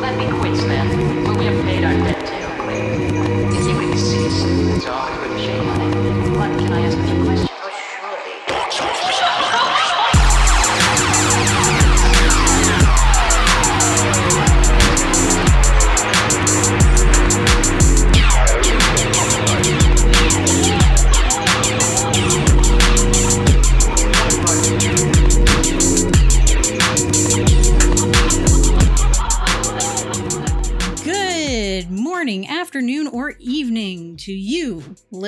That 0.00 0.18
be 0.18 0.26
quits 0.38 0.64
then? 0.64 1.29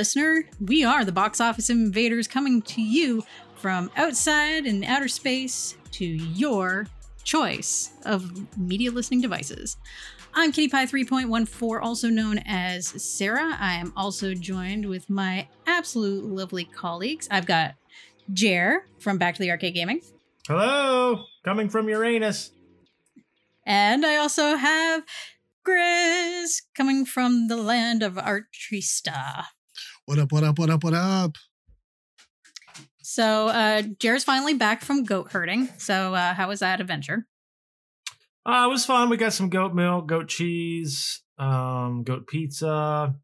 Listener. 0.02 0.42
We 0.60 0.82
are 0.82 1.04
the 1.04 1.12
Box 1.12 1.40
Office 1.40 1.70
Invaders 1.70 2.26
coming 2.26 2.60
to 2.62 2.82
you 2.82 3.22
from 3.54 3.88
outside 3.96 4.66
in 4.66 4.82
outer 4.82 5.06
space 5.06 5.76
to 5.92 6.04
your 6.04 6.88
choice 7.22 7.92
of 8.04 8.58
media 8.58 8.90
listening 8.90 9.20
devices. 9.20 9.76
I'm 10.34 10.50
Kitty 10.50 10.66
Pie 10.66 10.86
3.14, 10.86 11.80
also 11.80 12.08
known 12.08 12.40
as 12.44 12.88
Sarah. 13.00 13.56
I 13.60 13.74
am 13.74 13.92
also 13.96 14.34
joined 14.34 14.88
with 14.88 15.08
my 15.08 15.46
absolute 15.68 16.24
lovely 16.24 16.64
colleagues. 16.64 17.28
I've 17.30 17.46
got 17.46 17.76
Jer 18.32 18.88
from 18.98 19.18
Back 19.18 19.36
to 19.36 19.40
the 19.40 19.52
Arcade 19.52 19.74
Gaming. 19.74 20.00
Hello, 20.48 21.26
coming 21.44 21.68
from 21.68 21.88
Uranus. 21.88 22.50
And 23.64 24.04
I 24.04 24.16
also 24.16 24.56
have 24.56 25.04
Grizz 25.64 26.62
coming 26.74 27.04
from 27.04 27.46
the 27.46 27.56
land 27.56 28.02
of 28.02 28.14
Artrista. 28.14 29.44
What 30.12 30.18
up, 30.18 30.30
what 30.30 30.44
up, 30.44 30.58
what 30.58 30.68
up, 30.68 30.84
what 30.84 30.92
up? 30.92 31.38
So 33.00 33.48
uh 33.48 33.80
Jared's 33.98 34.24
finally 34.24 34.52
back 34.52 34.82
from 34.82 35.04
goat 35.04 35.32
herding. 35.32 35.70
So 35.78 36.12
uh 36.14 36.34
how 36.34 36.48
was 36.48 36.60
that 36.60 36.82
adventure? 36.82 37.26
Uh, 38.44 38.66
it 38.68 38.70
was 38.70 38.84
fun. 38.84 39.08
We 39.08 39.16
got 39.16 39.32
some 39.32 39.48
goat 39.48 39.72
milk, 39.72 40.06
goat 40.06 40.28
cheese, 40.28 41.22
um, 41.38 42.02
goat 42.02 42.26
pizza, 42.26 43.14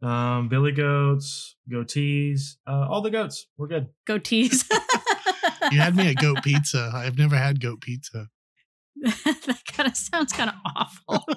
um, 0.00 0.48
billy 0.48 0.72
goats, 0.72 1.54
goatees, 1.70 2.56
uh, 2.66 2.86
all 2.88 3.02
the 3.02 3.10
goats. 3.10 3.48
We're 3.58 3.66
good. 3.66 3.88
Goatees. 4.08 4.64
You 5.70 5.80
had 5.80 5.96
me 5.96 6.08
at 6.08 6.16
goat 6.16 6.42
pizza. 6.42 6.92
I've 6.94 7.18
never 7.18 7.36
had 7.36 7.60
goat 7.60 7.82
pizza. 7.82 8.28
that 9.02 9.62
kind 9.70 9.88
of 9.88 9.96
sounds 9.96 10.32
kind 10.32 10.48
of 10.48 10.56
awful. 10.64 11.24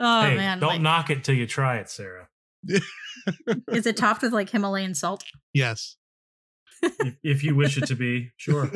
oh 0.00 0.22
hey, 0.22 0.34
man. 0.34 0.58
don't 0.58 0.68
like, 0.68 0.80
knock 0.80 1.10
it 1.10 1.22
till 1.22 1.36
you 1.36 1.46
try 1.46 1.76
it, 1.76 1.90
Sarah. 1.90 2.28
Is 3.68 3.86
it 3.86 3.96
topped 3.96 4.22
with 4.22 4.32
like 4.32 4.50
Himalayan 4.50 4.94
salt? 4.94 5.24
Yes. 5.52 5.96
if, 6.82 7.14
if 7.22 7.44
you 7.44 7.54
wish 7.56 7.76
it 7.76 7.86
to 7.86 7.96
be, 7.96 8.30
sure. 8.36 8.70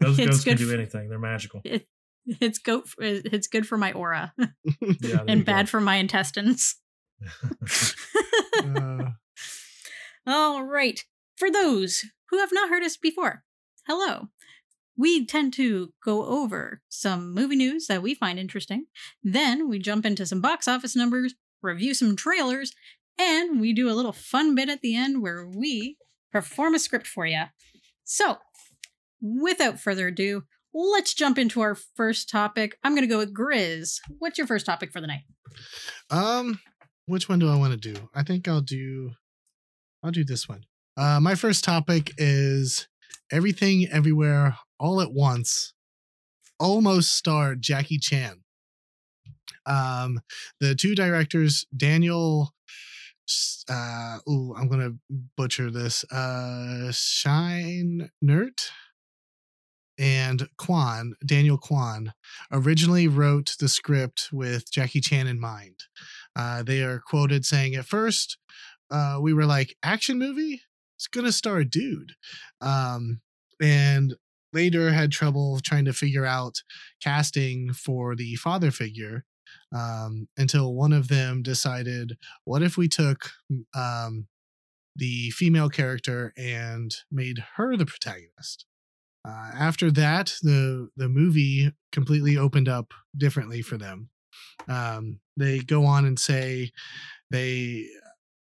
Those 0.00 0.18
It's 0.18 0.28
goats 0.28 0.44
can 0.44 0.56
do 0.56 0.68
f- 0.68 0.74
anything. 0.78 1.08
They're 1.08 1.18
magical. 1.18 1.60
It, 1.64 1.86
it's 2.26 2.58
goat 2.58 2.88
it's 2.98 3.46
good 3.48 3.66
for 3.66 3.78
my 3.78 3.92
aura 3.92 4.34
Yeah, 5.00 5.24
and 5.26 5.44
bad 5.46 5.66
go. 5.66 5.70
for 5.70 5.80
my 5.80 5.96
intestines. 5.96 6.76
Uh, 8.64 9.10
All 10.26 10.64
right. 10.64 11.00
For 11.36 11.50
those 11.50 12.02
who 12.30 12.38
have 12.38 12.50
not 12.52 12.68
heard 12.68 12.82
us 12.82 12.96
before, 12.96 13.44
hello. 13.86 14.28
We 14.96 15.24
tend 15.24 15.52
to 15.54 15.92
go 16.04 16.24
over 16.26 16.82
some 16.88 17.32
movie 17.32 17.54
news 17.56 17.86
that 17.86 18.02
we 18.02 18.14
find 18.14 18.38
interesting. 18.38 18.86
Then 19.22 19.68
we 19.68 19.78
jump 19.78 20.04
into 20.04 20.26
some 20.26 20.40
box 20.40 20.66
office 20.66 20.96
numbers, 20.96 21.34
review 21.62 21.94
some 21.94 22.16
trailers, 22.16 22.72
and 23.18 23.60
we 23.60 23.72
do 23.72 23.90
a 23.90 23.94
little 23.94 24.12
fun 24.12 24.54
bit 24.54 24.68
at 24.68 24.80
the 24.80 24.96
end 24.96 25.22
where 25.22 25.46
we 25.46 25.96
perform 26.32 26.74
a 26.74 26.78
script 26.78 27.06
for 27.06 27.26
you. 27.26 27.44
So, 28.04 28.36
without 29.20 29.78
further 29.80 30.08
ado, 30.08 30.44
let's 30.72 31.14
jump 31.14 31.38
into 31.38 31.60
our 31.60 31.74
first 31.74 32.28
topic. 32.30 32.76
I'm 32.84 32.92
going 32.92 33.02
to 33.02 33.12
go 33.12 33.18
with 33.18 33.34
Grizz. 33.34 33.98
What's 34.18 34.38
your 34.38 34.46
first 34.46 34.66
topic 34.66 34.92
for 34.92 35.00
the 35.00 35.06
night? 35.06 35.22
um, 36.10 36.60
which 37.06 37.28
one 37.28 37.38
do 37.38 37.48
I 37.48 37.56
want 37.56 37.72
to 37.72 37.92
do? 37.94 38.08
I 38.14 38.22
think 38.22 38.46
I'll 38.46 38.60
do 38.60 39.12
I'll 40.02 40.10
do 40.10 40.24
this 40.24 40.48
one. 40.48 40.62
Uh 40.96 41.18
my 41.20 41.34
first 41.34 41.64
topic 41.64 42.12
is 42.18 42.86
Everything 43.32 43.86
Everywhere 43.90 44.56
All 44.78 45.00
at 45.00 45.12
Once. 45.12 45.72
Almost 46.60 47.14
starred 47.14 47.62
Jackie 47.62 47.98
Chan. 47.98 48.42
Um 49.68 50.20
the 50.60 50.74
two 50.74 50.94
directors, 50.94 51.66
Daniel 51.76 52.54
uh 53.68 54.18
ooh, 54.28 54.54
I'm 54.56 54.68
gonna 54.68 54.94
butcher 55.36 55.70
this. 55.70 56.04
Uh 56.10 56.90
Shine 56.92 58.10
Nert 58.22 58.70
and 59.98 60.48
Kwan, 60.56 61.14
Daniel 61.26 61.58
Kwan, 61.58 62.12
originally 62.52 63.08
wrote 63.08 63.56
the 63.58 63.68
script 63.68 64.28
with 64.32 64.70
Jackie 64.70 65.00
Chan 65.00 65.26
in 65.26 65.40
mind. 65.40 65.84
Uh, 66.36 66.62
they 66.62 66.82
are 66.82 67.00
quoted 67.00 67.44
saying, 67.44 67.74
At 67.74 67.86
first, 67.86 68.38
uh, 68.90 69.18
we 69.20 69.34
were 69.34 69.44
like, 69.44 69.76
action 69.82 70.18
movie? 70.18 70.62
It's 70.96 71.08
going 71.08 71.24
to 71.24 71.32
star 71.32 71.58
a 71.58 71.64
dude. 71.64 72.12
Um, 72.60 73.20
and 73.60 74.14
later 74.52 74.92
had 74.92 75.10
trouble 75.10 75.58
trying 75.60 75.84
to 75.84 75.92
figure 75.92 76.24
out 76.24 76.62
casting 77.02 77.72
for 77.72 78.14
the 78.14 78.36
father 78.36 78.70
figure 78.70 79.24
um, 79.74 80.28
until 80.36 80.74
one 80.74 80.92
of 80.92 81.08
them 81.08 81.42
decided, 81.42 82.16
What 82.44 82.62
if 82.62 82.76
we 82.76 82.88
took 82.88 83.30
um, 83.74 84.28
the 84.96 85.30
female 85.30 85.68
character 85.68 86.32
and 86.36 86.94
made 87.10 87.38
her 87.56 87.76
the 87.76 87.86
protagonist? 87.86 88.66
Uh, 89.26 89.50
after 89.54 89.90
that, 89.90 90.34
the 90.42 90.88
the 90.96 91.08
movie 91.08 91.72
completely 91.92 92.36
opened 92.36 92.68
up 92.68 92.94
differently 93.16 93.62
for 93.62 93.76
them. 93.76 94.10
Um, 94.68 95.20
they 95.36 95.60
go 95.60 95.84
on 95.84 96.04
and 96.06 96.18
say 96.18 96.70
they, 97.30 97.86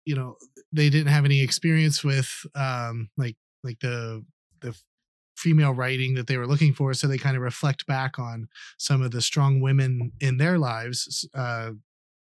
you 0.06 0.16
know, 0.16 0.38
they 0.72 0.90
didn't 0.90 1.12
have 1.12 1.26
any 1.26 1.42
experience 1.42 2.04
with 2.04 2.46
um, 2.56 3.10
like 3.18 3.38
like 3.64 3.80
the 3.80 4.26
the 4.62 4.76
female 5.40 5.74
writing 5.74 6.16
that 6.16 6.28
they 6.28 6.38
were 6.38 6.48
looking 6.48 6.74
for, 6.74 6.94
so 6.94 7.08
they 7.08 7.18
kind 7.18 7.38
of 7.38 7.42
reflect 7.42 7.88
back 7.88 8.20
on 8.20 8.48
some 8.78 9.02
of 9.02 9.12
the 9.12 9.22
strong 9.22 9.62
women 9.62 10.12
in 10.20 10.38
their 10.38 10.60
lives. 10.60 11.28
Uh, 11.34 11.72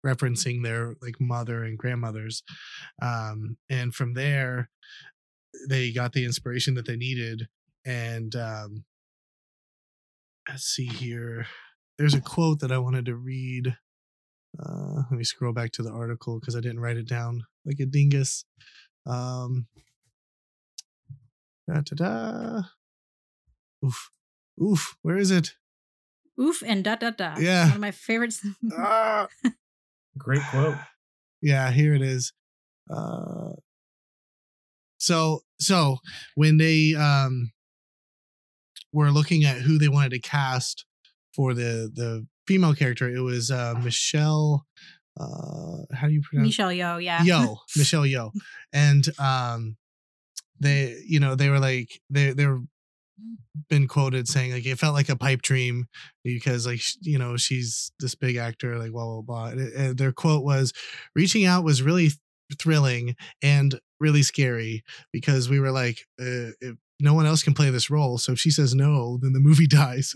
referencing 0.06 0.64
their 0.64 0.96
like 1.02 1.20
mother 1.20 1.64
and 1.64 1.78
grandmothers 1.78 2.44
um 3.02 3.58
and 3.70 3.94
from 3.94 4.14
there 4.14 4.70
they 5.68 5.92
got 5.92 6.14
the 6.14 6.24
inspiration 6.24 6.74
that 6.76 6.86
they 6.86 6.96
needed 6.96 7.48
and 7.86 8.36
um 8.36 8.86
let's 10.48 10.64
see 10.64 10.86
here 10.86 11.46
there's 11.98 12.14
a 12.14 12.22
quote 12.22 12.60
that 12.60 12.72
i 12.72 12.78
wanted 12.78 13.06
to 13.06 13.16
read 13.16 13.76
uh 14.64 15.02
let 15.10 15.18
me 15.18 15.24
scroll 15.24 15.54
back 15.54 15.72
to 15.72 15.84
the 15.84 15.92
article 15.92 16.40
because 16.40 16.56
i 16.56 16.62
didn't 16.62 16.80
write 16.80 16.98
it 16.98 17.08
down 17.08 17.44
like 17.66 17.80
a 17.80 17.86
dingus 17.86 18.46
um 19.06 19.68
da, 21.68 21.82
da, 21.82 21.96
da. 21.96 22.79
Oof 23.86 24.12
oof 24.62 24.98
where 25.02 25.18
is 25.18 25.32
it 25.32 25.54
Oof 26.40 26.64
and 26.66 26.86
da 26.86 26.96
da 26.96 27.10
da. 27.10 27.36
Yeah. 27.38 27.66
One 27.66 27.74
of 27.76 27.82
my 27.82 27.92
favorites. 27.92 28.40
ah! 28.78 29.28
Great 30.18 30.42
quote. 30.52 30.76
yeah 31.42 31.72
here 31.72 31.94
it 31.94 32.02
is 32.02 32.34
uh 32.94 33.52
so 34.98 35.42
so 35.60 35.98
when 36.36 36.58
they 36.58 36.94
um 36.96 37.52
were 38.92 39.12
looking 39.12 39.44
at 39.46 39.58
who 39.62 39.78
they 39.78 39.88
wanted 39.88 40.12
to 40.12 40.20
cast 40.20 40.86
for 41.34 41.54
the 41.54 41.90
the 41.94 42.26
female 42.48 42.74
character 42.74 43.08
it 43.08 43.22
was 43.22 43.52
uh 43.52 43.76
michelle 43.82 44.66
uh 45.20 45.78
how 45.94 46.08
do 46.08 46.14
you 46.14 46.22
pronounce 46.22 46.48
Michelle 46.48 46.70
Yeoh, 46.72 47.02
yeah. 47.02 47.24
yo 47.24 47.60
michelle 47.78 48.04
yeoh 48.04 48.32
and 48.74 49.08
um 49.20 49.78
they 50.60 50.98
you 51.08 51.20
know 51.20 51.36
they 51.36 51.50
were 51.50 51.60
like 51.60 52.02
they 52.10 52.32
they 52.32 52.46
were 52.48 52.62
been 53.70 53.88
quoted 53.88 54.28
saying 54.28 54.52
like 54.52 54.66
it 54.66 54.80
felt 54.80 54.94
like 54.94 55.10
a 55.10 55.16
pipe 55.16 55.42
dream 55.42 55.88
because 56.24 56.66
like 56.66 56.82
you 57.02 57.18
know 57.18 57.38
she's 57.38 57.92
this 58.00 58.16
big 58.16 58.36
actor 58.36 58.78
like 58.78 58.92
blah 58.92 59.06
blah 59.06 59.22
blah 59.22 59.46
and, 59.48 59.74
and 59.74 59.98
their 59.98 60.12
quote 60.12 60.44
was 60.44 60.74
reaching 61.16 61.46
out 61.46 61.64
was 61.64 61.82
really 61.82 62.10
th- 62.10 62.18
thrilling 62.58 63.16
and 63.42 63.80
really 64.00 64.24
scary 64.24 64.84
because 65.12 65.50
we 65.50 65.60
were 65.60 65.72
like 65.72 66.06
uh, 66.20 66.52
if 66.62 66.76
no 67.00 67.14
one 67.14 67.26
else 67.26 67.44
can 67.44 67.54
play 67.54 67.70
this 67.70 67.90
role 67.90 68.18
so 68.18 68.34
if 68.34 68.40
she 68.40 68.50
says 68.50 68.74
no 68.74 69.18
then 69.22 69.34
the 69.34 69.40
movie 69.40 69.68
dies. 69.68 70.14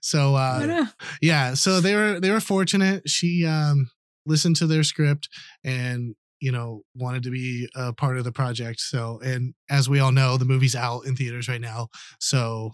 So 0.00 0.34
uh 0.34 0.86
yeah 1.20 1.54
so 1.54 1.80
they 1.80 1.94
were 1.94 2.18
they 2.18 2.30
were 2.30 2.40
fortunate. 2.40 3.08
She 3.08 3.46
um 3.46 3.90
listened 4.26 4.56
to 4.56 4.66
their 4.66 4.82
script 4.82 5.28
and 5.64 6.14
you 6.42 6.52
know 6.52 6.82
wanted 6.94 7.22
to 7.22 7.30
be 7.30 7.68
a 7.74 7.92
part 7.92 8.18
of 8.18 8.24
the 8.24 8.32
project 8.32 8.80
so 8.80 9.20
and 9.24 9.54
as 9.70 9.88
we 9.88 10.00
all 10.00 10.12
know 10.12 10.36
the 10.36 10.44
movie's 10.44 10.76
out 10.76 11.06
in 11.06 11.16
theaters 11.16 11.48
right 11.48 11.60
now 11.60 11.88
so 12.18 12.72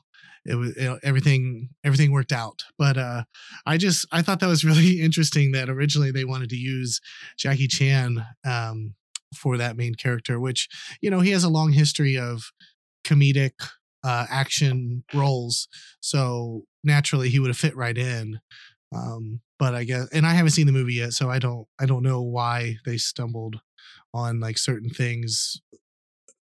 it 0.48 0.54
was 0.54 0.74
know, 0.76 0.98
everything 1.02 1.68
everything 1.84 2.10
worked 2.10 2.32
out. 2.32 2.64
But 2.78 2.96
uh, 2.96 3.24
I 3.66 3.76
just 3.76 4.06
I 4.10 4.22
thought 4.22 4.40
that 4.40 4.48
was 4.48 4.64
really 4.64 5.00
interesting 5.00 5.52
that 5.52 5.68
originally 5.68 6.10
they 6.10 6.24
wanted 6.24 6.48
to 6.50 6.56
use 6.56 7.00
Jackie 7.36 7.68
Chan 7.68 8.24
um, 8.44 8.94
for 9.34 9.56
that 9.58 9.76
main 9.76 9.94
character, 9.94 10.40
which 10.40 10.68
you 11.00 11.10
know 11.10 11.20
he 11.20 11.30
has 11.30 11.44
a 11.44 11.48
long 11.48 11.72
history 11.72 12.16
of 12.18 12.50
comedic 13.04 13.52
uh, 14.02 14.26
action 14.30 15.04
roles, 15.14 15.68
so 16.00 16.64
naturally 16.82 17.28
he 17.28 17.38
would 17.38 17.48
have 17.48 17.58
fit 17.58 17.76
right 17.76 17.98
in. 17.98 18.40
Um, 18.94 19.40
but 19.58 19.74
I 19.74 19.84
guess, 19.84 20.08
and 20.12 20.26
I 20.26 20.32
haven't 20.32 20.52
seen 20.52 20.66
the 20.66 20.72
movie 20.72 20.94
yet, 20.94 21.12
so 21.12 21.30
I 21.30 21.38
don't 21.38 21.66
I 21.78 21.86
don't 21.86 22.02
know 22.02 22.22
why 22.22 22.76
they 22.84 22.96
stumbled 22.96 23.60
on 24.14 24.40
like 24.40 24.56
certain 24.56 24.88
things 24.88 25.60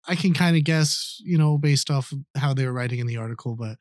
I 0.07 0.15
can 0.15 0.33
kind 0.33 0.57
of 0.57 0.63
guess, 0.63 1.21
you 1.23 1.37
know, 1.37 1.57
based 1.57 1.89
off 1.89 2.13
how 2.35 2.53
they 2.53 2.65
were 2.65 2.73
writing 2.73 2.99
in 2.99 3.07
the 3.07 3.17
article, 3.17 3.55
but 3.55 3.77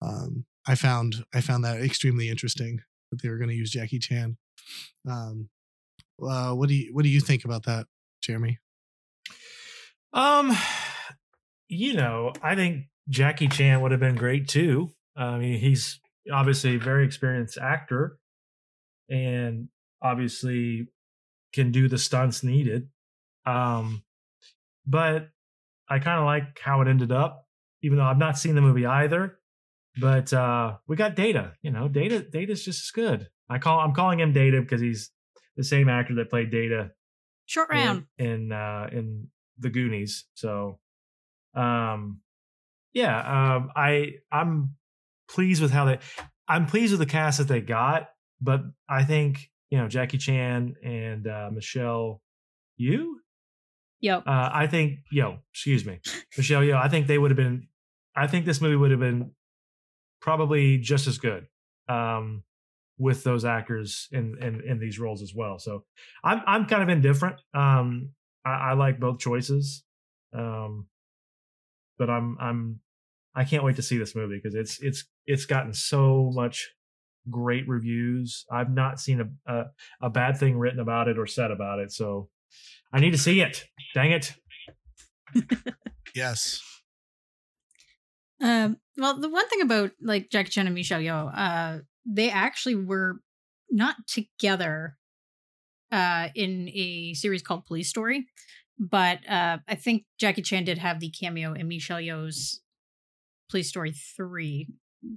um, 0.00 0.44
I 0.66 0.76
found 0.76 1.24
I 1.34 1.40
found 1.40 1.64
that 1.64 1.80
extremely 1.80 2.28
interesting 2.28 2.80
that 3.10 3.22
they 3.22 3.28
were 3.28 3.38
going 3.38 3.50
to 3.50 3.56
use 3.56 3.70
Jackie 3.70 3.98
Chan. 3.98 4.36
Um, 5.08 5.48
uh, 6.22 6.52
what 6.52 6.68
do 6.68 6.74
you 6.74 6.94
what 6.94 7.02
do 7.02 7.08
you 7.08 7.20
think 7.20 7.44
about 7.44 7.64
that, 7.64 7.86
Jeremy? 8.22 8.58
Um, 10.12 10.56
you 11.68 11.94
know, 11.94 12.32
I 12.40 12.54
think 12.54 12.84
Jackie 13.08 13.48
Chan 13.48 13.80
would 13.80 13.90
have 13.90 14.00
been 14.00 14.16
great 14.16 14.46
too. 14.46 14.90
I 15.16 15.38
mean, 15.38 15.58
he's 15.58 16.00
obviously 16.32 16.76
a 16.76 16.78
very 16.78 17.04
experienced 17.04 17.58
actor, 17.58 18.18
and 19.08 19.68
obviously 20.02 20.88
can 21.52 21.70
do 21.70 21.88
the 21.88 21.98
stunts 21.98 22.42
needed. 22.42 22.88
Um, 23.46 24.02
but 24.86 25.28
I 25.88 25.98
kind 25.98 26.18
of 26.18 26.26
like 26.26 26.58
how 26.60 26.80
it 26.80 26.88
ended 26.88 27.12
up, 27.12 27.46
even 27.82 27.98
though 27.98 28.04
I've 28.04 28.18
not 28.18 28.38
seen 28.38 28.54
the 28.54 28.60
movie 28.60 28.86
either. 28.86 29.38
But 30.00 30.32
uh, 30.32 30.78
we 30.88 30.96
got 30.96 31.14
Data. 31.14 31.52
You 31.62 31.70
know, 31.70 31.88
Data 31.88 32.20
Data's 32.20 32.64
just 32.64 32.84
as 32.84 32.90
good. 32.90 33.28
I 33.48 33.58
call 33.58 33.78
I'm 33.80 33.94
calling 33.94 34.18
him 34.18 34.32
Data 34.32 34.60
because 34.60 34.80
he's 34.80 35.10
the 35.56 35.64
same 35.64 35.88
actor 35.88 36.14
that 36.16 36.30
played 36.30 36.50
Data 36.50 36.90
Short 37.46 37.70
round. 37.70 38.06
in 38.18 38.26
in, 38.26 38.52
uh, 38.52 38.88
in 38.90 39.28
the 39.58 39.70
Goonies. 39.70 40.24
So, 40.34 40.80
um, 41.54 42.20
yeah, 42.92 43.54
um, 43.56 43.70
I 43.76 44.14
I'm 44.32 44.74
pleased 45.28 45.62
with 45.62 45.70
how 45.70 45.84
they. 45.84 45.98
I'm 46.48 46.66
pleased 46.66 46.92
with 46.92 47.00
the 47.00 47.06
cast 47.06 47.38
that 47.38 47.48
they 47.48 47.60
got, 47.60 48.08
but 48.40 48.62
I 48.88 49.04
think 49.04 49.50
you 49.70 49.78
know 49.78 49.88
Jackie 49.88 50.18
Chan 50.18 50.74
and 50.82 51.26
uh, 51.26 51.50
Michelle, 51.52 52.20
you 52.76 53.20
Yep. 54.04 54.24
uh, 54.26 54.50
I 54.52 54.66
think, 54.66 54.98
yo, 55.10 55.38
excuse 55.50 55.86
me, 55.86 55.98
Michelle, 56.36 56.62
yo, 56.62 56.76
I 56.76 56.88
think 56.88 57.06
they 57.06 57.16
would 57.16 57.30
have 57.30 57.38
been. 57.38 57.68
I 58.14 58.26
think 58.26 58.44
this 58.44 58.60
movie 58.60 58.76
would 58.76 58.90
have 58.90 59.00
been 59.00 59.30
probably 60.20 60.76
just 60.76 61.06
as 61.06 61.16
good 61.16 61.46
um, 61.88 62.42
with 62.98 63.24
those 63.24 63.46
actors 63.46 64.08
in, 64.12 64.36
in 64.42 64.60
in 64.60 64.78
these 64.78 64.98
roles 64.98 65.22
as 65.22 65.34
well. 65.34 65.58
So 65.58 65.84
I'm 66.22 66.42
I'm 66.46 66.66
kind 66.66 66.82
of 66.82 66.90
indifferent. 66.90 67.36
Um, 67.54 68.10
I, 68.44 68.50
I 68.50 68.72
like 68.74 69.00
both 69.00 69.20
choices, 69.20 69.84
um, 70.34 70.86
but 71.98 72.10
I'm 72.10 72.36
I'm 72.38 72.80
I 73.34 73.44
can't 73.44 73.64
wait 73.64 73.76
to 73.76 73.82
see 73.82 73.98
this 73.98 74.14
movie 74.14 74.40
because 74.42 74.54
it's 74.54 74.80
it's 74.80 75.04
it's 75.26 75.46
gotten 75.46 75.72
so 75.72 76.30
much 76.34 76.70
great 77.30 77.68
reviews. 77.68 78.44
I've 78.50 78.70
not 78.70 79.00
seen 79.00 79.20
a, 79.20 79.52
a 79.52 79.64
a 80.02 80.10
bad 80.10 80.36
thing 80.36 80.58
written 80.58 80.80
about 80.80 81.08
it 81.08 81.18
or 81.18 81.26
said 81.26 81.50
about 81.50 81.78
it. 81.78 81.92
So 81.92 82.28
I 82.92 83.00
need 83.00 83.12
to 83.12 83.18
see 83.18 83.40
it. 83.40 83.64
Dang 83.94 84.12
it. 84.12 84.34
Yes. 86.14 86.62
Um, 88.40 88.78
well, 88.96 89.18
the 89.18 89.28
one 89.28 89.48
thing 89.48 89.62
about 89.62 89.90
like 90.00 90.30
Jackie 90.30 90.50
Chan 90.50 90.66
and 90.66 90.74
Michelle 90.74 91.00
Yeoh, 91.00 91.32
uh, 91.34 91.78
they 92.06 92.30
actually 92.30 92.76
were 92.76 93.20
not 93.70 93.96
together 94.06 94.96
uh, 95.90 96.28
in 96.34 96.68
a 96.68 97.14
series 97.14 97.42
called 97.42 97.66
Police 97.66 97.88
Story, 97.88 98.26
but 98.78 99.28
uh, 99.28 99.58
I 99.66 99.74
think 99.74 100.04
Jackie 100.18 100.42
Chan 100.42 100.64
did 100.64 100.78
have 100.78 101.00
the 101.00 101.10
cameo 101.10 101.52
in 101.52 101.68
Michelle 101.68 101.98
Yeoh's 101.98 102.60
Police 103.50 103.68
Story 103.68 103.92
three 104.16 104.68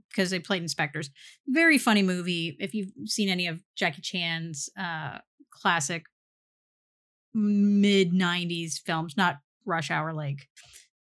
because 0.10 0.30
they 0.30 0.40
played 0.40 0.62
inspectors. 0.62 1.10
Very 1.48 1.78
funny 1.78 2.04
movie. 2.04 2.58
If 2.60 2.74
you've 2.74 2.92
seen 3.06 3.30
any 3.30 3.48
of 3.48 3.62
Jackie 3.76 4.02
Chan's 4.02 4.70
uh, 4.78 5.20
classic 5.52 6.04
mid 7.34 8.12
'90s 8.12 8.80
films, 8.80 9.16
not 9.16 9.38
Rush 9.66 9.92
Hour, 9.92 10.14
like 10.14 10.48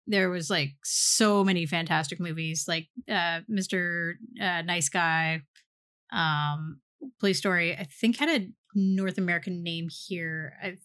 there 0.06 0.30
was 0.30 0.50
like 0.50 0.72
so 0.84 1.44
many 1.44 1.66
fantastic 1.66 2.20
movies 2.20 2.66
like 2.68 2.88
uh 3.08 3.40
mr 3.50 4.14
uh, 4.40 4.62
nice 4.62 4.88
guy 4.88 5.40
um 6.12 6.80
police 7.20 7.38
story 7.38 7.76
i 7.76 7.84
think 7.84 8.18
had 8.18 8.28
a 8.28 8.48
north 8.74 9.18
american 9.18 9.62
name 9.62 9.88
here 10.06 10.54
i 10.62 10.76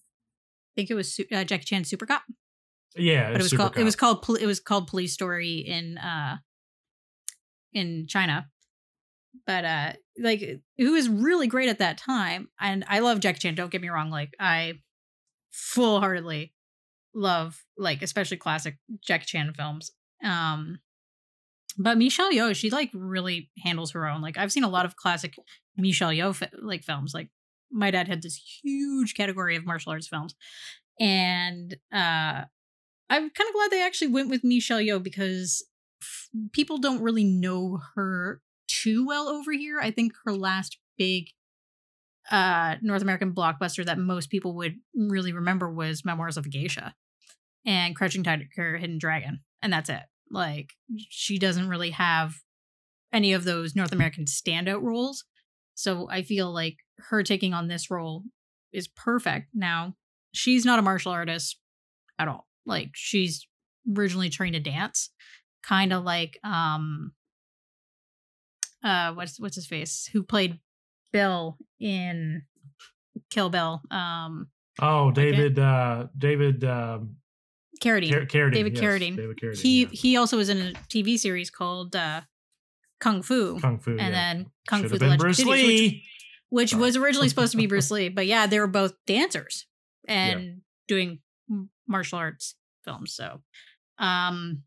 think 0.75 0.89
it 0.89 0.93
was 0.93 1.19
uh, 1.33 1.43
jackie 1.43 1.65
chan 1.65 1.83
super 1.83 2.05
cop 2.05 2.23
Yeah, 2.95 3.31
but 3.31 3.41
it 3.41 3.43
was 3.43 3.53
called 3.53 3.77
it 3.77 3.83
was 3.83 3.95
called 3.95 4.25
it 4.39 4.45
was 4.45 4.59
called 4.59 4.87
police 4.87 5.13
story 5.13 5.57
in 5.57 5.97
uh 5.97 6.37
in 7.71 8.07
china 8.07 8.47
but 9.45 9.63
uh 9.63 9.93
like 10.17 10.41
who 10.77 10.91
was 10.93 11.07
really 11.07 11.45
great 11.45 11.69
at 11.69 11.77
that 11.77 11.99
time 11.99 12.49
and 12.59 12.83
i 12.89 12.97
love 12.97 13.19
jackie 13.19 13.39
chan 13.39 13.53
don't 13.53 13.71
get 13.71 13.81
me 13.81 13.89
wrong 13.89 14.09
like 14.09 14.33
i 14.39 14.73
full-heartedly 15.51 16.53
love 17.13 17.63
like 17.77 18.01
especially 18.01 18.37
classic 18.37 18.77
Jackie 19.05 19.25
Chan 19.25 19.53
films. 19.55 19.91
Um 20.23 20.79
but 21.77 21.97
Michelle 21.97 22.31
Yeoh, 22.31 22.55
she 22.55 22.69
like 22.69 22.89
really 22.93 23.51
handles 23.63 23.91
her 23.91 24.07
own. 24.07 24.21
Like 24.21 24.37
I've 24.37 24.51
seen 24.51 24.63
a 24.63 24.69
lot 24.69 24.85
of 24.85 24.95
classic 24.95 25.35
Michelle 25.77 26.11
Yeoh 26.11 26.35
fi- 26.35 26.49
like 26.61 26.83
films. 26.83 27.13
Like 27.13 27.29
my 27.71 27.91
dad 27.91 28.07
had 28.07 28.21
this 28.21 28.59
huge 28.63 29.13
category 29.13 29.55
of 29.55 29.65
martial 29.65 29.91
arts 29.91 30.07
films. 30.07 30.35
And 30.99 31.75
uh 31.93 32.43
I'm 33.09 33.29
kind 33.29 33.47
of 33.47 33.53
glad 33.53 33.71
they 33.71 33.83
actually 33.83 34.09
went 34.09 34.29
with 34.29 34.43
Michelle 34.43 34.79
Yeoh 34.79 35.01
because 35.01 35.65
f- 36.01 36.29
people 36.51 36.77
don't 36.77 37.01
really 37.01 37.23
know 37.23 37.79
her 37.95 38.41
too 38.67 39.05
well 39.05 39.27
over 39.27 39.51
here. 39.51 39.79
I 39.79 39.91
think 39.91 40.13
her 40.25 40.33
last 40.33 40.77
big 40.97 41.29
uh 42.29 42.75
North 42.81 43.01
American 43.01 43.33
blockbuster 43.33 43.83
that 43.85 43.97
most 43.97 44.29
people 44.29 44.55
would 44.55 44.75
really 44.93 45.33
remember 45.33 45.71
was 45.71 46.05
Memoirs 46.05 46.37
of 46.37 46.45
a 46.45 46.49
Geisha 46.49 46.93
and 47.65 47.95
Crouching 47.95 48.23
Tiger, 48.23 48.77
Hidden 48.77 48.99
Dragon, 48.99 49.39
and 49.61 49.73
that's 49.73 49.89
it. 49.89 50.03
Like 50.29 50.73
she 51.09 51.39
doesn't 51.39 51.69
really 51.69 51.91
have 51.91 52.35
any 53.11 53.33
of 53.33 53.43
those 53.43 53.75
North 53.75 53.91
American 53.91 54.25
standout 54.25 54.83
roles, 54.83 55.25
so 55.73 56.07
I 56.09 56.21
feel 56.21 56.53
like 56.53 56.77
her 57.09 57.23
taking 57.23 57.53
on 57.53 57.67
this 57.67 57.89
role 57.89 58.23
is 58.71 58.87
perfect. 58.87 59.47
Now 59.55 59.95
she's 60.31 60.65
not 60.65 60.77
a 60.77 60.83
martial 60.83 61.11
artist 61.11 61.57
at 62.19 62.27
all. 62.27 62.48
Like 62.69 62.91
she's 62.93 63.47
originally 63.97 64.29
trained 64.29 64.53
to 64.53 64.59
dance, 64.61 65.09
kind 65.63 65.91
of 65.91 66.03
like 66.03 66.39
um 66.43 67.11
uh 68.83 69.13
what's 69.13 69.39
what's 69.39 69.55
his 69.55 69.67
face 69.67 70.09
who 70.13 70.23
played 70.23 70.59
Bill 71.11 71.57
in 71.79 72.43
Kill 73.29 73.49
Bill 73.49 73.81
um 73.91 74.47
Oh, 74.81 75.11
David. 75.11 75.59
Uh, 75.59 76.07
David 76.17 76.63
um, 76.63 77.15
Carradine. 77.81 78.11
Car- 78.11 78.25
Carradine. 78.25 78.53
David 78.53 78.73
yes, 78.75 78.83
Carradine. 78.83 79.15
David 79.15 79.37
Carradine. 79.37 79.61
he 79.61 79.81
yeah. 79.81 79.87
he 79.91 80.17
also 80.17 80.37
was 80.37 80.49
in 80.49 80.57
a 80.59 80.73
TV 80.89 81.17
series 81.17 81.49
called 81.49 81.95
uh, 81.95 82.21
Kung 82.99 83.21
Fu, 83.21 83.59
Kung 83.59 83.79
Fu. 83.79 83.91
and 83.91 83.99
yeah. 83.99 84.09
then 84.09 84.45
Kung 84.67 84.81
Should 84.81 84.91
Fu: 84.91 84.97
The 84.97 85.05
Legend 85.05 85.19
Bruce 85.19 85.39
which, 85.39 85.47
Lee. 85.47 86.03
which 86.49 86.69
Sorry. 86.71 86.81
was 86.81 86.97
originally 86.97 87.29
supposed 87.29 87.51
to 87.51 87.57
be 87.57 87.67
Bruce 87.67 87.91
Lee, 87.91 88.09
but 88.09 88.25
yeah, 88.25 88.47
they 88.47 88.59
were 88.59 88.67
both 88.67 88.93
dancers 89.05 89.65
and 90.07 90.61
doing 90.87 91.19
martial 91.87 92.19
arts 92.19 92.55
films. 92.83 93.13
So, 93.13 93.41
um, 93.97 94.63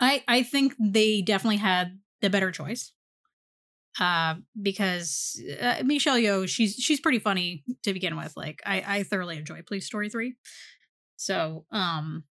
I 0.00 0.22
I 0.28 0.42
think 0.42 0.74
they 0.78 1.22
definitely 1.22 1.58
had 1.58 1.98
the 2.20 2.30
better 2.30 2.50
choice. 2.50 2.92
Uh, 4.00 4.34
because 4.60 5.40
uh, 5.62 5.76
Michelle 5.84 6.18
Yeoh, 6.18 6.48
she's 6.48 6.74
she's 6.74 7.00
pretty 7.00 7.20
funny 7.20 7.62
to 7.84 7.92
begin 7.92 8.16
with. 8.16 8.36
Like 8.36 8.60
I 8.66 8.82
I 8.86 9.02
thoroughly 9.04 9.38
enjoy 9.38 9.62
Police 9.62 9.86
Story 9.86 10.08
three. 10.08 10.34
So 11.16 11.64
um, 11.70 12.24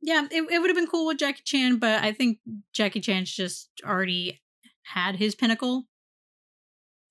yeah, 0.00 0.26
it 0.30 0.44
it 0.50 0.60
would 0.60 0.70
have 0.70 0.76
been 0.76 0.86
cool 0.86 1.06
with 1.06 1.18
Jackie 1.18 1.42
Chan, 1.44 1.78
but 1.78 2.02
I 2.02 2.12
think 2.12 2.38
Jackie 2.72 3.00
Chan's 3.00 3.30
just 3.34 3.70
already 3.84 4.40
had 4.84 5.16
his 5.16 5.34
pinnacle, 5.34 5.88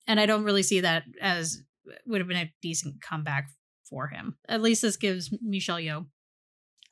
and 0.06 0.18
I 0.18 0.26
don't 0.26 0.44
really 0.44 0.62
see 0.62 0.80
that 0.80 1.04
as 1.20 1.62
would 2.06 2.20
have 2.20 2.28
been 2.28 2.36
a 2.38 2.52
decent 2.62 3.02
comeback 3.02 3.48
for 3.88 4.08
him. 4.08 4.38
At 4.48 4.62
least 4.62 4.80
this 4.80 4.96
gives 4.96 5.30
Michelle 5.42 5.78
Yeoh 5.78 6.06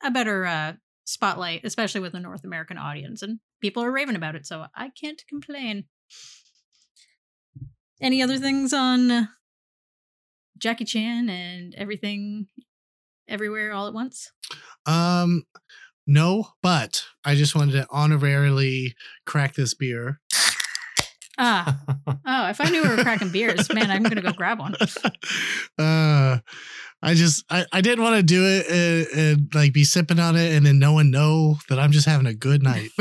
a 0.03 0.11
better 0.11 0.45
uh, 0.45 0.73
spotlight, 1.05 1.61
especially 1.63 2.01
with 2.01 2.13
the 2.13 2.19
North 2.19 2.43
American 2.43 2.77
audience, 2.77 3.21
and 3.21 3.39
people 3.61 3.83
are 3.83 3.91
raving 3.91 4.15
about 4.15 4.35
it, 4.35 4.45
so 4.45 4.65
I 4.75 4.89
can't 4.89 5.21
complain. 5.27 5.85
Any 8.01 8.21
other 8.23 8.37
things 8.37 8.73
on 8.73 9.29
Jackie 10.57 10.85
Chan 10.85 11.29
and 11.29 11.75
everything, 11.75 12.47
everywhere, 13.27 13.73
all 13.73 13.87
at 13.87 13.93
once? 13.93 14.31
Um, 14.85 15.43
No, 16.07 16.49
but 16.63 17.03
I 17.23 17.35
just 17.35 17.55
wanted 17.55 17.73
to 17.73 17.87
honorarily 17.91 18.93
crack 19.25 19.53
this 19.53 19.73
beer. 19.75 20.19
Ah, 21.37 21.79
oh, 22.07 22.49
if 22.49 22.59
I 22.59 22.69
knew 22.69 22.83
we 22.83 22.89
were 22.89 23.03
cracking 23.03 23.29
beers, 23.29 23.71
man, 23.73 23.89
I'm 23.89 24.03
gonna 24.03 24.21
go 24.21 24.31
grab 24.31 24.59
one. 24.59 24.75
uh, 25.79 26.39
I 27.03 27.13
just 27.15 27.43
I, 27.49 27.65
I 27.71 27.81
didn't 27.81 28.03
want 28.03 28.17
to 28.17 28.23
do 28.23 28.43
it 28.45 28.67
and, 28.69 29.19
and 29.19 29.55
like 29.55 29.73
be 29.73 29.83
sipping 29.83 30.19
on 30.19 30.35
it 30.35 30.53
and 30.53 30.65
then 30.65 30.77
no 30.79 30.93
one 30.93 31.09
know 31.11 31.57
that 31.69 31.79
I'm 31.79 31.91
just 31.91 32.05
having 32.07 32.27
a 32.27 32.33
good 32.33 32.61
night. 32.63 32.89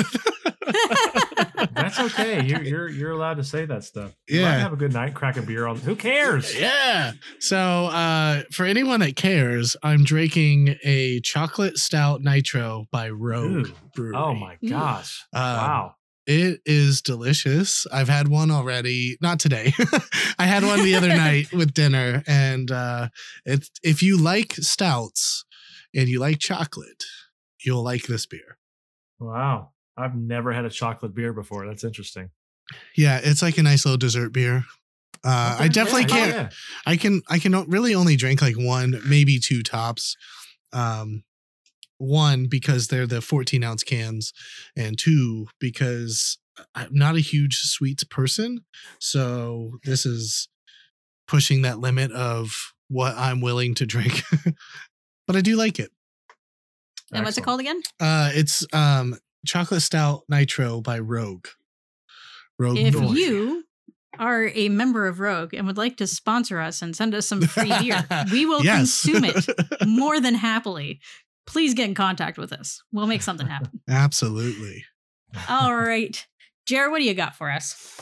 That's 1.75 1.99
okay. 2.01 2.45
You're 2.45 2.63
you're 2.63 2.89
you're 2.89 3.11
allowed 3.11 3.35
to 3.39 3.45
say 3.45 3.65
that 3.67 3.85
stuff. 3.85 4.13
You 4.29 4.43
might 4.43 4.47
Yeah. 4.53 4.59
have 4.61 4.73
a 4.73 4.77
good 4.77 4.93
night, 4.93 5.15
crack 5.15 5.37
a 5.37 5.43
beer 5.43 5.67
on. 5.67 5.77
Who 5.77 5.97
cares? 5.97 6.59
yeah. 6.59 7.13
So 7.39 7.59
uh 7.87 8.43
for 8.53 8.65
anyone 8.67 9.01
that 9.01 9.17
cares, 9.17 9.77
I'm 9.83 10.05
drinking 10.05 10.77
a 10.85 11.21
chocolate 11.21 11.79
stout 11.79 12.23
nitro 12.23 12.87
by 12.91 13.11
Rogue 13.11 13.69
Ooh. 13.69 13.75
Brewery. 13.95 14.17
Oh 14.17 14.35
my 14.35 14.57
gosh! 14.67 15.25
Um, 15.33 15.43
wow. 15.43 15.95
It 16.27 16.61
is 16.65 17.03
delicious. 17.03 17.87
I've 17.93 18.09
had 18.09 18.29
one 18.29 18.51
already, 18.51 19.17
not 19.21 19.41
today. 19.41 19.73
I 20.39 20.45
had 20.45 20.63
one 20.63 20.83
the 20.83 20.95
other 20.95 21.09
night 21.17 21.53
with 21.53 21.75
dinner, 21.75 22.23
and 22.27 22.71
uh, 22.71 23.09
it's 23.45 23.71
if 23.83 24.03
you 24.03 24.17
like 24.17 24.55
stouts 24.55 25.45
and 25.95 26.09
you 26.09 26.21
like 26.21 26.39
chocolate, 26.39 27.05
you'll 27.65 27.83
like 27.83 28.05
this 28.05 28.27
beer. 28.27 28.59
Wow. 29.19 29.71
I've 29.97 30.15
never 30.15 30.53
had 30.53 30.65
a 30.65 30.71
chocolate 30.71 31.15
beer 31.15 31.33
before. 31.33 31.67
That's 31.67 31.85
interesting. 31.85 32.31
Yeah, 32.97 33.21
it's 33.23 33.43
like 33.43 33.59
a 33.59 33.63
nice 33.63 33.85
little 33.85 33.99
dessert 33.99 34.33
beer. 34.33 34.65
Uh, 35.23 35.57
I 35.61 35.69
definitely 35.69 36.07
can't. 36.07 36.33
yeah. 36.33 36.49
I 36.87 36.97
can. 36.97 37.21
I 37.29 37.39
can 37.39 37.53
really 37.69 37.95
only 37.95 38.17
drink 38.17 38.41
like 38.41 38.57
one, 38.57 39.01
maybe 39.07 39.39
two 39.39 39.63
tops. 39.63 40.17
Um, 40.73 41.25
one 42.01 42.47
because 42.49 42.89
they're 42.89 43.07
the 43.07 43.21
14 43.21 43.63
ounce 43.63 43.83
cans, 43.85 44.33
and 44.77 44.99
two 44.99 45.47
because 45.61 46.39
I'm 46.75 46.89
not 46.93 47.17
a 47.17 47.21
huge 47.21 47.57
sweets 47.61 48.05
person. 48.05 48.61
So 48.99 49.79
this 49.85 50.05
is 50.05 50.49
pushing 51.29 51.63
that 51.63 51.79
limit 51.79 52.11
of 52.13 52.73
what 52.89 53.15
I'm 53.17 53.41
willing 53.41 53.75
to 53.77 53.87
drink. 53.87 54.23
but 55.27 55.37
I 55.37 55.41
do 55.41 55.57
like 55.57 55.79
it. 55.79 55.91
And 57.13 57.25
what's 57.25 57.39
it 57.39 57.45
called 57.45 57.61
again? 57.61 57.81
Uh, 58.01 58.31
it's 58.35 58.65
um, 58.73 59.17
chocolate 59.47 59.83
stout 59.83 60.23
nitro 60.29 60.81
by 60.81 60.99
Rogue. 60.99 61.47
Rogue. 62.59 62.79
If 62.79 62.93
Brewery. 62.95 63.19
you 63.19 63.65
are 64.19 64.49
a 64.55 64.69
member 64.69 65.07
of 65.07 65.19
Rogue 65.21 65.55
and 65.55 65.67
would 65.67 65.79
like 65.79 65.97
to 65.99 66.07
sponsor 66.07 66.61
us 66.61 66.83
and 66.83 66.95
send 66.95 67.15
us 67.15 67.27
some 67.27 67.41
free 67.43 67.73
beer, 67.81 68.05
we 68.33 68.45
will 68.47 68.63
Yes. 68.65 69.03
consume 69.03 69.25
it 69.25 69.47
more 69.87 70.21
than 70.21 70.35
happily. 70.35 71.01
Please 71.47 71.75
get 71.75 71.89
in 71.89 71.95
contact 71.95 72.39
with 72.39 72.53
us. 72.53 72.83
We'll 72.93 73.07
make 73.07 73.23
something 73.23 73.47
happen. 73.49 73.81
Absolutely. 73.89 74.85
All 75.49 75.75
right. 75.75 76.27
Jared, 76.67 76.91
what 76.91 76.99
do 76.99 77.05
you 77.05 77.15
got 77.15 77.37
for 77.37 77.51
us? 77.51 77.99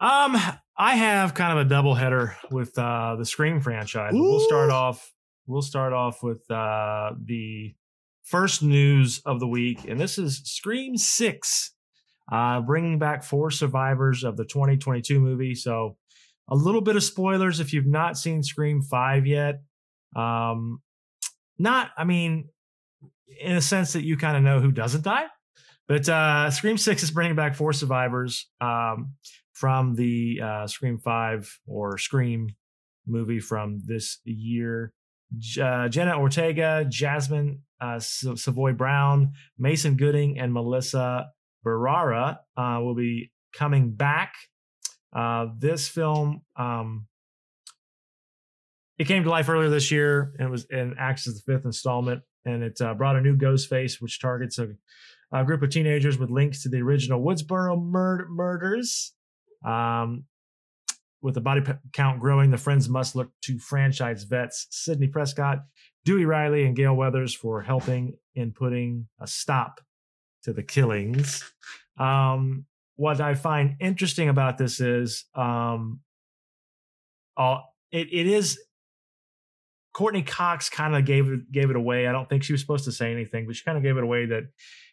Um, 0.00 0.36
I 0.76 0.96
have 0.96 1.34
kind 1.34 1.58
of 1.58 1.64
a 1.66 1.68
double 1.68 1.94
header 1.94 2.36
with 2.50 2.76
uh 2.78 3.16
the 3.16 3.24
Scream 3.24 3.60
franchise. 3.60 4.12
We'll 4.14 4.40
start 4.40 4.70
off. 4.70 5.12
We'll 5.46 5.62
start 5.62 5.92
off 5.92 6.22
with 6.22 6.50
uh 6.50 7.12
the 7.24 7.74
first 8.24 8.62
news 8.62 9.20
of 9.24 9.40
the 9.40 9.46
week, 9.46 9.84
and 9.88 10.00
this 10.00 10.18
is 10.18 10.42
Scream 10.44 10.96
Six, 10.96 11.72
uh, 12.30 12.60
bringing 12.60 12.98
back 12.98 13.22
four 13.22 13.50
survivors 13.50 14.24
of 14.24 14.36
the 14.36 14.44
2022 14.44 15.20
movie. 15.20 15.54
So, 15.54 15.96
a 16.48 16.56
little 16.56 16.80
bit 16.80 16.96
of 16.96 17.04
spoilers 17.04 17.60
if 17.60 17.72
you've 17.72 17.86
not 17.86 18.16
seen 18.18 18.42
Scream 18.42 18.82
Five 18.82 19.26
yet. 19.26 19.62
Um, 20.16 20.80
not, 21.58 21.90
I 21.96 22.04
mean, 22.04 22.48
in 23.40 23.56
a 23.56 23.60
sense 23.60 23.92
that 23.92 24.04
you 24.04 24.16
kind 24.16 24.36
of 24.36 24.42
know 24.42 24.60
who 24.60 24.72
doesn't 24.72 25.04
die. 25.04 25.26
But 25.88 26.08
uh, 26.08 26.50
Scream 26.50 26.78
Six 26.78 27.02
is 27.02 27.10
bringing 27.10 27.36
back 27.36 27.54
four 27.54 27.72
survivors 27.72 28.48
um, 28.60 29.14
from 29.52 29.94
the 29.94 30.40
uh, 30.42 30.66
Scream 30.66 30.98
Five 30.98 31.58
or 31.66 31.98
Scream 31.98 32.48
movie 33.06 33.40
from 33.40 33.80
this 33.84 34.18
year. 34.24 34.92
Uh, 35.60 35.88
Jenna 35.88 36.18
Ortega, 36.18 36.84
Jasmine 36.88 37.62
uh, 37.80 37.98
Savoy 37.98 38.72
Brown, 38.72 39.32
Mason 39.58 39.96
Gooding, 39.96 40.38
and 40.38 40.52
Melissa 40.52 41.26
Barrera 41.66 42.38
uh, 42.56 42.78
will 42.80 42.94
be 42.94 43.32
coming 43.54 43.92
back. 43.92 44.34
Uh, 45.14 45.48
this 45.58 45.88
film 45.88 46.42
um, 46.56 47.06
it 48.98 49.06
came 49.06 49.24
to 49.24 49.30
life 49.30 49.48
earlier 49.48 49.68
this 49.68 49.90
year 49.90 50.32
and 50.38 50.50
was 50.50 50.66
and 50.70 50.94
acts 50.98 51.26
as 51.26 51.34
the 51.34 51.52
fifth 51.52 51.64
installment 51.64 52.22
and 52.44 52.62
it 52.62 52.80
uh, 52.80 52.94
brought 52.94 53.16
a 53.16 53.20
new 53.20 53.36
ghost 53.36 53.68
face 53.68 54.00
which 54.00 54.20
targets 54.20 54.58
a, 54.58 54.68
a 55.32 55.44
group 55.44 55.62
of 55.62 55.70
teenagers 55.70 56.18
with 56.18 56.30
links 56.30 56.62
to 56.62 56.68
the 56.68 56.80
original 56.80 57.22
woodsboro 57.22 57.80
mur- 57.82 58.28
murders. 58.28 59.12
Um, 59.64 60.24
with 61.22 61.34
the 61.34 61.40
body 61.40 61.60
p- 61.60 61.72
count 61.92 62.18
growing 62.18 62.50
the 62.50 62.58
friends 62.58 62.88
must 62.88 63.14
look 63.14 63.30
to 63.42 63.58
franchise 63.58 64.24
vets 64.24 64.66
sidney 64.70 65.06
prescott 65.06 65.60
dewey 66.04 66.24
riley 66.24 66.64
and 66.64 66.76
gail 66.76 66.94
weathers 66.94 67.32
for 67.32 67.62
helping 67.62 68.16
in 68.34 68.50
putting 68.50 69.06
a 69.20 69.26
stop 69.26 69.80
to 70.42 70.52
the 70.52 70.62
killings. 70.62 71.44
Um, 71.96 72.66
what 72.96 73.20
i 73.20 73.34
find 73.34 73.76
interesting 73.80 74.28
about 74.28 74.58
this 74.58 74.80
is 74.80 75.24
um, 75.34 76.00
all, 77.36 77.74
it, 77.90 78.08
it 78.12 78.26
is 78.26 78.60
Courteney 79.92 80.22
Cox 80.22 80.70
kind 80.70 80.96
of 80.96 81.04
gave 81.04 81.28
it 81.28 81.52
gave 81.52 81.70
it 81.70 81.76
away. 81.76 82.06
I 82.06 82.12
don't 82.12 82.28
think 82.28 82.42
she 82.42 82.52
was 82.52 82.60
supposed 82.60 82.84
to 82.84 82.92
say 82.92 83.12
anything, 83.12 83.46
but 83.46 83.56
she 83.56 83.64
kind 83.64 83.76
of 83.76 83.84
gave 83.84 83.96
it 83.96 84.04
away 84.04 84.26
that 84.26 84.44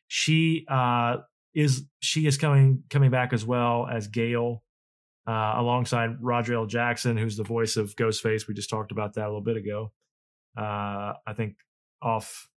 she 0.07 0.65
uh, 0.69 1.17
is 1.53 1.85
she 2.01 2.27
is 2.27 2.37
coming 2.37 2.83
coming 2.89 3.11
back 3.11 3.31
as 3.31 3.45
well 3.45 3.87
as 3.89 4.07
Gail, 4.07 4.63
uh, 5.27 5.53
alongside 5.55 6.17
Roger 6.21 6.55
L. 6.55 6.65
Jackson, 6.65 7.15
who's 7.15 7.37
the 7.37 7.43
voice 7.43 7.77
of 7.77 7.95
Ghostface. 7.95 8.47
We 8.47 8.53
just 8.53 8.69
talked 8.69 8.91
about 8.91 9.13
that 9.13 9.23
a 9.23 9.27
little 9.27 9.41
bit 9.41 9.57
ago. 9.57 9.91
Uh, 10.57 11.13
I 11.25 11.33
think 11.35 11.55
off 12.01 12.49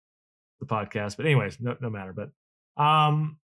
the 0.61 0.67
podcast, 0.67 1.17
but 1.17 1.27
anyways, 1.27 1.59
no 1.61 1.77
no 1.81 1.91
matter. 1.91 2.15
But 2.15 2.83
um, 2.83 3.39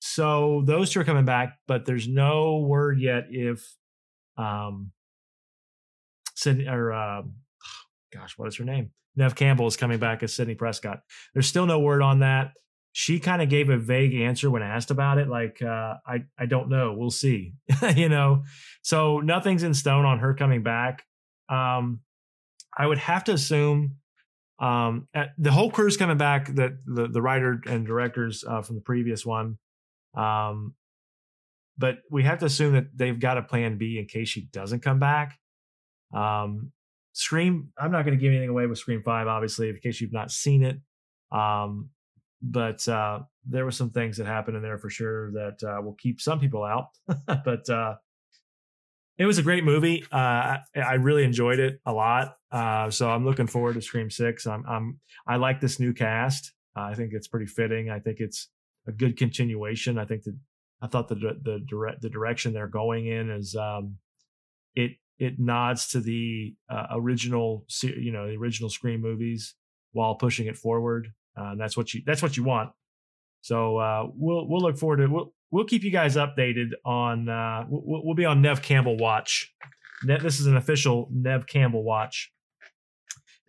so 0.00 0.62
those 0.64 0.90
two 0.90 1.00
are 1.00 1.04
coming 1.04 1.24
back, 1.24 1.58
but 1.68 1.84
there's 1.84 2.08
no 2.08 2.58
word 2.58 3.00
yet 3.00 3.26
if 3.30 3.76
um, 4.36 4.92
Sidney 6.34 6.66
or 6.68 6.92
uh, 6.92 7.22
gosh, 8.12 8.36
what 8.36 8.48
is 8.48 8.56
her 8.56 8.64
name? 8.64 8.90
Neve 9.16 9.34
Campbell 9.34 9.66
is 9.66 9.76
coming 9.76 9.98
back 9.98 10.22
as 10.22 10.34
Sidney 10.34 10.54
Prescott. 10.54 11.00
There's 11.32 11.46
still 11.46 11.66
no 11.66 11.80
word 11.80 12.02
on 12.02 12.20
that. 12.20 12.52
She 12.92 13.20
kind 13.20 13.42
of 13.42 13.48
gave 13.48 13.68
a 13.68 13.76
vague 13.76 14.14
answer 14.14 14.50
when 14.50 14.62
asked 14.62 14.90
about 14.90 15.18
it, 15.18 15.28
like 15.28 15.60
uh, 15.60 15.94
I 16.06 16.24
I 16.38 16.46
don't 16.46 16.70
know, 16.70 16.94
we'll 16.96 17.10
see, 17.10 17.54
you 17.94 18.08
know. 18.08 18.44
So 18.82 19.20
nothing's 19.20 19.62
in 19.62 19.74
stone 19.74 20.04
on 20.04 20.18
her 20.20 20.34
coming 20.34 20.62
back. 20.62 21.04
Um, 21.48 22.00
I 22.76 22.86
would 22.86 22.98
have 22.98 23.24
to 23.24 23.32
assume 23.32 23.96
um, 24.58 25.08
at, 25.12 25.32
the 25.36 25.52
whole 25.52 25.70
crew's 25.70 25.98
coming 25.98 26.16
back. 26.16 26.54
That 26.54 26.78
the 26.86 27.06
the 27.08 27.20
writer 27.20 27.60
and 27.66 27.86
directors 27.86 28.44
uh, 28.48 28.62
from 28.62 28.76
the 28.76 28.82
previous 28.82 29.26
one, 29.26 29.58
um, 30.16 30.74
but 31.76 31.98
we 32.10 32.22
have 32.22 32.38
to 32.38 32.46
assume 32.46 32.74
that 32.74 32.96
they've 32.96 33.18
got 33.18 33.36
a 33.36 33.42
plan 33.42 33.76
B 33.76 33.98
in 33.98 34.06
case 34.06 34.28
she 34.28 34.42
doesn't 34.52 34.80
come 34.80 34.98
back. 34.98 35.38
Um, 36.14 36.72
Scream. 37.16 37.72
I'm 37.78 37.90
not 37.90 38.04
going 38.04 38.16
to 38.16 38.20
give 38.20 38.30
anything 38.30 38.50
away 38.50 38.66
with 38.66 38.78
Scream 38.78 39.02
Five, 39.02 39.26
obviously, 39.26 39.70
in 39.70 39.78
case 39.78 40.02
you've 40.02 40.12
not 40.12 40.30
seen 40.30 40.62
it. 40.62 40.78
Um, 41.32 41.88
but 42.42 42.86
uh, 42.86 43.20
there 43.46 43.64
were 43.64 43.70
some 43.70 43.88
things 43.90 44.18
that 44.18 44.26
happened 44.26 44.56
in 44.56 44.62
there 44.62 44.76
for 44.76 44.90
sure 44.90 45.32
that 45.32 45.62
uh, 45.62 45.80
will 45.80 45.94
keep 45.94 46.20
some 46.20 46.38
people 46.38 46.62
out. 46.62 46.88
but 47.44 47.68
uh, 47.70 47.94
it 49.16 49.24
was 49.24 49.38
a 49.38 49.42
great 49.42 49.64
movie. 49.64 50.04
Uh, 50.12 50.16
I, 50.16 50.60
I 50.76 50.94
really 50.94 51.24
enjoyed 51.24 51.58
it 51.58 51.80
a 51.86 51.92
lot. 51.92 52.36
Uh, 52.52 52.90
so 52.90 53.10
I'm 53.10 53.24
looking 53.24 53.46
forward 53.46 53.74
to 53.74 53.80
Scream 53.82 54.10
Six. 54.10 54.46
I'm, 54.46 54.64
I'm 54.68 55.00
I 55.26 55.36
like 55.36 55.60
this 55.60 55.80
new 55.80 55.94
cast. 55.94 56.52
I 56.76 56.94
think 56.94 57.12
it's 57.14 57.28
pretty 57.28 57.46
fitting. 57.46 57.88
I 57.88 57.98
think 57.98 58.20
it's 58.20 58.50
a 58.86 58.92
good 58.92 59.16
continuation. 59.16 59.98
I 59.98 60.04
think 60.04 60.24
that 60.24 60.36
I 60.82 60.86
thought 60.86 61.08
the 61.08 61.14
the 61.14 61.64
direct 61.66 62.02
the 62.02 62.10
direction 62.10 62.52
they're 62.52 62.68
going 62.68 63.06
in 63.06 63.30
is 63.30 63.56
um, 63.56 63.96
it 64.74 64.92
it 65.18 65.38
nods 65.38 65.88
to 65.88 66.00
the 66.00 66.54
uh, 66.68 66.86
original 66.92 67.64
you 67.82 68.12
know 68.12 68.26
the 68.28 68.36
original 68.36 68.68
Scream 68.68 69.00
movies 69.00 69.54
while 69.92 70.14
pushing 70.14 70.46
it 70.46 70.56
forward. 70.56 71.08
Uh, 71.38 71.50
and 71.52 71.60
that's 71.60 71.76
what 71.76 71.92
you 71.94 72.02
that's 72.06 72.22
what 72.22 72.36
you 72.36 72.44
want. 72.44 72.70
So 73.40 73.78
uh, 73.78 74.08
we'll 74.14 74.48
we'll 74.48 74.60
look 74.60 74.78
forward 74.78 74.98
to 74.98 75.06
we'll 75.06 75.32
we'll 75.50 75.64
keep 75.64 75.84
you 75.84 75.90
guys 75.90 76.16
updated 76.16 76.70
on 76.84 77.28
uh, 77.28 77.64
we'll, 77.68 78.04
we'll 78.04 78.14
be 78.14 78.24
on 78.24 78.42
Neve 78.42 78.62
Campbell 78.62 78.96
watch. 78.96 79.52
Ne- 80.04 80.18
this 80.18 80.40
is 80.40 80.46
an 80.46 80.56
official 80.56 81.08
Neve 81.12 81.46
Campbell 81.46 81.82
watch 81.82 82.32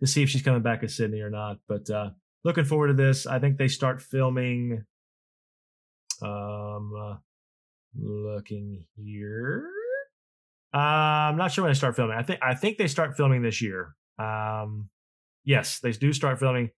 to 0.00 0.06
see 0.06 0.22
if 0.22 0.30
she's 0.30 0.42
coming 0.42 0.62
back 0.62 0.82
as 0.82 0.96
Sidney 0.96 1.20
or 1.20 1.30
not. 1.30 1.58
But 1.68 1.90
uh, 1.90 2.10
looking 2.44 2.64
forward 2.64 2.88
to 2.88 2.94
this. 2.94 3.26
I 3.26 3.38
think 3.38 3.58
they 3.58 3.68
start 3.68 4.00
filming. 4.00 4.84
Um, 6.20 6.92
uh, 6.98 7.16
looking 7.96 8.84
here. 8.96 9.70
Uh, 10.74 10.78
I'm 10.78 11.36
not 11.36 11.52
sure 11.52 11.64
when 11.64 11.72
they 11.72 11.76
start 11.76 11.96
filming. 11.96 12.16
I 12.16 12.22
think 12.22 12.40
I 12.42 12.54
think 12.54 12.78
they 12.78 12.88
start 12.88 13.16
filming 13.16 13.42
this 13.42 13.62
year. 13.62 13.94
Um, 14.18 14.90
yes, 15.44 15.80
they 15.80 15.92
do 15.92 16.12
start 16.12 16.38
filming 16.38 16.70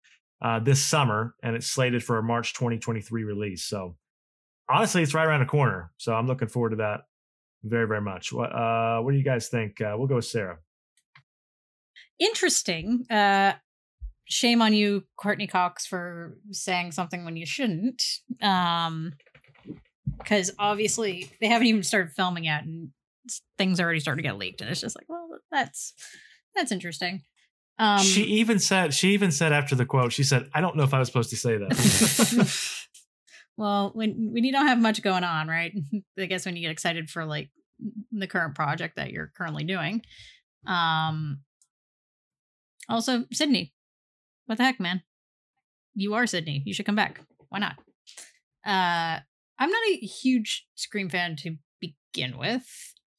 uh, 0.41 0.59
this 0.59 0.81
summer, 0.81 1.35
and 1.41 1.55
it's 1.55 1.67
slated 1.67 2.03
for 2.03 2.17
a 2.17 2.23
March 2.23 2.53
2023 2.53 3.23
release. 3.23 3.63
So 3.63 3.95
honestly, 4.69 5.01
it's 5.01 5.13
right 5.13 5.25
around 5.25 5.39
the 5.39 5.47
corner. 5.47 5.91
So 5.97 6.13
I'm 6.13 6.27
looking 6.27 6.47
forward 6.47 6.71
to 6.71 6.75
that 6.77 7.01
very, 7.63 7.87
very 7.87 8.01
much. 8.01 8.31
What 8.31 8.53
uh, 8.53 8.99
what 9.01 9.11
do 9.11 9.17
you 9.17 9.23
guys 9.23 9.49
think? 9.49 9.81
Uh, 9.81 9.95
we'll 9.97 10.07
go 10.07 10.15
with 10.15 10.25
Sarah. 10.25 10.59
Interesting. 12.19 13.05
Uh, 13.09 13.53
shame 14.25 14.61
on 14.61 14.73
you, 14.73 15.03
Courteney 15.17 15.47
Cox, 15.47 15.85
for 15.85 16.37
saying 16.51 16.91
something 16.91 17.25
when 17.25 17.37
you 17.37 17.45
shouldn't. 17.45 18.03
Um, 18.41 19.13
because 20.17 20.51
obviously 20.59 21.31
they 21.39 21.47
haven't 21.47 21.67
even 21.67 21.83
started 21.83 22.11
filming 22.13 22.43
yet, 22.43 22.63
and 22.63 22.89
things 23.57 23.79
already 23.79 23.99
starting 23.99 24.23
to 24.23 24.29
get 24.29 24.37
leaked, 24.37 24.61
and 24.61 24.69
it's 24.69 24.81
just 24.81 24.95
like, 24.95 25.07
well, 25.09 25.27
that's 25.51 25.93
that's 26.55 26.71
interesting. 26.71 27.21
Um, 27.79 27.99
she 27.99 28.23
even 28.23 28.59
said 28.59 28.93
she 28.93 29.13
even 29.13 29.31
said 29.31 29.53
after 29.53 29.73
the 29.73 29.85
quote, 29.85 30.11
she 30.11 30.23
said, 30.23 30.49
"I 30.53 30.59
don't 30.59 30.75
know 30.75 30.83
if 30.83 30.93
I 30.93 30.99
was 30.99 31.07
supposed 31.07 31.29
to 31.29 31.37
say 31.37 31.57
that." 31.57 32.87
well, 33.57 33.91
when 33.93 34.31
when 34.33 34.43
you 34.43 34.51
don't 34.51 34.67
have 34.67 34.79
much 34.79 35.01
going 35.01 35.23
on, 35.23 35.47
right? 35.47 35.73
I 36.19 36.25
guess 36.25 36.45
when 36.45 36.57
you 36.57 36.61
get 36.61 36.71
excited 36.71 37.09
for 37.09 37.25
like 37.25 37.49
the 38.11 38.27
current 38.27 38.55
project 38.55 38.97
that 38.97 39.11
you're 39.11 39.31
currently 39.35 39.63
doing. 39.63 40.01
Um 40.67 41.39
also 42.89 43.23
Sidney. 43.31 43.73
What 44.45 44.57
the 44.57 44.65
heck, 44.65 44.79
man? 44.81 45.03
You 45.95 46.15
are 46.15 46.27
Sidney. 46.27 46.61
You 46.65 46.73
should 46.73 46.85
come 46.85 46.95
back. 46.97 47.21
Why 47.47 47.59
not? 47.59 47.77
Uh 48.65 49.23
I'm 49.57 49.69
not 49.71 49.87
a 49.89 49.95
huge 50.05 50.67
Scream 50.75 51.09
fan 51.09 51.37
to 51.37 51.55
begin 51.79 52.37
with, 52.37 52.65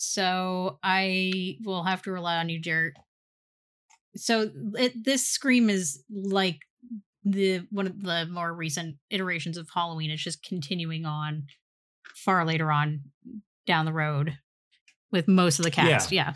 so 0.02 0.78
I 0.82 1.58
will 1.62 1.82
have 1.84 2.00
to 2.02 2.10
rely 2.12 2.38
on 2.38 2.48
you, 2.48 2.58
Jared. 2.58 2.94
So 4.16 4.50
it, 4.74 5.04
this 5.04 5.26
Scream 5.26 5.68
is 5.68 6.02
like 6.10 6.60
the 7.24 7.66
one 7.70 7.86
of 7.86 8.02
the 8.02 8.26
more 8.26 8.52
recent 8.52 8.96
iterations 9.10 9.58
of 9.58 9.68
Halloween. 9.72 10.10
It's 10.10 10.22
just 10.22 10.42
continuing 10.42 11.04
on 11.04 11.44
far 12.16 12.46
later 12.46 12.72
on 12.72 13.02
down 13.66 13.84
the 13.84 13.92
road 13.92 14.38
with 15.12 15.28
most 15.28 15.58
of 15.58 15.64
the 15.66 15.70
cast. 15.70 16.10
Yeah. 16.12 16.32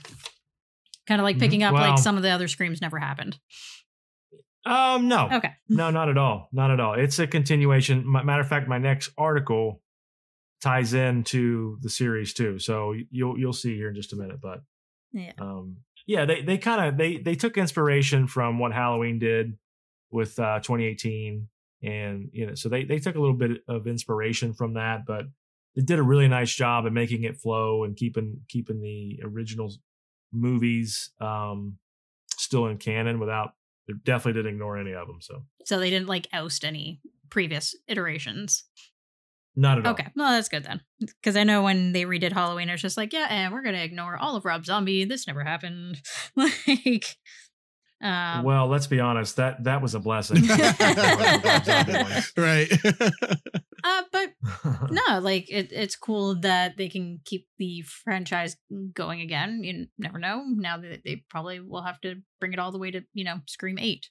Kind 1.06 1.20
of 1.20 1.24
like 1.24 1.36
Mhm. 1.36 1.40
picking 1.40 1.62
up 1.62 1.72
Well- 1.72 1.90
like 1.90 1.98
some 1.98 2.16
of 2.18 2.22
the 2.22 2.30
other 2.30 2.48
screams 2.48 2.80
never 2.82 2.98
happened. 2.98 3.38
um, 4.66 5.08
no, 5.08 5.28
Okay. 5.32 5.52
no, 5.68 5.90
not 5.90 6.08
at 6.08 6.16
all, 6.16 6.48
not 6.52 6.70
at 6.70 6.80
all. 6.80 6.94
It's 6.94 7.18
a 7.18 7.26
continuation. 7.26 8.04
Matter 8.10 8.40
of 8.40 8.48
fact, 8.48 8.66
my 8.68 8.78
next 8.78 9.10
article 9.18 9.82
ties 10.64 10.94
into 10.94 11.78
the 11.82 11.90
series 11.90 12.32
too, 12.32 12.58
so 12.58 12.94
you'll 13.10 13.38
you'll 13.38 13.52
see 13.52 13.74
here 13.76 13.88
in 13.90 13.94
just 13.94 14.12
a 14.12 14.16
minute. 14.16 14.40
But 14.40 14.62
Yeah. 15.12 15.32
um, 15.38 15.76
yeah, 16.06 16.24
they 16.24 16.42
they 16.42 16.58
kind 16.58 16.88
of 16.88 16.96
they 16.96 17.18
they 17.18 17.34
took 17.34 17.56
inspiration 17.58 18.26
from 18.26 18.58
what 18.58 18.72
Halloween 18.72 19.18
did 19.18 19.58
with 20.10 20.38
uh, 20.38 20.60
2018, 20.60 21.48
and 21.82 22.30
you 22.32 22.46
know, 22.46 22.54
so 22.54 22.68
they 22.68 22.84
they 22.84 22.98
took 22.98 23.14
a 23.14 23.20
little 23.20 23.36
bit 23.36 23.62
of 23.68 23.86
inspiration 23.86 24.54
from 24.54 24.74
that, 24.74 25.04
but 25.06 25.26
they 25.76 25.82
did 25.82 25.98
a 25.98 26.02
really 26.02 26.28
nice 26.28 26.54
job 26.54 26.86
at 26.86 26.92
making 26.92 27.24
it 27.24 27.36
flow 27.36 27.84
and 27.84 27.94
keeping 27.96 28.40
keeping 28.48 28.80
the 28.80 29.20
original 29.22 29.70
movies 30.32 31.10
um, 31.20 31.78
still 32.36 32.66
in 32.66 32.78
canon 32.78 33.20
without. 33.20 33.52
They 33.86 33.94
definitely 34.02 34.40
didn't 34.40 34.54
ignore 34.54 34.78
any 34.78 34.92
of 34.94 35.06
them. 35.06 35.18
So 35.20 35.44
So 35.64 35.78
they 35.78 35.90
didn't 35.90 36.08
like 36.08 36.26
oust 36.32 36.64
any 36.64 37.00
previous 37.28 37.74
iterations. 37.86 38.64
Not 39.56 39.78
at 39.78 39.86
all. 39.86 39.92
Okay. 39.92 40.08
Well, 40.16 40.32
that's 40.32 40.48
good 40.48 40.64
then. 40.64 40.80
Because 41.00 41.36
I 41.36 41.44
know 41.44 41.62
when 41.62 41.92
they 41.92 42.04
redid 42.04 42.32
Halloween, 42.32 42.68
it's 42.68 42.82
just 42.82 42.96
like, 42.96 43.12
yeah, 43.12 43.26
and 43.30 43.52
we're 43.52 43.62
going 43.62 43.74
to 43.74 43.82
ignore 43.82 44.16
all 44.16 44.36
of 44.36 44.44
Rob 44.44 44.64
Zombie. 44.64 45.04
This 45.04 45.26
never 45.26 45.44
happened. 45.44 46.00
like, 46.36 47.16
um, 48.04 48.44
well, 48.44 48.66
let's 48.66 48.86
be 48.86 49.00
honest. 49.00 49.36
That 49.36 49.64
that 49.64 49.80
was 49.80 49.94
a 49.94 50.00
blessing. 50.00 50.42
right. 52.36 52.70
uh, 53.84 54.02
but 54.12 54.32
no, 54.90 55.20
like 55.20 55.50
it, 55.50 55.72
it's 55.72 55.96
cool 55.96 56.34
that 56.40 56.76
they 56.76 56.90
can 56.90 57.20
keep 57.24 57.46
the 57.58 57.82
franchise 58.04 58.56
going 58.92 59.22
again. 59.22 59.62
You 59.62 59.86
never 59.98 60.18
know. 60.18 60.44
Now 60.46 60.76
that 60.76 61.00
they 61.04 61.24
probably 61.30 61.60
will 61.60 61.82
have 61.82 62.00
to 62.02 62.16
bring 62.40 62.52
it 62.52 62.58
all 62.58 62.72
the 62.72 62.78
way 62.78 62.90
to 62.90 63.02
you 63.14 63.24
know 63.24 63.40
Scream 63.46 63.78
Eight, 63.78 64.10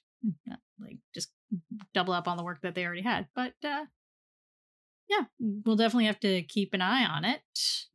Uh, 0.50 0.56
like 0.80 0.98
just 1.14 1.28
double 1.92 2.14
up 2.14 2.26
on 2.26 2.36
the 2.36 2.44
work 2.44 2.62
that 2.62 2.74
they 2.74 2.84
already 2.84 3.02
had. 3.02 3.28
But 3.36 3.52
uh, 3.62 3.84
yeah, 5.08 5.24
we'll 5.38 5.76
definitely 5.76 6.06
have 6.06 6.20
to 6.20 6.42
keep 6.42 6.72
an 6.74 6.80
eye 6.80 7.04
on 7.04 7.24
it. 7.24 7.40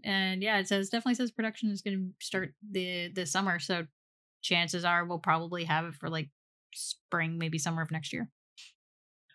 And 0.04 0.42
yeah, 0.44 0.60
it 0.60 0.68
says 0.68 0.90
definitely 0.90 1.16
says 1.16 1.32
production 1.32 1.72
is 1.72 1.82
going 1.82 1.98
to 1.98 2.26
start 2.26 2.54
the 2.72 3.12
the 3.14 3.26
summer, 3.26 3.60
so 3.60 3.86
chances 4.42 4.86
are 4.86 5.06
we'll 5.06 5.20
probably 5.20 5.64
have 5.66 5.86
it 5.86 5.96
for 5.96 6.10
like 6.10 6.30
spring, 6.74 7.38
maybe 7.38 7.58
summer 7.58 7.82
of 7.82 7.92
next 7.92 8.14
year. 8.14 8.30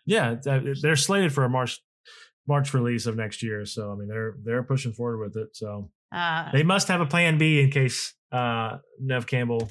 yeah, 0.05 0.35
they're 0.81 0.95
slated 0.95 1.33
for 1.33 1.43
a 1.43 1.49
March 1.49 1.81
March 2.47 2.73
release 2.73 3.05
of 3.07 3.15
next 3.15 3.41
year. 3.43 3.65
So 3.65 3.91
I 3.91 3.95
mean, 3.95 4.07
they're 4.07 4.35
they're 4.43 4.63
pushing 4.63 4.93
forward 4.93 5.19
with 5.19 5.35
it. 5.35 5.55
So 5.55 5.91
Uh, 6.11 6.51
they 6.51 6.63
must 6.63 6.87
have 6.87 7.01
a 7.01 7.05
plan 7.05 7.37
B 7.37 7.59
in 7.59 7.71
case 7.71 8.13
uh, 8.31 8.77
Neve 9.01 9.25
Campbell 9.27 9.69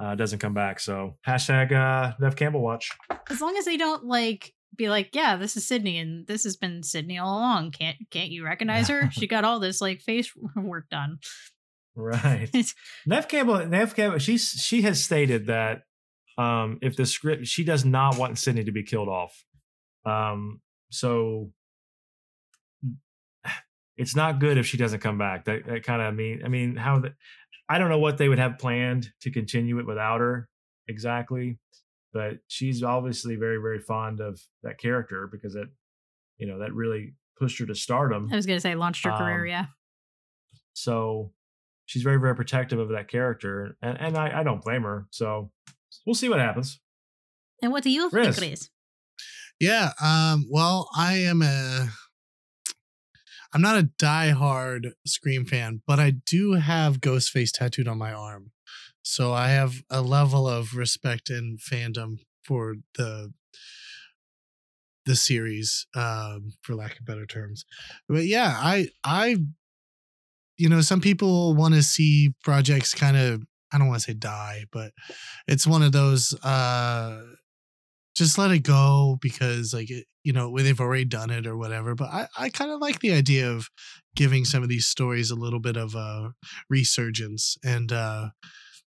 uh, 0.00 0.14
doesn't 0.14 0.38
come 0.38 0.54
back. 0.54 0.80
So 0.80 1.16
hashtag 1.26 1.72
uh, 1.72 2.14
Neve 2.20 2.36
Campbell 2.36 2.60
watch. 2.62 2.90
as 3.30 3.40
long 3.40 3.56
as 3.56 3.64
they 3.64 3.76
don't 3.76 4.04
like 4.04 4.52
be 4.76 4.88
like, 4.88 5.14
yeah, 5.14 5.36
this 5.36 5.56
is 5.56 5.66
Sidney 5.66 5.98
and 5.98 6.26
this 6.26 6.44
has 6.44 6.56
been 6.56 6.82
Sidney 6.82 7.18
all 7.18 7.38
along. 7.38 7.72
Can't 7.72 7.96
can't 8.10 8.30
you 8.30 8.44
recognize 8.44 8.88
her? 8.88 9.10
she 9.12 9.26
got 9.26 9.44
all 9.44 9.60
this 9.60 9.80
like 9.80 10.00
face 10.00 10.32
work 10.56 10.88
done. 10.90 11.18
Right. 11.94 12.48
It's- 12.54 12.74
Neve 13.06 13.28
Campbell. 13.28 13.66
Neve 13.66 13.94
Campbell. 13.94 14.18
She's 14.18 14.48
she 14.48 14.82
has 14.82 15.02
stated 15.02 15.46
that 15.46 15.82
um, 16.38 16.78
if 16.80 16.96
the 16.96 17.04
script, 17.06 17.46
she 17.46 17.64
does 17.64 17.84
not 17.84 18.16
want 18.16 18.38
Sydney 18.38 18.64
to 18.64 18.72
be 18.72 18.82
killed 18.82 19.08
off. 19.08 19.44
Um, 20.06 20.60
so 20.90 21.50
it's 23.96 24.16
not 24.16 24.40
good 24.40 24.58
if 24.58 24.66
she 24.66 24.76
doesn't 24.78 25.00
come 25.00 25.18
back. 25.18 25.44
That, 25.44 25.66
that 25.66 25.82
kind 25.84 26.00
of 26.00 26.14
mean. 26.14 26.42
I 26.44 26.48
mean, 26.48 26.76
how 26.76 27.00
the, 27.00 27.14
I 27.68 27.78
don't 27.78 27.90
know 27.90 27.98
what 27.98 28.18
they 28.18 28.28
would 28.28 28.38
have 28.38 28.58
planned 28.58 29.10
to 29.20 29.30
continue 29.30 29.78
it 29.78 29.86
without 29.86 30.20
her 30.20 30.48
exactly, 30.88 31.58
but 32.12 32.38
she's 32.48 32.82
obviously 32.82 33.36
very 33.36 33.58
very 33.58 33.78
fond 33.78 34.20
of 34.20 34.40
that 34.62 34.78
character 34.78 35.28
because 35.30 35.54
it, 35.54 35.68
you 36.38 36.46
know, 36.46 36.58
that 36.58 36.72
really 36.74 37.14
pushed 37.38 37.58
her 37.58 37.66
to 37.66 37.74
stardom. 37.74 38.28
I 38.32 38.36
was 38.36 38.46
gonna 38.46 38.60
say 38.60 38.74
launched 38.74 39.04
her 39.04 39.12
career, 39.12 39.42
Um, 39.42 39.48
yeah. 39.48 39.64
So 40.74 41.32
she's 41.86 42.02
very, 42.02 42.18
very 42.18 42.34
protective 42.34 42.78
of 42.78 42.90
that 42.90 43.08
character. 43.08 43.76
And, 43.82 44.00
and 44.00 44.16
I, 44.16 44.40
I 44.40 44.42
don't 44.42 44.62
blame 44.62 44.82
her. 44.82 45.06
So 45.10 45.50
we'll 46.06 46.14
see 46.14 46.28
what 46.28 46.38
happens. 46.38 46.80
And 47.62 47.72
what 47.72 47.82
do 47.84 47.90
you 47.90 48.08
Riz. 48.10 48.38
think, 48.38 48.50
Riz? 48.52 48.70
Yeah. 49.60 49.90
Um, 50.02 50.46
well, 50.50 50.88
I 50.96 51.14
am 51.18 51.42
a 51.42 51.88
I'm 53.54 53.60
not 53.60 53.78
a 53.78 53.90
diehard 54.00 54.92
Scream 55.06 55.44
fan, 55.44 55.82
but 55.86 56.00
I 56.00 56.10
do 56.10 56.52
have 56.54 57.00
Ghostface 57.00 57.50
tattooed 57.52 57.86
on 57.88 57.98
my 57.98 58.12
arm. 58.12 58.51
So 59.02 59.32
I 59.32 59.48
have 59.48 59.82
a 59.90 60.00
level 60.02 60.48
of 60.48 60.74
respect 60.74 61.30
and 61.30 61.58
fandom 61.58 62.18
for 62.44 62.76
the 62.96 63.32
the 65.04 65.16
series, 65.16 65.86
um, 65.96 66.52
for 66.62 66.74
lack 66.74 66.98
of 66.98 67.04
better 67.04 67.26
terms. 67.26 67.64
But 68.08 68.24
yeah, 68.24 68.54
I 68.56 68.88
I 69.04 69.36
you 70.58 70.68
know, 70.68 70.80
some 70.80 71.00
people 71.00 71.54
want 71.54 71.74
to 71.74 71.82
see 71.82 72.34
projects 72.44 72.94
kind 72.94 73.16
of 73.16 73.42
I 73.72 73.78
don't 73.78 73.88
want 73.88 74.00
to 74.02 74.10
say 74.10 74.14
die, 74.14 74.66
but 74.70 74.92
it's 75.48 75.66
one 75.66 75.82
of 75.82 75.92
those 75.92 76.34
uh 76.44 77.22
just 78.16 78.38
let 78.38 78.50
it 78.50 78.60
go 78.60 79.18
because 79.22 79.74
like 79.74 79.90
it, 79.90 80.06
you 80.24 80.32
know 80.32 80.56
they've 80.58 80.80
already 80.80 81.04
done 81.04 81.30
it 81.30 81.46
or 81.46 81.56
whatever 81.56 81.94
but 81.94 82.10
i, 82.10 82.28
I 82.38 82.48
kind 82.50 82.70
of 82.70 82.80
like 82.80 83.00
the 83.00 83.12
idea 83.12 83.50
of 83.50 83.68
giving 84.16 84.44
some 84.44 84.62
of 84.62 84.68
these 84.68 84.86
stories 84.86 85.30
a 85.30 85.36
little 85.36 85.60
bit 85.60 85.76
of 85.76 85.94
a 85.94 86.32
resurgence 86.70 87.56
and 87.64 87.92
uh 87.92 88.30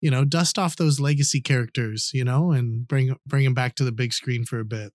you 0.01 0.09
know 0.11 0.25
dust 0.25 0.57
off 0.59 0.75
those 0.75 0.99
legacy 0.99 1.39
characters 1.41 2.09
you 2.13 2.23
know 2.23 2.51
and 2.51 2.87
bring 2.87 3.15
bring 3.25 3.43
them 3.43 3.53
back 3.53 3.75
to 3.75 3.83
the 3.83 3.91
big 3.91 4.13
screen 4.13 4.43
for 4.45 4.59
a 4.59 4.65
bit. 4.65 4.91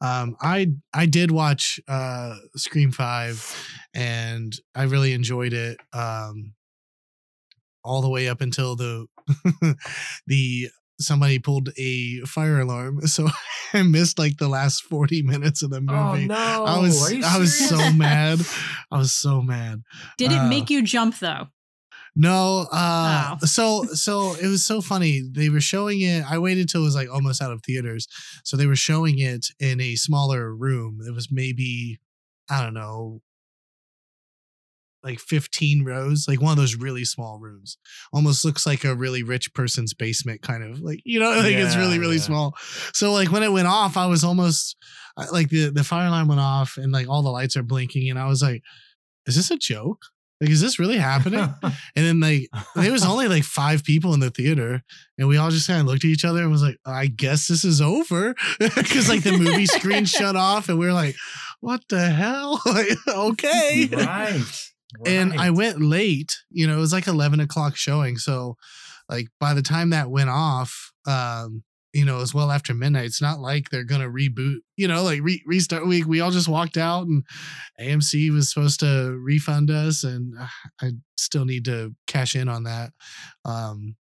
Um 0.00 0.36
i 0.40 0.72
i 0.94 1.06
did 1.06 1.30
watch 1.30 1.78
uh 1.88 2.36
scream 2.56 2.90
5 2.92 3.68
and 3.94 4.54
i 4.74 4.84
really 4.84 5.12
enjoyed 5.12 5.52
it 5.52 5.78
um 5.92 6.54
all 7.84 8.00
the 8.02 8.08
way 8.08 8.28
up 8.28 8.40
until 8.40 8.76
the 8.76 9.06
the 10.26 10.68
somebody 11.00 11.38
pulled 11.38 11.68
a 11.78 12.20
fire 12.20 12.60
alarm 12.60 13.00
so 13.06 13.28
i 13.72 13.82
missed 13.82 14.18
like 14.18 14.36
the 14.38 14.48
last 14.48 14.82
40 14.84 15.22
minutes 15.22 15.62
of 15.62 15.70
the 15.70 15.80
movie. 15.80 16.24
Oh, 16.24 16.26
no. 16.26 16.64
i 16.64 16.78
was 16.80 17.10
Are 17.10 17.14
you 17.14 17.22
i 17.24 17.38
was 17.38 17.54
so 17.68 17.92
mad. 17.92 18.40
I 18.90 18.98
was 18.98 19.12
so 19.12 19.42
mad. 19.42 19.82
Did 20.16 20.32
it 20.32 20.38
Uh, 20.38 20.48
make 20.48 20.70
you 20.70 20.82
jump 20.82 21.18
though? 21.18 21.48
No 22.18 22.66
uh 22.72 23.36
Oh. 23.40 23.46
so 23.46 23.84
so 23.94 24.34
it 24.34 24.46
was 24.46 24.64
so 24.64 24.80
funny 24.80 25.22
they 25.30 25.48
were 25.48 25.60
showing 25.60 26.00
it 26.00 26.24
i 26.30 26.38
waited 26.38 26.68
till 26.68 26.82
it 26.82 26.84
was 26.84 26.94
like 26.94 27.08
almost 27.10 27.40
out 27.40 27.52
of 27.52 27.62
theaters 27.62 28.06
so 28.44 28.56
they 28.56 28.66
were 28.66 28.76
showing 28.76 29.18
it 29.18 29.46
in 29.60 29.80
a 29.80 29.94
smaller 29.96 30.54
room 30.54 30.98
it 31.06 31.14
was 31.14 31.28
maybe 31.30 31.98
i 32.50 32.62
don't 32.62 32.74
know 32.74 33.22
like 35.04 35.20
15 35.20 35.84
rows, 35.84 36.26
like 36.28 36.42
one 36.42 36.50
of 36.50 36.58
those 36.58 36.74
really 36.74 37.04
small 37.04 37.38
rooms. 37.38 37.78
Almost 38.12 38.44
looks 38.44 38.66
like 38.66 38.84
a 38.84 38.94
really 38.94 39.22
rich 39.22 39.54
person's 39.54 39.94
basement, 39.94 40.42
kind 40.42 40.62
of 40.62 40.80
like, 40.80 41.00
you 41.04 41.20
know, 41.20 41.30
like 41.36 41.54
it's 41.54 41.76
really, 41.76 41.98
really 41.98 42.16
yeah. 42.16 42.22
small. 42.22 42.54
So 42.92 43.12
like 43.12 43.30
when 43.30 43.42
it 43.42 43.52
went 43.52 43.68
off, 43.68 43.96
I 43.96 44.06
was 44.06 44.24
almost 44.24 44.76
like 45.32 45.48
the, 45.50 45.70
the 45.70 45.84
fire 45.84 46.08
alarm 46.08 46.28
went 46.28 46.40
off 46.40 46.76
and 46.76 46.92
like 46.92 47.08
all 47.08 47.22
the 47.22 47.30
lights 47.30 47.56
are 47.56 47.62
blinking. 47.62 48.10
And 48.10 48.18
I 48.18 48.26
was 48.26 48.42
like, 48.42 48.62
is 49.26 49.36
this 49.36 49.50
a 49.50 49.56
joke? 49.56 50.02
Like, 50.40 50.50
is 50.50 50.60
this 50.60 50.78
really 50.78 50.98
happening? 50.98 51.40
and 51.62 51.72
then 51.94 52.20
like 52.20 52.48
there 52.74 52.92
was 52.92 53.04
only 53.04 53.28
like 53.28 53.44
five 53.44 53.84
people 53.84 54.14
in 54.14 54.20
the 54.20 54.30
theater 54.30 54.82
and 55.18 55.28
we 55.28 55.36
all 55.36 55.50
just 55.50 55.66
kind 55.66 55.80
of 55.80 55.86
looked 55.86 56.04
at 56.04 56.10
each 56.10 56.24
other 56.24 56.42
and 56.42 56.50
was 56.50 56.62
like 56.62 56.78
i 56.86 57.06
guess 57.06 57.48
this 57.48 57.64
is 57.64 57.80
over 57.80 58.34
because 58.58 59.08
like 59.08 59.22
the 59.22 59.36
movie 59.36 59.66
screen 59.66 60.04
shut 60.04 60.36
off 60.36 60.68
and 60.68 60.78
we 60.78 60.86
are 60.86 60.92
like 60.92 61.16
what 61.60 61.82
the 61.88 62.08
hell 62.08 62.60
like 62.66 62.88
okay 63.08 63.88
right. 63.92 64.70
and 65.06 65.32
i 65.34 65.50
went 65.50 65.82
late 65.82 66.36
you 66.50 66.66
know 66.66 66.76
it 66.76 66.80
was 66.80 66.92
like 66.92 67.06
11 67.06 67.40
o'clock 67.40 67.76
showing 67.76 68.16
so 68.16 68.56
like 69.08 69.28
by 69.40 69.54
the 69.54 69.62
time 69.62 69.90
that 69.90 70.10
went 70.10 70.30
off 70.30 70.92
um 71.06 71.62
you 71.92 72.04
know 72.04 72.20
as 72.20 72.34
well 72.34 72.50
after 72.50 72.74
midnight 72.74 73.06
it's 73.06 73.22
not 73.22 73.40
like 73.40 73.70
they're 73.70 73.84
gonna 73.84 74.08
reboot 74.08 74.58
you 74.76 74.86
know 74.86 75.02
like 75.02 75.20
re- 75.22 75.42
restart 75.46 75.86
we 75.86 76.04
we 76.04 76.20
all 76.20 76.30
just 76.30 76.48
walked 76.48 76.76
out 76.76 77.06
and 77.06 77.24
amc 77.80 78.30
was 78.32 78.52
supposed 78.52 78.80
to 78.80 79.18
refund 79.22 79.70
us 79.70 80.04
and 80.04 80.34
uh, 80.38 80.46
i 80.82 80.90
still 81.16 81.44
need 81.44 81.64
to 81.64 81.94
cash 82.06 82.34
in 82.34 82.48
on 82.48 82.64
that 82.64 82.92
um 83.44 83.96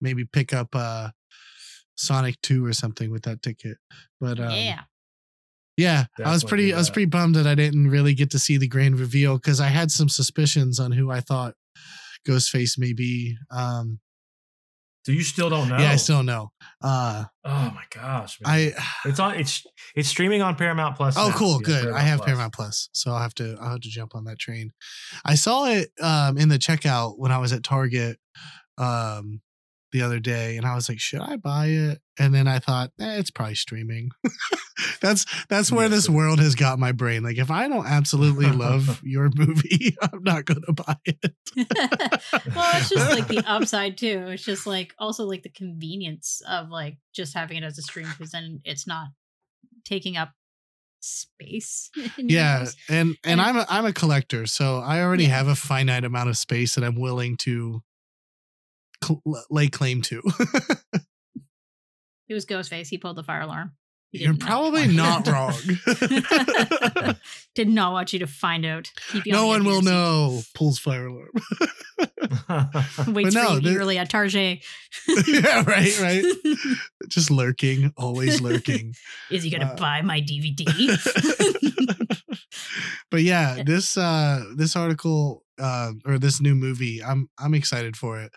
maybe 0.00 0.24
pick 0.24 0.52
up 0.52 0.68
uh 0.74 1.08
sonic 1.96 2.40
2 2.42 2.64
or 2.64 2.72
something 2.72 3.10
with 3.10 3.22
that 3.22 3.42
ticket 3.42 3.76
but 4.20 4.40
um, 4.40 4.50
yeah. 4.52 4.80
yeah, 5.76 6.04
I 6.24 6.32
was 6.32 6.44
pretty 6.44 6.68
do 6.68 6.74
I 6.74 6.78
was 6.78 6.90
pretty 6.90 7.06
bummed 7.06 7.34
that 7.36 7.46
I 7.46 7.54
didn't 7.54 7.88
really 7.88 8.14
get 8.14 8.30
to 8.30 8.38
see 8.38 8.56
the 8.56 8.68
grand 8.68 8.98
reveal 8.98 9.36
because 9.36 9.60
I 9.60 9.68
had 9.68 9.90
some 9.90 10.08
suspicions 10.08 10.80
on 10.80 10.92
who 10.92 11.10
I 11.10 11.20
thought 11.20 11.54
Ghostface 12.26 12.78
may 12.78 12.92
be. 12.94 13.36
Um 13.50 14.00
So 15.06 15.12
you 15.12 15.22
still 15.22 15.48
don't 15.48 15.68
know? 15.68 15.78
yeah, 15.78 15.90
I 15.92 15.96
still 15.96 16.16
don't 16.18 16.26
know. 16.26 16.52
Uh 16.82 17.24
Oh 17.44 17.72
my 17.74 17.84
gosh. 17.90 18.38
man. 18.40 18.72
I 18.74 19.08
it's 19.08 19.18
on. 19.18 19.34
It's 19.36 19.64
it's 19.96 20.08
streaming 20.08 20.42
on 20.42 20.56
Paramount 20.56 20.96
Plus. 20.96 21.16
Oh 21.16 21.28
now. 21.28 21.34
cool, 21.36 21.58
You 21.58 21.64
good. 21.64 21.88
I 21.88 22.00
have 22.00 22.18
Plus. 22.18 22.26
Paramount 22.26 22.52
Plus, 22.52 22.88
so 22.92 23.12
I'll 23.12 23.18
have 23.22 23.34
to 23.36 23.56
I'll 23.60 23.70
have 23.70 23.80
to 23.80 23.88
jump 23.88 24.14
on 24.14 24.24
that 24.24 24.38
train. 24.38 24.72
I 25.24 25.36
saw 25.36 25.64
it 25.66 25.90
um 26.02 26.36
in 26.36 26.48
the 26.50 26.58
checkout 26.58 27.18
when 27.18 27.32
I 27.32 27.38
was 27.38 27.52
at 27.52 27.62
Target 27.64 28.18
um 28.78 29.40
the 29.92 30.02
other 30.02 30.20
day 30.20 30.56
and 30.56 30.64
I 30.66 30.74
was 30.74 30.88
like, 30.88 31.00
should 31.00 31.20
I 31.20 31.36
buy 31.36 31.66
it? 31.66 32.00
And 32.18 32.34
then 32.34 32.46
I 32.46 32.58
thought, 32.58 32.90
eh, 33.00 33.18
it's 33.18 33.30
probably 33.30 33.54
streaming. 33.56 34.10
that's 35.00 35.26
that's 35.48 35.70
where 35.72 35.86
Yes, 35.88 35.92
this 35.92 36.08
world 36.08 36.38
has 36.38 36.54
got 36.54 36.78
my 36.78 36.92
brain. 36.92 37.22
Like 37.22 37.38
if 37.38 37.50
I 37.50 37.68
don't 37.68 37.86
absolutely 37.86 38.50
love 38.50 39.00
your 39.04 39.30
movie, 39.34 39.96
I'm 40.02 40.22
not 40.22 40.44
gonna 40.44 40.72
buy 40.72 40.96
it. 41.04 41.34
well, 41.56 42.70
it's 42.76 42.88
just 42.90 43.10
like 43.10 43.28
the 43.28 43.42
upside 43.46 43.96
too. 43.98 44.26
It's 44.28 44.44
just 44.44 44.66
like 44.66 44.94
also 44.98 45.24
like 45.24 45.42
the 45.42 45.48
convenience 45.50 46.40
of 46.48 46.68
like 46.70 46.98
just 47.14 47.34
having 47.34 47.56
it 47.58 47.64
as 47.64 47.78
a 47.78 47.82
stream 47.82 48.08
because 48.10 48.32
then 48.32 48.60
it's 48.64 48.86
not 48.86 49.08
taking 49.84 50.16
up 50.16 50.30
space. 51.00 51.90
yeah, 52.18 52.66
and 52.88 53.16
and 53.24 53.40
And- 53.40 53.40
I'm 53.40 53.56
a, 53.56 53.66
I'm 53.68 53.86
a 53.86 53.92
collector, 53.92 54.46
so 54.46 54.78
I 54.78 55.00
already 55.02 55.24
Yeah. 55.24 55.36
have 55.38 55.48
a 55.48 55.56
finite 55.56 56.04
amount 56.04 56.28
of 56.28 56.36
space 56.36 56.74
that 56.74 56.84
I'm 56.84 56.98
willing 57.00 57.36
to 57.38 57.82
cl- 59.24 59.44
lay 59.50 59.68
claim 59.68 60.02
to. 60.02 60.22
It 62.28 62.34
was 62.34 62.46
Ghostface. 62.46 62.86
He 62.88 62.96
pulled 62.96 63.16
the 63.16 63.24
fire 63.24 63.40
alarm. 63.40 63.72
He 64.12 64.20
You're 64.22 64.36
probably 64.36 64.86
not 64.86 65.26
wrong. 65.26 65.52
did 67.56 67.68
not 67.68 67.92
want 67.92 68.12
you 68.12 68.20
to 68.20 68.28
find 68.28 68.64
out. 68.64 68.88
No 69.26 69.48
one 69.48 69.64
will 69.64 69.80
seat. 69.80 69.86
know. 69.90 70.40
Pulls 70.54 70.78
fire 70.78 71.06
alarm. 71.08 71.30
Waits 73.14 73.34
But 73.34 73.34
no, 73.34 73.56
for 73.56 73.60
you 73.60 73.70
eagerly 73.72 73.98
at 73.98 74.10
Target. 74.10 74.64
yeah, 75.26 75.64
right, 75.66 76.00
right. 76.00 76.24
Just 77.08 77.32
lurking, 77.32 77.92
always 77.96 78.40
lurking. 78.40 78.94
Is 79.28 79.42
he 79.42 79.50
gonna 79.50 79.72
Uh, 79.72 79.76
buy 79.76 80.02
my 80.02 80.20
DVD? 80.20 80.54
but 83.10 83.22
yeah, 83.22 83.62
this 83.64 83.96
uh 83.96 84.44
this 84.56 84.76
article 84.76 85.44
uh, 85.58 85.92
or 86.06 86.18
this 86.18 86.40
new 86.40 86.54
movie, 86.54 87.02
I'm 87.02 87.28
I'm 87.38 87.54
excited 87.54 87.96
for 87.96 88.20
it. 88.20 88.32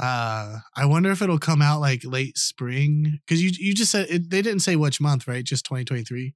Uh 0.00 0.58
I 0.76 0.86
wonder 0.86 1.10
if 1.10 1.20
it'll 1.22 1.38
come 1.38 1.60
out 1.60 1.80
like 1.80 2.02
late 2.04 2.38
spring 2.38 3.18
because 3.26 3.42
you 3.42 3.50
you 3.58 3.74
just 3.74 3.90
said 3.90 4.06
it, 4.08 4.30
they 4.30 4.40
didn't 4.42 4.60
say 4.60 4.76
which 4.76 5.00
month, 5.00 5.28
right? 5.28 5.44
Just 5.44 5.64
2023. 5.66 6.34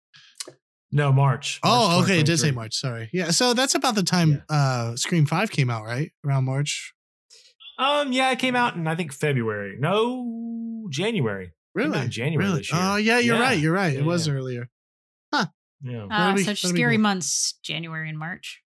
no, 0.93 1.13
March. 1.13 1.61
Oh, 1.65 1.89
March 1.89 2.05
okay, 2.05 2.21
it 2.21 2.27
did 2.27 2.39
say 2.39 2.51
March. 2.51 2.75
Sorry. 2.75 3.09
Yeah, 3.13 3.31
so 3.31 3.55
that's 3.55 3.75
about 3.75 3.95
the 3.95 4.03
time 4.03 4.43
uh 4.51 4.97
Scream 4.97 5.25
5 5.27 5.51
came 5.51 5.71
out, 5.71 5.85
right? 5.85 6.13
Around 6.27 6.45
March. 6.45 6.93
Um, 7.79 8.13
yeah, 8.13 8.31
it 8.31 8.39
came 8.39 8.55
out 8.55 8.77
in 8.77 8.87
I 8.87 8.95
think 8.95 9.13
February. 9.13 9.77
No, 9.81 10.87
January. 10.91 11.53
Really? 11.75 11.99
in 12.03 12.11
January 12.11 12.47
Really? 12.47 12.59
this 12.59 12.73
year. 12.73 12.81
Oh, 12.83 12.97
yeah, 12.97 13.19
you're 13.19 13.37
Yeah. 13.37 13.43
right. 13.43 13.59
You're 13.59 13.73
right. 13.73 13.95
Yeah, 13.95 14.01
it 14.01 14.05
was 14.05 14.27
yeah. 14.29 14.35
earlier. 14.35 14.69
Yeah, 15.87 16.07
uh, 16.11 16.35
be- 16.35 16.45
such 16.45 16.63
scary 16.63 16.97
months, 16.97 17.59
January 17.63 18.09
and 18.09 18.19
March. 18.19 18.63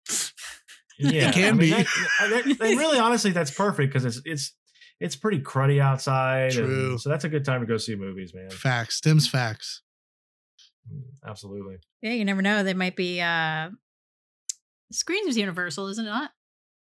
yeah. 0.98 1.30
can 1.30 1.44
I 1.44 1.50
mean, 1.50 1.58
be. 1.58 1.70
that- 1.70 1.86
that- 2.20 2.46
and 2.46 2.78
really, 2.78 2.98
honestly, 2.98 3.32
that's 3.32 3.50
perfect 3.50 3.92
because 3.92 4.04
it's 4.06 4.22
it's 4.24 4.54
it's 5.02 5.16
pretty 5.16 5.40
cruddy 5.40 5.80
outside. 5.80 6.54
and 6.54 6.66
True. 6.66 6.98
so 6.98 7.08
that's 7.08 7.24
a 7.24 7.28
good 7.28 7.44
time 7.44 7.60
to 7.60 7.66
go 7.66 7.76
see 7.76 7.96
movies, 7.96 8.32
man. 8.34 8.50
Facts. 8.50 9.00
Dim's 9.00 9.28
facts. 9.28 9.82
Mm, 10.90 11.02
Absolutely. 11.26 11.76
Yeah, 12.00 12.12
you 12.12 12.24
never 12.24 12.42
know. 12.42 12.62
They 12.62 12.74
might 12.74 12.96
be 12.96 13.20
uh 13.20 13.70
Screens 14.92 15.28
is 15.28 15.36
Universal, 15.36 15.88
isn't 15.88 16.04
it 16.06 16.08
not? 16.08 16.30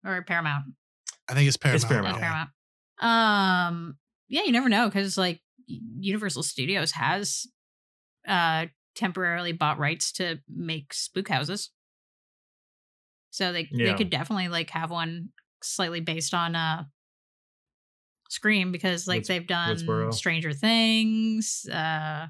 Or 0.06 0.22
Paramount. 0.22 0.66
I 1.28 1.34
think 1.34 1.48
it's 1.48 1.58
Paramount. 1.58 1.88
Paramount. 1.88 2.18
Yeah. 2.22 2.46
Paramount. 3.00 3.70
Um 3.70 3.98
yeah, 4.30 4.44
you 4.44 4.52
never 4.52 4.70
know 4.70 4.88
because 4.88 5.18
like 5.18 5.42
Universal 5.68 6.44
Studios 6.44 6.92
has 6.92 7.48
uh 8.28 8.68
temporarily 8.96 9.52
bought 9.52 9.78
rights 9.78 10.12
to 10.14 10.40
make 10.48 10.94
spook 10.94 11.28
houses. 11.28 11.70
So 13.32 13.52
they 13.52 13.68
they 13.76 13.94
could 13.96 14.10
definitely 14.10 14.48
like 14.48 14.70
have 14.70 14.90
one 14.90 15.30
slightly 15.62 16.00
based 16.00 16.34
on 16.34 16.56
uh 16.56 16.84
Scream 18.30 18.72
because 18.72 19.08
like 19.08 19.20
Woods- 19.20 19.28
they've 19.28 19.48
done 19.48 19.76
Woodsboro. 19.78 20.14
Stranger 20.14 20.52
Things, 20.54 21.66
uh 21.72 22.28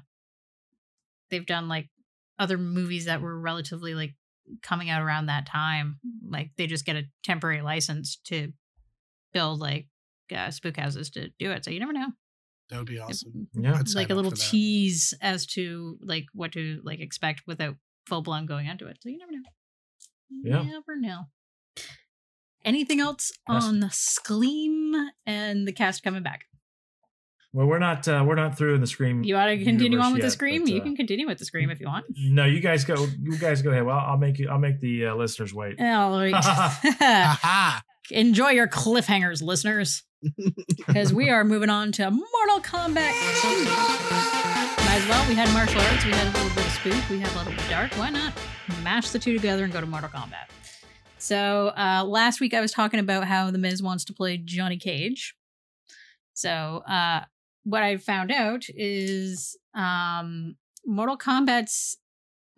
they've 1.30 1.46
done 1.46 1.68
like 1.68 1.88
other 2.38 2.58
movies 2.58 3.06
that 3.06 3.20
were 3.22 3.38
relatively 3.40 3.94
like 3.94 4.14
coming 4.62 4.90
out 4.90 5.02
around 5.02 5.26
that 5.26 5.46
time. 5.46 5.98
Like 6.28 6.50
they 6.56 6.66
just 6.66 6.84
get 6.86 6.96
a 6.96 7.04
temporary 7.24 7.62
license 7.62 8.16
to 8.26 8.52
build 9.32 9.58
like 9.60 9.88
uh, 10.34 10.50
spook 10.50 10.76
houses 10.76 11.10
to 11.10 11.30
do 11.38 11.50
it. 11.50 11.64
So 11.64 11.70
you 11.70 11.80
never 11.80 11.92
know. 11.92 12.08
That 12.70 12.78
would 12.78 12.86
be 12.86 12.98
awesome. 12.98 13.48
Yeah. 13.54 13.74
I'd 13.76 13.94
like 13.94 14.10
a 14.10 14.14
little 14.14 14.32
tease 14.32 15.14
as 15.22 15.46
to 15.48 15.96
like 16.00 16.26
what 16.32 16.52
to 16.52 16.80
like 16.84 17.00
expect 17.00 17.42
without 17.46 17.76
full 18.06 18.22
blown 18.22 18.46
going 18.46 18.66
into 18.66 18.86
it. 18.86 18.98
So 19.00 19.08
you 19.08 19.18
never 19.18 19.32
know. 19.32 19.38
You 20.30 20.42
Yeah. 20.52 20.62
never 20.62 20.96
know. 20.98 21.22
Anything 22.66 22.98
else 22.98 23.30
on 23.46 23.78
the 23.78 23.90
Scream 23.90 24.92
and 25.24 25.68
the 25.68 25.72
cast 25.72 26.02
coming 26.02 26.24
back? 26.24 26.46
Well, 27.52 27.66
we're 27.66 27.78
not 27.78 28.06
uh, 28.08 28.24
we're 28.26 28.34
not 28.34 28.58
through 28.58 28.74
in 28.74 28.80
the 28.80 28.88
Scream. 28.88 29.22
You 29.22 29.36
want 29.36 29.56
to 29.56 29.64
continue 29.64 30.00
on 30.00 30.12
with 30.12 30.20
the 30.20 30.26
yet, 30.26 30.32
Scream? 30.32 30.64
but, 30.64 30.72
you 30.72 30.80
uh, 30.80 30.84
can 30.84 30.96
continue 30.96 31.26
with 31.28 31.38
the 31.38 31.44
Scream 31.44 31.70
if 31.70 31.80
you 31.80 31.86
want. 31.86 32.04
No, 32.14 32.44
you 32.44 32.60
guys 32.60 32.84
go. 32.84 33.06
You 33.22 33.38
guys 33.38 33.62
go 33.62 33.70
ahead. 33.70 33.86
Well, 33.86 33.96
I'll 33.96 34.18
make 34.18 34.38
you. 34.40 34.48
I'll 34.50 34.58
make 34.58 34.80
the 34.80 35.06
uh, 35.06 35.14
listeners 35.14 35.54
wait. 35.54 35.80
All 35.80 36.18
right. 36.18 36.34
Aha. 36.34 37.82
Enjoy 38.10 38.50
your 38.50 38.68
cliffhangers, 38.68 39.42
listeners, 39.42 40.02
because 40.76 41.14
we 41.14 41.30
are 41.30 41.44
moving 41.44 41.70
on 41.70 41.92
to 41.92 42.10
Mortal 42.10 42.60
Kombat 42.60 42.94
Might 44.84 45.00
as 45.02 45.08
well. 45.08 45.28
We 45.28 45.34
had 45.34 45.52
martial 45.52 45.80
arts, 45.80 46.04
we 46.04 46.10
had 46.10 46.26
a 46.26 46.30
little 46.30 46.54
bit 46.54 46.66
of 46.66 46.72
spook, 46.72 47.10
we 47.10 47.20
had 47.20 47.32
a 47.32 47.38
little 47.38 47.52
bit 47.52 47.62
of 47.62 47.68
dark. 47.70 47.92
Why 47.94 48.10
not 48.10 48.32
mash 48.82 49.10
the 49.10 49.18
two 49.18 49.32
together 49.32 49.64
and 49.64 49.72
go 49.72 49.80
to 49.80 49.86
Mortal 49.86 50.10
Kombat? 50.10 50.55
So 51.26 51.72
uh, 51.76 52.04
last 52.06 52.40
week 52.40 52.54
I 52.54 52.60
was 52.60 52.70
talking 52.70 53.00
about 53.00 53.24
how 53.24 53.50
The 53.50 53.58
Miz 53.58 53.82
wants 53.82 54.04
to 54.04 54.14
play 54.14 54.36
Johnny 54.36 54.76
Cage. 54.76 55.34
So 56.34 56.84
uh, 56.88 57.22
what 57.64 57.82
I 57.82 57.96
found 57.96 58.30
out 58.30 58.66
is 58.68 59.58
um, 59.74 60.54
Mortal 60.86 61.18
Kombat's 61.18 61.96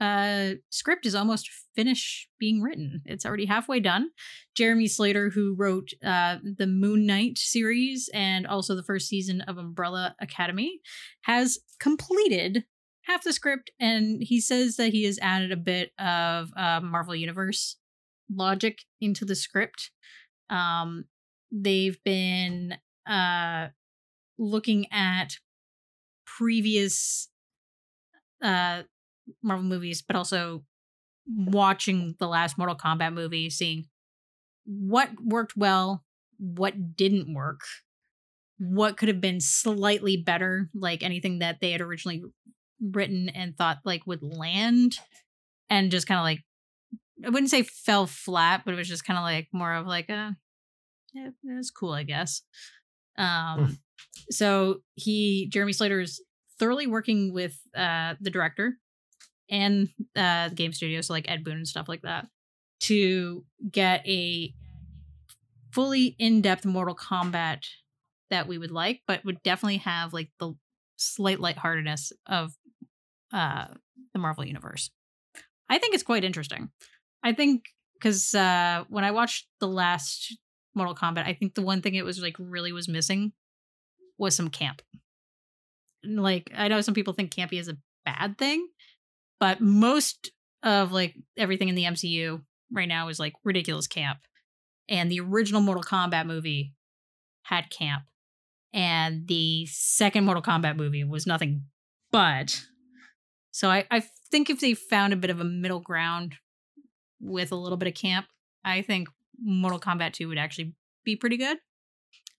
uh, 0.03 0.57
script 0.69 1.07
is 1.07 1.15
almost 1.15 1.49
finished 1.77 2.29
being 2.39 2.61
written. 2.61 3.01
It's 3.07 3.25
already 3.25 3.47
halfway 3.47 3.81
done. 3.81 4.11
Jeremy 4.55 4.87
Slater, 4.87 5.31
who 5.31 5.55
wrote 5.59 5.89
uh, 6.05 6.37
the 6.43 6.67
Moon 6.67 7.07
Knight 7.07 7.39
series 7.39 8.11
and 8.13 8.47
also 8.47 8.75
the 8.75 8.83
first 8.83 9.09
season 9.09 9.41
of 9.41 9.57
Umbrella 9.57 10.15
Academy, 10.21 10.81
has 11.23 11.59
completed 11.81 12.65
half 13.05 13.25
the 13.25 13.33
script, 13.33 13.71
and 13.81 14.23
he 14.23 14.43
says 14.43 14.77
that 14.77 14.93
he 14.93 15.05
has 15.05 15.19
added 15.23 15.53
a 15.53 15.57
bit 15.57 15.93
of 15.99 16.51
uh, 16.55 16.81
Marvel 16.83 17.17
Universe 17.17 17.77
logic 18.33 18.81
into 19.01 19.25
the 19.25 19.35
script. 19.35 19.91
Um, 20.51 21.05
they've 21.51 21.99
been 22.05 22.75
uh, 23.09 23.69
looking 24.39 24.87
at 24.93 25.39
previous 26.27 27.29
uh, 28.43 28.83
Marvel 29.43 29.65
movies, 29.65 30.03
but 30.03 30.17
also 30.17 30.65
watching 31.27 32.15
the 32.19 32.29
last 32.29 32.57
Mortal 32.57 32.77
Kombat 32.77 33.13
movie, 33.13 33.51
seeing 33.51 33.87
what 34.65 35.11
worked 35.23 35.57
well, 35.57 36.05
what 36.39 36.97
didn't 36.97 37.35
work, 37.35 37.61
what 38.59 38.97
could 38.97 39.09
have 39.09 39.21
been 39.21 39.41
slightly 39.41 40.17
better, 40.17 40.71
like 40.75 41.03
anything 41.03 41.41
that 41.41 41.59
they 41.61 41.73
had 41.73 41.81
originally 41.81 42.23
written 42.81 43.29
and 43.29 43.57
thought 43.57 43.79
like 43.85 44.07
would 44.07 44.23
land, 44.23 44.99
and 45.69 45.91
just 45.91 46.07
kind 46.07 46.19
of 46.19 46.25
like 46.25 46.45
I 47.25 47.31
wouldn't 47.31 47.51
say 47.51 47.63
fell 47.63 48.07
flat, 48.07 48.63
but 48.65 48.75
it 48.75 48.77
was 48.77 48.89
just 48.89 49.05
kind 49.05 49.19
of 49.19 49.23
like 49.25 49.49
more 49.53 49.75
of 49.75 49.87
like 49.87 50.09
a 50.09 50.37
yeah, 51.13 51.31
was 51.45 51.71
cool, 51.71 51.93
I 51.93 52.03
guess. 52.05 52.43
Um, 53.17 53.79
so 54.31 54.83
he 54.95 55.49
Jeremy 55.53 55.73
Slater 55.73 56.01
is 56.01 56.23
thoroughly 56.59 56.87
working 56.87 57.33
with 57.33 57.59
uh 57.77 58.15
the 58.21 58.31
director 58.31 58.79
and 59.51 59.89
uh 60.15 60.49
the 60.49 60.55
game 60.55 60.73
studio, 60.73 61.01
so 61.01 61.13
like 61.13 61.29
Ed 61.29 61.45
Boon 61.45 61.57
and 61.57 61.69
stuff 61.69 61.89
like 61.89 62.03
that, 62.03 62.27
to 62.81 63.45
get 63.71 64.07
a 64.07 64.53
fully 65.73 66.17
in-depth 66.19 66.65
Mortal 66.65 66.97
Kombat 66.97 67.65
that 68.31 68.47
we 68.47 68.59
would 68.59 68.71
like, 68.71 69.03
but 69.07 69.25
would 69.25 69.43
definitely 69.43 69.79
have 69.79 70.13
like 70.13 70.31
the 70.39 70.55
slight 70.97 71.41
lightheartedness 71.41 72.13
of 72.27 72.53
uh 73.33 73.67
the 74.13 74.19
Marvel 74.19 74.45
universe. 74.45 74.91
I 75.69 75.79
think 75.79 75.95
it's 75.95 76.03
quite 76.03 76.25
interesting. 76.25 76.71
I 77.23 77.33
think 77.33 77.65
because 77.95 78.35
uh 78.35 78.85
when 78.89 79.05
I 79.05 79.11
watched 79.11 79.47
the 79.61 79.69
last 79.69 80.37
Mortal 80.75 80.95
Kombat, 80.95 81.27
I 81.27 81.35
think 81.35 81.55
the 81.55 81.63
one 81.63 81.83
thing 81.83 81.95
it 81.95 82.05
was 82.05 82.21
like 82.21 82.37
really 82.39 82.73
was 82.73 82.89
missing 82.89 83.33
was 84.19 84.35
some 84.35 84.49
camp. 84.49 84.83
Like 86.05 86.51
I 86.57 86.69
know 86.69 86.81
some 86.81 86.95
people 86.95 87.15
think 87.15 87.35
campy 87.35 87.59
is 87.59 87.69
a 87.69 87.77
bad 88.05 88.39
thing, 88.39 88.69
but 89.41 89.61
most 89.61 90.31
of 90.63 90.93
like 90.93 91.15
everything 91.37 91.69
in 91.69 91.75
the 91.75 91.85
MCU 91.85 92.43
right 92.73 92.89
now 92.89 93.09
is 93.09 93.19
like 93.19 93.35
ridiculous 93.45 93.87
camp. 93.87 94.19
And 94.89 95.11
the 95.11 95.21
original 95.21 95.61
Mortal 95.61 95.83
Kombat 95.83 96.27
movie 96.27 96.75
had 97.43 97.71
camp. 97.71 98.05
And 98.73 99.27
the 99.27 99.67
second 99.67 100.25
Mortal 100.25 100.43
Kombat 100.43 100.77
movie 100.77 101.05
was 101.05 101.27
nothing 101.27 101.65
but. 102.11 102.63
So 103.51 103.71
I, 103.71 103.87
I 103.91 104.03
think 104.31 104.51
if 104.51 104.61
they 104.61 104.75
found 104.75 105.13
a 105.13 105.17
bit 105.17 105.31
of 105.31 105.41
a 105.41 105.45
middle 105.45 105.81
ground 105.81 106.37
with 107.21 107.53
a 107.53 107.57
little 107.57 107.79
bit 107.79 107.89
of 107.89 107.95
camp, 107.95 108.27
I 108.65 108.83
think 108.83 109.09
Mortal 109.41 109.81
Kombat 109.81 110.13
2 110.13 110.29
would 110.29 110.39
actually 110.39 110.75
be 111.05 111.17
pretty 111.17 111.37
good. 111.37 111.59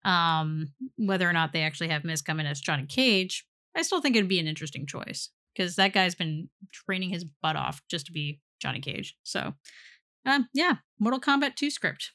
Um, 0.06 0.74
whether 0.98 1.30
or 1.30 1.34
not 1.34 1.52
they 1.52 1.64
actually 1.64 1.90
have 1.90 2.04
Miz 2.04 2.22
come 2.22 2.40
in 2.40 2.46
as 2.46 2.62
Johnny 2.62 2.86
Cage, 2.86 3.46
I 3.76 3.82
still 3.82 4.02
think 4.02 4.16
it'd 4.16 4.30
be 4.30 4.40
an 4.40 4.48
interesting 4.48 4.86
choice 4.86 5.30
because 5.54 5.76
that 5.76 5.94
guy's 5.94 6.16
been 6.16 6.50
training 6.72 7.10
his 7.10 7.26
butt 7.42 7.56
off 7.56 7.82
just 7.90 8.06
to 8.06 8.12
be 8.12 8.40
Johnny 8.62 8.80
Cage. 8.80 9.16
So, 9.24 9.54
um, 10.26 10.48
yeah, 10.54 10.76
Mortal 11.00 11.20
Kombat 11.20 11.56
2 11.56 11.70
script 11.70 12.12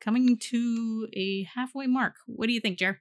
coming 0.00 0.38
to 0.38 1.08
a 1.14 1.46
halfway 1.54 1.86
mark. 1.86 2.16
What 2.26 2.46
do 2.46 2.52
you 2.52 2.60
think, 2.60 2.78
Jer? 2.78 3.00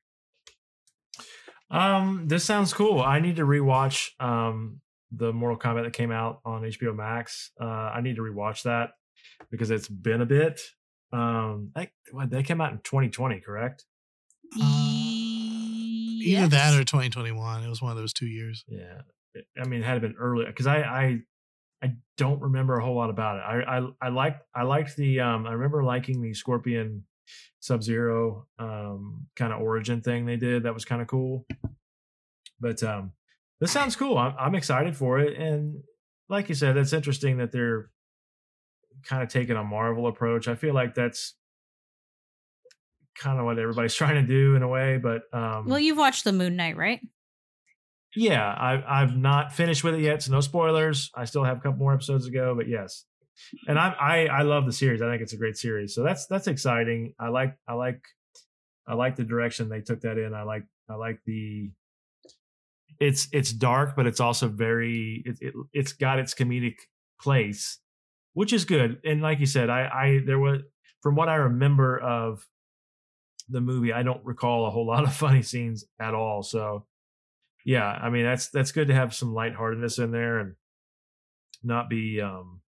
Um, 1.71 2.27
this 2.27 2.43
sounds 2.43 2.73
cool. 2.73 3.01
I 3.01 3.19
need 3.19 3.35
to 3.37 3.45
rewatch 3.45 4.09
um 4.19 4.81
the 5.11 5.33
Mortal 5.33 5.57
Kombat 5.57 5.83
that 5.83 5.93
came 5.93 6.11
out 6.11 6.39
on 6.45 6.61
HBO 6.61 6.95
Max. 6.95 7.51
Uh, 7.59 7.65
I 7.65 8.01
need 8.01 8.15
to 8.17 8.21
rewatch 8.21 8.63
that 8.63 8.91
because 9.49 9.71
it's 9.71 9.87
been 9.87 10.21
a 10.21 10.25
bit. 10.25 10.61
Um, 11.11 11.71
I, 11.75 11.89
what, 12.11 12.29
they 12.29 12.43
came 12.43 12.61
out 12.61 12.71
in 12.71 12.79
2020, 12.79 13.39
correct? 13.39 13.85
Either 16.21 16.47
that 16.47 16.75
or 16.75 16.83
2021. 16.83 17.63
It 17.63 17.69
was 17.69 17.81
one 17.81 17.91
of 17.91 17.97
those 17.97 18.13
two 18.13 18.27
years. 18.27 18.63
Yeah, 18.67 19.01
I 19.59 19.67
mean, 19.67 19.81
it 19.81 19.85
had 19.85 20.01
been 20.01 20.15
earlier 20.19 20.47
because 20.47 20.67
I, 20.67 20.79
I, 20.81 21.19
I 21.81 21.95
don't 22.17 22.41
remember 22.41 22.77
a 22.77 22.83
whole 22.83 22.95
lot 22.95 23.09
about 23.09 23.37
it. 23.37 23.41
I, 23.41 23.79
I, 23.79 23.87
I 24.01 24.09
liked, 24.09 24.43
I 24.53 24.63
liked 24.63 24.95
the, 24.95 25.21
um, 25.21 25.47
I 25.47 25.53
remember 25.53 25.83
liking 25.83 26.21
the 26.21 26.33
Scorpion 26.33 27.05
Sub 27.59 27.83
Zero, 27.83 28.47
um, 28.57 29.27
kind 29.35 29.53
of 29.53 29.61
origin 29.61 30.01
thing 30.01 30.25
they 30.25 30.37
did. 30.37 30.63
That 30.63 30.73
was 30.73 30.85
kind 30.85 31.01
of 31.01 31.07
cool. 31.07 31.45
But 32.59 32.83
um, 32.83 33.13
this 33.59 33.71
sounds 33.71 33.95
cool. 33.95 34.17
I'm, 34.17 34.33
I'm 34.39 34.55
excited 34.55 34.95
for 34.95 35.19
it, 35.19 35.37
and 35.37 35.83
like 36.29 36.49
you 36.49 36.55
said, 36.55 36.75
that's 36.75 36.93
interesting 36.93 37.37
that 37.37 37.51
they're 37.51 37.89
kind 39.03 39.23
of 39.23 39.29
taking 39.29 39.55
a 39.55 39.63
Marvel 39.63 40.07
approach. 40.07 40.47
I 40.47 40.55
feel 40.55 40.73
like 40.73 40.93
that's 40.95 41.35
kind 43.17 43.39
of 43.39 43.45
what 43.45 43.59
everybody's 43.59 43.95
trying 44.01 44.15
to 44.15 44.27
do 44.27 44.55
in 44.55 44.63
a 44.63 44.67
way. 44.67 44.97
But 44.97 45.23
um, 45.33 45.65
Well, 45.67 45.79
you've 45.79 45.97
watched 45.97 46.23
the 46.23 46.31
Moon 46.33 46.55
Knight, 46.55 46.77
right? 46.77 47.01
yeah, 48.15 48.43
I, 48.43 49.01
I've 49.01 49.15
not 49.15 49.53
finished 49.53 49.83
with 49.83 49.93
it 49.95 50.01
yet, 50.01 50.23
so 50.23 50.31
no 50.31 50.41
spoilers. 50.41 51.11
I 51.13 51.25
still 51.25 51.43
have 51.43 51.57
a 51.57 51.59
couple 51.61 51.77
more 51.79 51.93
episodes 51.93 52.25
to 52.25 52.31
go, 52.31 52.55
but 52.55 52.67
yes, 52.67 53.05
and 53.67 53.77
I, 53.77 53.89
I 53.89 54.25
I 54.25 54.41
love 54.41 54.65
the 54.65 54.73
series. 54.73 55.01
I 55.01 55.09
think 55.09 55.21
it's 55.21 55.33
a 55.33 55.37
great 55.37 55.57
series, 55.57 55.93
so 55.93 56.03
that's 56.03 56.25
that's 56.27 56.47
exciting. 56.47 57.13
I 57.19 57.29
like 57.29 57.55
I 57.67 57.73
like 57.73 58.01
I 58.87 58.95
like 58.95 59.15
the 59.15 59.23
direction 59.23 59.69
they 59.69 59.81
took 59.81 60.01
that 60.01 60.17
in. 60.17 60.33
I 60.33 60.41
like 60.43 60.63
I 60.89 60.95
like 60.95 61.19
the 61.27 61.71
it's 62.99 63.27
it's 63.31 63.53
dark, 63.53 63.95
but 63.95 64.05
it's 64.05 64.19
also 64.19 64.47
very 64.47 65.23
it, 65.25 65.37
it 65.41 65.53
it's 65.73 65.93
got 65.93 66.19
its 66.19 66.33
comedic 66.33 66.75
place, 67.21 67.79
which 68.33 68.53
is 68.53 68.65
good. 68.65 68.99
And 69.05 69.21
like 69.21 69.39
you 69.39 69.45
said, 69.45 69.69
I 69.69 69.87
I 69.87 70.19
there 70.25 70.39
was 70.39 70.61
from 71.01 71.15
what 71.15 71.29
I 71.29 71.35
remember 71.35 71.97
of 71.97 72.45
the 73.47 73.61
movie, 73.61 73.93
I 73.93 74.03
don't 74.03 74.23
recall 74.25 74.65
a 74.65 74.69
whole 74.69 74.85
lot 74.93 75.03
of 75.03 75.13
funny 75.13 75.41
scenes 75.41 75.85
at 75.99 76.13
all. 76.13 76.43
So 76.43 76.85
yeah, 77.65 77.87
I 77.87 78.09
mean 78.09 78.25
that's 78.25 78.49
that's 78.49 78.71
good 78.71 78.87
to 78.87 78.93
have 78.93 79.13
some 79.13 79.33
lightheartedness 79.33 79.99
in 79.99 80.11
there 80.11 80.39
and 80.39 80.55
not 81.63 81.89
be 81.89 82.21
um 82.21 82.61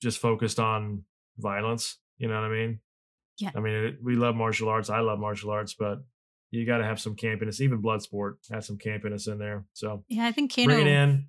just 0.00 0.18
focused 0.18 0.60
on 0.60 1.04
violence. 1.38 1.98
You 2.18 2.28
know 2.28 2.34
what 2.34 2.44
I 2.44 2.50
mean? 2.50 2.80
Yeah. 3.38 3.50
I 3.56 3.60
mean, 3.60 3.74
it, 3.74 3.96
we 4.02 4.14
love 4.14 4.36
martial 4.36 4.68
arts. 4.68 4.90
I 4.90 5.00
love 5.00 5.18
martial 5.18 5.50
arts, 5.50 5.74
but 5.74 5.98
you 6.54 6.66
got 6.66 6.78
to 6.78 6.84
have 6.84 7.00
some 7.00 7.16
campiness. 7.16 7.60
Even 7.60 7.82
Bloodsport 7.82 8.34
had 8.50 8.64
some 8.64 8.78
campiness 8.78 9.26
in 9.30 9.38
there. 9.38 9.64
So 9.72 10.04
Yeah, 10.08 10.26
I 10.26 10.32
think 10.32 10.54
bring 10.54 10.70
it 10.70 10.74
Kano 10.74 10.90
in. 10.90 11.26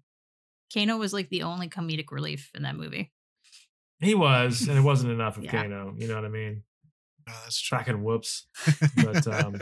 Kano 0.73 0.97
was 0.97 1.13
like 1.13 1.29
the 1.29 1.43
only 1.43 1.69
comedic 1.69 2.11
relief 2.11 2.51
in 2.53 2.63
that 2.63 2.75
movie. 2.75 3.11
He 3.99 4.13
was, 4.13 4.67
and 4.67 4.77
it 4.77 4.81
wasn't 4.81 5.11
enough 5.13 5.37
of 5.37 5.43
Yeah. 5.45 5.51
Kano. 5.51 5.95
You 5.97 6.07
know 6.07 6.15
what 6.15 6.25
I 6.25 6.29
mean? 6.29 6.63
Oh, 7.27 7.39
that's 7.43 7.59
tracking 7.59 8.03
whoops. 8.03 8.47
But 8.95 9.25
um, 9.27 9.59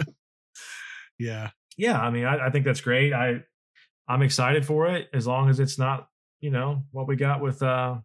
yeah. 1.19 1.51
yeah, 1.77 1.99
I 1.99 2.09
mean, 2.09 2.25
I, 2.25 2.47
I 2.47 2.49
think 2.49 2.65
that's 2.65 2.81
great. 2.81 3.13
I 3.13 3.41
I'm 4.07 4.21
excited 4.21 4.65
for 4.65 4.87
it 4.87 5.07
as 5.13 5.25
long 5.25 5.49
as 5.49 5.59
it's 5.61 5.79
not, 5.79 6.09
you 6.41 6.49
know, 6.49 6.83
what 6.91 7.07
we 7.07 7.15
got 7.15 7.41
with 7.41 7.61
uh 7.63 7.95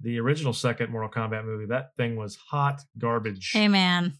the 0.00 0.20
original 0.20 0.52
second 0.52 0.90
Mortal 0.90 1.10
Kombat 1.10 1.44
movie. 1.44 1.66
That 1.66 1.96
thing 1.96 2.16
was 2.16 2.36
hot 2.36 2.82
garbage. 2.98 3.50
Hey 3.52 3.68
man, 3.68 4.14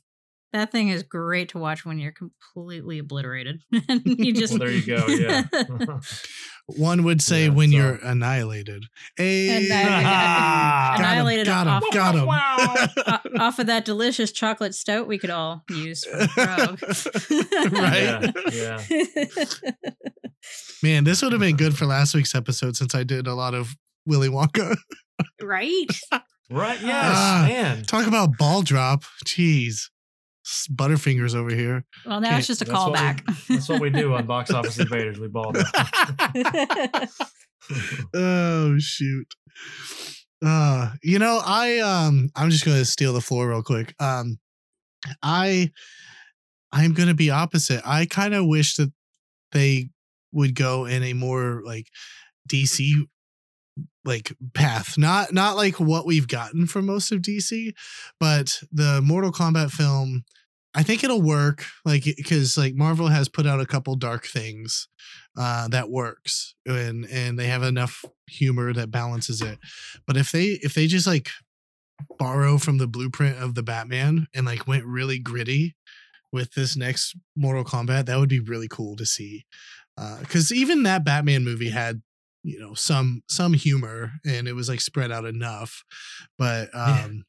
that 0.52 0.72
thing 0.72 0.88
is 0.88 1.02
great 1.02 1.50
to 1.50 1.58
watch 1.58 1.84
when 1.84 1.98
you're 1.98 2.12
completely 2.12 2.98
obliterated. 2.98 3.60
and 3.88 4.02
you 4.04 4.32
just 4.32 4.52
Well, 4.52 4.60
there 4.60 4.70
you 4.70 4.82
go. 4.86 5.06
Yeah. 5.06 5.44
One 6.76 7.02
would 7.04 7.22
say 7.22 7.44
Yeah, 7.44 7.50
when 7.54 7.70
so- 7.70 7.76
you're 7.76 7.94
annihilated. 8.02 8.84
Hey, 9.16 9.48
And 9.64 9.72
I- 9.72 10.02
Got 10.02 10.98
him, 10.98 11.04
annihilated 11.04 11.46
got 11.46 11.66
him, 11.66 11.72
off, 11.72 11.84
got 11.92 12.14
him. 12.14 12.28
o- 12.28 13.42
off 13.44 13.58
of 13.58 13.66
that 13.68 13.84
delicious 13.84 14.32
chocolate 14.32 14.74
stout 14.74 15.06
we 15.06 15.18
could 15.18 15.30
all 15.30 15.64
use 15.70 16.04
for 16.04 16.16
the 16.18 17.70
Right? 17.72 18.52
Yeah, 18.52 18.82
yeah. 18.90 19.72
Man, 20.82 21.04
this 21.04 21.22
would 21.22 21.32
have 21.32 21.40
been 21.40 21.56
good 21.56 21.76
for 21.76 21.86
last 21.86 22.14
week's 22.14 22.34
episode 22.34 22.76
since 22.76 22.94
I 22.94 23.02
did 23.02 23.26
a 23.26 23.34
lot 23.34 23.54
of 23.54 23.74
Willy 24.06 24.28
Wonka. 24.28 24.76
right? 25.42 25.86
Right. 26.50 26.80
Yes, 26.80 27.04
Ah. 27.16 27.44
man. 27.48 27.82
Talk 27.84 28.06
about 28.06 28.38
ball 28.38 28.62
drop. 28.62 29.02
Jeez. 29.26 29.90
S- 30.48 30.66
Butterfingers 30.72 31.34
over 31.34 31.50
here. 31.50 31.84
Well, 32.06 32.20
now 32.22 32.28
Okay, 32.28 32.38
it's 32.38 32.46
just 32.46 32.62
a 32.62 32.64
That's 32.64 32.78
what 32.78 32.92
we- 32.92 32.98
callback. 32.98 33.46
That's 33.48 33.68
what 33.68 33.80
we 33.82 33.90
do 33.90 34.14
on 34.14 34.24
Box 34.26 34.50
Office 34.58 34.78
Invaders. 34.78 35.18
We 35.20 35.28
ball 35.28 35.52
it. 35.54 37.10
oh 38.14 38.78
shoot. 38.78 39.26
Uh, 40.44 40.92
you 41.02 41.18
know, 41.18 41.40
I 41.44 41.78
um 41.80 42.30
I'm 42.36 42.50
just 42.50 42.64
gonna 42.64 42.84
steal 42.84 43.12
the 43.12 43.20
floor 43.20 43.48
real 43.48 43.62
quick. 43.62 43.94
Um 44.00 44.38
I 45.22 45.70
I'm 46.72 46.94
gonna 46.94 47.14
be 47.14 47.30
opposite. 47.30 47.82
I 47.84 48.06
kind 48.06 48.34
of 48.34 48.46
wish 48.46 48.76
that 48.76 48.92
they 49.52 49.90
would 50.32 50.54
go 50.54 50.84
in 50.86 51.02
a 51.02 51.12
more 51.12 51.62
like 51.64 51.86
DC 52.48 52.92
like 54.08 54.32
path. 54.54 54.98
Not 54.98 55.32
not 55.32 55.56
like 55.56 55.78
what 55.78 56.06
we've 56.06 56.26
gotten 56.26 56.66
from 56.66 56.86
most 56.86 57.12
of 57.12 57.20
DC, 57.20 57.72
but 58.18 58.60
the 58.72 59.00
Mortal 59.00 59.30
Kombat 59.30 59.70
film 59.70 60.24
I 60.74 60.82
think 60.82 61.02
it'll 61.02 61.22
work 61.22 61.64
like 61.84 62.04
because 62.04 62.58
like 62.58 62.74
Marvel 62.74 63.08
has 63.08 63.28
put 63.28 63.46
out 63.46 63.60
a 63.60 63.66
couple 63.66 63.96
dark 63.96 64.26
things 64.26 64.86
uh, 65.36 65.66
that 65.68 65.90
works 65.90 66.54
and 66.66 67.04
and 67.06 67.38
they 67.38 67.46
have 67.46 67.62
enough 67.62 68.04
humor 68.28 68.72
that 68.72 68.90
balances 68.90 69.40
it. 69.40 69.58
But 70.06 70.16
if 70.16 70.30
they 70.30 70.58
if 70.62 70.74
they 70.74 70.86
just 70.86 71.06
like 71.06 71.30
borrow 72.18 72.58
from 72.58 72.78
the 72.78 72.86
blueprint 72.86 73.38
of 73.38 73.54
the 73.54 73.62
Batman 73.62 74.28
and 74.34 74.46
like 74.46 74.68
went 74.68 74.84
really 74.84 75.18
gritty 75.18 75.74
with 76.32 76.52
this 76.52 76.76
next 76.76 77.16
Mortal 77.34 77.64
Kombat, 77.64 78.06
that 78.06 78.18
would 78.18 78.28
be 78.28 78.40
really 78.40 78.68
cool 78.68 78.94
to 78.96 79.06
see. 79.06 79.46
Because 80.20 80.52
even 80.52 80.84
that 80.84 81.04
Batman 81.04 81.42
movie 81.42 81.70
had 81.70 82.02
you 82.42 82.58
know 82.60 82.74
some 82.74 83.22
some 83.28 83.52
humor 83.54 84.12
and 84.24 84.46
it 84.48 84.54
was 84.54 84.68
like 84.68 84.80
spread 84.80 85.10
out 85.12 85.24
enough, 85.24 85.84
but 86.38 86.68
um 86.74 87.24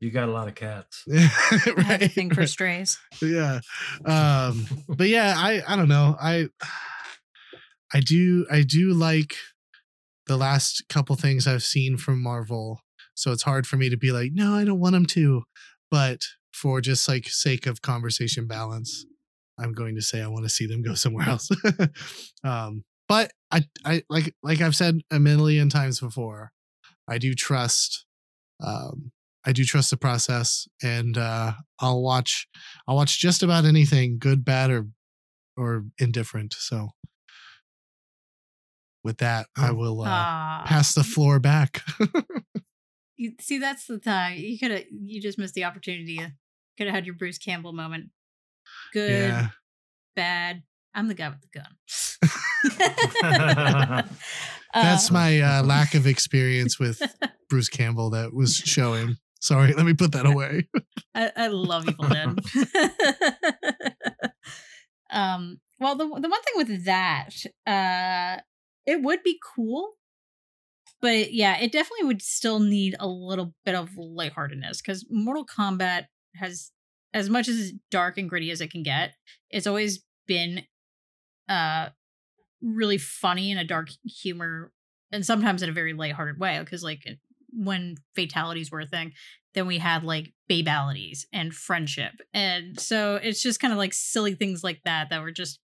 You 0.00 0.10
got 0.10 0.28
a 0.28 0.32
lot 0.32 0.48
of 0.48 0.54
cats. 0.54 1.04
I 1.12 1.16
have 1.18 1.76
right. 1.76 2.12
thing 2.12 2.34
for 2.34 2.46
strays. 2.46 2.98
yeah 3.22 3.60
um 4.04 4.66
but 4.88 5.08
yeah 5.08 5.34
i 5.36 5.62
i 5.66 5.76
don't 5.76 5.88
know 5.88 6.16
i 6.20 6.48
i 7.92 8.00
do 8.00 8.44
i 8.50 8.62
do 8.62 8.92
like 8.92 9.34
the 10.26 10.36
last 10.36 10.82
couple 10.88 11.16
things 11.16 11.46
i've 11.46 11.62
seen 11.62 11.96
from 11.96 12.22
marvel 12.22 12.80
so 13.14 13.30
it's 13.32 13.44
hard 13.44 13.66
for 13.66 13.76
me 13.76 13.88
to 13.88 13.96
be 13.96 14.10
like 14.12 14.30
no 14.34 14.54
i 14.54 14.64
don't 14.64 14.80
want 14.80 14.92
them 14.94 15.06
to 15.06 15.42
but 15.90 16.20
for 16.52 16.80
just 16.80 17.08
like 17.08 17.28
sake 17.28 17.66
of 17.66 17.80
conversation 17.82 18.46
balance 18.46 19.06
i'm 19.58 19.72
going 19.72 19.94
to 19.94 20.02
say 20.02 20.20
i 20.22 20.26
want 20.26 20.44
to 20.44 20.48
see 20.50 20.66
them 20.66 20.82
go 20.82 20.94
somewhere 20.94 21.28
else 21.28 21.48
um 22.44 22.84
but 23.08 23.32
i 23.50 23.62
i 23.84 24.02
like 24.08 24.34
like 24.42 24.60
i've 24.60 24.76
said 24.76 25.00
a 25.10 25.18
million 25.20 25.68
times 25.68 26.00
before 26.00 26.52
i 27.08 27.18
do 27.18 27.34
trust 27.34 28.04
um 28.64 29.10
i 29.44 29.52
do 29.52 29.64
trust 29.64 29.90
the 29.90 29.96
process 29.96 30.66
and 30.82 31.16
uh 31.18 31.52
i'll 31.80 32.02
watch 32.02 32.48
I'll 32.86 32.96
watch 32.96 33.18
just 33.18 33.42
about 33.42 33.64
anything, 33.64 34.18
good, 34.18 34.44
bad, 34.44 34.70
or 34.70 34.86
or 35.56 35.84
indifferent. 35.98 36.52
So 36.52 36.90
with 39.02 39.18
that, 39.18 39.46
I 39.56 39.70
Oh. 39.70 39.74
will 39.74 40.00
uh, 40.02 40.64
pass 40.64 40.94
the 40.94 41.04
floor 41.04 41.38
back. 41.40 41.82
You, 43.16 43.32
see, 43.40 43.58
that's 43.60 43.86
the 43.86 43.98
time 43.98 44.36
you 44.38 44.58
could 44.58 44.72
have. 44.72 44.84
You 44.90 45.20
just 45.22 45.38
missed 45.38 45.54
the 45.54 45.62
opportunity. 45.64 46.14
You 46.14 46.26
could 46.76 46.88
have 46.88 46.94
had 46.96 47.06
your 47.06 47.14
Bruce 47.14 47.38
Campbell 47.38 47.72
moment. 47.72 48.10
Good, 48.92 49.28
yeah. 49.28 49.48
bad. 50.16 50.64
I'm 50.94 51.06
the 51.06 51.14
guy 51.14 51.28
with 51.28 51.40
the 51.40 51.60
gun. 51.60 52.30
That's 54.74 55.10
Uh, 55.10 55.14
my 55.14 55.40
uh, 55.40 55.62
lack 55.62 55.94
of 55.94 56.06
experience 56.06 56.78
with 56.78 57.00
Bruce 57.48 57.68
Campbell 57.68 58.10
that 58.10 58.32
was 58.34 58.56
showing. 58.56 59.16
Sorry, 59.40 59.72
let 59.72 59.86
me 59.86 59.94
put 59.94 60.12
that 60.12 60.26
away. 60.26 60.68
I, 61.14 61.30
I 61.36 61.46
love 61.48 61.88
Evil 61.88 62.08
Dead. 62.08 62.38
um, 65.10 65.60
well, 65.78 65.96
the 65.96 66.04
the 66.06 66.28
one 66.28 66.42
thing 66.42 66.54
with 66.56 66.84
that, 66.86 67.30
uh, 67.66 68.40
it 68.86 69.02
would 69.02 69.22
be 69.22 69.38
cool, 69.54 69.92
but 71.00 71.32
yeah, 71.32 71.58
it 71.58 71.72
definitely 71.72 72.06
would 72.06 72.22
still 72.22 72.58
need 72.60 72.96
a 72.98 73.06
little 73.06 73.54
bit 73.64 73.74
of 73.74 73.90
lightheartedness 73.96 74.80
because 74.80 75.06
Mortal 75.10 75.46
Kombat 75.46 76.06
has, 76.36 76.72
as 77.12 77.28
much 77.28 77.48
as 77.48 77.72
dark 77.90 78.18
and 78.18 78.28
gritty 78.28 78.50
as 78.50 78.60
it 78.60 78.70
can 78.70 78.82
get, 78.82 79.12
it's 79.50 79.66
always 79.66 80.02
been, 80.26 80.62
uh, 81.48 81.90
really 82.64 82.98
funny 82.98 83.50
in 83.50 83.58
a 83.58 83.64
dark 83.64 83.88
humor 84.04 84.72
and 85.12 85.24
sometimes 85.24 85.62
in 85.62 85.68
a 85.68 85.72
very 85.72 85.92
lighthearted 85.92 86.40
way 86.40 86.58
because 86.58 86.82
like 86.82 87.04
when 87.52 87.96
fatalities 88.14 88.70
were 88.70 88.80
a 88.80 88.86
thing 88.86 89.12
then 89.54 89.66
we 89.66 89.78
had 89.78 90.02
like 90.02 90.32
babalities 90.50 91.24
and 91.32 91.54
friendship 91.54 92.12
and 92.32 92.80
so 92.80 93.16
it's 93.22 93.42
just 93.42 93.60
kind 93.60 93.72
of 93.72 93.78
like 93.78 93.92
silly 93.92 94.34
things 94.34 94.64
like 94.64 94.80
that 94.84 95.10
that 95.10 95.22
were 95.22 95.30
just 95.30 95.60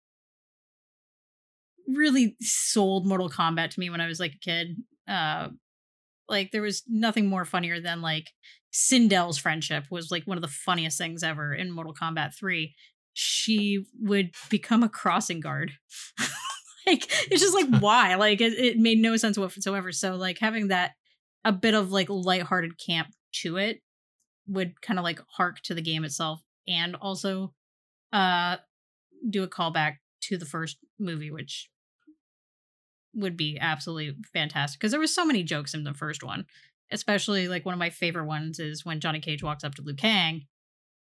really 1.88 2.36
sold 2.40 3.06
mortal 3.06 3.28
kombat 3.28 3.70
to 3.70 3.80
me 3.80 3.90
when 3.90 4.00
i 4.00 4.06
was 4.06 4.20
like 4.20 4.34
a 4.34 4.38
kid 4.38 4.76
uh 5.08 5.48
like 6.28 6.52
there 6.52 6.62
was 6.62 6.82
nothing 6.88 7.26
more 7.26 7.44
funnier 7.44 7.80
than 7.80 8.00
like 8.00 8.30
Sindel's 8.74 9.38
friendship 9.38 9.84
was 9.90 10.10
like 10.10 10.24
one 10.24 10.36
of 10.36 10.42
the 10.42 10.48
funniest 10.48 10.98
things 10.98 11.22
ever 11.22 11.54
in 11.54 11.70
Mortal 11.70 11.94
Kombat 11.94 12.36
3. 12.36 12.74
She 13.12 13.84
would 14.00 14.30
become 14.50 14.82
a 14.82 14.88
crossing 14.88 15.40
guard. 15.40 15.72
like 16.86 17.04
it's 17.30 17.40
just 17.40 17.54
like 17.54 17.80
why? 17.80 18.14
Like 18.16 18.40
it, 18.40 18.52
it 18.52 18.78
made 18.78 18.98
no 18.98 19.16
sense 19.16 19.38
whatsoever. 19.38 19.92
So 19.92 20.16
like 20.16 20.38
having 20.38 20.68
that 20.68 20.92
a 21.44 21.52
bit 21.52 21.74
of 21.74 21.92
like 21.92 22.08
lighthearted 22.08 22.78
camp 22.78 23.08
to 23.42 23.56
it 23.56 23.80
would 24.46 24.80
kind 24.80 24.98
of 24.98 25.04
like 25.04 25.20
hark 25.36 25.60
to 25.62 25.74
the 25.74 25.82
game 25.82 26.04
itself 26.04 26.40
and 26.68 26.96
also 26.96 27.52
uh 28.12 28.56
do 29.28 29.42
a 29.42 29.48
callback 29.48 29.96
to 30.22 30.36
the 30.36 30.46
first 30.46 30.78
movie, 30.98 31.30
which 31.30 31.68
would 33.14 33.36
be 33.36 33.58
absolutely 33.60 34.16
fantastic 34.32 34.80
because 34.80 34.90
there 34.90 35.00
was 35.00 35.14
so 35.14 35.24
many 35.24 35.42
jokes 35.42 35.74
in 35.74 35.84
the 35.84 35.94
first 35.94 36.22
one 36.22 36.44
especially 36.90 37.48
like 37.48 37.64
one 37.64 37.72
of 37.72 37.78
my 37.78 37.90
favorite 37.90 38.26
ones 38.26 38.58
is 38.58 38.84
when 38.84 39.00
johnny 39.00 39.20
cage 39.20 39.42
walks 39.42 39.64
up 39.64 39.74
to 39.74 39.82
liu 39.82 39.94
kang 39.94 40.42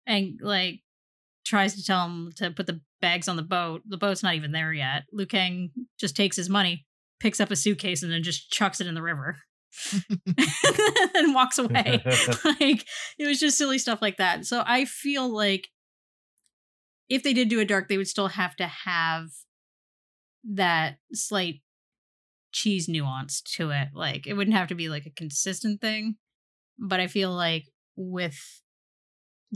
and 0.07 0.39
like 0.43 0.81
tries 1.45 1.75
to 1.75 1.85
tell 1.85 2.05
him 2.05 2.33
to 2.37 2.51
put 2.51 2.67
the 2.67 2.81
bags 3.05 3.29
on 3.29 3.37
the 3.37 3.43
boat. 3.43 3.83
The 3.87 3.99
boat's 3.99 4.23
not 4.23 4.35
even 4.35 4.53
there 4.53 4.73
yet. 4.73 5.03
Liu 5.13 5.27
kang 5.27 5.71
just 6.01 6.17
takes 6.17 6.37
his 6.37 6.49
money 6.49 6.87
picks 7.21 7.41
up 7.41 7.51
a 7.51 7.57
suitcase 7.57 8.03
and 8.03 8.13
then 8.13 8.23
just 8.23 8.51
chucks 8.51 8.81
it 8.81 8.87
in 8.87 8.95
the 8.95 9.03
river. 9.03 9.39
And 11.17 11.35
walks 11.35 11.59
away. 11.59 12.03
Like 12.45 12.85
it 13.19 13.27
was 13.27 13.41
just 13.41 13.57
silly 13.57 13.79
stuff 13.79 14.03
like 14.03 14.17
that. 14.19 14.45
So 14.45 14.63
i 14.67 14.85
feel 14.85 15.29
like 15.29 15.69
if 17.09 17.23
they 17.23 17.33
did 17.33 17.49
do 17.49 17.61
a 17.61 17.65
dark 17.65 17.89
they 17.89 17.97
would 17.97 18.09
still 18.09 18.29
have 18.29 18.57
to 18.57 18.67
have 18.67 19.29
that 20.45 20.97
slight 21.13 21.61
cheese 22.53 22.89
nuance 22.89 23.41
to 23.57 23.71
it. 23.71 23.89
Like 23.95 24.27
it 24.27 24.35
wouldn't 24.35 24.57
have 24.57 24.69
to 24.69 24.75
be 24.75 24.89
like 24.89 25.07
a 25.07 25.11
consistent 25.11 25.81
thing. 25.81 26.17
But 26.79 27.01
i 27.01 27.07
feel 27.07 27.33
like 27.33 27.65
with 27.97 28.39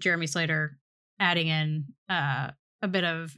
jeremy 0.01 0.29
slater 0.29 0.79
adding 1.19 1.49
in 1.49 1.85
uh 2.09 2.51
a 2.83 2.89
bit 2.89 3.05
of 3.05 3.35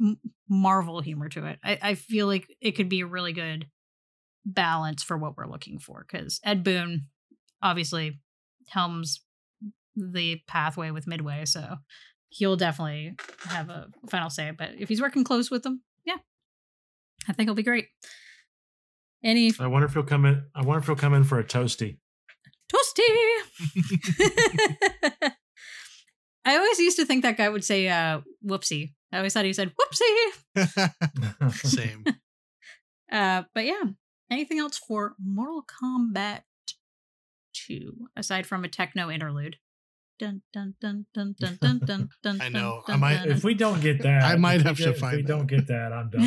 m- 0.00 0.18
marvel 0.48 1.00
humor 1.00 1.28
to 1.28 1.46
it 1.46 1.58
I, 1.64 1.78
I 1.82 1.94
feel 1.94 2.26
like 2.26 2.46
it 2.60 2.72
could 2.72 2.88
be 2.88 3.00
a 3.00 3.06
really 3.06 3.32
good 3.32 3.66
balance 4.44 5.02
for 5.02 5.16
what 5.16 5.36
we're 5.36 5.46
looking 5.46 5.78
for 5.78 6.04
because 6.06 6.40
ed 6.44 6.64
boon 6.64 7.06
obviously 7.62 8.20
helms 8.68 9.20
the 9.96 10.40
pathway 10.46 10.90
with 10.90 11.06
midway 11.06 11.44
so 11.44 11.76
he'll 12.28 12.56
definitely 12.56 13.14
have 13.44 13.70
a 13.70 13.88
final 14.10 14.28
say 14.28 14.50
but 14.50 14.70
if 14.78 14.88
he's 14.88 15.00
working 15.00 15.24
close 15.24 15.50
with 15.50 15.62
them 15.62 15.82
yeah 16.04 16.16
i 17.28 17.32
think 17.32 17.46
it'll 17.46 17.54
be 17.54 17.62
great 17.62 17.86
any 19.24 19.52
I 19.58 19.66
wonder 19.66 19.86
if 19.86 19.94
he'll 19.94 20.02
come 20.02 20.26
in. 20.26 20.44
I 20.54 20.62
wonder 20.62 20.80
if 20.80 20.86
he'll 20.86 20.96
come 20.96 21.14
in 21.14 21.24
for 21.24 21.38
a 21.38 21.44
toasty. 21.44 21.96
toasty 22.70 23.02
I 26.44 26.56
always 26.56 26.78
used 26.78 26.98
to 26.98 27.06
think 27.06 27.22
that 27.22 27.36
guy 27.38 27.48
would 27.48 27.64
say 27.64 27.88
uh, 27.88 28.20
whoopsie. 28.46 28.92
I 29.12 29.18
always 29.18 29.32
thought 29.32 29.44
he 29.44 29.52
said 29.52 29.72
whoopsie. 30.56 31.52
Same. 31.54 32.04
uh, 33.12 33.44
but 33.54 33.64
yeah, 33.64 33.84
anything 34.30 34.58
else 34.58 34.76
for 34.76 35.14
Mortal 35.24 35.64
Kombat 35.64 36.42
2 37.54 38.08
aside 38.16 38.46
from 38.46 38.64
a 38.64 38.68
techno 38.68 39.10
interlude? 39.10 39.56
Dun, 40.18 40.42
dun, 40.52 40.74
dun, 40.80 41.06
dun, 41.14 41.34
dun, 41.40 41.58
dun, 41.60 41.80
dun, 41.84 42.10
dun, 42.22 42.40
I 42.42 42.48
know. 42.48 42.82
Dun, 42.86 42.96
I 42.96 42.98
might, 42.98 43.16
dun, 43.24 43.30
if 43.30 43.42
we 43.42 43.54
don't 43.54 43.80
get 43.80 44.02
that, 44.02 44.22
I 44.22 44.36
might 44.36 44.62
have 44.62 44.76
get, 44.76 44.84
to 44.84 44.94
find. 44.94 45.14
If 45.14 45.16
we 45.16 45.22
that. 45.22 45.28
don't 45.28 45.46
get 45.46 45.66
that, 45.68 45.92
I'm 45.92 46.10
done. 46.10 46.22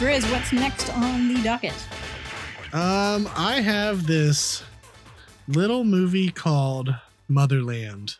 Grizz, 0.00 0.30
what's 0.32 0.52
next 0.52 0.90
on 0.90 1.28
the 1.32 1.40
docket? 1.42 1.74
Um, 2.74 3.30
I 3.36 3.60
have 3.60 4.08
this 4.08 4.64
little 5.46 5.84
movie 5.84 6.32
called 6.32 6.92
Motherland 7.28 8.16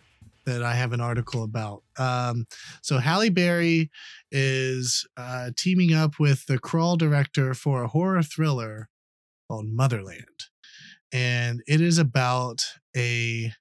that 0.46 0.62
I 0.62 0.74
have 0.74 0.92
an 0.92 1.00
article 1.00 1.42
about. 1.42 1.82
Um, 1.98 2.46
so 2.80 2.98
Halle 2.98 3.30
Berry 3.30 3.90
is 4.30 5.08
uh, 5.16 5.50
teaming 5.56 5.92
up 5.92 6.20
with 6.20 6.46
the 6.46 6.60
Crawl 6.60 6.96
director 6.96 7.52
for 7.52 7.82
a 7.82 7.88
horror 7.88 8.22
thriller 8.22 8.88
called 9.50 9.66
Motherland, 9.66 10.44
and 11.12 11.60
it 11.66 11.80
is 11.80 11.98
about 11.98 12.64
a 12.96 13.52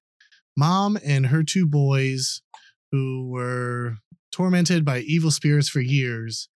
mom 0.56 1.00
and 1.04 1.26
her 1.26 1.42
two 1.42 1.66
boys 1.66 2.44
who 2.92 3.32
were 3.32 3.96
tormented 4.32 4.86
by 4.86 5.00
evil 5.00 5.32
spirits 5.32 5.70
for 5.70 5.82
years, 5.82 6.50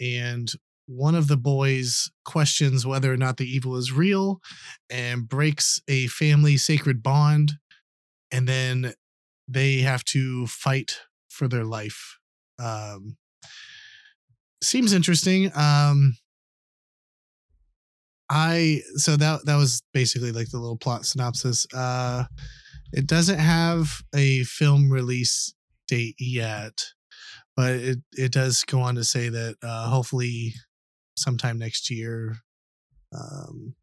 and 0.00 0.52
one 0.90 1.14
of 1.14 1.28
the 1.28 1.36
boys 1.36 2.10
questions 2.24 2.84
whether 2.84 3.12
or 3.12 3.16
not 3.16 3.36
the 3.36 3.46
evil 3.46 3.76
is 3.76 3.92
real 3.92 4.40
and 4.90 5.28
breaks 5.28 5.80
a 5.86 6.08
family 6.08 6.56
sacred 6.56 7.00
bond 7.00 7.52
and 8.32 8.48
then 8.48 8.92
they 9.46 9.78
have 9.78 10.02
to 10.04 10.46
fight 10.48 11.00
for 11.28 11.46
their 11.46 11.64
life. 11.64 12.18
Um 12.58 13.16
seems 14.62 14.92
interesting 14.92 15.50
um 15.54 16.16
i 18.28 18.80
so 18.96 19.16
that 19.16 19.40
that 19.46 19.56
was 19.56 19.82
basically 19.94 20.32
like 20.32 20.50
the 20.50 20.58
little 20.58 20.76
plot 20.76 21.06
synopsis. 21.06 21.66
Uh 21.72 22.24
it 22.92 23.06
doesn't 23.06 23.38
have 23.38 24.02
a 24.14 24.42
film 24.42 24.90
release 24.90 25.54
date 25.86 26.16
yet 26.18 26.84
but 27.56 27.72
it 27.74 27.98
it 28.12 28.32
does 28.32 28.64
go 28.64 28.80
on 28.80 28.96
to 28.96 29.04
say 29.04 29.28
that 29.28 29.54
uh 29.62 29.88
hopefully 29.88 30.52
sometime 31.20 31.58
next 31.58 31.90
year. 31.90 32.36
Um, 33.12 33.74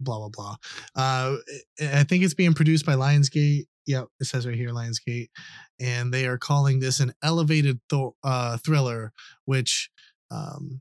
blah 0.00 0.18
blah 0.18 0.28
blah. 0.28 0.56
Uh, 0.94 1.36
I 1.80 2.04
think 2.04 2.24
it's 2.24 2.34
being 2.34 2.54
produced 2.54 2.86
by 2.86 2.94
Lionsgate. 2.94 3.64
Yep, 3.86 4.06
it 4.20 4.24
says 4.24 4.46
right 4.46 4.56
here 4.56 4.70
Lionsgate, 4.70 5.28
and 5.80 6.12
they 6.12 6.26
are 6.26 6.38
calling 6.38 6.80
this 6.80 7.00
an 7.00 7.12
elevated 7.22 7.80
th- 7.90 8.12
uh, 8.22 8.56
thriller, 8.58 9.12
which 9.44 9.90
um, 10.30 10.80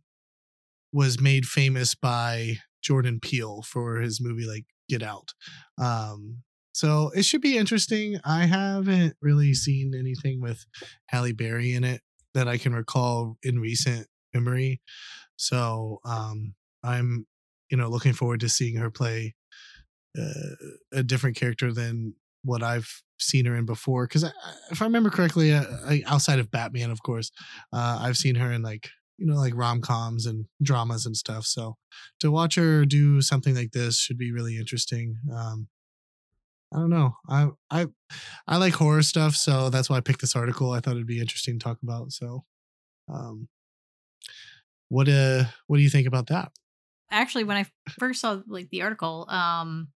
was 0.93 1.19
made 1.19 1.45
famous 1.45 1.95
by 1.95 2.57
Jordan 2.81 3.19
Peele 3.19 3.61
for 3.61 3.97
his 3.97 4.21
movie 4.21 4.45
like 4.45 4.65
Get 4.87 5.03
Out. 5.03 5.33
Um, 5.77 6.43
so 6.73 7.11
it 7.15 7.23
should 7.23 7.41
be 7.41 7.57
interesting. 7.57 8.19
I 8.23 8.45
haven't 8.45 9.15
really 9.21 9.53
seen 9.53 9.93
anything 9.97 10.41
with 10.41 10.65
Halle 11.07 11.33
Berry 11.33 11.73
in 11.73 11.83
it 11.83 12.01
that 12.33 12.47
I 12.47 12.57
can 12.57 12.73
recall 12.73 13.37
in 13.43 13.59
recent 13.59 14.07
memory. 14.33 14.81
So 15.37 15.99
um, 16.05 16.55
I'm, 16.83 17.27
you 17.71 17.77
know, 17.77 17.89
looking 17.89 18.13
forward 18.13 18.41
to 18.41 18.49
seeing 18.49 18.77
her 18.77 18.91
play 18.91 19.35
uh, 20.17 20.55
a 20.91 21.03
different 21.03 21.35
character 21.35 21.73
than 21.73 22.15
what 22.43 22.61
I've 22.61 23.01
seen 23.19 23.45
her 23.45 23.55
in 23.55 23.65
before. 23.65 24.05
Because 24.07 24.23
if 24.71 24.81
I 24.81 24.85
remember 24.85 25.09
correctly, 25.09 25.53
uh, 25.53 25.65
outside 26.05 26.39
of 26.39 26.51
Batman, 26.51 26.91
of 26.91 27.01
course, 27.03 27.31
uh, 27.71 27.99
I've 28.01 28.17
seen 28.17 28.35
her 28.35 28.51
in 28.51 28.61
like 28.61 28.89
you 29.17 29.25
know 29.27 29.35
like 29.35 29.55
rom 29.55 29.81
coms 29.81 30.25
and 30.25 30.45
dramas 30.61 31.05
and 31.05 31.15
stuff. 31.15 31.45
So 31.45 31.77
to 32.19 32.31
watch 32.31 32.55
her 32.55 32.85
do 32.85 33.21
something 33.21 33.55
like 33.55 33.71
this 33.71 33.97
should 33.99 34.17
be 34.17 34.31
really 34.31 34.57
interesting. 34.57 35.17
Um, 35.33 35.67
I 36.73 36.77
don't 36.77 36.89
know. 36.89 37.15
I 37.29 37.49
I 37.69 37.87
I 38.47 38.57
like 38.57 38.73
horror 38.73 39.03
stuff, 39.03 39.35
so 39.35 39.69
that's 39.69 39.89
why 39.89 39.97
I 39.97 40.01
picked 40.01 40.21
this 40.21 40.35
article. 40.35 40.71
I 40.71 40.79
thought 40.79 40.93
it'd 40.95 41.07
be 41.07 41.19
interesting 41.21 41.59
to 41.59 41.63
talk 41.63 41.79
about. 41.83 42.11
So, 42.11 42.45
um, 43.09 43.49
what 44.89 45.07
uh, 45.09 45.45
what 45.67 45.77
do 45.77 45.83
you 45.83 45.89
think 45.89 46.07
about 46.07 46.27
that? 46.27 46.51
Actually, 47.11 47.43
when 47.43 47.57
I 47.57 47.65
first 47.99 48.21
saw 48.21 48.41
like 48.47 48.69
the 48.69 48.81
article, 48.81 49.27
um, 49.29 49.89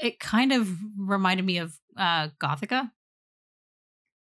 it 0.00 0.18
kind 0.18 0.52
of 0.52 0.68
reminded 0.96 1.44
me 1.44 1.58
of 1.58 1.78
uh 1.96 2.28
Gothika. 2.40 2.90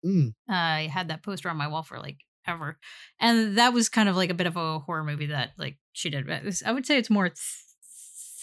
Mm. 0.06 0.34
Uh, 0.50 0.54
I 0.54 0.90
had 0.92 1.08
that 1.08 1.24
poster 1.24 1.50
on 1.50 1.58
my 1.58 1.68
wall 1.68 1.84
for 1.84 2.00
like 2.00 2.18
ever, 2.46 2.78
and 3.20 3.58
that 3.58 3.74
was 3.74 3.90
kind 3.90 4.10
of 4.10 4.16
like 4.16 4.30
a 4.30 4.36
bit 4.36 4.48
of 4.48 4.58
a 4.58 4.80
horror 4.80 5.04
movie 5.04 5.28
that 5.28 5.52
like 5.58 5.78
she 5.94 6.10
did. 6.10 6.30
I 6.30 6.72
would 6.72 6.86
say 6.86 6.98
it's 6.98 7.10
more 7.10 7.30
th- 7.30 7.38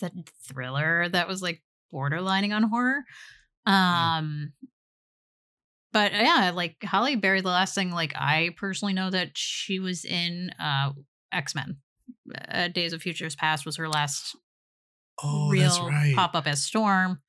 th- 0.00 0.12
thriller 0.46 1.08
that 1.10 1.28
was 1.28 1.42
like 1.42 1.62
borderlining 1.92 2.54
on 2.54 2.62
horror. 2.64 3.04
Um, 3.66 4.52
but 5.92 6.12
yeah, 6.12 6.52
like 6.54 6.76
Halle 6.82 7.16
Berry. 7.16 7.40
The 7.40 7.48
last 7.48 7.74
thing 7.74 7.90
like 7.90 8.12
I 8.16 8.50
personally 8.56 8.92
know 8.94 9.10
that 9.10 9.30
she 9.34 9.78
was 9.78 10.04
in 10.04 10.50
uh 10.58 10.92
X 11.32 11.54
Men. 11.54 11.76
Uh, 12.48 12.68
Days 12.68 12.92
of 12.92 13.02
Futures 13.02 13.34
Past 13.36 13.64
was 13.66 13.76
her 13.76 13.88
last 13.88 14.36
Oh, 15.22 15.48
real 15.50 15.86
right. 15.86 16.14
pop 16.14 16.34
up 16.34 16.46
as 16.46 16.62
Storm. 16.62 17.20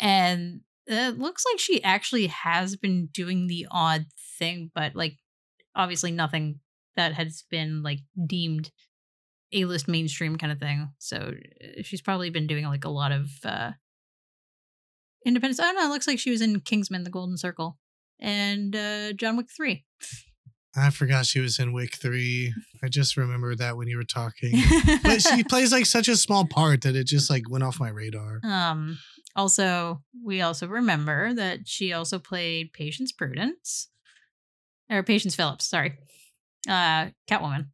And 0.00 0.60
it 0.86 1.18
looks 1.18 1.44
like 1.50 1.60
she 1.60 1.82
actually 1.84 2.26
has 2.28 2.74
been 2.76 3.06
doing 3.12 3.46
the 3.46 3.66
odd 3.70 4.06
thing, 4.38 4.70
but 4.74 4.94
like 4.96 5.18
obviously 5.76 6.10
nothing 6.10 6.60
that 6.96 7.12
has 7.14 7.44
been 7.50 7.82
like 7.82 8.00
deemed 8.26 8.70
A 9.52 9.66
list 9.66 9.86
mainstream 9.86 10.36
kind 10.36 10.52
of 10.52 10.58
thing. 10.58 10.88
So 10.98 11.34
uh, 11.62 11.82
she's 11.82 12.02
probably 12.02 12.30
been 12.30 12.46
doing 12.46 12.64
like 12.64 12.84
a 12.84 12.90
lot 12.90 13.12
of 13.12 13.28
uh 13.44 13.72
independence. 15.24 15.60
I 15.60 15.64
don't 15.64 15.76
know. 15.76 15.86
It 15.86 15.90
looks 15.92 16.06
like 16.06 16.18
she 16.18 16.30
was 16.30 16.40
in 16.40 16.60
Kingsman, 16.60 17.04
The 17.04 17.10
Golden 17.10 17.36
Circle, 17.36 17.78
and 18.20 18.74
uh 18.74 19.12
John 19.12 19.36
Wick 19.36 19.48
3. 19.54 19.84
I 20.76 20.90
forgot 20.90 21.26
she 21.26 21.40
was 21.40 21.58
in 21.58 21.72
Wick 21.72 21.96
Three. 21.96 22.54
I 22.82 22.88
just 22.88 23.16
remembered 23.16 23.58
that 23.58 23.76
when 23.76 23.88
you 23.88 23.96
were 23.96 24.04
talking. 24.04 24.52
but 25.02 25.20
she 25.22 25.42
plays 25.48 25.72
like 25.72 25.86
such 25.86 26.08
a 26.08 26.16
small 26.16 26.46
part 26.46 26.82
that 26.82 26.94
it 26.94 27.06
just 27.06 27.30
like 27.30 27.50
went 27.50 27.64
off 27.64 27.80
my 27.80 27.88
radar. 27.88 28.40
Um, 28.44 28.98
also, 29.34 30.02
we 30.24 30.40
also 30.40 30.68
remember 30.68 31.34
that 31.34 31.66
she 31.66 31.92
also 31.92 32.18
played 32.18 32.72
Patience 32.72 33.12
Prudence, 33.12 33.88
or 34.90 35.02
Patience 35.02 35.34
Phillips, 35.34 35.68
sorry, 35.68 35.98
uh, 36.68 37.08
Catwoman. 37.28 37.68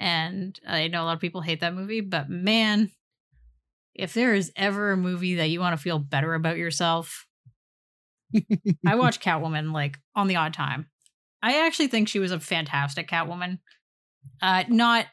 And 0.00 0.58
I 0.66 0.88
know 0.88 1.02
a 1.02 1.06
lot 1.06 1.14
of 1.14 1.20
people 1.20 1.40
hate 1.40 1.60
that 1.60 1.74
movie, 1.74 2.00
but 2.00 2.28
man, 2.28 2.90
if 3.94 4.14
there 4.14 4.34
is 4.34 4.52
ever 4.56 4.92
a 4.92 4.96
movie 4.96 5.36
that 5.36 5.50
you 5.50 5.60
want 5.60 5.76
to 5.76 5.82
feel 5.82 5.98
better 5.98 6.34
about 6.34 6.56
yourself, 6.56 7.26
I 8.86 8.94
watch 8.96 9.20
Catwoman 9.24 9.72
like 9.72 9.98
on 10.14 10.26
the 10.26 10.36
odd 10.36 10.54
time. 10.54 10.86
I 11.42 11.66
actually 11.66 11.88
think 11.88 12.08
she 12.08 12.18
was 12.18 12.30
a 12.30 12.40
fantastic 12.40 13.08
Catwoman. 13.08 13.58
Uh, 14.40 14.64
not, 14.68 15.06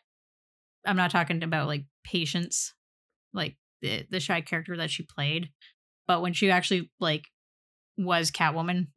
I'm 0.86 0.96
not 0.96 1.12
talking 1.12 1.44
about 1.44 1.68
like 1.68 1.86
patience, 2.04 2.74
like 3.34 3.58
the 3.82 4.06
the 4.10 4.20
shy 4.20 4.42
character 4.42 4.78
that 4.78 4.90
she 4.90 5.04
played, 5.04 5.50
but 6.08 6.22
when 6.22 6.34
she 6.34 6.50
actually 6.50 6.90
like 7.00 7.26
was 7.98 8.32
Catwoman, 8.32 8.88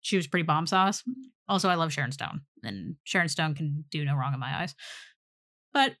she 0.00 0.16
was 0.16 0.26
pretty 0.26 0.44
bomb 0.44 0.66
sauce. 0.66 1.02
Also, 1.48 1.68
I 1.68 1.74
love 1.74 1.92
Sharon 1.92 2.12
Stone, 2.12 2.40
and 2.62 2.96
Sharon 3.04 3.28
Stone 3.28 3.54
can 3.54 3.84
do 3.90 4.04
no 4.04 4.14
wrong 4.14 4.32
in 4.32 4.40
my 4.40 4.62
eyes. 4.62 4.74
But 5.74 5.94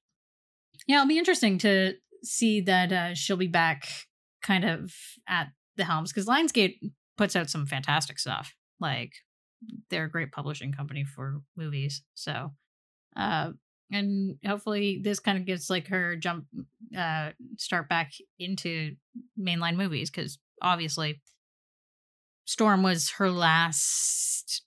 yeah, 0.86 0.96
it'll 0.96 1.08
be 1.08 1.18
interesting 1.18 1.58
to 1.58 1.94
see 2.22 2.60
that 2.62 2.92
uh, 2.92 3.14
she'll 3.14 3.36
be 3.36 3.48
back 3.48 3.86
kind 4.42 4.64
of 4.64 4.92
at 5.28 5.48
the 5.76 5.84
helms 5.84 6.12
because 6.12 6.26
Lionsgate 6.26 6.76
puts 7.16 7.36
out 7.36 7.50
some 7.50 7.66
fantastic 7.66 8.18
stuff. 8.18 8.54
Like 8.80 9.12
they're 9.90 10.04
a 10.04 10.10
great 10.10 10.32
publishing 10.32 10.72
company 10.72 11.04
for 11.04 11.40
movies. 11.56 12.02
So, 12.14 12.52
uh, 13.16 13.50
and 13.90 14.36
hopefully 14.44 15.00
this 15.02 15.20
kind 15.20 15.38
of 15.38 15.44
gives 15.44 15.68
like 15.68 15.88
her 15.88 16.16
jump, 16.16 16.46
uh, 16.96 17.30
start 17.58 17.88
back 17.88 18.12
into 18.38 18.96
mainline 19.38 19.76
movies 19.76 20.10
because 20.10 20.38
obviously 20.62 21.20
Storm 22.46 22.82
was 22.82 23.10
her 23.10 23.30
last 23.30 24.62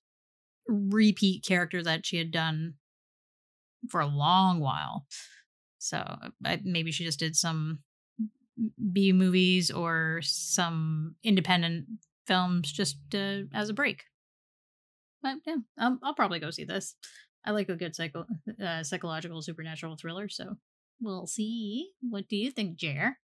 repeat 0.67 1.43
character 1.43 1.83
that 1.83 2.05
she 2.05 2.17
had 2.17 2.31
done 2.31 2.75
for 3.89 4.01
a 4.01 4.07
long 4.07 4.59
while. 4.59 5.05
So 5.79 5.97
I, 6.43 6.59
maybe 6.63 6.91
she 6.91 7.03
just 7.03 7.19
did 7.19 7.35
some 7.35 7.79
B 8.91 9.11
movies 9.11 9.69
or 9.69 10.21
some 10.23 11.15
independent 11.23 11.85
films 12.27 12.71
just 12.71 12.97
uh, 13.13 13.41
as 13.53 13.69
a 13.69 13.73
break. 13.73 14.03
But 15.21 15.37
yeah, 15.45 15.57
um, 15.77 15.99
I'll 16.03 16.13
probably 16.13 16.39
go 16.39 16.51
see 16.51 16.65
this. 16.65 16.95
I 17.45 17.51
like 17.51 17.69
a 17.69 17.75
good 17.75 17.95
psycho 17.95 18.25
uh, 18.63 18.83
psychological 18.83 19.41
supernatural 19.41 19.97
thriller, 19.97 20.29
so 20.29 20.55
we'll 21.01 21.27
see. 21.27 21.91
What 22.01 22.27
do 22.27 22.35
you 22.35 22.51
think, 22.51 22.77
Jer? 22.77 23.17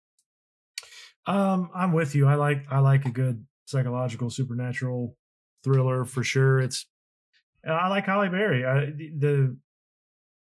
Um, 1.26 1.70
I'm 1.74 1.92
with 1.92 2.14
you. 2.14 2.26
I 2.26 2.34
like 2.34 2.64
I 2.70 2.78
like 2.80 3.04
a 3.04 3.10
good 3.10 3.44
psychological 3.66 4.30
supernatural 4.30 5.16
thriller 5.62 6.04
for 6.04 6.22
sure. 6.22 6.60
It's 6.60 6.86
I 7.66 7.88
like 7.88 8.06
Halle 8.06 8.28
Berry. 8.28 8.64
I, 8.64 8.86
the 9.18 9.56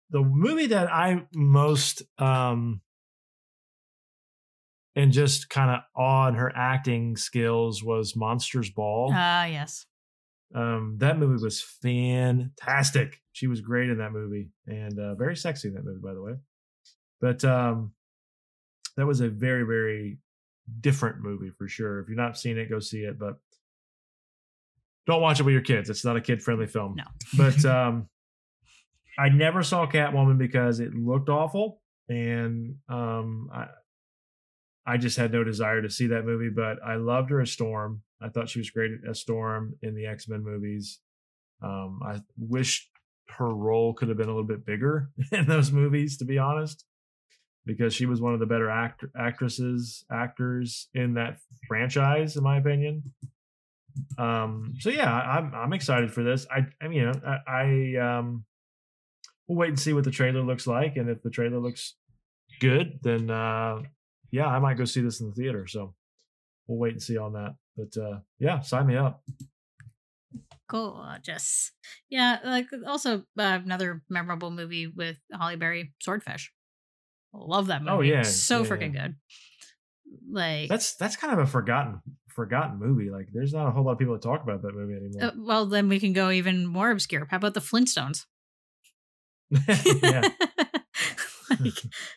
the 0.09 0.21
movie 0.21 0.67
that 0.67 0.91
I 0.91 1.25
most 1.33 2.03
um 2.17 2.81
and 4.95 5.11
just 5.11 5.49
kind 5.49 5.71
of 5.71 5.81
awed 5.95 6.35
her 6.35 6.51
acting 6.55 7.17
skills 7.17 7.83
was 7.83 8.15
Monsters 8.15 8.69
Ball. 8.69 9.11
Ah, 9.13 9.45
yes. 9.45 9.85
Um, 10.53 10.95
that 10.99 11.17
movie 11.19 11.43
was 11.43 11.61
fantastic. 11.61 13.21
She 13.33 13.47
was 13.47 13.59
great 13.59 13.89
in 13.89 13.97
that 13.97 14.13
movie 14.13 14.49
and 14.67 14.97
uh, 14.97 15.15
very 15.15 15.35
sexy 15.35 15.67
in 15.67 15.73
that 15.73 15.83
movie, 15.83 15.99
by 16.01 16.13
the 16.13 16.21
way. 16.21 16.33
But 17.19 17.43
um, 17.43 17.91
that 18.95 19.05
was 19.05 19.19
a 19.19 19.27
very, 19.27 19.63
very 19.63 20.19
different 20.79 21.21
movie 21.21 21.49
for 21.49 21.67
sure. 21.67 21.99
If 21.99 22.07
you're 22.07 22.17
not 22.17 22.37
seen 22.37 22.57
it, 22.57 22.69
go 22.69 22.79
see 22.79 23.01
it. 23.01 23.19
But 23.19 23.37
don't 25.07 25.21
watch 25.21 25.39
it 25.39 25.43
with 25.43 25.53
your 25.53 25.61
kids. 25.61 25.89
It's 25.89 26.05
not 26.05 26.15
a 26.15 26.21
kid 26.21 26.41
friendly 26.41 26.67
film. 26.67 26.95
No. 26.95 27.03
But 27.37 27.65
um, 27.65 28.07
I 29.19 29.29
never 29.29 29.61
saw 29.61 29.85
Catwoman 29.87 30.37
because 30.37 30.79
it 30.79 30.93
looked 30.93 31.29
awful, 31.29 31.81
and 32.07 32.75
um, 32.87 33.49
I 33.53 33.67
I 34.85 34.97
just 34.97 35.17
had 35.17 35.31
no 35.31 35.43
desire 35.43 35.81
to 35.81 35.89
see 35.89 36.07
that 36.07 36.25
movie. 36.25 36.49
But 36.49 36.77
I 36.85 36.95
loved 36.95 37.31
her 37.31 37.41
as 37.41 37.51
Storm. 37.51 38.01
I 38.21 38.29
thought 38.29 38.49
she 38.49 38.59
was 38.59 38.69
great 38.69 38.91
as 39.09 39.19
Storm 39.19 39.75
in 39.81 39.95
the 39.95 40.05
X 40.05 40.27
Men 40.27 40.43
movies. 40.43 40.99
Um, 41.61 41.99
I 42.05 42.21
wish 42.37 42.89
her 43.37 43.53
role 43.53 43.93
could 43.93 44.09
have 44.09 44.17
been 44.17 44.27
a 44.27 44.31
little 44.31 44.43
bit 44.43 44.65
bigger 44.65 45.09
in 45.31 45.47
those 45.47 45.71
movies, 45.71 46.17
to 46.17 46.25
be 46.25 46.37
honest, 46.37 46.85
because 47.65 47.93
she 47.93 48.05
was 48.05 48.21
one 48.21 48.33
of 48.33 48.39
the 48.39 48.45
better 48.45 48.69
act- 48.69 49.05
actresses, 49.17 50.05
actors 50.11 50.89
in 50.93 51.15
that 51.15 51.37
franchise, 51.67 52.35
in 52.35 52.43
my 52.43 52.57
opinion. 52.57 53.03
Um, 54.17 54.73
so 54.79 54.89
yeah, 54.89 55.11
I'm 55.11 55.53
I'm 55.55 55.73
excited 55.73 56.13
for 56.13 56.23
this. 56.23 56.45
I 56.51 56.67
I 56.81 56.87
mean, 56.89 57.11
I, 57.25 57.37
I 57.47 58.17
um, 58.17 58.43
we'll 59.47 59.57
wait 59.57 59.69
and 59.69 59.79
see 59.79 59.93
what 59.93 60.03
the 60.03 60.11
trailer 60.11 60.41
looks 60.41 60.67
like, 60.67 60.97
and 60.97 61.09
if 61.09 61.21
the 61.23 61.29
trailer 61.29 61.59
looks 61.59 61.95
good, 62.59 62.99
then 63.03 63.29
uh, 63.29 63.83
yeah, 64.31 64.47
I 64.47 64.59
might 64.59 64.77
go 64.77 64.85
see 64.85 65.01
this 65.01 65.21
in 65.21 65.29
the 65.29 65.35
theater. 65.35 65.67
So 65.67 65.93
we'll 66.67 66.79
wait 66.79 66.93
and 66.93 67.01
see 67.01 67.17
on 67.17 67.33
that. 67.33 67.55
But 67.77 68.01
uh, 68.01 68.19
yeah, 68.39 68.61
sign 68.61 68.87
me 68.87 68.95
up. 68.95 69.23
Gorgeous. 70.67 71.71
Yeah, 72.09 72.39
like 72.43 72.67
also 72.87 73.19
uh, 73.37 73.59
another 73.63 74.01
memorable 74.09 74.51
movie 74.51 74.87
with 74.87 75.17
Halle 75.31 75.57
Berry, 75.57 75.93
Swordfish. 75.99 76.51
Love 77.33 77.67
that 77.67 77.83
movie. 77.83 77.91
Oh, 77.91 78.01
yeah, 78.01 78.23
so 78.23 78.61
yeah, 78.61 78.67
freaking 78.69 78.93
good. 78.93 79.15
Like, 80.31 80.69
That's 80.69 80.95
that's 80.95 81.17
kind 81.17 81.33
of 81.33 81.39
a 81.39 81.45
forgotten 81.45 82.01
forgotten 82.29 82.79
movie. 82.79 83.09
Like, 83.09 83.27
there's 83.33 83.53
not 83.53 83.67
a 83.67 83.71
whole 83.71 83.83
lot 83.83 83.93
of 83.93 83.99
people 83.99 84.13
that 84.13 84.23
talk 84.23 84.43
about 84.43 84.61
that 84.61 84.73
movie 84.73 84.93
anymore. 84.93 85.23
uh, 85.23 85.31
well, 85.37 85.65
then 85.65 85.89
we 85.89 85.99
can 85.99 86.13
go 86.13 86.31
even 86.31 86.65
more 86.65 86.91
obscure. 86.91 87.27
How 87.29 87.37
about 87.37 87.53
the 87.53 87.59
Flintstones? 87.59 88.25
yeah. 90.01 90.21
like 91.59 91.73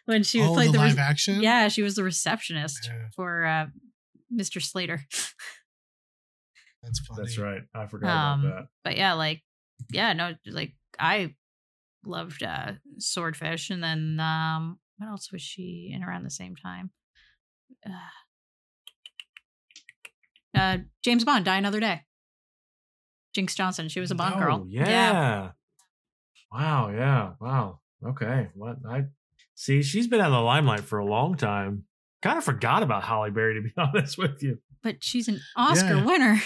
when 0.07 0.23
she 0.23 0.43
oh, 0.43 0.55
played 0.55 0.69
the 0.69 0.73
the, 0.73 0.79
live 0.79 0.97
re- 0.97 1.03
action. 1.03 1.41
yeah, 1.41 1.69
she 1.69 1.83
was 1.83 1.95
the 1.95 2.05
receptionist 2.05 2.87
Yeah, 2.89 3.09
for 3.15 3.45
uh, 3.45 3.67
Mr. 4.35 4.63
Slater. 4.63 5.01
that's 6.83 7.01
funny. 7.01 7.23
That's 7.23 7.39
right. 7.39 7.63
I 7.75 7.87
forgot 7.87 8.09
Um, 8.35 8.45
about 8.45 8.55
that. 8.57 8.69
But 8.85 8.97
yeah, 8.97 9.13
like 9.15 9.43
yeah, 9.93 10.13
no, 10.13 10.35
like 10.47 10.75
I 10.99 11.35
loved 12.05 12.43
uh 12.43 12.73
Swordfish, 12.99 13.71
and 13.71 13.83
then 13.83 14.19
um, 14.21 14.79
what 14.99 15.09
else 15.09 15.31
was 15.33 15.43
she 15.43 15.91
in 15.95 16.03
around 16.03 16.25
the 16.25 16.31
same 16.31 16.57
time? 16.57 16.91
Uh, 17.87 17.93
uh 20.59 20.79
James 21.05 21.25
Bond, 21.25 21.45
Die 21.45 21.57
Another 21.57 21.81
Day. 21.81 22.03
Jinx 23.35 23.55
Johnson, 23.55 23.89
she 23.89 24.01
was 24.01 24.11
a 24.11 24.15
Bond 24.15 24.35
Oh, 24.37 24.39
girl. 24.41 24.67
Yeah. 24.69 25.51
Wow. 26.51 26.91
Yeah. 26.91 27.33
Wow. 27.41 27.81
Okay. 28.05 28.49
What 28.55 28.79
I 28.89 29.05
see, 29.59 29.83
she's 29.83 30.07
been 30.07 30.21
out 30.21 30.29
of 30.29 30.33
the 30.35 30.41
limelight 30.41 30.81
for 30.85 30.99
a 30.99 31.05
long 31.05 31.37
time. 31.37 31.85
Kind 32.23 32.39
of 32.39 32.45
forgot 32.45 32.83
about 32.83 33.03
Halle 33.05 33.31
Berry, 33.31 33.55
to 33.55 33.61
be 33.63 33.73
honest 33.77 34.17
with 34.19 34.43
you. 34.43 34.59
but 34.83 35.03
she's 35.03 35.27
an 35.29 35.41
Oscar 35.57 35.97
Yeah. 35.97 36.05
winner. 36.05 36.41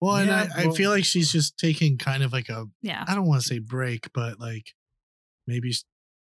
Well, 0.00 0.16
and 0.16 0.28
Yeah, 0.28 0.48
I, 0.56 0.62
I 0.62 0.66
well- 0.66 0.74
feel 0.74 0.90
like 0.90 1.04
she's 1.04 1.30
just 1.32 1.58
taking 1.58 1.96
kind 1.98 2.22
of 2.22 2.32
like 2.32 2.48
a 2.48 2.66
yeah, 2.82 3.04
I 3.06 3.14
don't 3.14 3.26
want 3.26 3.42
to 3.42 3.46
say 3.48 3.58
break, 3.58 4.08
but 4.12 4.38
like 4.38 4.72
maybe 5.46 5.72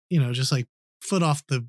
you 0.09 0.19
know, 0.19 0.33
just 0.33 0.51
like 0.51 0.67
foot 1.01 1.23
off 1.23 1.45
the 1.47 1.67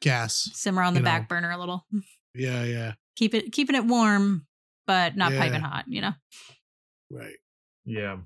gas. 0.00 0.48
simmer 0.54 0.82
on 0.82 0.94
the 0.94 1.00
you 1.00 1.04
back 1.04 1.28
burner 1.28 1.50
a 1.50 1.58
little. 1.58 1.86
Yeah, 2.34 2.64
yeah, 2.64 2.92
Keep 3.16 3.34
it 3.34 3.52
keeping 3.52 3.76
it 3.76 3.84
warm, 3.84 4.46
but 4.86 5.16
not 5.18 5.32
Yeah. 5.32 5.38
piping 5.40 5.60
hot. 5.60 5.84
You 5.86 6.00
know. 6.00 6.12
right. 7.10 7.36
Yeah. 7.84 8.16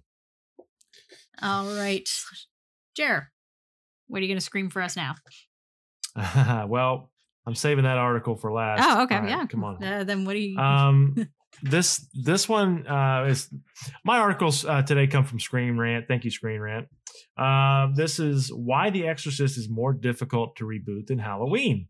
All 1.43 1.67
right, 1.75 2.09
Jer, 2.97 3.33
what 4.09 4.19
are 4.19 4.23
you 4.23 4.29
going 4.29 4.39
to 4.39 4.45
scream 4.45 4.71
for 4.71 4.83
us 4.83 4.97
now? 4.97 5.15
well, 6.69 7.11
I'm 7.47 7.55
saving 7.55 7.85
that 7.85 7.99
article 7.99 8.37
for 8.37 8.53
last. 8.53 8.83
Oh, 8.85 9.03
okay, 9.05 9.19
right, 9.19 9.29
yeah. 9.29 9.47
Come 9.47 9.65
on. 9.65 9.83
Uh, 9.83 10.05
then 10.05 10.25
what 10.25 10.33
do 10.33 10.41
you? 10.41 10.59
um 10.59 11.15
this 11.63 12.07
this 12.13 12.49
one 12.49 12.87
uh 12.87 13.25
is 13.29 13.49
my 14.05 14.19
articles 14.19 14.65
uh, 14.67 14.83
today 14.83 15.07
come 15.07 15.25
from 15.25 15.41
screen 15.41 15.79
rant 15.79 16.07
thank 16.07 16.25
you 16.25 16.31
screen 16.31 16.61
rant 16.61 16.87
uh, 17.39 17.89
this 17.95 18.19
is 18.19 18.53
why 18.53 18.91
the 18.91 19.07
exorcist 19.07 19.57
is 19.57 19.67
more 19.69 19.95
difficult 19.95 20.57
to 20.57 20.65
reboot 20.65 21.07
than 21.07 21.19
halloween 21.19 21.89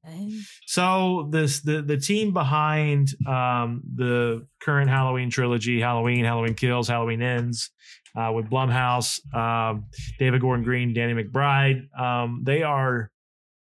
so 0.67 1.29
this 1.33 1.63
the 1.63 1.83
the 1.83 1.97
team 1.97 2.33
behind 2.33 3.09
um 3.27 3.83
the 3.97 4.47
current 4.61 4.89
halloween 4.89 5.31
trilogy 5.31 5.81
halloween 5.81 6.25
halloween 6.25 6.55
kills 6.55 6.87
halloween 6.87 7.21
ends 7.21 7.71
uh, 8.17 8.33
with 8.33 8.47
blumhouse 8.47 9.21
um, 9.35 9.85
david 10.19 10.41
gordon 10.41 10.65
green 10.65 10.95
danny 10.95 11.13
mcbride. 11.13 11.87
Um, 11.99 12.43
they 12.45 12.63
are 12.63 13.11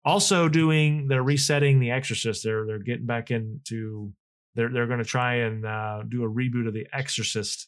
also 0.05 0.49
doing 0.49 1.07
they're 1.07 1.23
resetting 1.23 1.79
the 1.79 1.91
exorcist. 1.91 2.43
They're 2.43 2.65
they're 2.65 2.79
getting 2.79 3.05
back 3.05 3.31
into 3.31 4.13
they're 4.55 4.69
they're 4.69 4.87
going 4.87 4.99
to 4.99 5.05
try 5.05 5.35
and 5.35 5.65
uh, 5.65 6.03
do 6.07 6.23
a 6.23 6.29
reboot 6.29 6.67
of 6.67 6.73
The 6.73 6.87
Exorcist, 6.93 7.67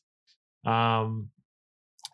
um, 0.65 1.29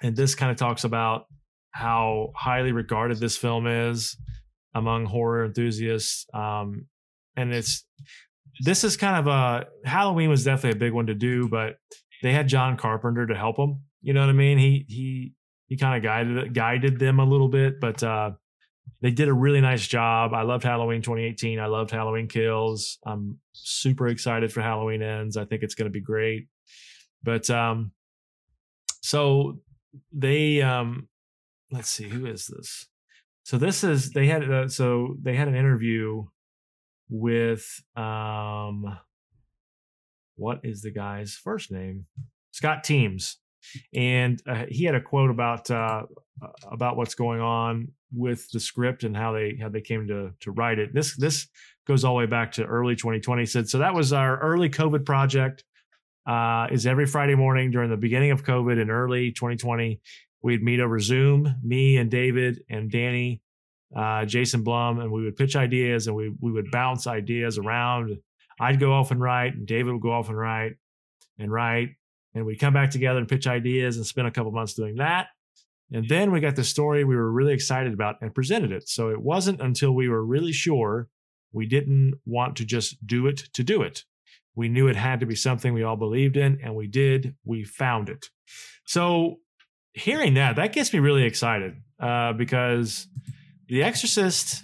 and 0.01 0.15
this 0.15 0.35
kind 0.35 0.51
of 0.51 0.57
talks 0.57 0.83
about 0.83 1.25
how 1.71 2.31
highly 2.35 2.71
regarded 2.71 3.19
this 3.19 3.37
film 3.37 3.67
is 3.67 4.17
among 4.75 5.05
horror 5.05 5.45
enthusiasts, 5.45 6.25
um, 6.33 6.85
and 7.35 7.53
it's 7.53 7.85
this 8.61 8.83
is 8.83 8.97
kind 8.97 9.17
of 9.17 9.27
a 9.27 9.65
Halloween 9.85 10.29
was 10.29 10.43
definitely 10.43 10.77
a 10.77 10.79
big 10.79 10.93
one 10.93 11.07
to 11.07 11.15
do, 11.15 11.47
but 11.49 11.77
they 12.21 12.33
had 12.33 12.47
John 12.47 12.77
Carpenter 12.77 13.25
to 13.25 13.35
help 13.35 13.57
them. 13.57 13.81
You 14.01 14.13
know 14.13 14.21
what 14.21 14.29
I 14.29 14.33
mean? 14.33 14.57
He 14.57 14.85
he 14.87 15.33
he 15.67 15.77
kind 15.77 15.97
of 15.97 16.03
guided 16.03 16.53
guided 16.53 16.99
them 16.99 17.19
a 17.19 17.25
little 17.25 17.47
bit, 17.47 17.79
but 17.79 18.01
uh, 18.03 18.31
they 19.01 19.11
did 19.11 19.27
a 19.27 19.33
really 19.33 19.61
nice 19.61 19.87
job. 19.87 20.33
I 20.33 20.43
loved 20.43 20.63
Halloween 20.63 21.01
2018. 21.01 21.59
I 21.59 21.67
loved 21.67 21.91
Halloween 21.91 22.27
Kills. 22.27 22.99
I'm 23.05 23.39
super 23.53 24.07
excited 24.07 24.51
for 24.51 24.61
Halloween 24.61 25.01
Ends. 25.01 25.37
I 25.37 25.45
think 25.45 25.63
it's 25.63 25.75
going 25.75 25.89
to 25.89 25.93
be 25.93 26.01
great. 26.01 26.47
But 27.23 27.49
um, 27.49 27.91
so 29.01 29.59
they 30.11 30.61
um, 30.61 31.07
let's 31.71 31.89
see 31.89 32.09
who 32.09 32.25
is 32.25 32.47
this. 32.47 32.87
So 33.43 33.57
this 33.57 33.83
is 33.83 34.11
they 34.11 34.27
had 34.27 34.49
uh, 34.49 34.67
so 34.67 35.15
they 35.21 35.35
had 35.35 35.47
an 35.47 35.55
interview 35.55 36.25
with 37.09 37.65
um, 37.95 38.97
what 40.35 40.59
is 40.63 40.81
the 40.81 40.91
guy's 40.91 41.33
first 41.33 41.71
name? 41.71 42.05
Scott 42.51 42.83
Teems, 42.83 43.37
and 43.93 44.41
uh, 44.47 44.65
he 44.69 44.85
had 44.85 44.95
a 44.95 45.01
quote 45.01 45.29
about 45.29 45.69
uh, 45.69 46.03
about 46.71 46.97
what's 46.97 47.15
going 47.15 47.41
on 47.41 47.89
with 48.13 48.49
the 48.51 48.59
script 48.59 49.03
and 49.03 49.15
how 49.15 49.31
they 49.31 49.57
how 49.61 49.69
they 49.69 49.81
came 49.81 50.07
to 50.07 50.31
to 50.39 50.51
write 50.51 50.79
it. 50.79 50.93
This 50.93 51.15
this 51.15 51.47
goes 51.87 52.03
all 52.03 52.13
the 52.13 52.19
way 52.19 52.25
back 52.25 52.51
to 52.53 52.65
early 52.65 52.95
2020. 52.95 53.41
He 53.41 53.45
said 53.45 53.69
so 53.69 53.79
that 53.79 53.93
was 53.93 54.13
our 54.13 54.39
early 54.39 54.69
COVID 54.69 55.05
project. 55.05 55.63
Uh, 56.25 56.67
is 56.71 56.85
every 56.85 57.07
Friday 57.07 57.33
morning 57.33 57.71
during 57.71 57.89
the 57.89 57.97
beginning 57.97 58.29
of 58.29 58.43
COVID 58.43 58.79
in 58.79 58.91
early 58.91 59.31
2020, 59.31 59.99
we'd 60.43 60.61
meet 60.61 60.79
over 60.79 60.99
Zoom, 60.99 61.55
me 61.63 61.97
and 61.97 62.11
David 62.11 62.63
and 62.69 62.91
Danny, 62.91 63.41
uh, 63.95 64.25
Jason 64.25 64.63
Blum, 64.63 64.99
and 64.99 65.11
we 65.11 65.23
would 65.23 65.35
pitch 65.35 65.55
ideas 65.55 66.07
and 66.07 66.15
we 66.15 66.31
we 66.39 66.51
would 66.51 66.69
bounce 66.71 67.07
ideas 67.07 67.57
around. 67.57 68.17
I'd 68.59 68.79
go 68.79 68.93
off 68.93 69.11
and 69.11 69.19
write, 69.19 69.55
and 69.55 69.65
David 69.65 69.93
would 69.93 70.01
go 70.01 70.11
off 70.11 70.29
and 70.29 70.37
write 70.37 70.75
and 71.39 71.51
write, 71.51 71.95
and 72.33 72.45
we'd 72.45 72.59
come 72.59 72.73
back 72.73 72.91
together 72.91 73.19
and 73.19 73.27
pitch 73.27 73.47
ideas 73.47 73.97
and 73.97 74.05
spend 74.05 74.27
a 74.27 74.31
couple 74.31 74.51
months 74.51 74.73
doing 74.73 74.95
that. 74.95 75.27
And 75.91 76.07
then 76.07 76.31
we 76.31 76.39
got 76.39 76.55
the 76.55 76.63
story 76.63 77.03
we 77.03 77.15
were 77.15 77.31
really 77.31 77.53
excited 77.53 77.93
about 77.93 78.15
and 78.21 78.33
presented 78.33 78.71
it. 78.71 78.87
So 78.87 79.09
it 79.09 79.21
wasn't 79.21 79.61
until 79.61 79.91
we 79.91 80.07
were 80.07 80.25
really 80.25 80.53
sure 80.53 81.09
we 81.51 81.65
didn't 81.65 82.13
want 82.25 82.55
to 82.57 82.65
just 82.65 83.05
do 83.05 83.27
it 83.27 83.43
to 83.53 83.63
do 83.63 83.81
it. 83.81 84.05
We 84.55 84.69
knew 84.69 84.87
it 84.87 84.95
had 84.95 85.19
to 85.21 85.25
be 85.25 85.35
something 85.35 85.73
we 85.73 85.83
all 85.83 85.95
believed 85.95 86.37
in, 86.37 86.59
and 86.61 86.75
we 86.75 86.87
did. 86.87 87.35
We 87.45 87.63
found 87.63 88.09
it. 88.09 88.27
So 88.85 89.37
hearing 89.93 90.35
that, 90.35 90.55
that 90.57 90.73
gets 90.73 90.93
me 90.93 90.99
really 90.99 91.23
excited 91.23 91.75
uh, 91.99 92.33
because 92.33 93.07
The 93.67 93.83
Exorcist, 93.83 94.63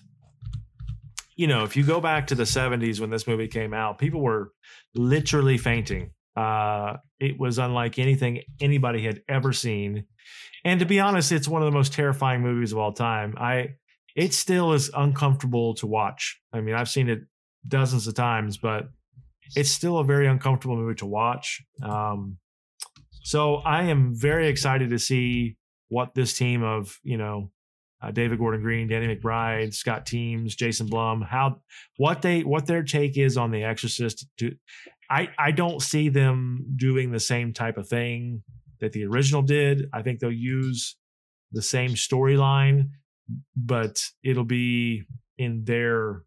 you 1.35 1.47
know, 1.47 1.63
if 1.63 1.75
you 1.77 1.83
go 1.83 2.01
back 2.01 2.27
to 2.27 2.35
the 2.35 2.43
70s 2.43 2.99
when 2.99 3.09
this 3.09 3.27
movie 3.27 3.47
came 3.47 3.73
out, 3.73 3.97
people 3.97 4.21
were 4.21 4.51
literally 4.95 5.57
fainting. 5.57 6.11
Uh, 6.37 6.97
it 7.19 7.39
was 7.39 7.57
unlike 7.57 7.97
anything 7.97 8.43
anybody 8.61 9.01
had 9.01 9.21
ever 9.27 9.51
seen. 9.51 10.05
And 10.63 10.79
to 10.79 10.85
be 10.85 10.99
honest, 10.99 11.31
it's 11.31 11.47
one 11.47 11.63
of 11.63 11.65
the 11.65 11.75
most 11.75 11.93
terrifying 11.93 12.41
movies 12.41 12.71
of 12.71 12.77
all 12.77 12.93
time. 12.93 13.33
I 13.37 13.69
it 14.15 14.33
still 14.33 14.73
is 14.73 14.91
uncomfortable 14.95 15.73
to 15.75 15.87
watch. 15.87 16.39
I 16.53 16.61
mean, 16.61 16.75
I've 16.75 16.89
seen 16.89 17.09
it 17.09 17.21
dozens 17.67 18.07
of 18.07 18.13
times, 18.13 18.57
but 18.57 18.89
it's 19.55 19.71
still 19.71 19.97
a 19.97 20.03
very 20.03 20.27
uncomfortable 20.27 20.75
movie 20.75 20.95
to 20.95 21.05
watch. 21.05 21.61
Um, 21.81 22.37
so 23.23 23.55
I 23.55 23.83
am 23.83 24.13
very 24.15 24.47
excited 24.47 24.89
to 24.91 24.99
see 24.99 25.57
what 25.89 26.13
this 26.13 26.37
team 26.37 26.63
of 26.63 26.99
you 27.03 27.17
know 27.17 27.51
uh, 28.01 28.11
David 28.11 28.37
Gordon 28.37 28.61
Green, 28.61 28.87
Danny 28.87 29.15
McBride, 29.15 29.73
Scott 29.73 30.05
Teems, 30.05 30.55
Jason 30.55 30.87
Blum, 30.87 31.21
how 31.21 31.61
what 31.97 32.21
they 32.21 32.41
what 32.43 32.67
their 32.67 32.83
take 32.83 33.17
is 33.17 33.37
on 33.37 33.51
The 33.51 33.63
Exorcist. 33.63 34.27
To, 34.39 34.51
I 35.09 35.29
I 35.37 35.51
don't 35.51 35.81
see 35.81 36.09
them 36.09 36.65
doing 36.75 37.11
the 37.11 37.19
same 37.19 37.53
type 37.53 37.77
of 37.77 37.87
thing 37.87 38.43
that 38.79 38.91
the 38.91 39.05
original 39.05 39.41
did. 39.41 39.89
I 39.93 40.01
think 40.01 40.19
they'll 40.19 40.31
use 40.31 40.95
the 41.51 41.61
same 41.61 41.91
storyline, 41.91 42.89
but 43.55 44.03
it'll 44.23 44.43
be 44.43 45.03
in 45.37 45.63
their 45.63 46.23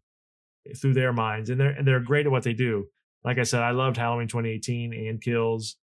through 0.79 0.93
their 0.93 1.13
minds, 1.13 1.49
and 1.49 1.59
they're 1.59 1.71
and 1.71 1.87
they're 1.87 1.99
great 1.99 2.25
at 2.25 2.31
what 2.31 2.43
they 2.43 2.53
do. 2.53 2.87
Like 3.23 3.37
I 3.37 3.43
said, 3.43 3.61
I 3.61 3.71
loved 3.71 3.97
Halloween 3.97 4.27
2018 4.27 4.93
and 4.93 5.21
Kills, 5.21 5.77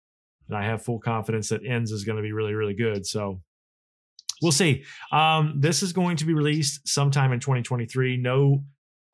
and 0.48 0.58
I 0.58 0.64
have 0.64 0.84
full 0.84 1.00
confidence 1.00 1.50
that 1.50 1.66
Ends 1.66 1.92
is 1.92 2.06
going 2.06 2.18
to 2.18 2.24
be 2.24 2.32
really 2.32 2.54
really 2.54 2.76
good. 2.76 3.06
So 3.06 3.42
we'll 4.42 4.52
see. 4.52 4.84
Um, 5.12 5.56
this 5.60 5.84
is 5.84 5.94
going 5.94 6.18
to 6.18 6.26
be 6.26 6.34
released 6.34 6.88
sometime 6.88 7.32
in 7.32 7.40
2023. 7.40 8.18
No 8.18 8.64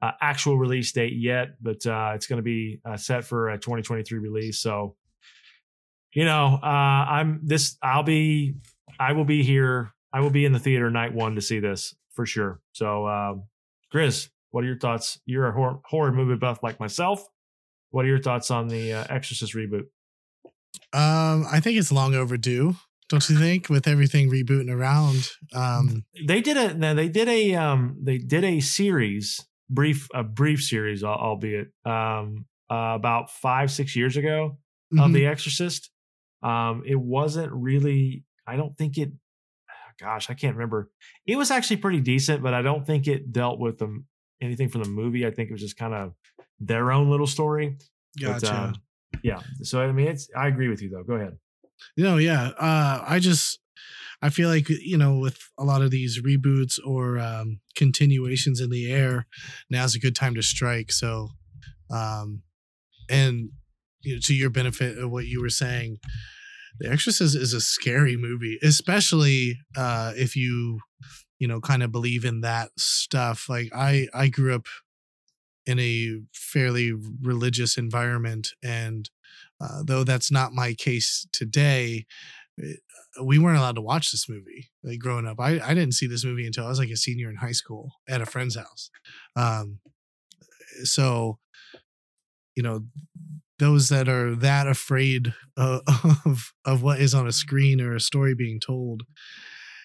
uh, 0.01 0.11
actual 0.21 0.57
release 0.57 0.91
date 0.91 1.13
yet, 1.15 1.49
but 1.61 1.85
uh, 1.85 2.13
it's 2.15 2.27
going 2.27 2.37
to 2.37 2.43
be 2.43 2.79
uh, 2.85 2.97
set 2.97 3.23
for 3.23 3.49
a 3.49 3.57
2023 3.57 4.19
release. 4.19 4.59
So, 4.59 4.95
you 6.13 6.25
know, 6.25 6.59
uh, 6.61 6.65
I'm 6.65 7.41
this. 7.43 7.77
I'll 7.81 8.03
be. 8.03 8.55
I 8.99 9.13
will 9.13 9.25
be 9.25 9.43
here. 9.43 9.93
I 10.13 10.19
will 10.19 10.29
be 10.29 10.45
in 10.45 10.51
the 10.51 10.59
theater 10.59 10.89
night 10.89 11.13
one 11.13 11.35
to 11.35 11.41
see 11.41 11.59
this 11.59 11.95
for 12.13 12.25
sure. 12.25 12.59
So, 12.73 13.05
uh, 13.05 13.33
Grizz, 13.93 14.29
what 14.51 14.63
are 14.63 14.67
your 14.67 14.77
thoughts? 14.77 15.19
You're 15.25 15.47
a 15.47 15.53
horror, 15.53 15.79
horror 15.85 16.11
movie 16.11 16.35
buff 16.35 16.61
like 16.61 16.79
myself. 16.79 17.23
What 17.91 18.05
are 18.05 18.09
your 18.09 18.21
thoughts 18.21 18.51
on 18.51 18.67
the 18.67 18.93
uh, 18.93 19.05
Exorcist 19.09 19.53
reboot? 19.53 19.85
Um, 20.93 21.45
I 21.51 21.59
think 21.61 21.77
it's 21.77 21.91
long 21.91 22.15
overdue. 22.15 22.75
Don't 23.09 23.27
you 23.29 23.37
think? 23.37 23.69
With 23.69 23.87
everything 23.87 24.29
rebooting 24.29 24.73
around, 24.73 25.29
um, 25.53 26.05
They 26.25 26.39
did 26.39 26.55
a. 26.55 26.93
They 26.93 27.09
did 27.09 27.27
a. 27.27 27.55
Um, 27.55 27.97
they 28.01 28.17
did 28.17 28.45
a 28.45 28.61
series, 28.61 29.45
brief, 29.71 30.07
a 30.13 30.23
brief 30.23 30.61
series, 30.61 31.03
albeit, 31.03 31.69
um, 31.85 32.45
uh, 32.69 32.93
about 32.95 33.31
five, 33.31 33.71
six 33.71 33.95
years 33.95 34.17
ago 34.17 34.57
of 34.93 35.09
mhm. 35.09 35.13
The 35.13 35.25
Exorcist. 35.25 35.89
Um, 36.43 36.83
it 36.85 36.99
wasn't 36.99 37.51
really. 37.51 38.23
I 38.45 38.55
don't 38.55 38.77
think 38.77 38.97
it. 38.97 39.11
gosh, 39.99 40.29
I 40.29 40.33
can't 40.33 40.55
remember. 40.55 40.91
It 41.25 41.37
was 41.37 41.51
actually 41.51 41.77
pretty 41.77 42.01
decent, 42.01 42.43
but 42.43 42.53
I 42.53 42.61
don't 42.61 42.85
think 42.85 43.07
it 43.07 43.31
dealt 43.31 43.59
with 43.59 43.77
them 43.77 44.05
anything 44.41 44.69
from 44.69 44.83
the 44.83 44.89
movie. 44.89 45.25
I 45.25 45.31
think 45.31 45.49
it 45.49 45.53
was 45.53 45.61
just 45.61 45.77
kind 45.77 45.93
of 45.93 46.13
their 46.59 46.91
own 46.91 47.09
little 47.09 47.27
story. 47.27 47.77
But, 48.19 48.41
Gotcha. 48.41 48.55
um, 48.55 48.75
yeah. 49.23 49.39
So 49.63 49.81
I 49.81 49.91
mean, 49.91 50.07
it's. 50.07 50.29
I 50.35 50.47
agree 50.47 50.67
with 50.67 50.81
you 50.81 50.89
though. 50.89 51.03
Go 51.03 51.13
ahead. 51.13 51.37
No, 51.97 52.17
yeah. 52.17 52.51
Uh, 52.57 53.03
I 53.07 53.19
just 53.19 53.59
I 54.21 54.29
feel 54.29 54.49
like 54.49 54.69
you 54.69 54.97
know 54.97 55.17
with 55.17 55.39
a 55.57 55.63
lot 55.63 55.81
of 55.81 55.91
these 55.91 56.21
reboots 56.21 56.79
or 56.85 57.19
um, 57.19 57.59
continuations 57.75 58.59
in 58.61 58.69
the 58.69 58.91
air, 58.91 59.27
now's 59.69 59.95
a 59.95 59.99
good 59.99 60.15
time 60.15 60.35
to 60.35 60.43
strike. 60.43 60.91
So, 60.91 61.29
um, 61.91 62.43
and 63.09 63.49
you 64.01 64.15
know, 64.15 64.21
to 64.25 64.35
your 64.35 64.49
benefit 64.49 64.97
of 64.97 65.11
what 65.11 65.27
you 65.27 65.41
were 65.41 65.49
saying, 65.49 65.99
The 66.79 66.89
Exorcist 66.91 67.35
is 67.35 67.53
a 67.53 67.61
scary 67.61 68.17
movie, 68.17 68.59
especially 68.63 69.59
uh, 69.77 70.13
if 70.15 70.35
you 70.35 70.81
you 71.39 71.47
know 71.47 71.61
kind 71.61 71.83
of 71.83 71.91
believe 71.91 72.25
in 72.25 72.41
that 72.41 72.71
stuff. 72.77 73.47
Like 73.49 73.69
I 73.75 74.07
I 74.13 74.27
grew 74.29 74.55
up 74.55 74.67
in 75.65 75.79
a 75.79 76.19
fairly 76.33 76.91
religious 77.21 77.77
environment 77.77 78.49
and 78.63 79.09
uh, 79.59 79.83
though 79.85 80.03
that's 80.03 80.31
not 80.31 80.53
my 80.53 80.73
case 80.73 81.27
today 81.31 82.05
it- 82.57 82.81
we 83.21 83.37
weren't 83.37 83.57
allowed 83.57 83.75
to 83.75 83.81
watch 83.81 84.11
this 84.11 84.29
movie 84.29 84.69
like 84.83 84.99
growing 84.99 85.27
up 85.27 85.39
I, 85.39 85.59
I 85.59 85.73
didn't 85.73 85.93
see 85.93 86.07
this 86.07 86.23
movie 86.23 86.45
until 86.45 86.65
i 86.65 86.69
was 86.69 86.79
like 86.79 86.89
a 86.89 86.97
senior 86.97 87.29
in 87.29 87.37
high 87.37 87.51
school 87.51 87.91
at 88.07 88.21
a 88.21 88.25
friend's 88.25 88.55
house 88.55 88.89
um, 89.35 89.79
so 90.83 91.39
you 92.55 92.63
know 92.63 92.85
those 93.59 93.89
that 93.89 94.09
are 94.09 94.35
that 94.35 94.67
afraid 94.67 95.33
of, 95.57 96.53
of 96.65 96.83
what 96.83 96.99
is 96.99 97.13
on 97.13 97.27
a 97.27 97.31
screen 97.31 97.81
or 97.81 97.95
a 97.95 97.99
story 97.99 98.33
being 98.33 98.59
told 98.59 99.03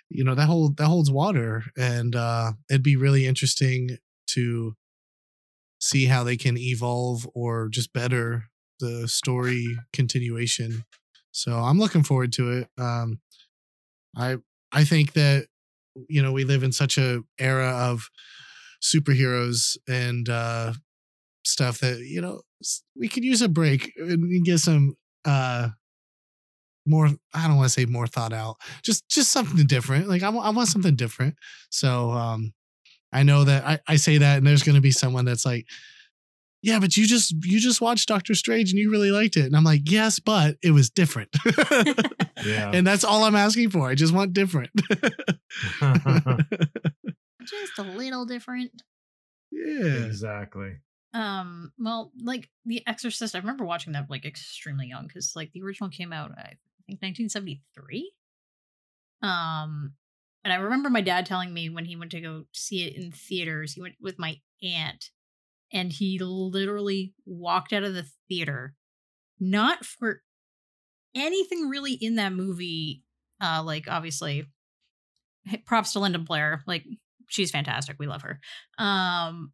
you 0.09 0.25
know 0.25 0.35
that 0.35 0.47
hold 0.47 0.77
that 0.77 0.87
holds 0.87 1.11
water 1.11 1.65
and 1.77 2.15
uh 2.15 2.53
it'd 2.71 2.83
be 2.83 2.97
really 2.97 3.27
interesting 3.27 3.99
to 4.29 4.75
see 5.81 6.07
how 6.07 6.25
they 6.25 6.37
can 6.37 6.57
evolve 6.57 7.29
or 7.35 7.69
just 7.69 7.93
better 7.93 8.45
the 8.81 9.09
story 9.09 9.79
continuation. 9.93 10.85
So 11.37 11.53
I'm 11.53 11.79
looking 11.79 12.03
forward 12.03 12.33
to 12.33 12.51
it. 12.51 12.69
Um, 12.79 13.21
I 14.17 14.37
I 14.73 14.85
think 14.85 15.13
that 15.13 15.49
you 16.09 16.23
know 16.23 16.33
we 16.33 16.45
live 16.45 16.63
in 16.63 16.73
such 16.73 16.97
a 16.97 17.21
era 17.39 17.69
of 17.69 18.09
superheroes 18.83 19.77
and 19.87 20.27
uh, 20.31 20.73
stuff 21.45 21.81
that 21.81 21.99
you 21.99 22.23
know 22.23 22.41
we 22.99 23.09
could 23.09 23.23
use 23.23 23.43
a 23.43 23.51
break 23.51 23.93
and 23.99 24.45
get 24.47 24.61
some 24.61 24.97
uh, 25.27 25.69
more. 26.87 27.11
I 27.35 27.47
don't 27.47 27.57
want 27.57 27.67
to 27.67 27.81
say 27.81 27.85
more 27.85 28.07
thought 28.07 28.33
out. 28.33 28.57
Just 28.83 29.07
just 29.11 29.31
something 29.31 29.67
different. 29.67 30.09
Like 30.09 30.23
I 30.23 30.31
want 30.31 30.69
something 30.69 30.97
different. 30.97 31.35
So 31.69 32.13
um, 32.13 32.55
I 33.13 33.23
know 33.25 33.45
that 33.45 33.65
I, 33.67 33.79
I 33.87 33.97
say 33.97 34.19
that, 34.19 34.39
and 34.39 34.47
there's 34.47 34.63
going 34.63 34.77
to 34.77 34.81
be 34.81 34.91
someone 34.91 35.27
that's 35.27 35.45
like, 35.45 35.67
"Yeah, 36.63 36.79
but 36.81 36.97
you 36.97 37.07
just 37.07 37.35
you 37.45 37.61
just 37.61 37.81
watched 37.81 38.09
Doctor 38.09 38.35
Strange 38.35 38.71
and 38.71 38.79
you 38.79 38.91
really 38.91 39.11
liked 39.11 39.37
it," 39.37 39.47
and 39.47 39.57
I'm 39.57 39.65
like, 39.65 39.91
"Yes, 39.91 40.19
but 40.19 40.57
it 40.63 40.71
was 40.73 40.91
different." 40.91 41.35
Yeah. 42.45 42.71
and 42.73 42.87
that's 42.87 43.03
all 43.03 43.25
I'm 43.25 43.35
asking 43.35 43.71
for. 43.71 43.89
I 43.89 43.95
just 43.97 44.13
want 44.15 44.33
different. 44.35 44.71
Just 45.81 47.79
a 47.79 47.83
little 47.83 48.25
different. 48.27 48.83
yeah, 49.51 50.05
exactly. 50.05 50.77
Um, 51.15 51.73
well, 51.79 52.13
like 52.23 52.51
The 52.67 52.83
Exorcist, 52.87 53.35
I 53.35 53.39
remember 53.39 53.65
watching 53.65 53.95
that 53.95 54.11
like 54.11 54.25
extremely 54.27 54.87
young 54.87 55.07
because 55.07 55.33
like 55.35 55.53
the 55.53 55.63
original 55.63 55.89
came 55.91 56.13
out, 56.13 56.31
I 56.33 56.57
think 56.87 57.01
1973. 57.03 58.13
Um, 59.23 59.95
and 60.45 60.53
I 60.53 60.57
remember 60.57 60.91
my 60.91 61.01
dad 61.01 61.25
telling 61.27 61.55
me 61.55 61.71
when 61.71 61.85
he 61.87 61.97
went 61.97 62.11
to 62.13 62.21
go 62.21 62.45
see 62.53 62.85
it 62.87 62.97
in 62.97 63.13
theaters, 63.13 63.73
he 63.73 63.81
went 63.81 63.95
with 64.01 64.19
my 64.19 64.37
aunt, 64.63 65.11
and 65.73 65.93
he 65.93 66.19
literally 66.21 67.15
walked 67.25 67.73
out 67.73 67.85
of 67.85 67.95
the 67.95 68.07
theater, 68.29 68.75
not 69.41 69.85
for 69.85 70.23
anything 71.15 71.69
really 71.69 71.93
in 71.93 72.17
that 72.17 72.33
movie. 72.33 73.03
Uh, 73.41 73.63
like 73.65 73.87
obviously, 73.89 74.47
props 75.67 75.93
to 75.93 76.01
Linda 76.01 76.19
Blair, 76.19 76.63
like 76.67 76.85
she's 77.29 77.51
fantastic, 77.51 77.97
we 77.99 78.07
love 78.07 78.23
her. 78.23 78.41
Um, 78.79 79.53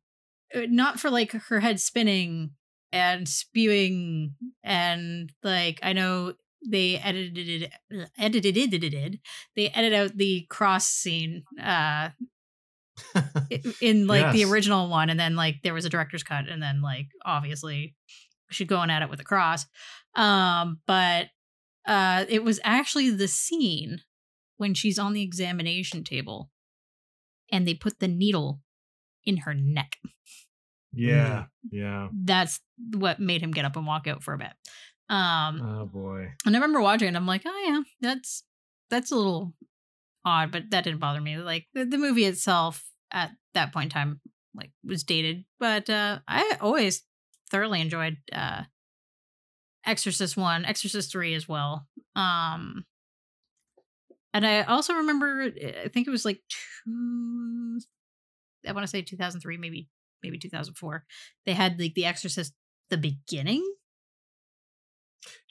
uh, 0.54 0.62
not 0.68 1.00
for 1.00 1.10
like 1.10 1.32
her 1.32 1.60
head 1.60 1.80
spinning 1.80 2.50
and 2.92 3.28
spewing 3.28 4.34
and 4.62 5.32
like 5.42 5.80
I 5.82 5.92
know 5.92 6.34
they 6.68 6.96
edited 6.96 7.48
it 7.62 7.72
uh, 7.92 8.06
edited 8.18 8.56
it 8.56 8.74
edited 8.74 8.94
it, 8.94 9.20
they 9.56 9.68
edit 9.68 9.92
out 9.92 10.16
the 10.16 10.46
cross 10.48 10.86
scene 10.86 11.44
uh 11.60 12.10
in 13.80 14.06
like 14.06 14.32
the 14.32 14.44
original 14.44 14.88
one 14.88 15.08
and 15.10 15.18
then 15.18 15.34
like 15.36 15.56
there 15.62 15.74
was 15.74 15.84
a 15.84 15.88
director's 15.88 16.22
cut 16.22 16.48
and 16.48 16.62
then 16.62 16.82
like 16.82 17.06
obviously 17.24 17.94
she 18.50 18.64
going 18.64 18.90
at 18.90 19.02
it 19.02 19.08
with 19.10 19.20
a 19.20 19.24
cross 19.24 19.64
um 20.14 20.78
but 20.86 21.28
uh 21.86 22.24
it 22.28 22.44
was 22.44 22.60
actually 22.64 23.10
the 23.10 23.28
scene 23.28 23.98
when 24.58 24.74
she's 24.74 24.98
on 24.98 25.14
the 25.14 25.22
examination 25.22 26.04
table 26.04 26.50
and 27.50 27.66
they 27.66 27.74
put 27.74 27.98
the 27.98 28.08
needle 28.08 28.60
in 29.24 29.38
her 29.38 29.54
neck 29.54 29.96
Yeah. 30.92 31.44
Yeah. 31.70 32.08
that's 32.12 32.60
what 32.94 33.18
made 33.20 33.40
him 33.42 33.52
get 33.52 33.64
up 33.64 33.76
and 33.76 33.86
walk 33.86 34.06
out 34.06 34.22
for 34.22 34.34
a 34.34 34.38
bit. 34.38 34.52
Um, 35.08 35.60
Oh 35.62 35.86
boy. 35.86 36.32
and 36.44 36.54
I 36.54 36.58
remember 36.58 36.80
watching 36.80 37.08
it. 37.08 37.16
I'm 37.16 37.26
like, 37.26 37.42
oh 37.46 37.64
yeah, 37.66 37.80
that's 38.00 38.42
that's 38.90 39.10
a 39.12 39.16
little 39.16 39.54
odd, 40.24 40.52
but 40.52 40.64
that 40.70 40.84
didn't 40.84 41.00
bother 41.00 41.20
me. 41.20 41.38
Like 41.38 41.66
the, 41.74 41.84
the 41.84 41.98
movie 41.98 42.24
itself 42.24 42.84
at 43.12 43.30
that 43.54 43.72
point 43.72 43.86
in 43.86 43.90
time, 43.90 44.20
like 44.54 44.70
was 44.84 45.04
dated, 45.04 45.44
but 45.58 45.88
uh, 45.88 46.20
I 46.28 46.56
always 46.60 47.02
thoroughly 47.50 47.80
enjoyed 47.80 48.18
uh, 48.32 48.62
Exorcist 49.86 50.36
one, 50.36 50.64
Exorcist 50.64 51.12
three 51.12 51.34
as 51.34 51.48
well. 51.48 51.86
Um, 52.14 52.84
and 54.34 54.46
I 54.46 54.62
also 54.62 54.94
remember, 54.94 55.50
I 55.84 55.88
think 55.88 56.06
it 56.06 56.10
was 56.10 56.24
like 56.24 56.40
two. 56.48 57.80
I 58.66 58.72
want 58.72 58.84
to 58.84 58.90
say 58.90 59.02
2003, 59.02 59.56
maybe 59.56 59.88
maybe 60.22 60.38
2004. 60.38 61.04
They 61.46 61.52
had 61.52 61.78
like 61.78 61.94
The 61.94 62.06
Exorcist, 62.06 62.54
the 62.90 62.96
beginning, 62.96 63.64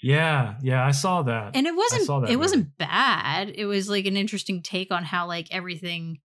Yeah. 0.02 0.56
Yeah. 0.62 0.86
I 0.86 0.92
saw 0.92 1.22
that. 1.24 1.56
and 1.56 1.68
it 1.68 1.76
wasn't 1.76 2.04
it 2.10 2.10
movie. 2.10 2.36
wasn't 2.36 2.78
bad 2.78 3.52
it 3.56 3.66
was 3.66 3.90
like 3.90 4.06
an 4.06 4.18
interesting 4.18 4.62
take 4.62 4.92
on 4.92 5.04
how 5.04 5.28
like 5.28 5.48
everything 5.52 6.20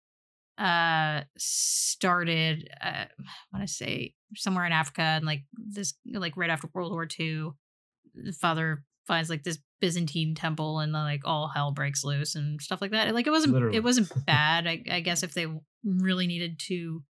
uh 0.58 1.20
started 1.36 2.68
uh 2.82 3.04
i 3.04 3.08
want 3.52 3.66
to 3.66 3.72
say 3.72 4.14
somewhere 4.34 4.64
in 4.64 4.72
africa 4.72 5.02
and 5.02 5.26
like 5.26 5.42
this 5.54 5.92
like 6.10 6.34
right 6.36 6.48
after 6.48 6.68
world 6.72 6.92
war 6.92 7.06
ii 7.20 7.50
the 8.14 8.32
father 8.32 8.82
finds 9.06 9.28
like 9.28 9.42
this 9.44 9.58
byzantine 9.82 10.34
temple 10.34 10.78
and 10.80 10.92
like 10.94 11.20
all 11.26 11.46
hell 11.48 11.72
breaks 11.72 12.02
loose 12.04 12.34
and 12.34 12.60
stuff 12.62 12.80
like 12.80 12.92
that 12.92 13.12
like 13.14 13.26
it 13.26 13.30
wasn't 13.30 13.52
Literally. 13.52 13.76
it 13.76 13.84
wasn't 13.84 14.10
bad 14.26 14.66
I, 14.66 14.82
I 14.90 15.00
guess 15.00 15.22
if 15.22 15.34
they 15.34 15.46
really 15.84 16.26
needed 16.26 16.58
to 16.68 17.02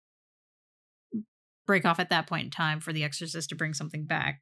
break 1.65 1.85
off 1.85 1.99
at 1.99 2.09
that 2.09 2.27
point 2.27 2.45
in 2.45 2.51
time 2.51 2.79
for 2.81 2.91
the 2.93 3.03
exorcist 3.05 3.49
to 3.49 3.55
bring 3.55 3.73
something 3.73 4.05
back 4.05 4.41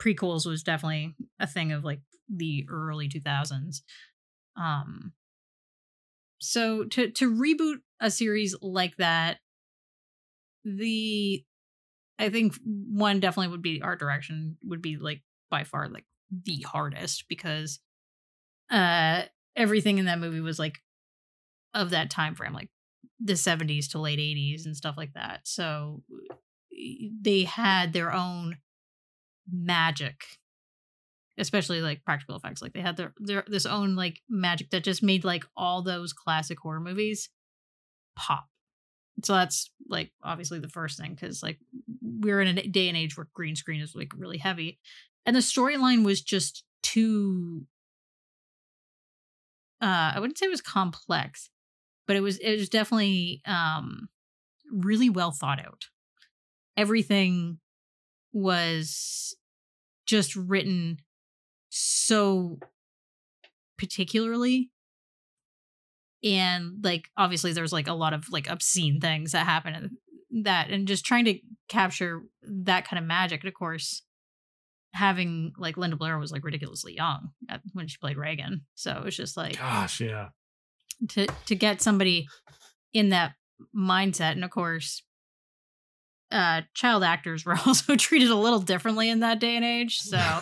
prequels 0.00 0.46
was 0.46 0.62
definitely 0.62 1.14
a 1.38 1.46
thing 1.46 1.72
of 1.72 1.84
like 1.84 2.00
the 2.28 2.66
early 2.70 3.08
2000s 3.08 3.82
um 4.56 5.12
so 6.38 6.84
to 6.84 7.10
to 7.10 7.30
reboot 7.30 7.76
a 8.00 8.10
series 8.10 8.54
like 8.62 8.96
that 8.96 9.38
the 10.64 11.44
i 12.18 12.28
think 12.28 12.54
one 12.64 13.20
definitely 13.20 13.48
would 13.50 13.62
be 13.62 13.82
art 13.82 13.98
direction 13.98 14.56
would 14.64 14.80
be 14.80 14.96
like 14.96 15.22
by 15.50 15.64
far 15.64 15.88
like 15.88 16.04
the 16.44 16.60
hardest 16.62 17.24
because 17.28 17.80
uh 18.70 19.22
everything 19.56 19.98
in 19.98 20.06
that 20.06 20.20
movie 20.20 20.40
was 20.40 20.58
like 20.58 20.78
of 21.74 21.90
that 21.90 22.10
time 22.10 22.34
frame 22.34 22.52
like 22.52 22.70
the 23.20 23.34
70s 23.34 23.88
to 23.88 24.00
late 24.00 24.18
80s 24.18 24.66
and 24.66 24.76
stuff 24.76 24.96
like 24.96 25.12
that. 25.14 25.40
So 25.44 26.02
they 27.22 27.44
had 27.44 27.92
their 27.92 28.12
own 28.12 28.56
magic 29.50 30.24
especially 31.38 31.80
like 31.80 32.04
practical 32.04 32.36
effects 32.36 32.60
like 32.60 32.72
they 32.74 32.80
had 32.80 32.96
their, 32.96 33.14
their 33.18 33.44
this 33.46 33.64
own 33.64 33.96
like 33.96 34.20
magic 34.28 34.70
that 34.70 34.84
just 34.84 35.02
made 35.02 35.24
like 35.24 35.44
all 35.56 35.82
those 35.82 36.12
classic 36.12 36.58
horror 36.58 36.80
movies 36.80 37.30
pop. 38.14 38.46
So 39.24 39.34
that's 39.34 39.70
like 39.88 40.12
obviously 40.22 40.58
the 40.58 40.68
first 40.68 40.98
thing 40.98 41.14
because 41.14 41.42
like 41.42 41.58
we're 42.02 42.42
in 42.42 42.58
a 42.58 42.66
day 42.66 42.88
and 42.88 42.96
age 42.96 43.16
where 43.16 43.28
green 43.32 43.56
screen 43.56 43.80
is 43.80 43.94
like 43.94 44.12
really 44.16 44.38
heavy 44.38 44.78
and 45.24 45.34
the 45.34 45.40
storyline 45.40 46.04
was 46.04 46.20
just 46.20 46.64
too 46.82 47.66
uh 49.82 50.12
i 50.14 50.16
wouldn't 50.18 50.38
say 50.38 50.46
it 50.46 50.50
was 50.50 50.60
complex 50.60 51.50
but 52.06 52.16
it 52.16 52.20
was 52.20 52.38
it 52.38 52.58
was 52.58 52.68
definitely 52.68 53.40
um 53.46 54.08
really 54.70 55.10
well 55.10 55.30
thought 55.30 55.60
out. 55.60 55.86
Everything 56.76 57.58
was 58.32 59.36
just 60.06 60.34
written 60.36 60.98
so 61.68 62.58
particularly 63.78 64.70
and 66.22 66.84
like 66.84 67.08
obviously 67.16 67.52
there's 67.52 67.72
like 67.72 67.88
a 67.88 67.94
lot 67.94 68.12
of 68.12 68.30
like 68.30 68.50
obscene 68.50 69.00
things 69.00 69.32
that 69.32 69.46
happen 69.46 69.74
in 69.74 70.42
that 70.44 70.70
and 70.70 70.86
just 70.86 71.04
trying 71.04 71.24
to 71.24 71.38
capture 71.68 72.22
that 72.42 72.86
kind 72.86 72.98
of 72.98 73.06
magic 73.06 73.40
and 73.42 73.48
of 73.48 73.54
course 73.54 74.02
having 74.92 75.52
like 75.56 75.76
linda 75.76 75.96
blair 75.96 76.18
was 76.18 76.32
like 76.32 76.44
ridiculously 76.44 76.94
young 76.94 77.30
at, 77.48 77.60
when 77.72 77.86
she 77.86 77.96
played 77.98 78.16
regan 78.16 78.62
so 78.74 78.92
it 78.92 79.04
was 79.04 79.16
just 79.16 79.36
like 79.36 79.58
Gosh, 79.58 80.00
yeah. 80.00 80.28
to 81.10 81.26
to 81.46 81.54
get 81.54 81.80
somebody 81.80 82.26
in 82.92 83.10
that 83.10 83.32
mindset 83.74 84.32
and 84.32 84.44
of 84.44 84.50
course 84.50 85.02
uh 86.32 86.62
child 86.74 87.02
actors 87.02 87.44
were 87.46 87.58
also 87.66 87.96
treated 87.96 88.30
a 88.30 88.36
little 88.36 88.60
differently 88.60 89.08
in 89.08 89.20
that 89.20 89.40
day 89.40 89.56
and 89.56 89.64
age 89.64 89.98
so 89.98 90.16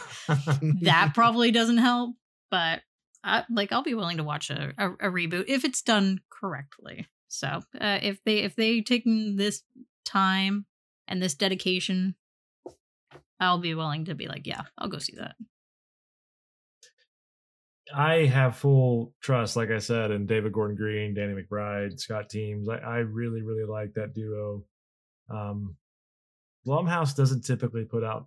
that 0.82 1.12
probably 1.14 1.50
doesn't 1.50 1.78
help 1.78 2.14
but 2.50 2.80
I, 3.24 3.44
like 3.50 3.72
i'll 3.72 3.82
be 3.82 3.94
willing 3.94 4.18
to 4.18 4.24
watch 4.24 4.50
a, 4.50 4.72
a, 4.78 4.90
a 4.92 5.10
reboot 5.10 5.44
if 5.48 5.64
it's 5.64 5.82
done 5.82 6.20
correctly 6.30 7.06
so 7.28 7.60
uh, 7.80 7.98
if 8.02 8.22
they 8.24 8.38
if 8.38 8.56
they 8.56 8.80
taken 8.80 9.36
this 9.36 9.62
time 10.04 10.66
and 11.06 11.22
this 11.22 11.34
dedication 11.34 12.14
i'll 13.40 13.58
be 13.58 13.74
willing 13.74 14.06
to 14.06 14.14
be 14.14 14.28
like 14.28 14.46
yeah 14.46 14.62
i'll 14.78 14.88
go 14.88 14.98
see 14.98 15.16
that 15.16 15.34
I 17.94 18.26
have 18.26 18.56
full 18.56 19.14
trust, 19.22 19.56
like 19.56 19.70
I 19.70 19.78
said, 19.78 20.10
in 20.10 20.26
David 20.26 20.52
Gordon 20.52 20.76
Green, 20.76 21.14
Danny 21.14 21.34
McBride, 21.34 21.98
Scott 21.98 22.28
Teems. 22.28 22.68
I, 22.68 22.76
I 22.76 22.96
really, 22.98 23.42
really 23.42 23.64
like 23.64 23.94
that 23.94 24.14
duo. 24.14 24.64
Um, 25.30 25.76
Blumhouse 26.66 27.14
doesn't 27.14 27.44
typically 27.44 27.84
put 27.84 28.04
out, 28.04 28.26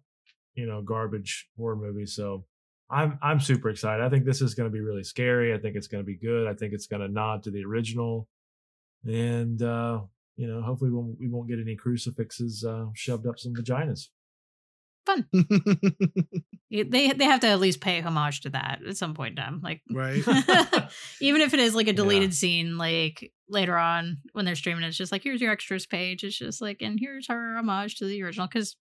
you 0.56 0.66
know, 0.66 0.82
garbage 0.82 1.48
horror 1.58 1.76
movies, 1.76 2.16
so 2.16 2.46
I'm 2.90 3.20
I'm 3.22 3.40
super 3.40 3.70
excited. 3.70 4.04
I 4.04 4.10
think 4.10 4.26
this 4.26 4.42
is 4.42 4.56
going 4.56 4.70
to 4.70 4.74
be 4.74 4.82
really 4.82 5.04
scary. 5.04 5.54
I 5.54 5.58
think 5.58 5.76
it's 5.76 5.88
going 5.88 6.04
to 6.04 6.06
be 6.06 6.18
good. 6.18 6.48
I 6.48 6.54
think 6.54 6.74
it's 6.74 6.88
going 6.88 7.02
to 7.02 7.08
nod 7.08 7.44
to 7.44 7.52
the 7.52 7.64
original, 7.64 8.28
and 9.06 9.62
uh, 9.62 10.02
you 10.38 10.48
know, 10.48 10.62
hopefully 10.62 10.92
we 10.92 10.98
won't, 10.98 11.20
we 11.20 11.30
won't 11.30 11.48
get 11.48 11.60
any 11.60 11.76
crucifixes 11.76 12.64
uh, 12.64 12.86
shoved 12.94 13.28
up 13.28 13.38
some 13.38 13.54
vaginas. 13.54 14.08
It- 15.08 16.44
they 16.92 17.12
they 17.12 17.26
have 17.26 17.40
to 17.42 17.48
at 17.48 17.60
least 17.60 17.82
pay 17.82 18.02
homage 18.02 18.42
to 18.42 18.50
that 18.52 18.80
at 18.88 18.98
some 18.98 19.14
point 19.14 19.38
in 19.38 19.44
time 19.44 19.60
like 19.64 19.82
right. 19.92 20.24
even 21.22 21.42
if 21.42 21.54
it 21.54 21.60
is 21.60 21.76
like 21.76 21.88
a 21.88 21.90
Yeah. 21.90 21.96
deleted 21.96 22.34
scene 22.34 22.78
like 22.78 23.32
later 23.50 23.78
on 23.78 24.20
when 24.34 24.46
they're 24.46 24.56
streaming 24.56 24.84
it's 24.84 24.96
just 24.98 25.12
like 25.12 25.24
here's 25.24 25.42
your 25.42 25.52
extras 25.52 25.86
page 25.86 26.24
it's 26.24 26.38
just 26.38 26.62
like 26.62 26.82
and 26.82 27.00
here's 27.00 27.28
her 27.28 27.58
homage 27.58 27.96
to 27.98 28.06
the 28.06 28.22
original 28.24 28.48
because 28.48 28.78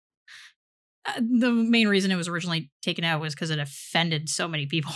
uh, 1.06 1.12
the 1.20 1.50
main 1.52 1.88
reason 1.88 2.10
it 2.10 2.16
was 2.16 2.28
originally 2.28 2.70
taken 2.82 3.04
out 3.04 3.20
was 3.20 3.34
because 3.34 3.50
it 3.50 3.58
offended 3.58 4.28
so 4.28 4.46
many 4.48 4.66
people 4.66 4.92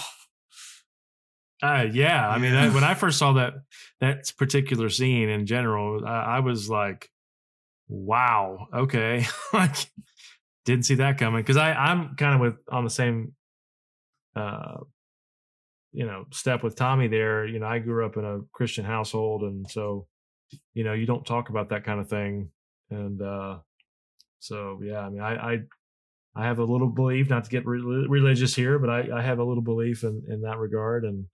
Uh, 1.62 1.86
yeah, 1.92 2.28
I 2.28 2.38
mean, 2.38 2.54
Yeah. 2.54 2.64
I, 2.64 2.68
when 2.70 2.82
I 2.82 2.94
first 2.94 3.18
saw 3.20 3.34
that 3.34 3.54
that 4.00 4.32
particular 4.36 4.88
scene 4.88 5.28
in 5.28 5.46
general, 5.46 6.04
I, 6.04 6.38
I 6.38 6.40
was 6.40 6.68
like, 6.68 7.08
"Wow, 7.86 8.66
okay." 8.74 9.24
like, 9.52 9.76
didn't 10.64 10.86
see 10.86 10.96
that 10.96 11.18
coming 11.18 11.40
because 11.40 11.56
I 11.56 11.72
I'm 11.72 12.14
kind 12.16 12.34
of 12.34 12.40
with 12.40 12.54
on 12.70 12.84
the 12.84 12.90
same, 12.90 13.34
uh, 14.36 14.78
you 15.92 16.06
know, 16.06 16.24
step 16.32 16.62
with 16.62 16.76
Tommy 16.76 17.08
there. 17.08 17.46
You 17.46 17.58
know, 17.58 17.66
I 17.66 17.78
grew 17.78 18.06
up 18.06 18.16
in 18.16 18.24
a 18.24 18.40
Christian 18.52 18.84
household, 18.84 19.42
and 19.42 19.68
so, 19.70 20.06
you 20.74 20.84
know, 20.84 20.92
you 20.92 21.06
don't 21.06 21.26
talk 21.26 21.48
about 21.48 21.70
that 21.70 21.84
kind 21.84 22.00
of 22.00 22.08
thing, 22.08 22.50
and 22.90 23.20
uh, 23.20 23.58
so 24.38 24.80
yeah, 24.82 25.00
I 25.00 25.08
mean, 25.10 25.20
I 25.22 25.34
I. 25.52 25.58
I 26.34 26.46
have 26.46 26.60
a 26.60 26.64
little 26.64 26.88
belief, 26.88 27.28
not 27.28 27.44
to 27.44 27.50
get 27.50 27.66
re- 27.66 28.06
religious 28.08 28.54
here, 28.54 28.78
but 28.78 28.88
I, 28.88 29.18
I 29.18 29.20
have 29.20 29.38
a 29.38 29.44
little 29.44 29.62
belief 29.62 30.02
in, 30.02 30.22
in 30.30 30.40
that 30.40 30.56
regard, 30.56 31.04
and 31.04 31.26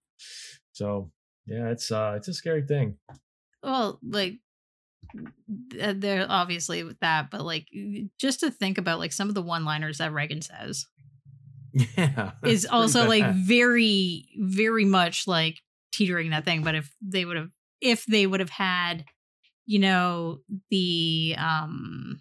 so 0.73 1.13
yeah, 1.47 1.69
it's 1.69 1.93
uh 1.93 2.15
it's 2.17 2.27
a 2.27 2.35
scary 2.35 2.63
thing. 2.63 2.97
well 3.63 4.01
like 4.03 4.41
th- 5.71 5.97
they're 5.97 6.27
obviously 6.29 6.83
with 6.85 6.99
that 7.01 7.31
but 7.31 7.43
like 7.43 7.67
just 8.19 8.41
to 8.41 8.51
think 8.51 8.79
about 8.79 8.99
like 8.99 9.13
some 9.13 9.29
of 9.29 9.35
the 9.35 9.43
one 9.43 9.65
liners 9.65 9.99
that 9.99 10.13
regan 10.13 10.43
says 10.43 10.87
Yeah. 11.73 12.33
is 12.45 12.67
also 12.67 13.07
like 13.07 13.35
very 13.35 14.29
very 14.37 14.85
much 14.85 15.27
like 15.27 15.59
teetering 15.93 16.31
that 16.31 16.45
thing 16.45 16.63
but 16.63 16.75
if 16.75 16.93
they 17.03 17.25
would 17.25 17.37
have 17.37 17.51
if 17.81 18.05
they 18.07 18.27
would 18.27 18.41
have 18.41 18.51
had 18.51 19.05
you 19.67 19.79
know 19.79 20.39
the 20.71 21.37
um 21.39 22.21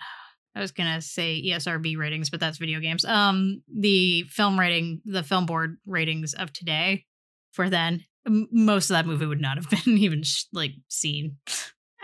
I 0.56 0.60
was 0.60 0.72
gonna 0.72 1.00
say 1.00 1.40
ESRB 1.46 1.96
ratings, 1.96 2.30
but 2.30 2.40
that's 2.40 2.58
video 2.58 2.80
games. 2.80 3.04
Um, 3.04 3.62
the 3.72 4.24
film 4.24 4.58
rating, 4.58 5.02
the 5.04 5.22
film 5.22 5.46
board 5.46 5.76
ratings 5.86 6.34
of 6.34 6.52
today, 6.52 7.04
for 7.52 7.70
then, 7.70 8.04
most 8.26 8.90
of 8.90 8.94
that 8.94 9.06
movie 9.06 9.26
would 9.26 9.40
not 9.40 9.56
have 9.56 9.70
been 9.84 9.98
even 9.98 10.22
sh- 10.22 10.44
like 10.52 10.72
seen 10.88 11.36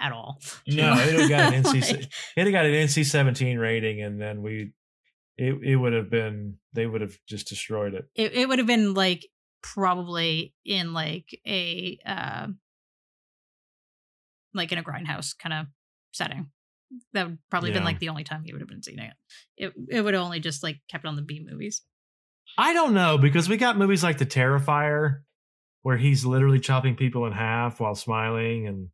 at 0.00 0.12
all. 0.12 0.38
No, 0.66 0.94
it 0.94 1.12
would 1.12 1.20
have 1.20 1.28
got 1.30 1.54
an 1.54 1.62
NC 1.64 1.92
Like- 1.92 2.12
it 2.36 2.50
got 2.52 2.66
an 2.66 2.72
NC 2.72 3.04
seventeen 3.04 3.58
rating 3.58 4.02
and 4.02 4.20
then 4.20 4.42
we 4.42 4.72
it 5.36 5.54
it 5.62 5.76
would 5.76 5.92
have 5.92 6.10
been 6.10 6.58
they 6.72 6.86
would 6.86 7.00
have 7.00 7.16
just 7.28 7.48
destroyed 7.48 7.94
it. 7.94 8.08
it, 8.14 8.32
it 8.34 8.48
would 8.48 8.58
have 8.58 8.66
been 8.68 8.94
like 8.94 9.26
probably 9.62 10.54
in 10.64 10.92
like 10.92 11.40
a 11.46 11.98
uh 12.04 12.46
like 14.52 14.70
in 14.72 14.78
a 14.78 14.82
grindhouse 14.82 15.36
kind 15.36 15.52
of 15.52 15.66
setting 16.12 16.50
that 17.12 17.26
would 17.26 17.38
probably 17.50 17.72
been 17.72 17.82
like 17.82 17.98
the 17.98 18.08
only 18.10 18.22
time 18.24 18.42
you 18.44 18.54
would 18.54 18.60
have 18.60 18.68
been 18.68 18.82
seeing 18.82 18.98
it 18.98 19.12
it 19.56 19.72
it 19.88 20.00
would 20.02 20.14
have 20.14 20.22
only 20.22 20.38
just 20.38 20.62
like 20.62 20.80
kept 20.88 21.04
on 21.06 21.16
the 21.16 21.22
b 21.22 21.44
movies 21.48 21.82
I 22.58 22.72
don't 22.74 22.92
know 22.94 23.16
because 23.18 23.48
we 23.48 23.56
got 23.56 23.78
movies 23.78 24.04
like 24.04 24.18
The 24.18 24.26
Terrifier 24.26 25.22
where 25.84 25.98
he's 25.98 26.24
literally 26.24 26.58
chopping 26.58 26.96
people 26.96 27.26
in 27.26 27.32
half 27.32 27.78
while 27.78 27.94
smiling 27.94 28.66
and 28.66 28.88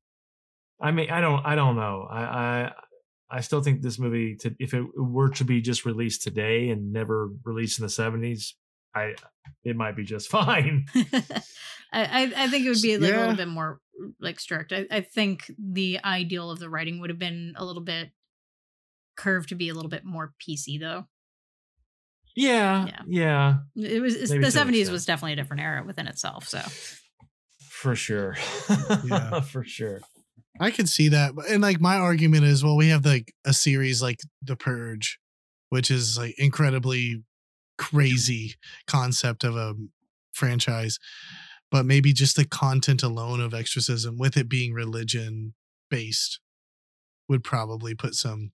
I 0.80 0.90
mean 0.90 1.08
I 1.08 1.20
don't 1.20 1.46
I 1.46 1.54
don't 1.54 1.76
know. 1.76 2.06
I 2.10 2.22
I 2.22 2.72
I 3.30 3.40
still 3.42 3.62
think 3.62 3.80
this 3.80 3.98
movie 3.98 4.34
to 4.40 4.54
if 4.58 4.74
it 4.74 4.84
were 4.96 5.30
to 5.30 5.44
be 5.44 5.60
just 5.60 5.86
released 5.86 6.22
today 6.22 6.68
and 6.68 6.92
never 6.92 7.30
released 7.44 7.78
in 7.78 7.84
the 7.84 7.88
70s, 7.88 8.54
I 8.92 9.14
it 9.62 9.76
might 9.76 9.96
be 9.96 10.02
just 10.02 10.28
fine. 10.30 10.86
I, 11.92 12.32
I 12.36 12.48
think 12.48 12.66
it 12.66 12.70
would 12.70 12.82
be 12.82 12.98
like 12.98 13.12
a 13.12 13.16
little 13.16 13.36
bit 13.36 13.48
more 13.48 13.80
like 14.18 14.40
strict 14.40 14.72
I, 14.72 14.86
I 14.90 15.00
think 15.00 15.50
the 15.58 16.00
ideal 16.04 16.50
of 16.50 16.58
the 16.58 16.70
writing 16.70 17.00
would 17.00 17.10
have 17.10 17.18
been 17.18 17.54
a 17.56 17.64
little 17.64 17.82
bit 17.82 18.10
curved 19.16 19.50
to 19.50 19.54
be 19.54 19.68
a 19.68 19.74
little 19.74 19.90
bit 19.90 20.04
more 20.04 20.32
pc 20.40 20.80
though 20.80 21.06
Yeah. 22.36 22.86
Yeah. 22.86 23.02
Yeah. 23.06 23.54
it 23.76 24.00
was 24.00 24.30
Maybe 24.30 24.44
the 24.44 24.50
70s 24.50 24.90
was 24.90 25.04
definitely 25.04 25.34
a 25.34 25.36
different 25.36 25.62
era 25.62 25.82
within 25.84 26.06
itself 26.06 26.48
so 26.48 26.60
For 27.68 27.94
sure. 27.94 28.36
Yeah. 29.04 29.40
For 29.52 29.64
sure. 29.64 30.00
I 30.60 30.70
could 30.70 30.88
see 30.88 31.08
that. 31.08 31.32
And 31.48 31.62
like 31.62 31.80
my 31.80 31.96
argument 31.96 32.44
is, 32.44 32.62
well, 32.62 32.76
we 32.76 32.88
have 32.88 33.06
like 33.06 33.32
a 33.46 33.54
series 33.54 34.02
like 34.02 34.20
The 34.42 34.56
Purge, 34.56 35.18
which 35.70 35.90
is 35.90 36.18
like 36.18 36.34
incredibly 36.38 37.22
crazy 37.78 38.56
concept 38.86 39.42
of 39.42 39.56
a 39.56 39.74
franchise. 40.32 40.98
But 41.70 41.86
maybe 41.86 42.12
just 42.12 42.36
the 42.36 42.44
content 42.44 43.02
alone 43.02 43.40
of 43.40 43.54
exorcism, 43.54 44.18
with 44.18 44.36
it 44.36 44.48
being 44.48 44.72
religion 44.74 45.54
based, 45.88 46.40
would 47.28 47.44
probably 47.44 47.94
put 47.94 48.14
some 48.14 48.52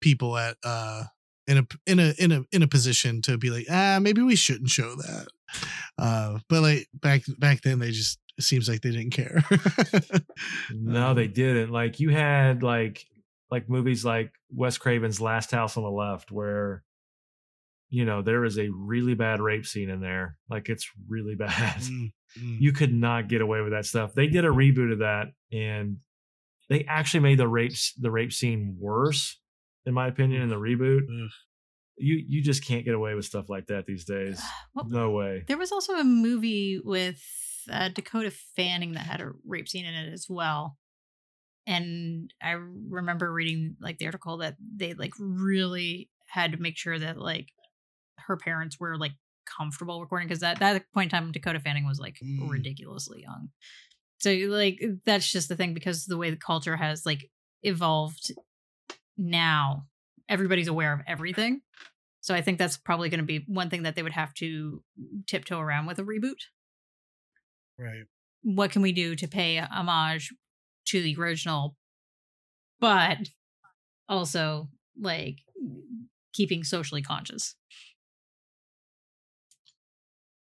people 0.00 0.36
at 0.36 0.56
uh 0.64 1.04
in 1.50 1.58
a 1.58 1.66
in 1.86 1.98
a 1.98 2.14
in 2.18 2.32
a 2.32 2.42
in 2.52 2.62
a 2.62 2.68
position 2.68 3.20
to 3.22 3.36
be 3.36 3.50
like, 3.50 3.66
ah, 3.68 3.98
maybe 4.00 4.22
we 4.22 4.36
shouldn't 4.36 4.70
show 4.70 4.94
that. 4.94 5.26
Uh, 5.98 6.38
but 6.48 6.62
like 6.62 6.88
back 6.94 7.22
back 7.38 7.62
then, 7.62 7.80
they 7.80 7.90
just 7.90 8.18
it 8.38 8.44
seems 8.44 8.68
like 8.68 8.82
they 8.82 8.90
didn't 8.90 9.10
care. 9.10 9.42
No, 10.72 11.12
they 11.12 11.26
didn't. 11.26 11.70
Like 11.70 12.00
you 12.00 12.10
had 12.10 12.62
like 12.62 13.04
like 13.50 13.68
movies 13.68 14.04
like 14.04 14.32
Wes 14.50 14.78
Craven's 14.78 15.20
Last 15.20 15.50
House 15.50 15.76
on 15.76 15.82
the 15.82 15.90
Left, 15.90 16.30
where 16.30 16.84
you 17.90 18.04
know 18.04 18.22
there 18.22 18.44
is 18.44 18.58
a 18.58 18.68
really 18.72 19.14
bad 19.14 19.40
rape 19.40 19.66
scene 19.66 19.90
in 19.90 20.00
there. 20.00 20.36
Like 20.48 20.68
it's 20.68 20.88
really 21.08 21.34
bad. 21.38 21.80
Mm, 21.80 22.12
mm. 22.38 22.60
You 22.60 22.72
could 22.72 22.94
not 22.94 23.28
get 23.28 23.40
away 23.40 23.60
with 23.60 23.72
that 23.72 23.86
stuff. 23.86 24.14
They 24.14 24.28
did 24.28 24.44
a 24.44 24.48
reboot 24.48 24.92
of 24.92 24.98
that, 25.00 25.32
and 25.52 25.98
they 26.68 26.84
actually 26.88 27.20
made 27.20 27.38
the 27.38 27.48
rape 27.48 27.74
the 27.98 28.10
rape 28.10 28.32
scene 28.32 28.76
worse, 28.78 29.39
in 29.86 29.94
my 29.94 30.08
opinion, 30.08 30.42
in 30.42 30.48
the 30.48 30.56
reboot. 30.56 31.02
Ugh. 31.08 31.30
You 32.02 32.22
you 32.26 32.42
just 32.42 32.64
can't 32.66 32.84
get 32.84 32.94
away 32.94 33.14
with 33.14 33.26
stuff 33.26 33.50
like 33.50 33.66
that 33.66 33.84
these 33.86 34.04
days. 34.04 34.40
Well, 34.74 34.86
No 34.88 35.10
way. 35.10 35.44
There 35.46 35.58
was 35.58 35.70
also 35.72 35.94
a 35.94 36.04
movie 36.04 36.80
with 36.82 37.20
uh, 37.70 37.90
Dakota 37.90 38.30
Fanning 38.56 38.92
that 38.92 39.04
had 39.06 39.20
a 39.20 39.32
rape 39.46 39.68
scene 39.68 39.84
in 39.84 39.92
it 39.94 40.12
as 40.12 40.26
well. 40.28 40.78
And 41.66 42.32
I 42.42 42.52
remember 42.52 43.30
reading 43.32 43.76
like 43.80 43.98
the 43.98 44.06
article 44.06 44.38
that 44.38 44.56
they 44.76 44.94
like 44.94 45.12
really 45.18 46.08
had 46.26 46.52
to 46.52 46.58
make 46.58 46.78
sure 46.78 46.98
that 46.98 47.18
like 47.18 47.48
her 48.18 48.36
parents 48.36 48.80
were 48.80 48.96
like 48.96 49.12
comfortable 49.44 50.00
recording 50.00 50.26
because 50.28 50.40
that 50.40 50.58
that 50.60 50.84
point 50.94 51.12
in 51.12 51.18
time 51.18 51.32
Dakota 51.32 51.60
Fanning 51.60 51.86
was 51.86 51.98
like 51.98 52.16
Mm. 52.24 52.48
ridiculously 52.48 53.22
young. 53.22 53.50
So 54.20 54.30
like 54.48 54.80
that's 55.04 55.30
just 55.30 55.48
the 55.48 55.56
thing 55.56 55.74
because 55.74 56.06
the 56.06 56.16
way 56.16 56.30
the 56.30 56.36
culture 56.36 56.76
has 56.76 57.04
like 57.04 57.30
evolved 57.62 58.32
now, 59.20 59.86
everybody's 60.30 60.68
aware 60.68 60.94
of 60.94 61.00
everything. 61.06 61.60
So 62.22 62.34
I 62.34 62.40
think 62.40 62.58
that's 62.58 62.78
probably 62.78 63.10
going 63.10 63.20
to 63.20 63.26
be 63.26 63.44
one 63.46 63.68
thing 63.68 63.82
that 63.82 63.94
they 63.94 64.02
would 64.02 64.12
have 64.12 64.32
to 64.34 64.82
tiptoe 65.26 65.60
around 65.60 65.86
with 65.86 65.98
a 65.98 66.02
reboot. 66.02 66.40
Right. 67.78 68.04
What 68.42 68.70
can 68.70 68.82
we 68.82 68.92
do 68.92 69.14
to 69.16 69.28
pay 69.28 69.58
homage 69.58 70.32
to 70.86 71.02
the 71.02 71.16
original, 71.18 71.76
but 72.80 73.18
also 74.08 74.68
like 74.98 75.36
keeping 76.32 76.64
socially 76.64 77.02
conscious? 77.02 77.54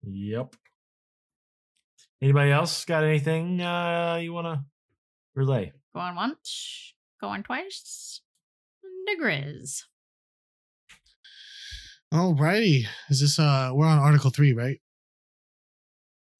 Yep. 0.02 0.54
Anybody 2.22 2.50
else 2.50 2.84
got 2.84 3.04
anything 3.04 3.62
uh, 3.62 4.18
you 4.20 4.34
want 4.34 4.46
to 4.46 4.64
relay? 5.34 5.72
Going 5.94 6.14
once, 6.14 6.94
going 7.20 7.42
twice. 7.42 8.20
Negriz. 9.10 9.84
Alrighty. 12.12 12.86
Is 13.08 13.20
this 13.20 13.38
uh 13.38 13.70
we're 13.72 13.86
on 13.86 13.98
Article 13.98 14.30
Three, 14.30 14.52
right? 14.52 14.80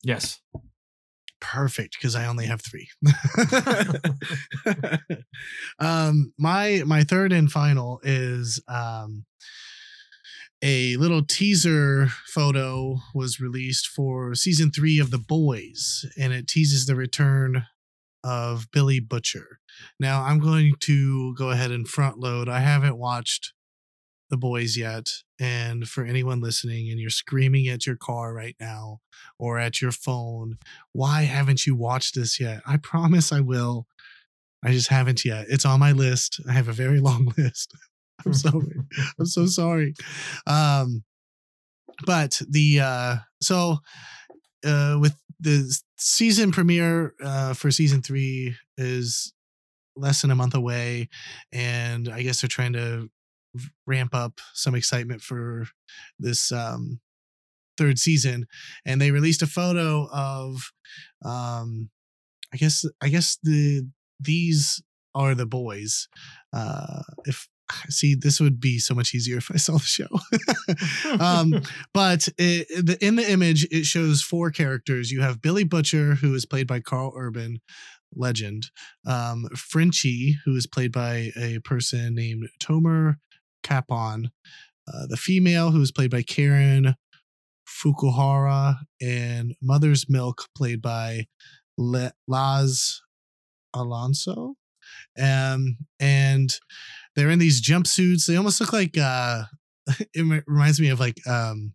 Yes. 0.03 0.41
Perfect, 1.41 1.97
because 1.99 2.15
I 2.15 2.27
only 2.27 2.47
have 2.47 2.61
three. 2.61 2.89
um 5.79 6.33
my 6.39 6.83
my 6.87 7.05
third 7.05 7.33
and 7.33 7.51
final 7.51 8.01
is 8.03 8.63
um 8.69 9.25
a 10.63 10.97
little 10.97 11.25
teaser 11.25 12.09
photo 12.27 12.99
was 13.15 13.41
released 13.41 13.87
for 13.87 14.35
season 14.35 14.71
three 14.71 14.99
of 14.99 15.11
The 15.11 15.19
Boys, 15.19 16.05
and 16.19 16.35
it 16.35 16.47
teases 16.47 16.85
the 16.85 16.97
return 16.97 17.65
of 18.23 18.71
Billy 18.71 19.01
Butcher. 19.01 19.60
Now, 19.99 20.23
I'm 20.23 20.39
going 20.39 20.75
to 20.81 21.35
go 21.35 21.51
ahead 21.51 21.71
and 21.71 21.89
front 21.89 22.19
load. 22.19 22.49
I 22.49 22.61
haven't 22.61 22.97
watched 22.97 23.53
The 24.29 24.37
Boys 24.37 24.77
yet. 24.77 25.09
And 25.39 25.89
for 25.89 26.05
anyone 26.05 26.41
listening 26.41 26.91
and 26.91 27.01
you're 27.01 27.11
screaming 27.11 27.69
at 27.69 27.87
your 27.87 27.97
car 27.97 28.35
right 28.35 28.57
now 28.61 29.01
or 29.39 29.59
at 29.59 29.81
your 29.81 29.93
phone, 29.93 30.59
why 30.93 31.23
haven't 31.23 31.67
you 31.67 31.75
watched 31.75 32.15
this 32.15 32.39
yet? 32.39 32.63
I 32.67 32.77
promise 32.77 33.33
I 33.33 33.41
will. 33.41 33.87
I 34.63 34.73
just 34.73 34.89
haven't 34.89 35.25
yet. 35.25 35.47
It's 35.49 35.65
on 35.65 35.81
my 35.81 35.93
list. 35.93 36.41
I 36.49 36.53
have 36.53 36.69
a 36.69 36.73
very 36.73 37.01
long 37.01 37.33
list. 37.37 37.75
I'm 38.25 38.35
sorry. 38.35 38.77
I'm 39.19 39.27
so 39.27 39.47
sorry. 39.47 39.95
Um, 40.47 41.05
but 42.07 42.41
the 42.49 42.81
uh, 42.81 43.17
so 43.41 43.79
uh, 44.65 44.99
with 45.01 45.15
the 45.39 45.75
season 45.97 46.53
premiere 46.53 47.15
uh, 47.23 47.55
for 47.55 47.71
season 47.71 48.03
three 48.03 48.57
is 48.77 49.33
less 49.97 50.23
than 50.23 50.31
a 50.31 50.37
month 50.37 50.55
away, 50.55 51.09
and 51.53 52.09
I 52.09 52.23
guess 52.23 52.41
they're 52.41 52.49
trying 52.49 52.73
to 52.75 53.11
ramp 53.87 54.15
up 54.15 54.41
some 54.55 54.75
excitement 54.75 55.23
for 55.23 55.67
this 56.19 56.53
um, 56.53 57.01
third 57.77 57.99
season. 57.99 58.47
And 58.85 59.01
they 59.01 59.11
released 59.11 59.43
a 59.43 59.47
photo 59.47 60.09
of, 60.13 60.73
um, 61.25 61.91
I 62.53 62.57
guess, 62.57 62.85
I 63.01 63.09
guess 63.09 63.39
the 63.43 63.89
these 64.21 64.83
are 65.15 65.35
the 65.35 65.47
boys. 65.47 66.09
Uh, 66.53 67.03
if 67.25 67.49
see 67.89 68.15
this 68.15 68.41
would 68.41 68.61
be 68.61 68.79
so 68.79 68.95
much 68.95 69.15
easier 69.15 69.39
if 69.39 69.51
i 69.53 69.57
saw 69.57 69.75
the 69.75 69.79
show 69.81 70.09
um, 71.25 71.63
but 71.95 72.29
it, 72.39 72.67
the, 72.85 72.99
in 73.05 73.17
the 73.17 73.31
image 73.31 73.67
it 73.71 73.85
shows 73.85 74.23
four 74.23 74.51
characters 74.51 75.11
you 75.11 75.21
have 75.21 75.43
billy 75.43 75.65
butcher 75.65 76.17
who 76.17 76.35
is 76.35 76.47
played 76.47 76.67
by 76.67 76.81
karl 76.81 77.13
urban 77.17 77.61
legend 78.15 78.67
um, 79.07 79.49
frenchie 79.57 80.37
who 80.45 80.57
is 80.57 80.67
played 80.67 80.93
by 80.93 81.31
a 81.37 81.59
person 81.65 82.15
named 82.15 82.49
tomer 82.61 83.17
capone 83.63 84.27
uh, 84.89 85.07
the 85.09 85.17
female 85.17 85.71
who 85.71 85.81
is 85.81 85.93
played 85.93 86.11
by 86.11 86.23
karen 86.23 86.95
fukuhara 87.69 88.77
and 89.01 89.55
mother's 89.63 90.07
milk 90.09 90.47
played 90.57 90.83
by 90.83 91.27
Le- 91.79 92.13
laz 92.27 93.01
alonso 93.75 94.57
um, 95.21 95.77
and 95.99 96.59
they're 97.15 97.31
in 97.31 97.39
these 97.39 97.63
jumpsuits. 97.63 98.27
They 98.27 98.37
almost 98.37 98.61
look 98.61 98.73
like 98.73 98.97
uh, 98.99 99.45
it 100.15 100.45
reminds 100.47 100.81
me 100.81 100.89
of 100.89 101.01
like 101.01 101.27
um, 101.27 101.75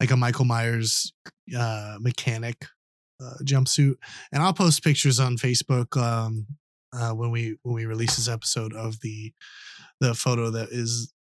like 0.00 0.10
a 0.10 0.16
Michael 0.16 0.44
Myers 0.44 1.12
uh, 1.56 1.96
mechanic 2.00 2.66
uh, 3.22 3.34
jumpsuit. 3.44 3.94
And 4.32 4.42
I'll 4.42 4.52
post 4.52 4.82
pictures 4.82 5.20
on 5.20 5.36
Facebook 5.36 5.96
um, 5.96 6.46
uh, 6.92 7.12
when 7.12 7.30
we 7.30 7.56
when 7.62 7.74
we 7.74 7.86
release 7.86 8.16
this 8.16 8.28
episode 8.28 8.72
of 8.74 9.00
the 9.00 9.32
the 10.00 10.14
photo 10.14 10.50
that 10.50 10.68
is 10.70 11.12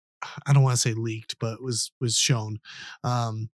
I 0.47 0.53
don't 0.53 0.63
want 0.63 0.75
to 0.75 0.81
say 0.81 0.95
leaked, 0.95 1.37
but 1.39 1.63
was 1.63 1.93
was 2.01 2.17
shown. 2.17 2.59
Um, 3.05 3.51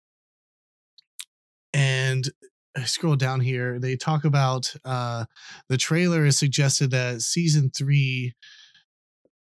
and 1.73 2.29
I 2.77 2.83
scroll 2.83 3.15
down 3.15 3.39
here. 3.39 3.79
They 3.79 3.95
talk 3.95 4.25
about 4.25 4.73
uh, 4.85 5.25
the 5.69 5.77
trailer 5.77 6.25
has 6.25 6.37
suggested 6.37 6.91
that 6.91 7.21
season 7.21 7.71
three 7.75 8.33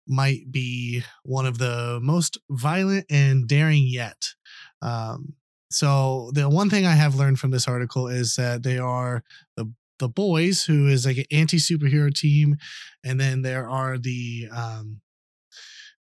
might 0.08 0.52
be 0.52 1.04
one 1.24 1.46
of 1.46 1.58
the 1.58 2.00
most 2.02 2.38
violent 2.50 3.06
and 3.10 3.48
daring 3.48 3.86
yet. 3.86 4.34
Um, 4.82 5.34
so 5.70 6.32
the 6.34 6.50
one 6.50 6.70
thing 6.70 6.86
I 6.86 6.96
have 6.96 7.16
learned 7.16 7.40
from 7.40 7.52
this 7.52 7.68
article 7.68 8.08
is 8.08 8.36
that 8.36 8.64
they 8.64 8.78
are 8.78 9.24
the 9.56 9.72
the 10.00 10.08
boys, 10.08 10.64
who 10.64 10.88
is 10.88 11.06
like 11.06 11.18
an 11.18 11.26
anti 11.32 11.58
superhero 11.58 12.14
team, 12.14 12.58
and 13.04 13.20
then 13.20 13.42
there 13.42 13.68
are 13.70 13.98
the 13.98 14.48
um, 14.56 15.02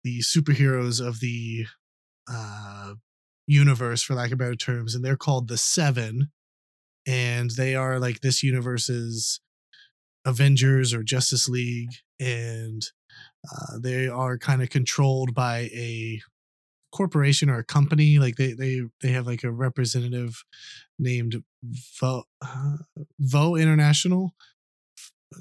the 0.03 0.19
superheroes 0.19 1.05
of 1.05 1.19
the 1.19 1.65
uh, 2.31 2.93
universe, 3.47 4.03
for 4.03 4.13
lack 4.13 4.31
of 4.31 4.37
better 4.37 4.55
terms, 4.55 4.93
and 4.93 5.03
they're 5.03 5.17
called 5.17 5.47
the 5.47 5.57
Seven, 5.57 6.31
and 7.05 7.51
they 7.51 7.75
are 7.75 7.99
like 7.99 8.21
this 8.21 8.43
universe's 8.43 9.39
Avengers 10.25 10.93
or 10.93 11.03
Justice 11.03 11.47
League, 11.49 11.91
and 12.19 12.83
uh, 13.51 13.79
they 13.81 14.07
are 14.07 14.37
kind 14.37 14.61
of 14.61 14.69
controlled 14.69 15.33
by 15.33 15.69
a 15.73 16.21
corporation 16.91 17.49
or 17.49 17.59
a 17.59 17.63
company. 17.63 18.19
Like 18.19 18.35
they 18.35 18.53
they 18.53 18.81
they 19.01 19.11
have 19.11 19.27
like 19.27 19.43
a 19.43 19.51
representative 19.51 20.43
named 20.99 21.43
Vo 21.99 22.23
uh, 22.41 22.77
Vo 23.19 23.55
International 23.55 24.33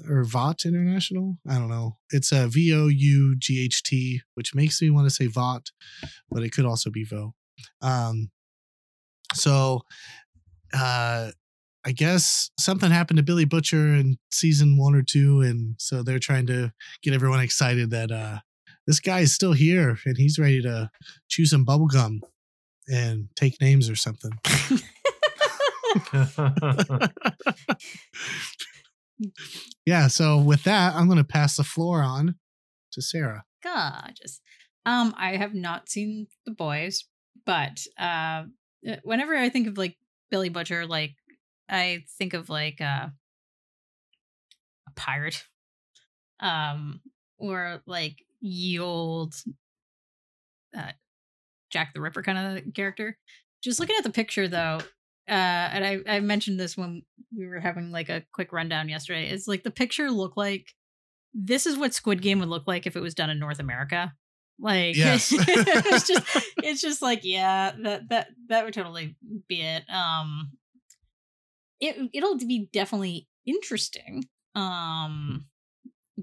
or 0.09 0.23
Vought 0.23 0.65
International. 0.65 1.37
I 1.49 1.55
don't 1.55 1.69
know. 1.69 1.97
It's 2.11 2.31
a 2.31 2.47
V 2.47 2.73
O 2.73 2.87
U 2.87 3.35
G 3.37 3.63
H 3.63 3.83
T, 3.83 4.21
which 4.35 4.53
makes 4.53 4.81
me 4.81 4.89
want 4.89 5.07
to 5.07 5.13
say 5.13 5.27
Vought, 5.27 5.71
but 6.29 6.43
it 6.43 6.51
could 6.51 6.65
also 6.65 6.89
be 6.89 7.03
Vo. 7.03 7.33
Um, 7.81 8.29
so 9.33 9.81
uh 10.73 11.31
I 11.85 11.93
guess 11.93 12.51
something 12.59 12.91
happened 12.91 13.15
to 13.15 13.23
Billy 13.23 13.45
Butcher 13.45 13.95
in 13.95 14.17
season 14.29 14.77
one 14.77 14.93
or 14.93 15.03
two, 15.03 15.39
and 15.39 15.75
so 15.79 16.03
they're 16.03 16.19
trying 16.19 16.45
to 16.47 16.73
get 17.01 17.13
everyone 17.13 17.39
excited 17.39 17.91
that 17.91 18.11
uh, 18.11 18.39
this 18.87 18.99
guy 19.01 19.19
is 19.19 19.35
still 19.35 19.53
here 19.53 19.99
and 20.05 20.17
he's 20.17 20.39
ready 20.39 20.61
to 20.61 20.89
chew 21.27 21.45
some 21.45 21.65
bubblegum 21.65 22.21
and 22.87 23.27
take 23.35 23.61
names 23.61 23.89
or 23.89 23.95
something. 23.97 24.31
yeah, 29.85 30.07
so 30.07 30.37
with 30.37 30.63
that, 30.63 30.95
I'm 30.95 31.07
going 31.07 31.17
to 31.17 31.25
pass 31.25 31.57
the 31.57 31.65
floor 31.65 32.01
on 32.01 32.35
to 32.93 33.01
Sarah. 33.01 33.43
Gorgeous. 33.61 34.39
Um, 34.85 35.13
I 35.17 35.35
have 35.35 35.53
not 35.53 35.89
seen 35.89 36.27
the 36.45 36.53
boys, 36.53 37.03
but 37.45 37.81
uh, 37.99 38.43
whenever 39.03 39.35
I 39.35 39.49
think 39.49 39.67
of 39.67 39.77
like 39.77 39.97
Billy 40.31 40.47
Butcher, 40.47 40.85
like 40.85 41.15
I 41.67 42.05
think 42.17 42.33
of 42.33 42.47
like 42.49 42.79
uh, 42.79 43.07
a 44.87 44.91
pirate, 44.95 45.43
um, 46.39 47.01
or 47.37 47.81
like 47.85 48.15
ye 48.41 48.79
old 48.79 49.35
uh, 50.77 50.91
Jack 51.71 51.93
the 51.93 52.01
Ripper 52.01 52.23
kind 52.23 52.57
of 52.57 52.73
character. 52.73 53.17
Just 53.63 53.79
looking 53.79 53.95
at 53.97 54.03
the 54.03 54.09
picture 54.11 54.47
though, 54.47 54.79
uh, 55.27 55.31
and 55.31 55.85
I, 55.85 55.99
I 56.07 56.19
mentioned 56.19 56.59
this 56.59 56.77
when 56.77 57.01
we 57.35 57.47
were 57.47 57.59
having 57.59 57.91
like 57.91 58.09
a 58.09 58.23
quick 58.33 58.53
rundown 58.53 58.87
yesterday. 58.89 59.29
It's 59.29 59.47
like 59.47 59.63
the 59.63 59.71
picture 59.71 60.09
looked 60.11 60.37
like 60.37 60.73
this 61.33 61.65
is 61.65 61.77
what 61.77 61.93
Squid 61.93 62.21
Game 62.21 62.39
would 62.39 62.49
look 62.49 62.67
like 62.67 62.87
if 62.87 62.95
it 62.95 63.01
was 63.01 63.13
done 63.13 63.29
in 63.29 63.39
North 63.39 63.59
America. 63.59 64.13
Like 64.59 64.95
Yes. 64.97 65.33
it's 65.35 66.07
just 66.07 66.25
it's 66.63 66.81
just 66.81 67.01
like 67.01 67.21
yeah 67.23 67.73
that 67.83 68.09
that 68.09 68.27
that 68.49 68.65
would 68.65 68.73
totally 68.73 69.15
be 69.47 69.61
it. 69.61 69.83
Um, 69.89 70.51
it 71.79 72.09
it'll 72.13 72.37
be 72.37 72.69
definitely 72.71 73.27
interesting. 73.45 74.25
Um, 74.55 75.45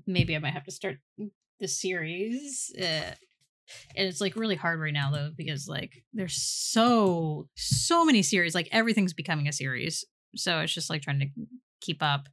maybe 0.06 0.34
I 0.34 0.38
might 0.38 0.54
have 0.54 0.64
to 0.64 0.72
start 0.72 0.98
the 1.60 1.68
series. 1.68 2.72
Uh, 2.78 3.14
and 3.96 4.06
it's 4.06 4.20
like 4.20 4.36
really 4.36 4.56
hard 4.56 4.78
right 4.78 4.92
now 4.92 5.10
though 5.10 5.30
because 5.34 5.66
like 5.66 6.04
there's 6.12 6.36
so 6.36 7.48
so 7.56 8.04
many 8.04 8.22
series 8.22 8.54
like 8.54 8.68
everything's 8.70 9.14
becoming 9.14 9.48
a 9.48 9.52
series 9.54 10.04
so 10.36 10.60
it's 10.60 10.74
just 10.74 10.90
like 10.90 11.00
trying 11.00 11.18
to 11.18 11.28
keep 11.80 12.02
up 12.02 12.28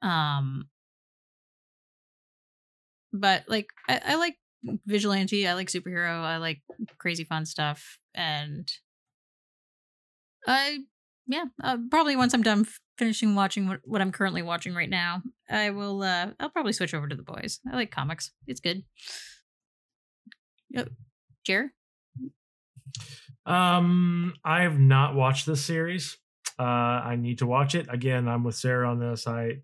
um 0.00 0.64
but 3.12 3.44
like 3.48 3.66
i, 3.86 4.00
I 4.02 4.14
like 4.14 4.36
vigilante. 4.86 5.46
I 5.46 5.54
like 5.54 5.68
superhero. 5.68 6.22
I 6.22 6.36
like 6.38 6.60
crazy 6.98 7.24
fun 7.24 7.46
stuff. 7.46 7.98
And 8.14 8.70
I, 10.46 10.80
yeah, 11.26 11.44
uh, 11.62 11.78
probably 11.90 12.16
once 12.16 12.34
I'm 12.34 12.42
done 12.42 12.60
f- 12.60 12.80
finishing 12.98 13.34
watching 13.34 13.68
what, 13.68 13.80
what 13.84 14.00
I'm 14.00 14.12
currently 14.12 14.42
watching 14.42 14.74
right 14.74 14.90
now, 14.90 15.22
I 15.50 15.70
will. 15.70 16.02
uh 16.02 16.28
I'll 16.40 16.50
probably 16.50 16.72
switch 16.72 16.94
over 16.94 17.08
to 17.08 17.16
the 17.16 17.22
boys. 17.22 17.60
I 17.70 17.76
like 17.76 17.90
comics. 17.90 18.30
It's 18.46 18.60
good. 18.60 18.82
Yep. 20.70 20.88
Jer? 21.44 21.72
Um, 23.46 24.34
I 24.44 24.62
have 24.62 24.78
not 24.78 25.14
watched 25.14 25.46
this 25.46 25.64
series. 25.64 26.16
Uh, 26.58 26.62
I 26.62 27.16
need 27.16 27.38
to 27.38 27.46
watch 27.46 27.74
it 27.74 27.86
again. 27.90 28.28
I'm 28.28 28.44
with 28.44 28.54
Sarah 28.54 28.88
on 28.88 28.98
this. 29.00 29.26
I 29.26 29.58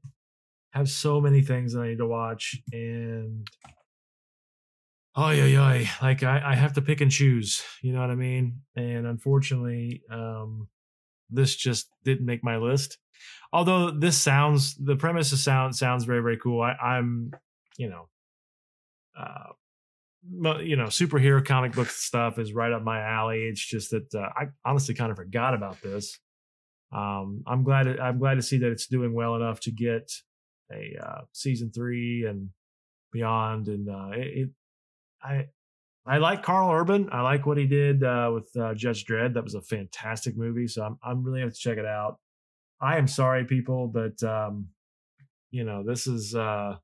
have 0.72 0.88
so 0.88 1.20
many 1.20 1.42
things 1.42 1.72
that 1.72 1.80
I 1.80 1.88
need 1.88 1.98
to 1.98 2.06
watch, 2.06 2.56
and 2.72 3.46
oh 5.14 5.30
yeah, 5.30 5.44
yeah, 5.44 5.88
like 6.02 6.22
I, 6.22 6.42
I 6.44 6.54
have 6.54 6.72
to 6.74 6.82
pick 6.82 7.00
and 7.00 7.10
choose. 7.10 7.62
You 7.82 7.92
know 7.92 8.00
what 8.00 8.10
I 8.10 8.14
mean? 8.16 8.62
And 8.74 9.06
unfortunately, 9.06 10.02
um, 10.10 10.68
this 11.30 11.54
just 11.54 11.88
didn't 12.04 12.26
make 12.26 12.44
my 12.44 12.56
list. 12.56 12.98
Although 13.52 13.90
this 13.90 14.16
sounds, 14.16 14.74
the 14.76 14.96
premise 14.96 15.32
of 15.32 15.38
sound 15.38 15.74
sounds 15.74 16.04
very 16.04 16.22
very 16.22 16.36
cool. 16.38 16.62
I, 16.62 16.72
I'm, 16.72 17.32
you 17.76 17.88
know, 17.88 18.08
uh, 19.18 19.52
you 20.60 20.76
know, 20.76 20.86
superhero 20.86 21.44
comic 21.44 21.72
book 21.72 21.88
stuff 21.88 22.38
is 22.38 22.52
right 22.52 22.72
up 22.72 22.82
my 22.82 23.00
alley. 23.00 23.44
It's 23.44 23.64
just 23.64 23.90
that 23.90 24.14
uh, 24.14 24.28
I 24.36 24.46
honestly 24.64 24.94
kind 24.94 25.10
of 25.10 25.16
forgot 25.16 25.54
about 25.54 25.80
this. 25.80 26.18
Um, 26.92 27.42
I'm 27.46 27.64
glad. 27.64 27.86
I'm 27.98 28.18
glad 28.18 28.34
to 28.34 28.42
see 28.42 28.58
that 28.58 28.70
it's 28.70 28.86
doing 28.86 29.14
well 29.14 29.36
enough 29.36 29.60
to 29.60 29.70
get 29.70 30.10
a 30.72 30.96
uh, 31.02 31.20
season 31.32 31.70
three 31.70 32.24
and 32.26 32.50
beyond. 33.12 33.68
And 33.68 33.88
uh, 33.88 34.10
it, 34.12 34.26
it, 34.26 34.50
I, 35.22 35.46
I 36.08 36.18
like 36.18 36.42
Karl 36.42 36.72
Urban. 36.72 37.10
I 37.12 37.20
like 37.20 37.44
what 37.44 37.58
he 37.58 37.66
did 37.66 38.02
uh, 38.02 38.30
with 38.32 38.50
uh, 38.56 38.72
Judge 38.74 39.04
Dredd. 39.04 39.34
That 39.34 39.44
was 39.44 39.54
a 39.54 39.60
fantastic 39.60 40.36
movie. 40.38 40.66
So 40.66 40.82
I'm, 40.82 40.98
I'm 41.04 41.22
really 41.22 41.40
have 41.40 41.52
to 41.52 41.58
check 41.58 41.76
it 41.76 41.84
out. 41.84 42.18
I 42.80 42.96
am 42.96 43.06
sorry, 43.06 43.44
people, 43.44 43.88
but 43.88 44.22
um, 44.22 44.68
you 45.50 45.64
know, 45.64 45.82
this 45.84 46.06
is 46.06 46.34
uh, 46.34 46.76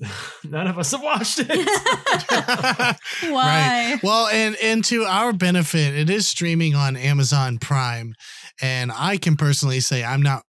none 0.44 0.66
of 0.66 0.78
us 0.78 0.92
have 0.92 1.02
watched 1.02 1.40
it. 1.40 1.48
Why? 3.30 3.98
Well, 4.02 4.28
and 4.28 4.56
and 4.62 4.84
to 4.84 5.04
our 5.04 5.32
benefit, 5.32 5.94
it 5.94 6.08
is 6.08 6.28
streaming 6.28 6.74
on 6.74 6.96
Amazon 6.96 7.58
Prime, 7.58 8.14
and 8.62 8.90
I 8.94 9.16
can 9.16 9.36
personally 9.36 9.80
say 9.80 10.04
I'm 10.04 10.22
not 10.22 10.44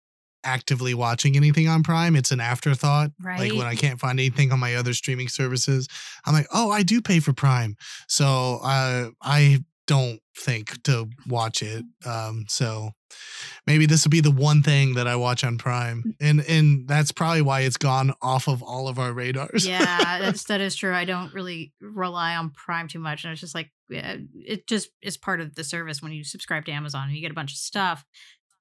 actively 0.47 0.95
watching 0.95 1.37
anything 1.37 1.69
on 1.69 1.83
Prime. 1.83 2.17
It's 2.17 2.31
an 2.31 2.41
afterthought. 2.41 3.11
Right. 3.21 3.41
Like 3.41 3.53
when 3.53 3.67
I 3.67 3.75
can't 3.75 4.01
find 4.01 4.19
anything 4.19 4.53
on 4.53 4.61
my 4.61 4.77
other 4.77 4.95
streaming 4.95 5.29
services, 5.29 5.89
I'm 6.25 6.33
like, 6.33 6.47
oh, 6.55 6.71
I 6.71 6.83
do 6.83 7.03
pay 7.03 7.21
for 7.21 7.33
Prime, 7.33 7.77
so 8.09 8.61
uh, 8.63 9.11
I 9.23 9.65
don't 9.87 10.21
think 10.37 10.83
to 10.83 11.09
watch 11.29 11.63
it. 11.63 11.85
Um, 12.05 12.45
so 12.49 12.91
maybe 13.67 13.87
this 13.87 14.05
will 14.05 14.11
be 14.11 14.21
the 14.21 14.31
one 14.31 14.63
thing 14.63 14.95
that 14.95 15.07
I 15.07 15.17
watch 15.17 15.45
on 15.45 15.59
Prime, 15.59 16.15
and 16.21 16.41
and 16.41 16.89
that's 16.89 17.13
probably 17.13 17.43
why 17.43 17.61
it's 17.61 17.77
gone 17.77 18.13
off 18.21 18.49
of 18.49 18.63
all 18.63 18.89
of 18.89 18.99
our 18.99 19.13
radars. 19.13 19.67
yeah, 19.67 20.19
that's 20.21 20.45
that 20.49 20.61
is 20.61 20.77
true. 20.77 20.95
I 20.95 21.05
don't 21.05 21.33
really 21.33 21.73
rely 21.81 22.37
on 22.37 22.51
Prime 22.51 22.89
too 22.89 22.99
much, 22.99 23.25
and 23.25 23.33
it's 23.33 23.41
just 23.41 23.55
like 23.55 23.71
it 23.89 24.67
just 24.67 24.91
is 25.01 25.17
part 25.17 25.41
of 25.41 25.55
the 25.55 25.65
service 25.65 26.03
when 26.03 26.13
you 26.13 26.25
subscribe 26.25 26.65
to 26.65 26.73
Amazon 26.73 27.07
and 27.07 27.15
you 27.17 27.23
get 27.23 27.31
a 27.31 27.35
bunch 27.35 27.53
of 27.53 27.59
stuff. 27.59 28.05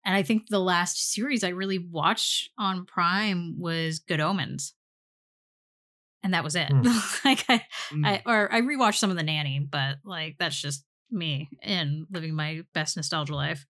And 0.06 0.16
I 0.16 0.22
think 0.22 0.47
the 0.47 0.60
last 0.60 1.12
series 1.12 1.43
I 1.43 1.49
really 1.49 1.80
watched 1.80 2.51
on 2.58 2.86
Prime 2.86 3.60
was 3.60 3.99
Good 3.99 4.22
Omens, 4.22 4.74
and 6.24 6.34
that 6.34 6.43
was 6.43 6.56
it. 6.56 6.70
Hmm. 6.72 6.84
like 7.26 7.43
I, 7.49 7.62
Mm. 7.91 8.06
I 8.06 8.22
or 8.26 8.51
I 8.51 8.62
rewatched 8.62 8.97
some 8.97 9.12
of 9.12 9.16
the 9.18 9.24
Nanny, 9.24 9.60
but 9.60 9.97
like 10.03 10.38
that's 10.39 10.60
just 10.60 10.84
me 11.12 11.49
and 11.62 12.08
living 12.12 12.34
my 12.36 12.64
best 12.74 12.97
nostalgia 12.97 13.36
life. 13.36 13.66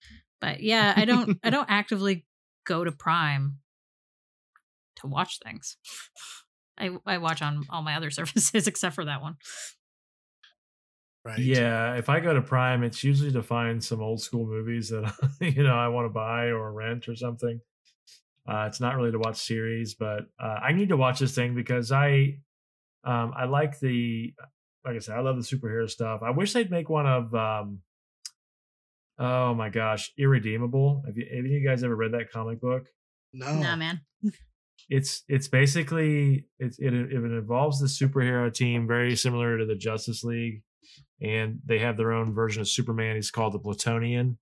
But 0.42 0.62
yeah, 0.62 0.94
I 0.96 1.06
don't 1.06 1.40
I 1.44 1.50
don't 1.50 1.70
actively 1.70 2.26
go 2.66 2.84
to 2.84 2.92
Prime 2.92 3.60
to 4.98 5.08
watch 5.08 5.40
things. 5.44 5.78
I 6.78 6.90
I 7.06 7.20
watch 7.20 7.42
on 7.42 7.64
all 7.70 7.84
my 7.84 7.96
other 7.96 8.12
services 8.12 8.68
except 8.68 8.96
for 8.96 9.06
that 9.06 9.22
one. 9.22 9.38
Right. 11.26 11.40
Yeah, 11.40 11.96
if 11.96 12.10
I 12.10 12.20
go 12.20 12.34
to 12.34 12.42
Prime, 12.42 12.84
it's 12.84 13.04
usually 13.04 13.32
to 13.32 13.44
find 13.44 13.84
some 13.84 14.02
old 14.02 14.22
school 14.22 14.46
movies 14.46 14.90
that 14.90 15.12
you 15.42 15.64
know 15.64 15.76
I 15.76 15.88
want 15.90 16.06
to 16.06 16.10
buy 16.10 16.46
or 16.46 16.72
rent 16.72 17.08
or 17.08 17.16
something. 17.16 17.60
Uh, 18.48 18.66
it's 18.68 18.80
not 18.80 18.96
really 18.96 19.12
to 19.12 19.20
watch 19.20 19.38
series, 19.38 19.94
but 19.94 20.26
uh, 20.42 20.60
I 20.64 20.74
need 20.74 20.90
to 20.90 20.98
watch 20.98 21.20
this 21.20 21.36
thing 21.36 21.54
because 21.54 21.92
I 21.92 22.40
um, 23.04 23.34
I 23.36 23.46
like 23.46 23.80
the 23.80 24.34
like 24.86 24.96
I 24.96 25.00
said, 25.00 25.16
I 25.16 25.22
love 25.22 25.36
the 25.36 25.44
superhero 25.44 25.90
stuff. 25.90 26.22
I 26.24 26.32
wish 26.32 26.54
they'd 26.54 26.72
make 26.72 26.90
one 26.90 27.06
of 27.06 27.34
um, 27.36 27.80
oh 29.20 29.54
my 29.54 29.70
gosh, 29.70 30.12
Irredeemable. 30.18 31.04
Have 31.06 31.18
you, 31.18 31.26
have 31.34 31.46
you 31.46 31.68
guys 31.68 31.84
ever 31.84 31.96
read 31.96 32.14
that 32.14 32.32
comic 32.32 32.60
book? 32.60 32.88
No. 33.34 33.54
no, 33.60 33.76
man. 33.76 34.02
it's 34.90 35.24
it's 35.30 35.48
basically 35.48 36.48
it's 36.60 36.80
it, 36.80 36.94
it 36.94 37.14
involves 37.14 37.80
the 37.80 37.88
superhero 37.88 38.54
team 38.54 38.88
very 38.88 39.16
similar 39.16 39.58
to 39.58 39.66
the 39.66 39.76
Justice 39.76 40.24
League, 40.24 40.64
and 41.22 41.60
they 41.66 41.80
have 41.80 41.98
their 41.98 42.12
own 42.12 42.34
version 42.34 42.62
of 42.62 42.68
Superman. 42.68 43.16
He's 43.16 43.32
called 43.32 43.54
the 43.54 43.60
Plutonian, 43.60 44.38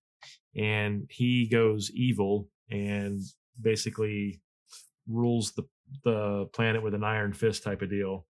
and 0.56 1.08
he 1.10 1.48
goes 1.50 1.92
evil 1.94 2.48
and 2.70 3.22
basically 3.60 4.42
rules 5.08 5.52
the 5.54 5.64
the 6.04 6.46
planet 6.54 6.84
with 6.84 6.94
an 6.94 7.04
iron 7.04 7.34
fist 7.34 7.64
type 7.64 7.82
of 7.82 7.90
deal. 7.90 8.26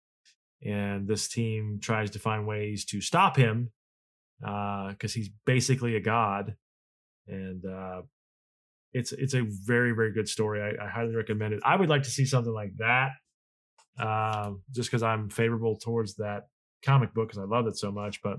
And 0.66 1.08
this 1.08 1.28
team 1.28 1.80
tries 1.82 2.12
to 2.12 2.20
find 2.20 2.48
ways 2.48 2.86
to 2.86 3.02
stop 3.02 3.36
him 3.36 3.72
because 4.40 5.14
he's 5.14 5.30
basically 5.46 5.96
a 5.96 6.02
god, 6.02 6.56
and 7.28 7.64
uh, 7.66 8.02
it's 8.94 9.12
it's 9.12 9.36
a 9.36 9.46
very 9.46 9.92
very 9.92 10.12
good 10.12 10.28
story. 10.28 10.62
I, 10.62 10.86
I 10.86 10.90
highly 10.90 11.16
recommend 11.16 11.54
it. 11.54 11.62
I 11.64 11.76
would 11.76 11.90
like 11.90 12.04
to 12.04 12.10
see 12.10 12.26
something 12.26 12.54
like 12.54 12.74
that, 12.78 13.12
um, 14.00 14.64
just 14.72 14.90
because 14.90 15.04
I'm 15.04 15.30
favorable 15.30 15.78
towards 15.78 16.16
that 16.16 16.48
comic 16.84 17.14
book 17.14 17.30
because 17.30 17.40
I 17.40 17.46
love 17.46 17.68
it 17.68 17.78
so 17.78 17.92
much. 17.92 18.22
But 18.22 18.38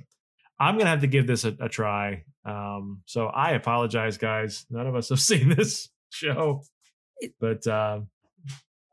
I'm 0.59 0.79
gonna 0.79 0.91
have 0.91 1.01
to 1.01 1.07
give 1.07 1.27
this 1.27 1.45
a, 1.45 1.57
a 1.61 1.69
try. 1.69 2.25
Um, 2.45 3.03
so 3.07 3.27
I 3.27 3.53
apologize, 3.53 4.19
guys. 4.19 4.67
None 4.71 4.87
of 4.87 4.95
us 4.95 5.09
have 5.09 5.21
seen 5.31 5.49
this 5.51 5.89
show, 6.11 6.63
but 7.41 7.67
uh, 7.67 8.01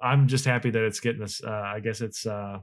I'm 0.02 0.28
just 0.28 0.46
happy 0.46 0.70
that 0.70 0.84
it's 0.84 1.00
getting 1.00 1.22
this. 1.22 1.42
Uh, 1.44 1.50
I 1.50 1.80
guess 1.80 2.02
it's 2.02 2.26
uh, 2.26 2.60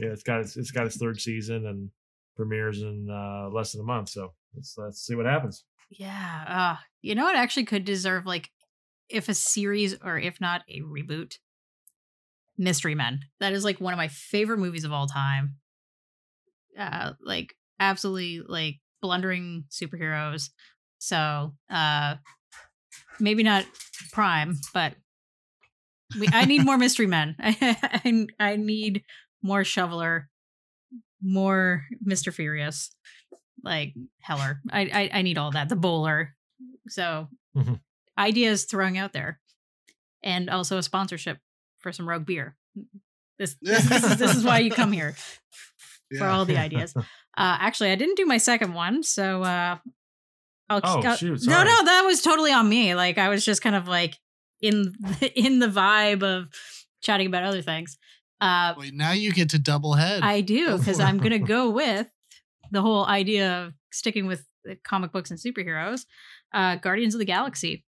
yeah, 0.00 0.08
it's 0.08 0.22
got 0.22 0.40
its, 0.40 0.56
it's 0.56 0.70
got 0.70 0.86
its 0.86 0.96
third 0.96 1.20
season 1.20 1.66
and 1.66 1.90
premieres 2.36 2.82
in 2.82 3.08
uh, 3.10 3.48
less 3.50 3.72
than 3.72 3.80
a 3.80 3.84
month. 3.84 4.10
So 4.10 4.32
let's 4.54 4.74
let's 4.76 5.06
see 5.06 5.14
what 5.14 5.26
happens. 5.26 5.64
Yeah. 5.90 6.44
Uh, 6.48 6.82
you 7.02 7.14
know 7.14 7.24
what 7.24 7.36
actually 7.36 7.64
could 7.64 7.84
deserve 7.84 8.26
like 8.26 8.50
if 9.08 9.28
a 9.28 9.34
series 9.34 9.96
or 10.02 10.18
if 10.18 10.40
not 10.40 10.62
a 10.68 10.80
reboot? 10.80 11.38
Mystery 12.58 12.94
Men. 12.94 13.20
That 13.40 13.52
is 13.52 13.64
like 13.64 13.80
one 13.80 13.92
of 13.92 13.98
my 13.98 14.08
favorite 14.08 14.58
movies 14.58 14.84
of 14.84 14.92
all 14.92 15.06
time. 15.06 15.56
Uh 16.78 17.12
like 17.20 17.54
absolutely 17.80 18.42
like 18.46 18.80
blundering 19.02 19.64
superheroes. 19.70 20.50
So 20.98 21.54
uh 21.70 22.16
maybe 23.20 23.42
not 23.42 23.64
prime, 24.12 24.56
but 24.74 24.94
we 26.18 26.28
I 26.32 26.44
need 26.44 26.64
more 26.64 26.78
mystery 26.78 27.06
men. 27.06 27.36
I 27.40 28.26
I 28.38 28.56
need 28.56 29.02
more 29.42 29.64
shoveler, 29.64 30.28
more 31.22 31.84
Mr. 32.04 32.32
Furious 32.32 32.90
like 33.62 33.94
Heller. 34.20 34.60
I, 34.70 34.80
I 34.82 35.18
I 35.18 35.22
need 35.22 35.38
all 35.38 35.50
that. 35.52 35.68
The 35.68 35.76
bowler. 35.76 36.34
So 36.88 37.28
Mhm. 37.56 37.80
ideas 38.18 38.64
throwing 38.64 38.98
out 38.98 39.12
there, 39.14 39.40
and 40.22 40.50
also 40.50 40.76
a 40.78 40.82
sponsorship 40.82 41.38
for 41.78 41.90
some 41.92 42.08
Rogue 42.08 42.26
beer. 42.26 42.56
This 43.38 43.56
this, 43.62 43.84
this 43.88 44.04
is 44.04 44.16
this 44.18 44.36
is 44.36 44.44
why 44.44 44.58
you 44.60 44.70
come 44.70 44.92
here 44.92 45.14
for 46.18 46.26
all 46.26 46.44
the 46.44 46.56
ideas. 46.66 46.94
Uh, 46.96 47.02
actually, 47.36 47.90
I 47.90 47.94
didn't 47.96 48.16
do 48.16 48.26
my 48.26 48.38
second 48.38 48.74
one, 48.74 49.02
so 49.02 49.42
uh, 49.42 49.76
I'll. 50.68 50.80
Oh, 50.82 51.02
I'll- 51.02 51.16
shoot, 51.16 51.30
No, 51.32 51.36
sorry. 51.36 51.64
no, 51.68 51.84
that 51.84 52.02
was 52.06 52.22
totally 52.22 52.52
on 52.52 52.68
me. 52.68 52.94
Like 52.94 53.18
I 53.18 53.28
was 53.28 53.44
just 53.44 53.62
kind 53.62 53.76
of 53.76 53.88
like 53.88 54.16
in 54.60 54.94
in 55.34 55.58
the 55.58 55.68
vibe 55.68 56.22
of 56.22 56.46
chatting 57.02 57.26
about 57.26 57.44
other 57.44 57.62
things. 57.62 57.98
Uh, 58.40 58.74
Wait, 58.76 58.94
now 58.94 59.12
you 59.12 59.32
get 59.32 59.50
to 59.50 59.58
double 59.58 59.94
head. 59.94 60.22
I 60.22 60.40
do 60.42 60.76
because. 60.78 61.00
I'm 61.00 61.18
gonna 61.18 61.38
go 61.38 61.70
with 61.70 62.08
the 62.70 62.82
whole 62.82 63.06
idea 63.06 63.64
of 63.64 63.72
sticking 63.92 64.26
with 64.26 64.44
the 64.64 64.76
comic 64.84 65.12
books 65.12 65.30
and 65.30 65.38
superheroes. 65.38 66.04
Uh, 66.52 66.76
Guardians 66.76 67.14
of 67.14 67.18
the 67.18 67.24
Galaxy. 67.24 67.84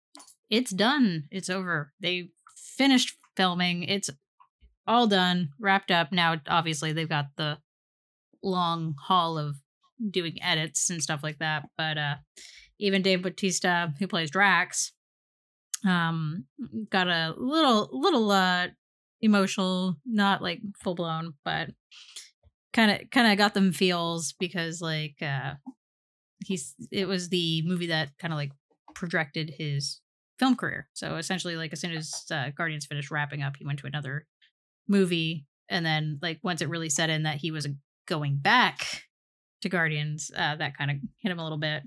It's 0.50 0.70
done. 0.70 1.24
It's 1.30 1.48
over. 1.50 1.92
They 2.00 2.30
finished 2.56 3.16
filming. 3.36 3.84
It's 3.84 4.10
all 4.86 5.06
done, 5.06 5.50
wrapped 5.60 5.90
up. 5.90 6.10
Now, 6.12 6.40
obviously, 6.48 6.92
they've 6.92 7.08
got 7.08 7.26
the 7.36 7.58
long 8.43 8.95
haul 8.99 9.38
of 9.38 9.57
doing 10.11 10.43
edits 10.43 10.90
and 10.90 11.03
stuff 11.03 11.22
like 11.22 11.38
that. 11.38 11.68
But 11.76 11.99
uh, 11.99 12.14
even 12.78 13.03
Dave 13.03 13.22
Bautista, 13.22 13.93
who 13.99 14.07
plays 14.07 14.30
Drax, 14.30 14.93
um, 15.86 16.45
got 16.90 17.09
a 17.09 17.34
little 17.36 17.88
little 17.93 18.30
uh 18.30 18.68
emotional, 19.20 19.97
not 20.05 20.43
like 20.43 20.61
full 20.82 20.95
blown, 20.95 21.34
but 21.45 21.70
kind 22.72 22.90
of 22.90 23.11
kind 23.11 23.30
of 23.30 23.38
got 23.38 23.55
them 23.55 23.72
feels 23.72 24.32
because 24.38 24.80
like 24.80 25.16
uh 25.20 25.55
he's 26.47 26.74
it 26.90 27.07
was 27.07 27.28
the 27.28 27.62
movie 27.66 27.88
that 27.88 28.11
kind 28.18 28.32
of 28.32 28.36
like 28.36 28.53
projected 28.95 29.55
his 29.59 30.01
film 30.38 30.57
career. 30.57 30.88
So 30.93 31.16
essentially, 31.16 31.57
like 31.57 31.72
as 31.72 31.80
soon 31.80 31.93
as 31.93 32.24
uh, 32.30 32.51
Guardians 32.57 32.86
finished 32.86 33.11
wrapping 33.11 33.43
up, 33.43 33.57
he 33.57 33.64
went 33.64 33.78
to 33.80 33.86
another 33.86 34.26
movie, 34.88 35.47
and 35.68 35.84
then 35.86 36.18
like 36.20 36.40
once 36.43 36.61
it 36.62 36.68
really 36.68 36.88
set 36.88 37.11
in 37.11 37.22
that 37.24 37.36
he 37.36 37.51
was 37.51 37.68
going 38.12 38.36
back 38.36 39.04
to 39.62 39.70
Guardians, 39.70 40.30
uh, 40.36 40.56
that 40.56 40.76
kind 40.76 40.90
of 40.90 40.98
hit 41.16 41.32
him 41.32 41.38
a 41.38 41.42
little 41.42 41.56
bit. 41.56 41.82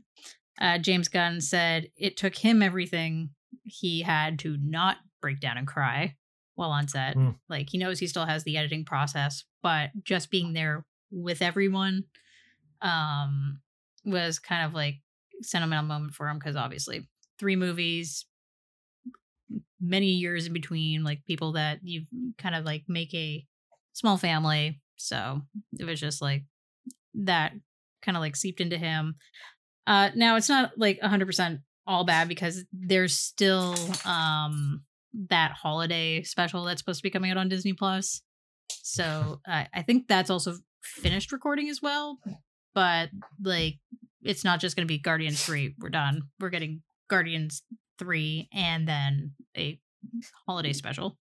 Uh, 0.60 0.80
James 0.80 1.08
Gunn 1.08 1.40
said 1.40 1.90
it 1.96 2.18
took 2.18 2.36
him 2.36 2.64
everything 2.64 3.30
he 3.64 4.02
had 4.02 4.40
to 4.40 4.58
not 4.60 4.98
break 5.22 5.40
down 5.40 5.58
and 5.58 5.68
cry 5.68 6.16
while 6.56 6.72
on 6.72 6.88
set. 6.88 7.16
Mm. 7.16 7.36
Like 7.48 7.70
he 7.70 7.78
knows 7.78 8.00
he 8.00 8.08
still 8.08 8.26
has 8.26 8.44
the 8.44 8.58
editing 8.58 8.86
process, 8.86 9.44
but 9.62 9.92
just 10.04 10.32
being 10.32 10.54
there 10.54 10.84
with 11.12 11.44
everyone 11.44 12.04
um 12.82 13.60
was 14.04 14.40
kind 14.40 14.66
of 14.66 14.74
like 14.74 14.96
sentimental 15.42 15.86
moment 15.86 16.14
for 16.14 16.28
him 16.28 16.40
because 16.40 16.56
obviously 16.56 17.08
three 17.40 17.56
movies 17.56 18.26
many 19.80 20.08
years 20.08 20.48
in 20.48 20.54
between 20.54 21.04
like 21.04 21.24
people 21.26 21.54
that 21.54 21.80
you 21.84 22.06
kind 22.38 22.56
of 22.56 22.66
like 22.66 22.84
make 22.88 23.14
a 23.14 23.46
small 23.94 24.18
family 24.18 24.82
so 24.96 25.42
it 25.80 25.86
was 25.86 26.00
just 26.00 26.22
like 26.22 26.44
that 27.14 27.54
kind 28.02 28.18
of 28.18 28.22
like 28.22 28.36
seeped 28.36 28.62
into 28.62 28.78
him. 28.78 29.16
Uh 29.88 30.10
now 30.16 30.36
it's 30.36 30.50
not 30.50 30.72
like 30.78 31.00
100% 31.02 31.60
all 31.88 32.04
bad 32.04 32.28
because 32.28 32.64
there's 32.74 33.16
still 33.16 33.76
um 34.06 34.82
that 35.30 35.52
holiday 35.52 36.24
special 36.24 36.64
that's 36.66 36.82
supposed 36.82 37.00
to 37.00 37.04
be 37.04 37.12
coming 37.12 37.32
out 37.32 37.38
on 37.38 37.50
disney 37.50 37.74
plus. 37.74 38.22
So 38.70 39.40
uh, 39.48 39.66
i 39.74 39.82
think 39.82 40.08
that's 40.08 40.30
also 40.30 40.56
finished 40.84 41.32
recording 41.32 41.70
as 41.70 41.82
well 41.82 42.20
but 42.76 43.10
like 43.42 43.80
it's 44.22 44.44
not 44.44 44.60
just 44.60 44.76
going 44.76 44.86
to 44.86 44.92
be 44.92 45.00
guardians 45.00 45.44
3 45.44 45.76
we're 45.80 45.90
done. 45.90 46.24
We're 46.40 46.50
getting 46.50 46.82
guardians 47.10 47.64
3 48.00 48.50
and 48.54 48.88
then 48.88 49.32
a 49.58 49.80
holiday 50.46 50.74
special. 50.74 51.18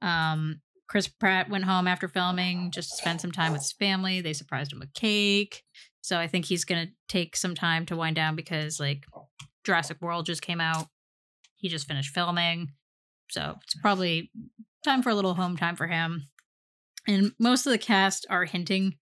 Um 0.00 0.60
chris 0.86 1.08
pratt 1.08 1.48
went 1.48 1.64
home 1.64 1.86
after 1.86 2.08
filming 2.08 2.70
just 2.70 2.90
to 2.90 2.96
spend 2.96 3.20
some 3.20 3.32
time 3.32 3.52
with 3.52 3.62
his 3.62 3.72
family. 3.72 4.20
They 4.20 4.32
surprised 4.32 4.72
him 4.72 4.80
with 4.80 4.92
cake. 4.94 5.62
So 6.00 6.18
i 6.18 6.26
think 6.26 6.44
he's 6.44 6.64
going 6.64 6.86
to 6.86 6.92
take 7.08 7.36
some 7.36 7.54
time 7.54 7.86
to 7.86 7.96
wind 7.96 8.16
down 8.16 8.36
because 8.36 8.78
like 8.78 9.04
jurassic 9.64 9.96
world 10.00 10.26
just 10.26 10.42
came 10.42 10.60
out. 10.60 10.88
He 11.56 11.68
just 11.68 11.88
finished 11.88 12.14
filming. 12.14 12.68
So 13.30 13.56
it's 13.62 13.74
probably 13.80 14.30
time 14.84 15.02
for 15.02 15.10
a 15.10 15.14
little 15.14 15.34
home 15.34 15.56
time 15.56 15.76
for 15.76 15.86
him. 15.86 16.24
And 17.08 17.32
most 17.38 17.66
of 17.66 17.72
the 17.72 17.78
cast 17.78 18.26
are 18.30 18.44
hinting 18.44 18.96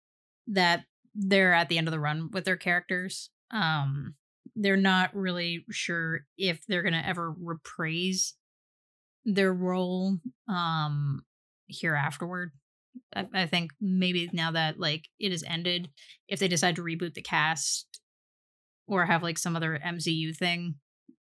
that 0.47 0.85
they're 1.15 1.53
at 1.53 1.69
the 1.69 1.79
end 1.79 1.89
of 1.89 1.93
the 1.93 2.01
run 2.01 2.31
with 2.33 2.45
their 2.45 2.57
characters. 2.57 3.31
Um 3.51 4.15
they're 4.55 4.77
not 4.77 5.15
really 5.15 5.65
sure 5.71 6.27
if 6.37 6.67
they're 6.67 6.83
going 6.83 6.93
to 6.93 7.07
ever 7.07 7.35
reprise 7.41 8.35
their 9.25 9.53
role. 9.53 10.19
Um 10.49 11.23
here 11.73 11.95
afterward 11.95 12.53
I, 13.15 13.27
I 13.35 13.47
think 13.47 13.73
maybe 13.81 14.29
now 14.33 14.53
that 14.53 14.79
like 14.79 15.09
it 15.19 15.33
has 15.33 15.45
ended 15.47 15.89
if 16.29 16.39
they 16.39 16.49
decide 16.49 16.77
to 16.77 16.83
reboot 16.83 17.15
the 17.15 17.23
cast 17.23 18.01
or 18.87 19.07
have 19.07 19.23
like 19.23 19.39
some 19.39 19.57
other 19.57 19.79
mcu 19.85 20.37
thing 20.37 20.77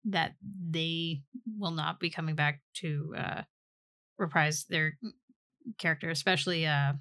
that 0.05 0.33
they 0.69 1.21
will 1.57 1.71
not 1.71 1.99
be 1.99 2.09
coming 2.09 2.35
back 2.35 2.61
to 2.75 3.13
uh 3.17 3.41
reprise 4.17 4.65
their 4.69 4.97
character 5.77 6.09
especially 6.09 6.65
uh 6.65 6.93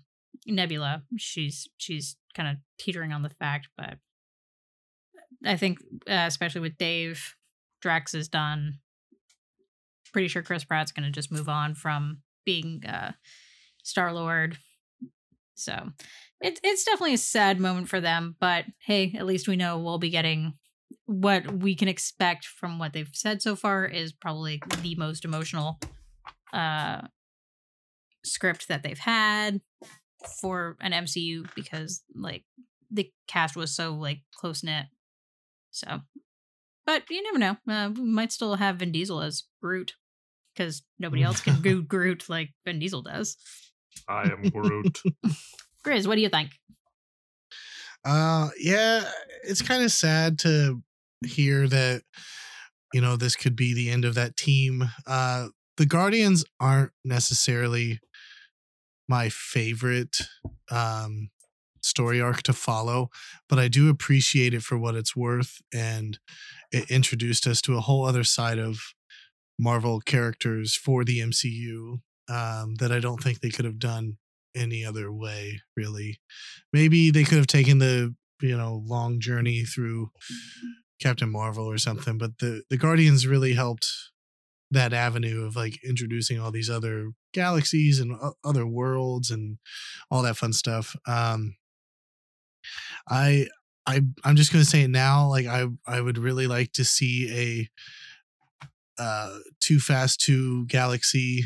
nebula. 0.46 1.03
She's 1.16 1.68
she's 1.76 2.16
kind 2.34 2.49
of 2.49 2.57
teetering 2.78 3.12
on 3.12 3.22
the 3.22 3.30
fact 3.30 3.68
but 3.76 3.99
i 5.44 5.57
think 5.57 5.78
uh, 6.09 6.24
especially 6.26 6.61
with 6.61 6.78
dave 6.78 7.34
drax 7.80 8.14
is 8.14 8.28
done. 8.28 8.78
Pretty 10.12 10.28
sure 10.28 10.42
chris 10.42 10.64
pratt's 10.64 10.92
going 10.92 11.05
to 11.05 11.12
just 11.12 11.32
move 11.32 11.49
on 11.49 11.74
from 11.74 12.22
being 12.49 12.82
uh 12.86 13.12
star 13.82 14.12
lord 14.12 14.57
so 15.55 15.90
it's 16.40 16.61
it's 16.64 16.84
definitely 16.84 17.14
a 17.14 17.18
sad 17.18 17.61
moment 17.61 17.88
for 17.88 18.01
them 18.01 18.36
but 18.40 18.64
hey 18.78 19.14
at 19.18 19.26
least 19.26 19.49
we 19.49 19.57
know 19.57 19.78
we'll 19.78 19.99
be 19.99 20.11
getting 20.11 20.55
what 21.05 21.51
we 21.53 21.74
can 21.74 21.88
expect 21.88 22.46
from 22.46 22.78
what 22.78 22.92
they've 22.92 23.11
said 23.12 23.42
so 23.42 23.55
far 23.55 23.84
is 23.84 24.12
probably 24.12 24.62
the 24.82 24.94
most 24.94 25.24
emotional 25.24 25.78
uh 26.55 27.03
script 28.24 28.68
that 28.68 28.82
they've 28.82 28.99
had 28.99 29.61
for 30.40 30.76
an 30.80 30.92
MCU 30.92 31.53
because 31.55 32.03
like 32.14 32.44
the 32.90 33.11
cast 33.26 33.57
was 33.57 33.74
so 33.74 33.94
like 33.94 34.20
close 34.34 34.62
knit. 34.62 34.86
So, 35.70 36.01
but 36.86 37.05
you 37.11 37.22
never 37.22 37.38
know. 37.38 37.57
Uh, 37.68 37.90
we 37.94 38.03
might 38.03 38.32
still 38.32 38.57
have 38.57 38.76
Vin 38.76 38.92
Diesel 38.92 39.20
as 39.20 39.44
Groot 39.61 39.94
because 40.59 40.82
nobody 40.98 41.22
else 41.22 41.40
can 41.40 41.61
do 41.62 41.82
Groot 41.82 42.28
like 42.28 42.50
Vin 42.64 42.78
Diesel 42.78 43.02
does. 43.02 43.36
I 44.09 44.22
am 44.22 44.42
Groot. 44.50 45.00
Grizz, 45.86 46.06
what 46.06 46.16
do 46.16 46.20
you 46.20 46.28
think? 46.28 46.50
Uh, 48.04 48.48
yeah, 48.59 49.04
it's 49.44 49.62
kind 49.62 49.82
of 49.82 49.92
sad 49.92 50.38
to 50.40 50.82
hear 51.26 51.68
that 51.68 52.02
you 52.92 53.00
know 53.00 53.16
this 53.16 53.36
could 53.36 53.56
be 53.56 53.74
the 53.74 53.90
end 53.90 54.04
of 54.04 54.14
that 54.14 54.36
team. 54.36 54.84
Uh, 55.06 55.48
the 55.76 55.86
Guardians 55.86 56.44
aren't 56.61 56.92
necessarily 57.04 58.00
my 59.09 59.28
favorite 59.28 60.18
um 60.70 61.30
story 61.80 62.20
arc 62.20 62.42
to 62.42 62.52
follow, 62.52 63.09
but 63.48 63.59
I 63.59 63.68
do 63.68 63.88
appreciate 63.88 64.52
it 64.52 64.62
for 64.62 64.76
what 64.76 64.94
it's 64.94 65.14
worth, 65.14 65.61
and 65.72 66.18
it 66.72 66.90
introduced 66.90 67.46
us 67.46 67.61
to 67.62 67.76
a 67.76 67.80
whole 67.80 68.04
other 68.04 68.24
side 68.24 68.59
of 68.59 68.80
Marvel 69.59 70.00
characters 70.00 70.76
for 70.76 71.04
the 71.04 71.20
MCU 71.20 72.00
um, 72.28 72.76
that 72.76 72.92
I 72.92 73.00
don't 73.00 73.22
think 73.22 73.40
they 73.40 73.50
could 73.50 73.64
have 73.64 73.78
done 73.78 74.18
any 74.54 74.84
other 74.84 75.12
way. 75.12 75.61
Really, 75.76 76.20
maybe 76.72 77.11
they 77.11 77.24
could 77.24 77.38
have 77.38 77.46
taken 77.46 77.78
the 77.78 78.14
you 78.40 78.56
know 78.56 78.82
long 78.86 79.20
journey 79.20 79.64
through 79.64 80.11
Captain 81.00 81.30
Marvel 81.30 81.64
or 81.64 81.78
something, 81.78 82.18
but 82.18 82.38
the 82.38 82.62
the 82.70 82.76
Guardians 82.76 83.26
really 83.26 83.54
helped 83.54 83.86
that 84.70 84.92
avenue 84.92 85.44
of 85.46 85.56
like 85.56 85.82
introducing 85.82 86.38
all 86.38 86.50
these 86.50 86.68
other 86.68 87.12
galaxies 87.32 87.98
and 88.00 88.14
other 88.44 88.66
worlds 88.66 89.30
and 89.30 89.59
all 90.11 90.22
that 90.22 90.36
fun 90.36 90.52
stuff. 90.52 90.94
Um, 91.06 91.56
I 93.09 93.46
I 93.86 94.02
I'm 94.24 94.36
just 94.36 94.52
gonna 94.52 94.64
say 94.64 94.82
it 94.82 94.90
now. 94.90 95.28
Like 95.28 95.46
I 95.46 95.66
I 95.86 96.00
would 96.00 96.18
really 96.18 96.46
like 96.46 96.72
to 96.72 96.84
see 96.84 97.30
a 97.32 97.68
uh 98.99 99.38
Too 99.61 99.78
Fast 99.80 100.20
to 100.22 100.66
Galaxy 100.66 101.44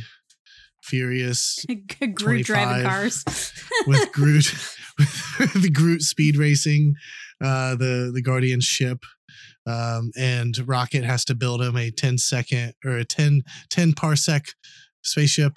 Furious 0.82 1.64
Groot 2.14 2.44
driving 2.44 2.84
cars 2.84 3.24
with 3.86 4.10
Groot 4.12 4.52
with 4.98 5.62
the 5.62 5.70
Groot 5.70 6.02
speed 6.02 6.36
racing 6.36 6.94
uh 7.42 7.76
the 7.76 8.10
the 8.12 8.22
Guardian 8.22 8.60
ship 8.60 8.98
um 9.66 10.10
and 10.18 10.56
Rocket 10.66 11.04
has 11.04 11.24
to 11.26 11.34
build 11.36 11.62
him 11.62 11.76
a 11.76 11.90
10 11.92 12.18
second 12.18 12.74
or 12.84 12.96
a 12.96 13.04
10 13.04 13.42
10 13.70 13.92
parsec 13.92 14.46
spaceship 15.02 15.56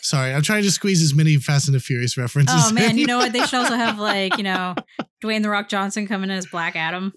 sorry 0.00 0.32
I'm 0.32 0.42
trying 0.42 0.62
to 0.62 0.70
squeeze 0.70 1.02
as 1.02 1.12
many 1.14 1.36
Fast 1.36 1.68
and 1.68 1.74
the 1.74 1.80
Furious 1.80 2.16
references 2.16 2.54
Oh 2.58 2.72
man, 2.72 2.92
in. 2.92 2.98
you 2.98 3.06
know 3.06 3.18
what? 3.18 3.32
They 3.34 3.40
should 3.40 3.58
also 3.58 3.74
have 3.74 3.98
like 3.98 4.38
you 4.38 4.44
know 4.44 4.74
Dwayne 5.22 5.42
the 5.42 5.50
Rock 5.50 5.68
Johnson 5.68 6.06
coming 6.06 6.30
as 6.30 6.46
Black 6.46 6.76
Adam. 6.76 7.12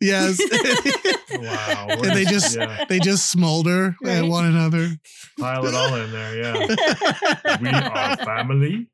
Yes 0.00 0.38
wow. 1.32 1.86
And 1.90 2.16
they 2.16 2.24
just- 2.24 2.56
yeah, 2.56 2.84
they 2.88 2.98
just 2.98 3.30
smolder 3.30 3.94
at 4.04 4.24
one 4.24 4.44
another 4.46 4.90
pile 5.38 5.64
it 5.66 5.74
all 5.74 5.94
in 5.94 6.10
there. 6.12 6.36
Yeah. 6.36 6.66
We 7.60 7.68
are 7.68 8.16
family. 8.18 8.88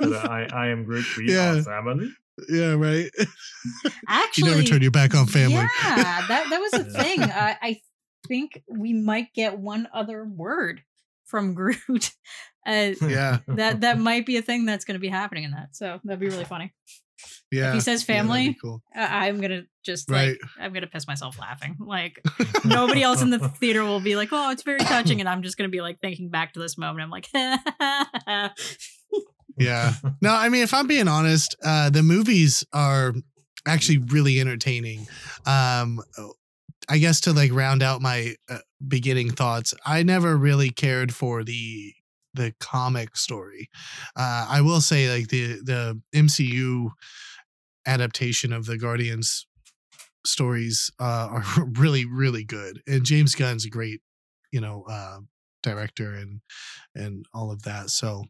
I, 0.00 0.46
I 0.52 0.66
am 0.68 0.84
Groot. 0.84 1.04
We 1.16 1.32
Yeah. 1.32 1.54
are 1.56 1.62
family. 1.62 2.10
yeah 2.48 2.72
right 2.74 3.10
Actually, 4.08 4.50
you 4.50 4.54
never 4.56 4.66
turn 4.66 4.82
your 4.82 4.90
back 4.90 5.14
on 5.14 5.26
family 5.26 5.54
Yeah, 5.54 5.68
that 6.28 6.46
that 6.50 6.60
was 6.60 6.72
a 6.74 6.84
thing. 6.84 7.22
Uh, 7.22 7.54
I 7.62 7.80
think 8.28 8.62
we 8.68 8.92
might 8.92 9.32
get 9.34 9.58
one 9.58 9.86
other 9.92 10.24
word 10.24 10.82
from 11.26 11.54
Groot. 11.54 12.12
Uh, 12.66 12.92
yeah 13.06 13.38
that 13.48 13.82
that 13.82 13.98
might 13.98 14.24
be 14.26 14.36
a 14.38 14.42
thing 14.42 14.64
that's 14.64 14.84
going 14.86 14.94
to 14.94 15.00
be 15.00 15.08
happening 15.08 15.44
in 15.44 15.50
that. 15.52 15.74
So 15.76 16.00
that'd 16.04 16.18
be 16.20 16.28
really 16.28 16.44
funny. 16.46 16.72
Yeah 17.50 17.68
If 17.68 17.74
he 17.74 17.80
says 17.80 18.02
Yeah, 18.08 18.16
family, 18.16 18.56
cool 18.60 18.82
uh, 18.96 19.06
I'm 19.08 19.40
gonna 19.40 19.62
just 19.84 20.10
Right. 20.10 20.36
like 20.40 20.50
I'm 20.58 20.72
gonna 20.72 20.86
piss 20.86 21.06
myself 21.06 21.38
laughing. 21.38 21.76
Like 21.78 22.20
nobody 22.64 23.02
else 23.02 23.22
in 23.22 23.30
the 23.30 23.38
theater 23.60 23.82
will 23.84 24.00
be 24.00 24.16
like, 24.16 24.30
"Oh, 24.32 24.50
it's 24.50 24.62
very 24.62 24.80
touching," 24.80 25.20
and 25.20 25.28
I'm 25.32 25.42
just 25.42 25.56
gonna 25.56 25.68
be 25.68 25.80
like 25.80 26.00
thinking 26.00 26.30
back 26.30 26.54
to 26.54 26.60
this 26.60 26.76
moment. 26.78 27.02
I'm 27.02 27.10
like, 27.10 27.28
Yeah. 29.56 29.92
No, 30.20 30.30
I 30.32 30.48
mean, 30.48 30.62
if 30.62 30.74
I'm 30.74 30.86
being 30.88 31.06
honest, 31.08 31.54
uh, 31.64 31.88
the 31.90 32.02
movies 32.02 32.64
are 32.72 33.14
actually 33.66 33.98
really 33.98 34.40
entertaining. 34.40 35.06
Um, 35.46 36.00
I 36.88 36.98
guess 36.98 37.20
to 37.22 37.32
like 37.32 37.52
round 37.52 37.82
out 37.82 38.02
my 38.02 38.34
uh, 38.50 38.58
beginning 38.86 39.30
thoughts, 39.30 39.72
I 39.86 40.02
never 40.02 40.36
really 40.36 40.70
cared 40.70 41.14
for 41.14 41.44
the 41.44 41.94
the 42.34 42.54
comic 42.60 43.16
story. 43.16 43.68
Uh, 44.16 44.46
I 44.48 44.60
will 44.60 44.80
say, 44.80 45.10
like 45.10 45.28
the 45.28 45.60
the 45.62 46.00
MCU 46.14 46.90
adaptation 47.86 48.52
of 48.52 48.66
the 48.66 48.78
Guardians 48.78 49.46
stories 50.26 50.90
uh, 51.00 51.28
are 51.30 51.44
really 51.78 52.04
really 52.04 52.44
good, 52.44 52.82
and 52.86 53.04
James 53.04 53.34
Gunn's 53.34 53.64
a 53.64 53.70
great, 53.70 54.00
you 54.52 54.60
know, 54.60 54.84
uh, 54.88 55.18
director 55.62 56.14
and 56.14 56.40
and 56.94 57.24
all 57.34 57.50
of 57.50 57.62
that. 57.62 57.90
So 57.90 58.24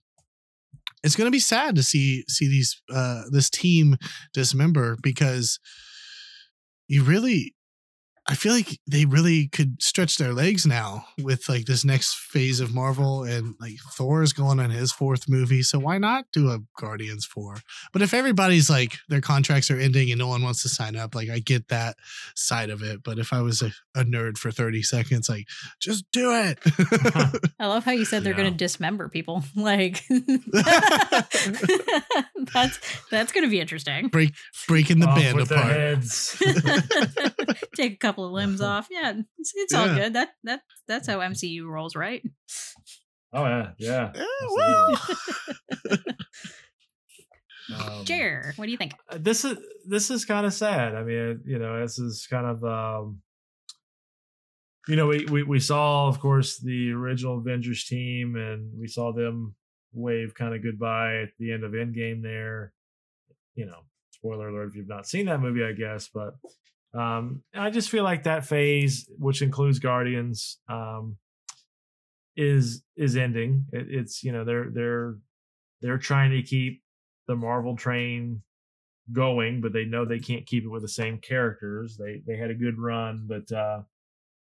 it's 1.03 1.17
going 1.17 1.27
to 1.27 1.33
be 1.33 1.41
sad 1.41 1.77
to 1.77 1.83
see 1.83 2.25
see 2.29 2.49
these 2.49 2.81
uh, 2.93 3.23
this 3.31 3.51
team 3.51 3.97
dismember 4.33 4.97
because 5.03 5.61
you 6.89 7.03
really 7.03 7.54
I 8.27 8.35
feel 8.35 8.53
like 8.55 8.79
they 8.87 9.05
really 9.05 9.49
could 9.49 9.83
stretch 9.83 10.17
their 10.17 10.33
legs 10.33 10.65
now 10.65 11.05
with 11.23 11.47
like 11.49 11.67
this 11.67 11.85
next 11.85 12.15
phase 12.15 12.59
of 12.59 12.75
Marvel 12.75 13.23
and 13.23 13.55
like 13.61 13.75
Thor 13.93 14.23
is 14.23 14.33
going 14.33 14.59
on 14.61 14.71
his 14.71 14.93
fourth 14.93 15.29
movie. 15.29 15.63
So 15.63 15.79
why 15.79 15.99
not 15.99 16.25
do 16.33 16.49
a 16.51 16.61
Guardians 16.79 17.27
4? 17.27 17.57
But 17.93 18.01
if 18.01 18.15
everybody's 18.15 18.71
like 18.71 18.95
their 19.11 19.21
contracts 19.21 19.71
are 19.71 19.79
ending 19.79 20.11
and 20.11 20.19
no 20.19 20.29
one 20.29 20.43
wants 20.43 20.63
to 20.63 20.71
sign 20.71 20.97
up, 20.97 21.15
like 21.15 21.29
I 21.29 21.39
get 21.39 21.69
that 21.69 21.97
side 22.35 22.71
of 22.71 22.83
it. 22.83 23.03
But 23.03 23.19
if 23.19 23.33
I 23.33 23.43
was 23.43 23.61
a, 23.61 23.73
a 23.95 24.05
nerd 24.05 24.39
for 24.39 24.51
30 24.51 24.83
seconds, 24.83 25.29
like 25.29 25.47
just 25.79 26.05
do 26.11 26.33
it. 26.35 26.59
I 27.61 27.67
love 27.67 27.85
how 27.85 27.93
you 27.93 28.05
said 28.07 28.25
they're 28.25 28.33
Yeah. 28.33 28.39
going 28.39 28.53
to 28.53 28.57
dismember 28.59 29.09
people. 29.11 29.43
Like 29.55 30.03
that's 32.53 32.79
that's 33.11 33.33
going 33.33 33.45
to 33.45 33.51
be 33.51 33.61
interesting. 33.61 34.09
Break 34.09 34.33
breaking 34.69 35.01
the 35.01 35.09
Off 35.09 35.17
band 35.19 35.37
with 35.37 35.49
their 35.49 35.59
apart. 35.59 35.73
heads. 35.75 36.43
Take 37.77 37.93
a 37.95 37.97
couple 37.97 38.14
of 38.19 38.31
limbs 38.32 38.61
off. 38.61 38.89
Yeah, 38.91 39.15
it's, 39.39 39.53
it's 39.55 39.74
all 39.74 39.95
good. 39.95 40.15
That 40.15 40.31
that 40.45 40.62
that's 40.86 41.09
how 41.09 41.19
MCU 41.19 41.66
rolls, 41.66 41.97
right? 41.97 42.23
oh 43.32 43.45
yeah, 43.45 43.70
yeah. 43.78 44.12
Absolutely. 44.15 44.57
well. 44.57 45.99
Um, 47.73 48.05
Jer, 48.05 48.53
what 48.57 48.66
do 48.66 48.70
you 48.70 48.77
think? 48.77 48.93
uh, 49.09 49.16
this 49.19 49.45
is 49.45 49.57
this 49.86 50.11
is 50.11 50.24
kind 50.24 50.45
of 50.45 50.53
sad. 50.53 50.95
I 50.95 51.03
mean, 51.03 51.41
you 51.47 51.59
know, 51.59 51.81
this 51.81 51.99
is 51.99 52.27
kind 52.28 52.47
of 52.47 52.62
um 52.62 53.23
you 54.86 54.97
know, 54.97 55.07
we, 55.07 55.24
we 55.24 55.43
we 55.45 55.61
saw 55.61 56.07
of 56.09 56.20
course 56.20 56.59
the 56.59 56.91
original 56.93 57.39
Avengers 57.39 57.85
team 57.85 58.36
and 58.36 58.70
we 58.78 58.86
saw 58.86 59.12
them 59.12 59.55
wave 59.95 60.35
kind 60.35 60.55
of 60.55 60.62
goodbye 60.62 61.23
at 61.23 61.31
the 61.39 61.53
end 61.53 61.65
of 61.65 61.73
Endgame 61.73 62.23
there. 62.23 62.73
You 63.55 63.66
know, 63.66 63.81
spoiler 64.11 64.49
alert 64.49 64.69
if 64.69 64.77
you've 64.77 64.89
not 64.89 65.07
seen 65.07 65.27
that 65.27 65.41
movie, 65.41 65.65
I 65.65 65.73
guess, 65.73 66.09
but 66.12 66.35
um 66.95 67.43
I 67.55 67.71
just 67.71 67.91
feel 67.91 68.05
like 68.05 68.25
that 68.25 68.47
phase, 68.47 69.09
which 69.19 69.43
includes 69.43 69.79
Guardians, 69.79 70.59
um 70.69 71.16
is 72.37 72.83
is 72.97 73.16
ending. 73.16 73.66
It, 73.73 73.87
it's 73.91 74.23
you 74.23 74.33
know, 74.33 74.45
they're 74.45 74.71
they're 74.73 75.16
they're 75.81 75.99
trying 75.99 76.31
to 76.33 76.43
keep 76.43 76.83
the 77.27 77.37
Marvel 77.37 77.77
train 77.77 78.43
going, 79.12 79.61
but 79.61 79.73
they 79.73 79.85
know 79.85 80.05
they 80.05 80.19
can't 80.19 80.47
keep 80.47 80.65
it 80.65 80.69
with 80.69 80.83
the 80.83 80.89
same 80.89 81.19
characters. 81.19 81.97
They 81.97 82.23
they 82.27 82.37
had 82.37 82.51
a 82.51 82.55
good 82.55 82.79
run, 82.79 83.27
but 83.29 83.51
uh 83.53 83.83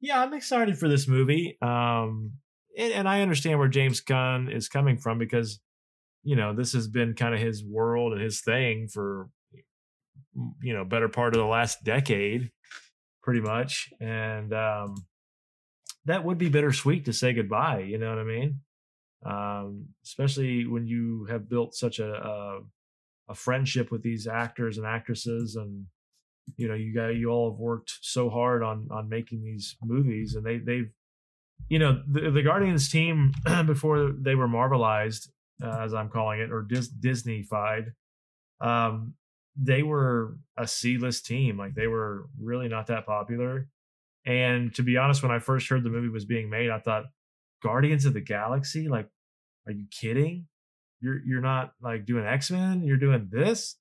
yeah, 0.02 0.22
I'm 0.22 0.34
excited 0.34 0.78
for 0.78 0.88
this 0.88 1.08
movie. 1.08 1.58
Um 1.62 2.34
and, 2.78 2.94
and 2.94 3.10
I 3.10 3.22
understand 3.22 3.60
where 3.60 3.68
James 3.68 4.02
Gunn 4.02 4.50
is 4.50 4.70
coming 4.70 4.98
from 4.98 5.18
because 5.18 5.60
you 6.24 6.36
know, 6.36 6.54
this 6.54 6.74
has 6.74 6.88
been 6.88 7.14
kind 7.16 7.34
of 7.34 7.40
his 7.40 7.64
world 7.64 8.14
and 8.14 8.22
his 8.22 8.42
thing 8.42 8.88
for 8.88 9.30
you 10.62 10.74
know, 10.74 10.86
better 10.86 11.10
part 11.10 11.34
of 11.36 11.40
the 11.40 11.48
last 11.48 11.84
decade 11.84 12.52
pretty 13.22 13.42
much. 13.42 13.90
And 14.00 14.54
um 14.54 14.96
that 16.06 16.24
would 16.24 16.38
be 16.38 16.50
bittersweet 16.50 17.06
to 17.06 17.14
say 17.14 17.34
goodbye, 17.34 17.80
you 17.82 17.98
know 17.98 18.10
what 18.10 18.20
I 18.20 18.24
mean? 18.24 18.62
Um 19.26 19.90
especially 20.04 20.66
when 20.66 20.88
you 20.88 21.26
have 21.26 21.50
built 21.50 21.76
such 21.76 22.00
a, 22.00 22.14
a 22.14 22.62
a 23.30 23.36
friendship 23.36 23.92
with 23.92 24.02
these 24.02 24.28
actors 24.28 24.78
and 24.78 24.88
actresses 24.88 25.56
and 25.56 25.86
you 26.58 26.68
know 26.68 26.74
you 26.74 26.94
got 26.94 27.10
you 27.10 27.30
all 27.30 27.52
have 27.52 27.60
worked 27.60 27.94
so 28.02 28.30
hard 28.30 28.64
on 28.64 28.88
on 28.92 29.08
making 29.08 29.44
these 29.44 29.76
movies 29.84 30.36
and 30.36 30.46
they 30.46 30.58
they've 30.58 30.90
you 31.70 31.78
know 31.78 32.02
the, 32.08 32.32
the 32.32 32.42
guardians 32.42 32.90
team 32.90 33.32
before 33.68 34.12
they 34.20 34.34
were 34.34 34.48
marvelized 34.48 35.30
uh, 35.64 35.78
as 35.80 35.94
i'm 35.94 36.10
calling 36.10 36.40
it 36.40 36.52
or 36.52 36.64
Dis- 36.64 36.92
disneyfied 36.92 37.94
um 38.62 39.14
they 39.62 39.84
were 39.84 40.38
a 40.58 40.68
c-list 40.68 41.26
team 41.26 41.58
like 41.58 41.76
they 41.76 41.88
were 41.88 42.28
really 42.40 42.68
not 42.68 42.88
that 42.88 43.06
popular 43.06 43.68
and 44.26 44.74
to 44.74 44.84
be 44.84 44.98
honest 44.98 45.22
when 45.22 45.32
i 45.32 45.40
first 45.40 45.70
heard 45.70 45.84
the 45.84 45.90
movie 45.90 46.10
was 46.10 46.26
being 46.26 46.50
made 46.50 46.70
i 46.70 46.80
thought 46.80 47.06
guardians 47.62 48.06
of 48.06 48.14
the 48.14 48.22
galaxy 48.22 48.88
like 48.88 49.10
are 49.68 49.74
you 49.74 49.86
kidding 49.92 50.48
you're 51.02 51.20
you're 51.26 51.42
not 51.42 51.74
like 51.82 52.06
doing 52.06 52.26
X-Men, 52.26 52.84
you're 52.84 52.98
doing 52.98 53.30
this. 53.32 53.76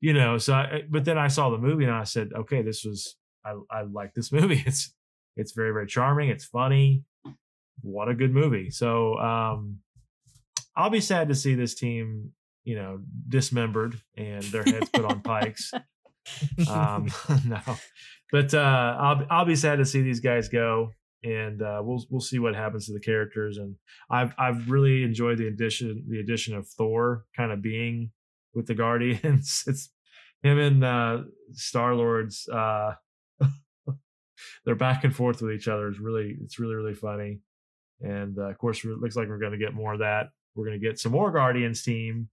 You 0.00 0.12
know, 0.12 0.38
so 0.38 0.54
I 0.54 0.82
but 0.88 1.04
then 1.04 1.18
I 1.18 1.28
saw 1.28 1.50
the 1.50 1.58
movie 1.58 1.84
and 1.84 1.92
I 1.92 2.04
said, 2.04 2.30
okay, 2.34 2.62
this 2.62 2.84
was 2.84 3.16
I 3.44 3.54
I 3.70 3.82
like 3.82 4.14
this 4.14 4.32
movie. 4.32 4.62
It's 4.66 4.92
it's 5.36 5.52
very, 5.52 5.72
very 5.72 5.86
charming, 5.86 6.30
it's 6.30 6.44
funny. 6.44 7.04
What 7.82 8.08
a 8.08 8.14
good 8.14 8.32
movie. 8.32 8.70
So 8.70 9.16
um 9.18 9.78
I'll 10.76 10.90
be 10.90 11.00
sad 11.00 11.28
to 11.28 11.34
see 11.34 11.54
this 11.54 11.74
team, 11.74 12.32
you 12.68 12.76
know, 12.76 13.00
dismembered 13.26 13.98
and 14.14 14.42
their 14.44 14.62
heads 14.62 14.90
put 14.90 15.06
on 15.06 15.22
pikes. 15.22 15.72
Um 16.70 17.08
no. 17.46 17.60
But 18.30 18.52
uh 18.52 18.96
I'll 19.00 19.26
I'll 19.30 19.44
be 19.46 19.56
sad 19.56 19.76
to 19.76 19.86
see 19.86 20.02
these 20.02 20.20
guys 20.20 20.50
go 20.50 20.90
and 21.24 21.62
uh, 21.62 21.80
we'll 21.82 22.04
we'll 22.10 22.20
see 22.20 22.38
what 22.38 22.54
happens 22.54 22.86
to 22.86 22.92
the 22.92 23.00
characters. 23.00 23.56
And 23.56 23.76
I've 24.10 24.34
I've 24.38 24.68
really 24.68 25.02
enjoyed 25.02 25.38
the 25.38 25.48
addition 25.48 26.04
the 26.08 26.20
addition 26.20 26.54
of 26.54 26.68
Thor 26.68 27.24
kind 27.34 27.52
of 27.52 27.62
being 27.62 28.12
with 28.54 28.66
the 28.66 28.74
Guardians. 28.74 29.64
It's 29.66 29.90
him 30.42 30.58
and 30.58 30.84
uh, 30.84 31.22
Star 31.54 31.94
Lord's 31.94 32.48
uh, 32.48 32.92
they're 34.64 34.76
back 34.76 35.04
and 35.04 35.16
forth 35.16 35.40
with 35.40 35.52
each 35.52 35.68
other. 35.68 35.88
It's 35.88 35.98
really 35.98 36.36
it's 36.42 36.58
really 36.58 36.74
really 36.74 36.94
funny. 36.94 37.40
And 38.00 38.38
uh, 38.38 38.50
of 38.50 38.58
course, 38.58 38.84
it 38.84 39.00
looks 39.00 39.16
like 39.16 39.28
we're 39.28 39.40
going 39.40 39.58
to 39.58 39.58
get 39.58 39.74
more 39.74 39.94
of 39.94 40.00
that. 40.00 40.26
We're 40.54 40.66
going 40.66 40.78
to 40.80 40.86
get 40.86 41.00
some 41.00 41.12
more 41.12 41.32
Guardians 41.32 41.82
team 41.82 42.28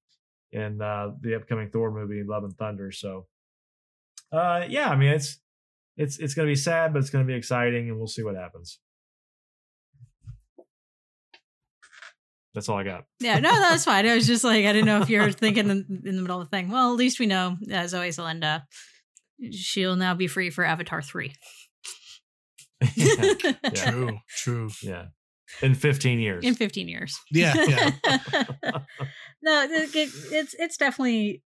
in 0.55 0.81
uh, 0.81 1.11
the 1.19 1.35
upcoming 1.35 1.69
Thor 1.69 1.91
movie, 1.91 2.23
Love 2.23 2.45
and 2.45 2.57
Thunder. 2.57 2.91
So, 2.91 3.27
uh, 4.31 4.63
yeah, 4.69 4.89
I 4.89 4.95
mean 4.95 5.09
it's 5.09 5.37
it's 5.97 6.17
it's 6.17 6.33
going 6.33 6.47
to 6.47 6.51
be 6.51 6.55
sad, 6.55 6.93
but 6.93 6.99
it's 6.99 7.09
going 7.09 7.25
to 7.25 7.27
be 7.27 7.37
exciting, 7.37 7.89
and 7.89 7.97
we'll 7.97 8.07
see 8.07 8.23
what 8.23 8.35
happens. 8.35 8.79
That's 12.53 12.69
all 12.69 12.77
I 12.77 12.83
got. 12.83 13.03
Yeah, 13.19 13.39
no, 13.39 13.51
that's 13.51 13.83
fine. 13.83 14.07
I 14.07 14.15
was 14.15 14.25
just 14.25 14.45
like, 14.45 14.65
I 14.65 14.71
didn't 14.71 14.85
know 14.85 15.01
if 15.01 15.09
you're 15.09 15.29
thinking 15.29 15.69
in, 15.69 16.01
in 16.05 16.15
the 16.15 16.21
middle 16.21 16.39
of 16.39 16.49
the 16.49 16.55
thing. 16.55 16.69
Well, 16.69 16.89
at 16.89 16.95
least 16.95 17.19
we 17.19 17.25
know, 17.25 17.57
as 17.69 17.93
always, 17.93 18.17
Linda, 18.17 18.65
she'll 19.51 19.97
now 19.97 20.13
be 20.13 20.27
free 20.27 20.49
for 20.49 20.63
Avatar 20.63 21.01
3. 21.01 21.33
yeah, 22.95 23.33
Yeah. 23.43 23.49
True, 23.73 24.19
true. 24.29 24.69
yeah. 24.81 25.07
In 25.61 25.75
15 25.75 26.19
years. 26.19 26.43
in 26.43 26.55
15 26.55 26.87
years. 26.87 27.17
Yeah, 27.31 27.53
yeah. 27.67 27.91
no, 29.41 29.63
it, 29.63 29.95
it- 29.95 30.09
it's 30.31 30.55
it's 30.57 30.77
definitely 30.77 31.43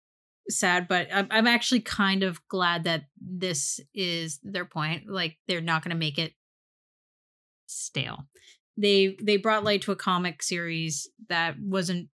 sad, 0.49 0.87
but 0.87 1.07
I'm, 1.11 1.27
I'm 1.31 1.47
actually 1.47 1.81
kind 1.81 2.21
of 2.23 2.39
glad 2.47 2.83
that 2.83 3.05
this 3.19 3.79
is 3.93 4.39
their 4.43 4.65
point. 4.65 5.03
Like 5.09 5.37
they're 5.47 5.61
not 5.61 5.83
going 5.83 5.89
to 5.91 5.97
make 5.97 6.19
it 6.19 6.33
stale. 7.65 8.27
They 8.77 9.17
they 9.21 9.37
brought 9.37 9.63
light 9.63 9.81
to 9.83 9.91
a 9.91 9.95
comic 9.95 10.43
series 10.43 11.09
that 11.29 11.55
wasn't 11.59 12.09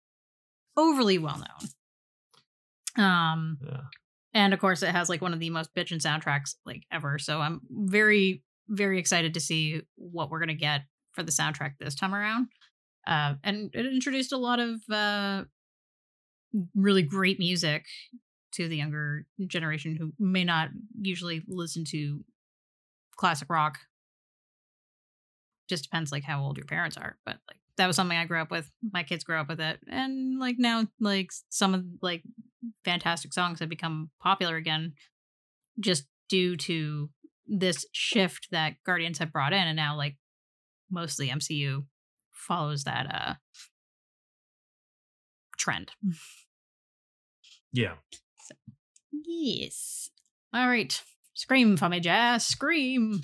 overly 0.77 1.17
well 1.17 1.39
known. 1.39 1.69
Um, 3.05 3.57
yeah. 3.65 3.81
and 4.33 4.53
of 4.53 4.59
course, 4.59 4.83
it 4.83 4.89
has 4.89 5.09
like 5.09 5.21
one 5.21 5.33
of 5.33 5.39
the 5.39 5.49
most 5.49 5.73
bitchin' 5.75 6.01
soundtracks 6.01 6.55
like 6.65 6.83
ever. 6.91 7.17
So 7.19 7.39
I'm 7.41 7.61
very 7.69 8.43
very 8.69 8.99
excited 8.99 9.33
to 9.33 9.39
see 9.41 9.81
what 9.95 10.29
we're 10.29 10.39
gonna 10.39 10.53
get 10.53 10.81
for 11.13 11.23
the 11.23 11.31
soundtrack 11.31 11.73
this 11.79 11.95
time 11.95 12.13
around. 12.13 12.47
Uh, 13.07 13.35
and 13.43 13.69
it 13.73 13.85
introduced 13.85 14.31
a 14.31 14.37
lot 14.37 14.59
of 14.59 14.79
uh, 14.91 15.43
really 16.75 17.01
great 17.01 17.39
music 17.39 17.85
to 18.53 18.67
the 18.67 18.77
younger 18.77 19.25
generation 19.47 19.95
who 19.95 20.11
may 20.19 20.43
not 20.43 20.69
usually 21.01 21.41
listen 21.47 21.83
to 21.85 22.23
classic 23.15 23.49
rock. 23.49 23.79
Just 25.69 25.83
depends 25.83 26.11
like 26.11 26.23
how 26.23 26.43
old 26.43 26.57
your 26.57 26.65
parents 26.65 26.97
are, 26.97 27.17
but 27.25 27.37
like 27.47 27.57
that 27.77 27.87
was 27.87 27.95
something 27.95 28.17
I 28.17 28.25
grew 28.25 28.41
up 28.41 28.51
with. 28.51 28.69
My 28.91 29.03
kids 29.03 29.23
grew 29.23 29.37
up 29.37 29.47
with 29.47 29.61
it, 29.61 29.79
and 29.89 30.37
like 30.37 30.55
now, 30.59 30.85
like 30.99 31.29
some 31.49 31.73
of 31.73 31.85
like 32.01 32.23
fantastic 32.83 33.33
songs 33.33 33.59
have 33.59 33.69
become 33.69 34.09
popular 34.21 34.57
again, 34.57 34.93
just 35.79 36.05
due 36.27 36.57
to 36.57 37.09
this 37.47 37.85
shift 37.93 38.49
that 38.51 38.75
Guardians 38.85 39.19
have 39.19 39.31
brought 39.31 39.53
in, 39.53 39.65
and 39.65 39.77
now 39.77 39.95
like 39.95 40.17
mostly 40.91 41.29
MCU 41.29 41.85
follows 42.31 42.83
that 42.83 43.07
uh 43.13 43.33
trend. 45.57 45.91
Yeah. 47.71 47.93
Yes. 49.11 50.09
All 50.53 50.67
right. 50.67 51.01
Scream 51.33 51.77
for 51.77 51.87
me, 51.87 51.99
Jazz. 51.99 52.45
Scream. 52.45 53.21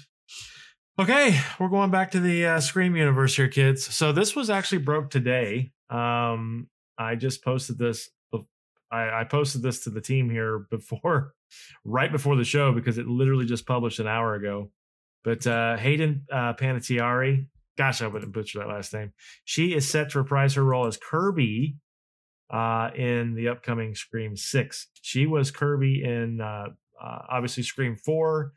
Okay, 0.99 1.39
we're 1.59 1.67
going 1.67 1.91
back 1.91 2.11
to 2.11 2.19
the 2.19 2.45
uh, 2.45 2.59
Scream 2.59 2.95
universe 2.95 3.35
here, 3.35 3.47
kids. 3.47 3.93
So 3.93 4.11
this 4.11 4.35
was 4.35 4.49
actually 4.49 4.79
broke 4.79 5.11
today. 5.11 5.71
Um, 5.89 6.69
I 6.97 7.15
just 7.15 7.43
posted 7.43 7.77
this. 7.77 8.09
I, 8.89 9.19
I 9.19 9.23
posted 9.25 9.61
this 9.61 9.83
to 9.83 9.89
the 9.89 10.01
team 10.01 10.29
here 10.29 10.65
before, 10.71 11.33
right 11.85 12.11
before 12.11 12.35
the 12.35 12.45
show, 12.45 12.71
because 12.71 12.97
it 12.97 13.07
literally 13.07 13.45
just 13.45 13.67
published 13.67 13.99
an 13.99 14.07
hour 14.07 14.33
ago. 14.33 14.71
But 15.23 15.45
uh, 15.45 15.75
Hayden 15.77 16.25
uh, 16.31 16.53
Panettiere, 16.53 17.47
gosh, 17.77 18.01
I 18.01 18.07
wouldn't 18.07 18.33
butcher 18.33 18.59
that 18.59 18.67
last 18.67 18.93
name. 18.93 19.13
She 19.45 19.73
is 19.73 19.89
set 19.89 20.09
to 20.11 20.19
reprise 20.19 20.55
her 20.55 20.63
role 20.63 20.87
as 20.87 20.97
Kirby 20.97 21.77
uh, 22.49 22.89
in 22.95 23.35
the 23.35 23.49
upcoming 23.49 23.95
Scream 23.95 24.35
Six. 24.35 24.87
She 25.01 25.25
was 25.27 25.51
Kirby 25.51 26.03
in 26.03 26.41
uh, 26.41 26.67
uh, 27.01 27.19
obviously 27.29 27.63
Scream 27.63 27.95
Four, 27.95 28.53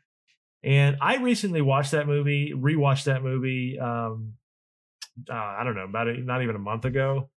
and 0.63 0.97
I 1.01 1.17
recently 1.17 1.61
watched 1.61 1.91
that 1.91 2.07
movie, 2.07 2.53
rewatched 2.55 3.05
that 3.05 3.23
movie. 3.23 3.79
Um, 3.79 4.33
uh, 5.29 5.33
I 5.33 5.63
don't 5.63 5.75
know 5.75 5.83
about 5.83 6.07
it, 6.07 6.25
not 6.25 6.41
even 6.41 6.55
a 6.55 6.59
month 6.59 6.85
ago, 6.85 7.29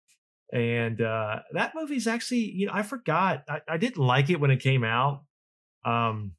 and 0.52 1.00
uh, 1.00 1.40
that 1.52 1.74
movie's 1.74 2.06
actually 2.06 2.50
you 2.50 2.66
know 2.66 2.72
I 2.74 2.82
forgot 2.82 3.44
I, 3.48 3.60
I 3.68 3.76
didn't 3.76 4.02
like 4.04 4.30
it 4.30 4.40
when 4.40 4.50
it 4.50 4.60
came 4.60 4.84
out, 4.84 5.24
um, 5.84 6.32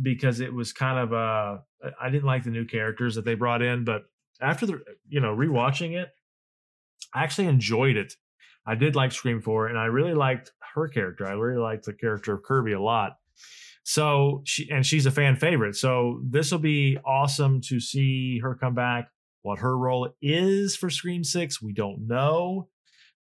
because 0.00 0.40
it 0.40 0.54
was 0.54 0.72
kind 0.72 0.98
of 0.98 1.12
uh 1.12 1.58
I 2.00 2.10
didn't 2.10 2.26
like 2.26 2.44
the 2.44 2.50
new 2.50 2.64
characters 2.64 3.14
that 3.14 3.24
they 3.24 3.34
brought 3.34 3.62
in, 3.62 3.84
but 3.84 4.02
after 4.40 4.66
the 4.66 4.80
you 5.08 5.20
know 5.20 5.34
rewatching 5.34 5.92
it, 5.92 6.08
I 7.14 7.22
actually 7.22 7.46
enjoyed 7.46 7.96
it. 7.96 8.14
I 8.66 8.74
did 8.74 8.96
like 8.96 9.12
Scream 9.12 9.40
4 9.40 9.68
and 9.68 9.78
I 9.78 9.84
really 9.84 10.14
liked 10.14 10.50
her 10.74 10.88
character. 10.88 11.26
I 11.26 11.32
really 11.32 11.62
liked 11.62 11.84
the 11.84 11.92
character 11.92 12.34
of 12.34 12.42
Kirby 12.42 12.72
a 12.72 12.80
lot. 12.80 13.12
So 13.84 14.42
she 14.44 14.68
and 14.70 14.84
she's 14.84 15.06
a 15.06 15.12
fan 15.12 15.36
favorite. 15.36 15.76
So 15.76 16.20
this 16.24 16.50
will 16.50 16.58
be 16.58 16.98
awesome 17.06 17.60
to 17.68 17.78
see 17.78 18.40
her 18.40 18.56
come 18.56 18.74
back. 18.74 19.08
What 19.42 19.60
her 19.60 19.78
role 19.78 20.08
is 20.20 20.74
for 20.74 20.90
Scream 20.90 21.22
6, 21.22 21.62
we 21.62 21.72
don't 21.72 22.08
know. 22.08 22.68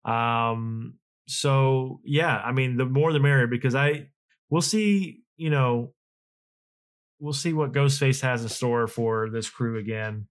Um 0.06 0.96
so 1.28 2.00
yeah, 2.06 2.38
I 2.38 2.54
mean 2.54 2.78
the 2.78 2.86
more 2.86 3.12
the 3.12 3.20
merrier 3.20 3.48
because 3.48 3.76
I 3.76 4.08
we'll 4.50 4.62
see, 4.62 5.22
you 5.36 5.50
know, 5.50 5.94
we'll 7.24 7.32
see 7.32 7.54
what 7.54 7.72
Ghostface 7.72 8.22
has 8.22 8.44
in 8.44 8.50
store 8.50 8.86
for 8.86 9.30
this 9.30 9.50
crew 9.50 9.80
again. 9.80 10.28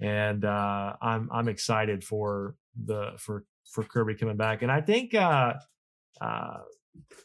And 0.00 0.44
uh 0.44 0.92
I'm 1.00 1.30
I'm 1.32 1.48
excited 1.48 2.04
for 2.04 2.56
the 2.76 3.12
for 3.16 3.44
for 3.72 3.82
Kirby 3.82 4.14
coming 4.14 4.36
back. 4.36 4.60
And 4.60 4.70
I 4.70 4.82
think 4.82 5.14
uh 5.14 5.54
uh 6.20 6.58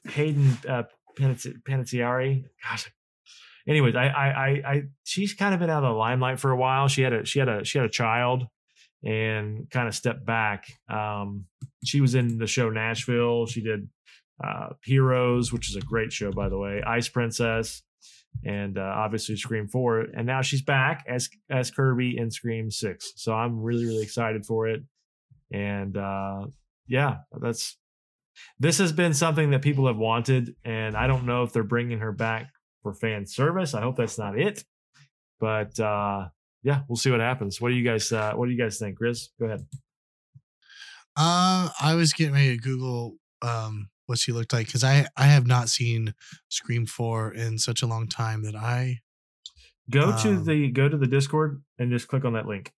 Hayden 0.07 0.57
uh 0.67 0.83
Panettiere 1.19 2.45
gosh 2.63 2.89
anyways 3.67 3.95
I, 3.95 4.07
I 4.07 4.27
i 4.27 4.47
i 4.65 4.83
she's 5.03 5.33
kind 5.33 5.53
of 5.53 5.59
been 5.59 5.69
out 5.69 5.83
of 5.83 5.89
the 5.89 5.97
limelight 5.97 6.39
for 6.39 6.51
a 6.51 6.57
while. 6.57 6.87
She 6.87 7.01
had 7.01 7.11
a 7.11 7.25
she 7.25 7.39
had 7.39 7.49
a 7.49 7.65
she 7.65 7.77
had 7.77 7.85
a 7.85 7.91
child 7.91 8.47
and 9.03 9.69
kind 9.69 9.89
of 9.89 9.93
stepped 9.93 10.25
back. 10.25 10.67
Um 10.89 11.47
she 11.83 11.99
was 11.99 12.15
in 12.15 12.37
the 12.37 12.47
show 12.47 12.69
nashville. 12.69 13.45
She 13.45 13.61
did 13.61 13.89
uh 14.41 14.69
heroes 14.85 15.51
which 15.51 15.69
is 15.69 15.75
a 15.75 15.81
great 15.81 16.13
show 16.13 16.31
by 16.31 16.47
the 16.47 16.57
way. 16.57 16.81
Ice 16.87 17.09
princess 17.09 17.83
and 18.43 18.77
uh, 18.77 18.81
obviously 18.81 19.35
scream 19.35 19.67
4 19.67 20.07
and 20.15 20.25
now 20.25 20.41
she's 20.41 20.61
back 20.61 21.05
as 21.07 21.29
as 21.49 21.69
kirby 21.69 22.17
in 22.17 22.31
scream 22.31 22.71
6 22.71 23.13
so 23.15 23.33
i'm 23.33 23.61
really 23.61 23.85
really 23.85 24.03
excited 24.03 24.45
for 24.45 24.67
it. 24.67 24.81
And 25.53 25.97
uh 25.97 26.47
yeah 26.87 27.17
that's 27.39 27.77
this 28.59 28.77
has 28.77 28.91
been 28.91 29.13
something 29.13 29.51
that 29.51 29.61
people 29.61 29.87
have 29.87 29.97
wanted 29.97 30.55
and 30.63 30.95
i 30.95 31.07
don't 31.07 31.25
know 31.25 31.43
if 31.43 31.51
they're 31.51 31.63
bringing 31.63 31.99
her 31.99 32.11
back 32.11 32.51
for 32.81 32.93
fan 32.93 33.25
service. 33.27 33.73
I 33.73 33.81
hope 33.81 33.97
that's 33.97 34.17
not 34.17 34.39
it. 34.39 34.63
But 35.39 35.79
uh 35.79 36.29
yeah 36.63 36.81
we'll 36.87 36.95
see 36.95 37.11
what 37.11 37.19
happens. 37.19 37.59
What 37.59 37.69
do 37.69 37.75
you 37.75 37.83
guys 37.83 38.11
uh 38.11 38.33
what 38.33 38.45
do 38.45 38.51
you 38.51 38.57
guys 38.57 38.79
think 38.79 38.97
chris 38.97 39.29
go 39.39 39.47
ahead. 39.47 39.65
Uh, 41.17 41.67
I 41.81 41.95
was 41.95 42.13
getting 42.13 42.33
ready 42.33 42.55
to 42.55 42.61
Google 42.61 43.17
um 43.41 43.89
what 44.11 44.19
she 44.19 44.31
looked 44.31 44.53
like 44.53 44.67
because 44.67 44.83
I 44.83 45.07
I 45.17 45.25
have 45.25 45.47
not 45.47 45.69
seen 45.69 46.13
Scream 46.49 46.85
Four 46.85 47.33
in 47.33 47.57
such 47.57 47.81
a 47.81 47.87
long 47.87 48.07
time 48.07 48.43
that 48.43 48.55
I. 48.55 48.99
go 49.89 50.15
to 50.23 50.29
Um, 50.29 50.45
the 50.45 50.69
go 50.69 50.87
to 50.87 50.97
the 50.97 51.07
discord 51.07 51.63
and 51.79 51.91
just 51.91 52.07
click 52.07 52.23
on 52.25 52.33
that 52.33 52.45
link 52.45 52.71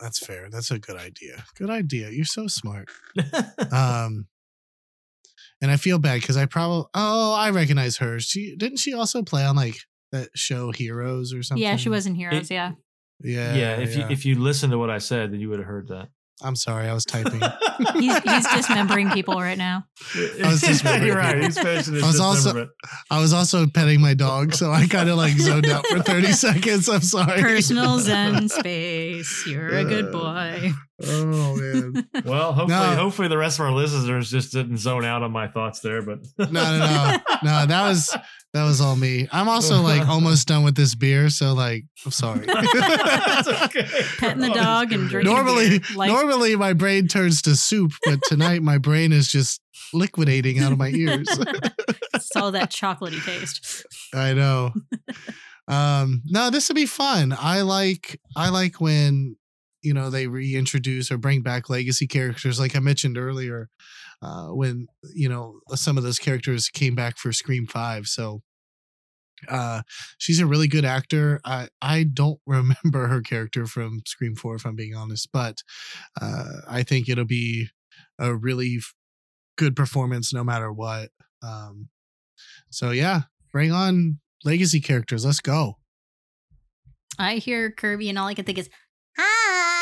That's 0.00 0.18
fair. 0.18 0.48
That's 0.50 0.70
a 0.70 0.78
good 0.78 0.96
idea. 0.96 1.44
Good 1.56 1.70
idea. 1.70 2.10
You're 2.10 2.24
so 2.24 2.46
smart. 2.48 2.88
Um, 3.72 4.26
and 5.60 5.70
I 5.70 5.76
feel 5.76 5.98
bad 5.98 6.20
because 6.20 6.36
I 6.36 6.46
probably 6.46 6.86
oh 6.94 7.34
I 7.34 7.50
recognize 7.50 7.96
her. 7.98 8.18
She 8.20 8.56
didn't 8.56 8.78
she 8.78 8.92
also 8.94 9.22
play 9.22 9.44
on 9.44 9.56
like 9.56 9.76
that 10.12 10.28
show 10.34 10.72
Heroes 10.72 11.32
or 11.34 11.42
something? 11.42 11.62
Yeah, 11.62 11.76
she 11.76 11.88
was 11.90 12.06
in 12.06 12.14
Heroes. 12.14 12.50
It- 12.50 12.54
yeah. 12.54 12.72
Yeah, 13.20 13.54
yeah 13.54 13.76
if 13.80 13.96
you 13.96 14.04
if 14.08 14.24
you 14.24 14.38
listen 14.38 14.70
to 14.70 14.78
what 14.78 14.90
i 14.90 14.98
said 14.98 15.32
then 15.32 15.40
you 15.40 15.48
would 15.50 15.58
have 15.58 15.66
heard 15.66 15.88
that 15.88 16.08
I'm 16.42 16.54
sorry, 16.56 16.88
I 16.88 16.94
was 16.94 17.04
typing. 17.04 17.40
He's, 17.94 18.16
he's 18.18 18.48
dismembering 18.48 19.10
people 19.10 19.34
right 19.40 19.58
now. 19.58 19.84
I 20.44 20.48
was 20.48 20.60
dismembering 20.60 21.06
You're 21.08 21.16
right. 21.16 21.42
He's 21.42 21.58
finishing 21.58 22.02
I 22.02 22.06
was 22.06 22.20
also- 22.20 22.68
I 23.10 23.20
was 23.20 23.32
also 23.32 23.66
petting 23.66 24.00
my 24.00 24.14
dog, 24.14 24.52
so 24.54 24.70
I 24.72 24.86
kind 24.86 25.08
of 25.08 25.16
like 25.16 25.32
zoned 25.38 25.66
out 25.68 25.86
for 25.86 26.00
30 26.00 26.32
seconds. 26.32 26.88
I'm 26.88 27.00
sorry. 27.02 27.40
Personal 27.40 27.98
Zen 28.00 28.48
space. 28.48 29.46
You're 29.46 29.68
a 29.78 29.84
good 29.84 30.10
boy. 30.12 30.72
Oh 31.06 31.56
man. 31.56 32.08
Well, 32.24 32.52
hopefully, 32.52 32.78
No. 32.80 32.96
hopefully 32.96 33.28
the 33.28 33.38
rest 33.38 33.60
of 33.60 33.66
our 33.66 33.72
listeners 33.72 34.30
just 34.30 34.52
didn't 34.52 34.78
zone 34.78 35.04
out 35.04 35.22
on 35.22 35.30
my 35.30 35.46
thoughts 35.48 35.80
there. 35.80 36.02
But 36.02 36.18
No, 36.38 36.46
no, 36.50 36.78
no. 36.78 37.16
No, 37.44 37.66
that 37.66 37.82
was 37.88 38.16
that 38.54 38.64
was 38.64 38.80
all 38.80 38.96
me. 38.96 39.28
I'm 39.30 39.48
also 39.48 39.82
like 39.82 40.08
almost 40.08 40.48
done 40.48 40.64
with 40.64 40.74
this 40.74 40.94
beer, 40.94 41.28
so 41.28 41.52
like 41.52 41.84
I'm 42.04 42.10
sorry. 42.10 42.46
That's 42.46 43.48
okay. 43.48 43.86
Petting 44.18 44.40
the 44.40 44.50
dog 44.50 44.92
and 44.92 45.08
drinking 45.08 45.32
normally 45.32 45.78
beer. 45.80 45.96
Like, 45.96 46.10
normally 46.10 46.56
my 46.56 46.72
brain 46.72 47.08
turns 47.08 47.42
to 47.42 47.56
soup, 47.56 47.92
but 48.04 48.20
tonight 48.24 48.62
my 48.62 48.78
brain 48.78 49.12
is 49.12 49.28
just 49.28 49.60
liquidating 49.92 50.58
out 50.60 50.72
of 50.72 50.78
my 50.78 50.88
ears. 50.88 51.28
it's 52.14 52.34
all 52.36 52.52
that 52.52 52.70
chocolatey 52.70 53.24
taste. 53.24 53.86
I 54.14 54.32
know. 54.32 54.72
um 55.68 56.22
no, 56.26 56.50
this 56.50 56.68
would 56.68 56.76
be 56.76 56.86
fun. 56.86 57.34
I 57.38 57.60
like 57.62 58.18
I 58.34 58.48
like 58.48 58.80
when 58.80 59.36
you 59.82 59.92
know 59.92 60.10
they 60.10 60.26
reintroduce 60.26 61.10
or 61.10 61.18
bring 61.18 61.42
back 61.42 61.68
legacy 61.68 62.06
characters 62.06 62.58
like 62.58 62.74
I 62.74 62.80
mentioned 62.80 63.18
earlier 63.18 63.68
uh 64.22 64.48
when 64.48 64.86
you 65.14 65.28
know 65.28 65.60
some 65.74 65.96
of 65.96 66.02
those 66.02 66.18
characters 66.18 66.68
came 66.68 66.94
back 66.94 67.18
for 67.18 67.32
Scream 67.32 67.66
5. 67.66 68.06
So 68.06 68.42
uh 69.48 69.82
she's 70.18 70.40
a 70.40 70.46
really 70.46 70.68
good 70.68 70.84
actor. 70.84 71.40
I 71.44 71.68
I 71.80 72.04
don't 72.04 72.40
remember 72.46 73.06
her 73.08 73.20
character 73.20 73.66
from 73.66 74.00
Scream 74.06 74.34
4 74.34 74.56
if 74.56 74.66
I'm 74.66 74.76
being 74.76 74.94
honest, 74.94 75.28
but 75.32 75.58
uh 76.20 76.60
I 76.68 76.82
think 76.82 77.08
it'll 77.08 77.24
be 77.24 77.68
a 78.18 78.34
really 78.34 78.80
good 79.56 79.76
performance 79.76 80.32
no 80.32 80.42
matter 80.44 80.72
what. 80.72 81.10
Um 81.42 81.88
so 82.70 82.90
yeah, 82.90 83.22
bring 83.52 83.72
on 83.72 84.18
legacy 84.44 84.80
characters. 84.80 85.24
Let's 85.24 85.40
go. 85.40 85.78
I 87.18 87.36
hear 87.36 87.70
Kirby 87.70 88.08
and 88.08 88.18
all 88.18 88.28
I 88.28 88.34
can 88.34 88.44
think 88.44 88.58
is, 88.58 88.70
hi. 89.16 89.77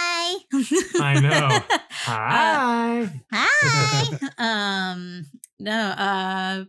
I 1.01 1.21
know. 1.21 1.59
Uh, 2.09 3.09
Hi. 3.09 3.23
Hi. 3.33 4.19
um, 4.93 5.27
no, 5.59 5.73
uh, 5.73 6.65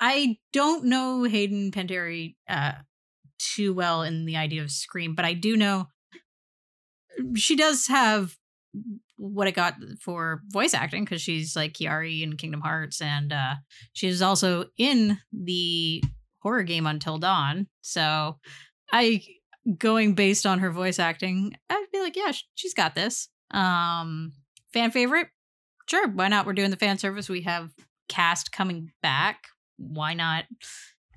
I 0.00 0.38
don't 0.54 0.86
know 0.86 1.24
Hayden 1.24 1.70
Panettiere 1.70 2.34
uh, 2.48 2.72
too 3.38 3.74
well 3.74 4.04
in 4.04 4.24
the 4.24 4.38
idea 4.38 4.62
of 4.62 4.70
Scream, 4.70 5.14
but 5.14 5.26
I 5.26 5.34
do 5.34 5.54
know 5.54 5.88
she 7.34 7.56
does 7.56 7.88
have 7.88 8.36
what 9.16 9.46
it 9.46 9.54
got 9.54 9.74
for 10.00 10.42
voice 10.48 10.74
acting 10.74 11.04
because 11.04 11.20
she's 11.22 11.54
like 11.54 11.74
Kairi 11.74 12.22
in 12.22 12.36
Kingdom 12.36 12.60
Hearts, 12.60 13.00
and 13.00 13.32
uh, 13.32 13.54
she's 13.92 14.22
also 14.22 14.66
in 14.76 15.18
the 15.32 16.02
horror 16.40 16.62
game 16.64 16.86
Until 16.86 17.18
Dawn. 17.18 17.68
So, 17.82 18.38
I 18.92 19.22
going 19.78 20.14
based 20.14 20.46
on 20.46 20.58
her 20.58 20.70
voice 20.70 20.98
acting, 20.98 21.54
I'd 21.70 21.86
be 21.92 22.00
like, 22.00 22.16
yeah, 22.16 22.32
she's 22.54 22.74
got 22.74 22.94
this. 22.94 23.28
Um, 23.50 24.32
fan 24.72 24.90
favorite? 24.90 25.28
Sure, 25.88 26.08
why 26.08 26.28
not? 26.28 26.46
We're 26.46 26.52
doing 26.52 26.70
the 26.70 26.76
fan 26.76 26.98
service. 26.98 27.28
We 27.28 27.42
have 27.42 27.70
cast 28.08 28.52
coming 28.52 28.92
back. 29.02 29.46
Why 29.76 30.14
not 30.14 30.44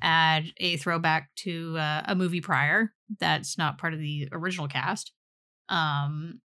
add 0.02 0.52
a 0.58 0.78
throwback 0.78 1.30
to 1.38 1.78
uh, 1.78 2.04
a 2.06 2.16
movie 2.16 2.42
prior 2.42 2.94
that's 3.20 3.58
not 3.58 3.78
part 3.78 3.94
of 3.94 4.00
the 4.00 4.28
original 4.32 4.68
cast? 4.68 5.12
Um, 5.70 6.42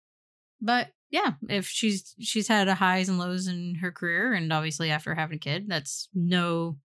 but 0.60 0.88
yeah, 1.10 1.32
if 1.48 1.66
she's 1.66 2.14
she's 2.20 2.48
had 2.48 2.68
a 2.68 2.74
highs 2.74 3.08
and 3.08 3.18
lows 3.18 3.46
in 3.46 3.76
her 3.76 3.90
career, 3.90 4.32
and 4.32 4.52
obviously 4.52 4.90
after 4.90 5.14
having 5.14 5.36
a 5.36 5.40
kid, 5.40 5.66
that's 5.68 6.08
no 6.14 6.76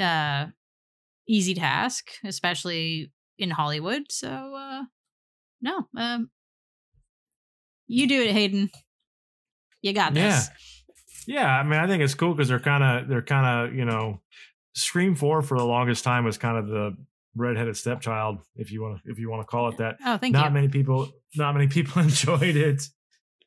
uh 0.00 0.46
easy 1.28 1.54
task, 1.54 2.10
especially 2.24 3.10
in 3.38 3.50
Hollywood. 3.50 4.10
So 4.10 4.28
uh 4.28 4.82
no, 5.60 5.88
um 5.96 6.30
you 7.86 8.06
do 8.06 8.22
it, 8.22 8.32
Hayden. 8.32 8.70
You 9.82 9.92
got 9.92 10.14
this. 10.14 10.48
Yeah, 11.26 11.40
yeah. 11.40 11.50
I 11.50 11.62
mean, 11.62 11.78
I 11.78 11.86
think 11.86 12.02
it's 12.02 12.14
cool 12.14 12.34
because 12.34 12.48
they're 12.48 12.58
kind 12.60 12.82
of 12.82 13.08
they're 13.08 13.22
kind 13.22 13.68
of 13.68 13.74
you 13.74 13.84
know, 13.84 14.20
Scream 14.74 15.14
Four 15.14 15.42
for 15.42 15.58
the 15.58 15.64
longest 15.64 16.04
time 16.04 16.24
was 16.24 16.38
kind 16.38 16.56
of 16.56 16.68
the 16.68 16.96
redheaded 17.36 17.76
stepchild, 17.76 18.38
if 18.56 18.70
you 18.72 18.82
want 18.82 19.02
to 19.02 19.10
if 19.10 19.18
you 19.18 19.28
want 19.30 19.42
to 19.42 19.46
call 19.46 19.68
it 19.68 19.76
that. 19.78 19.96
Oh, 20.04 20.16
thank 20.16 20.32
not 20.32 20.46
you. 20.46 20.50
many 20.52 20.68
people 20.68 21.10
not 21.36 21.52
many 21.52 21.66
people 21.76 22.00
enjoyed 22.02 22.56
it 22.56 22.82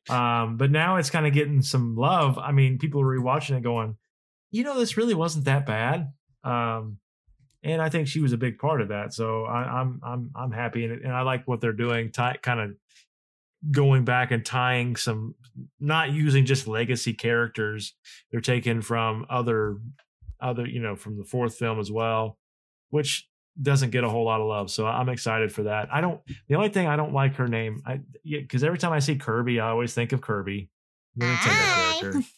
Um, 0.08 0.56
but 0.56 0.70
now 0.70 0.96
it's 0.96 1.10
kind 1.10 1.26
of 1.26 1.32
getting 1.34 1.60
some 1.62 1.94
love. 1.96 2.38
I 2.38 2.52
mean, 2.52 2.78
people 2.78 3.00
are 3.02 3.04
rewatching 3.04 3.58
it, 3.58 3.62
going, 3.62 3.96
you 4.50 4.64
know, 4.64 4.78
this 4.78 4.96
really 4.96 5.14
wasn't 5.14 5.44
that 5.46 5.66
bad. 5.66 6.12
Um, 6.44 6.98
and 7.62 7.82
I 7.82 7.88
think 7.88 8.08
she 8.08 8.20
was 8.20 8.32
a 8.32 8.38
big 8.38 8.58
part 8.58 8.80
of 8.80 8.88
that. 8.88 9.12
So 9.12 9.44
I, 9.44 9.80
I'm 9.80 10.00
I'm 10.02 10.30
I'm 10.34 10.52
happy, 10.52 10.84
and, 10.84 11.04
and 11.04 11.12
I 11.12 11.22
like 11.22 11.46
what 11.46 11.60
they're 11.60 11.72
doing. 11.72 12.10
Kind 12.10 12.60
of 12.60 12.70
going 13.70 14.04
back 14.04 14.30
and 14.30 14.44
tying 14.44 14.94
some, 14.96 15.34
not 15.80 16.12
using 16.12 16.44
just 16.44 16.68
legacy 16.68 17.12
characters. 17.12 17.94
They're 18.30 18.40
taken 18.40 18.82
from 18.82 19.26
other 19.28 19.78
other 20.40 20.66
you 20.66 20.80
know 20.80 20.94
from 20.94 21.18
the 21.18 21.24
fourth 21.24 21.56
film 21.56 21.80
as 21.80 21.90
well, 21.90 22.38
which 22.90 23.28
doesn't 23.60 23.90
get 23.90 24.04
a 24.04 24.08
whole 24.08 24.24
lot 24.24 24.40
of 24.40 24.46
love. 24.46 24.70
So 24.70 24.86
I'm 24.86 25.08
excited 25.08 25.52
for 25.52 25.64
that. 25.64 25.88
I 25.92 26.00
don't. 26.00 26.20
The 26.48 26.54
only 26.54 26.68
thing 26.68 26.86
I 26.86 26.96
don't 26.96 27.12
like 27.12 27.34
her 27.36 27.48
name, 27.48 27.82
I 27.84 28.00
because 28.24 28.62
every 28.62 28.78
time 28.78 28.92
I 28.92 29.00
see 29.00 29.16
Kirby, 29.16 29.60
I 29.60 29.70
always 29.70 29.94
think 29.94 30.12
of 30.12 30.20
Kirby. 30.20 30.70
The 31.18 31.24
Nintendo 31.26 32.00
character. 32.00 32.22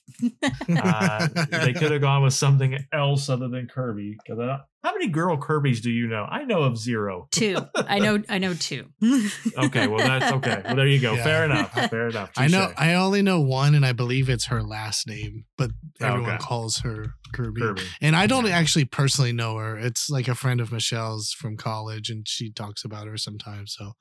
Uh, 0.69 1.29
they 1.51 1.73
could 1.73 1.91
have 1.91 2.03
gone 2.03 2.23
with 2.23 2.35
something 2.35 2.77
else 2.93 3.31
other 3.31 3.49
than 3.49 3.67
Kirby. 3.67 4.19
Because 4.23 4.39
how 4.85 4.93
many 4.93 5.09
girl 5.09 5.39
Kirby's 5.39 5.81
do 5.81 5.91
you 5.91 6.09
know? 6.09 6.25
I 6.25 6.45
know 6.45 6.63
of 6.63 6.77
zero. 6.77 7.27
two. 7.31 7.57
I 7.75 8.01
know. 8.01 8.23
I 8.29 8.37
know 8.37 8.53
two. 8.53 8.87
Okay, 9.57 9.87
well 9.87 9.99
that's 10.07 10.31
okay. 10.33 10.61
Well, 10.65 10.77
there 10.77 10.87
you 10.87 11.01
go. 11.01 11.15
Yeah. 11.15 11.25
Fair 11.25 11.45
enough. 11.47 11.73
Fair 11.91 12.09
enough. 12.09 12.31
I 12.37 12.49
know. 12.49 12.71
I 12.77 12.95
only 12.95 13.23
know 13.23 13.41
one, 13.41 13.75
and 13.75 13.85
I 13.87 13.93
believe 13.93 14.29
it's 14.29 14.47
her 14.47 14.63
last 14.63 15.07
name, 15.09 15.45
but 15.57 15.71
everyone 16.01 16.33
Okay. 16.33 16.39
calls 16.39 16.79
her 16.81 17.15
Kirby. 17.33 17.61
Kirby. 17.63 17.83
And 18.03 18.15
I 18.15 18.27
don't 18.27 18.47
actually 18.47 18.85
personally 18.85 19.33
know 19.33 19.57
her. 19.57 19.79
It's 19.79 20.11
like 20.11 20.29
a 20.29 20.35
friend 20.35 20.61
of 20.61 20.71
Michelle's 20.71 21.33
from 21.33 21.57
college, 21.57 22.11
and 22.11 22.29
she 22.29 22.53
talks 22.53 22.85
about 22.85 23.07
her 23.07 23.17
sometimes. 23.17 23.75
So, 23.79 23.93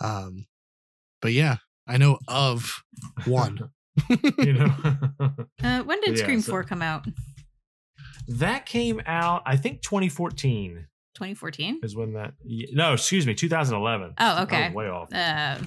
um, 0.00 0.46
but 1.20 1.32
yeah, 1.32 1.56
I 1.86 1.98
know 1.98 2.18
of 2.26 2.82
one. 3.26 3.70
you 4.38 4.52
know, 4.54 4.74
Uh, 5.62 5.82
when 5.82 6.00
did 6.00 6.16
Yeah, 6.16 6.22
Scream 6.24 6.40
so- 6.40 6.52
4 6.52 6.64
come 6.64 6.82
out? 6.82 7.06
that 8.28 8.66
came 8.66 9.00
out. 9.06 9.42
I 9.46 9.56
think 9.56 9.82
2014 9.82 10.86
2014. 11.14 11.80
is 11.82 11.94
when 11.96 12.14
that. 12.14 12.34
No, 12.72 12.94
excuse 12.94 13.26
me, 13.26 13.34
2011. 13.34 14.14
Oh, 14.18 14.42
okay. 14.44 14.70
way 14.70 14.88
off. 14.88 15.12
Uh, 15.12 15.58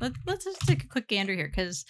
let, 0.00 0.12
let's 0.26 0.44
just 0.44 0.60
take 0.66 0.82
a 0.84 0.88
quick 0.88 1.06
gander 1.08 1.34
here 1.34 1.46
because 1.48 1.84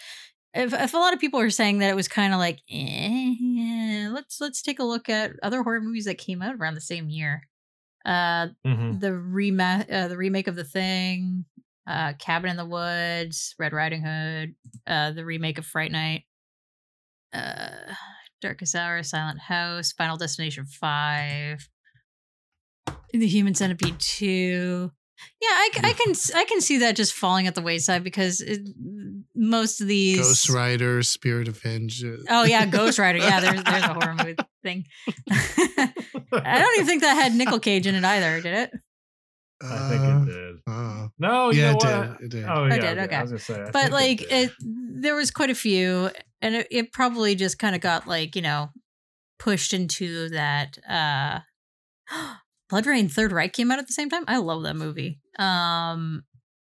if, 0.54 0.72
if 0.74 0.92
a 0.92 0.96
lot 0.98 1.14
of 1.14 1.20
people 1.20 1.40
are 1.40 1.50
saying 1.50 1.78
that 1.78 1.88
it 1.90 1.96
was 1.96 2.08
kind 2.08 2.32
of 2.34 2.38
like, 2.38 2.58
eh, 2.70 3.34
yeah, 3.40 4.10
let's 4.12 4.40
let's 4.40 4.60
take 4.62 4.78
a 4.78 4.84
look 4.84 5.08
at 5.08 5.32
other 5.42 5.62
horror 5.62 5.80
movies 5.80 6.04
that 6.04 6.18
came 6.18 6.42
out 6.42 6.54
around 6.56 6.74
the 6.74 6.80
same 6.80 7.08
year. 7.08 7.48
Uh, 8.04 8.48
Mhm. 8.66 9.00
the 9.00 9.14
rema- 9.14 9.86
uh, 9.90 10.08
the 10.08 10.16
remake 10.16 10.46
of 10.48 10.54
The 10.56 10.64
Thing, 10.64 11.44
uh, 11.86 12.12
Cabin 12.18 12.50
in 12.50 12.56
the 12.56 12.66
Woods, 12.66 13.54
Red 13.58 13.72
Riding 13.72 14.02
Hood, 14.02 14.54
uh, 14.86 15.12
the 15.12 15.24
remake 15.24 15.58
of 15.58 15.66
Fright 15.66 15.92
Night, 15.92 16.24
uh, 17.32 17.68
Darkest 18.40 18.74
Hour, 18.74 19.02
Silent 19.02 19.40
House, 19.40 19.92
Final 19.92 20.16
Destination 20.16 20.66
Five, 20.66 21.68
The 23.12 23.26
Human 23.26 23.54
Centipede 23.54 23.98
Two. 23.98 24.90
Yeah, 25.40 25.48
I, 25.48 25.70
I 25.82 25.92
can 25.94 26.14
I 26.34 26.44
can 26.44 26.60
see 26.60 26.78
that 26.78 26.94
just 26.94 27.14
falling 27.14 27.46
at 27.46 27.54
the 27.54 27.62
wayside 27.62 28.04
because 28.04 28.42
it, 28.42 28.68
most 29.34 29.80
of 29.80 29.88
these 29.88 30.18
Ghost 30.18 30.50
Rider, 30.50 31.02
Spirit 31.02 31.48
of 31.48 31.58
Vengeance. 31.58 32.26
Oh 32.28 32.44
yeah, 32.44 32.66
Ghost 32.66 32.98
Rider. 32.98 33.18
Yeah, 33.18 33.40
there's 33.40 33.62
there's 33.64 33.82
a 33.84 33.94
horror 33.94 34.14
movie 34.14 34.36
thing. 34.62 34.84
I 35.30 36.58
don't 36.58 36.74
even 36.76 36.86
think 36.86 37.02
that 37.02 37.14
had 37.14 37.34
Nicolas 37.34 37.60
Cage 37.60 37.86
in 37.86 37.94
it 37.94 38.04
either, 38.04 38.42
did 38.42 38.54
it? 38.54 38.70
I 39.62 39.88
think 39.88 40.02
Uh, 40.02 40.20
it 40.20 40.24
did. 40.26 40.56
uh, 40.66 41.08
No, 41.18 41.50
you 41.50 41.60
yeah, 41.60 41.70
know 41.72 41.78
it 41.78 41.84
what? 41.84 42.18
did. 42.20 42.24
It 42.24 42.30
did. 42.30 42.44
Oh, 42.44 42.64
It 42.66 42.70
yeah. 42.82 42.94
did, 42.94 42.98
I 42.98 43.04
okay. 43.04 43.20
was 43.22 43.30
gonna 43.30 43.38
say, 43.38 43.62
I 43.62 43.70
But 43.70 43.90
like 43.92 44.18
did. 44.18 44.32
it, 44.32 44.52
there 44.60 45.14
was 45.14 45.30
quite 45.30 45.50
a 45.50 45.54
few, 45.54 46.10
and 46.42 46.54
it, 46.56 46.66
it 46.70 46.92
probably 46.92 47.34
just 47.34 47.58
kind 47.58 47.74
of 47.74 47.80
got 47.80 48.06
like 48.06 48.36
you 48.36 48.42
know 48.42 48.68
pushed 49.38 49.72
into 49.72 50.28
that. 50.30 50.78
uh 50.88 51.40
BloodRayne 52.70 53.10
Third 53.10 53.30
Reich 53.32 53.52
came 53.52 53.70
out 53.70 53.78
at 53.78 53.86
the 53.86 53.92
same 53.92 54.10
time. 54.10 54.24
I 54.26 54.38
love 54.38 54.64
that 54.64 54.74
movie. 54.74 55.20
Um, 55.38 56.24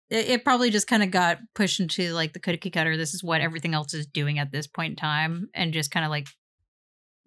it, 0.10 0.28
it 0.30 0.44
probably 0.44 0.70
just 0.70 0.88
kind 0.88 1.02
of 1.02 1.10
got 1.10 1.40
pushed 1.54 1.80
into 1.80 2.12
like 2.14 2.34
the 2.34 2.40
cookie 2.40 2.70
cutter. 2.70 2.98
This 2.98 3.14
is 3.14 3.24
what 3.24 3.40
everything 3.42 3.74
else 3.74 3.94
is 3.94 4.06
doing 4.06 4.38
at 4.38 4.52
this 4.52 4.68
point 4.68 4.92
in 4.92 4.96
time, 4.98 5.48
and 5.54 5.74
just 5.74 5.92
kind 5.92 6.06
of 6.06 6.10
like 6.12 6.28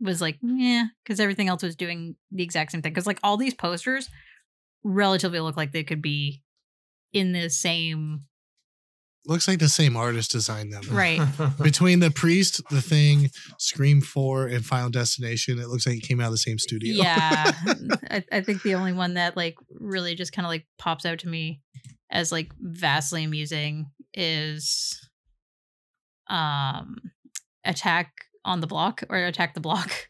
was 0.00 0.20
like, 0.20 0.38
yeah, 0.42 0.84
because 1.02 1.18
everything 1.18 1.48
else 1.48 1.62
was 1.62 1.74
doing 1.74 2.14
the 2.30 2.42
exact 2.44 2.70
same 2.72 2.82
thing. 2.82 2.92
Because 2.92 3.06
like 3.06 3.18
all 3.24 3.36
these 3.36 3.54
posters 3.54 4.08
relatively 4.88 5.40
look 5.40 5.56
like 5.56 5.72
they 5.72 5.84
could 5.84 6.02
be 6.02 6.42
in 7.12 7.32
the 7.32 7.48
same 7.50 8.22
Looks 9.26 9.46
like 9.46 9.58
the 9.58 9.68
same 9.68 9.94
artist 9.94 10.30
designed 10.30 10.72
them. 10.72 10.84
right. 10.90 11.20
Between 11.62 12.00
the 12.00 12.10
priest, 12.10 12.62
the 12.70 12.80
thing, 12.80 13.28
Scream 13.58 14.00
Four, 14.00 14.46
and 14.46 14.64
Final 14.64 14.88
Destination, 14.88 15.58
it 15.58 15.68
looks 15.68 15.86
like 15.86 15.96
it 15.96 16.02
came 16.08 16.18
out 16.18 16.26
of 16.26 16.32
the 16.32 16.38
same 16.38 16.58
studio. 16.58 16.94
Yeah, 16.94 17.52
I, 18.10 18.24
I 18.32 18.40
think 18.40 18.62
the 18.62 18.74
only 18.74 18.94
one 18.94 19.14
that 19.14 19.36
like 19.36 19.56
really 19.70 20.14
just 20.14 20.32
kind 20.32 20.46
of 20.46 20.48
like 20.50 20.66
pops 20.78 21.04
out 21.04 21.18
to 21.20 21.28
me 21.28 21.60
as 22.10 22.32
like 22.32 22.52
vastly 22.58 23.24
amusing 23.24 23.90
is 24.14 24.98
um 26.30 26.96
Attack 27.64 28.12
on 28.46 28.60
the 28.60 28.66
Block 28.66 29.02
or 29.10 29.18
Attack 29.18 29.52
the 29.52 29.60
Block 29.60 30.08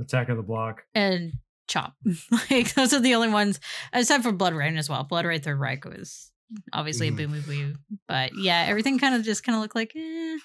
Attack 0.00 0.30
of 0.30 0.38
the 0.38 0.42
Block. 0.42 0.82
and 0.94 1.32
Chop. 1.68 1.94
like 2.50 2.74
those 2.74 2.92
are 2.94 3.00
the 3.00 3.14
only 3.14 3.28
ones 3.28 3.58
aside 3.92 4.22
for 4.22 4.32
BloodRayne 4.32 4.78
as 4.78 4.88
well. 4.88 5.04
BloodRayne 5.10 5.42
Third 5.42 5.58
Reich 5.58 5.84
was 5.84 6.30
obviously 6.72 7.10
Mhm. 7.10 7.12
a 7.12 7.16
boom 7.16 7.30
movie, 7.32 7.74
but 8.06 8.30
yeah, 8.38 8.66
everything 8.68 8.98
kind 8.98 9.14
of 9.14 9.22
just 9.22 9.42
kind 9.44 9.56
of 9.56 9.62
looked 9.62 9.74
like 9.74 9.92
eh. 9.96 10.36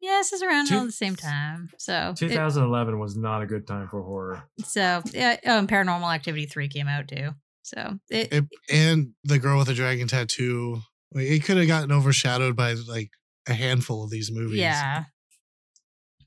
Yeah, 0.00 0.18
this 0.18 0.32
is 0.32 0.42
around 0.42 0.66
Two- 0.68 0.78
all 0.78 0.84
the 0.84 0.92
same 0.92 1.14
time. 1.16 1.70
So 1.78 2.10
it- 2.10 2.16
2011 2.18 2.98
was 2.98 3.16
not 3.16 3.40
a 3.40 3.46
good 3.46 3.66
time 3.66 3.88
for 3.88 4.02
horror. 4.02 4.42
So 4.64 5.02
yeah, 5.12 5.36
and 5.44 5.68
Paranormal 5.68 6.12
Activity 6.12 6.46
three 6.46 6.68
came 6.68 6.88
out 6.88 7.08
too. 7.08 7.30
So 7.62 7.98
it, 8.10 8.32
It, 8.32 8.44
and 8.70 9.12
the 9.24 9.38
girl 9.38 9.58
with 9.58 9.68
the 9.68 9.74
dragon 9.74 10.08
tattoo, 10.08 10.82
like, 11.12 11.26
it 11.26 11.44
could 11.44 11.56
have 11.56 11.68
gotten 11.68 11.92
overshadowed 11.92 12.56
by 12.56 12.72
like 12.74 13.10
a 13.48 13.54
handful 13.54 14.02
of 14.04 14.10
these 14.10 14.30
movies. 14.32 14.58
yeah. 14.58 15.04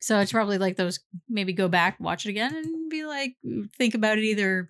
So 0.05 0.19
it's 0.19 0.31
probably 0.31 0.59
like 0.59 0.75
those. 0.75 0.99
Maybe 1.27 1.51
go 1.51 1.67
back, 1.67 1.99
watch 1.99 2.27
it 2.27 2.29
again, 2.29 2.55
and 2.55 2.91
be 2.91 3.05
like, 3.05 3.33
mm, 3.43 3.67
think 3.75 3.95
about 3.95 4.19
it 4.19 4.23
either 4.23 4.69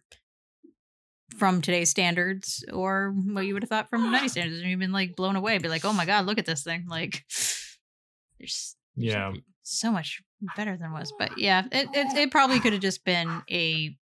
from 1.37 1.61
today's 1.61 1.89
standards 1.89 2.63
or 2.71 3.13
what 3.13 3.41
you 3.45 3.53
would 3.53 3.61
have 3.63 3.69
thought 3.69 3.89
from 3.89 4.13
90 4.13 4.27
standards, 4.29 4.61
and 4.61 4.69
you've 4.69 4.79
been 4.79 4.93
like 4.93 5.17
blown 5.17 5.35
away. 5.35 5.57
Be 5.57 5.67
like, 5.67 5.83
oh 5.83 5.91
my 5.91 6.05
god, 6.05 6.25
look 6.25 6.37
at 6.37 6.45
this 6.45 6.63
thing! 6.63 6.85
Like, 6.87 7.25
there's 8.39 8.77
Yeah. 8.95 9.33
so 9.63 9.91
much 9.91 10.21
better 10.55 10.77
than 10.77 10.93
was. 10.93 11.11
But 11.19 11.37
yeah, 11.37 11.65
it 11.69 11.89
it, 11.93 12.17
it 12.17 12.31
probably 12.31 12.61
could 12.61 12.71
have 12.71 12.81
just 12.81 13.03
been 13.03 13.41
a 13.51 13.93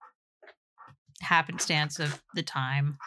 happenstance 1.19 1.97
of 1.97 2.21
the 2.35 2.43
time. 2.43 2.99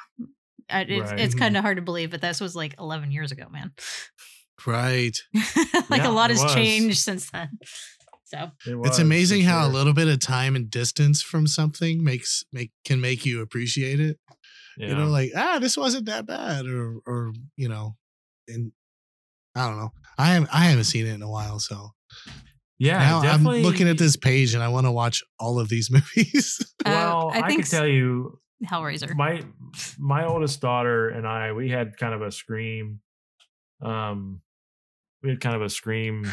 It's 0.68 1.12
Right. 1.12 1.20
it's 1.20 1.34
mm-hmm. 1.36 1.38
kind 1.38 1.56
of 1.56 1.62
hard 1.62 1.76
to 1.76 1.82
believe, 1.82 2.10
but 2.10 2.22
this 2.22 2.40
was 2.40 2.56
like 2.56 2.74
11 2.80 3.12
years 3.12 3.30
ago, 3.30 3.46
man. 3.48 3.70
Right. 4.66 5.16
like 5.88 6.02
Yeah, 6.02 6.08
a 6.08 6.10
lot 6.10 6.30
has 6.30 6.42
was. 6.42 6.52
changed 6.54 6.98
since 6.98 7.30
then. 7.30 7.50
So 8.26 8.50
It 8.66 8.76
it's 8.84 8.96
for 8.96 9.02
amazing 9.02 9.42
how 9.42 9.66
a 9.66 9.70
little 9.70 9.92
bit 9.92 10.08
of 10.08 10.18
time 10.18 10.56
and 10.56 10.68
distance 10.68 11.22
from 11.22 11.46
something 11.46 12.02
makes 12.02 12.44
make 12.52 12.72
can 12.84 13.00
make 13.00 13.24
you 13.24 13.40
appreciate 13.40 14.00
it. 14.00 14.18
Yeah. 14.76 14.88
You 14.88 14.94
know, 14.96 15.06
like 15.06 15.30
ah, 15.36 15.58
this 15.60 15.76
wasn't 15.76 16.06
that 16.06 16.26
bad, 16.26 16.66
or 16.66 16.98
or 17.06 17.32
you 17.56 17.68
know, 17.68 17.96
and 18.48 18.72
I 19.54 19.68
don't 19.68 19.78
know. 19.78 19.92
I 20.18 20.26
haven't 20.34 20.50
I 20.52 20.64
haven't 20.64 20.84
seen 20.84 21.06
it 21.06 21.14
in 21.14 21.22
a 21.22 21.30
while, 21.30 21.60
so 21.60 21.90
yeah, 22.78 22.98
now 22.98 23.20
I'm 23.20 23.44
looking 23.44 23.88
at 23.88 23.96
this 23.96 24.16
page 24.16 24.54
and 24.54 24.62
I 24.62 24.68
want 24.68 24.86
to 24.86 24.92
watch 24.92 25.22
all 25.38 25.58
of 25.60 25.68
these 25.68 25.90
movies. 25.96 26.58
uh, 26.84 26.90
Well, 26.90 27.30
I, 27.32 27.38
I 27.42 27.52
can 27.54 27.62
tell 27.62 27.86
you, 27.86 28.40
Hellraiser. 28.64 29.14
my 29.14 29.42
my 29.98 30.26
oldest 30.26 30.60
daughter 30.60 31.08
and 31.10 31.26
I, 31.26 31.52
we 31.52 31.70
had 31.70 31.96
kind 31.96 32.12
of 32.12 32.22
a 32.22 32.30
scream. 32.32 33.00
Um, 33.80 34.42
we 35.22 35.30
had 35.30 35.40
kind 35.40 35.54
of 35.56 35.62
a 35.62 35.68
scream 35.70 36.24
m- 36.26 36.32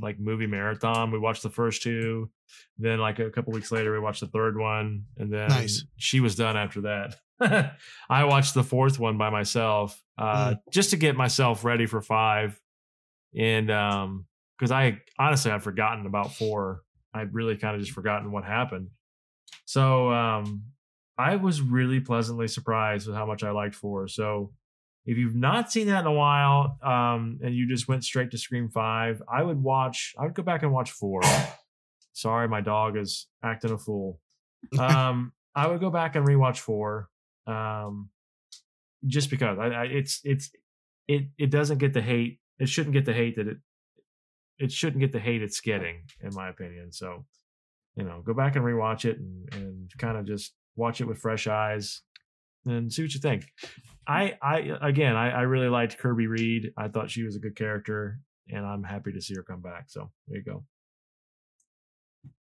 like 0.00 0.18
movie 0.18 0.46
marathon. 0.46 1.10
We 1.10 1.18
watched 1.18 1.42
the 1.42 1.50
first 1.50 1.82
two, 1.82 2.30
then 2.78 2.98
like 2.98 3.18
a 3.18 3.30
couple 3.30 3.52
weeks 3.52 3.70
later, 3.70 3.92
we 3.92 3.98
watched 3.98 4.20
the 4.20 4.26
third 4.26 4.58
one, 4.58 5.04
and 5.16 5.32
then 5.32 5.48
Nice. 5.48 5.84
she 5.96 6.20
was 6.20 6.34
done 6.34 6.56
after 6.56 6.82
that. 6.82 7.16
I 8.10 8.24
watched 8.24 8.54
the 8.54 8.64
fourth 8.64 8.98
one 8.98 9.18
by 9.18 9.30
myself, 9.30 10.00
uh, 10.18 10.54
just 10.70 10.90
to 10.90 10.96
get 10.96 11.16
myself 11.16 11.64
ready 11.64 11.86
for 11.86 12.00
five, 12.00 12.60
and 13.36 13.70
um, 13.70 14.26
because 14.58 14.70
I 14.70 15.00
honestly 15.18 15.50
I've 15.50 15.62
forgotten 15.62 16.06
about 16.06 16.34
four. 16.34 16.82
I'd 17.14 17.34
really 17.34 17.56
kind 17.56 17.74
of 17.74 17.80
just 17.80 17.92
forgotten 17.92 18.30
what 18.30 18.44
happened. 18.44 18.88
So 19.64 20.10
um, 20.12 20.64
I 21.18 21.36
was 21.36 21.60
really 21.60 22.00
pleasantly 22.00 22.46
surprised 22.48 23.06
with 23.06 23.16
how 23.16 23.26
much 23.26 23.42
I 23.42 23.50
liked 23.50 23.74
four. 23.74 24.06
So 24.08 24.52
if 25.06 25.16
you've 25.16 25.34
not 25.34 25.72
seen 25.72 25.86
that 25.86 26.00
in 26.00 26.06
a 26.06 26.12
while, 26.12 26.78
um, 26.82 27.40
and 27.42 27.54
you 27.54 27.68
just 27.68 27.88
went 27.88 28.04
straight 28.04 28.30
to 28.32 28.38
Scream 28.38 28.68
Five, 28.68 29.22
I 29.32 29.42
would 29.42 29.62
watch. 29.62 30.14
I 30.18 30.24
would 30.24 30.34
go 30.34 30.42
back 30.42 30.62
and 30.62 30.72
watch 30.72 30.90
four. 30.90 31.20
Sorry, 32.12 32.48
my 32.48 32.60
dog 32.60 32.96
is 32.96 33.26
acting 33.42 33.72
a 33.72 33.78
fool. 33.78 34.20
Um, 34.78 35.32
I 35.54 35.66
would 35.66 35.80
go 35.80 35.88
back 35.88 36.16
and 36.16 36.26
rewatch 36.26 36.58
four, 36.58 37.08
um, 37.46 38.10
just 39.06 39.30
because 39.30 39.58
I, 39.58 39.68
I, 39.68 39.84
it's 39.84 40.20
it's 40.22 40.50
it 41.08 41.28
it 41.38 41.50
doesn't 41.50 41.78
get 41.78 41.94
the 41.94 42.02
hate 42.02 42.40
it 42.60 42.68
shouldn't 42.68 42.92
get 42.92 43.06
the 43.06 43.12
hate 43.12 43.36
that 43.36 43.48
it 43.48 43.56
it 44.58 44.70
shouldn't 44.70 45.00
get 45.00 45.10
the 45.10 45.18
hate 45.18 45.42
it's 45.42 45.60
getting, 45.62 46.02
in 46.22 46.34
my 46.34 46.50
opinion. 46.50 46.92
So, 46.92 47.24
you 47.96 48.04
know, 48.04 48.22
go 48.22 48.34
back 48.34 48.56
and 48.56 48.64
rewatch 48.64 49.06
it 49.06 49.18
and, 49.18 49.54
and 49.54 49.90
kind 49.96 50.18
of 50.18 50.26
just 50.26 50.52
watch 50.76 51.00
it 51.00 51.06
with 51.06 51.18
fresh 51.18 51.46
eyes 51.46 52.02
and 52.66 52.92
see 52.92 53.02
what 53.02 53.14
you 53.14 53.20
think. 53.20 53.46
I 54.06 54.36
I 54.42 54.76
again 54.82 55.16
I, 55.16 55.30
I 55.30 55.42
really 55.42 55.68
liked 55.68 55.98
Kirby 55.98 56.26
Reed. 56.26 56.72
I 56.76 56.88
thought 56.88 57.10
she 57.10 57.22
was 57.22 57.36
a 57.36 57.40
good 57.40 57.56
character, 57.56 58.20
and 58.48 58.64
I'm 58.64 58.82
happy 58.82 59.12
to 59.12 59.20
see 59.20 59.34
her 59.34 59.42
come 59.42 59.60
back. 59.60 59.84
So 59.88 60.10
there 60.28 60.38
you 60.38 60.44
go. 60.44 60.64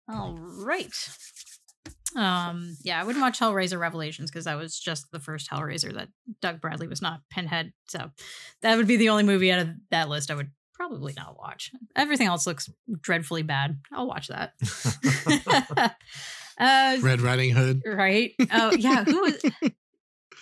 All 0.07 0.37
right. 0.37 0.93
Um, 2.15 2.77
yeah, 2.83 3.01
I 3.01 3.03
wouldn't 3.03 3.21
watch 3.21 3.39
Hellraiser 3.39 3.79
Revelations 3.79 4.31
because 4.31 4.45
that 4.45 4.57
was 4.57 4.79
just 4.79 5.11
the 5.11 5.19
first 5.19 5.49
Hellraiser 5.49 5.93
that 5.95 6.09
Doug 6.41 6.61
Bradley 6.61 6.87
was 6.87 7.01
not 7.01 7.21
Pinhead. 7.29 7.73
So 7.87 8.11
that 8.61 8.77
would 8.77 8.87
be 8.87 8.97
the 8.97 9.09
only 9.09 9.23
movie 9.23 9.51
out 9.51 9.59
of 9.59 9.69
that 9.91 10.07
list 10.07 10.31
I 10.31 10.35
would 10.35 10.51
probably 10.73 11.13
not 11.17 11.37
watch. 11.37 11.71
Everything 11.95 12.27
else 12.27 12.45
looks 12.45 12.69
dreadfully 13.01 13.43
bad. 13.43 13.79
I'll 13.91 14.07
watch 14.07 14.27
that. 14.27 14.53
uh, 16.59 16.97
Red 17.01 17.21
Riding 17.21 17.51
Hood. 17.51 17.81
right? 17.85 18.33
Oh, 18.51 18.71
yeah. 18.73 19.03
Who 19.03 19.21
was? 19.21 19.43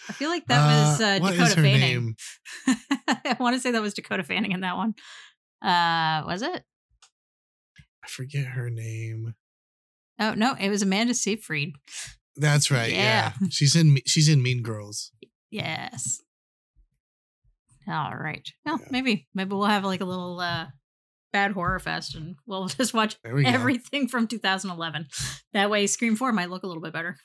I 0.10 0.14
feel 0.14 0.30
like 0.30 0.46
that 0.48 0.66
was 0.66 1.02
uh, 1.02 1.20
is 1.24 1.32
Dakota 1.32 1.62
Fanning. 1.62 2.16
I 2.68 3.38
want 3.40 3.56
to 3.56 3.60
say 3.62 3.72
that 3.72 3.82
was 3.82 3.94
Dakota 3.94 4.24
Fanning 4.24 4.52
in 4.52 4.62
that 4.62 4.76
one. 4.76 4.96
Uh, 5.62 6.24
was 6.28 6.42
it? 6.42 6.64
I 8.04 8.08
forget 8.08 8.46
her 8.46 8.70
name. 8.70 9.34
Oh 10.20 10.34
no, 10.34 10.56
it 10.60 10.70
was 10.70 10.82
Amanda 10.82 11.14
Seyfried. 11.14 11.74
That's 12.36 12.70
right. 12.72 12.92
Yeah. 12.92 13.32
Yeah. 13.42 13.48
She's 13.50 13.76
in 13.76 13.98
she's 14.06 14.28
in 14.28 14.42
Mean 14.44 14.62
Girls. 14.64 15.12
Yes. 15.52 16.20
All 17.88 18.16
right. 18.16 18.48
Well, 18.66 18.80
Yeah. 18.82 18.88
maybe 18.92 19.28
maybe 19.34 19.50
we'll 19.56 19.66
have 19.66 19.84
like 19.84 20.02
a 20.02 20.06
little 20.06 20.40
uh 20.40 20.68
bad 21.32 21.52
horror 21.52 21.80
fest 21.80 22.16
and 22.16 22.36
we'll 22.46 22.68
just 22.68 22.94
watch 22.94 23.18
we 23.32 23.44
go. 23.44 23.50
everything 23.50 24.08
from 24.08 24.28
2011. 24.28 25.08
That 25.54 25.70
way 25.70 25.88
Scream 25.88 26.16
4 26.16 26.32
might 26.32 26.50
look 26.50 26.64
a 26.64 26.68
little 26.68 26.82
bit 26.84 26.94
better. 26.94 27.18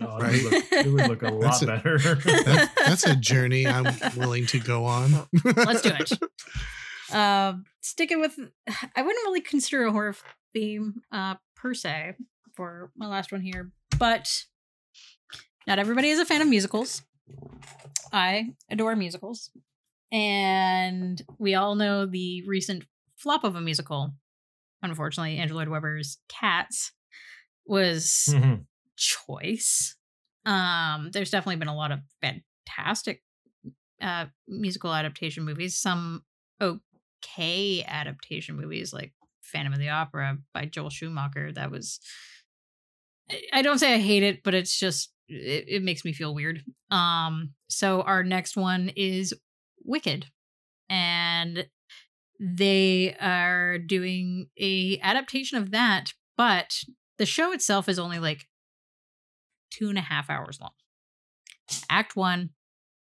Oh, 0.00 0.18
Right. 0.18 0.34
it, 0.34 0.42
would 0.44 0.52
look, 0.52 0.72
it 0.72 0.92
would 0.92 1.08
look 1.08 1.22
a 1.22 1.28
lot 1.32 1.40
That's 1.40 1.62
a- 1.62 1.66
better. 1.66 1.98
That, 1.98 2.70
that's 2.86 3.06
a 3.06 3.16
journey 3.16 3.66
I'm 3.66 3.86
willing 4.16 4.46
to 4.46 4.58
go 4.60 4.84
on. 4.84 5.26
Let's 5.44 5.82
do 5.82 5.90
it. 5.98 6.12
Um 7.10 7.64
sticking 7.80 8.20
with 8.20 8.38
I 8.38 9.00
wouldn't 9.00 9.24
really 9.24 9.40
consider 9.40 9.84
a 9.86 9.92
horror 9.92 10.14
theme 10.52 11.00
uh 11.10 11.36
per 11.56 11.72
se 11.72 12.16
for 12.54 12.90
my 12.98 13.06
last 13.06 13.32
one 13.32 13.40
here, 13.40 13.72
but 13.98 14.44
not 15.66 15.78
everybody 15.78 16.10
is 16.10 16.18
a 16.18 16.26
fan 16.26 16.42
of 16.42 16.48
musicals. 16.48 17.00
I 18.12 18.48
adore 18.70 18.94
musicals. 18.94 19.50
And 20.12 21.22
we 21.38 21.54
all 21.54 21.76
know 21.76 22.04
the 22.04 22.42
recent 22.46 22.84
flop 23.16 23.42
of 23.42 23.54
a 23.56 23.60
musical. 23.62 24.12
Unfortunately, 24.82 25.38
Andrew 25.38 25.56
Lloyd 25.56 25.68
Webber's 25.70 26.18
Cats 26.28 26.92
was 27.66 28.28
Mhm. 28.32 28.66
Choice. 28.98 29.96
Um, 30.44 31.10
there's 31.12 31.30
definitely 31.30 31.56
been 31.56 31.68
a 31.68 31.76
lot 31.76 31.92
of 31.92 32.00
fantastic 32.20 33.22
uh 34.00 34.26
musical 34.46 34.92
adaptation 34.94 35.44
movies, 35.44 35.78
some 35.78 36.22
okay 36.60 37.84
adaptation 37.86 38.56
movies 38.56 38.92
like 38.92 39.12
Phantom 39.42 39.72
of 39.72 39.78
the 39.78 39.88
Opera 39.88 40.38
by 40.54 40.66
Joel 40.66 40.90
Schumacher. 40.90 41.52
That 41.52 41.70
was 41.70 42.00
I- 43.52 43.62
don't 43.62 43.78
say 43.78 43.94
I 43.94 43.98
hate 43.98 44.22
it, 44.22 44.42
but 44.42 44.54
it's 44.54 44.78
just 44.78 45.12
it, 45.28 45.64
it 45.68 45.82
makes 45.82 46.04
me 46.04 46.12
feel 46.12 46.34
weird. 46.34 46.62
Um, 46.90 47.50
so 47.68 48.02
our 48.02 48.22
next 48.22 48.56
one 48.56 48.90
is 48.96 49.34
Wicked. 49.84 50.26
And 50.90 51.66
they 52.40 53.14
are 53.20 53.78
doing 53.78 54.48
a 54.58 54.98
adaptation 55.00 55.58
of 55.58 55.70
that, 55.72 56.12
but 56.36 56.78
the 57.18 57.26
show 57.26 57.52
itself 57.52 57.88
is 57.88 57.98
only 57.98 58.18
like 58.18 58.47
two 59.70 59.88
and 59.88 59.98
a 59.98 60.02
half 60.02 60.30
hours 60.30 60.58
long. 60.60 60.72
Act 61.90 62.16
one, 62.16 62.50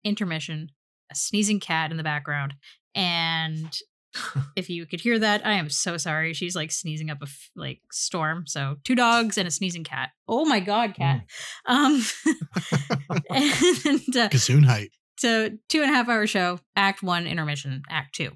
intermission, 0.04 0.70
a 1.10 1.14
sneezing 1.14 1.60
cat 1.60 1.90
in 1.90 1.96
the 1.96 2.02
background, 2.02 2.54
and 2.94 3.76
if 4.56 4.68
you 4.70 4.86
could 4.86 5.00
hear 5.00 5.18
that, 5.18 5.46
I 5.46 5.52
am 5.52 5.70
so 5.70 5.96
sorry. 5.96 6.32
She's 6.34 6.56
like 6.56 6.72
sneezing 6.72 7.10
up 7.10 7.18
a 7.20 7.26
f- 7.26 7.50
like 7.54 7.80
storm. 7.92 8.44
So 8.46 8.76
two 8.84 8.94
dogs 8.94 9.38
and 9.38 9.46
a 9.46 9.50
sneezing 9.50 9.84
cat. 9.84 10.10
Oh 10.26 10.44
my 10.44 10.60
god, 10.60 10.94
cat. 10.94 11.22
Um, 11.66 12.02
and 13.30 14.16
uh, 14.16 14.28
Gazoon 14.28 14.64
height. 14.64 14.90
so 15.18 15.50
two 15.68 15.82
and 15.82 15.90
a 15.90 15.94
half 15.94 16.08
hour 16.08 16.26
show. 16.26 16.60
Act 16.74 17.02
one, 17.02 17.26
intermission. 17.26 17.82
Act 17.88 18.14
two. 18.14 18.32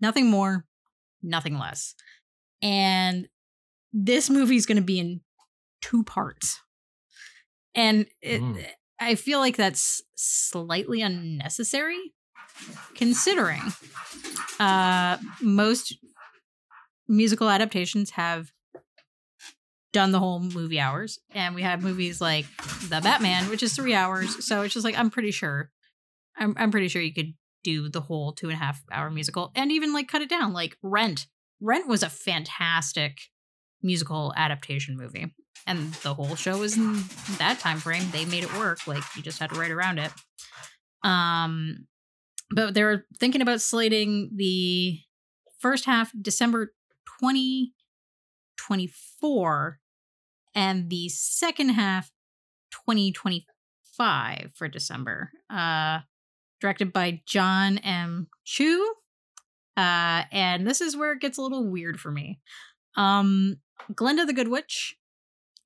Nothing 0.00 0.30
more, 0.30 0.64
nothing 1.22 1.58
less. 1.58 1.94
And 2.62 3.28
this 3.92 4.30
movie 4.30 4.56
is 4.56 4.66
going 4.66 4.76
to 4.76 4.82
be 4.82 4.98
in 5.00 5.20
two 5.80 6.04
parts. 6.04 6.60
And 7.78 8.06
it, 8.20 8.42
Mm. 8.42 8.66
I 9.00 9.14
feel 9.14 9.38
like 9.38 9.56
that's 9.56 10.02
slightly 10.16 11.00
unnecessary, 11.00 12.12
considering 12.96 13.62
uh, 14.58 15.18
most 15.40 15.96
musical 17.06 17.48
adaptations 17.48 18.10
have 18.10 18.50
done 19.92 20.10
the 20.10 20.18
whole 20.18 20.40
movie 20.40 20.80
hours, 20.80 21.20
and 21.30 21.54
we 21.54 21.62
have 21.62 21.80
movies 21.82 22.20
like 22.20 22.46
The 22.88 23.00
Batman, 23.00 23.48
which 23.48 23.62
is 23.62 23.74
three 23.74 23.94
hours. 23.94 24.44
So 24.44 24.62
it's 24.62 24.74
just 24.74 24.84
like 24.84 24.98
I'm 24.98 25.10
pretty 25.10 25.30
sure, 25.30 25.70
I'm 26.36 26.54
I'm 26.58 26.72
pretty 26.72 26.88
sure 26.88 27.00
you 27.00 27.14
could 27.14 27.34
do 27.62 27.88
the 27.88 28.00
whole 28.00 28.32
two 28.32 28.48
and 28.48 28.54
a 28.54 28.58
half 28.58 28.82
hour 28.90 29.08
musical, 29.08 29.52
and 29.54 29.70
even 29.70 29.92
like 29.92 30.08
cut 30.08 30.22
it 30.22 30.28
down. 30.28 30.52
Like 30.52 30.76
Rent, 30.82 31.28
Rent 31.60 31.86
was 31.86 32.02
a 32.02 32.10
fantastic 32.10 33.18
musical 33.80 34.34
adaptation 34.36 34.96
movie 34.96 35.32
and 35.66 35.92
the 35.94 36.14
whole 36.14 36.36
show 36.36 36.58
was 36.58 36.76
in 36.76 37.02
that 37.38 37.58
time 37.60 37.78
frame. 37.78 38.04
They 38.12 38.24
made 38.24 38.44
it 38.44 38.58
work 38.58 38.86
like 38.86 39.02
you 39.16 39.22
just 39.22 39.38
had 39.38 39.50
to 39.50 39.58
write 39.58 39.70
around 39.70 39.98
it. 39.98 40.12
Um 41.02 41.86
but 42.50 42.74
they 42.74 42.82
were 42.82 43.04
thinking 43.18 43.42
about 43.42 43.60
slating 43.60 44.30
the 44.34 44.98
first 45.60 45.84
half 45.84 46.10
december 46.20 46.72
2024 47.20 49.78
and 50.54 50.88
the 50.88 51.08
second 51.08 51.70
half 51.70 52.12
2025 52.72 54.50
for 54.54 54.68
december 54.68 55.30
uh 55.50 55.98
directed 56.60 56.92
by 56.92 57.20
john 57.26 57.78
m. 57.78 58.28
Chu. 58.44 58.94
Uh 59.76 60.22
and 60.32 60.66
this 60.66 60.80
is 60.80 60.96
where 60.96 61.12
it 61.12 61.20
gets 61.20 61.38
a 61.38 61.42
little 61.42 61.70
weird 61.70 62.00
for 62.00 62.10
me. 62.10 62.40
Um 62.96 63.58
glinda 63.94 64.24
the 64.24 64.32
good 64.32 64.48
witch 64.48 64.96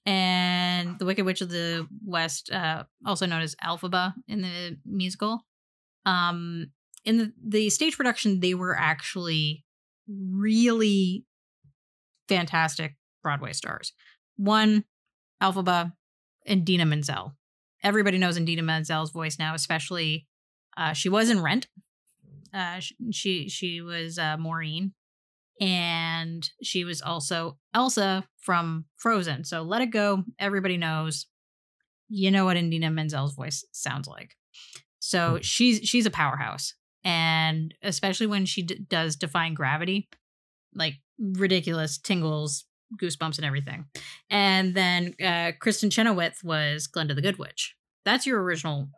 and 0.04 0.98
the 0.98 1.04
Wicked 1.04 1.24
Witch 1.24 1.40
of 1.40 1.50
the 1.50 1.86
West, 2.04 2.50
uh, 2.50 2.84
also 3.06 3.26
known 3.26 3.42
as 3.42 3.54
Elphaba 3.56 4.14
in 4.26 4.42
the 4.42 4.78
musical. 4.84 5.44
Um, 6.04 6.72
in 7.04 7.18
the, 7.18 7.32
the 7.44 7.70
stage 7.70 7.96
production, 7.96 8.40
they 8.40 8.54
were 8.54 8.76
actually 8.76 9.64
really 10.08 11.24
fantastic 12.28 12.96
Broadway 13.22 13.52
stars. 13.52 13.92
One, 14.36 14.84
Elphaba, 15.42 15.92
and 16.46 16.64
Dina 16.64 16.84
Menzel. 16.84 17.34
Everybody 17.82 18.18
knows 18.18 18.38
Dina 18.38 18.62
Menzel's 18.62 19.10
voice 19.10 19.38
now, 19.38 19.54
especially 19.54 20.26
uh, 20.76 20.92
she 20.92 21.08
was 21.08 21.30
in 21.30 21.42
Rent. 21.42 21.68
Uh, 22.54 22.80
she 23.10 23.48
she 23.48 23.80
was 23.80 24.18
uh, 24.18 24.36
Maureen, 24.36 24.92
and 25.60 26.48
she 26.62 26.84
was 26.84 27.00
also 27.02 27.58
Elsa 27.74 28.24
from 28.40 28.86
Frozen. 28.96 29.44
So 29.44 29.62
let 29.62 29.82
it 29.82 29.86
go. 29.90 30.24
Everybody 30.38 30.76
knows. 30.76 31.26
You 32.08 32.30
know 32.30 32.44
what 32.44 32.56
Indina 32.56 32.92
Menzel's 32.92 33.34
voice 33.34 33.64
sounds 33.72 34.06
like. 34.06 34.34
So 34.98 35.34
Mhm. 35.36 35.42
she's 35.42 35.88
she's 35.88 36.06
a 36.06 36.10
powerhouse, 36.10 36.74
and 37.04 37.74
especially 37.82 38.26
when 38.26 38.44
she 38.46 38.62
d- 38.62 38.78
does 38.88 39.16
defying 39.16 39.54
gravity, 39.54 40.08
like 40.74 40.94
ridiculous 41.18 41.98
tingles, 41.98 42.64
goosebumps, 43.00 43.38
and 43.38 43.44
everything. 43.46 43.86
And 44.30 44.74
then 44.74 45.14
uh, 45.20 45.52
Kristin 45.62 45.90
Chenoweth 45.90 46.44
was 46.44 46.86
Glinda 46.86 47.14
the 47.14 47.22
Good 47.22 47.38
Witch. 47.38 47.74
That's 48.04 48.26
your 48.26 48.42
original 48.42 48.90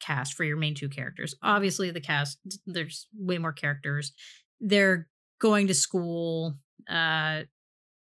cast 0.00 0.34
for 0.34 0.44
your 0.44 0.56
main 0.56 0.74
two 0.74 0.88
characters. 0.88 1.34
Obviously, 1.42 1.90
the 1.90 2.00
cast 2.00 2.38
there's 2.66 3.06
way 3.16 3.38
more 3.38 3.52
characters. 3.52 4.12
They're 4.60 5.08
going 5.42 5.66
to 5.66 5.74
school, 5.74 6.54
uh, 6.88 7.40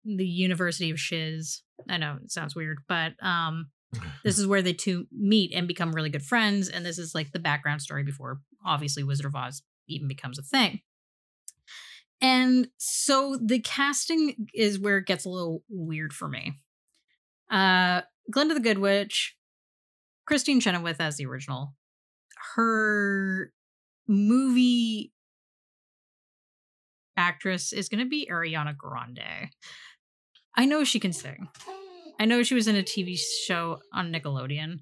the 0.05 0.25
University 0.25 0.91
of 0.91 0.99
Shiz. 0.99 1.63
I 1.89 1.97
know 1.97 2.19
it 2.23 2.31
sounds 2.31 2.55
weird, 2.55 2.77
but 2.87 3.13
um, 3.21 3.71
this 4.23 4.37
is 4.37 4.45
where 4.45 4.61
the 4.61 4.73
two 4.73 5.07
meet 5.11 5.51
and 5.53 5.67
become 5.67 5.91
really 5.91 6.11
good 6.11 6.23
friends. 6.23 6.69
And 6.69 6.85
this 6.85 6.99
is 6.99 7.15
like 7.15 7.31
the 7.31 7.39
background 7.39 7.81
story 7.81 8.03
before, 8.03 8.39
obviously, 8.63 9.03
Wizard 9.03 9.25
of 9.25 9.35
Oz 9.35 9.63
even 9.89 10.07
becomes 10.07 10.37
a 10.37 10.43
thing. 10.43 10.81
And 12.21 12.67
so 12.77 13.37
the 13.43 13.59
casting 13.59 14.47
is 14.53 14.79
where 14.79 14.99
it 14.99 15.07
gets 15.07 15.25
a 15.25 15.29
little 15.29 15.63
weird 15.69 16.13
for 16.13 16.29
me. 16.29 16.59
Uh, 17.51 18.01
Glinda 18.31 18.53
the 18.53 18.61
Good 18.61 18.77
Witch, 18.77 19.35
Christine 20.25 20.61
Chenoweth 20.61 21.01
as 21.01 21.17
the 21.17 21.25
original. 21.25 21.73
Her 22.55 23.51
movie 24.07 25.11
actress 27.17 27.73
is 27.73 27.89
going 27.89 28.03
to 28.03 28.09
be 28.09 28.27
Ariana 28.31 28.75
Grande. 28.75 29.49
I 30.55 30.65
know 30.65 30.83
she 30.83 30.99
can 30.99 31.13
sing. 31.13 31.49
I 32.19 32.25
know 32.25 32.43
she 32.43 32.55
was 32.55 32.67
in 32.67 32.75
a 32.75 32.83
TV 32.83 33.17
show 33.45 33.79
on 33.93 34.11
Nickelodeon. 34.11 34.79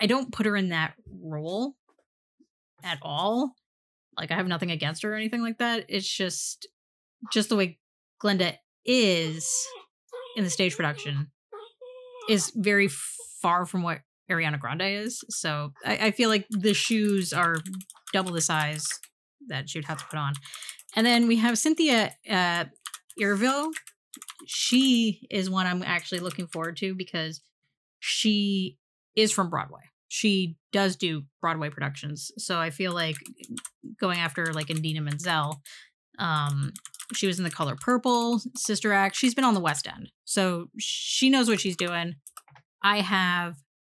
I 0.00 0.06
don't 0.06 0.32
put 0.32 0.46
her 0.46 0.56
in 0.56 0.70
that 0.70 0.94
role 1.22 1.74
at 2.82 2.98
all. 3.02 3.52
Like 4.16 4.30
I 4.30 4.34
have 4.34 4.46
nothing 4.46 4.70
against 4.70 5.02
her 5.02 5.12
or 5.12 5.16
anything 5.16 5.42
like 5.42 5.58
that. 5.58 5.84
It's 5.88 6.08
just 6.08 6.68
just 7.32 7.48
the 7.48 7.56
way 7.56 7.78
Glinda 8.18 8.54
is 8.84 9.66
in 10.36 10.44
the 10.44 10.50
stage 10.50 10.76
production 10.76 11.30
is 12.28 12.52
very 12.54 12.88
far 13.40 13.66
from 13.66 13.82
what 13.82 14.00
Ariana 14.30 14.58
Grande 14.58 14.82
is. 14.82 15.24
So 15.28 15.72
I, 15.84 16.06
I 16.06 16.10
feel 16.12 16.28
like 16.28 16.46
the 16.50 16.74
shoes 16.74 17.32
are 17.32 17.56
double 18.12 18.32
the 18.32 18.40
size 18.40 18.86
that 19.48 19.68
she 19.68 19.78
would 19.78 19.86
have 19.86 19.98
to 19.98 20.04
put 20.04 20.18
on. 20.18 20.34
And 20.96 21.06
then 21.06 21.26
we 21.26 21.36
have 21.36 21.58
Cynthia 21.58 22.14
uh, 22.28 22.64
Erivo. 23.20 23.70
She 24.46 25.26
is 25.30 25.48
one 25.48 25.66
I'm 25.66 25.82
actually 25.82 26.20
looking 26.20 26.46
forward 26.46 26.76
to 26.78 26.94
because 26.94 27.40
she 28.00 28.78
is 29.14 29.32
from 29.32 29.50
Broadway. 29.50 29.82
She 30.08 30.56
does 30.72 30.96
do 30.96 31.22
Broadway 31.40 31.70
productions. 31.70 32.32
So 32.38 32.58
I 32.58 32.70
feel 32.70 32.92
like 32.92 33.16
going 34.00 34.18
after 34.18 34.46
like 34.52 34.66
Indina 34.66 35.00
Menzel, 35.00 35.62
um, 36.18 36.72
she 37.12 37.26
was 37.26 37.38
in 37.38 37.44
The 37.44 37.50
Color 37.50 37.76
Purple, 37.80 38.40
Sister 38.56 38.92
Act. 38.92 39.16
She's 39.16 39.34
been 39.34 39.44
on 39.44 39.54
the 39.54 39.60
West 39.60 39.86
End. 39.86 40.10
So 40.24 40.68
she 40.78 41.30
knows 41.30 41.48
what 41.48 41.60
she's 41.60 41.76
doing. 41.76 42.16
I 42.82 43.00
have 43.00 43.56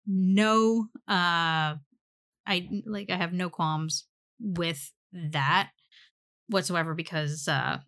no 0.07 0.87
uh 1.09 1.77
I 2.47 2.69
like 2.87 3.11
I 3.11 3.17
have 3.17 3.33
no 3.33 3.49
qualms 3.49 4.07
with 4.41 4.93
that 5.12 5.71
whatsoever 6.51 6.95
because 6.95 7.49
uh 7.49 7.79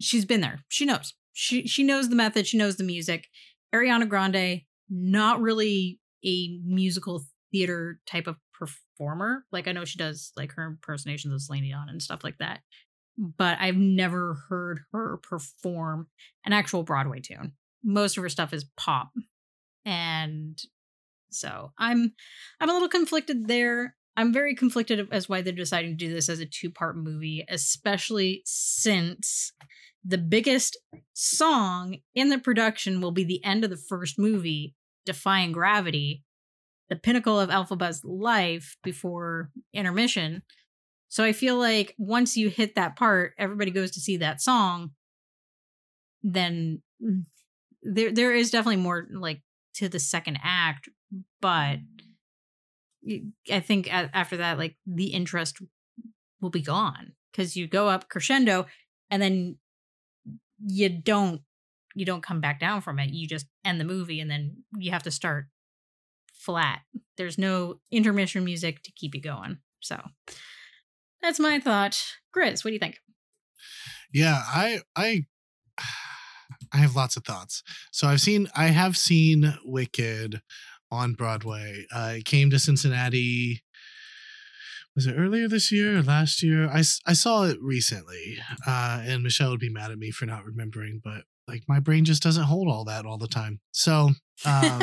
she's 0.00 0.24
been 0.24 0.40
there. 0.40 0.60
She 0.68 0.84
knows. 0.84 1.14
She 1.32 1.66
she 1.66 1.82
knows 1.82 2.08
the 2.08 2.16
method, 2.16 2.46
she 2.46 2.58
knows 2.58 2.76
the 2.76 2.84
music. 2.84 3.28
Ariana 3.74 4.08
Grande 4.08 4.62
not 4.88 5.40
really 5.40 6.00
a 6.24 6.58
musical 6.64 7.24
theater 7.52 8.00
type 8.06 8.26
of 8.26 8.36
performer. 8.58 9.44
Like 9.52 9.68
I 9.68 9.72
know 9.72 9.84
she 9.84 9.98
does 9.98 10.32
like 10.36 10.52
her 10.52 10.66
impersonations 10.66 11.34
of 11.34 11.42
Celine 11.42 11.64
Dion 11.64 11.88
and 11.88 12.02
stuff 12.02 12.24
like 12.24 12.38
that. 12.38 12.60
But 13.18 13.58
I've 13.60 13.76
never 13.76 14.36
heard 14.48 14.80
her 14.92 15.18
perform 15.18 16.08
an 16.44 16.52
actual 16.52 16.82
Broadway 16.82 17.20
tune. 17.20 17.52
Most 17.82 18.16
of 18.16 18.22
her 18.22 18.28
stuff 18.28 18.52
is 18.52 18.66
pop. 18.76 19.10
And 19.84 20.58
so 21.30 21.72
I'm 21.78 22.12
I'm 22.60 22.70
a 22.70 22.72
little 22.72 22.88
conflicted 22.88 23.48
there. 23.48 23.96
I'm 24.16 24.32
very 24.32 24.54
conflicted 24.54 25.08
as 25.12 25.28
why 25.28 25.42
they're 25.42 25.52
deciding 25.52 25.92
to 25.92 26.06
do 26.06 26.12
this 26.12 26.28
as 26.28 26.40
a 26.40 26.46
two-part 26.46 26.96
movie, 26.96 27.44
especially 27.48 28.42
since 28.44 29.52
the 30.04 30.18
biggest 30.18 30.78
song 31.12 31.98
in 32.14 32.30
the 32.30 32.38
production 32.38 33.00
will 33.00 33.10
be 33.10 33.24
the 33.24 33.44
end 33.44 33.64
of 33.64 33.70
the 33.70 33.76
first 33.76 34.18
movie, 34.18 34.74
Defying 35.04 35.52
Gravity, 35.52 36.22
the 36.88 36.96
pinnacle 36.96 37.38
of 37.38 37.50
Elphaba's 37.50 38.04
life 38.04 38.76
before 38.82 39.50
intermission. 39.74 40.42
So 41.08 41.24
I 41.24 41.32
feel 41.32 41.58
like 41.58 41.94
once 41.98 42.36
you 42.36 42.48
hit 42.48 42.74
that 42.76 42.96
part, 42.96 43.34
everybody 43.38 43.70
goes 43.70 43.90
to 43.92 44.00
see 44.00 44.16
that 44.18 44.40
song. 44.40 44.92
Then 46.22 46.82
mm, 47.02 47.24
there 47.82 48.12
there 48.12 48.34
is 48.34 48.50
definitely 48.50 48.82
more 48.82 49.06
like 49.12 49.42
to 49.74 49.88
the 49.88 50.00
second 50.00 50.38
act, 50.42 50.88
but 51.40 51.78
I 53.50 53.60
think 53.60 53.92
after 53.92 54.36
that, 54.38 54.58
like 54.58 54.76
the 54.86 55.06
interest 55.06 55.58
will 56.40 56.50
be 56.50 56.62
gone 56.62 57.12
because 57.32 57.56
you 57.56 57.66
go 57.66 57.88
up 57.88 58.08
crescendo 58.08 58.66
and 59.10 59.22
then 59.22 59.58
you 60.64 60.88
don't 60.88 61.42
you 61.94 62.04
don't 62.04 62.22
come 62.22 62.40
back 62.40 62.60
down 62.60 62.82
from 62.82 62.98
it. 62.98 63.10
You 63.10 63.26
just 63.26 63.46
end 63.64 63.80
the 63.80 63.84
movie 63.84 64.20
and 64.20 64.30
then 64.30 64.64
you 64.76 64.90
have 64.90 65.02
to 65.04 65.10
start 65.10 65.46
flat. 66.34 66.80
There's 67.16 67.38
no 67.38 67.80
intermission 67.90 68.44
music 68.44 68.82
to 68.82 68.92
keep 68.92 69.14
you 69.14 69.20
going. 69.20 69.58
So 69.80 70.00
that's 71.22 71.40
my 71.40 71.58
thought. 71.58 71.98
Grizz, 72.36 72.64
what 72.64 72.70
do 72.70 72.72
you 72.74 72.78
think? 72.78 72.98
Yeah, 74.12 74.42
I 74.46 74.80
I 74.94 75.24
I 76.72 76.78
have 76.78 76.96
lots 76.96 77.16
of 77.16 77.24
thoughts. 77.24 77.62
So 77.92 78.08
I've 78.08 78.20
seen 78.20 78.48
I 78.54 78.66
have 78.66 78.96
seen 78.96 79.56
Wicked 79.64 80.42
on 80.96 81.12
Broadway. 81.14 81.86
Uh, 81.94 82.14
it 82.16 82.24
came 82.24 82.50
to 82.50 82.58
Cincinnati. 82.58 83.62
Was 84.94 85.06
it 85.06 85.14
earlier 85.14 85.46
this 85.46 85.70
year 85.70 85.98
or 85.98 86.02
last 86.02 86.42
year? 86.42 86.68
I, 86.68 86.82
I 87.06 87.12
saw 87.12 87.44
it 87.44 87.58
recently, 87.60 88.38
uh, 88.66 89.02
and 89.04 89.22
Michelle 89.22 89.50
would 89.50 89.60
be 89.60 89.68
mad 89.68 89.90
at 89.90 89.98
me 89.98 90.10
for 90.10 90.24
not 90.24 90.44
remembering, 90.44 91.00
but 91.04 91.24
like 91.46 91.62
my 91.68 91.80
brain 91.80 92.04
just 92.04 92.22
doesn't 92.22 92.44
hold 92.44 92.68
all 92.68 92.84
that 92.84 93.06
all 93.06 93.18
the 93.18 93.28
time. 93.28 93.60
So 93.72 94.10
um, 94.44 94.82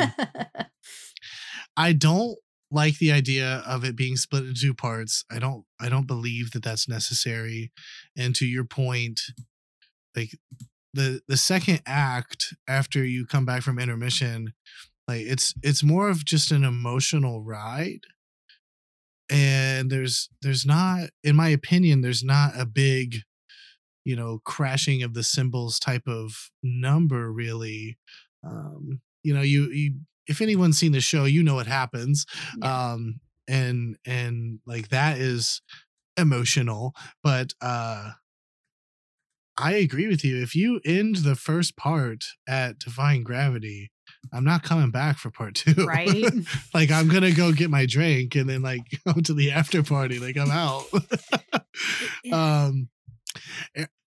I 1.76 1.92
don't 1.92 2.38
like 2.70 2.98
the 2.98 3.12
idea 3.12 3.62
of 3.66 3.84
it 3.84 3.96
being 3.96 4.16
split 4.16 4.44
into 4.44 4.60
two 4.60 4.74
parts. 4.74 5.24
I 5.30 5.38
don't 5.38 5.64
I 5.80 5.88
don't 5.88 6.06
believe 6.06 6.52
that 6.52 6.62
that's 6.62 6.88
necessary. 6.88 7.72
And 8.16 8.34
to 8.36 8.46
your 8.46 8.64
point, 8.64 9.20
like 10.16 10.38
the 10.92 11.20
the 11.28 11.36
second 11.36 11.82
act 11.86 12.54
after 12.68 13.04
you 13.04 13.26
come 13.26 13.44
back 13.44 13.62
from 13.62 13.78
intermission 13.78 14.54
like 15.08 15.22
it's 15.22 15.54
it's 15.62 15.82
more 15.82 16.08
of 16.08 16.24
just 16.24 16.50
an 16.50 16.64
emotional 16.64 17.42
ride 17.42 18.00
and 19.30 19.90
there's 19.90 20.28
there's 20.42 20.66
not 20.66 21.08
in 21.22 21.34
my 21.36 21.48
opinion 21.48 22.00
there's 22.00 22.24
not 22.24 22.52
a 22.58 22.66
big 22.66 23.22
you 24.04 24.14
know 24.14 24.40
crashing 24.44 25.02
of 25.02 25.14
the 25.14 25.22
cymbals 25.22 25.78
type 25.78 26.06
of 26.06 26.50
number 26.62 27.32
really 27.32 27.96
um 28.44 29.00
you 29.22 29.32
know 29.32 29.42
you 29.42 29.70
you 29.70 29.94
if 30.26 30.40
anyone's 30.40 30.78
seen 30.78 30.92
the 30.92 31.00
show 31.00 31.24
you 31.24 31.42
know 31.42 31.54
what 31.54 31.66
happens 31.66 32.26
yeah. 32.62 32.92
um 32.92 33.20
and 33.48 33.96
and 34.06 34.58
like 34.66 34.88
that 34.88 35.18
is 35.18 35.62
emotional 36.16 36.94
but 37.22 37.52
uh 37.60 38.12
I 39.56 39.74
agree 39.74 40.08
with 40.08 40.24
you. 40.24 40.42
If 40.42 40.56
you 40.56 40.80
end 40.84 41.16
the 41.16 41.36
first 41.36 41.76
part 41.76 42.24
at 42.48 42.78
Defying 42.80 43.22
Gravity, 43.22 43.92
I'm 44.32 44.44
not 44.44 44.62
coming 44.62 44.90
back 44.90 45.18
for 45.18 45.30
part 45.30 45.54
two. 45.54 45.84
Right. 45.86 46.24
like 46.74 46.90
I'm 46.90 47.08
gonna 47.08 47.32
go 47.32 47.52
get 47.52 47.70
my 47.70 47.86
drink 47.86 48.34
and 48.34 48.48
then 48.48 48.62
like 48.62 48.82
go 49.06 49.20
to 49.20 49.34
the 49.34 49.52
after 49.52 49.82
party. 49.82 50.18
Like 50.18 50.36
I'm 50.36 50.50
out. 50.50 50.84
um 52.32 52.88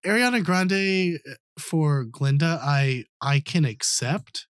Ariana 0.05 0.43
Grande 0.43 1.19
uh, 1.29 1.33
for 1.59 2.03
Glinda, 2.03 2.59
I 2.61 3.05
I 3.21 3.39
can 3.39 3.65
accept 3.65 4.47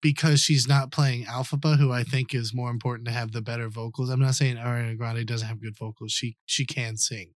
because 0.00 0.40
she's 0.40 0.68
not 0.68 0.92
playing 0.92 1.24
Elphaba, 1.24 1.78
who 1.78 1.90
I 1.90 2.02
think 2.02 2.34
is 2.34 2.54
more 2.54 2.70
important 2.70 3.08
to 3.08 3.14
have 3.14 3.32
the 3.32 3.40
better 3.40 3.70
vocals. 3.70 4.10
I'm 4.10 4.20
not 4.20 4.34
saying 4.34 4.56
Ariana 4.56 4.98
Grande 4.98 5.26
doesn't 5.26 5.48
have 5.48 5.62
good 5.62 5.76
vocals. 5.78 6.12
She 6.12 6.36
she 6.46 6.66
can 6.66 6.96
sing. 6.96 7.32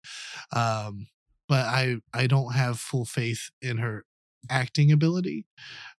Um 0.52 1.06
but 1.48 1.66
I 1.66 1.96
I 2.12 2.26
don't 2.26 2.52
have 2.54 2.78
full 2.78 3.04
faith 3.04 3.50
in 3.62 3.78
her 3.78 4.04
acting 4.50 4.92
ability. 4.92 5.46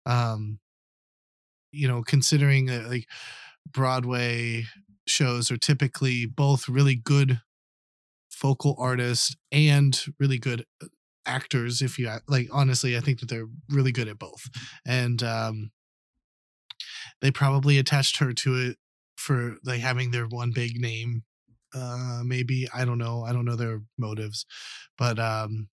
Um, 0.05 0.59
you 1.71 1.87
know, 1.87 2.03
considering 2.03 2.65
that 2.67 2.89
like 2.89 3.07
Broadway 3.69 4.65
shows 5.05 5.51
are 5.51 5.57
typically 5.57 6.25
both 6.25 6.69
really 6.69 6.95
good 6.95 7.41
vocal 8.41 8.75
artists 8.77 9.35
and 9.51 10.05
really 10.19 10.37
good 10.37 10.65
uh, 10.81 10.87
actors 11.25 11.81
if 11.81 11.99
you 11.99 12.09
like 12.29 12.47
honestly 12.53 12.95
i 12.95 13.01
think 13.01 13.19
that 13.19 13.27
they're 13.27 13.49
really 13.69 13.91
good 13.91 14.07
at 14.07 14.17
both 14.17 14.49
and 14.85 15.21
um 15.23 15.71
they 17.21 17.29
probably 17.29 17.77
attached 17.77 18.17
her 18.17 18.31
to 18.31 18.55
it 18.55 18.77
for 19.17 19.57
like 19.65 19.81
having 19.81 20.11
their 20.11 20.25
one 20.25 20.51
big 20.51 20.79
name 20.79 21.23
uh 21.75 22.21
maybe 22.23 22.65
i 22.73 22.85
don't 22.85 22.97
know 22.97 23.23
i 23.23 23.33
don't 23.33 23.43
know 23.43 23.57
their 23.57 23.81
motives 23.97 24.45
but 24.97 25.19
um 25.19 25.67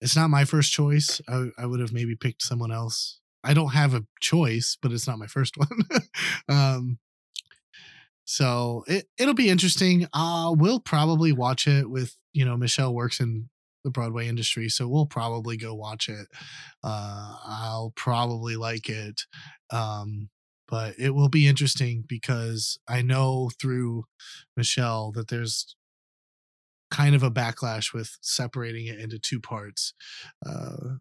it's 0.00 0.16
not 0.16 0.30
my 0.30 0.44
first 0.44 0.72
choice. 0.72 1.20
I, 1.28 1.48
I 1.58 1.66
would 1.66 1.80
have 1.80 1.92
maybe 1.92 2.16
picked 2.16 2.42
someone 2.42 2.72
else. 2.72 3.20
I 3.42 3.54
don't 3.54 3.70
have 3.70 3.94
a 3.94 4.04
choice 4.20 4.76
but 4.80 4.92
it's 4.92 5.06
not 5.06 5.18
my 5.18 5.26
first 5.26 5.56
one. 5.56 5.68
Um 6.48 6.98
so 8.24 8.84
it, 8.86 9.06
it'll 9.18 9.34
be 9.34 9.50
interesting. 9.50 10.06
Uh 10.12 10.54
we'll 10.56 10.80
probably 10.80 11.32
watch 11.32 11.66
it 11.66 11.90
with 11.90 12.16
you 12.32 12.44
know 12.44 12.56
michelle 12.56 12.94
works 12.94 13.20
in 13.20 13.48
the 13.82 13.90
broadway 13.90 14.28
industry 14.28 14.68
so 14.68 14.86
we'll 14.86 15.06
probably 15.06 15.56
go 15.56 15.74
watch 15.74 16.08
it. 16.08 16.26
Uh 16.84 17.36
i'll 17.46 17.92
probably 17.96 18.56
like 18.56 18.88
it. 18.88 19.22
Um 19.70 20.28
but 20.70 20.94
it 20.98 21.10
will 21.10 21.28
be 21.28 21.48
interesting 21.48 22.04
because 22.06 22.78
I 22.86 23.02
know 23.02 23.50
through 23.60 24.04
Michelle 24.56 25.10
that 25.12 25.26
there's 25.26 25.74
kind 26.90 27.14
of 27.14 27.22
a 27.22 27.30
backlash 27.30 27.92
with 27.92 28.16
separating 28.20 28.86
it 28.86 28.98
into 28.98 29.18
two 29.18 29.40
parts. 29.40 29.94
Uh, 30.44 30.96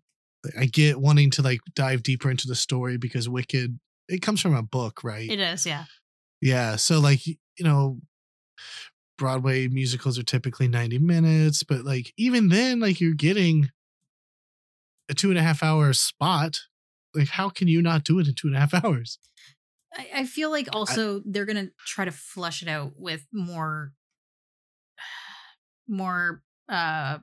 I 0.57 0.65
get 0.65 1.01
wanting 1.01 1.31
to 1.31 1.41
like 1.41 1.59
dive 1.75 2.03
deeper 2.03 2.29
into 2.29 2.47
the 2.47 2.55
story 2.55 2.97
because 2.97 3.27
Wicked 3.27 3.79
it 4.07 4.21
comes 4.21 4.41
from 4.41 4.55
a 4.55 4.63
book, 4.63 5.03
right? 5.03 5.29
It 5.29 5.39
is, 5.39 5.65
yeah. 5.65 5.85
Yeah, 6.41 6.77
so 6.77 6.99
like 6.99 7.25
you 7.27 7.35
know 7.59 7.99
Broadway 9.17 9.67
musicals 9.67 10.17
are 10.17 10.23
typically 10.23 10.67
90 10.67 10.99
minutes, 10.99 11.63
but 11.63 11.83
like 11.83 12.13
even 12.17 12.49
then, 12.49 12.79
like 12.79 13.01
you're 13.01 13.13
getting 13.13 13.69
a 15.09 15.13
two 15.13 15.29
and 15.29 15.37
a 15.37 15.43
half 15.43 15.61
hour 15.61 15.91
spot. 15.93 16.59
Like, 17.13 17.29
how 17.29 17.49
can 17.49 17.67
you 17.67 17.81
not 17.81 18.03
do 18.03 18.19
it 18.19 18.27
in 18.27 18.35
two 18.35 18.47
and 18.47 18.55
a 18.55 18.59
half 18.59 18.73
hours? 18.83 19.19
I, 19.93 20.07
I 20.17 20.25
feel 20.25 20.51
like 20.51 20.69
also 20.71 21.21
they're 21.25 21.45
gonna 21.45 21.69
try 21.85 22.05
to 22.05 22.11
flush 22.11 22.61
it 22.61 22.69
out 22.69 22.93
with 22.95 23.27
more 23.33 23.91
more 25.89 26.41
uh 26.69 27.19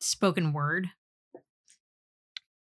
spoken 0.00 0.52
word. 0.52 0.88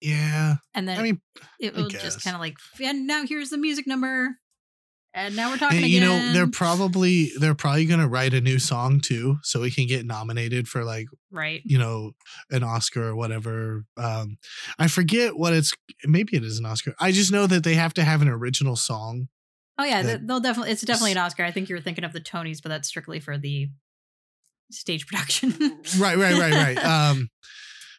Yeah. 0.00 0.56
and 0.74 0.86
then 0.86 0.98
I 0.98 1.02
mean, 1.02 1.20
it 1.58 1.74
will 1.74 1.88
just 1.88 2.22
kind 2.22 2.34
of 2.36 2.40
like 2.40 2.56
and 2.82 3.06
now 3.06 3.24
here's 3.26 3.50
the 3.50 3.58
music 3.58 3.86
number 3.86 4.36
and 5.14 5.36
now 5.36 5.50
we're 5.50 5.56
talking 5.56 5.78
and, 5.78 5.86
again 5.86 6.02
you 6.02 6.06
know, 6.08 6.32
they're 6.32 6.50
probably 6.50 7.30
they're 7.38 7.54
probably 7.54 7.86
gonna 7.86 8.08
write 8.08 8.34
a 8.34 8.40
new 8.40 8.58
song 8.58 9.00
too, 9.00 9.38
so 9.42 9.60
we 9.60 9.70
can 9.70 9.86
get 9.86 10.04
nominated 10.04 10.68
for 10.68 10.84
like 10.84 11.06
right. 11.30 11.62
you 11.64 11.78
know 11.78 12.12
an 12.50 12.64
oscar 12.64 13.08
or 13.08 13.16
whatever 13.16 13.84
um 13.96 14.38
i 14.78 14.88
forget 14.88 15.36
what 15.36 15.52
it's 15.52 15.72
maybe 16.04 16.36
it 16.36 16.44
is 16.44 16.58
an 16.58 16.66
oscar 16.66 16.94
i 17.00 17.12
just 17.12 17.32
know 17.32 17.46
that 17.46 17.64
they 17.64 17.74
have 17.74 17.94
to 17.94 18.04
have 18.04 18.22
an 18.22 18.28
original 18.28 18.76
song 18.76 19.28
oh 19.78 19.84
yeah 19.84 20.02
that- 20.02 20.26
they'll 20.26 20.40
definitely 20.40 20.72
it's 20.72 20.82
definitely 20.82 21.12
an 21.12 21.18
oscar 21.18 21.44
i 21.44 21.50
think 21.50 21.68
you 21.68 21.74
were 21.74 21.80
thinking 21.80 22.04
of 22.04 22.12
the 22.12 22.20
tonys 22.20 22.62
but 22.62 22.68
that's 22.68 22.88
strictly 22.88 23.20
for 23.20 23.38
the 23.38 23.68
stage 24.74 25.06
production. 25.06 25.52
Right 25.98 26.16
right 26.16 26.38
right 26.38 26.52
right. 26.52 26.84
Um 26.84 27.30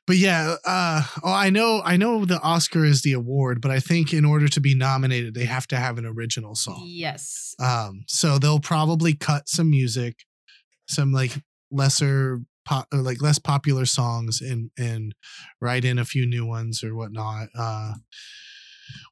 but 0.07 0.17
yeah 0.17 0.55
uh 0.65 1.01
oh 1.23 1.31
i 1.31 1.49
know 1.49 1.81
i 1.83 1.97
know 1.97 2.25
the 2.25 2.39
oscar 2.41 2.85
is 2.85 3.01
the 3.01 3.13
award 3.13 3.61
but 3.61 3.71
i 3.71 3.79
think 3.79 4.13
in 4.13 4.23
order 4.23 4.47
to 4.47 4.61
be 4.61 4.75
nominated 4.75 5.33
they 5.33 5.45
have 5.45 5.67
to 5.67 5.77
have 5.77 5.97
an 5.97 6.05
original 6.05 6.55
song. 6.55 6.83
Yes. 6.85 7.55
Um 7.59 8.03
so 8.07 8.37
they'll 8.37 8.59
probably 8.59 9.13
cut 9.15 9.49
some 9.49 9.69
music 9.69 10.25
some 10.87 11.11
like 11.11 11.41
lesser 11.71 12.41
pop 12.65 12.87
like 12.91 13.21
less 13.21 13.39
popular 13.39 13.85
songs 13.85 14.41
and 14.41 14.71
and 14.77 15.15
write 15.61 15.85
in 15.85 15.97
a 15.97 16.05
few 16.05 16.25
new 16.25 16.45
ones 16.45 16.83
or 16.83 16.95
whatnot. 16.95 17.47
Uh 17.57 17.93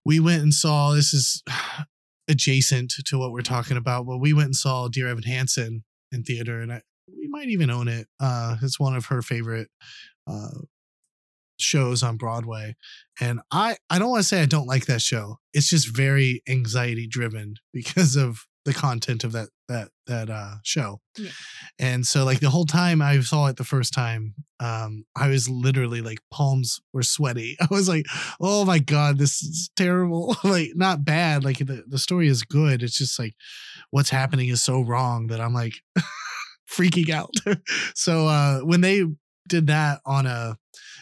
we 0.06 0.19
went 0.19 0.44
and 0.44 0.53
saw 0.53 0.94
this 0.94 1.14
is 1.14 1.44
adjacent 2.30 2.94
to 3.06 3.19
what 3.19 3.31
we're 3.31 3.41
talking 3.41 3.76
about 3.76 4.06
but 4.06 4.18
we 4.18 4.31
went 4.31 4.45
and 4.45 4.56
saw 4.56 4.88
dear 4.88 5.10
evan 5.10 5.23
hansen 5.23 5.84
in 6.10 6.23
theater 6.23 6.61
and 6.61 6.72
I, 6.72 6.81
we 7.08 7.28
might 7.28 7.50
even 7.50 7.70
own 7.70 7.88
it 7.88 8.08
uh 8.20 8.56
it's 8.62 8.80
one 8.80 8.96
of 8.96 9.06
her 9.08 9.22
favorite 9.22 9.70
uh 10.28 10.50
shows 11.60 12.02
on 12.04 12.18
broadway 12.18 12.76
and 13.22 13.40
i 13.52 13.76
i 13.90 14.00
don't 14.00 14.10
want 14.10 14.22
to 14.22 14.28
say 14.28 14.42
i 14.42 14.46
don't 14.46 14.68
like 14.68 14.86
that 14.86 15.02
show 15.02 15.38
it's 15.54 15.70
just 15.70 15.96
very 15.96 16.42
anxiety 16.50 17.08
driven 17.08 17.56
because 17.74 18.16
of 18.16 18.46
the 18.66 18.74
content 18.74 19.24
of 19.24 19.34
that 19.34 19.50
that 19.68 19.90
that 20.08 20.30
uh 20.30 20.56
show. 20.64 21.00
Yeah. 21.18 21.30
and 21.80 22.06
so 22.06 22.24
like 22.26 22.40
the 22.40 22.50
whole 22.50 22.66
time 22.66 23.02
i 23.02 23.20
saw 23.20 23.48
it 23.48 23.58
the 23.58 23.64
first 23.64 23.94
time 23.94 24.36
um 24.60 25.06
i 25.16 25.28
was 25.28 25.50
literally 25.50 26.02
like 26.02 26.20
palms 26.32 26.82
were 26.94 27.04
sweaty. 27.04 27.58
I 27.62 27.68
was 27.70 27.90
like 27.90 28.06
oh 28.40 28.66
my 28.66 28.80
god 28.80 29.18
this 29.18 29.42
is 29.42 29.70
terrible. 29.76 30.36
Like 30.44 30.72
not 30.76 31.04
bad 31.06 31.44
like 31.44 31.58
the, 31.60 31.84
the 31.88 31.98
story 32.00 32.28
is 32.28 32.44
good 32.44 32.84
it's 32.84 32.98
just 32.98 33.20
like 33.20 33.34
what's 33.92 34.10
happening 34.10 34.50
is 34.50 34.64
so 34.64 34.82
wrong 34.82 35.28
that 35.28 35.42
i'm 35.42 35.54
like 35.54 35.74
freaking 36.76 37.10
out. 37.10 37.34
So 37.95 38.28
uh 38.28 38.60
when 38.62 38.82
they 38.82 39.04
did 39.48 39.68
that 39.68 40.00
on 40.06 40.26
a 40.26 40.58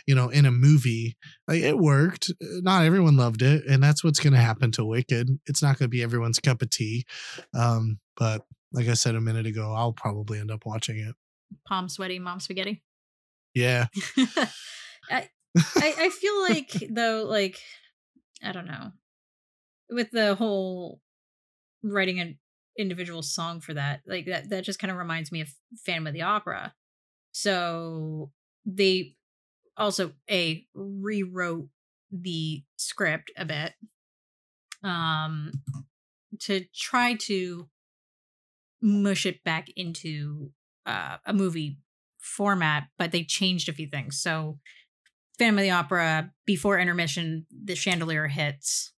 you 0.08 0.16
know 0.16 0.30
in 0.30 0.46
a 0.46 0.52
movie 0.52 1.16
like 1.48 1.62
it 1.62 1.78
worked. 1.78 2.32
Not 2.42 2.86
everyone 2.86 3.18
loved 3.18 3.42
it 3.42 3.66
and 3.66 3.82
that's 3.82 4.04
what's 4.04 4.20
going 4.20 4.34
to 4.34 4.40
happen 4.40 4.72
to 4.74 4.86
wicked. 4.86 5.40
It's 5.46 5.62
not 5.62 5.78
going 5.78 5.86
to 5.86 5.96
be 5.96 6.04
everyone's 6.04 6.40
cup 6.40 6.62
of 6.62 6.70
tea. 6.70 7.06
Um 7.54 8.00
but 8.18 8.44
like 8.74 8.88
i 8.88 8.94
said 8.94 9.16
a 9.16 9.22
minute 9.22 9.46
ago 9.46 9.74
i'll 9.74 9.94
probably 9.94 10.40
end 10.40 10.52
up 10.52 10.66
watching 10.66 10.98
it. 10.98 11.16
Palm 11.68 11.90
sweaty 11.90 12.20
mom 12.20 12.40
spaghetti? 12.40 12.84
Yeah. 13.54 13.88
I, 15.10 15.30
I 15.76 15.94
I 15.98 16.10
feel 16.10 16.42
like 16.42 16.72
though, 16.90 17.26
like 17.28 17.60
I 18.44 18.52
don't 18.52 18.68
know, 18.68 18.92
with 19.90 20.12
the 20.12 20.36
whole 20.36 21.00
writing 21.84 22.20
an 22.20 22.38
individual 22.78 23.22
song 23.22 23.60
for 23.60 23.74
that, 23.74 24.02
like 24.06 24.26
that 24.26 24.50
that 24.50 24.64
just 24.64 24.80
kind 24.80 24.92
of 24.92 24.98
reminds 24.98 25.32
me 25.32 25.42
of 25.42 25.50
Phantom 25.86 26.08
of 26.08 26.14
the 26.14 26.22
Opera. 26.22 26.74
So 27.32 28.32
they 28.66 29.16
also 29.78 30.12
a 30.30 30.66
rewrote 30.74 31.68
the 32.12 32.64
script 32.76 33.32
a 33.38 33.46
bit 33.46 33.74
um 34.84 35.52
to 36.40 36.66
try 36.74 37.14
to 37.14 37.70
mush 38.82 39.26
it 39.26 39.44
back 39.44 39.68
into 39.76 40.52
uh, 40.86 41.18
a 41.26 41.34
movie 41.34 41.78
format, 42.18 42.88
but 42.98 43.12
they 43.12 43.24
changed 43.24 43.70
a 43.70 43.74
few 43.74 43.88
things. 43.88 44.22
So, 44.22 44.60
Phantom 45.38 45.60
of 45.60 45.64
the 45.64 45.72
Opera, 45.72 46.32
before 46.46 46.80
intermission, 46.80 47.46
the 47.52 47.76
chandelier 47.76 48.28
hits 48.28 48.94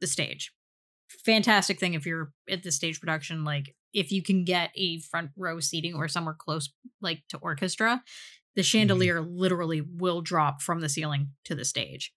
the 0.00 0.06
stage. 0.06 0.52
Fantastic 1.24 1.78
thing 1.78 1.94
if 1.94 2.04
you're 2.04 2.32
at 2.50 2.62
the 2.62 2.72
stage 2.72 3.00
production, 3.00 3.44
like 3.44 3.74
if 3.92 4.10
you 4.10 4.22
can 4.22 4.44
get 4.44 4.70
a 4.74 5.00
front 5.00 5.30
row 5.36 5.60
seating 5.60 5.94
or 5.94 6.08
somewhere 6.08 6.36
close, 6.36 6.72
like 7.00 7.22
to 7.28 7.38
orchestra, 7.38 8.02
the 8.56 8.62
chandelier 8.62 9.20
literally 9.20 9.80
will 9.80 10.20
drop 10.20 10.62
from 10.62 10.80
the 10.80 10.88
ceiling 10.88 11.30
to 11.44 11.54
the 11.54 11.64
stage. 11.64 12.12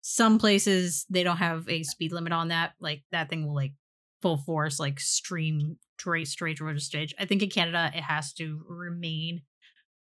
Some 0.00 0.38
places 0.38 1.06
they 1.10 1.22
don't 1.22 1.36
have 1.36 1.68
a 1.68 1.82
speed 1.82 2.12
limit 2.12 2.32
on 2.32 2.48
that. 2.48 2.72
Like 2.80 3.02
that 3.12 3.28
thing 3.28 3.46
will 3.46 3.54
like 3.54 3.72
full 4.22 4.38
force, 4.38 4.80
like 4.80 5.00
stream 5.00 5.76
straight 5.98 6.28
straight 6.28 6.56
towards 6.56 6.80
the 6.80 6.84
stage. 6.84 7.14
I 7.18 7.24
think 7.24 7.42
in 7.42 7.50
Canada 7.50 7.90
it 7.94 8.02
has 8.02 8.32
to 8.34 8.64
remain. 8.68 9.42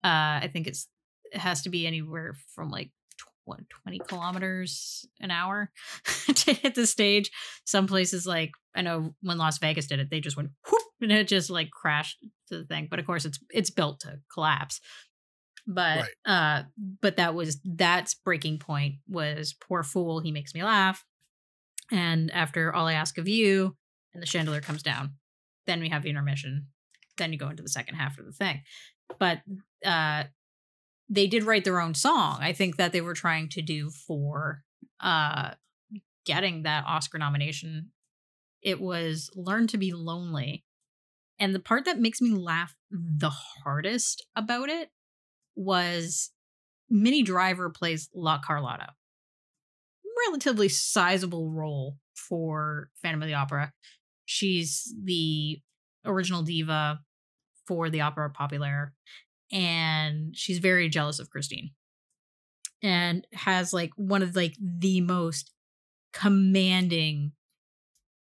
Uh, 0.02 0.42
I 0.42 0.50
think 0.52 0.66
it's 0.66 0.88
it 1.32 1.38
has 1.38 1.62
to 1.62 1.70
be 1.70 1.86
anywhere 1.86 2.34
from 2.54 2.70
like 2.70 2.90
what, 3.44 3.60
20 3.82 4.00
kilometers 4.08 5.06
an 5.20 5.30
hour 5.30 5.70
to 6.34 6.54
hit 6.54 6.74
the 6.74 6.86
stage. 6.86 7.30
Some 7.64 7.86
places 7.86 8.26
like 8.26 8.52
I 8.74 8.82
know 8.82 9.14
when 9.22 9.38
Las 9.38 9.58
Vegas 9.58 9.86
did 9.86 10.00
it, 10.00 10.10
they 10.10 10.20
just 10.20 10.36
went 10.36 10.50
whoop 10.70 10.82
and 11.00 11.12
it 11.12 11.28
just 11.28 11.50
like 11.50 11.70
crashed 11.70 12.18
to 12.48 12.58
the 12.58 12.64
thing. 12.64 12.88
But 12.90 12.98
of 12.98 13.06
course, 13.06 13.24
it's 13.24 13.38
it's 13.50 13.70
built 13.70 14.00
to 14.00 14.20
collapse. 14.32 14.80
But 15.66 16.08
uh, 16.26 16.64
but 17.00 17.16
that 17.16 17.34
was 17.34 17.58
that's 17.64 18.14
breaking 18.14 18.58
point 18.58 18.96
was 19.08 19.54
poor 19.54 19.82
fool. 19.82 20.20
He 20.20 20.32
makes 20.32 20.54
me 20.54 20.62
laugh. 20.62 21.04
And 21.90 22.30
after 22.32 22.74
all 22.74 22.86
I 22.86 22.94
ask 22.94 23.18
of 23.18 23.28
you, 23.28 23.76
and 24.14 24.22
the 24.22 24.26
chandelier 24.26 24.60
comes 24.60 24.82
down, 24.82 25.14
then 25.66 25.80
we 25.80 25.90
have 25.90 26.02
the 26.02 26.10
intermission. 26.10 26.68
Then 27.16 27.32
you 27.32 27.38
go 27.38 27.48
into 27.48 27.62
the 27.62 27.68
second 27.68 27.96
half 27.96 28.18
of 28.18 28.26
the 28.26 28.32
thing. 28.32 28.62
But 29.18 29.40
uh, 29.84 30.24
they 31.08 31.26
did 31.26 31.44
write 31.44 31.64
their 31.64 31.80
own 31.80 31.94
song. 31.94 32.38
I 32.40 32.52
think 32.52 32.76
that 32.76 32.92
they 32.92 33.00
were 33.00 33.14
trying 33.14 33.48
to 33.50 33.62
do 33.62 33.90
for 33.90 34.62
uh, 35.00 35.52
getting 36.24 36.62
that 36.62 36.84
Oscar 36.86 37.18
nomination. 37.18 37.90
It 38.62 38.80
was 38.80 39.30
Learn 39.34 39.66
to 39.68 39.78
Be 39.78 39.92
Lonely. 39.92 40.64
And 41.38 41.54
the 41.54 41.60
part 41.60 41.84
that 41.84 41.98
makes 41.98 42.20
me 42.20 42.30
laugh 42.30 42.74
the 42.90 43.30
hardest 43.30 44.24
about 44.36 44.68
it 44.68 44.88
was 45.56 46.30
Minnie 46.88 47.22
Driver 47.22 47.70
plays 47.70 48.08
La 48.14 48.38
Carlotta. 48.38 48.92
Relatively 50.28 50.68
sizable 50.68 51.50
role 51.50 51.96
for 52.14 52.88
Phantom 53.02 53.22
of 53.22 53.28
the 53.28 53.34
Opera. 53.34 53.72
She's 54.24 54.94
the 55.02 55.60
original 56.04 56.42
diva 56.42 57.00
for 57.66 57.90
the 57.90 58.02
opera 58.02 58.30
populaire 58.30 58.94
and 59.54 60.36
she's 60.36 60.58
very 60.58 60.88
jealous 60.88 61.20
of 61.20 61.30
Christine 61.30 61.70
and 62.82 63.26
has 63.32 63.72
like 63.72 63.92
one 63.96 64.22
of 64.22 64.36
like 64.36 64.54
the 64.60 65.00
most 65.00 65.52
commanding 66.12 67.32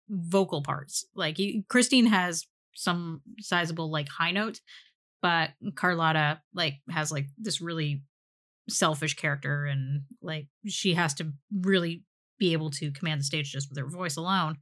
vocal 0.10 0.62
parts 0.62 1.06
like 1.16 1.38
Christine 1.68 2.06
has 2.06 2.46
some 2.76 3.22
sizable 3.40 3.92
like 3.92 4.08
high 4.08 4.32
notes 4.32 4.62
but 5.22 5.50
Carlotta 5.76 6.40
like 6.54 6.76
has 6.90 7.12
like 7.12 7.28
this 7.38 7.60
really 7.60 8.04
selfish 8.70 9.16
character 9.16 9.66
and 9.66 10.04
like 10.22 10.48
she 10.66 10.94
has 10.94 11.14
to 11.16 11.34
really 11.62 12.04
be 12.40 12.54
able 12.54 12.70
to 12.70 12.92
command 12.92 13.20
the 13.20 13.26
stage 13.26 13.52
just 13.52 13.70
with 13.70 13.80
her 13.80 13.90
voice 13.90 14.16
alone 14.16 14.58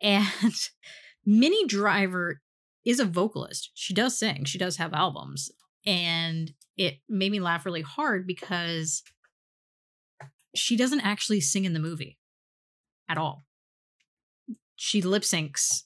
and 0.00 0.26
Minnie 1.26 1.66
Driver 1.66 2.40
is 2.84 2.98
a 2.98 3.04
vocalist. 3.04 3.70
She 3.74 3.92
does 3.92 4.18
sing. 4.18 4.44
She 4.44 4.58
does 4.58 4.78
have 4.78 4.94
albums. 4.94 5.50
And 5.86 6.52
it 6.76 6.98
made 7.08 7.32
me 7.32 7.40
laugh 7.40 7.64
really 7.64 7.82
hard 7.82 8.26
because 8.26 9.02
she 10.54 10.76
doesn't 10.76 11.00
actually 11.00 11.40
sing 11.40 11.64
in 11.64 11.72
the 11.72 11.78
movie 11.80 12.18
at 13.08 13.18
all. 13.18 13.44
She 14.76 15.02
lip 15.02 15.22
syncs 15.22 15.82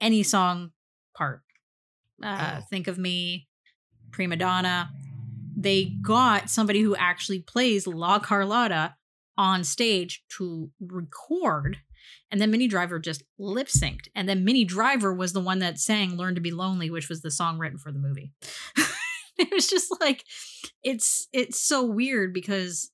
any 0.00 0.22
song 0.22 0.72
part. 1.16 1.42
Uh, 2.22 2.58
Oh. 2.58 2.64
Think 2.70 2.86
of 2.86 2.98
Me, 2.98 3.48
Prima 4.10 4.36
Donna. 4.36 4.90
They 5.56 5.84
got 6.02 6.50
somebody 6.50 6.80
who 6.80 6.94
actually 6.96 7.40
plays 7.40 7.86
La 7.86 8.18
Carlotta 8.18 8.94
on 9.36 9.64
stage 9.64 10.22
to 10.36 10.70
record 10.80 11.78
And 12.30 12.40
then 12.40 12.50
Minnie 12.50 12.68
Driver 12.68 12.98
just 12.98 13.22
lip 13.38 13.68
synced. 13.68 14.08
And 14.14 14.28
then 14.28 14.44
Minnie 14.44 14.64
Driver 14.64 15.12
was 15.12 15.32
the 15.32 15.40
one 15.40 15.58
that 15.60 15.78
sang 15.78 16.16
Learn 16.16 16.34
to 16.34 16.40
Be 16.40 16.50
Lonely, 16.50 16.90
which 16.90 17.08
was 17.08 17.22
the 17.22 17.30
song 17.30 17.58
written 17.58 17.78
for 17.78 17.92
the 17.92 17.98
movie. 17.98 18.32
it 19.38 19.50
was 19.52 19.68
just 19.68 19.94
like 20.00 20.24
it's 20.82 21.28
it's 21.32 21.60
so 21.60 21.84
weird 21.84 22.32
because 22.32 22.90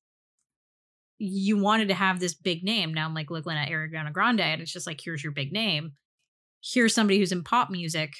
you 1.18 1.58
wanted 1.58 1.88
to 1.88 1.94
have 1.94 2.20
this 2.20 2.34
big 2.34 2.62
name. 2.62 2.94
Now 2.94 3.06
I'm 3.06 3.14
like 3.14 3.30
looking 3.30 3.52
at 3.52 3.68
Ariana 3.68 4.12
Grande, 4.12 4.40
and 4.40 4.62
it's 4.62 4.72
just 4.72 4.86
like, 4.86 5.00
here's 5.02 5.22
your 5.22 5.32
big 5.32 5.52
name. 5.52 5.92
Here's 6.62 6.94
somebody 6.94 7.18
who's 7.18 7.32
in 7.32 7.44
pop 7.44 7.70
music. 7.70 8.12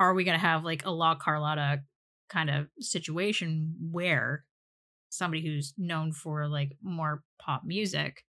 Are 0.00 0.14
we 0.14 0.24
gonna 0.24 0.38
have 0.38 0.64
like 0.64 0.84
a 0.84 0.90
La 0.90 1.14
Carlotta 1.14 1.82
kind 2.28 2.50
of 2.50 2.66
situation 2.80 3.74
where 3.90 4.44
somebody 5.08 5.44
who's 5.44 5.74
known 5.78 6.12
for 6.12 6.46
like 6.48 6.76
more 6.82 7.22
pop 7.40 7.62
music 7.64 8.24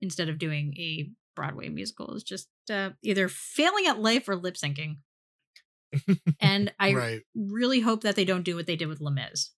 instead 0.00 0.28
of 0.28 0.38
doing 0.38 0.74
a 0.78 1.10
Broadway 1.36 1.68
musical 1.68 2.14
is 2.14 2.22
just 2.22 2.48
uh, 2.70 2.90
either 3.02 3.28
failing 3.28 3.86
at 3.86 4.00
life 4.00 4.28
or 4.28 4.36
lip 4.36 4.56
syncing. 4.56 4.96
and 6.40 6.72
I 6.78 6.94
right. 6.94 7.20
really 7.34 7.80
hope 7.80 8.02
that 8.02 8.16
they 8.16 8.24
don't 8.24 8.44
do 8.44 8.56
what 8.56 8.66
they 8.66 8.76
did 8.76 8.88
with 8.88 9.00
Les 9.00 9.10
Mis. 9.10 9.50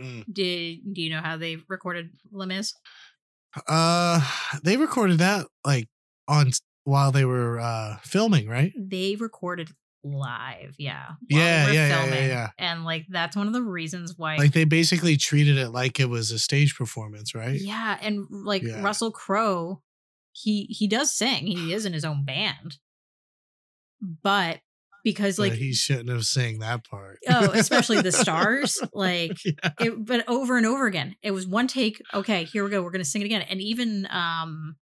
Mm. 0.00 0.24
Did 0.32 0.94
do 0.94 1.02
you 1.02 1.10
know 1.10 1.20
how 1.20 1.36
they 1.36 1.56
recorded 1.68 2.10
Les 2.30 2.46
Mis? 2.46 2.74
Uh, 3.66 4.20
they 4.62 4.76
recorded 4.76 5.18
that 5.18 5.46
like 5.64 5.88
on 6.28 6.52
while 6.84 7.10
they 7.10 7.24
were 7.24 7.58
uh 7.58 7.96
filming, 8.02 8.48
right? 8.48 8.72
They 8.78 9.16
recorded 9.16 9.70
live, 10.04 10.74
yeah. 10.78 11.06
Yeah, 11.28 11.70
yeah, 11.70 12.06
yeah, 12.06 12.26
yeah. 12.26 12.48
And 12.58 12.84
like 12.84 13.06
that's 13.08 13.36
one 13.36 13.46
of 13.46 13.52
the 13.52 13.62
reasons 13.62 14.14
why 14.16 14.36
Like 14.36 14.52
they 14.52 14.64
basically 14.64 15.16
treated 15.16 15.58
it 15.58 15.70
like 15.70 15.98
it 16.00 16.08
was 16.08 16.30
a 16.30 16.38
stage 16.38 16.76
performance, 16.76 17.34
right? 17.34 17.60
Yeah, 17.60 17.98
and 18.00 18.26
like. 18.30 18.62
Russell 18.80 19.10
Crowe, 19.10 19.82
he 20.32 20.64
he 20.70 20.86
does 20.86 21.12
sing. 21.12 21.46
He 21.46 21.72
is 21.72 21.84
in 21.84 21.92
his 21.92 22.04
own 22.04 22.24
band. 22.24 22.78
But 24.00 24.60
because 25.04 25.36
But 25.36 25.50
like 25.50 25.58
he 25.58 25.72
shouldn't 25.72 26.08
have 26.10 26.24
sang 26.26 26.60
that 26.60 26.84
part. 26.88 27.18
oh, 27.28 27.50
especially 27.52 28.00
the 28.00 28.12
stars, 28.24 28.80
like 28.92 29.36
Yeah. 29.44 29.52
it 29.80 30.04
but 30.04 30.28
over 30.28 30.56
and 30.56 30.66
over 30.66 30.86
again. 30.86 31.16
It 31.22 31.32
was 31.32 31.46
one 31.46 31.66
take, 31.66 32.00
okay, 32.14 32.44
here 32.44 32.62
we 32.64 32.70
go, 32.70 32.82
we're 32.82 32.90
gonna 32.90 33.04
sing 33.04 33.22
it 33.22 33.26
again. 33.26 33.42
And 33.42 33.60
even 33.60 34.06
um 34.10 34.76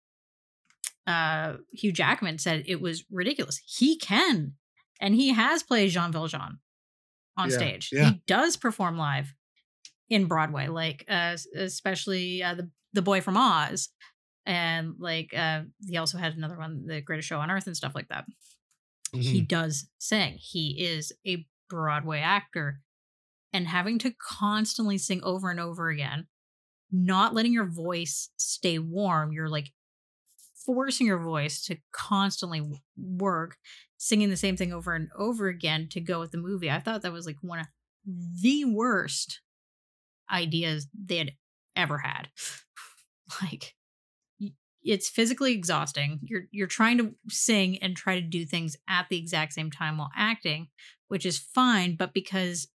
uh 1.06 1.54
Hugh 1.72 1.92
Jackman 1.92 2.38
said 2.38 2.64
it 2.66 2.80
was 2.80 3.04
ridiculous. 3.10 3.60
He 3.64 3.96
can, 3.96 4.54
and 5.00 5.14
he 5.14 5.30
has 5.32 5.62
played 5.62 5.90
Jean 5.90 6.12
Valjean 6.12 6.58
on 7.36 7.50
Yeah, 7.50 7.56
stage. 7.56 7.90
yeah. 7.92 8.10
He 8.10 8.22
does 8.26 8.56
perform 8.56 8.96
live 8.98 9.34
in 10.08 10.26
Broadway, 10.26 10.68
like 10.68 11.04
uh 11.08 11.36
especially 11.56 12.42
uh 12.42 12.54
the 12.54 12.70
the 12.92 13.02
boy 13.02 13.20
from 13.20 13.36
Oz. 13.36 13.90
And 14.46 14.94
like 14.98 15.34
uh 15.36 15.62
he 15.86 15.96
also 15.96 16.18
had 16.18 16.36
another 16.36 16.58
one, 16.58 16.86
the 16.86 17.00
greatest 17.00 17.28
show 17.28 17.40
on 17.40 17.50
earth 17.50 17.66
and 17.66 17.76
stuff 17.76 17.94
like 17.94 18.08
that 18.08 18.26
he 19.12 19.40
Mhm. 19.42 19.48
does 19.48 19.88
sing. 19.98 20.36
He 20.38 20.82
is 20.84 21.12
a 21.26 21.46
Broadway 21.70 22.20
actor. 22.20 22.80
And 23.52 23.66
having 23.66 23.98
to 24.00 24.12
constantly 24.12 24.98
sing 24.98 25.22
over 25.22 25.50
and 25.50 25.58
over 25.60 25.88
again, 25.88 26.26
not 26.92 27.34
letting 27.34 27.52
your 27.52 27.64
voice 27.66 28.30
stay 28.36 28.78
warm, 28.78 29.32
you're 29.32 29.48
like 29.48 29.72
forcing 30.66 31.06
your 31.06 31.18
voice 31.18 31.64
to 31.66 31.76
constantly 31.92 32.82
work, 32.96 33.56
singing 33.96 34.28
the 34.28 34.36
same 34.36 34.56
thing 34.56 34.72
over 34.72 34.94
and 34.94 35.08
over 35.16 35.48
again 35.48 35.88
to 35.92 36.00
go 36.00 36.20
with 36.20 36.32
the 36.32 36.38
movie. 36.38 36.70
I 36.70 36.80
thought 36.80 37.02
that 37.02 37.12
was 37.12 37.26
like 37.26 37.38
one 37.40 37.60
of 37.60 37.66
the 38.42 38.64
worst 38.64 39.40
ideas 40.30 40.88
they 40.94 41.18
had 41.18 41.32
ever 41.74 41.98
had. 41.98 42.28
like 43.42 43.74
it's 44.86 45.08
physically 45.08 45.52
exhausting. 45.52 46.20
You're 46.22 46.44
you're 46.52 46.68
trying 46.68 46.98
to 46.98 47.14
sing 47.28 47.78
and 47.82 47.96
try 47.96 48.14
to 48.14 48.26
do 48.26 48.44
things 48.44 48.76
at 48.88 49.08
the 49.08 49.18
exact 49.18 49.52
same 49.52 49.70
time 49.70 49.98
while 49.98 50.10
acting, 50.16 50.68
which 51.08 51.26
is 51.26 51.38
fine, 51.38 51.96
but 51.96 52.14
because 52.14 52.68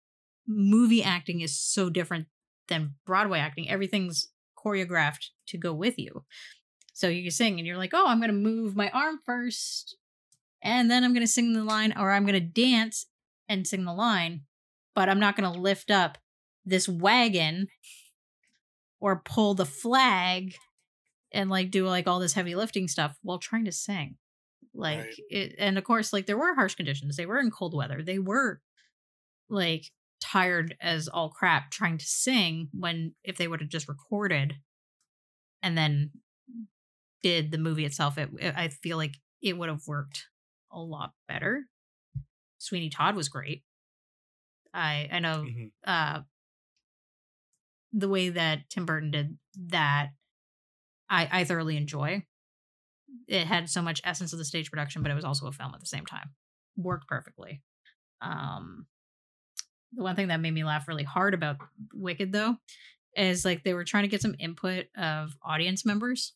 movie 0.47 1.03
acting 1.03 1.41
is 1.41 1.57
so 1.57 1.89
different 1.89 2.27
than 2.67 2.95
Broadway 3.05 3.39
acting, 3.39 3.69
everything's 3.69 4.29
choreographed 4.57 5.27
to 5.47 5.57
go 5.57 5.73
with 5.73 5.97
you. 5.97 6.25
So 6.93 7.07
you 7.07 7.31
sing 7.31 7.57
and 7.57 7.67
you're 7.67 7.77
like, 7.77 7.91
"Oh, 7.93 8.07
I'm 8.07 8.19
going 8.19 8.29
to 8.29 8.33
move 8.33 8.75
my 8.75 8.89
arm 8.89 9.19
first, 9.25 9.95
and 10.61 10.89
then 10.89 11.03
I'm 11.03 11.13
going 11.13 11.25
to 11.25 11.31
sing 11.31 11.53
the 11.53 11.63
line 11.63 11.93
or 11.97 12.11
I'm 12.11 12.25
going 12.25 12.33
to 12.33 12.39
dance 12.39 13.07
and 13.49 13.67
sing 13.67 13.85
the 13.85 13.93
line, 13.93 14.41
but 14.95 15.09
I'm 15.09 15.19
not 15.19 15.35
going 15.35 15.51
to 15.51 15.59
lift 15.59 15.91
up 15.91 16.17
this 16.65 16.87
wagon 16.87 17.67
or 18.99 19.21
pull 19.25 19.55
the 19.55 19.65
flag 19.65 20.55
and 21.33 21.49
like 21.49 21.71
do 21.71 21.87
like 21.87 22.07
all 22.07 22.19
this 22.19 22.33
heavy 22.33 22.55
lifting 22.55 22.87
stuff 22.87 23.17
while 23.23 23.39
trying 23.39 23.65
to 23.65 23.71
sing. 23.71 24.17
Like 24.73 24.99
Right. 24.99 25.15
it 25.29 25.55
and 25.57 25.77
of 25.77 25.83
course 25.83 26.13
like 26.13 26.27
there 26.27 26.37
were 26.37 26.55
harsh 26.55 26.75
conditions. 26.75 27.17
They 27.17 27.25
were 27.25 27.39
in 27.39 27.51
cold 27.51 27.73
weather. 27.73 28.01
They 28.03 28.19
were 28.19 28.61
like 29.49 29.85
tired 30.21 30.75
as 30.79 31.07
all 31.07 31.29
crap 31.29 31.71
trying 31.71 31.97
to 31.97 32.05
sing 32.05 32.69
when 32.71 33.15
if 33.23 33.37
they 33.37 33.47
would 33.47 33.59
have 33.59 33.69
just 33.69 33.89
recorded 33.89 34.55
and 35.63 35.77
then 35.77 36.11
did 37.23 37.51
the 37.51 37.57
movie 37.57 37.85
itself 37.85 38.17
it, 38.17 38.29
it- 38.39 38.55
i 38.55 38.67
feel 38.67 38.97
like 38.97 39.15
it 39.41 39.57
would 39.57 39.69
have 39.69 39.87
worked 39.87 40.27
a 40.71 40.79
lot 40.79 41.13
better 41.27 41.65
sweeney 42.57 42.89
todd 42.89 43.15
was 43.15 43.29
great 43.29 43.63
i 44.73 45.09
i 45.11 45.19
know 45.19 45.43
Mhm. 45.43 45.71
uh 45.85 46.21
the 47.93 48.07
way 48.09 48.29
that 48.29 48.69
Tim 48.69 48.85
Burton 48.85 49.11
did 49.11 49.37
that 49.67 50.11
I 51.09 51.27
I 51.29 51.43
thoroughly 51.43 51.75
enjoy. 51.75 52.25
It 53.27 53.47
had 53.47 53.69
so 53.69 53.81
much 53.81 53.99
essence 54.05 54.31
of 54.31 54.39
the 54.39 54.45
stage 54.45 54.69
production, 54.69 55.01
but 55.03 55.11
it 55.11 55.15
was 55.15 55.25
also 55.25 55.47
a 55.47 55.51
film 55.51 55.73
at 55.73 55.81
the 55.81 55.85
same 55.85 56.05
time. 56.05 56.29
Worked 56.77 57.07
perfectly. 57.09 57.61
Um 58.21 58.87
the 59.93 60.03
one 60.03 60.15
thing 60.15 60.29
that 60.29 60.39
made 60.39 60.53
me 60.53 60.63
laugh 60.63 60.87
really 60.87 61.03
hard 61.03 61.33
about 61.33 61.57
Wicked 61.93 62.31
though 62.31 62.55
is 63.17 63.43
like 63.43 63.63
they 63.65 63.73
were 63.73 63.83
trying 63.83 64.03
to 64.03 64.07
get 64.07 64.21
some 64.21 64.35
input 64.39 64.85
of 64.95 65.35
audience 65.43 65.85
members. 65.85 66.33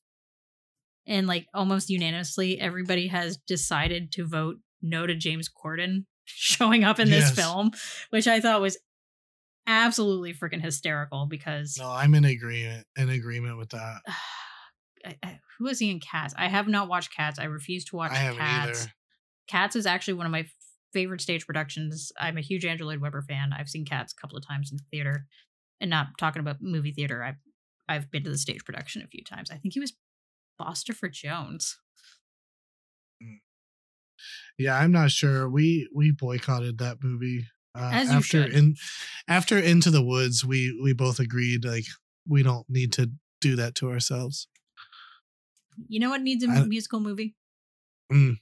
And 1.08 1.28
like 1.28 1.48
almost 1.54 1.90
unanimously 1.90 2.60
everybody 2.60 3.08
has 3.08 3.38
decided 3.38 4.12
to 4.14 4.26
vote 4.26 4.58
no 4.82 5.06
to 5.06 5.16
James 5.16 5.50
Corden 5.50 6.06
showing 6.26 6.84
up 6.84 7.00
in 7.00 7.10
this 7.10 7.26
Yes. 7.30 7.36
film, 7.36 7.72
which 8.10 8.28
I 8.28 8.40
thought 8.40 8.62
was 8.62 8.78
absolutely 9.68 10.34
freaking 10.34 10.62
hysterical 10.62 11.26
because 11.28 11.78
No, 11.80 11.90
I'm 11.90 12.14
in 12.16 12.26
agreement 12.26 12.86
in 12.98 13.10
agreement 13.10 13.58
with 13.58 13.70
that. 13.70 14.02
I, 15.06 15.16
I, 15.22 15.40
who 15.58 15.66
was 15.66 15.78
he 15.80 15.92
in 15.92 16.00
Cats? 16.00 16.34
I 16.38 16.48
have 16.48 16.68
not 16.68 16.88
watched 16.90 17.16
Cats. 17.16 17.38
I 17.38 17.44
refuse 17.44 17.86
to 17.86 17.96
watch 17.96 18.12
I 18.12 18.34
Cats. 18.34 18.82
either. 18.82 18.92
Cats 19.48 19.76
is 19.76 19.86
actually 19.86 20.16
one 20.16 20.26
of 20.26 20.32
my 20.32 20.48
favorite 20.94 21.22
stage 21.22 21.46
productions. 21.46 22.12
I'm 22.20 22.38
a 22.38 22.42
huge 22.42 22.66
Andrew 22.66 22.88
Lloyd 22.88 23.02
Webber 23.02 23.22
fan. 23.22 23.52
I've 23.54 23.70
seen 23.70 23.86
Cats 23.86 24.14
a 24.18 24.20
couple 24.20 24.36
of 24.38 24.48
times 24.48 24.72
in 24.72 24.80
theater, 24.90 25.28
and 25.80 25.92
not 25.92 26.08
talking 26.18 26.40
about 26.40 26.58
movie 26.62 26.92
theater. 26.92 27.24
I've 27.24 27.36
I've 27.88 28.10
been 28.10 28.24
to 28.24 28.32
the 28.32 28.38
stage 28.40 28.66
production 28.66 29.04
a 29.04 29.08
few 29.08 29.24
times. 29.24 29.52
I 29.52 29.58
think 29.58 29.76
he 29.76 29.80
was 29.80 29.94
Bustopher 30.60 31.12
Jones. 31.12 31.78
Yeah, 34.58 34.78
I'm 34.78 34.92
not 34.92 35.12
sure. 35.12 35.50
We 35.50 35.90
we 35.94 36.12
boycotted 36.12 36.78
that 36.80 36.98
movie. 37.04 37.46
Uh, 37.78 37.82
after 37.94 38.44
should. 38.44 38.54
in 38.54 38.76
after 39.28 39.58
Into 39.60 39.92
the 39.92 40.04
Woods, 40.04 40.46
we 40.46 40.80
we 40.82 40.94
both 40.94 41.20
agreed 41.20 41.66
like 41.66 41.86
we 42.28 42.42
don't 42.42 42.66
need 42.70 42.94
to 42.94 43.12
do 43.42 43.58
that 43.58 43.76
to 43.76 43.90
ourselves. 43.90 44.48
You 45.90 46.00
know 46.00 46.10
what 46.10 46.22
needs 46.22 46.44
a 46.46 46.48
I- 46.48 46.64
musical 46.66 47.02
movie? 47.02 47.36
Mm. 48.12 48.38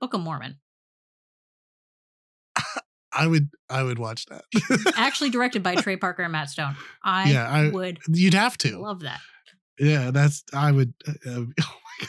Book 0.00 0.14
of 0.14 0.20
Mormon. 0.20 0.58
I 3.12 3.26
would 3.26 3.48
I 3.68 3.82
would 3.82 3.98
watch 3.98 4.26
that. 4.26 4.44
Actually 4.96 5.30
directed 5.30 5.62
by 5.64 5.74
Trey 5.82 5.96
Parker 5.96 6.22
and 6.22 6.30
Matt 6.32 6.50
Stone. 6.50 6.76
I, 7.02 7.30
Yeah, 7.32 7.48
I- 7.48 7.70
would 7.70 7.98
You'd 8.08 8.34
have 8.34 8.56
to. 8.58 8.78
love 8.78 9.00
that. 9.00 9.18
Yeah, 9.78 10.10
that's 10.10 10.44
I 10.52 10.72
would. 10.72 10.94
Uh, 11.06 11.30
uh, 11.30 11.44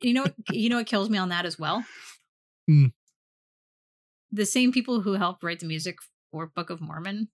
You 0.00 0.14
know, 0.14 0.26
you 0.52 0.68
know 0.68 0.76
what 0.76 0.86
kills 0.86 1.10
me 1.10 1.18
on 1.18 1.30
that 1.30 1.44
as 1.44 1.58
well. 1.58 1.84
Hmm. 2.68 2.86
The 4.30 4.46
same 4.46 4.70
people 4.70 5.00
who 5.00 5.14
helped 5.14 5.42
write 5.42 5.58
the 5.58 5.66
music 5.66 5.96
for 6.30 6.46
Book 6.46 6.70
of 6.70 6.80
Mormon 6.80 7.28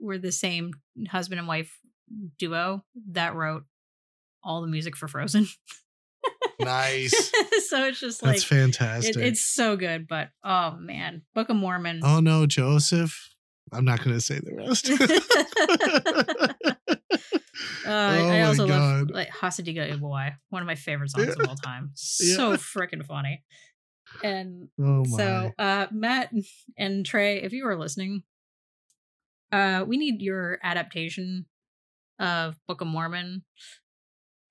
were 0.00 0.18
the 0.18 0.32
same 0.32 0.72
husband 1.08 1.38
and 1.38 1.46
wife 1.46 1.78
duo 2.38 2.84
that 3.12 3.34
wrote 3.34 3.64
all 4.42 4.62
the 4.62 4.66
music 4.66 4.96
for 4.96 5.06
Frozen. 5.06 5.46
nice. 6.60 7.12
so 7.68 7.84
it's 7.84 8.00
just 8.00 8.22
like 8.22 8.32
That's 8.32 8.44
fantastic. 8.44 9.16
it, 9.16 9.22
it's 9.22 9.44
so 9.44 9.76
good. 9.76 10.08
But 10.08 10.30
oh 10.42 10.76
man, 10.80 11.22
Book 11.34 11.50
of 11.50 11.56
Mormon. 11.56 12.00
oh 12.02 12.18
no, 12.20 12.46
Joseph. 12.46 13.16
I'm 13.72 13.84
not 13.84 14.02
going 14.02 14.14
to 14.14 14.20
say 14.20 14.38
the 14.40 14.54
rest. 14.54 14.90
Uh, 17.86 17.90
I- 17.90 18.18
Oh 18.20 18.28
I 18.30 18.40
also 18.42 18.66
love 18.66 19.10
like 19.10 19.28
Hasadiga 19.30 19.98
Boy, 20.00 20.30
one 20.50 20.62
of 20.62 20.66
my 20.66 20.74
favorite 20.74 21.10
songs 21.10 21.28
of 21.38 21.40
all 21.48 21.54
time. 21.56 21.92
Yeah. 22.20 22.36
So 22.36 22.52
freaking 22.56 23.04
funny. 23.06 23.44
And 24.24 24.68
oh. 24.80 25.04
So, 25.16 25.52
uh, 25.58 25.86
Matt 25.90 26.32
and 26.78 27.04
Trey, 27.04 27.42
if 27.42 27.52
you 27.52 27.66
are 27.66 27.76
listening, 27.76 28.22
uh, 29.52 29.84
we 29.86 29.96
need 29.98 30.22
your 30.22 30.58
adaptation 30.62 31.46
of 32.18 32.56
Book 32.66 32.80
of 32.80 32.86
Mormon. 32.86 33.44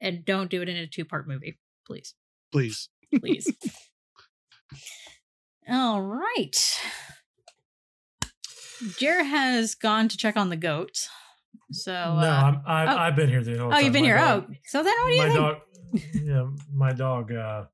and 0.02 0.24
don't 0.26 0.52
do 0.52 0.62
it 0.62 0.70
in 0.70 0.76
a 0.78 0.86
two 0.88 1.06
part 1.06 1.28
movie, 1.28 1.57
please, 1.88 2.14
Please. 2.52 2.90
please. 3.20 3.52
All 5.70 6.02
right. 6.02 6.80
Jer 8.98 9.24
has 9.24 9.74
gone 9.74 10.10
to 10.10 10.18
check 10.18 10.36
on 10.38 10.49
the 10.49 10.57
goats. 10.57 11.10
So 11.76 11.91
no, 11.91 11.97
uh, 11.99 12.23
I'm, 12.23 12.61
I've, 12.65 12.89
oh. 12.89 12.97
I've 12.99 13.15
been 13.15 13.30
here 13.30 13.43
the 13.43 13.57
whole 13.57 13.68
oh, 13.68 13.72
time. 13.72 13.84
you've 13.84 13.93
been 13.93 14.03
My 14.03 14.07
here. 14.07 14.18
dog- 14.18 14.45
oh, 14.49 14.53
so 14.65 14.84
then 14.84 14.93
what 15.02 15.07
do 15.07 15.14
you 15.14 15.22
my 15.22 15.27
think? 15.27 15.39
dog, 15.39 15.57
yeah, 16.23 16.45
my 16.73 16.93
dog, 16.93 17.31
uh, 17.31 17.65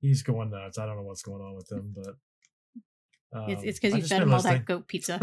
he's 0.00 0.22
going 0.22 0.50
nuts. 0.50 0.78
I 0.78 0.86
don't 0.86 0.96
know 0.96 1.02
what's 1.02 1.22
going 1.22 1.42
on 1.42 1.54
with 1.54 1.70
him, 1.70 1.94
but 1.94 3.38
um, 3.38 3.48
it's 3.50 3.62
it's 3.62 3.78
because 3.78 3.96
you 3.96 4.02
fed 4.02 4.22
him 4.22 4.34
all 4.34 4.42
that 4.42 4.64
goat 4.64 4.88
pizza. 4.88 5.20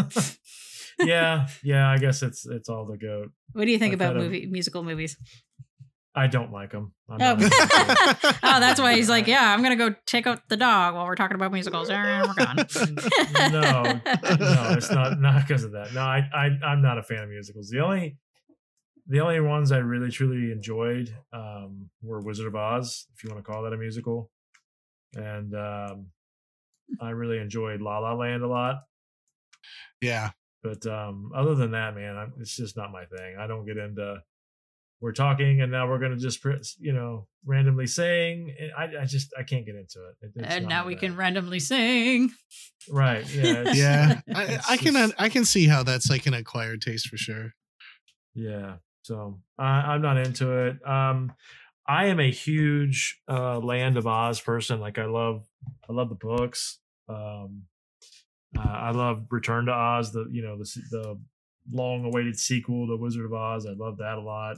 yeah, 1.00 1.48
yeah. 1.64 1.90
I 1.90 1.98
guess 1.98 2.24
it's 2.24 2.46
it's 2.46 2.70
all 2.70 2.86
the 2.86 2.98
goat. 2.98 3.32
what 3.54 3.66
do 3.66 3.72
you 3.72 3.80
think 3.80 3.92
I 3.94 3.96
about 3.96 4.14
fed 4.14 4.18
him- 4.18 4.24
movie 4.24 4.46
musical 4.48 4.84
movies? 4.84 5.18
I 6.16 6.28
don't 6.28 6.52
like 6.52 6.72
them. 6.72 6.94
I'm 7.08 7.22
Oh. 7.22 7.36
not 7.36 7.44
oh, 8.44 8.60
that's 8.60 8.80
why 8.80 8.96
he's 8.96 9.10
like, 9.10 9.28
yeah, 9.36 9.54
I'm 9.54 9.62
gonna 9.62 9.76
go 9.76 9.94
take 10.06 10.26
out 10.28 10.42
the 10.50 10.58
dog 10.58 10.96
while 10.96 11.06
we're 11.06 11.16
talking 11.16 11.36
about 11.36 11.52
musicals. 11.52 11.90
And 11.90 12.28
we're 12.28 12.34
gone. 12.34 12.56
no, 13.52 13.84
no, 13.84 14.74
it's 14.76 14.92
not 14.92 15.20
not 15.20 15.48
because 15.48 15.64
of 15.64 15.72
that. 15.74 15.94
No, 15.94 16.02
I, 16.02 16.28
I 16.34 16.50
I'm 16.66 16.82
not 16.82 16.98
a 16.98 17.04
fan 17.04 17.24
of 17.24 17.30
musicals. 17.30 17.70
The 17.70 17.80
only 17.80 18.18
the 19.08 19.20
only 19.22 19.40
ones 19.40 19.72
I 19.72 19.78
really 19.78 20.12
truly 20.12 20.52
enjoyed 20.52 21.16
um, 21.34 21.90
were 22.02 22.22
Wizard 22.22 22.48
of 22.48 22.56
Oz, 22.56 23.08
if 23.16 23.24
you 23.24 23.30
want 23.32 23.44
to 23.44 23.50
call 23.52 23.64
that 23.64 23.74
a 23.74 23.78
musical, 23.78 24.30
and 25.16 25.54
um, 25.56 26.08
I 27.02 27.12
really 27.12 27.38
enjoyed 27.40 27.82
La 27.82 28.00
La 28.00 28.14
Land 28.14 28.44
a 28.44 28.48
lot. 28.48 28.84
yeah. 30.02 30.32
But 30.62 30.86
um, 30.88 31.32
other 31.34 31.56
than 31.56 31.72
that, 31.72 31.96
man, 31.96 32.18
I'm, 32.18 32.34
it's 32.42 32.56
just 32.56 32.76
not 32.76 32.92
my 32.92 33.06
thing. 33.06 33.38
I 33.40 33.48
don't 33.48 33.66
get 33.66 33.78
into. 33.78 34.18
We're 35.02 35.14
talking, 35.14 35.62
and 35.62 35.72
now 35.72 35.88
we're 35.88 36.00
gonna 36.00 36.18
just 36.18 36.44
you 36.80 36.92
know 36.94 37.28
randomly 37.46 37.88
sing. 37.88 38.54
I 38.78 39.02
I 39.02 39.06
just 39.06 39.34
I 39.38 39.44
can't 39.44 39.66
get 39.66 39.76
into 39.76 40.00
it. 40.10 40.16
It- 40.36 40.46
and 40.46 40.68
now 40.68 40.86
we 40.86 40.94
thing. 40.94 41.12
can 41.12 41.16
randomly 41.18 41.60
sing. 41.60 42.32
right. 42.90 43.26
Yeah. 43.34 43.44
it's- 43.62 43.78
Yeah. 43.78 44.22
I, 44.36 44.44
it's 44.46 44.70
I 44.70 44.78
can 44.78 44.94
just- 44.94 45.14
I 45.18 45.30
can 45.30 45.46
see 45.46 45.68
how 45.68 45.84
that's 45.84 46.10
like 46.10 46.26
an 46.26 46.34
acquired 46.34 46.82
taste 46.82 47.08
for 47.08 47.18
sure. 47.18 47.54
Yeah. 48.36 48.76
So 49.04 49.40
I, 49.58 49.66
I'm 49.94 50.02
not 50.02 50.18
into 50.18 50.52
it. 50.68 50.86
Um, 50.88 51.32
I 51.88 52.06
am 52.08 52.20
a 52.20 52.30
huge 52.30 53.20
uh, 53.28 53.58
Land 53.60 53.98
of 53.98 54.06
Oz 54.06 54.40
person. 54.42 54.80
Like 54.80 55.00
I 55.00 55.06
love, 55.06 55.48
I 55.90 55.94
love 55.94 56.10
the 56.10 56.16
books. 56.16 56.78
Um, 57.08 57.64
uh, 58.56 58.62
I 58.62 58.92
love 58.92 59.26
Return 59.32 59.66
to 59.66 59.72
Oz. 59.72 60.12
The 60.12 60.28
you 60.32 60.42
know 60.44 60.58
the 60.58 60.82
the 60.92 61.20
long-awaited 61.72 62.38
sequel 62.38 62.88
to 62.88 62.98
Wizard 62.98 63.26
of 63.26 63.34
Oz. 63.34 63.66
I 63.66 63.74
love 63.74 63.98
that 63.98 64.18
a 64.18 64.22
lot. 64.22 64.58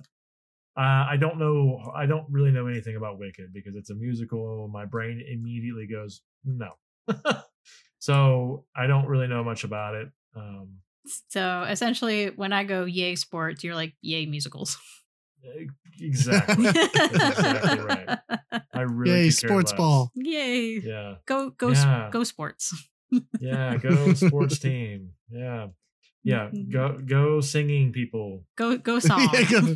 Uh, 0.78 1.06
I 1.12 1.18
don't 1.20 1.38
know. 1.38 1.92
I 1.96 2.06
don't 2.06 2.26
really 2.30 2.52
know 2.52 2.68
anything 2.68 2.96
about 2.96 3.20
Wicked 3.20 3.52
because 3.54 3.76
it's 3.76 3.90
a 3.90 3.96
musical. 3.96 4.70
My 4.72 4.86
brain 4.86 5.22
immediately 5.30 5.86
goes 5.88 6.22
no. 6.46 6.72
so 8.00 8.66
I 8.76 8.88
don't 8.88 9.08
really 9.08 9.28
know 9.28 9.44
much 9.44 9.64
about 9.64 9.96
it. 9.96 10.10
Um, 10.36 10.78
So 11.28 11.64
essentially, 11.68 12.28
when 12.30 12.54
I 12.54 12.64
go 12.64 12.86
yay 12.86 13.16
sports, 13.16 13.64
you're 13.64 13.76
like 13.76 13.94
yay 14.02 14.26
musicals. 14.26 14.78
exactly. 16.00 16.68
exactly 16.70 17.80
right. 17.80 18.20
I 18.74 18.82
really 18.82 19.24
Yay, 19.24 19.30
sports 19.32 19.72
less. 19.72 19.78
ball. 19.78 20.12
Yay! 20.16 20.80
Yeah, 20.84 21.16
Go 21.26 21.50
go 21.50 21.70
s- 21.72 21.84
Yeah. 21.84 22.10
go 22.12 22.24
sports. 22.24 22.74
yeah. 23.42 23.76
Go 23.82 24.14
sports 24.14 24.60
team. 24.60 25.12
Yeah, 25.30 25.68
yeah. 26.24 26.50
Go 26.70 26.98
go 27.04 27.42
singing 27.42 27.92
people. 27.92 28.46
Go 28.56 28.78
go 28.78 29.00
song. 29.00 29.28
Yeah, 29.34 29.44
go- 29.50 29.76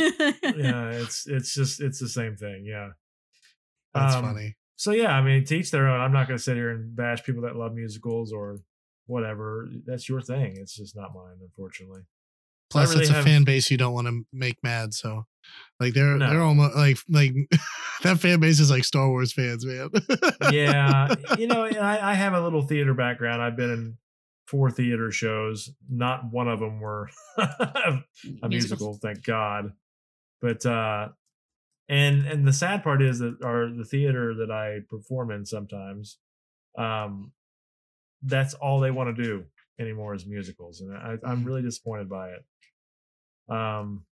Yeah, 0.56 0.90
it's 0.90 1.26
it's 1.26 1.54
just 1.54 1.80
it's 1.80 1.98
the 1.98 2.08
same 2.08 2.36
thing. 2.36 2.64
Yeah. 2.66 2.90
That's 3.94 4.14
Um, 4.14 4.24
funny. 4.24 4.56
So 4.76 4.92
yeah, 4.92 5.12
I 5.12 5.22
mean, 5.22 5.44
teach 5.44 5.70
their 5.70 5.88
own. 5.88 6.00
I'm 6.00 6.12
not 6.12 6.26
going 6.28 6.38
to 6.38 6.42
sit 6.42 6.56
here 6.56 6.70
and 6.70 6.94
bash 6.96 7.22
people 7.24 7.42
that 7.42 7.56
love 7.56 7.74
musicals 7.74 8.32
or 8.32 8.58
whatever. 9.06 9.68
That's 9.86 10.08
your 10.08 10.20
thing. 10.22 10.56
It's 10.56 10.74
just 10.74 10.96
not 10.96 11.10
mine, 11.14 11.36
unfortunately. 11.42 12.02
Plus, 12.70 12.90
really 12.90 13.02
it's 13.02 13.10
a 13.10 13.14
have- 13.14 13.24
fan 13.24 13.44
base 13.44 13.70
you 13.70 13.76
don't 13.76 13.92
want 13.92 14.06
to 14.06 14.24
make 14.32 14.56
mad. 14.62 14.94
So, 14.94 15.26
like, 15.80 15.92
they're 15.92 16.16
No. 16.16 16.30
they're 16.30 16.42
almost 16.42 16.76
like 16.76 16.98
like 17.08 17.32
that 18.04 18.20
fan 18.20 18.40
base 18.40 18.60
is 18.60 18.70
like 18.70 18.84
Star 18.84 19.08
Wars 19.08 19.32
fans, 19.32 19.66
man. 19.66 19.90
yeah, 20.52 21.14
you 21.38 21.46
know, 21.46 21.64
I, 21.64 22.12
I 22.12 22.14
have 22.14 22.32
a 22.32 22.40
little 22.40 22.62
theater 22.62 22.94
background. 22.94 23.42
I've 23.42 23.56
been 23.56 23.70
in 23.70 23.96
four 24.46 24.70
theater 24.70 25.10
shows. 25.10 25.68
Not 25.90 26.30
one 26.32 26.48
of 26.48 26.60
them 26.60 26.80
were 26.80 27.10
a 27.36 28.02
Musicals. 28.48 28.50
musical, 28.50 28.98
thank 29.02 29.24
God. 29.24 29.72
But 30.40 30.64
uh 30.66 31.08
and 31.88 32.26
and 32.26 32.46
the 32.46 32.52
sad 32.52 32.82
part 32.82 33.02
is 33.02 33.18
that 33.18 33.38
our 33.44 33.68
the 33.68 33.84
theater 33.84 34.34
that 34.34 34.50
I 34.50 34.80
perform 34.88 35.30
in 35.30 35.44
sometimes, 35.44 36.18
um, 36.78 37.32
that's 38.22 38.54
all 38.54 38.80
they 38.80 38.90
want 38.90 39.14
to 39.16 39.22
do 39.22 39.44
anymore 39.78 40.14
is 40.14 40.26
musicals, 40.26 40.80
and 40.80 40.96
I, 40.96 41.16
I'm 41.24 41.42
Mm. 41.42 41.46
really 41.46 41.62
disappointed 41.62 42.08
by 42.08 42.30
it. 42.30 42.44
Um, 43.54 44.04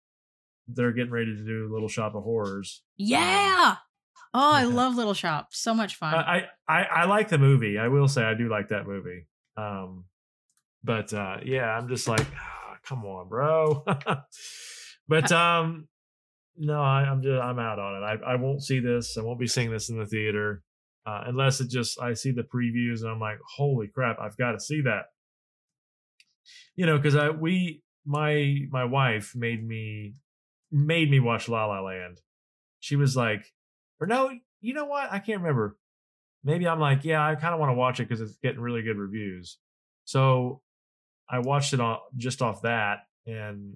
they're 0.67 0.91
getting 0.91 1.11
ready 1.11 1.35
to 1.35 1.45
do 1.45 1.69
Little 1.71 1.87
Shop 1.87 2.15
of 2.15 2.23
Horrors. 2.23 2.83
Yeah. 2.97 3.75
Oh, 4.33 4.53
I 4.53 4.61
Yeah. 4.61 4.65
love 4.75 4.95
Little 4.95 5.13
Shop. 5.13 5.49
So 5.51 5.73
much 5.73 5.95
fun. 5.95 6.13
I, 6.15 6.47
I 6.67 6.83
I 6.83 7.05
like 7.05 7.29
the 7.29 7.37
movie. 7.37 7.77
I 7.77 7.87
will 7.89 8.07
say 8.07 8.23
I 8.23 8.33
do 8.33 8.49
like 8.49 8.69
that 8.69 8.87
movie. 8.87 9.27
Um, 9.55 10.05
but 10.83 11.13
uh, 11.13 11.37
yeah, 11.45 11.65
I'm 11.77 11.87
just 11.89 12.07
like, 12.07 12.25
"Ah, 12.35 12.77
come 12.83 13.05
on, 13.05 13.29
bro. 13.29 13.83
but 15.07 15.31
um, 15.31 15.87
no, 16.57 16.81
I, 16.81 17.01
I'm 17.01 17.21
just 17.21 17.41
I'm 17.41 17.59
out 17.59 17.79
on 17.79 18.01
it. 18.01 18.05
I 18.05 18.33
I 18.33 18.35
won't 18.35 18.63
see 18.63 18.79
this. 18.79 19.17
I 19.17 19.21
won't 19.21 19.39
be 19.39 19.47
seeing 19.47 19.71
this 19.71 19.89
in 19.89 19.97
the 19.97 20.05
theater 20.05 20.63
uh, 21.07 21.23
unless 21.25 21.61
it 21.61 21.69
just 21.69 21.99
I 22.01 22.13
see 22.13 22.31
the 22.31 22.43
previews 22.43 23.01
and 23.01 23.09
I'm 23.09 23.19
like, 23.19 23.39
holy 23.55 23.87
crap, 23.87 24.19
I've 24.19 24.35
got 24.35 24.51
to 24.51 24.59
see 24.59 24.81
that. 24.81 25.05
You 26.75 26.85
know, 26.85 26.97
because 26.97 27.15
I 27.15 27.29
we 27.29 27.81
my 28.05 28.57
my 28.69 28.83
wife 28.83 29.33
made 29.33 29.65
me 29.65 30.15
made 30.69 31.09
me 31.09 31.21
watch 31.21 31.47
La 31.47 31.65
La 31.65 31.79
Land. 31.79 32.19
She 32.81 32.97
was 32.97 33.15
like, 33.15 33.53
or 34.01 34.07
no, 34.07 34.31
you 34.59 34.73
know 34.73 34.85
what? 34.85 35.09
I 35.09 35.19
can't 35.19 35.39
remember. 35.41 35.77
Maybe 36.43 36.67
I'm 36.67 36.79
like, 36.79 37.05
yeah, 37.05 37.25
I 37.25 37.35
kind 37.35 37.53
of 37.53 37.59
want 37.59 37.69
to 37.69 37.75
watch 37.75 38.01
it 38.01 38.09
because 38.09 38.21
it's 38.21 38.37
getting 38.43 38.59
really 38.59 38.81
good 38.81 38.97
reviews. 38.97 39.57
So 40.03 40.61
I 41.29 41.39
watched 41.39 41.73
it 41.73 41.79
on 41.79 41.99
just 42.17 42.41
off 42.41 42.63
that 42.63 42.99
and 43.25 43.75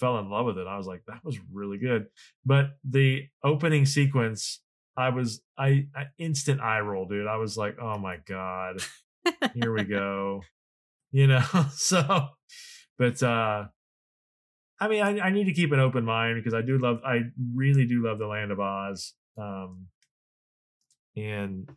fell 0.00 0.18
in 0.18 0.30
love 0.30 0.46
with 0.46 0.58
it. 0.58 0.66
I 0.66 0.76
was 0.76 0.86
like, 0.86 1.02
that 1.06 1.20
was 1.22 1.38
really 1.52 1.78
good. 1.78 2.06
But 2.44 2.70
the 2.88 3.24
opening 3.44 3.86
sequence, 3.86 4.60
I 4.96 5.10
was 5.10 5.42
I, 5.56 5.86
I 5.94 6.06
instant 6.18 6.60
eye 6.60 6.80
roll, 6.80 7.06
dude. 7.06 7.26
I 7.26 7.36
was 7.36 7.56
like, 7.56 7.76
oh 7.80 7.98
my 7.98 8.16
god, 8.26 8.82
here 9.54 9.72
we 9.72 9.84
go. 9.84 10.42
You 11.12 11.26
know, 11.26 11.44
so 11.72 12.28
but 12.98 13.22
uh 13.22 13.66
I 14.80 14.88
mean, 14.88 15.02
I, 15.02 15.26
I 15.26 15.30
need 15.30 15.44
to 15.44 15.52
keep 15.52 15.72
an 15.72 15.78
open 15.78 16.04
mind 16.04 16.36
because 16.36 16.54
I 16.54 16.62
do 16.62 16.78
love, 16.78 17.00
I 17.04 17.20
really 17.54 17.86
do 17.86 18.02
love 18.02 18.18
the 18.18 18.26
Land 18.26 18.50
of 18.50 18.60
Oz. 18.60 19.12
Um, 19.36 19.88
and 21.14 21.68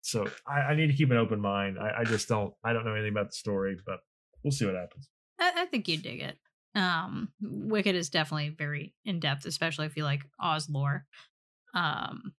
so 0.00 0.26
I, 0.44 0.60
I 0.60 0.74
need 0.74 0.88
to 0.88 0.96
keep 0.96 1.12
an 1.12 1.16
open 1.16 1.40
mind. 1.40 1.78
I, 1.78 2.00
I 2.00 2.04
just 2.04 2.28
don't, 2.28 2.52
I 2.64 2.72
don't 2.72 2.84
know 2.84 2.94
anything 2.94 3.12
about 3.12 3.28
the 3.28 3.36
story, 3.36 3.76
but 3.86 4.00
we'll 4.42 4.50
see 4.50 4.66
what 4.66 4.74
happens. 4.74 5.08
I, 5.38 5.52
I 5.58 5.64
think 5.66 5.86
you 5.86 5.96
dig 5.98 6.20
it. 6.20 6.36
Um, 6.74 7.28
Wicked 7.40 7.94
is 7.94 8.10
definitely 8.10 8.48
very 8.50 8.94
in 9.04 9.20
depth, 9.20 9.46
especially 9.46 9.86
if 9.86 9.96
you 9.96 10.04
like 10.04 10.22
Oz 10.40 10.68
lore. 10.68 11.04
Um, 11.74 12.34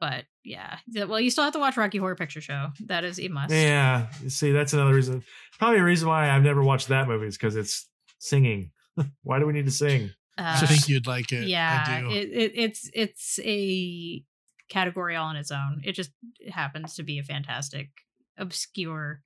but 0.00 0.24
yeah, 0.44 0.78
Yeah, 0.86 1.04
well, 1.04 1.20
you 1.20 1.30
still 1.30 1.44
have 1.44 1.54
to 1.54 1.58
watch 1.58 1.76
Rocky 1.76 1.98
Horror 1.98 2.16
Picture 2.16 2.40
Show. 2.40 2.68
That 2.86 3.04
is 3.04 3.18
a 3.18 3.28
must. 3.28 3.54
Yeah, 3.54 4.08
see, 4.28 4.52
that's 4.52 4.72
another 4.72 4.94
reason. 4.94 5.24
Probably 5.58 5.78
a 5.78 5.84
reason 5.84 6.08
why 6.08 6.30
I've 6.30 6.42
never 6.42 6.62
watched 6.62 6.88
that 6.88 7.08
movie 7.08 7.26
is 7.26 7.36
because 7.36 7.56
it's 7.56 7.88
singing. 8.18 8.70
why 9.22 9.38
do 9.38 9.46
we 9.46 9.52
need 9.52 9.64
to 9.66 9.72
sing? 9.72 10.10
Uh, 10.36 10.58
I 10.62 10.66
think 10.66 10.88
you'd 10.88 11.06
like 11.06 11.32
it. 11.32 11.48
yeah, 11.48 11.84
I 11.86 12.00
do. 12.00 12.10
it, 12.10 12.28
it, 12.32 12.52
it's 12.54 12.90
it's 12.92 13.38
a 13.44 14.22
category 14.68 15.16
all 15.16 15.28
on 15.28 15.36
its 15.36 15.50
own. 15.50 15.80
It 15.84 15.92
just 15.92 16.10
happens 16.50 16.96
to 16.96 17.02
be 17.02 17.18
a 17.18 17.22
fantastic, 17.22 17.90
obscure 18.36 19.22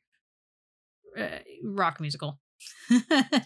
uh, 1.19 1.39
rock 1.65 2.01
musical. 2.01 2.39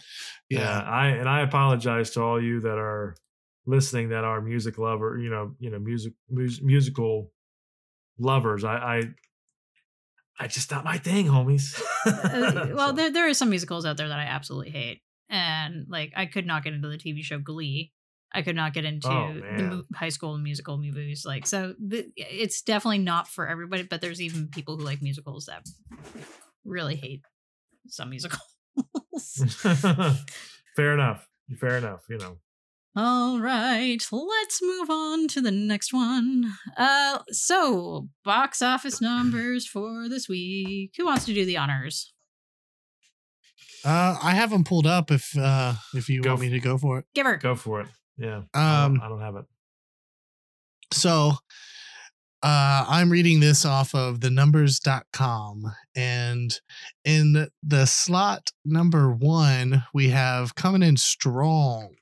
yeah. 0.49 0.81
I 0.81 1.07
and 1.09 1.27
I 1.29 1.41
apologize 1.41 2.11
to 2.11 2.21
all 2.21 2.41
you 2.41 2.61
that 2.61 2.77
are 2.77 3.15
listening 3.65 4.09
that 4.09 4.23
are 4.23 4.41
music 4.41 4.77
lover, 4.77 5.17
you 5.17 5.29
know, 5.29 5.55
you 5.59 5.69
know, 5.69 5.79
music 5.79 6.13
mus- 6.29 6.61
musical 6.61 7.31
lovers. 8.17 8.63
I 8.63 8.75
I 8.75 9.01
I 10.39 10.47
just 10.47 10.71
not 10.71 10.83
my 10.83 10.97
thing, 10.97 11.27
homies. 11.27 11.79
Uh, 12.05 12.67
well, 12.75 12.93
there 12.93 13.11
there 13.11 13.29
are 13.29 13.33
some 13.33 13.49
musicals 13.49 13.85
out 13.85 13.97
there 13.97 14.07
that 14.07 14.19
I 14.19 14.23
absolutely 14.23 14.71
hate, 14.71 15.01
and 15.29 15.85
like 15.89 16.13
I 16.15 16.25
could 16.25 16.45
not 16.45 16.63
get 16.63 16.73
into 16.73 16.87
the 16.87 16.97
TV 16.97 17.23
show 17.23 17.39
Glee. 17.39 17.91
I 18.35 18.41
could 18.41 18.55
not 18.55 18.73
get 18.73 18.83
into 18.83 19.07
Oh, 19.07 19.33
the 19.33 19.85
high 19.93 20.09
school 20.09 20.35
musical 20.39 20.79
movies. 20.79 21.23
Like, 21.23 21.45
so 21.45 21.75
the, 21.79 22.11
it's 22.17 22.63
definitely 22.63 22.97
not 22.97 23.27
for 23.27 23.47
everybody. 23.47 23.83
But 23.83 24.01
there's 24.01 24.19
even 24.19 24.47
people 24.47 24.75
who 24.75 24.83
like 24.83 25.03
musicals 25.03 25.45
that 25.45 25.63
really 26.65 26.95
hate 26.95 27.21
some 27.87 28.09
musicals. 28.09 28.41
fair 30.75 30.93
enough. 30.93 31.27
Fair 31.59 31.77
enough, 31.77 32.03
you 32.09 32.17
know. 32.17 32.37
All 32.95 33.39
right, 33.39 33.97
let's 34.11 34.61
move 34.61 34.89
on 34.89 35.27
to 35.29 35.41
the 35.41 35.49
next 35.51 35.91
one. 35.93 36.53
Uh, 36.77 37.19
so 37.29 38.09
box 38.23 38.61
office 38.61 39.01
numbers 39.01 39.67
for 39.67 40.07
this 40.07 40.29
week. 40.29 40.93
Who 40.97 41.05
wants 41.05 41.25
to 41.25 41.33
do 41.33 41.43
the 41.43 41.57
honors? 41.57 42.13
Uh, 43.83 44.17
I 44.21 44.31
have 44.31 44.51
them 44.51 44.63
pulled 44.63 44.85
up. 44.85 45.09
If 45.11 45.35
uh, 45.37 45.73
if 45.95 46.07
you 46.07 46.21
Go 46.21 46.31
want 46.31 46.41
me 46.41 46.49
to 46.49 46.59
go 46.59 46.77
for 46.77 46.99
it. 46.99 47.05
Give 47.15 47.25
her. 47.25 47.37
Go 47.37 47.55
for 47.55 47.81
it. 47.81 47.87
Yeah. 48.17 48.43
I 48.53 48.83
Um, 48.85 48.93
don't, 48.93 49.03
I 49.03 49.09
don't 49.09 49.21
have 49.21 49.35
it. 49.37 49.45
So 50.91 51.33
uh, 52.43 52.85
I'm 52.89 53.09
reading 53.09 53.39
this 53.39 53.65
off 53.65 53.95
of 53.95 54.19
the 54.19 54.29
numbers.com. 54.29 55.63
And 55.95 56.59
in 57.05 57.47
the 57.63 57.85
slot 57.85 58.51
number 58.65 59.11
one, 59.11 59.83
we 59.93 60.09
have 60.09 60.53
coming 60.55 60.83
in 60.83 60.97
strong 60.97 61.95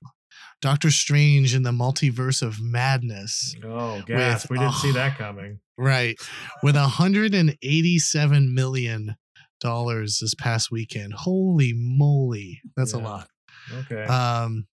Doctor 0.62 0.92
Strange 0.92 1.56
in 1.56 1.64
the 1.64 1.72
Multiverse 1.72 2.42
of 2.42 2.62
Madness. 2.62 3.56
Oh, 3.64 4.02
gas. 4.06 4.44
with- 4.44 4.52
We 4.52 4.58
didn't 4.60 4.76
see 4.76 4.90
oh. 4.90 4.94
that 4.94 5.18
coming. 5.18 5.60
Right. 5.78 6.20
With 6.62 6.76
$187 6.76 8.54
million 8.54 9.16
this 9.64 10.36
past 10.38 10.72
weekend. 10.72 11.14
Holy 11.14 11.74
moly. 11.76 12.62
That's 12.76 12.94
a 12.94 13.00
lot. 13.00 13.28
Okay. 13.74 14.04
Um, 14.04 14.68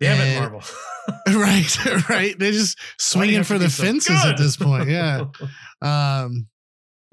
Damn 0.00 0.20
it, 0.20 0.24
and- 0.28 0.40
Marvel. 0.40 0.62
right, 1.40 1.84
right. 2.08 2.38
They're 2.38 2.52
just 2.52 2.78
Why 3.14 3.26
do 3.26 3.32
you 3.32 3.42
swinging 3.42 3.44
for 3.44 3.58
the 3.58 3.70
so 3.70 3.82
fences 3.84 4.24
at 4.24 4.36
this 4.36 4.56
point. 4.56 4.88
Yeah. 4.88 5.24
Um, 5.80 6.48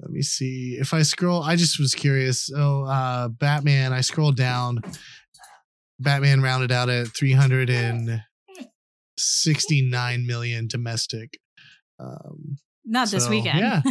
let 0.00 0.10
me 0.10 0.22
see 0.22 0.76
if 0.80 0.92
I 0.92 1.02
scroll. 1.02 1.40
I 1.40 1.54
just 1.54 1.78
was 1.78 1.94
curious. 1.94 2.50
Oh, 2.52 2.82
uh, 2.82 3.28
Batman. 3.28 3.92
I 3.92 4.00
scrolled 4.00 4.36
down. 4.36 4.80
Batman 6.00 6.42
rounded 6.42 6.72
out 6.72 6.88
at 6.88 7.06
three 7.16 7.30
hundred 7.32 7.70
and 7.70 8.22
sixty-nine 9.18 10.26
million 10.26 10.66
domestic. 10.66 11.38
Um, 12.00 12.56
Not 12.88 13.10
this 13.10 13.28
weekend. 13.28 13.58
yeah. 13.58 13.82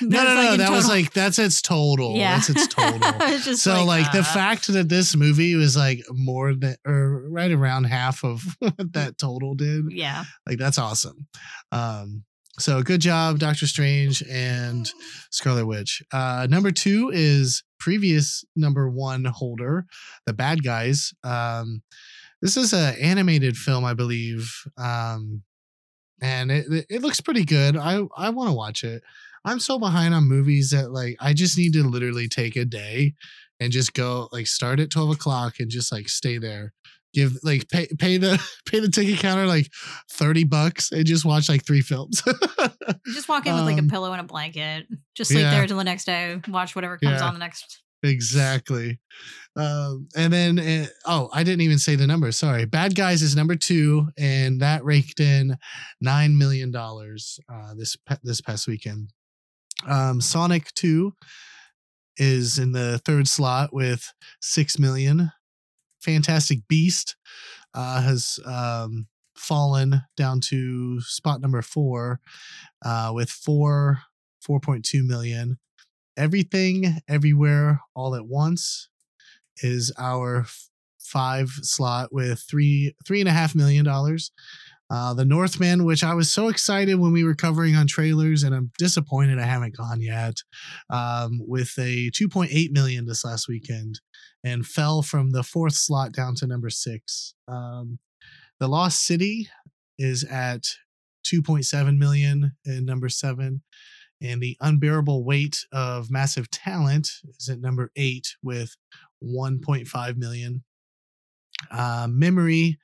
No, 0.00 0.24
no, 0.24 0.34
no. 0.34 0.52
in 0.54 0.58
that 0.58 0.70
was 0.72 0.88
like 0.88 1.12
that's 1.12 1.38
its 1.38 1.62
total. 1.62 2.16
yeah, 2.16 2.34
That's 2.34 2.50
its 2.50 2.66
total. 2.66 3.00
So 3.56 3.84
like, 3.84 4.10
the 4.10 4.18
uh, 4.20 4.24
fact 4.24 4.66
that 4.72 4.88
this 4.88 5.14
movie 5.14 5.54
was 5.54 5.76
like 5.76 6.00
more 6.10 6.52
than 6.52 6.74
or 6.84 7.28
right 7.30 7.52
around 7.52 7.84
half 7.84 8.24
of 8.24 8.42
what 8.58 8.92
that 8.94 9.18
total 9.18 9.54
did 9.54 9.84
Yeah, 9.90 10.24
like 10.46 10.58
that's 10.58 10.78
awesome 10.78 11.28
um 11.70 12.24
so 12.58 12.82
good 12.82 13.00
job 13.00 13.38
doctor 13.38 13.66
strange 13.66 14.22
and 14.30 14.90
scarlet 15.30 15.66
witch 15.66 16.02
uh 16.12 16.46
number 16.50 16.70
two 16.70 17.10
is 17.12 17.62
previous 17.78 18.44
number 18.56 18.88
one 18.88 19.24
holder 19.24 19.86
the 20.26 20.32
bad 20.32 20.62
guys 20.62 21.12
um 21.24 21.82
this 22.42 22.56
is 22.56 22.72
an 22.72 22.94
animated 23.00 23.56
film 23.56 23.84
i 23.84 23.94
believe 23.94 24.52
um 24.78 25.42
and 26.24 26.50
it 26.50 26.86
it- 26.88 27.02
looks 27.02 27.20
pretty 27.20 27.44
good 27.44 27.76
i 27.76 28.00
i 28.16 28.28
want 28.30 28.48
to 28.48 28.54
watch 28.54 28.82
it 28.84 29.02
i'm 29.44 29.60
so 29.60 29.78
behind 29.78 30.14
on 30.14 30.24
movies 30.24 30.70
that 30.70 30.90
like 30.90 31.16
i 31.20 31.32
just 31.32 31.58
need 31.58 31.72
to 31.72 31.82
literally 31.82 32.28
take 32.28 32.56
a 32.56 32.64
day 32.64 33.12
and 33.60 33.72
just 33.72 33.92
go 33.94 34.28
like 34.32 34.46
start 34.46 34.80
at 34.80 34.90
12 34.90 35.10
o'clock 35.10 35.60
and 35.60 35.70
just 35.70 35.92
like 35.92 36.08
stay 36.08 36.38
there 36.38 36.72
give 37.12 37.32
like 37.44 37.68
pay 37.68 37.86
pay 37.98 38.16
the 38.16 38.32
pay 38.66 38.80
the 38.80 38.88
ticket 38.88 39.18
counter 39.18 39.46
like 39.46 39.68
30 40.10 40.44
bucks 40.44 40.90
and 40.92 41.04
just 41.06 41.24
watch 41.24 41.48
like 41.48 41.64
three 41.64 41.80
films 41.82 42.22
just 43.12 43.28
walk 43.28 43.46
in 43.46 43.54
with 43.54 43.64
like 43.64 43.76
a 43.76 43.80
Um, 43.80 43.88
pillow 43.88 44.10
and 44.12 44.20
a 44.20 44.24
blanket. 44.24 44.86
Just 45.14 45.30
sleep 45.30 45.42
yeah. 45.42 45.50
there 45.52 45.66
till 45.66 45.76
the 45.76 45.84
next 45.84 46.06
day. 46.06 46.40
Watch 46.48 46.74
whatever 46.74 46.98
comes 46.98 47.20
Yeah. 47.20 47.26
on 47.28 47.34
the 47.34 47.38
next. 47.38 47.82
Exactly. 48.04 49.00
Um 49.56 50.08
and 50.16 50.32
then 50.32 50.58
uh, 50.58 50.86
oh 51.06 51.30
i 51.32 51.42
didn't 51.42 51.60
even 51.62 51.78
say 51.78 51.96
the 51.96 52.06
number 52.06 52.30
sorry. 52.32 52.64
Bad 52.64 52.94
guys 52.94 53.22
is 53.22 53.36
number 53.36 53.56
two 53.56 54.08
and 54.18 54.60
that 54.60 54.84
raked 54.84 55.20
in 55.20 55.56
nine 56.00 56.36
million 56.36 56.70
dollars 56.70 57.38
uh 57.52 57.74
this 57.74 57.96
this 58.22 58.40
past 58.40 58.66
weekend. 58.66 59.10
Um 59.88 60.20
sonic 60.20 60.72
2 60.74 61.12
is 62.16 62.58
in 62.58 62.72
the 62.72 62.98
third 63.04 63.26
slot 63.26 63.72
with 63.72 64.12
six 64.40 64.78
million. 64.78 65.30
Fantastic 66.02 66.66
beast 66.68 67.16
uh 67.74 68.02
has 68.02 68.38
um 68.44 69.06
fallen 69.36 70.02
down 70.16 70.40
to 70.40 71.00
spot 71.00 71.40
number 71.40 71.60
four 71.62 72.20
uh 72.84 73.10
with 73.14 73.30
four 73.30 73.98
4.2 74.48 75.06
million 75.06 75.58
everything 76.16 76.98
everywhere 77.08 77.80
all 77.94 78.14
at 78.14 78.26
once 78.26 78.88
is 79.58 79.92
our 79.98 80.46
five 80.98 81.50
slot 81.62 82.12
with 82.12 82.42
three 82.48 82.94
three 83.06 83.20
and 83.20 83.28
a 83.28 83.32
half 83.32 83.54
million 83.54 83.84
dollars. 83.84 84.32
Uh 84.90 85.14
the 85.14 85.24
northman 85.24 85.84
which 85.84 86.04
i 86.04 86.12
was 86.12 86.30
so 86.30 86.48
excited 86.48 86.96
when 86.96 87.10
we 87.10 87.24
were 87.24 87.34
covering 87.34 87.74
on 87.74 87.86
trailers 87.86 88.42
and 88.42 88.54
i'm 88.54 88.70
disappointed 88.76 89.38
i 89.38 89.42
haven't 89.42 89.74
gone 89.74 90.02
yet 90.02 90.34
um 90.90 91.40
with 91.40 91.72
a 91.78 92.10
2.8 92.10 92.70
million 92.70 93.06
this 93.06 93.24
last 93.24 93.48
weekend 93.48 94.00
and 94.44 94.66
fell 94.66 95.00
from 95.00 95.30
the 95.30 95.42
fourth 95.42 95.72
slot 95.74 96.12
down 96.12 96.34
to 96.34 96.46
number 96.46 96.68
six. 96.68 97.34
Um 97.48 97.98
the 98.60 98.68
lost 98.68 99.04
city 99.04 99.48
is 99.98 100.22
at 100.24 100.62
2.7 101.26 101.96
million 101.96 102.52
in 102.66 102.84
number 102.84 103.08
seven 103.08 103.62
and 104.20 104.40
the 104.40 104.56
unbearable 104.60 105.24
weight 105.24 105.64
of 105.72 106.10
massive 106.10 106.50
talent 106.50 107.08
is 107.38 107.48
at 107.48 107.60
number 107.60 107.90
eight 107.96 108.36
with 108.42 108.74
1.5 109.22 110.16
million. 110.16 110.64
Uh, 111.70 112.06
memory 112.10 112.78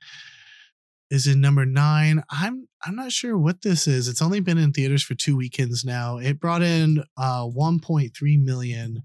is 1.11 1.27
in 1.27 1.41
number 1.41 1.67
nine. 1.67 2.23
I'm 2.31 2.69
I'm 2.83 2.95
not 2.97 3.13
sure 3.13 3.37
what 3.37 3.63
this 3.63 3.87
is. 3.87 4.09
It's 4.09 4.23
only 4.23 4.41
been 4.41 4.59
in 4.59 4.73
theaters 4.73 5.03
for 5.03 5.15
two 5.15 5.37
weekends 5.37 5.85
now. 5.85 6.19
It 6.19 6.41
brought 6.41 6.63
in 6.63 7.03
uh 7.17 7.45
1.3 7.45 8.11
million. 8.43 9.03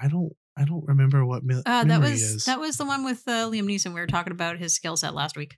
I 0.00 0.08
don't 0.08 0.32
I 0.56 0.64
don't 0.64 0.84
remember 0.86 1.24
what 1.26 1.44
mil- 1.44 1.62
Uh, 1.66 1.84
that 1.84 2.00
was 2.00 2.22
is. 2.22 2.44
that 2.46 2.60
was 2.60 2.76
the 2.76 2.84
one 2.84 3.04
with 3.04 3.22
uh, 3.26 3.48
Liam 3.50 3.64
Neeson. 3.66 3.88
We 3.92 4.00
were 4.00 4.06
talking 4.06 4.32
about 4.32 4.58
his 4.58 4.74
skill 4.74 4.96
set 4.96 5.14
last 5.14 5.36
week. 5.36 5.56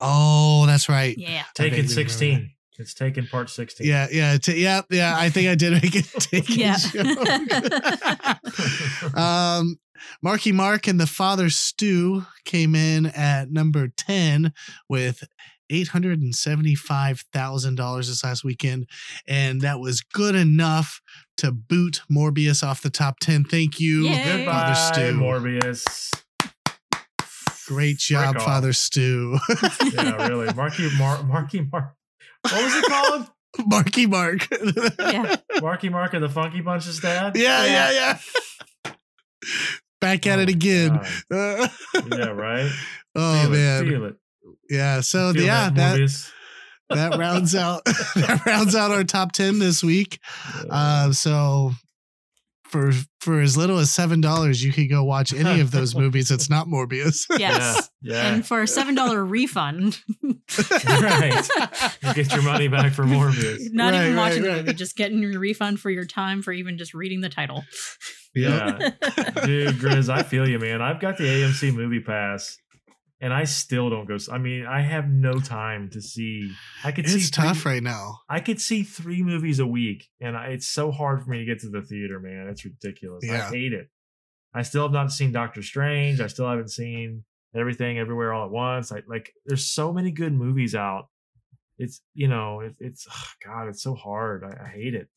oh, 0.00 0.64
that's 0.66 0.88
right. 0.88 1.16
Yeah, 1.18 1.42
Taken 1.54 1.72
vaguely 1.86 1.88
remember 1.94 2.10
16. 2.10 2.50
It's 2.78 2.94
taken 2.94 3.26
part 3.26 3.50
16. 3.50 3.86
Yeah, 3.86 4.06
yeah, 4.10 4.38
t- 4.38 4.62
yeah, 4.62 4.80
yeah. 4.90 5.14
I 5.16 5.28
think 5.28 5.48
I 5.48 5.54
did 5.54 5.72
make 5.82 5.94
it. 5.94 6.06
Take 6.18 6.48
Yeah. 6.48 6.76
um, 9.58 9.78
Marky 10.22 10.52
Mark 10.52 10.86
and 10.86 10.98
the 10.98 11.06
Father 11.06 11.50
Stu 11.50 12.24
came 12.44 12.74
in 12.74 13.04
at 13.06 13.50
number 13.50 13.88
10 13.88 14.52
with 14.88 15.24
$875,000 15.70 18.06
this 18.06 18.24
last 18.24 18.44
weekend. 18.44 18.86
And 19.28 19.60
that 19.60 19.78
was 19.78 20.00
good 20.00 20.34
enough 20.34 21.00
to 21.38 21.52
boot 21.52 22.00
Morbius 22.10 22.66
off 22.66 22.80
the 22.82 22.90
top 22.90 23.20
10. 23.20 23.44
Thank 23.44 23.78
you, 23.78 24.04
Yay. 24.04 24.38
Goodbye, 24.38 24.52
Father 24.52 24.74
Stu. 24.74 25.12
Morbius. 25.18 26.10
Great 27.66 27.98
job. 27.98 28.38
Father 28.40 28.72
Stu. 28.72 29.38
Yeah, 29.92 30.26
really. 30.28 30.52
Marky 30.54 30.88
Mark. 30.98 31.24
Marky 31.24 31.60
Mark. 31.70 31.94
What 32.42 32.64
was 32.64 32.74
it 32.76 32.84
called? 32.86 33.26
Marky 33.66 34.06
Mark. 34.06 34.46
Yeah. 34.98 35.36
Marky 35.60 35.88
Mark 35.88 36.14
and 36.14 36.22
the 36.22 36.28
Funky 36.28 36.60
Bunch's 36.60 37.00
dad. 37.00 37.36
yeah, 37.36 37.64
yeah, 37.66 38.18
yeah. 38.84 38.92
Back 40.00 40.26
at 40.26 40.38
Oh 40.38 40.42
it 40.42 40.48
again. 40.48 40.98
Uh, 41.30 41.68
Yeah, 42.12 42.28
right. 42.28 42.70
oh 43.16 43.42
Feel 43.42 43.50
man. 43.50 43.84
It, 43.84 43.88
feel 43.90 44.04
it. 44.06 44.14
Yeah. 44.70 45.00
So 45.00 45.32
Feel 45.32 45.42
yeah, 45.44 45.70
that 45.70 45.98
Morbius. 45.98 46.30
that 46.90 47.18
rounds 47.18 47.54
out 47.54 47.84
that 47.84 48.42
rounds 48.46 48.74
out 48.74 48.90
our 48.92 49.04
top 49.04 49.32
10 49.32 49.58
this 49.58 49.82
week 49.84 50.18
uh, 50.70 51.12
so 51.12 51.72
for 52.70 52.92
for 53.20 53.40
as 53.40 53.56
little 53.56 53.78
as 53.78 53.90
seven 53.92 54.20
dollars 54.20 54.62
you 54.62 54.72
could 54.72 54.88
go 54.88 55.02
watch 55.02 55.32
any 55.34 55.60
of 55.60 55.72
those 55.72 55.94
movies 56.02 56.30
it's 56.30 56.48
not 56.48 56.68
morbius 56.68 57.26
yes. 57.38 57.90
Yeah. 58.00 58.14
Yeah. 58.14 58.32
And 58.32 58.46
for 58.46 58.62
a 58.62 58.66
seven 58.66 58.94
dollar 58.94 59.22
refund, 59.22 60.00
right. 60.22 61.48
You 62.02 62.14
get 62.14 62.32
your 62.32 62.42
money 62.42 62.66
back 62.68 62.92
for 62.94 63.04
Morbius. 63.04 63.58
not 63.72 63.92
Right, 63.92 64.04
even 64.06 64.16
right, 64.16 64.22
watching 64.28 64.42
the 64.42 64.48
right. 64.48 64.56
movie, 64.64 64.72
just 64.72 64.96
getting 64.96 65.18
your 65.18 65.38
refund 65.38 65.80
for 65.80 65.90
your 65.90 66.06
time 66.06 66.40
for 66.40 66.50
even 66.52 66.78
just 66.78 66.94
reading 66.94 67.20
the 67.20 67.28
title. 67.28 67.62
Yeah. 68.34 68.78
Dude, 69.44 69.74
Grizz, 69.76 70.08
I 70.08 70.22
feel 70.22 70.48
you, 70.48 70.58
man. 70.58 70.80
I've 70.80 70.98
got 70.98 71.18
the 71.18 71.24
AMC 71.24 71.74
movie 71.74 72.00
pass 72.00 72.56
and 73.20 73.32
I 73.34 73.44
still 73.44 73.90
don't 73.90 74.06
go. 74.06 74.16
I 74.32 74.38
mean, 74.38 74.64
I 74.66 74.80
have 74.80 75.08
no 75.08 75.40
time 75.40 75.90
to 75.90 76.00
see. 76.00 76.52
I 76.84 76.92
could 76.92 77.08
see 77.08 77.16
it's 77.18 77.30
three- 77.30 77.44
tough 77.44 77.66
right 77.66 77.82
now 77.82 78.20
I 78.28 78.40
could 78.40 78.60
see 78.60 78.82
three 78.82 79.22
movies 79.22 79.58
a 79.58 79.66
week, 79.66 80.08
and 80.20 80.36
I, 80.36 80.46
it's 80.48 80.66
so 80.68 80.90
hard 80.90 81.22
for 81.22 81.30
me 81.30 81.38
to 81.38 81.44
get 81.44 81.60
to 81.60 81.68
the 81.68 81.82
theater, 81.82 82.18
man. 82.20 82.48
It's 82.48 82.64
ridiculous. 82.64 83.24
I 83.28 83.38
hate 83.50 83.72
it. 83.72 83.88
I 84.54 84.62
still 84.62 84.82
have 84.82 84.92
not 84.92 85.12
seen 85.12 85.32
Doctor 85.32 85.62
Strange. 85.62 86.20
I 86.20 86.26
still 86.26 86.48
haven't 86.48 86.70
seen 86.70 87.24
everything 87.54 87.98
everywhere 87.98 88.32
all 88.32 88.46
at 88.46 88.50
once. 88.50 88.90
I 88.92 89.02
like. 89.06 89.32
There's 89.46 89.66
so 89.66 89.92
many 89.92 90.10
good 90.10 90.32
movies 90.32 90.74
out. 90.74 91.08
It's 91.78 92.02
you 92.14 92.28
know, 92.28 92.60
it, 92.60 92.74
it's 92.78 93.06
ugh, 93.10 93.28
God, 93.44 93.68
it's 93.68 93.82
so 93.82 93.94
hard. 93.94 94.44
I, 94.44 94.64
I 94.64 94.68
hate 94.68 94.94
it. 94.94 95.08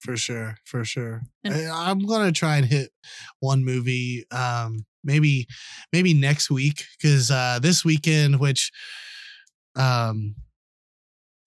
for 0.00 0.16
sure 0.16 0.56
for 0.64 0.84
sure 0.84 1.22
And- 1.44 1.54
I, 1.54 1.90
i'm 1.90 2.00
gonna 2.00 2.32
try 2.32 2.56
and 2.56 2.66
hit 2.66 2.90
one 3.38 3.64
movie 3.64 4.24
um 4.32 4.84
maybe 5.04 5.46
maybe 5.92 6.14
next 6.14 6.50
week 6.50 6.84
because 7.00 7.30
uh 7.30 7.58
this 7.60 7.84
weekend 7.84 8.40
which 8.40 8.70
um 9.76 10.34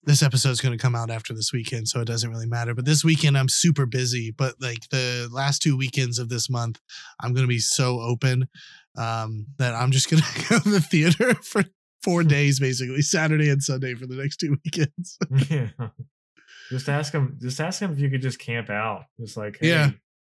this 0.04 0.22
episode 0.22 0.50
is 0.50 0.60
going 0.60 0.76
to 0.76 0.80
come 0.82 0.94
out 0.94 1.10
after 1.10 1.34
this 1.34 1.52
weekend 1.52 1.88
so 1.88 2.00
it 2.00 2.06
doesn't 2.06 2.30
really 2.30 2.46
matter 2.46 2.74
but 2.74 2.84
this 2.84 3.04
weekend 3.04 3.36
i'm 3.36 3.48
super 3.48 3.86
busy 3.86 4.30
but 4.30 4.54
like 4.60 4.88
the 4.90 5.28
last 5.32 5.60
two 5.60 5.76
weekends 5.76 6.18
of 6.18 6.28
this 6.28 6.48
month 6.48 6.80
i'm 7.20 7.32
going 7.32 7.44
to 7.44 7.48
be 7.48 7.58
so 7.58 8.00
open 8.00 8.48
um 8.96 9.46
that 9.58 9.74
i'm 9.74 9.90
just 9.90 10.10
going 10.10 10.22
to 10.34 10.48
go 10.48 10.58
to 10.58 10.70
the 10.70 10.80
theater 10.80 11.34
for 11.42 11.64
four 12.02 12.22
days 12.24 12.60
basically 12.60 13.02
saturday 13.02 13.48
and 13.50 13.62
sunday 13.62 13.94
for 13.94 14.06
the 14.06 14.16
next 14.16 14.36
two 14.36 14.56
weekends 14.64 15.18
yeah. 15.50 15.68
Just 16.70 16.88
ask 16.88 17.12
him. 17.12 17.38
Just 17.40 17.60
ask 17.60 17.80
him 17.80 17.92
if 17.92 17.98
you 17.98 18.10
could 18.10 18.22
just 18.22 18.38
camp 18.38 18.70
out. 18.70 19.04
Just 19.20 19.36
like, 19.36 19.58
hey, 19.60 19.68
Yeah. 19.68 19.90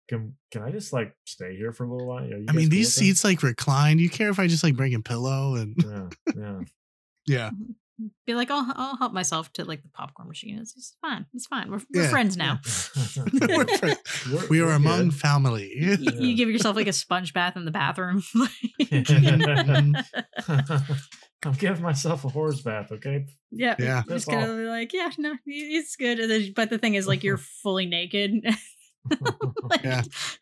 Can 0.10 0.36
can 0.52 0.64
I 0.64 0.72
just 0.72 0.92
like 0.92 1.14
stay 1.26 1.56
here 1.56 1.72
for 1.72 1.84
a 1.86 1.90
little 1.92 2.08
while? 2.08 2.28
I 2.50 2.52
mean 2.52 2.70
these 2.70 2.88
with 2.88 2.94
seats 2.94 3.24
like 3.24 3.44
recline 3.44 4.00
you 4.00 4.10
care 4.10 4.30
if 4.32 4.40
i 4.40 4.48
just 4.48 4.64
like 4.64 4.76
bring 4.76 4.96
a 4.96 5.00
pillow 5.00 5.56
and 5.56 5.76
Yeah, 5.78 6.10
yeah. 6.36 6.60
yeah 7.28 7.50
mm-hmm. 7.52 7.72
Be 8.26 8.34
like, 8.34 8.50
I'll, 8.50 8.66
I'll 8.78 8.96
help 8.96 9.12
myself 9.12 9.52
to 9.54 9.66
like 9.66 9.82
the 9.84 9.90
popcorn 9.90 10.30
machine. 10.30 10.58
It's, 10.58 10.74
it's 10.78 10.96
fine. 11.02 11.26
It's 11.34 11.48
fine. 11.48 11.70
We're, 11.70 11.82
we're 11.94 12.04
Yeah. 12.04 12.10
friends 12.10 12.38
now. 12.38 12.62
We're 13.42 13.68
friends. 13.78 13.98
We're- 14.32 14.48
we 14.50 14.62
are 14.62 14.72
among 14.72 15.10
good. 15.10 15.20
family 15.20 15.70
You, 15.76 15.98
Yeah. 16.00 16.12
you 16.14 16.34
give 16.38 16.50
yourself 16.50 16.78
like 16.78 16.88
a 16.88 16.94
sponge 16.94 17.34
bath 17.34 17.58
in 17.58 17.66
the 17.66 17.72
bathroom. 17.72 18.24
I'm 21.44 21.54
giving 21.58 21.82
myself 21.84 22.24
a 22.26 22.30
horse 22.30 22.62
bath. 22.62 22.92
Okay. 22.94 23.26
yeah, 23.52 23.76
Yeah. 23.80 24.04
Just 24.08 24.28
gonna 24.30 24.48
be 24.56 24.64
like, 24.64 24.94
yeah, 24.94 25.10
no, 25.18 25.36
it's 25.46 25.96
good. 25.98 26.54
But 26.56 26.70
the 26.70 26.78
thing 26.78 26.96
is, 26.96 27.06
like, 27.08 27.24
you're 27.26 27.38
fully 27.38 27.86
naked, 27.86 28.46
like, 29.70 29.84
Yeah. 29.84 30.02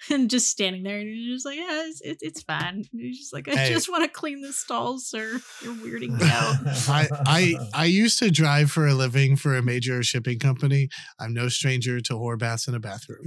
and 0.09 0.29
just 0.29 0.49
standing 0.49 0.83
there, 0.83 0.99
and 0.99 1.07
you're 1.09 1.35
just 1.35 1.45
like, 1.45 1.57
yeah, 1.57 1.85
it's 1.87 2.01
it's, 2.01 2.23
it's 2.23 2.41
fine. 2.43 2.83
You're 2.91 3.11
just 3.13 3.33
like, 3.33 3.47
I 3.47 3.55
Hey. 3.55 3.73
just 3.73 3.89
want 3.89 4.03
to 4.03 4.09
clean 4.09 4.41
the 4.41 4.53
stalls, 4.53 5.07
sir. 5.07 5.39
You're 5.63 5.73
weirding 5.75 6.19
me 6.19 6.25
out. 6.25 6.55
I, 6.89 7.07
I 7.25 7.55
I 7.73 7.85
used 7.85 8.19
to 8.19 8.31
drive 8.31 8.71
for 8.71 8.87
a 8.87 8.93
living 8.93 9.35
for 9.35 9.55
a 9.55 9.61
major 9.61 10.01
shipping 10.03 10.39
company. 10.39 10.89
I'm 11.19 11.33
no 11.33 11.49
stranger 11.49 11.99
to 12.01 12.13
whore 12.13 12.37
baths 12.37 12.67
in 12.67 12.75
a 12.75 12.79
bathroom. 12.79 13.25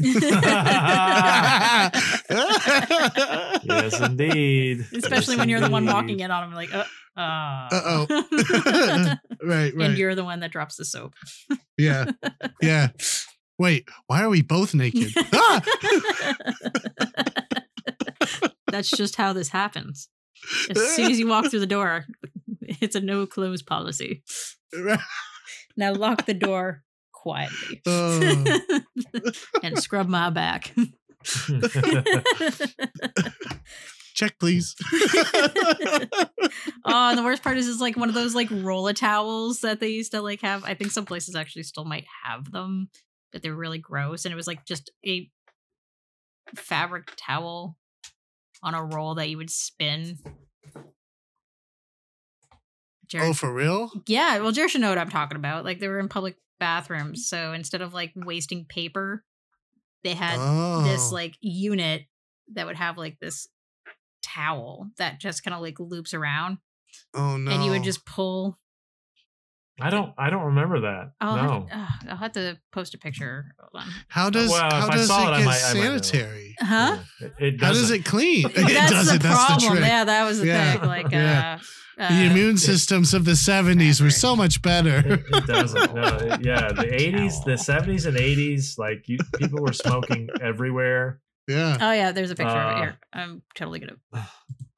yes, 3.64 4.00
indeed. 4.00 4.86
Especially 4.94 5.34
Yes, 5.34 5.38
when 5.38 5.48
you're 5.48 5.60
the 5.60 5.70
one 5.70 5.86
walking 5.86 6.20
in 6.20 6.30
on 6.30 6.50
them, 6.50 6.54
like, 6.54 6.72
uh, 6.74 6.84
uh 7.16 7.68
Uh-oh. 7.72 8.06
right, 9.44 9.72
and 9.74 9.98
you're 9.98 10.14
the 10.14 10.24
one 10.24 10.40
that 10.40 10.52
drops 10.52 10.76
the 10.76 10.84
soap. 10.84 11.14
Yeah. 11.76 12.10
Yeah. 12.62 12.88
Wait, 13.60 13.86
why 14.06 14.22
are 14.22 14.30
we 14.30 14.40
both 14.40 14.74
naked? 14.74 15.12
Ah! 15.34 15.60
That's 18.70 18.90
just 18.90 19.16
how 19.16 19.34
this 19.34 19.50
happens. 19.50 20.08
As 20.70 20.78
soon 20.96 21.10
as 21.10 21.18
you 21.18 21.26
walk 21.28 21.50
through 21.50 21.60
the 21.60 21.66
door, 21.66 22.06
it's 22.80 22.94
a 22.96 23.00
no 23.00 23.26
clothes 23.26 23.60
policy. 23.62 24.22
Now 25.76 25.92
lock 25.92 26.24
the 26.24 26.32
door 26.32 26.84
quietly 27.12 27.82
Oh. 27.86 28.44
and 29.62 29.78
scrub 29.78 30.08
my 30.08 30.30
back. 30.30 30.72
Check, 34.14 34.38
please. 34.38 34.74
oh, 34.92 36.08
and 36.86 37.18
the 37.18 37.22
worst 37.24 37.42
part 37.42 37.58
is, 37.58 37.66
is 37.66 37.80
like 37.80 37.96
one 37.96 38.08
of 38.08 38.14
those 38.14 38.34
like 38.34 38.48
rolla 38.50 38.94
towels 38.94 39.60
that 39.60 39.80
they 39.80 39.88
used 39.88 40.12
to 40.12 40.22
like 40.22 40.40
have. 40.40 40.64
I 40.64 40.72
think 40.74 40.92
some 40.92 41.04
places 41.04 41.34
actually 41.34 41.64
still 41.64 41.84
might 41.84 42.06
have 42.24 42.50
them, 42.52 42.88
but 43.32 43.42
they're 43.42 43.54
really 43.54 43.78
gross. 43.78 44.24
And 44.24 44.32
it 44.32 44.36
was 44.36 44.46
like 44.46 44.64
just 44.64 44.90
a 45.06 45.28
fabric 46.54 47.12
towel 47.16 47.76
on 48.62 48.74
a 48.74 48.84
roll 48.84 49.14
that 49.14 49.28
you 49.28 49.36
would 49.36 49.50
spin. 49.50 50.18
Oh, 53.16 53.32
for 53.32 53.52
real? 53.52 53.90
yeah, 54.06 54.38
well, 54.38 54.52
should 54.52 54.80
know 54.80 54.90
what 54.90 54.98
I'm 54.98 55.10
talking 55.10 55.36
about. 55.36 55.64
Like 55.64 55.80
they 55.80 55.88
were 55.88 55.98
in 55.98 56.08
public 56.08 56.36
bathrooms, 56.60 57.26
so 57.28 57.52
instead 57.52 57.80
of 57.80 57.92
like 57.92 58.12
wasting 58.14 58.66
paper, 58.66 59.24
they 60.04 60.14
had 60.14 60.36
oh. 60.38 60.82
this 60.84 61.10
like 61.10 61.34
unit 61.40 62.02
that 62.52 62.66
would 62.66 62.76
have 62.76 62.96
like 62.96 63.18
this 63.20 63.48
towel 64.22 64.90
that 64.98 65.18
just 65.18 65.42
kind 65.42 65.54
of 65.54 65.60
like 65.60 65.80
loops 65.80 66.14
around 66.14 66.58
oh 67.14 67.36
no. 67.36 67.50
and 67.50 67.64
you 67.64 67.70
would 67.70 67.82
just 67.82 68.04
pull 68.04 68.58
I 69.80 69.90
don't. 69.90 70.12
I 70.18 70.30
don't 70.30 70.44
remember 70.46 70.80
that. 70.80 71.12
I'll, 71.20 71.36
no. 71.36 71.66
have, 71.68 71.80
uh, 71.80 72.10
I'll 72.10 72.16
have 72.16 72.32
to 72.32 72.58
post 72.72 72.94
a 72.94 72.98
picture 72.98 73.54
Hold 73.58 73.82
on. 73.84 73.90
How 74.08 74.30
does 74.30 74.50
Well, 74.50 74.60
how 74.70 74.78
if 74.86 74.90
I 74.92 74.96
does 74.96 75.06
saw 75.08 75.22
it 75.22 75.30
it, 75.30 75.32
I 75.34 75.38
get 75.38 75.44
might- 75.46 75.54
sanitary? 75.56 76.56
huh? 76.60 76.98
It, 77.20 77.32
it 77.38 77.60
How 77.62 77.72
does 77.72 77.90
it 77.90 78.04
clean? 78.04 78.46
it 78.50 78.54
that's 78.54 78.90
doesn't. 78.92 79.22
the 79.22 79.28
That's 79.28 79.46
problem 79.46 79.74
the 79.74 79.80
trick. 79.80 79.88
yeah 79.88 80.04
that 80.04 80.24
was 80.24 80.40
the 80.40 80.46
Yeah, 80.46 80.72
thing 80.72 80.82
like 80.88 81.10
yeah. 81.12 81.58
uh, 81.98 82.08
the 82.08 82.14
uh, 82.14 82.30
immune 82.30 82.56
systems 82.56 83.12
of 83.14 83.24
the 83.26 83.32
70s 83.32 84.00
were 84.00 84.10
so 84.10 84.34
much 84.34 84.62
better. 84.62 84.98
It, 84.98 85.20
it 85.32 85.46
doesn't. 85.54 85.94
No, 85.94 86.02
it- 86.02 86.44
yeah, 86.44 86.68
the 86.72 86.84
'80s, 86.84 87.44
the 87.44 87.52
'70s, 87.52 88.06
and 88.06 88.16
'80s, 88.16 88.78
like 88.78 89.06
you, 89.06 89.18
people 89.38 89.60
were 89.62 89.72
smoking 89.74 90.28
everywhere. 90.40 91.20
yeah. 91.48 91.76
oh 91.80 91.92
yeah 91.92 92.12
there's 92.12 92.30
a 92.30 92.34
picture 92.36 92.56
of 92.56 92.70
it 92.70 92.74
Uh, 92.76 92.80
here 92.82 92.98
i'm 93.12 93.42
totally 93.54 93.80
gonna 93.80 93.96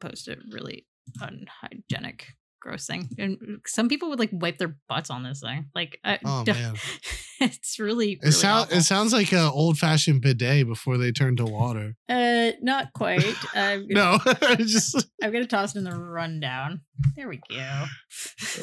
post 0.01 0.27
a 0.29 0.37
really 0.51 0.87
unhygienic 1.21 2.29
gross 2.63 2.87
thing 2.87 3.09
and 3.19 3.61
some 3.67 3.89
people 3.89 4.09
would 4.09 4.21
like 4.21 4.31
wipe 4.33 4.57
their 4.57 4.77
butts 4.89 5.11
on 5.11 5.25
this 5.25 5.41
thing. 5.41 5.67
Like 5.75 5.99
I, 6.05 6.19
Oh 6.25 6.45
man. 6.47 6.77
it's 7.41 7.79
really, 7.81 8.13
It 8.13 8.19
really 8.23 8.33
sounds 8.33 8.71
it 8.73 8.83
sounds 8.83 9.13
like 9.13 9.33
an 9.33 9.51
old 9.53 9.79
fashioned 9.79 10.23
bidet 10.23 10.67
before 10.69 10.97
they 10.97 11.11
turn 11.11 11.35
to 11.37 11.45
water. 11.45 11.97
uh 12.09 12.53
not 12.63 12.93
quite. 12.93 13.35
I'm 13.55 13.89
gonna, 13.89 14.21
No, 14.25 14.57
just 14.59 15.05
I'm 15.23 15.33
gonna 15.33 15.47
toss 15.47 15.75
it 15.75 15.79
in 15.79 15.85
the 15.85 15.97
rundown 15.99 16.83
there 17.17 17.29
we 17.29 17.37
go 17.51 17.85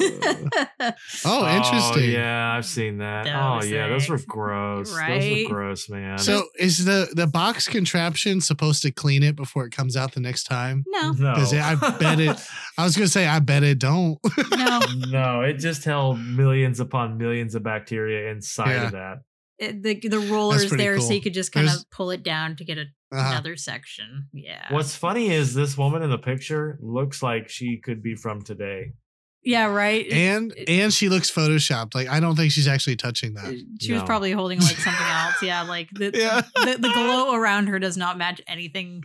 oh, 0.00 0.92
oh, 1.24 1.56
interesting. 1.56 2.10
yeah, 2.10 2.52
I've 2.56 2.64
seen 2.66 2.98
that. 2.98 3.24
Those 3.24 3.34
oh 3.34 3.74
yeah, 3.74 3.88
those 3.88 4.08
were 4.08 4.18
things. 4.18 4.26
gross. 4.26 4.90
Those 4.90 5.30
were 5.30 5.48
gross, 5.48 5.88
man. 5.88 6.18
So 6.18 6.44
is 6.58 6.84
the 6.84 7.08
the 7.14 7.26
box 7.26 7.68
contraption 7.68 8.40
supposed 8.40 8.82
to 8.82 8.90
clean 8.90 9.22
it 9.22 9.36
before 9.36 9.64
it 9.66 9.70
comes 9.72 9.96
out 9.96 10.12
the 10.12 10.20
next 10.20 10.44
time? 10.44 10.84
no 10.88 11.12
no, 11.12 11.34
Because 11.34 11.52
I 11.54 11.74
bet 11.98 12.20
it. 12.20 12.36
I 12.78 12.84
was 12.84 12.96
gonna 12.96 13.08
say 13.08 13.26
I 13.26 13.38
bet 13.40 13.62
it 13.62 13.78
don't. 13.78 14.18
no 14.56 14.80
no, 15.08 15.40
it 15.42 15.54
just 15.54 15.84
held 15.84 16.18
millions 16.20 16.80
upon 16.80 17.18
millions 17.18 17.54
of 17.54 17.62
bacteria 17.62 18.30
inside 18.30 18.70
Yeah. 18.70 18.86
of 18.86 18.92
that. 18.92 19.18
It- 19.60 19.82
the 19.82 20.08
the 20.08 20.18
rollers 20.18 20.66
pretty 20.66 20.82
there 20.82 20.98
so 21.00 21.12
you 21.12 21.20
could 21.20 21.34
just 21.34 21.52
kind 21.52 21.68
There's- 21.68 21.82
of 21.82 21.90
pull 21.90 22.10
it 22.10 22.22
down 22.22 22.56
to 22.56 22.64
get 22.64 22.78
a, 22.78 22.82
Uh-huh. 23.12 23.28
another 23.30 23.56
section 23.56 24.28
yeah 24.32 24.66
What's 24.70 24.96
funny 24.96 25.30
is 25.30 25.54
this 25.54 25.76
woman 25.78 26.02
in 26.02 26.10
the 26.10 26.18
picture 26.18 26.78
looks 26.80 27.22
like 27.22 27.48
she 27.48 27.78
could 27.78 28.02
be 28.02 28.14
from 28.14 28.42
today. 28.42 28.92
yeah 29.42 29.66
right 29.66 30.06
And 30.10 30.52
it- 30.56 30.68
and 30.68 30.92
she 30.92 31.08
looks 31.08 31.30
photoshopped. 31.30 31.94
Like 31.94 32.08
I 32.08 32.20
don't 32.20 32.36
think 32.36 32.52
she's 32.52 32.68
actually 32.68 32.96
touching 32.96 33.34
that. 33.34 33.54
she 33.80 33.92
was 33.92 34.02
probably 34.02 34.32
holding 34.32 34.60
like 34.60 34.76
something 34.76 35.06
else 35.06 35.42
yeah 35.42 35.62
like 35.62 35.88
the, 35.92 36.10
Yeah. 36.14 36.42
the 36.54 36.76
the 36.78 36.90
glow 36.92 37.34
around 37.34 37.68
her 37.68 37.78
does 37.78 37.96
not 37.96 38.18
match 38.18 38.40
anything 38.46 39.02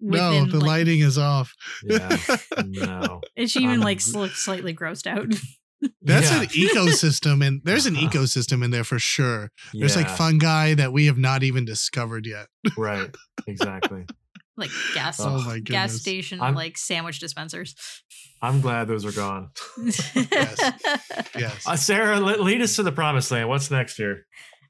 No, 0.00 0.44
the 0.44 0.58
like- 0.58 0.66
lighting 0.66 1.00
is 1.00 1.16
off. 1.16 1.54
Yeah, 1.84 2.18
no. 2.64 3.20
and 3.36 3.48
she 3.50 3.60
even 3.62 3.80
like 3.80 4.00
looks 4.12 4.44
slightly 4.44 4.74
grossed 4.74 5.06
out 5.06 5.32
That's 6.02 6.30
Yeah. 6.30 6.42
an 6.42 6.46
ecosystem, 6.48 7.46
and 7.46 7.60
there's 7.64 7.86
an 7.86 7.96
Uh-huh. 7.96 8.08
ecosystem 8.10 8.64
in 8.64 8.70
there 8.70 8.84
for 8.84 8.98
sure. 8.98 9.50
There's 9.72 9.96
like 9.96 10.08
fungi 10.08 10.74
that 10.74 10.92
we 10.92 11.06
have 11.06 11.18
not 11.18 11.42
even 11.42 11.64
discovered 11.64 12.26
yet. 12.26 12.46
right, 12.76 13.14
exactly. 13.46 14.04
like 14.56 14.70
gas 14.94 15.18
Oh 15.20 15.42
my 15.44 15.58
gas 15.58 15.94
station 15.94 16.40
I'm- 16.40 16.54
like 16.54 16.78
sandwich 16.78 17.18
dispensers 17.18 17.74
I'm 18.40 18.60
glad 18.60 18.86
those 18.88 19.04
are 19.04 19.10
gone. 19.12 19.48
Yes. 21.36 21.66
Uh, 21.66 21.76
Sarah, 21.76 22.20
le- 22.20 22.42
lead 22.42 22.60
us 22.60 22.76
to 22.76 22.82
the 22.82 22.92
promised 22.92 23.30
land. 23.30 23.48
What's 23.48 23.70
next 23.70 23.96
here? 23.96 24.26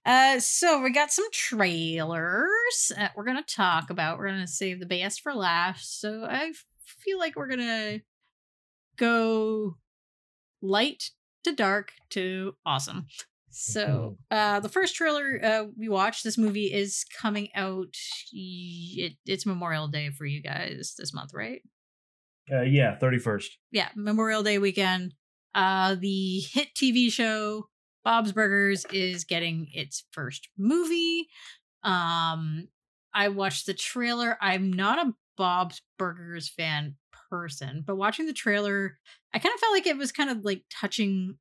Uh, 0.06 0.38
so 0.38 0.80
we 0.80 0.90
got 0.92 1.10
some 1.12 1.26
trailers 1.32 2.92
uh, 2.96 3.08
we're 3.16 3.24
gonna 3.24 3.42
talk 3.42 3.90
about. 3.90 4.18
We're 4.18 4.28
gonna 4.28 4.46
save 4.46 4.80
the 4.80 4.86
best 4.86 5.20
for 5.22 5.34
last. 5.34 6.00
So 6.00 6.24
I 6.24 6.52
feel 6.86 7.18
like 7.18 7.36
we're 7.36 7.48
gonna 7.48 8.00
go 8.96 9.76
light 10.64 11.10
to 11.44 11.52
dark 11.52 11.92
to 12.10 12.54
awesome. 12.64 13.06
So 13.50 14.16
uh, 14.32 14.58
the 14.58 14.68
first 14.68 14.96
trailer 14.96 15.38
uh, 15.40 15.64
we 15.78 15.88
watched, 15.88 16.24
this 16.24 16.36
movie 16.36 16.72
is 16.72 17.04
coming 17.20 17.50
out. 17.54 17.94
It, 18.32 19.12
it's 19.26 19.46
Memorial 19.46 19.86
Day 19.86 20.10
for 20.10 20.26
you 20.26 20.42
guys 20.42 20.94
this 20.98 21.14
month, 21.14 21.30
right? 21.32 21.62
Uh, 22.50 22.62
yeah, 22.62 22.96
31st. 23.00 23.46
yeah, 23.70 23.88
Memorial 23.94 24.42
Day 24.42 24.58
weekend. 24.58 25.14
Uh, 25.54 25.94
the 25.94 26.40
hit 26.40 26.74
TV 26.74 27.12
show 27.12 27.68
Bob's 28.04 28.32
Burgers 28.32 28.84
is 28.92 29.22
getting 29.24 29.68
its 29.72 30.04
first 30.10 30.48
movie. 30.58 31.28
Um, 31.84 32.68
I 33.14 33.28
watched 33.28 33.66
the 33.66 33.74
trailer. 33.74 34.36
I'm 34.40 34.72
not 34.72 35.06
a 35.06 35.14
Bob's 35.36 35.80
Burgers 35.96 36.48
fan 36.48 36.96
person, 37.34 37.82
but 37.86 37.96
watching 37.96 38.26
the 38.26 38.32
trailer, 38.32 38.98
I 39.34 39.38
kind 39.40 39.52
of 39.54 39.60
felt 39.60 39.72
like 39.72 39.86
it 39.88 39.96
was 39.98 40.12
kind 40.12 40.30
of 40.30 40.44
like 40.44 40.62
touching 40.70 41.36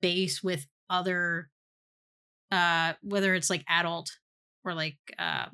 base 0.00 0.42
with 0.42 0.66
other, 0.90 1.48
uh, 2.50 2.94
whether 3.02 3.34
it's 3.34 3.50
like 3.50 3.64
adult 3.68 4.10
or 4.64 4.74
like, 4.74 4.96
uh, 5.18 5.46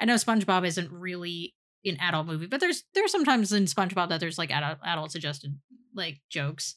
I 0.00 0.04
know 0.04 0.16
SpongeBob 0.16 0.66
isn't 0.66 0.92
really 0.92 1.54
an 1.84 1.96
adult 2.00 2.26
movie, 2.26 2.46
but 2.46 2.60
there's 2.60 2.84
there's 2.94 3.12
sometimes 3.12 3.52
in 3.52 3.64
SpongeBob 3.64 4.08
that 4.10 4.20
there's 4.20 4.38
like 4.38 4.50
adult 4.50 4.78
adult 4.84 5.12
suggested 5.12 5.58
like 5.94 6.20
jokes. 6.30 6.76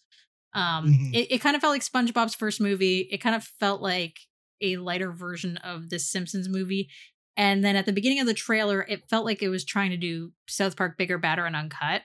Um, 0.54 0.88
Mhm. 0.88 1.14
it, 1.14 1.32
it 1.34 1.42
kind 1.42 1.56
of 1.56 1.62
felt 1.62 1.74
like 1.74 1.84
SpongeBob's 1.84 2.36
first 2.36 2.62
movie. 2.62 3.02
It 3.12 3.20
kind 3.20 3.36
of 3.36 3.44
felt 3.60 3.82
like 3.82 4.20
a 4.62 4.78
lighter 4.78 5.12
version 5.12 5.58
of 5.58 5.90
the 5.90 6.00
Simpsons 6.00 6.48
movie. 6.50 6.90
And 7.38 7.64
then 7.64 7.76
at 7.76 7.86
the 7.86 7.94
beginning 7.94 8.20
of 8.20 8.28
the 8.28 8.34
trailer, 8.34 8.82
it 8.82 9.10
felt 9.10 9.26
like 9.26 9.42
it 9.42 9.50
was 9.50 9.66
trying 9.66 9.92
to 9.92 9.98
do 9.98 10.32
South 10.48 10.78
Park 10.78 10.98
bigger, 10.98 11.18
badder, 11.18 11.46
and 11.46 11.56
uncut, 11.56 12.02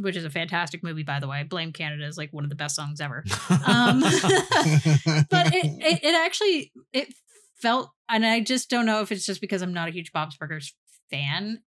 which 0.00 0.16
is 0.16 0.24
a 0.24 0.30
fantastic 0.30 0.82
movie, 0.82 1.02
by 1.02 1.18
the 1.18 1.28
way. 1.28 1.42
Blame 1.44 1.72
Canada 1.72 2.06
is 2.06 2.18
like 2.18 2.32
one 2.32 2.44
of 2.44 2.50
the 2.50 2.56
best 2.56 2.76
songs 2.76 3.00
ever. 3.00 3.24
Um, 3.66 4.00
but 4.00 5.54
it, 5.54 5.64
it 5.80 6.04
it 6.04 6.14
actually 6.14 6.72
it 6.92 7.14
felt 7.60 7.90
and 8.08 8.24
i 8.24 8.38
just 8.38 8.70
don't 8.70 8.86
know 8.86 9.00
if 9.00 9.10
it's 9.10 9.26
just 9.26 9.40
because 9.40 9.62
i'm 9.62 9.74
not 9.74 9.88
a 9.88 9.90
huge 9.90 10.12
bob's 10.12 10.36
burgers 10.36 10.76
fan 11.10 11.60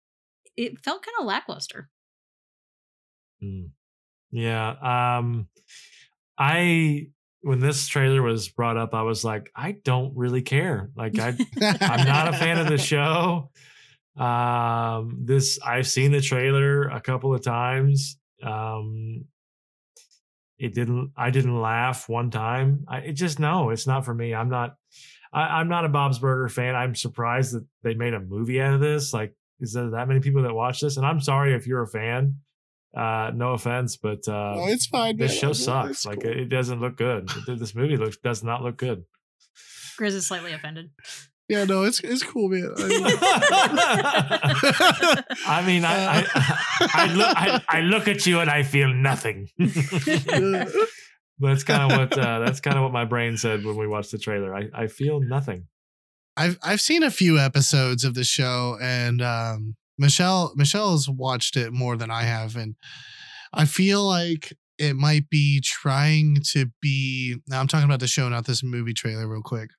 it 0.56 0.80
felt 0.80 1.03
kind 1.03 1.15
of 1.19 1.26
lackluster 1.26 1.90
Mm. 3.44 3.72
Yeah. 4.31 5.18
Um 5.18 5.48
I 6.38 7.07
when 7.41 7.60
this 7.60 7.88
trailer 7.88 8.22
was 8.22 8.49
brought 8.49 8.78
up, 8.78 8.94
I 8.94 9.03
was 9.03 9.24
like, 9.24 9.52
I 9.56 9.74
don't 9.84 10.16
really 10.16 10.41
care. 10.41 10.90
Like 10.95 11.18
I 11.20 11.36
I'm 11.61 12.06
not 12.06 12.28
a 12.28 12.38
fan 12.38 12.60
of 12.60 12.68
the 12.68 12.78
show. 12.91 13.52
Um 14.18 15.20
this 15.24 15.60
I've 15.66 15.88
seen 15.88 16.11
the 16.11 16.22
trailer 16.22 16.84
a 16.84 16.99
couple 16.99 17.34
of 17.34 17.44
times. 17.44 18.18
Um 18.44 19.26
it 20.57 20.74
didn't 20.74 21.11
I 21.16 21.30
didn't 21.30 21.60
laugh 21.60 22.10
one 22.10 22.30
time. 22.32 22.86
I 22.88 22.99
it 22.99 23.14
just 23.14 23.40
no, 23.40 23.70
it's 23.70 23.88
not 23.88 24.06
for 24.06 24.14
me. 24.14 24.34
I'm 24.34 24.49
not 24.49 24.76
I, 25.32 25.60
I'm 25.60 25.70
not 25.70 25.86
a 25.86 25.90
Bob's 25.90 26.20
Burger 26.20 26.49
fan. 26.49 26.76
I'm 26.76 26.95
surprised 26.95 27.53
that 27.53 27.66
they 27.84 27.94
made 27.94 28.14
a 28.14 28.20
movie 28.20 28.61
out 28.61 28.74
of 28.74 28.82
this. 28.82 29.14
Like, 29.14 29.34
is 29.60 29.74
there 29.74 29.91
that 29.91 30.07
many 30.07 30.20
people 30.20 30.44
that 30.44 30.53
watch 30.53 30.82
this? 30.82 30.98
And 30.98 31.06
I'm 31.06 31.22
sorry 31.22 31.53
if 31.53 31.68
you're 31.68 31.84
a 31.84 31.88
fan. 31.88 32.36
Uh, 32.95 33.32
no 33.36 33.53
offense, 33.53 33.98
but 33.98 34.28
uh, 34.28 34.56
oh, 34.57 34.68
it's 34.68 34.88
fine. 34.88 35.18
this 35.18 35.32
man. 35.32 35.40
show 35.40 35.49
It's 35.52 35.64
sucks. 35.64 36.06
Like, 36.06 36.22
cool. 36.22 36.32
it, 36.32 36.38
it 36.38 36.49
doesn't 36.49 36.80
look 36.80 36.98
good. 36.98 37.30
This 37.48 37.76
movie 37.76 37.98
looks 37.98 38.18
does 38.18 38.44
not 38.44 38.64
look 38.64 38.78
good. 38.78 39.03
grizz 39.98 40.16
is 40.16 40.28
slightly 40.28 40.53
offended 40.53 40.91
yeah, 41.49 41.66
no, 41.66 41.84
it's 41.84 41.99
it's 42.02 42.22
cool, 42.22 42.48
man. 42.48 42.72
I, 42.78 43.24
I 45.48 45.66
mean, 45.66 45.84
I 45.84 46.20
I, 46.20 46.26
I, 46.94 47.07
look, 47.07 47.36
I 47.36 47.60
I 47.68 47.82
look 47.82 48.07
at 48.07 48.28
you 48.28 48.40
and 48.40 48.52
I 48.52 48.61
feel 48.61 48.94
nothing. 48.94 49.49
that's 49.57 51.64
kind 51.64 51.91
of 51.91 51.98
what 51.98 52.16
uh, 52.16 52.38
that's 52.40 52.60
kind 52.60 52.78
of 52.78 52.84
what 52.84 52.94
my 52.94 53.06
brain 53.06 53.36
said 53.36 53.66
when 53.66 53.78
we 53.78 53.88
watched 53.88 54.11
the 54.11 54.20
trailer. 54.20 54.56
I, 54.56 54.70
I 54.76 54.86
feel 54.86 55.22
nothing. 55.22 55.66
I've 56.38 56.60
I've 56.61 56.82
seen 56.82 57.02
a 57.02 57.10
few 57.10 57.40
episodes 57.40 58.03
of 58.03 58.14
the 58.14 58.24
show, 58.24 58.78
and 58.80 59.20
um, 59.20 59.76
Michelle 59.99 60.53
Michelle's 60.55 61.09
watched 61.09 61.55
it 61.57 61.73
more 61.73 61.97
than 61.97 62.09
I 62.09 62.23
have, 62.23 62.55
and 62.55 62.76
I 63.53 63.65
feel 63.65 64.03
like 64.03 64.53
it 64.77 64.95
might 64.95 65.30
be 65.30 65.61
trying 65.61 66.38
to 66.51 66.67
be. 66.81 67.35
Now 67.47 67.59
I'm 67.59 67.67
talking 67.67 67.85
about 67.85 67.99
the 67.99 68.07
show, 68.07 68.27
not 68.30 68.45
this 68.45 68.63
movie 68.63 68.93
trailer, 68.93 69.27
real 69.27 69.41
quick. 69.43 69.69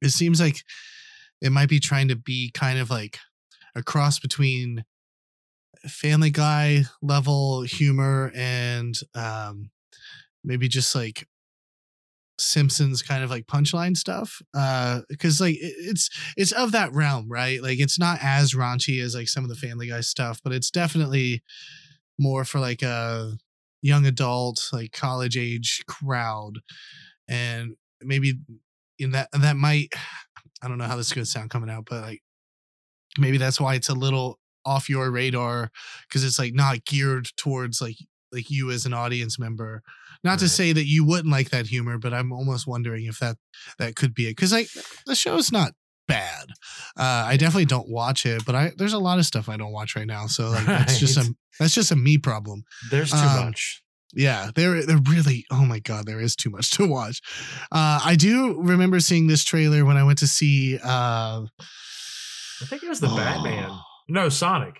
It 0.00 0.10
seems 0.10 0.40
like 0.40 0.62
it 1.42 1.50
might 1.50 1.68
be 1.68 1.80
trying 1.80 2.08
to 2.08 2.16
be 2.16 2.50
kind 2.54 2.78
of 2.78 2.90
like 2.90 3.18
a 3.74 3.82
cross 3.82 4.20
between 4.20 4.84
Family 5.86 6.30
Guy 6.30 6.84
level 7.02 7.62
humor 7.62 8.30
and 8.34 8.94
um, 9.14 9.70
maybe 10.44 10.68
just 10.68 10.94
like 10.94 11.26
Simpsons 12.38 13.02
kind 13.02 13.24
of 13.24 13.30
like 13.30 13.46
punchline 13.46 13.96
stuff. 13.96 14.40
Uh 14.54 15.00
because 15.08 15.40
like 15.40 15.56
it's 15.60 16.10
it's 16.36 16.52
of 16.52 16.72
that 16.72 16.92
realm, 16.92 17.28
right? 17.28 17.62
Like 17.62 17.80
it's 17.80 17.98
not 17.98 18.18
as 18.22 18.54
raunchy 18.54 19.02
as 19.02 19.14
like 19.14 19.28
some 19.28 19.44
of 19.44 19.50
the 19.50 19.56
Family 19.56 19.88
Guy 19.88 20.00
stuff, 20.00 20.40
but 20.42 20.52
it's 20.52 20.70
definitely 20.70 21.42
more 22.18 22.44
for 22.44 22.60
like 22.60 22.82
a 22.82 23.32
young 23.82 24.06
adult, 24.06 24.68
like 24.72 24.92
college 24.92 25.36
age 25.36 25.82
crowd. 25.86 26.58
And 27.28 27.76
maybe 28.00 28.38
in 28.98 29.12
that 29.12 29.28
that 29.32 29.56
might 29.56 29.88
I 30.62 30.66
don't 30.66 30.78
know 30.78 30.84
how 30.84 30.96
this 30.96 31.06
is 31.06 31.12
gonna 31.12 31.26
sound 31.26 31.50
coming 31.50 31.70
out, 31.70 31.86
but 31.88 32.02
like 32.02 32.22
maybe 33.18 33.38
that's 33.38 33.60
why 33.60 33.74
it's 33.74 33.88
a 33.88 33.94
little 33.94 34.38
off 34.64 34.88
your 34.88 35.10
radar 35.10 35.70
because 36.08 36.24
it's 36.24 36.38
like 36.38 36.52
not 36.52 36.84
geared 36.84 37.28
towards 37.36 37.80
like 37.80 37.96
like 38.32 38.50
you 38.50 38.70
as 38.70 38.84
an 38.84 38.92
audience 38.92 39.38
member 39.38 39.82
not 40.24 40.38
to 40.40 40.48
say 40.48 40.72
that 40.72 40.86
you 40.86 41.04
wouldn't 41.04 41.30
like 41.32 41.50
that 41.50 41.66
humor, 41.66 41.98
but 41.98 42.12
I'm 42.12 42.32
almost 42.32 42.66
wondering 42.66 43.06
if 43.06 43.18
that 43.20 43.36
that 43.78 43.96
could 43.96 44.14
be 44.14 44.26
it. 44.26 44.30
Because 44.36 44.52
like 44.52 44.68
the 45.06 45.14
show's 45.14 45.50
not 45.52 45.72
bad. 46.06 46.46
Uh, 46.96 47.24
I 47.26 47.36
definitely 47.36 47.66
don't 47.66 47.88
watch 47.88 48.24
it, 48.26 48.44
but 48.46 48.54
I 48.54 48.72
there's 48.76 48.94
a 48.94 48.98
lot 48.98 49.18
of 49.18 49.26
stuff 49.26 49.48
I 49.48 49.56
don't 49.56 49.72
watch 49.72 49.94
right 49.94 50.06
now. 50.06 50.26
So 50.26 50.50
like 50.50 50.66
that's 50.66 50.98
just 50.98 51.16
a 51.18 51.34
that's 51.60 51.74
just 51.74 51.90
a 51.92 51.96
me 51.96 52.18
problem. 52.18 52.62
There's 52.90 53.10
too 53.10 53.16
Um, 53.18 53.44
much. 53.46 53.82
Yeah, 54.14 54.50
there 54.54 54.86
there 54.86 54.98
really 55.10 55.44
oh 55.50 55.66
my 55.66 55.80
god, 55.80 56.06
there 56.06 56.18
is 56.20 56.34
too 56.34 56.48
much 56.48 56.70
to 56.72 56.86
watch. 56.86 57.20
Uh, 57.70 58.00
I 58.02 58.16
do 58.16 58.58
remember 58.60 59.00
seeing 59.00 59.26
this 59.26 59.44
trailer 59.44 59.84
when 59.84 59.98
I 59.98 60.04
went 60.04 60.18
to 60.20 60.26
see 60.26 60.78
uh 60.82 61.42
I 62.60 62.64
think 62.64 62.82
it 62.82 62.88
was 62.88 63.00
the 63.00 63.08
Batman. 63.08 63.70
No, 64.08 64.30
Sonic. 64.30 64.76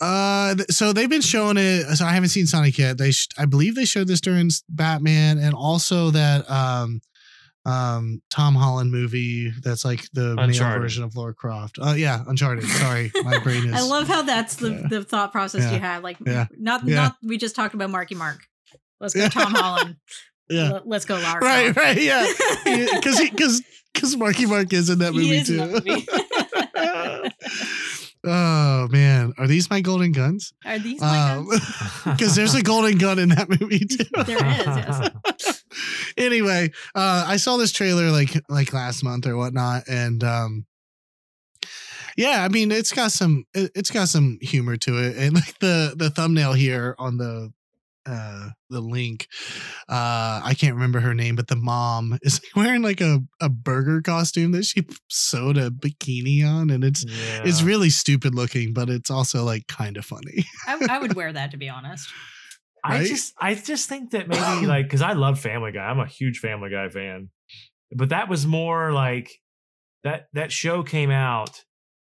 Uh, 0.00 0.54
so 0.70 0.92
they've 0.92 1.08
been 1.10 1.20
showing 1.22 1.56
it. 1.56 1.84
So 1.96 2.04
I 2.04 2.12
haven't 2.12 2.28
seen 2.28 2.46
Sonic 2.46 2.76
yet. 2.78 2.98
They, 2.98 3.12
sh- 3.12 3.28
I 3.38 3.46
believe 3.46 3.74
they 3.74 3.84
showed 3.86 4.08
this 4.08 4.20
during 4.20 4.50
Batman, 4.68 5.38
and 5.38 5.54
also 5.54 6.10
that 6.10 6.48
um, 6.50 7.00
um, 7.64 8.20
Tom 8.30 8.54
Holland 8.54 8.90
movie 8.92 9.50
that's 9.62 9.84
like 9.84 10.04
the 10.12 10.36
male 10.36 10.78
version 10.78 11.02
of 11.02 11.16
Lara 11.16 11.34
Croft. 11.34 11.78
Uh, 11.80 11.94
yeah, 11.96 12.22
Uncharted. 12.28 12.64
Sorry, 12.64 13.10
my 13.24 13.38
brain 13.42 13.66
is. 13.68 13.74
i 13.74 13.80
love 13.80 14.06
how 14.06 14.22
that's 14.22 14.56
the, 14.56 14.70
Yeah. 14.70 14.86
the 14.88 15.02
thought 15.04 15.32
process 15.32 15.62
Yeah. 15.62 15.72
you 15.72 15.80
had 15.80 16.02
like 16.02 16.18
Yeah. 16.24 16.46
not 16.58 16.84
Yeah. 16.86 16.94
not 16.96 17.16
we 17.22 17.38
just 17.38 17.56
talked 17.56 17.74
about 17.74 17.90
marky 17.90 18.14
mark 18.14 18.40
let's 19.00 19.14
go 19.14 19.22
Yeah. 19.22 19.28
tom 19.30 19.52
holland 19.54 19.96
Yeah. 20.48 20.70
Let- 20.74 20.86
let's 20.86 21.04
go 21.06 21.14
Lara 21.16 21.40
Right, 21.40 21.72
Croft. 21.74 21.76
right, 21.78 22.00
yeah, 22.00 22.24
because 22.94 23.18
because 23.18 23.62
because 23.92 24.14
Marky 24.16 24.46
Mark 24.46 24.72
is 24.72 24.88
in 24.90 24.98
that 25.00 25.12
He 25.14 25.18
movie 25.18 25.36
is 25.38 25.50
in 25.50 25.82
too. 25.82 26.06
That 28.26 28.30
movie. 28.30 28.34
oh 28.34 28.88
man, 28.92 29.32
are 29.38 29.46
these 29.46 29.70
my 29.70 29.80
golden 29.80 30.12
guns? 30.12 30.52
are 30.64 30.78
these 30.78 31.00
my 31.00 31.32
Um, 31.32 31.48
guns? 31.48 31.62
because 32.04 32.34
there's 32.34 32.54
a 32.54 32.62
golden 32.62 32.98
gun 32.98 33.18
in 33.18 33.30
that 33.30 33.48
movie 33.48 33.80
too. 33.80 34.04
there 34.24 34.46
is 34.46 34.66
yes 34.66 35.62
anyway, 36.16 36.70
uh, 36.94 37.24
I 37.26 37.36
saw 37.36 37.56
this 37.56 37.72
trailer 37.72 38.10
like 38.10 38.34
like 38.48 38.72
last 38.72 39.02
month 39.04 39.26
or 39.26 39.36
whatnot, 39.36 39.84
and 39.88 40.22
um, 40.24 40.66
yeah, 42.16 42.42
I 42.44 42.48
mean 42.48 42.70
it's 42.72 42.92
got 42.92 43.12
some 43.12 43.44
it, 43.54 43.70
it's 43.74 43.90
got 43.90 44.08
some 44.08 44.38
humor 44.40 44.76
to 44.78 44.98
it, 44.98 45.16
and 45.16 45.34
like 45.34 45.58
the 45.58 45.94
the 45.96 46.10
thumbnail 46.10 46.52
here 46.54 46.94
on 46.98 47.18
the 47.18 47.52
uh 48.06 48.50
the 48.70 48.80
link 48.80 49.26
uh 49.88 50.40
i 50.44 50.54
can't 50.58 50.74
remember 50.74 51.00
her 51.00 51.14
name 51.14 51.36
but 51.36 51.48
the 51.48 51.56
mom 51.56 52.18
is 52.22 52.40
wearing 52.54 52.82
like 52.82 53.00
a, 53.00 53.20
a 53.40 53.48
burger 53.48 54.00
costume 54.00 54.52
that 54.52 54.64
she 54.64 54.86
sewed 55.08 55.56
a 55.56 55.70
bikini 55.70 56.44
on 56.44 56.70
and 56.70 56.84
it's 56.84 57.04
yeah. 57.04 57.42
it's 57.44 57.62
really 57.62 57.90
stupid 57.90 58.34
looking 58.34 58.72
but 58.72 58.88
it's 58.88 59.10
also 59.10 59.44
like 59.44 59.66
kind 59.66 59.96
of 59.96 60.04
funny 60.04 60.44
I, 60.66 60.86
I 60.90 60.98
would 60.98 61.14
wear 61.16 61.32
that 61.32 61.50
to 61.52 61.56
be 61.56 61.68
honest 61.68 62.08
I 62.84 63.04
just 63.04 63.34
I 63.40 63.54
just 63.54 63.88
think 63.88 64.12
that 64.12 64.28
maybe 64.28 64.66
like 64.66 64.84
because 64.84 65.02
I 65.02 65.12
love 65.12 65.40
Family 65.40 65.72
Guy. 65.72 65.84
I'm 65.84 65.98
a 65.98 66.06
huge 66.06 66.38
Family 66.38 66.70
Guy 66.70 66.88
fan, 66.88 67.30
but 67.92 68.10
that 68.10 68.28
was 68.28 68.46
more 68.46 68.92
like 68.92 69.30
that 70.04 70.28
that 70.34 70.52
show 70.52 70.82
came 70.82 71.10
out 71.10 71.64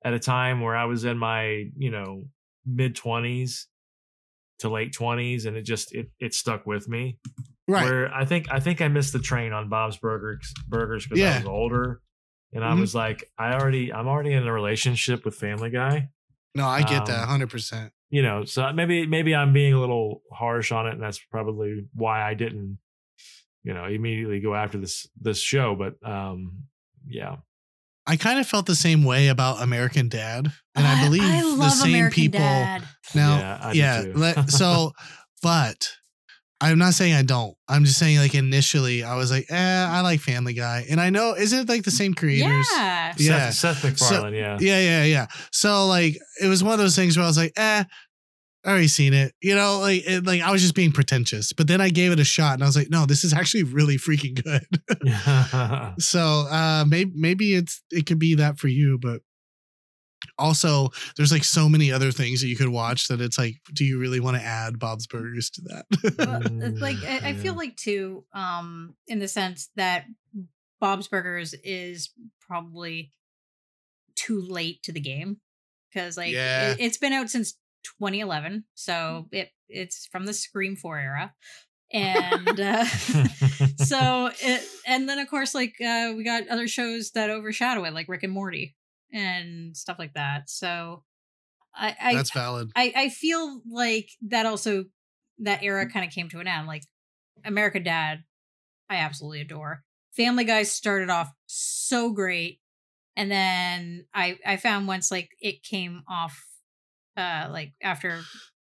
at 0.04 0.14
a 0.14 0.18
time 0.18 0.60
where 0.60 0.76
I 0.76 0.86
was 0.86 1.04
in 1.04 1.18
my 1.18 1.64
you 1.76 1.90
know 1.90 2.24
mid 2.66 2.96
twenties 2.96 3.68
to 4.62 4.70
late 4.70 4.92
twenties, 4.92 5.44
and 5.46 5.56
it 5.56 5.62
just 5.62 5.94
it 5.94 6.10
it 6.18 6.34
stuck 6.34 6.66
with 6.66 6.88
me. 6.88 7.18
right 7.68 7.84
Where 7.84 8.12
I 8.12 8.24
think 8.24 8.48
I 8.50 8.58
think 8.58 8.80
I 8.80 8.88
missed 8.88 9.12
the 9.12 9.18
train 9.20 9.52
on 9.52 9.68
Bob's 9.68 9.96
Burgers 9.98 10.52
Burgers 10.66 11.04
because 11.04 11.20
Yeah. 11.20 11.34
I 11.34 11.38
was 11.38 11.46
older, 11.46 12.00
and 12.52 12.64
I 12.64 12.72
Mhm. 12.74 12.80
was 12.80 12.94
like 12.94 13.30
I 13.38 13.52
already 13.54 13.92
I'm 13.92 14.08
already 14.08 14.32
in 14.32 14.46
a 14.46 14.52
relationship 14.52 15.24
with 15.24 15.34
Family 15.36 15.70
Guy 15.70 16.08
no 16.54 16.66
i 16.66 16.82
get 16.82 17.06
that 17.06 17.26
um, 17.26 17.40
100% 17.40 17.90
you 18.10 18.20
know 18.20 18.44
so 18.44 18.70
maybe 18.74 19.06
maybe 19.06 19.34
i'm 19.34 19.54
being 19.54 19.72
a 19.72 19.80
little 19.80 20.20
harsh 20.30 20.70
on 20.70 20.86
it 20.86 20.92
and 20.92 21.02
that's 21.02 21.18
probably 21.30 21.86
why 21.94 22.20
i 22.22 22.34
didn't 22.34 22.76
you 23.64 23.72
know 23.72 23.86
immediately 23.86 24.38
go 24.38 24.54
after 24.54 24.76
this 24.76 25.08
this 25.18 25.38
show 25.40 25.74
but 25.74 25.94
um 26.06 26.64
yeah 27.06 27.36
I 28.06 28.16
kind 28.16 28.38
of 28.40 28.46
felt 28.48 28.66
the 28.66 28.74
same 28.74 29.04
way 29.04 29.28
about 29.28 29.62
American 29.62 30.08
Dad, 30.08 30.50
and 30.74 30.86
I, 30.86 31.04
believe 31.04 31.22
I 31.22 31.40
the 31.56 31.70
same 31.70 31.90
American 31.90 32.14
people. 32.14 32.40
Dad. 32.40 32.82
Now, 33.14 33.38
Yeah, 33.38 33.60
I 33.62 33.72
do 33.72 33.78
yeah, 33.78 34.02
too. 34.02 34.12
let- 34.14 34.50
so, 34.50 34.92
but 35.42 35.88
I'm 36.60 36.78
not 36.78 36.94
saying 36.94 37.14
I 37.14 37.22
don't. 37.22 37.56
I'm 37.68 37.84
just 37.84 37.98
saying 37.98 38.18
like 38.18 38.34
initially 38.34 39.02
I 39.04 39.16
was 39.16 39.30
like, 39.30 39.46
eh, 39.50 39.86
I 39.88 40.00
like 40.00 40.20
Family 40.20 40.54
Guy, 40.54 40.86
and 40.90 41.00
I 41.00 41.10
know 41.10 41.34
isn't 41.34 41.58
it 41.60 41.68
like 41.68 41.82
the 41.84 41.90
same 41.90 42.14
creators? 42.14 42.66
Yeah. 42.76 43.14
Yeah. 43.18 43.50
Seth, 43.50 43.78
Seth 43.78 43.84
MacFarlane, 43.84 44.34
yeah. 44.34 44.58
yeah, 44.60 44.80
yeah, 44.80 45.04
yeah. 45.04 45.26
So 45.52 45.86
like 45.86 46.16
it 46.40 46.46
was 46.46 46.62
one 46.64 46.72
of 46.72 46.78
those 46.78 46.96
things 46.96 47.16
where 47.16 47.24
I 47.24 47.28
was 47.28 47.38
like, 47.38 47.52
eh. 47.56 47.84
I 48.64 48.70
already 48.70 48.88
seen 48.88 49.12
it, 49.12 49.34
you 49.42 49.54
know, 49.56 49.80
like 49.80 50.02
it, 50.06 50.24
like 50.24 50.40
I 50.40 50.52
was 50.52 50.62
just 50.62 50.74
being 50.74 50.92
pretentious, 50.92 51.52
but 51.52 51.66
then 51.66 51.80
I 51.80 51.88
gave 51.90 52.12
it 52.12 52.20
a 52.20 52.24
shot, 52.24 52.54
and 52.54 52.62
I 52.62 52.66
was 52.66 52.76
like, 52.76 52.90
no, 52.90 53.06
this 53.06 53.24
is 53.24 53.32
actually 53.32 53.64
really 53.64 53.96
freaking 53.96 54.42
good. 54.42 54.66
So 55.98 56.46
uh, 56.50 56.84
maybe 56.88 57.12
maybe 57.14 57.54
it's 57.54 57.82
it 57.90 58.06
could 58.06 58.18
be 58.18 58.36
that 58.36 58.58
for 58.58 58.68
you, 58.68 58.98
but 58.98 59.20
also 60.38 60.88
there's 61.16 61.32
like 61.32 61.44
so 61.44 61.68
many 61.68 61.90
other 61.92 62.10
things 62.12 62.40
that 62.40 62.46
you 62.46 62.56
could 62.56 62.68
watch 62.68 63.08
that 63.08 63.20
it's 63.20 63.36
like 63.36 63.56
do 63.72 63.84
you 63.84 63.98
really 63.98 64.20
want 64.20 64.36
to 64.36 64.42
add 64.42 64.78
bob's 64.78 65.06
burgers 65.06 65.50
to 65.50 65.60
that 65.62 65.84
Well, 66.16 66.40
it's 66.60 66.80
like 66.80 66.96
I, 67.04 67.30
I 67.30 67.34
feel 67.34 67.56
like 67.56 67.76
too, 67.76 68.24
um, 68.32 68.94
in 69.08 69.18
the 69.18 69.28
sense 69.28 69.70
that 69.76 70.04
Bob's 70.80 71.08
Burgers 71.08 71.54
is 71.64 72.10
probably 72.40 73.12
too 74.14 74.40
late 74.40 74.82
to 74.84 74.92
the 74.92 75.00
game 75.00 75.38
because 75.90 76.16
like 76.16 76.32
Yeah. 76.32 76.70
it, 76.70 76.76
it's 76.80 76.98
been 76.98 77.12
out 77.12 77.30
since 77.30 77.54
2011, 78.00 78.64
so 78.74 79.28
it 79.32 79.50
it's 79.68 80.06
from 80.06 80.26
the 80.26 80.34
Scream 80.34 80.76
4 80.76 80.98
era, 80.98 81.34
and 81.92 82.60
uh, 82.60 82.84
so 83.76 84.30
it, 84.40 84.62
and 84.86 85.08
then 85.08 85.18
of 85.18 85.28
course 85.28 85.54
like 85.54 85.74
uh, 85.80 86.12
we 86.16 86.24
got 86.24 86.48
other 86.48 86.68
shows 86.68 87.10
that 87.12 87.30
overshadow 87.30 87.84
it, 87.84 87.94
like 87.94 88.08
Rick 88.08 88.22
and 88.22 88.32
Morty 88.32 88.74
and 89.12 89.76
stuff 89.76 89.98
like 89.98 90.14
that. 90.14 90.48
So 90.48 91.04
I, 91.74 91.96
I 92.00 92.14
that's 92.14 92.30
valid 92.32 92.70
I, 92.74 92.92
I 92.94 93.08
feel 93.08 93.62
like 93.70 94.10
that 94.28 94.46
also 94.46 94.84
that 95.38 95.62
era 95.62 95.88
kind 95.90 96.06
of 96.06 96.12
came 96.12 96.28
to 96.30 96.40
an 96.40 96.48
end. 96.48 96.66
Like 96.66 96.82
america 97.44 97.80
Dad, 97.80 98.24
I 98.88 98.96
absolutely 98.96 99.40
adore. 99.40 99.82
Family 100.16 100.44
Guy 100.44 100.62
started 100.64 101.10
off 101.10 101.30
so 101.46 102.12
great, 102.12 102.60
and 103.16 103.30
then 103.30 104.06
I 104.14 104.38
I 104.46 104.56
found 104.56 104.86
once 104.86 105.10
like 105.10 105.30
it 105.40 105.62
came 105.62 106.02
off, 106.08 106.38
uh, 107.16 107.48
like 107.50 107.72
after 107.82 108.20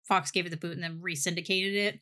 Fox 0.07 0.31
gave 0.31 0.47
it 0.47 0.51
the 0.51 0.57
boot 0.57 0.73
and 0.73 0.83
then 0.83 1.01
re-syndicated 1.01 1.75
it, 1.75 2.01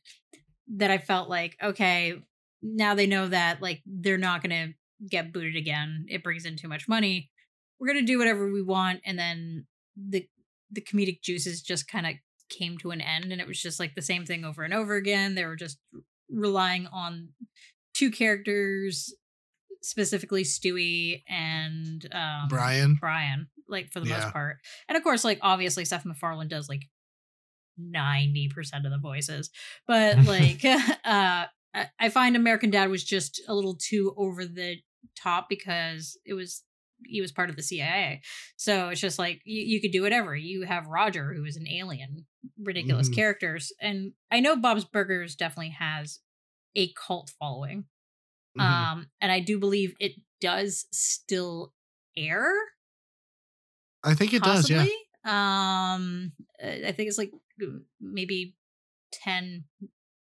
that 0.76 0.90
I 0.90 0.98
felt 0.98 1.28
like 1.28 1.56
okay, 1.62 2.22
now 2.62 2.94
they 2.94 3.06
know 3.06 3.28
that 3.28 3.62
like 3.62 3.82
they're 3.86 4.18
not 4.18 4.42
gonna 4.42 4.74
get 5.08 5.32
booted 5.32 5.56
again. 5.56 6.06
It 6.08 6.22
brings 6.22 6.44
in 6.44 6.56
too 6.56 6.68
much 6.68 6.88
money. 6.88 7.30
We're 7.78 7.88
gonna 7.88 8.02
do 8.02 8.18
whatever 8.18 8.50
we 8.50 8.62
want, 8.62 9.00
and 9.04 9.18
then 9.18 9.66
the 9.96 10.26
the 10.70 10.80
comedic 10.80 11.22
juices 11.22 11.62
just 11.62 11.86
kind 11.86 12.06
of 12.06 12.14
came 12.48 12.78
to 12.78 12.90
an 12.90 13.00
end 13.00 13.32
and 13.32 13.40
it 13.40 13.46
was 13.46 13.60
just 13.60 13.80
like 13.80 13.94
the 13.94 14.02
same 14.02 14.26
thing 14.26 14.44
over 14.44 14.62
and 14.62 14.74
over 14.74 14.94
again 14.94 15.34
they 15.34 15.44
were 15.44 15.56
just 15.56 15.78
relying 16.30 16.86
on 16.88 17.28
two 17.94 18.10
characters 18.10 19.14
specifically 19.82 20.44
stewie 20.44 21.22
and 21.28 22.06
um 22.12 22.48
brian 22.48 22.96
brian 23.00 23.48
like 23.72 23.90
for 23.92 23.98
the 24.00 24.06
Yeah. 24.06 24.18
most 24.18 24.32
part 24.32 24.58
and 24.88 24.96
of 24.96 25.02
course 25.02 25.24
like 25.24 25.38
obviously 25.42 25.84
seth 25.84 26.04
macfarlane 26.04 26.48
does 26.48 26.68
like 26.68 26.82
90% 27.80 28.84
of 28.84 28.90
the 28.92 28.98
voices 28.98 29.50
but 29.86 30.18
like 30.26 30.64
uh 31.04 31.46
i 31.98 32.08
find 32.10 32.36
american 32.36 32.70
dad 32.70 32.90
was 32.90 33.02
just 33.02 33.40
a 33.48 33.54
little 33.54 33.74
too 33.74 34.14
over 34.16 34.44
the 34.44 34.76
top 35.16 35.48
because 35.48 36.16
it 36.24 36.34
was 36.34 36.62
he 37.04 37.20
was 37.20 37.32
part 37.32 37.50
of 37.50 37.56
the 37.56 37.62
cia 37.62 38.20
so 38.56 38.90
it's 38.90 39.00
just 39.00 39.18
like 39.18 39.40
you, 39.44 39.62
you 39.62 39.80
could 39.80 39.90
do 39.90 40.02
whatever. 40.02 40.36
You 40.36 40.62
have 40.62 40.86
Roger, 40.86 41.34
who 41.34 41.44
is 41.44 41.56
an 41.56 41.66
alien, 41.66 42.26
ridiculous 42.62 43.08
Mhm. 43.08 43.14
characters. 43.16 43.72
And 43.80 44.12
I 44.30 44.38
know 44.38 44.54
Bob's 44.54 44.84
Burgers 44.84 45.34
definitely 45.34 45.70
has 45.70 46.20
a 46.76 46.92
cult 46.92 47.32
following. 47.40 47.86
Mhm. 48.56 48.62
Um, 48.62 49.06
and 49.20 49.32
I 49.32 49.40
do 49.40 49.58
believe 49.58 49.94
it 49.98 50.12
does 50.40 50.86
still 50.92 51.74
air. 52.16 52.52
I 54.04 54.14
think 54.14 54.32
it 54.32 54.42
does 54.42 54.68
yeah 54.70 54.86
Um, 55.24 56.32
I 56.60 56.90
think 56.90 57.06
it's 57.08 57.16
like 57.18 57.30
maybe 58.00 58.56
10, 59.12 59.62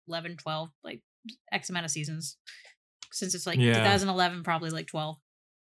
11, 0.06 0.36
12, 0.36 0.68
like 0.84 1.00
X 1.50 1.70
amount 1.70 1.86
of 1.86 1.90
seasons. 1.90 2.36
Since 3.10 3.34
it's 3.34 3.46
like 3.46 3.58
Yeah. 3.58 3.72
2011, 3.72 4.42
probably 4.42 4.68
like 4.68 4.86
12. 4.88 5.16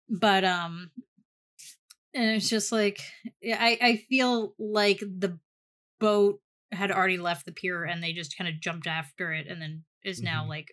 But 0.10 0.44
um 0.46 0.92
and 2.14 2.36
it's 2.36 2.50
just 2.50 2.72
like 2.72 3.00
yeah, 3.42 3.58
I 3.60 3.78
I 3.82 3.96
feel 4.10 4.54
like 4.60 5.00
the 5.00 5.40
boat 6.00 6.40
had 6.72 6.92
already 6.92 7.18
left 7.18 7.46
the 7.46 7.52
pier 7.52 7.84
and 7.84 8.04
they 8.04 8.14
just 8.14 8.38
kind 8.38 8.48
of 8.48 8.60
jumped 8.62 8.86
after 8.88 9.32
it 9.34 9.48
and 9.48 9.62
then 9.62 9.84
is 10.04 10.22
now 10.22 10.44
Mhm. 10.46 10.50
like 10.50 10.68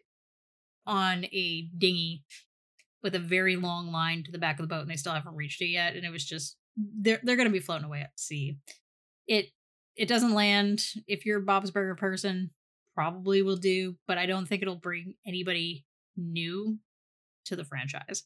on 0.86 1.24
a 1.26 1.68
dinghy 1.78 2.24
with 3.02 3.14
a 3.14 3.18
very 3.18 3.56
long 3.56 3.90
line 3.92 4.24
to 4.24 4.32
the 4.32 4.38
back 4.38 4.58
of 4.58 4.64
the 4.64 4.74
boat 4.74 4.82
and 4.82 4.90
they 4.90 4.96
still 4.96 5.14
haven't 5.14 5.34
reached 5.36 5.62
it 5.62 5.66
yet 5.68 5.94
and 5.96 6.04
it 6.04 6.10
was 6.10 6.24
just 6.24 6.56
they're 6.76 7.20
they're 7.22 7.36
going 7.36 7.48
to 7.48 7.52
be 7.52 7.60
floating 7.60 7.84
away 7.86 8.00
at 8.00 8.18
sea. 8.18 8.58
It 9.26 9.46
it 9.96 10.08
doesn't 10.08 10.32
land 10.34 10.82
if 11.06 11.26
you're 11.26 11.38
a 11.40 11.42
Bob's 11.42 11.70
Burger 11.70 11.94
person 11.94 12.50
probably 12.94 13.42
will 13.42 13.56
do, 13.56 13.96
but 14.06 14.18
I 14.18 14.26
don't 14.26 14.46
think 14.46 14.62
it'll 14.62 14.76
bring 14.76 15.14
anybody 15.26 15.84
new 16.16 16.78
to 17.46 17.56
the 17.56 17.64
franchise. 17.64 18.24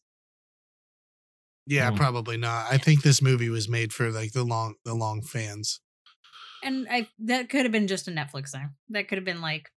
yeah 1.66 1.90
Hmm. 1.90 1.96
probably 1.96 2.36
not 2.36 2.66
i 2.70 2.78
think 2.78 3.02
this 3.02 3.20
movie 3.20 3.48
was 3.48 3.68
made 3.68 3.92
for 3.92 4.10
like 4.12 4.32
the 4.32 4.44
long 4.44 4.74
the 4.84 4.94
long 4.94 5.20
fans 5.22 5.80
and 6.62 6.86
I 6.90 7.08
that 7.20 7.48
could 7.48 7.64
have 7.64 7.72
been 7.72 7.86
just 7.86 8.08
a 8.08 8.10
Netflix 8.10 8.50
thing. 8.50 8.70
That 8.88 9.06
could 9.08 9.18
have 9.18 9.24
been 9.24 9.40
like 9.42 9.70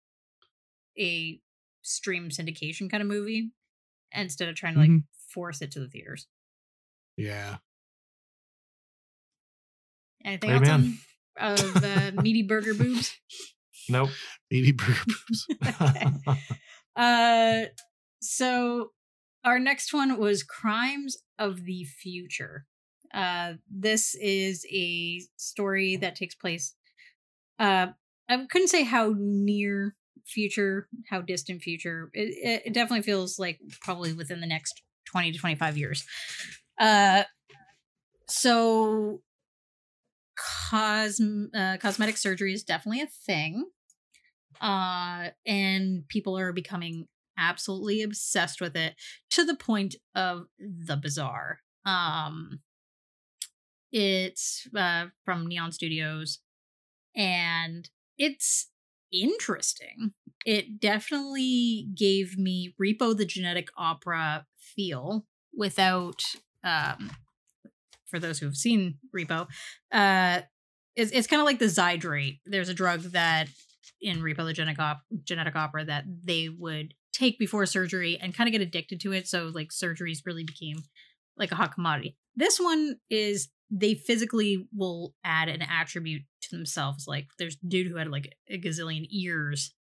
a 0.98 1.40
stream 1.82 2.30
syndication 2.30 2.90
kind 2.90 3.02
of 3.02 3.08
movie 3.08 3.52
instead 4.12 4.50
of 4.50 4.56
trying 4.56 4.74
to 4.76 4.80
like 4.80 4.90
Mhm. 4.90 5.04
force 5.34 5.62
it 5.62 5.72
to 5.74 5.80
the 5.80 5.88
theaters. 5.90 6.28
yeah 7.18 7.58
Anything 10.24 10.52
else 10.52 10.70
on 10.70 10.98
of 11.40 11.84
uh, 11.84 12.12
meaty 12.22 12.44
burger 12.44 12.74
boobs? 12.74 13.16
nope. 13.88 14.10
meaty 14.52 14.72
burger 14.72 15.04
boobs 15.06 15.48
okay. 15.82 16.06
Uh, 16.96 17.66
so 18.22 18.92
our 19.46 19.58
next 19.58 19.94
one 19.94 20.18
was 20.20 20.44
Crimes 20.44 21.18
of 21.38 21.64
the 21.64 21.86
Future. 21.86 22.66
Uh, 23.14 23.54
this 23.70 24.16
is 24.16 24.66
a 24.72 25.22
story 25.38 25.96
that 25.96 26.16
takes 26.16 26.36
place. 26.36 26.76
Uh, 27.58 27.88
I 28.28 28.46
couldn't 28.50 28.68
say 28.68 28.84
how 28.84 29.14
near 29.18 29.96
future, 30.26 30.88
how 31.10 31.22
distant 31.22 31.62
future. 31.62 32.12
It, 32.14 32.36
it, 32.44 32.62
it 32.68 32.74
definitely 32.74 33.04
feels 33.04 33.40
like 33.40 33.60
probably 33.82 34.14
within 34.14 34.42
the 34.42 34.48
next 34.48 34.82
20 35.06 35.32
to 35.32 35.40
25 35.40 35.78
years. 35.78 36.06
Uh, 36.80 37.24
so 38.28 39.22
uh, 40.74 41.78
cosmetic 41.80 42.18
surgery 42.18 42.54
is 42.54 42.64
definitely 42.64 43.02
a 43.02 43.08
thing. 43.08 43.66
Uh 44.62 45.30
and 45.46 46.06
people 46.10 46.38
are 46.38 46.52
becoming 46.52 47.08
absolutely 47.38 48.02
obsessed 48.02 48.60
with 48.60 48.76
it 48.76 48.96
to 49.30 49.46
the 49.46 49.56
point 49.56 49.96
of 50.16 50.48
the 50.60 50.98
bizarre. 50.98 51.60
Um 51.86 52.60
it's 53.92 54.68
uh 54.76 55.06
from 55.26 55.48
neon 55.48 55.72
studios 55.72 56.40
and 57.16 57.90
it's 58.18 58.70
interesting. 59.12 60.14
It 60.46 60.80
definitely 60.80 61.88
gave 61.96 62.38
me 62.38 62.76
repo 62.82 63.16
the 63.18 63.26
genetic 63.26 63.70
opera 63.78 64.46
feel 64.58 65.26
without 65.56 66.24
um 66.64 67.12
for 68.10 68.20
those 68.20 68.40
who 68.40 68.46
have 68.46 68.56
seen 68.56 68.98
repo 69.16 69.48
uh 69.92 70.42
it's, 70.96 71.12
it's 71.12 71.28
kind 71.28 71.42
of 71.42 71.46
like 71.46 71.60
the 71.60 71.66
zydrate 71.66 72.40
there's 72.46 72.70
a 72.70 72.74
drug 72.74 73.02
that 73.02 73.48
in 74.02 74.22
Repo 74.22 74.46
the 74.46 74.54
Genetic, 74.54 74.80
Op- 74.80 75.04
Genetic 75.24 75.56
Opera 75.56 75.86
that 75.86 76.06
they 76.24 76.50
would 76.50 76.94
take 77.12 77.38
before 77.40 77.66
surgery 77.66 78.18
and 78.22 78.36
kind 78.36 78.48
of 78.48 78.52
get 78.52 78.62
addicted 78.62 79.00
to 79.02 79.14
it. 79.14 79.28
So 79.28 79.52
like 79.54 79.70
surgeries 79.70 80.26
really 80.26 80.44
became 80.44 80.84
like 81.38 81.52
a 81.52 81.56
hot 81.56 81.74
commodity. 81.74 82.16
This 82.36 82.60
one 82.60 82.98
is 83.10 83.50
they 83.72 83.94
physically 83.94 84.68
will 84.76 85.14
add 85.24 85.50
an 85.50 85.62
attribute 85.62 86.24
to 86.44 86.56
themselves. 86.56 87.06
Like 87.08 87.28
there's 87.38 87.58
dude 87.58 87.88
who 87.88 87.98
had 87.98 88.10
like 88.10 88.36
a 88.50 88.60
gazillion 88.60 89.06
ears 89.10 89.74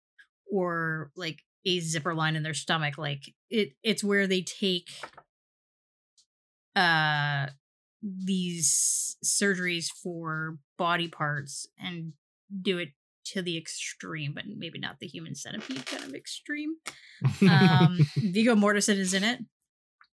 or 0.51 1.11
like 1.15 1.39
a 1.65 1.79
zipper 1.79 2.13
line 2.13 2.35
in 2.35 2.43
their 2.43 2.53
stomach. 2.53 2.97
Like 2.97 3.33
it 3.49 3.73
it's 3.83 4.03
where 4.03 4.27
they 4.27 4.41
take 4.41 4.89
uh 6.75 7.47
these 8.01 9.17
surgeries 9.23 9.87
for 9.91 10.57
body 10.77 11.07
parts 11.07 11.67
and 11.79 12.13
do 12.61 12.77
it 12.77 12.89
to 13.25 13.41
the 13.41 13.57
extreme, 13.57 14.33
but 14.33 14.45
maybe 14.47 14.79
not 14.79 14.99
the 14.99 15.07
human 15.07 15.35
centipede 15.35 15.85
kind 15.85 16.03
of 16.03 16.15
extreme. 16.15 16.75
Um, 17.47 17.99
Viggo 18.17 18.55
Mortensen 18.55 18.97
is 18.97 19.13
in 19.13 19.23
it. 19.23 19.39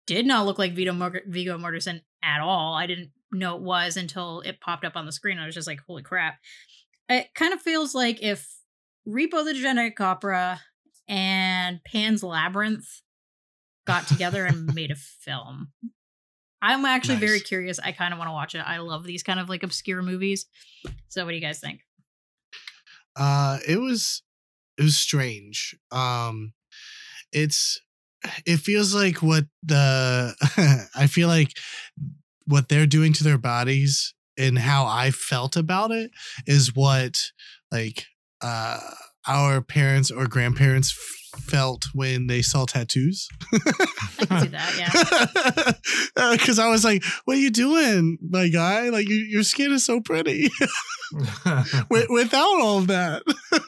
Did 0.06 0.26
not 0.26 0.46
look 0.46 0.58
like 0.58 0.74
Viggo, 0.74 0.92
Mor- 0.92 1.22
Viggo 1.26 1.56
Mortensen 1.58 2.02
at 2.22 2.40
all. 2.40 2.74
I 2.74 2.86
didn't 2.86 3.10
know 3.32 3.56
it 3.56 3.62
was 3.62 3.96
until 3.96 4.40
it 4.42 4.60
popped 4.60 4.84
up 4.84 4.96
on 4.96 5.06
the 5.06 5.12
screen. 5.12 5.38
I 5.38 5.46
was 5.46 5.54
just 5.54 5.66
like, 5.66 5.80
holy 5.86 6.02
crap. 6.02 6.36
It 7.08 7.28
kind 7.34 7.52
of 7.52 7.60
feels 7.60 7.94
like 7.94 8.22
if 8.22 8.46
Repo 9.08 9.44
the 9.44 9.54
Genetic 9.54 10.00
Opera 10.00 10.60
and 11.08 11.80
Pan's 11.84 12.22
Labyrinth 12.22 13.02
got 13.86 14.06
together 14.08 14.44
and 14.44 14.74
made 14.74 14.90
a 14.90 14.96
film. 15.20 15.68
I'm 16.62 16.84
actually 16.84 17.16
very 17.16 17.40
curious. 17.40 17.78
I 17.78 17.92
kind 17.92 18.12
of 18.12 18.18
want 18.18 18.28
to 18.28 18.32
watch 18.32 18.54
it. 18.54 18.58
I 18.66 18.78
love 18.78 19.04
these 19.04 19.22
kind 19.22 19.38
of 19.38 19.48
like 19.48 19.62
obscure 19.62 20.02
movies. 20.02 20.46
So, 21.08 21.24
what 21.24 21.30
do 21.30 21.36
you 21.36 21.42
guys 21.42 21.60
think? 21.60 21.80
uh 23.18 23.58
it 23.66 23.78
was 23.78 24.22
it 24.76 24.82
was 24.82 24.94
strange 24.94 25.74
um 25.90 26.52
it's 27.32 27.80
it 28.44 28.58
feels 28.58 28.94
like 28.94 29.22
what 29.22 29.46
the 29.62 30.34
i 30.94 31.06
feel 31.06 31.28
like 31.28 31.52
what 32.46 32.68
they're 32.68 32.86
doing 32.86 33.14
to 33.14 33.24
their 33.24 33.38
bodies 33.38 34.14
and 34.38 34.58
how 34.58 34.86
I 34.86 35.10
felt 35.10 35.56
about 35.56 35.90
it 35.90 36.10
is 36.46 36.74
what 36.74 37.32
like 37.70 38.06
uh 38.40 38.78
our 39.28 39.60
parents 39.60 40.10
or 40.10 40.26
grandparents 40.26 40.92
f- 40.92 41.42
felt 41.42 41.86
when 41.92 42.26
they 42.28 42.42
saw 42.42 42.64
tattoos. 42.64 43.28
I 43.52 43.58
can 44.26 44.40
see 44.40 44.48
that. 44.48 44.76
Yeah. 44.78 45.72
Because 46.36 46.58
I 46.58 46.68
was 46.68 46.82
like, 46.84 47.04
"What 47.26 47.36
are 47.36 47.40
you 47.40 47.50
doing, 47.50 48.18
my 48.22 48.48
guy? 48.48 48.88
Like, 48.88 49.06
you, 49.08 49.16
your 49.16 49.42
skin 49.42 49.70
is 49.72 49.84
so 49.84 50.00
pretty 50.00 50.48
without 51.90 52.60
all 52.60 52.78
of 52.78 52.86
that." 52.88 53.22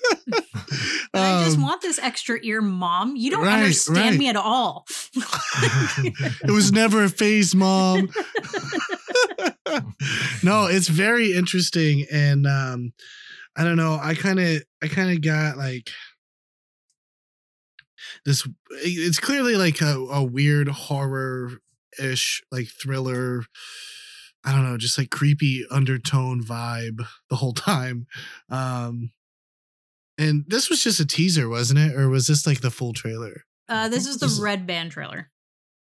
But 1.12 1.22
I 1.22 1.44
just 1.44 1.56
Um, 1.56 1.62
want 1.62 1.80
this 1.80 1.98
extra 1.98 2.38
ear, 2.42 2.60
mom. 2.60 3.16
You 3.16 3.30
don't 3.30 3.42
Right, 3.44 3.54
understand 3.62 4.10
right. 4.10 4.18
me 4.18 4.28
at 4.28 4.36
all. 4.36 4.84
it 5.14 6.50
was 6.50 6.70
never 6.70 7.02
a 7.04 7.08
phase, 7.08 7.54
mom. 7.54 8.10
no, 10.42 10.66
it's 10.66 10.88
very 10.88 11.32
interesting, 11.32 12.04
and 12.12 12.46
um, 12.46 12.92
I 13.58 13.64
don't 13.64 13.76
know. 13.76 13.98
I 14.00 14.14
kind 14.14 14.38
of, 14.38 14.62
I 14.82 14.86
kind 14.88 15.10
of 15.10 15.20
got 15.20 15.56
like 15.58 15.90
this. 18.24 18.46
It's 18.70 19.18
clearly 19.18 19.56
like 19.56 19.80
a, 19.80 19.94
a 19.96 20.22
weird 20.22 20.68
horror 20.68 21.50
ish, 21.98 22.42
like 22.52 22.68
thriller. 22.68 23.42
I 24.44 24.52
don't 24.52 24.64
know, 24.64 24.78
just 24.78 24.96
like 24.96 25.10
creepy 25.10 25.64
undertone 25.70 26.42
vibe 26.42 27.04
the 27.28 27.36
whole 27.36 27.52
time. 27.54 28.06
Um, 28.48 29.10
and 30.16 30.44
this 30.48 30.70
was 30.70 30.82
just 30.82 31.00
a 31.00 31.06
teaser, 31.06 31.48
wasn't 31.48 31.80
it? 31.80 31.94
Or 31.96 32.08
was 32.08 32.26
this 32.28 32.46
like 32.46 32.60
the 32.60 32.70
full 32.70 32.92
trailer? 32.92 33.44
Uh, 33.68 33.88
this 33.88 34.06
is 34.06 34.18
This- 34.18 34.36
the 34.36 34.42
red 34.42 34.66
band 34.66 34.92
trailer. 34.92 35.30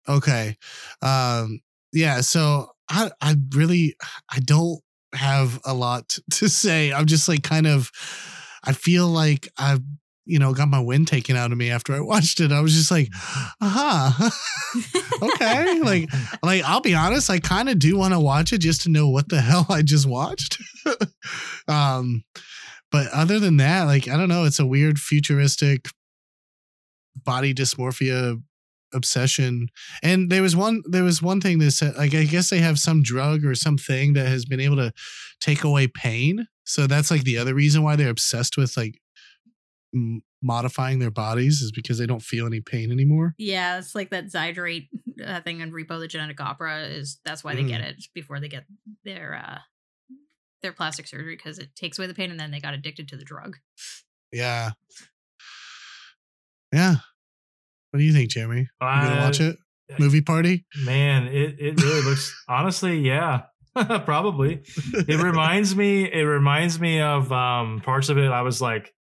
Okay. 0.07 0.55
Um 1.01 1.61
yeah, 1.91 2.21
so 2.21 2.67
I 2.89 3.09
I 3.21 3.35
really 3.55 3.95
I 4.29 4.39
don't 4.39 4.79
have 5.15 5.59
a 5.65 5.73
lot 5.73 6.17
to 6.31 6.49
say. 6.49 6.93
I'm 6.93 7.05
just 7.05 7.27
like 7.27 7.43
kind 7.43 7.67
of 7.67 7.91
I 8.63 8.73
feel 8.73 9.07
like 9.07 9.47
I've 9.57 9.81
you 10.27 10.39
know 10.39 10.53
got 10.53 10.67
my 10.67 10.79
wind 10.79 11.07
taken 11.07 11.35
out 11.35 11.51
of 11.51 11.57
me 11.57 11.69
after 11.69 11.93
I 11.93 11.99
watched 11.99 12.39
it. 12.39 12.51
I 12.51 12.61
was 12.61 12.73
just 12.73 12.91
like, 12.91 13.09
aha. 13.61 14.31
okay. 15.21 15.79
Like 15.79 16.09
like 16.43 16.63
I'll 16.63 16.81
be 16.81 16.95
honest, 16.95 17.29
I 17.29 17.39
kind 17.39 17.69
of 17.69 17.79
do 17.79 17.97
want 17.97 18.13
to 18.13 18.19
watch 18.19 18.53
it 18.53 18.59
just 18.59 18.81
to 18.81 18.89
know 18.89 19.09
what 19.09 19.29
the 19.29 19.41
hell 19.41 19.65
I 19.69 19.81
just 19.81 20.07
watched. 20.07 20.57
um 21.67 22.23
but 22.91 23.07
other 23.11 23.39
than 23.39 23.57
that, 23.57 23.83
like 23.83 24.07
I 24.07 24.17
don't 24.17 24.29
know, 24.29 24.45
it's 24.45 24.59
a 24.59 24.65
weird 24.65 24.99
futuristic 24.99 25.89
body 27.23 27.53
dysmorphia 27.53 28.41
obsession. 28.95 29.67
And 30.01 30.29
there 30.31 30.41
was 30.41 30.55
one 30.55 30.81
there 30.89 31.03
was 31.03 31.21
one 31.21 31.41
thing 31.41 31.59
that 31.59 31.71
said 31.71 31.95
like 31.97 32.13
i 32.15 32.23
guess 32.23 32.49
they 32.49 32.59
have 32.59 32.79
some 32.79 33.03
drug 33.03 33.43
or 33.45 33.53
something 33.55 34.13
that 34.13 34.27
has 34.27 34.45
been 34.45 34.59
able 34.59 34.77
to 34.77 34.91
take 35.41 35.63
away 35.63 35.87
pain. 35.87 36.47
So 36.63 36.87
that's 36.87 37.11
like 37.11 37.23
the 37.23 37.37
other 37.37 37.53
reason 37.53 37.83
why 37.83 37.95
they're 37.95 38.09
obsessed 38.09 38.57
with 38.57 38.75
like 38.77 38.99
m- 39.93 40.21
modifying 40.41 40.99
their 40.99 41.11
bodies 41.11 41.61
is 41.61 41.71
because 41.71 41.97
they 41.97 42.05
don't 42.05 42.21
feel 42.21 42.45
any 42.47 42.61
pain 42.61 42.91
anymore. 42.91 43.33
Yeah, 43.37 43.77
it's 43.79 43.95
like 43.95 44.09
that 44.11 44.25
Zydrate 44.31 44.87
uh, 45.25 45.41
thing 45.41 45.59
in 45.61 45.71
Repo 45.71 45.99
the 45.99 46.07
Genetic 46.07 46.39
Opera 46.39 46.83
is 46.85 47.19
that's 47.25 47.43
why 47.43 47.55
they 47.55 47.63
get 47.63 47.81
Mm. 47.81 47.89
it 47.89 48.03
before 48.13 48.39
they 48.39 48.47
get 48.47 48.65
their 49.03 49.35
uh 49.35 49.59
their 50.61 50.71
plastic 50.73 51.07
surgery 51.07 51.35
because 51.35 51.59
it 51.59 51.75
takes 51.75 51.99
away 51.99 52.07
the 52.07 52.13
pain 52.15 52.31
and 52.31 52.39
then 52.39 52.49
they 52.51 52.59
got 52.59 52.73
addicted 52.73 53.07
to 53.09 53.17
the 53.17 53.23
drug. 53.25 53.57
yeah. 54.31 54.71
Yeah 56.73 56.95
what 57.95 57.99
do 57.99 58.03
you 58.03 58.13
think 58.13 58.29
jeremy 58.29 58.59
you 58.61 58.67
gonna 58.79 59.21
watch 59.21 59.39
it 59.39 59.57
movie 59.99 60.21
party 60.21 60.65
Man, 60.83 61.27
it, 61.27 61.55
it 61.59 61.81
really 61.81 62.01
looks 62.01 62.33
honestly, 62.49 62.97
yeah. 62.99 63.43
Probably. 64.05 64.63
It 64.93 65.21
reminds 65.23 65.75
me 65.75 66.11
it 66.11 66.23
reminds 66.23 66.79
me 66.79 67.01
of 67.01 67.31
um 67.31 67.81
parts 67.85 68.09
of 68.09 68.17
it 68.17 68.29
I 68.31 68.41
was 68.41 68.61
like 68.61 68.91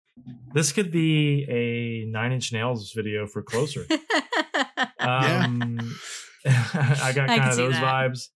this 0.52 0.72
could 0.72 0.90
be 0.92 1.44
a 1.48 2.10
9 2.10 2.32
inch 2.32 2.52
nails 2.52 2.92
video 2.94 3.26
for 3.26 3.42
closer. 3.42 3.86
Um 5.00 5.78
I 6.46 7.12
got 7.14 7.28
kind 7.28 7.40
can 7.40 7.50
of 7.50 7.56
those 7.56 7.72
that. 7.72 7.82
vibes. 7.82 8.28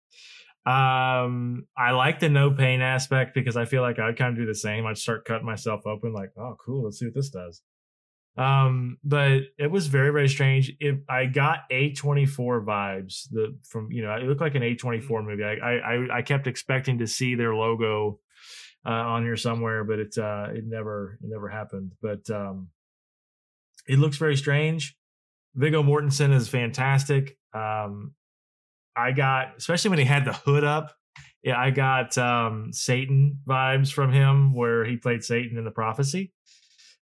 Um 0.64 1.66
I 1.76 1.90
like 1.90 2.18
the 2.20 2.30
no 2.30 2.50
pain 2.50 2.80
aspect 2.80 3.34
because 3.34 3.56
I 3.58 3.66
feel 3.66 3.82
like 3.82 3.98
I'd 3.98 4.16
kind 4.16 4.30
of 4.32 4.36
do 4.36 4.46
the 4.46 4.54
same. 4.54 4.86
I'd 4.86 4.96
start 4.96 5.26
cutting 5.26 5.46
myself 5.46 5.86
open 5.86 6.12
like, 6.14 6.30
"Oh, 6.38 6.56
cool, 6.64 6.84
let's 6.84 6.98
see 6.98 7.04
what 7.06 7.14
this 7.14 7.30
does." 7.30 7.60
Um 8.38 8.98
but 9.02 9.42
it 9.58 9.70
was 9.70 9.88
very 9.88 10.10
very 10.12 10.28
strange. 10.28 10.72
It 10.80 11.00
I 11.08 11.26
got 11.26 11.68
A24 11.70 12.64
vibes 12.64 13.28
the 13.30 13.58
from, 13.68 13.90
you 13.90 14.02
know, 14.02 14.14
it 14.14 14.22
looked 14.24 14.40
like 14.40 14.54
an 14.54 14.62
A24 14.62 15.24
movie. 15.24 15.44
I 15.44 15.54
I 15.56 15.94
I- 15.94 16.16
I 16.18 16.22
kept 16.22 16.46
expecting 16.46 16.98
to 16.98 17.06
see 17.06 17.34
their 17.34 17.54
logo 17.54 18.20
uh, 18.86 18.90
on 18.90 19.24
here 19.24 19.36
somewhere, 19.36 19.82
but 19.84 19.98
it 19.98 20.16
uh 20.16 20.48
it 20.54 20.64
never 20.66 21.18
it 21.22 21.28
never 21.28 21.48
happened. 21.48 21.92
But 22.00 22.30
um 22.30 22.68
it 23.88 23.98
looks 23.98 24.18
very 24.18 24.36
strange. 24.36 24.96
Viggo 25.54 25.82
Mortensen 25.82 26.32
is 26.32 26.48
fantastic. 26.48 27.36
Um, 27.54 28.12
I 28.94 29.12
got, 29.12 29.54
especially 29.56 29.90
when 29.90 29.98
he 29.98 30.04
had 30.04 30.24
the 30.24 30.32
hood 30.34 30.62
up. 30.62 30.94
Yeah, 31.42 31.58
I 31.58 31.70
got 31.70 32.18
um, 32.18 32.72
Satan 32.72 33.38
vibes 33.48 33.92
from 33.92 34.12
him, 34.12 34.54
where 34.54 34.84
he 34.84 34.96
played 34.96 35.24
Satan 35.24 35.56
in 35.56 35.64
the 35.64 35.70
prophecy. 35.70 36.32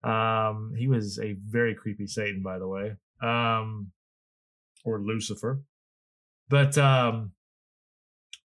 Um, 0.03 0.73
he 0.77 0.87
was 0.87 1.19
a 1.19 1.35
very 1.39 1.75
creepy 1.75 2.07
Satan, 2.07 2.41
by 2.43 2.59
the 2.59 2.67
way, 2.67 2.93
um, 3.21 3.91
or 4.83 4.99
Lucifer. 4.99 5.61
But 6.49 6.77
um, 6.77 7.31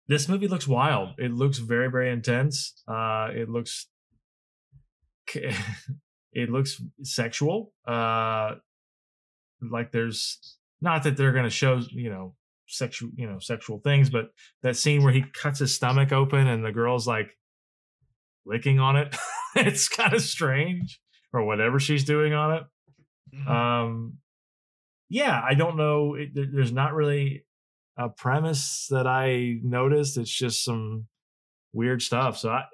this 0.09 0.29
movie 0.29 0.49
looks 0.49 0.67
wild. 0.67 1.11
It 1.19 1.33
looks 1.33 1.59
very, 1.59 1.91
very 1.91 2.11
intense. 2.11 2.83
Uh, 2.89 3.29
it 3.35 3.49
looks, 3.49 3.87
it 6.33 6.51
looks 6.51 6.83
sexual. 7.03 7.73
Uh, 7.87 8.53
like 9.71 9.93
there's 9.93 10.57
not 10.81 11.03
that 11.05 11.17
they're 11.17 11.33
going 11.33 11.45
to 11.45 11.51
show 11.51 11.81
you 11.91 12.11
know 12.11 12.35
sexual 12.67 13.11
you 13.15 13.27
know 13.27 13.39
sexual 13.39 13.79
things 13.79 14.11
but 14.11 14.31
that 14.63 14.77
scene 14.77 15.03
where 15.03 15.13
he 15.13 15.23
cuts 15.35 15.59
his 15.59 15.75
stomach 15.75 16.13
open 16.13 16.47
and 16.47 16.65
the 16.65 16.73
girl's 16.73 17.07
like 17.07 17.37
licking 18.47 18.81
on 18.81 18.97
it 18.97 19.15
it's 19.57 19.89
kind 19.89 20.15
of 20.15 20.23
strange 20.23 21.01
or 21.33 21.45
whatever 21.45 21.79
she's 21.81 22.05
doing 22.05 22.33
on 22.35 22.55
it 22.55 23.49
um 23.49 24.15
yeah 25.09 25.41
i 25.49 25.55
don't 25.55 25.77
know 25.77 26.15
it, 26.15 26.31
there's 26.35 26.73
not 26.73 26.95
really 26.95 27.45
a 27.97 28.09
premise 28.09 28.87
that 28.91 29.07
i 29.07 29.59
noticed 29.63 30.17
it's 30.17 30.31
just 30.31 30.65
some 30.65 31.07
weird 31.73 32.03
stuff 32.03 32.37
so 32.39 32.51
I 32.51 32.65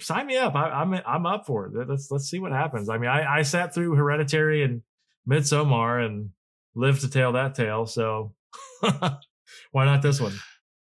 sign 0.00 0.26
me 0.26 0.36
up 0.36 0.54
I, 0.54 0.70
i'm 0.70 0.94
i'm 1.06 1.26
up 1.26 1.46
for 1.46 1.66
it 1.66 1.88
let's 1.88 2.10
let's 2.10 2.24
see 2.24 2.38
what 2.38 2.52
happens 2.52 2.88
i 2.88 2.96
mean 2.96 3.10
i 3.10 3.38
i 3.38 3.42
sat 3.42 3.74
through 3.74 3.94
hereditary 3.94 4.62
and 4.62 4.82
Midsommar 5.28 6.04
and 6.04 6.30
lived 6.74 7.02
to 7.02 7.10
tell 7.10 7.32
that 7.32 7.54
tale. 7.54 7.86
So 7.86 8.34
why 8.80 9.84
not 9.84 10.02
this 10.02 10.20
one? 10.20 10.34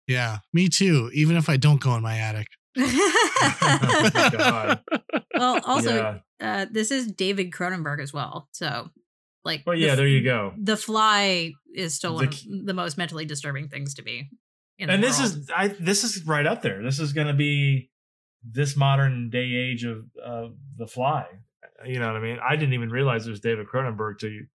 yeah 0.05 0.39
me 0.51 0.67
too 0.67 1.09
even 1.13 1.37
if 1.37 1.47
i 1.47 1.55
don't 1.55 1.79
go 1.79 1.95
in 1.95 2.01
my 2.01 2.17
attic 2.17 2.47
Oh 2.77 4.09
my 4.13 4.29
God. 4.31 4.79
well, 5.35 5.59
also, 5.65 5.95
yeah. 5.95 6.17
uh, 6.61 6.65
this 6.71 6.91
is 6.91 7.07
David 7.11 7.51
Cronenberg 7.51 8.01
as 8.01 8.13
well. 8.13 8.47
So, 8.51 8.89
like, 9.45 9.63
Well, 9.65 9.77
yeah, 9.77 9.91
f- 9.91 9.97
there 9.97 10.07
you 10.07 10.23
go. 10.23 10.53
The 10.57 10.77
Fly 10.77 11.53
is 11.73 11.93
still 11.93 12.15
one 12.15 12.29
The 12.29 12.59
of 12.59 12.65
the 12.65 12.73
most 12.73 12.97
mentally 12.97 13.25
disturbing 13.25 13.67
things 13.69 13.93
to 13.95 14.01
be. 14.03 14.29
In 14.79 14.89
And 14.89 15.03
this 15.03 15.19
world. 15.19 15.31
is 15.37 15.49
I 15.55 15.67
this 15.67 16.03
is 16.03 16.25
right 16.25 16.45
up 16.47 16.61
there. 16.61 16.81
This 16.83 16.99
is 16.99 17.13
going 17.13 17.27
to 17.27 17.33
be 17.33 17.91
this 18.43 18.75
modern 18.75 19.29
day 19.29 19.51
age 19.53 19.83
of 19.83 20.05
uh, 20.23 20.47
the 20.77 20.87
fly. 20.87 21.25
You 21.85 21.99
know 21.99 22.07
what 22.07 22.15
I 22.15 22.19
mean? 22.21 22.37
I 22.47 22.55
didn't 22.55 22.73
even 22.73 22.89
realize 22.89 23.27
it 23.27 23.29
was 23.29 23.39
David 23.39 23.67
Cronenberg 23.67 24.17
till 24.19 24.29
you 24.31 24.47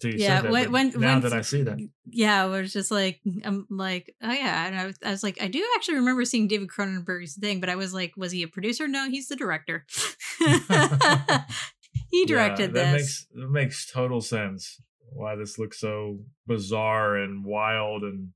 till 0.00 0.12
you 0.12 0.18
yeah. 0.18 0.36
said 0.36 0.44
that. 0.44 0.52
when 0.52 0.72
when 0.72 0.88
now 0.96 1.14
when 1.14 1.22
that 1.22 1.32
I 1.32 1.42
see 1.42 1.62
that, 1.62 1.78
yeah, 2.06 2.46
we're 2.46 2.64
just 2.64 2.90
like 2.90 3.20
I'm 3.44 3.66
like 3.70 4.14
oh 4.22 4.32
yeah, 4.32 4.66
and 4.66 4.76
I 4.76 4.86
was, 4.86 4.96
I 5.04 5.10
was 5.10 5.22
like 5.22 5.40
I 5.40 5.48
do 5.48 5.64
actually 5.76 5.96
remember 5.96 6.24
seeing 6.24 6.48
David 6.48 6.68
Cronenberg's 6.68 7.34
thing, 7.34 7.60
but 7.60 7.68
I 7.68 7.76
was 7.76 7.94
like, 7.94 8.12
was 8.16 8.32
he 8.32 8.42
a 8.42 8.48
producer? 8.48 8.88
No, 8.88 9.08
he's 9.08 9.28
the 9.28 9.36
director. 9.36 9.86
he 12.10 12.24
directed 12.26 12.74
yeah, 12.74 12.82
that 12.82 12.92
this. 12.92 12.92
makes 12.92 13.26
that 13.34 13.50
makes 13.50 13.92
total 13.92 14.20
sense. 14.20 14.80
Why 15.12 15.36
this 15.36 15.58
looks 15.58 15.78
so 15.78 16.18
bizarre 16.46 17.16
and 17.16 17.44
wild 17.44 18.02
and 18.02 18.30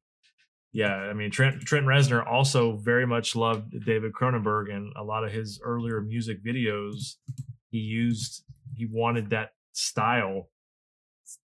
yeah, 0.73 0.95
I 0.95 1.13
mean 1.13 1.31
Trent 1.31 1.63
Trent 1.63 1.87
Reznor 1.87 2.27
also 2.27 2.77
very 2.77 3.07
much 3.07 3.35
loved 3.35 3.85
David 3.85 4.13
Cronenberg 4.13 4.73
and 4.73 4.93
a 4.97 5.03
lot 5.03 5.25
of 5.25 5.33
his 5.33 5.61
earlier 5.65 6.01
music 6.01 6.45
videos. 6.45 7.15
He 7.71 7.79
used 7.79 8.45
he 8.75 8.87
wanted 8.87 9.31
that 9.31 9.51
style. 9.73 10.49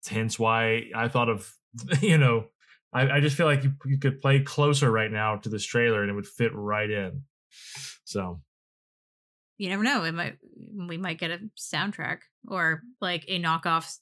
Hence 0.09 0.39
why 0.39 0.90
I 0.94 1.09
thought 1.09 1.28
of 1.28 1.52
you 2.01 2.19
know 2.19 2.47
I, 2.93 3.11
I 3.11 3.20
just 3.20 3.36
feel 3.36 3.47
like 3.47 3.65
you, 3.65 3.73
you 3.86 3.98
could 3.98 4.20
play 4.20 4.40
closer 4.40 4.90
right 4.90 5.11
now 5.11 5.36
to 5.36 5.48
this 5.48 5.65
trailer 5.65 6.02
and 6.02 6.11
it 6.11 6.15
would 6.15 6.27
fit 6.27 6.52
right 6.55 6.90
in. 6.90 7.23
So 8.05 8.40
you 9.59 9.69
never 9.69 9.82
know. 9.82 10.05
It 10.05 10.12
might 10.12 10.39
we 10.89 10.97
might 10.97 11.19
get 11.19 11.31
a 11.31 11.39
soundtrack 11.59 12.19
or 12.48 12.82
like 13.01 13.24
a 13.28 13.40
knockoff 13.40 13.98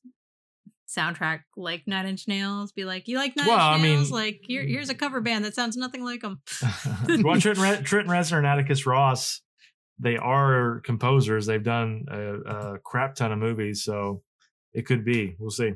soundtrack 0.89 1.41
like 1.57 1.83
Nine 1.87 2.07
Inch 2.07 2.27
Nails. 2.29 2.73
Be 2.73 2.85
like, 2.85 3.09
you 3.09 3.19
like 3.19 3.37
Nine 3.37 3.47
Well, 3.47 3.59
I 3.59 3.75
Inch 3.75 3.83
Nails? 3.83 4.11
mean- 4.11 4.21
like, 4.21 4.41
here, 4.43 4.63
mm. 4.63 4.69
here's 4.69 4.89
a 4.89 4.95
cover 4.95 5.21
band 5.21 5.45
that 5.45 5.55
sounds 5.55 5.77
nothing 5.77 6.05
like 6.05 6.23
them. 6.23 6.41
well, 7.23 7.41
Trent, 7.41 7.59
Re- 7.59 7.83
Trent 7.83 8.09
Reznor 8.09 8.39
and 8.39 8.47
Atticus 8.47 8.87
Ross, 8.87 9.43
they 9.99 10.17
are 10.17 10.81
composers. 10.85 11.47
They've 11.47 11.63
done 11.63 12.07
a, 12.11 12.35
a 12.75 12.79
crap 12.79 13.17
ton 13.17 13.33
of 13.33 13.39
movies, 13.39 13.85
so 13.85 14.23
it 14.75 14.87
could 14.87 15.05
be. 15.05 15.37
We'll 15.39 15.51
see. 15.51 15.73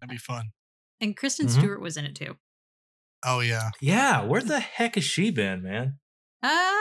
That'd 0.00 0.10
be 0.10 0.16
fun. 0.16 0.52
And 1.00 1.16
Kristen 1.16 1.46
Mhm. 1.46 1.50
Stewart 1.50 1.80
was 1.80 1.96
in 1.96 2.04
it 2.04 2.14
too. 2.14 2.36
Oh 3.24 3.40
yeah, 3.40 3.70
Yeah, 3.80 4.22
where 4.24 4.40
the 4.42 4.58
heck 4.60 4.94
has 4.96 5.04
she 5.04 5.30
been, 5.30 5.62
man? 5.62 5.98
Uh, 6.42 6.72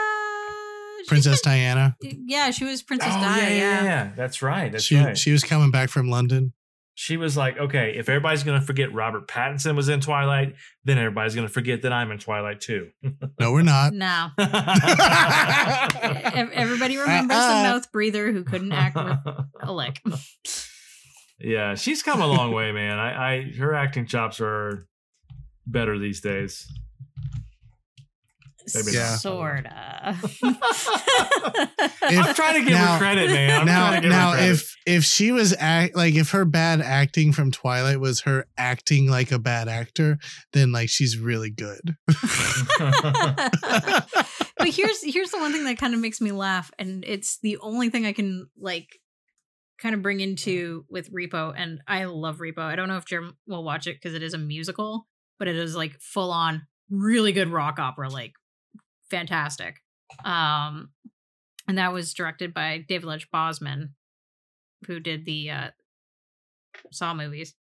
Princess 1.07 1.41
been- 1.41 1.51
Diana. 1.51 1.95
Yeah, 2.01 2.51
she 2.51 2.63
was 2.65 2.81
Princess 2.83 3.13
oh, 3.15 3.21
Di. 3.21 3.37
yeah, 3.37 3.47
Yeah, 3.47 3.55
yeah, 3.57 3.83
yeah. 3.83 4.11
That's 4.15 4.41
right. 4.41 4.71
That's 4.71 4.83
she 4.83 4.95
right. 4.97 5.17
she 5.17 5.31
was 5.31 5.43
coming 5.43 5.69
back 5.71 5.89
from 5.89 6.09
London. 6.09 6.53
she 6.93 7.17
was 7.17 7.35
like, 7.37 7.57
okay, 7.57 7.95
if 7.97 8.09
everybody's 8.09 8.43
going 8.43 8.59
to 8.59 8.65
forget 8.65 8.93
Robert 8.93 9.27
Pattinson 9.27 9.75
was 9.75 9.89
in 9.89 10.01
Twilight, 10.01 10.55
then 10.83 10.97
everybody's 10.99 11.33
going 11.35 11.47
to 11.47 11.53
forget 11.53 11.81
that 11.83 11.91
I'm 11.93 12.11
in 12.11 12.19
Twilight 12.19 12.59
too. 12.61 12.89
No, 13.39 13.51
we're 13.53 13.63
not. 13.63 13.93
No. 13.93 14.29
Everybody 16.53 16.97
remembers 16.97 17.37
Uh-uh. 17.37 17.63
the 17.63 17.69
mouth 17.69 17.91
breather 17.91 18.31
who 18.31 18.43
couldn't 18.43 18.71
act 18.71 18.95
with 18.95 19.17
a 19.61 19.71
lick. 19.73 20.01
she's 21.75 22.03
come 22.03 22.21
a 22.21 22.27
long 22.27 22.51
way, 22.51 22.71
man. 22.71 22.99
I, 22.99 23.33
I 23.33 23.41
her 23.57 23.73
acting 23.73 24.05
chops 24.05 24.39
are 24.41 24.85
better 25.65 25.97
these 25.97 26.21
days. 26.21 26.67
Maybe 28.73 28.95
not. 28.97 29.19
Sorta. 29.19 30.15
I'm 32.03 32.35
trying 32.35 32.55
to 32.55 32.61
give 32.61 32.73
now- 32.73 32.93
her 32.93 32.99
credit, 32.99 33.29
man. 33.29 33.61
I'm 33.61 33.65
now, 33.65 33.89
trying 33.89 33.95
to 33.95 34.01
give 34.07 34.11
now, 34.11 34.31
credit. 34.33 34.51
if 34.51 34.75
if 34.85 35.03
she 35.03 35.31
was 35.31 35.55
act 35.57 35.95
like 35.95 36.13
if 36.15 36.31
her 36.31 36.45
bad 36.45 36.81
acting 36.81 37.33
from 37.33 37.51
Twilight 37.51 37.99
was 37.99 38.21
her 38.21 38.45
acting 38.57 39.09
like 39.09 39.31
a 39.31 39.39
bad 39.39 39.67
actor, 39.67 40.17
then 40.53 40.71
like 40.71 40.89
she's 40.89 41.17
really 41.17 41.49
good. 41.49 41.95
but 42.07 42.15
here's 44.65 45.03
here's 45.03 45.31
the 45.31 45.39
one 45.39 45.51
thing 45.51 45.65
that 45.65 45.77
kind 45.77 45.93
of 45.93 45.99
makes 45.99 46.21
me 46.21 46.31
laugh, 46.31 46.71
and 46.77 47.03
it's 47.05 47.39
the 47.41 47.57
only 47.57 47.89
thing 47.89 48.05
I 48.05 48.13
can 48.13 48.47
like 48.59 48.87
kind 49.81 49.95
of 49.95 50.01
bring 50.01 50.19
into 50.19 50.85
with 50.89 51.11
Repo, 51.11 51.53
and 51.55 51.81
I 51.87 52.05
love 52.05 52.37
Repo. 52.37 52.59
I 52.59 52.75
don't 52.75 52.87
know 52.87 52.97
if 52.97 53.05
Jim 53.05 53.35
will 53.47 53.63
watch 53.63 53.87
it 53.87 53.95
because 53.95 54.13
it 54.13 54.23
is 54.23 54.33
a 54.33 54.37
musical, 54.37 55.07
but 55.39 55.47
it 55.47 55.55
is 55.55 55.75
like 55.75 55.99
full 55.99 56.31
on 56.31 56.67
really 56.89 57.31
good 57.31 57.49
rock 57.49 57.79
opera, 57.79 58.09
like 58.09 58.33
fantastic. 59.09 59.77
Um, 60.23 60.89
and 61.67 61.77
that 61.77 61.93
was 61.93 62.13
directed 62.13 62.53
by 62.53 62.85
David 62.87 63.07
Lynch 63.07 63.29
Bousman, 63.31 63.89
who 64.87 64.99
did 64.99 65.25
the 65.25 65.49
uh, 65.49 65.69
Saw 66.91 67.13
movies. 67.13 67.55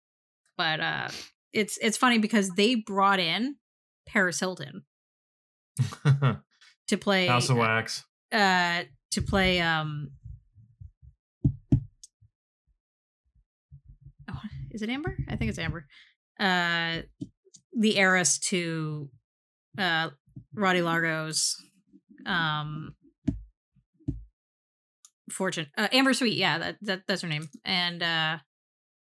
But 0.56 0.80
uh, 0.80 1.08
it's 1.52 1.78
it's 1.80 1.96
funny 1.96 2.18
because 2.18 2.50
they 2.50 2.74
brought 2.74 3.20
in 3.20 3.56
Paris 4.08 4.40
Hilton 4.40 4.82
to 6.88 6.98
play 6.98 7.26
House 7.26 7.48
of 7.48 7.58
Wax. 7.58 8.04
uh 8.32 8.82
to 9.12 9.22
play 9.22 9.60
um 9.60 10.10
is 14.70 14.82
it 14.82 14.88
Amber? 14.88 15.16
I 15.28 15.36
think 15.36 15.48
it's 15.48 15.58
Amber. 15.58 15.86
Uh 16.38 17.02
the 17.76 17.96
heiress 17.96 18.38
to 18.38 19.08
uh 19.78 20.10
Rotti 20.54 20.82
Largo's 20.82 21.56
um 22.26 22.94
fortune. 25.30 25.66
Uh 25.76 25.88
Amber 25.92 26.14
Sweet, 26.14 26.36
yeah, 26.36 26.58
that, 26.58 26.76
that 26.82 27.02
that's 27.06 27.22
her 27.22 27.28
name. 27.28 27.48
And 27.64 28.02
uh 28.02 28.38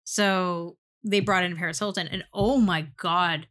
so 0.03 0.77
they 1.03 1.19
brought 1.19 1.43
in 1.43 1.55
Paris 1.57 1.79
Hilton 1.79 2.07
and 2.07 2.23
oh 2.33 2.57
my 2.57 2.87
god, 2.97 3.47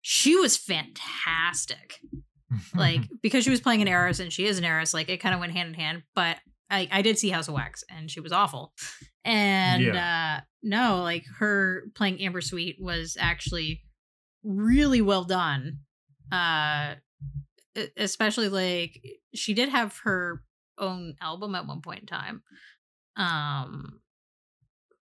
she 0.00 0.36
was 0.36 0.56
fantastic 0.56 2.00
like 2.74 3.02
because 3.22 3.44
she 3.44 3.50
was 3.50 3.60
playing 3.60 3.82
an 3.82 3.88
heiress 3.88 4.20
and 4.20 4.32
she 4.32 4.46
is 4.46 4.58
an 4.58 4.64
heiress 4.64 4.94
like 4.94 5.08
it 5.08 5.18
kind 5.18 5.34
of 5.34 5.40
went 5.40 5.52
hand 5.52 5.68
in 5.68 5.74
hand 5.74 6.02
but 6.14 6.38
i 6.70 6.88
i 6.90 7.02
did 7.02 7.18
see 7.18 7.30
house 7.30 7.48
of 7.48 7.54
wax 7.54 7.84
and 7.90 8.10
she 8.10 8.20
was 8.20 8.32
awful 8.32 8.72
and 9.24 9.96
uh 9.96 10.40
no 10.62 11.02
like 11.02 11.24
her 11.38 11.84
playing 11.94 12.20
amber 12.20 12.40
sweet 12.40 12.76
was 12.80 13.16
actually 13.18 13.82
really 14.42 15.00
well 15.00 15.24
done 15.24 15.78
uh 16.32 16.94
especially 17.96 18.48
like 18.48 19.00
she 19.34 19.54
did 19.54 19.68
have 19.68 19.96
her 20.04 20.42
own 20.78 21.14
album 21.20 21.54
at 21.54 21.66
one 21.66 21.80
point 21.80 22.00
in 22.00 22.06
time 22.06 22.42
um 23.16 24.00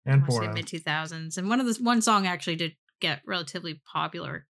and 0.07 0.17
I 0.17 0.19
wanna 0.19 0.33
say 0.33 0.39
porno. 0.39 0.53
mid 0.55 0.67
two 0.67 0.79
thousands, 0.79 1.39
and 1.39 1.49
one 1.49 1.61
of 1.61 1.67
the 1.67 1.83
one 1.83 2.03
song 2.03 2.27
actually 2.27 2.57
did 2.57 2.73
get 3.01 3.23
relatively 3.27 3.81
popular. 3.91 4.47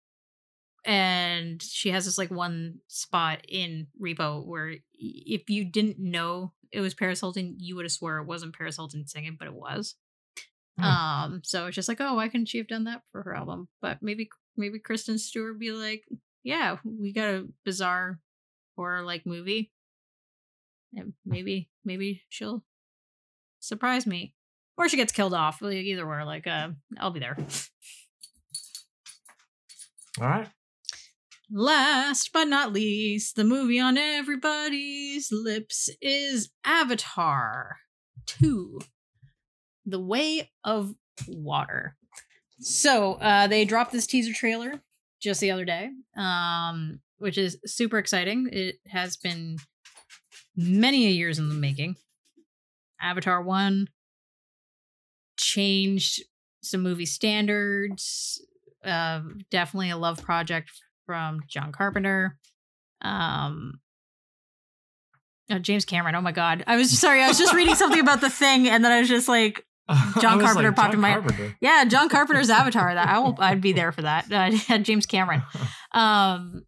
And 0.85 1.61
she 1.63 1.89
has 1.89 2.05
this 2.05 2.17
like 2.17 2.29
one 2.29 2.75
spot 2.87 3.39
in 3.47 3.87
Repo 3.99 4.45
where 4.45 4.75
if 4.93 5.49
you 5.49 5.65
didn't 5.65 5.97
know 5.97 6.53
it 6.75 6.81
was 6.81 6.93
Paris 6.93 7.21
Hilton, 7.21 7.55
you 7.57 7.75
would 7.75 7.85
have 7.85 7.91
swore 7.91 8.17
it 8.17 8.25
wasn't 8.25 8.55
Paris 8.55 8.75
Hilton 8.75 9.07
singing, 9.07 9.37
but 9.39 9.47
it 9.47 9.53
was. 9.53 9.95
Hmm. 10.77 10.83
Um, 10.83 11.41
so 11.43 11.67
it's 11.67 11.75
just 11.75 11.87
like, 11.87 12.01
oh, 12.01 12.15
why 12.15 12.27
couldn't 12.27 12.47
she 12.47 12.57
have 12.57 12.67
done 12.67 12.83
that 12.83 13.01
for 13.11 13.23
her 13.23 13.33
album? 13.33 13.69
But 13.81 13.99
maybe 14.01 14.29
maybe 14.57 14.79
Kristen 14.79 15.17
Stewart 15.17 15.57
be 15.57 15.71
like, 15.71 16.03
yeah, 16.43 16.77
we 16.83 17.13
got 17.13 17.29
a 17.29 17.47
bizarre 17.63 18.19
horror 18.75 19.03
like 19.03 19.25
movie. 19.25 19.71
And 20.93 21.13
maybe 21.25 21.69
maybe 21.85 22.23
she'll 22.27 22.63
surprise 23.61 24.05
me 24.05 24.33
or 24.77 24.89
she 24.89 24.97
gets 24.97 25.13
killed 25.13 25.33
off. 25.33 25.61
Either 25.63 26.07
way, 26.07 26.23
like 26.23 26.45
uh, 26.45 26.69
I'll 26.99 27.11
be 27.11 27.21
there. 27.21 27.37
All 30.19 30.27
right. 30.27 30.47
Last 31.51 32.31
but 32.33 32.47
not 32.47 32.73
least, 32.73 33.35
the 33.35 33.43
movie 33.43 33.79
on 33.79 33.97
everybody's 33.97 35.31
lips 35.31 35.89
is 36.01 36.49
Avatar 36.65 37.77
2 38.25 38.79
The 39.85 39.99
Way 39.99 40.51
of 40.63 40.95
Water. 41.27 41.97
So, 42.59 43.13
uh, 43.15 43.45
they 43.47 43.63
dropped 43.63 43.91
this 43.91 44.07
teaser 44.07 44.33
trailer 44.33 44.81
just 45.21 45.39
the 45.39 45.51
other 45.51 45.65
day, 45.65 45.89
um, 46.17 46.99
which 47.17 47.37
is 47.37 47.59
super 47.65 47.99
exciting. 47.99 48.49
It 48.51 48.77
has 48.87 49.15
been 49.15 49.57
many 50.55 51.05
a 51.05 51.11
years 51.11 51.37
in 51.37 51.49
the 51.49 51.55
making. 51.55 51.95
Avatar 52.99 53.43
1 53.43 53.87
changed 55.37 56.23
some 56.63 56.81
movie 56.81 57.05
standards. 57.05 58.41
Uh, 58.83 59.21
definitely 59.51 59.91
a 59.91 59.97
love 59.97 60.23
project 60.23 60.71
from 61.05 61.41
John 61.47 61.71
Carpenter. 61.71 62.37
Um, 63.01 63.79
uh, 65.49 65.59
James 65.59 65.85
Cameron. 65.85 66.15
Oh 66.15 66.21
my 66.21 66.31
God! 66.31 66.63
I 66.65 66.75
was 66.75 66.97
sorry. 66.97 67.21
I 67.21 67.27
was 67.27 67.37
just 67.37 67.53
reading 67.53 67.75
something 67.75 67.99
about 67.99 68.21
the 68.21 68.29
thing, 68.41 68.67
and 68.67 68.83
then 68.83 68.91
I 68.91 68.99
was 68.99 69.09
just 69.09 69.27
like, 69.27 69.63
John 70.19 70.39
Carpenter 70.39 70.71
popped 70.71 70.93
in 70.95 70.99
my- 71.01 71.11
Carpenter. 71.13 71.55
"Yeah, 71.61 71.85
John 71.85 72.09
Carpenter's 72.09 72.49
Avatar." 72.51 72.93
That 72.95 73.07
I 73.07 73.19
will. 73.19 73.35
I'd 73.39 73.61
be 73.61 73.73
there 73.73 73.91
for 73.91 74.01
that. 74.01 74.31
Uh, 74.31 74.77
James 74.79 75.05
Cameron. 75.05 75.43
Um, 75.91 76.63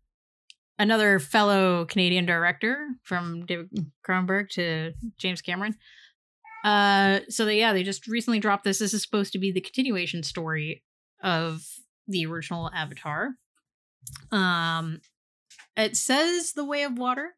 another 0.78 1.18
fellow 1.18 1.86
Canadian 1.86 2.26
director 2.28 2.88
from 3.04 3.46
David 3.48 3.70
Cronenberg 4.08 4.50
to 4.52 4.94
James 5.18 5.42
Cameron. 5.42 5.76
Uh, 6.64 7.22
so 7.30 7.46
they, 7.46 7.58
yeah, 7.60 7.72
they 7.74 7.82
just 7.84 8.08
recently 8.08 8.40
dropped 8.40 8.64
this. 8.64 8.78
This 8.80 8.94
is 8.94 9.02
supposed 9.02 9.32
to 9.34 9.40
be 9.40 9.52
the 9.52 9.62
continuation 9.62 10.22
story 10.22 10.84
of 11.24 11.62
the 12.08 12.26
original 12.28 12.70
Avatar. 12.76 13.32
Um, 14.32 15.02
it 15.76 15.96
says 15.96 16.54
the 16.54 16.66
Way 16.66 16.84
of 16.84 16.98
Water. 16.98 17.36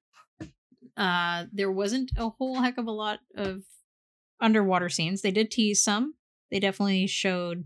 Uh, 0.97 1.45
there 1.51 1.71
wasn't 1.71 2.11
a 2.17 2.29
whole 2.29 2.61
heck 2.61 2.77
of 2.77 2.87
a 2.87 2.91
lot 2.91 3.19
of 3.35 3.63
underwater 4.41 4.89
scenes. 4.89 5.21
They 5.21 5.31
did 5.31 5.51
tease 5.51 5.83
some. 5.83 6.15
They 6.51 6.59
definitely 6.59 7.07
showed 7.07 7.65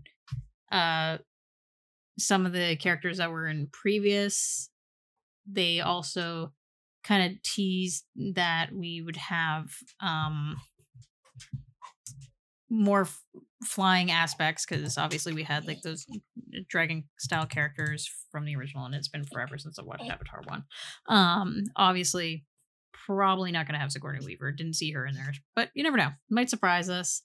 uh 0.70 1.18
some 2.18 2.46
of 2.46 2.52
the 2.52 2.76
characters 2.76 3.18
that 3.18 3.30
were 3.30 3.46
in 3.46 3.68
previous. 3.68 4.70
They 5.50 5.80
also 5.80 6.52
kind 7.02 7.32
of 7.32 7.42
teased 7.42 8.04
that 8.34 8.70
we 8.72 9.02
would 9.02 9.16
have 9.16 9.70
um 10.00 10.56
more 12.70 13.08
flying 13.64 14.10
aspects 14.10 14.66
because 14.66 14.98
obviously 14.98 15.32
we 15.32 15.42
had 15.42 15.66
like 15.66 15.82
those 15.82 16.06
dragon 16.68 17.04
style 17.18 17.46
characters 17.46 18.10
from 18.30 18.44
the 18.44 18.54
original 18.56 18.84
and 18.84 18.94
it's 18.94 19.08
been 19.08 19.24
forever 19.24 19.58
since 19.58 19.78
i 19.78 19.82
watched 19.82 20.08
avatar 20.08 20.42
1 20.46 20.64
um 21.08 21.62
obviously 21.76 22.44
probably 23.06 23.52
not 23.52 23.66
going 23.66 23.74
to 23.74 23.80
have 23.80 23.92
sigourney 23.92 24.24
weaver. 24.24 24.50
Didn't 24.52 24.74
see 24.74 24.92
her 24.92 25.06
in 25.06 25.14
there 25.14 25.32
but 25.54 25.70
you 25.74 25.82
never 25.82 25.96
know. 25.96 26.10
Might 26.30 26.50
surprise 26.50 26.88
us. 26.88 27.22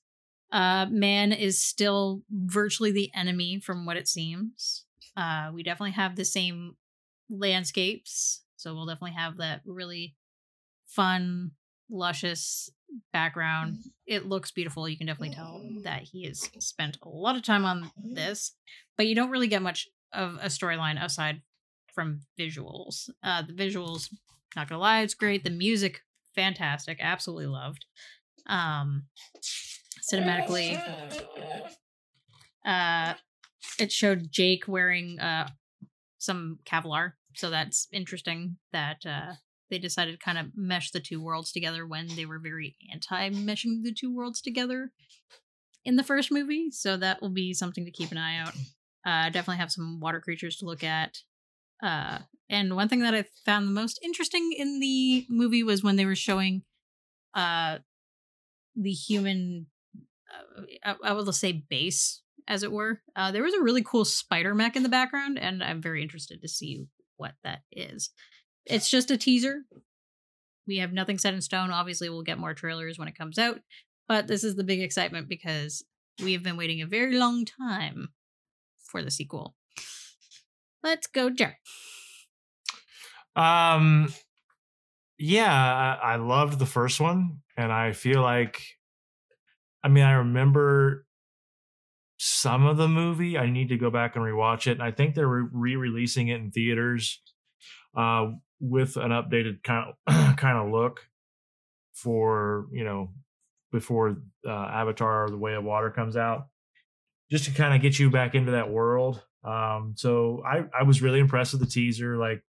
Uh 0.52 0.88
man 0.90 1.32
is 1.32 1.62
still 1.62 2.24
virtually 2.32 2.92
the 2.92 3.12
enemy 3.16 3.60
from 3.60 3.86
what 3.86 3.98
it 3.98 4.08
seems. 4.08 4.86
Uh 5.16 5.52
we 5.54 5.64
definitely 5.64 5.92
have 5.92 6.16
the 6.16 6.26
same 6.26 6.76
landscapes 7.30 8.44
so 8.58 8.74
we'll 8.74 8.88
definitely 8.88 9.16
have 9.16 9.38
that 9.38 9.62
really 9.66 10.16
fun 10.88 11.52
luscious 11.90 12.70
background. 13.14 13.78
It 14.08 14.26
looks 14.26 14.52
beautiful. 14.52 14.88
You 14.88 14.98
can 14.98 15.08
definitely 15.08 15.36
tell 15.36 15.62
that 15.84 16.04
he 16.04 16.26
has 16.26 16.50
spent 16.60 16.98
a 17.04 17.10
lot 17.10 17.36
of 17.36 17.44
time 17.44 17.66
on 17.66 17.92
this, 18.04 18.54
but 18.98 19.08
you 19.08 19.16
don't 19.16 19.30
really 19.30 19.48
get 19.48 19.62
much 19.62 19.88
of 20.14 20.38
a 20.42 20.48
storyline 20.48 21.04
aside 21.04 21.42
from 21.94 22.22
visuals. 22.40 23.10
Uh, 23.24 23.42
the 23.44 23.54
visuals, 23.54 24.10
not 24.56 24.68
gonna 24.68 24.82
lie, 24.82 25.02
it's 25.02 25.14
great. 25.14 25.44
The 25.44 25.50
music, 25.50 26.02
fantastic. 26.36 26.98
Absolutely 27.02 27.48
loved. 27.48 27.86
Um, 28.48 29.04
cinematically, 30.12 30.82
uh, 32.66 33.14
it 33.80 33.92
showed 33.92 34.32
Jake 34.32 34.68
wearing 34.68 35.20
uh 35.20 35.50
some 36.18 36.60
Kevlar, 36.66 37.14
so 37.36 37.50
that's 37.50 37.88
interesting. 37.92 38.58
That 38.74 39.06
uh 39.06 39.34
they 39.70 39.80
decided 39.80 40.12
to 40.12 40.24
kind 40.24 40.38
of 40.38 40.48
mesh 40.56 40.92
the 40.92 41.00
two 41.00 41.22
worlds 41.22 41.52
together 41.52 41.86
when 41.86 42.08
they 42.16 42.26
were 42.26 42.40
very 42.40 42.76
anti 42.92 43.30
meshing 43.30 43.84
the 43.84 43.94
two 43.94 44.14
worlds 44.14 44.42
together 44.42 44.92
in 45.86 45.96
the 45.96 46.04
first 46.04 46.32
movie. 46.32 46.72
So 46.72 46.98
that 46.98 47.22
will 47.22 47.30
be 47.30 47.54
something 47.54 47.86
to 47.86 47.92
keep 47.92 48.12
an 48.12 48.18
eye 48.18 48.38
out. 48.38 48.54
Uh, 49.06 49.30
definitely 49.30 49.58
have 49.58 49.72
some 49.72 50.00
water 50.00 50.20
creatures 50.20 50.58
to 50.58 50.66
look 50.66 50.84
at. 50.84 51.18
Uh, 51.82 52.20
and 52.50 52.76
one 52.76 52.90
thing 52.90 53.00
that 53.02 53.14
I 53.14 53.26
found 53.46 53.68
the 53.68 53.72
most 53.72 54.00
interesting 54.04 54.54
in 54.58 54.80
the 54.80 55.26
movie 55.30 55.64
was 55.64 55.84
when 55.84 55.96
they 55.96 56.06
were 56.06 56.16
showing 56.16 56.64
uh, 57.34 57.78
the 58.76 58.92
human, 58.92 59.68
uh, 59.96 60.64
I, 60.84 61.10
I 61.10 61.14
will 61.14 61.32
say 61.32 61.64
base, 61.70 62.22
as 62.48 62.64
it 62.64 62.72
were. 62.72 63.02
Uh, 63.16 63.32
there 63.32 63.44
was 63.44 63.54
a 63.54 63.62
really 63.62 63.84
cool 63.84 64.04
spider 64.04 64.54
mech 64.56 64.76
in 64.76 64.84
the 64.84 64.90
background, 64.90 65.38
and 65.40 65.64
I'm 65.64 65.82
very 65.82 66.02
interested 66.02 66.42
to 66.42 66.48
see 66.48 66.88
what 67.18 67.34
that 67.44 67.62
is. 67.72 68.10
It's 68.66 68.90
just 68.90 69.12
a 69.12 69.18
teaser. 69.18 69.64
We 70.68 70.78
have 70.78 70.94
nothing 70.94 71.18
set 71.18 71.34
in 71.34 71.42
stone. 71.42 71.72
Obviously, 71.72 72.10
we'll 72.10 72.22
get 72.22 72.38
more 72.38 72.54
trailers 72.54 73.00
when 73.00 73.08
it 73.08 73.18
comes 73.18 73.40
out, 73.40 73.60
but 74.08 74.28
this 74.28 74.44
is 74.44 74.56
the 74.56 74.64
big 74.64 74.82
excitement 74.82 75.28
because 75.28 75.84
we 76.22 76.34
have 76.34 76.44
been 76.44 76.58
waiting 76.58 76.82
a 76.82 76.86
very 76.86 77.18
long 77.18 77.46
time 77.46 78.10
for 78.78 79.02
the 79.02 79.12
sequel. 79.12 79.56
Let's 80.84 81.08
go, 81.08 81.30
Jared. 81.30 81.56
Um, 83.36 84.14
yeah, 85.18 85.98
I, 86.02 86.16
loved 86.18 86.60
the 86.60 86.66
first 86.66 87.00
one, 87.00 87.42
and 87.58 87.72
I 87.72 87.94
feel 87.94 88.22
like, 88.22 88.62
I 89.84 89.88
mean, 89.88 90.04
I 90.04 90.14
remember 90.14 91.06
some 92.18 92.66
of 92.66 92.78
the 92.78 92.88
movie. 92.88 93.38
I 93.38 93.50
need 93.50 93.70
to 93.70 93.78
go 93.78 93.90
back 93.90 94.16
and 94.16 94.24
rewatch 94.24 94.68
it. 94.68 94.82
I 94.82 94.92
think 94.92 95.16
they're 95.16 95.28
re-releasing 95.28 96.28
it 96.28 96.42
in 96.42 96.52
theaters 96.52 97.22
uh, 97.96 98.28
with 98.60 98.98
an 98.98 99.12
updated 99.12 99.64
kind 99.64 99.94
of 100.08 100.16
kind 100.38 100.58
of 100.58 100.72
look 100.72 101.02
for 101.94 102.68
you 102.72 102.84
know 102.84 103.12
before 103.72 104.18
uh, 104.48 104.52
Avatar: 104.52 105.30
The 105.30 105.38
Way 105.38 105.54
of 105.54 105.64
Water 105.64 105.92
comes 105.92 106.18
out, 106.18 106.48
just 107.30 107.46
to 107.46 107.52
kind 107.52 107.76
of 107.76 107.82
get 107.82 108.00
you 108.00 108.10
back 108.10 108.36
into 108.36 108.52
that 108.52 108.70
world. 108.70 109.24
Um, 109.44 109.94
so 109.96 110.44
I 110.46 110.64
I 110.78 110.84
was 110.84 111.02
really 111.02 111.20
impressed 111.20 111.54
with 111.54 111.62
the 111.62 111.68
teaser. 111.68 112.18
Like, 112.18 112.44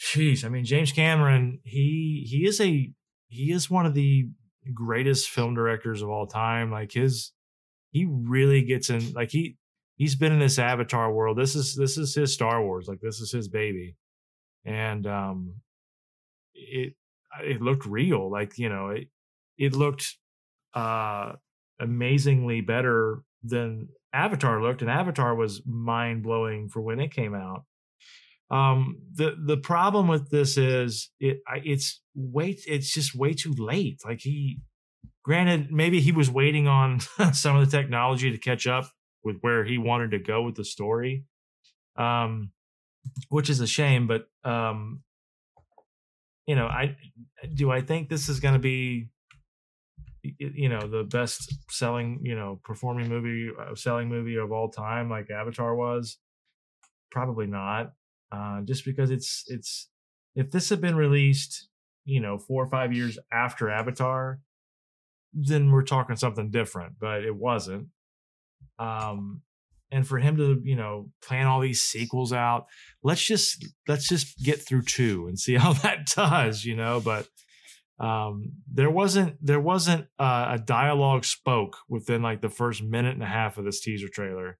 jeez, 0.00 0.44
I 0.44 0.48
mean 0.48 0.64
James 0.64 0.92
Cameron, 0.92 1.60
he 1.64 2.26
he 2.28 2.46
is 2.46 2.60
a 2.60 2.92
he 3.28 3.52
is 3.52 3.70
one 3.70 3.86
of 3.86 3.94
the 3.94 4.28
greatest 4.72 5.28
film 5.28 5.54
directors 5.54 6.02
of 6.02 6.08
all 6.08 6.26
time. 6.26 6.70
Like 6.70 6.92
his 6.92 7.32
he 7.90 8.06
really 8.08 8.62
gets 8.62 8.90
in 8.90 9.12
like 9.12 9.30
he 9.30 9.56
he's 9.96 10.16
been 10.16 10.32
in 10.32 10.38
this 10.38 10.58
Avatar 10.58 11.12
world. 11.12 11.38
This 11.38 11.54
is 11.54 11.74
this 11.74 11.96
is 11.96 12.14
his 12.14 12.32
Star 12.32 12.62
Wars. 12.62 12.86
Like 12.88 13.00
this 13.00 13.20
is 13.20 13.30
his 13.30 13.48
baby, 13.48 13.96
and 14.64 15.06
um, 15.06 15.54
it 16.54 16.94
it 17.42 17.60
looked 17.60 17.86
real. 17.86 18.30
Like 18.30 18.58
you 18.58 18.68
know 18.68 18.88
it 18.88 19.08
it 19.58 19.74
looked 19.74 20.16
uh 20.74 21.32
amazingly 21.80 22.60
better 22.60 23.22
than 23.42 23.88
Avatar 24.12 24.62
looked, 24.62 24.80
and 24.80 24.90
Avatar 24.90 25.34
was 25.34 25.62
mind 25.66 26.22
blowing 26.22 26.68
for 26.68 26.80
when 26.80 27.00
it 27.00 27.12
came 27.12 27.34
out. 27.34 27.64
Um, 28.50 28.98
the 29.12 29.36
the 29.44 29.56
problem 29.56 30.06
with 30.06 30.30
this 30.30 30.56
is 30.56 31.10
it 31.18 31.38
it's 31.64 32.00
way 32.14 32.56
it's 32.66 32.92
just 32.92 33.14
way 33.14 33.32
too 33.32 33.54
late. 33.56 34.00
Like 34.04 34.20
he, 34.20 34.60
granted, 35.24 35.72
maybe 35.72 36.00
he 36.00 36.12
was 36.12 36.30
waiting 36.30 36.68
on 36.68 37.00
some 37.32 37.56
of 37.56 37.68
the 37.68 37.76
technology 37.76 38.30
to 38.30 38.38
catch 38.38 38.66
up 38.66 38.90
with 39.24 39.38
where 39.40 39.64
he 39.64 39.78
wanted 39.78 40.10
to 40.12 40.18
go 40.18 40.42
with 40.42 40.54
the 40.54 40.64
story, 40.64 41.24
um, 41.96 42.52
which 43.28 43.50
is 43.50 43.60
a 43.60 43.66
shame. 43.66 44.06
But 44.06 44.28
um, 44.44 45.02
you 46.46 46.54
know, 46.54 46.66
I 46.66 46.96
do 47.54 47.70
I 47.70 47.80
think 47.80 48.08
this 48.08 48.28
is 48.28 48.40
going 48.40 48.54
to 48.54 48.60
be 48.60 49.10
you 50.38 50.68
know 50.68 50.88
the 50.88 51.04
best 51.04 51.54
selling 51.70 52.20
you 52.22 52.34
know 52.34 52.60
performing 52.64 53.08
movie 53.08 53.50
uh, 53.60 53.74
selling 53.74 54.08
movie 54.08 54.36
of 54.36 54.52
all 54.52 54.70
time 54.70 55.10
like 55.10 55.30
avatar 55.30 55.74
was 55.74 56.18
probably 57.10 57.46
not 57.46 57.92
uh 58.32 58.62
just 58.62 58.84
because 58.84 59.10
it's 59.10 59.44
it's 59.48 59.90
if 60.34 60.50
this 60.50 60.70
had 60.70 60.80
been 60.80 60.96
released 60.96 61.68
you 62.06 62.20
know 62.20 62.38
four 62.38 62.64
or 62.64 62.68
five 62.70 62.92
years 62.92 63.18
after 63.32 63.68
avatar 63.68 64.40
then 65.34 65.70
we're 65.70 65.82
talking 65.82 66.16
something 66.16 66.50
different 66.50 66.94
but 66.98 67.22
it 67.22 67.34
wasn't 67.36 67.88
um 68.78 69.42
and 69.90 70.06
for 70.06 70.18
him 70.18 70.36
to 70.36 70.60
you 70.64 70.76
know 70.76 71.10
plan 71.22 71.46
all 71.46 71.60
these 71.60 71.82
sequels 71.82 72.32
out 72.32 72.66
let's 73.02 73.22
just 73.24 73.64
let's 73.88 74.08
just 74.08 74.38
get 74.38 74.60
through 74.66 74.82
two 74.82 75.26
and 75.28 75.38
see 75.38 75.54
how 75.54 75.72
that 75.84 76.06
does 76.06 76.64
you 76.64 76.74
know 76.76 77.00
but 77.00 77.26
um 78.00 78.50
there 78.72 78.90
wasn't 78.90 79.36
there 79.44 79.60
wasn't 79.60 80.06
uh, 80.18 80.48
a 80.50 80.58
dialogue 80.58 81.24
spoke 81.24 81.76
within 81.88 82.22
like 82.22 82.40
the 82.40 82.48
first 82.48 82.82
minute 82.82 83.14
and 83.14 83.22
a 83.22 83.26
half 83.26 83.56
of 83.56 83.64
this 83.64 83.80
teaser 83.80 84.08
trailer 84.08 84.58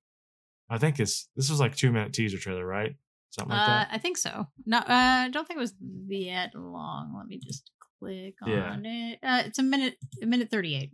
i 0.70 0.78
think 0.78 1.00
it's 1.00 1.28
this 1.34 1.50
was 1.50 1.58
like 1.60 1.74
two 1.74 1.90
minute 1.90 2.12
teaser 2.12 2.38
trailer 2.38 2.64
right 2.66 2.94
something 3.30 3.50
like 3.56 3.62
Uh, 3.68 3.72
that 3.72 3.88
I 3.90 3.98
think 3.98 4.16
so. 4.16 4.46
No, 4.64 4.76
uh, 4.78 4.84
I 4.88 5.28
don't 5.32 5.44
think 5.48 5.58
it 5.58 5.60
was 5.60 5.74
that 6.08 6.50
long. 6.54 7.14
Let 7.18 7.26
me 7.26 7.40
just 7.44 7.68
click 7.98 8.34
Yeah. 8.46 8.70
on 8.70 8.86
it. 8.86 9.18
Uh, 9.24 9.42
it's 9.44 9.58
a 9.58 9.62
minute, 9.64 9.96
a 10.22 10.26
minute 10.26 10.50
thirty-eight. 10.52 10.90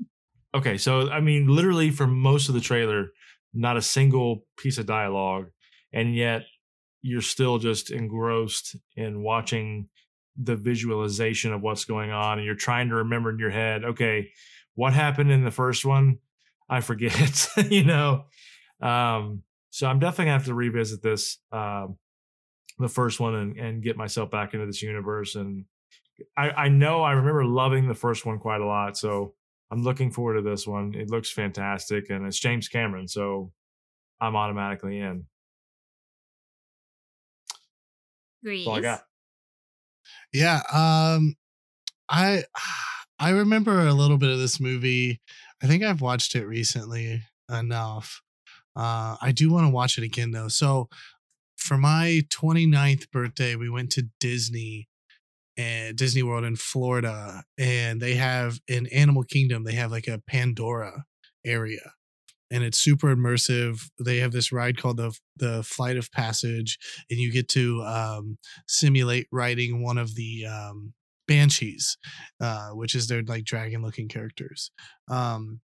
okay 0.55 0.79
so 0.79 1.11
i 1.11 1.21
mean 1.21 1.47
literally 1.49 1.91
for 1.91 2.07
most 2.07 2.49
of 2.49 2.55
the 2.55 2.61
trailer 2.63 3.09
not 3.53 3.77
a 3.77 3.83
single 3.83 4.45
piece 4.57 4.79
of 4.79 4.87
dialogue 4.87 5.47
and 5.93 6.15
yet 6.15 6.43
you're 7.03 7.21
still 7.21 7.59
just 7.59 7.91
engrossed 7.91 8.77
in 8.97 9.23
watching 9.23 9.89
the 10.37 10.57
visualization 10.57 11.53
of 11.53 11.61
what's 11.61 11.85
going 11.85 12.11
on 12.11 12.39
and 12.39 12.47
you're 12.47 12.55
trying 12.55 12.89
to 12.89 12.97
remember 12.97 13.31
in 13.31 13.39
your 13.39 13.51
head 13.51 13.85
okay 13.85 14.31
what 14.75 14.93
happened 14.93 15.31
in 15.31 15.45
the 15.45 15.51
first 15.51 15.85
one? 15.85 16.19
I 16.69 16.81
forget 16.81 17.49
you 17.71 17.85
know? 17.85 18.25
Um 18.81 19.43
so 19.71 19.87
i'm 19.87 19.99
definitely 19.99 20.27
gonna 20.27 20.39
have 20.39 20.47
to 20.47 20.55
revisit 20.55 21.03
this 21.03 21.39
um 21.53 21.97
the 22.79 22.89
first 22.89 23.21
one 23.21 23.35
and, 23.35 23.57
and 23.57 23.83
get 23.83 23.97
myself 23.97 24.31
back 24.31 24.55
into 24.55 24.67
this 24.67 24.83
universe 24.83 25.35
and 25.35 25.65
I, 26.37 26.51
I 26.51 26.69
know 26.69 27.03
i 27.03 27.13
remember 27.13 27.45
loving 27.45 27.89
the 27.89 27.95
first 27.95 28.27
one 28.27 28.39
quite 28.39 28.61
a 28.61 28.67
lot 28.67 28.97
so 28.97 29.35
i'm 29.71 29.83
looking 29.83 30.11
forward 30.11 30.35
to 30.35 30.43
this 30.43 30.67
one 30.67 30.95
it 30.95 31.11
looks 31.11 31.31
fantastic 31.31 32.11
and 32.11 32.27
it's 32.27 32.39
james 32.39 32.69
cameron 32.69 33.07
so 33.09 33.53
i'm 34.21 34.37
automatically 34.37 34.99
in 34.99 35.25
Grease. 38.43 38.65
that's 38.65 38.69
all 38.69 38.77
i 38.77 38.81
got 38.81 39.05
Yeah. 40.33 40.63
Um 40.73 41.35
I 42.09 42.45
I 43.19 43.31
remember 43.31 43.87
a 43.87 43.93
little 43.93 44.19
bit 44.19 44.31
of 44.31 44.39
this 44.39 44.59
movie. 44.61 45.21
I 45.63 45.67
think 45.67 45.83
I've 45.83 46.01
watched 46.01 46.35
it 46.35 46.47
recently 46.47 47.23
enough. 47.51 48.23
Uh 48.75 49.17
I 49.21 49.33
do 49.33 49.51
want 49.51 49.67
to 49.67 49.71
watch 49.71 49.99
it 49.99 50.05
again 50.05 50.31
though. 50.31 50.49
So 50.49 50.89
for 51.57 51.77
my 51.77 52.23
29th 52.31 53.11
birthday, 53.11 53.55
we 53.55 53.69
went 53.69 53.91
to 53.93 54.09
Disney 54.19 54.89
and 55.61 55.97
Disney 55.97 56.23
World 56.23 56.45
in 56.45 56.57
Florida 56.57 57.43
and 57.59 58.01
they 58.01 58.15
have 58.15 58.61
in 58.67 58.87
Animal 58.87 59.25
Kingdom, 59.25 59.65
they 59.65 59.75
have 59.75 59.91
like 59.91 60.09
a 60.09 60.23
Pandora 60.27 61.05
area. 61.45 61.93
And 62.51 62.65
it's 62.65 62.79
super 62.79 63.15
immersive. 63.15 63.91
They 64.03 64.19
have 64.19 64.33
this 64.33 64.51
ride 64.51 64.79
called 64.79 64.97
the 64.97 65.17
the 65.37 65.63
Flight 65.63 65.97
of 65.97 66.11
Passage, 66.11 66.79
and 67.09 67.21
you 67.21 67.31
get 67.31 67.49
to 67.51 67.83
um, 67.83 68.39
simulate 68.67 69.29
riding 69.31 69.85
one 69.85 69.99
of 69.99 70.17
the 70.17 70.47
um, 70.47 70.95
banshees, 71.29 71.97
uh, 72.41 72.71
which 72.71 72.97
is 72.97 73.07
their 73.07 73.23
like 73.23 73.45
dragon 73.45 73.83
looking 73.83 74.09
characters. 74.09 74.73
Um, 75.09 75.61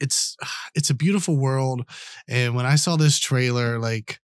it's 0.00 0.36
it's 0.74 0.88
a 0.88 0.94
beautiful 0.94 1.36
world, 1.36 1.82
and 2.26 2.54
when 2.54 2.64
I 2.64 2.76
saw 2.76 2.96
this 2.96 3.18
trailer, 3.18 3.78
like 3.78 4.20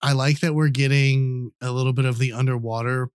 I 0.00 0.12
like 0.12 0.40
that 0.40 0.54
we're 0.54 0.68
getting 0.68 1.50
a 1.60 1.72
little 1.72 1.92
bit 1.92 2.06
of 2.06 2.16
the 2.16 2.32
underwater 2.32 3.10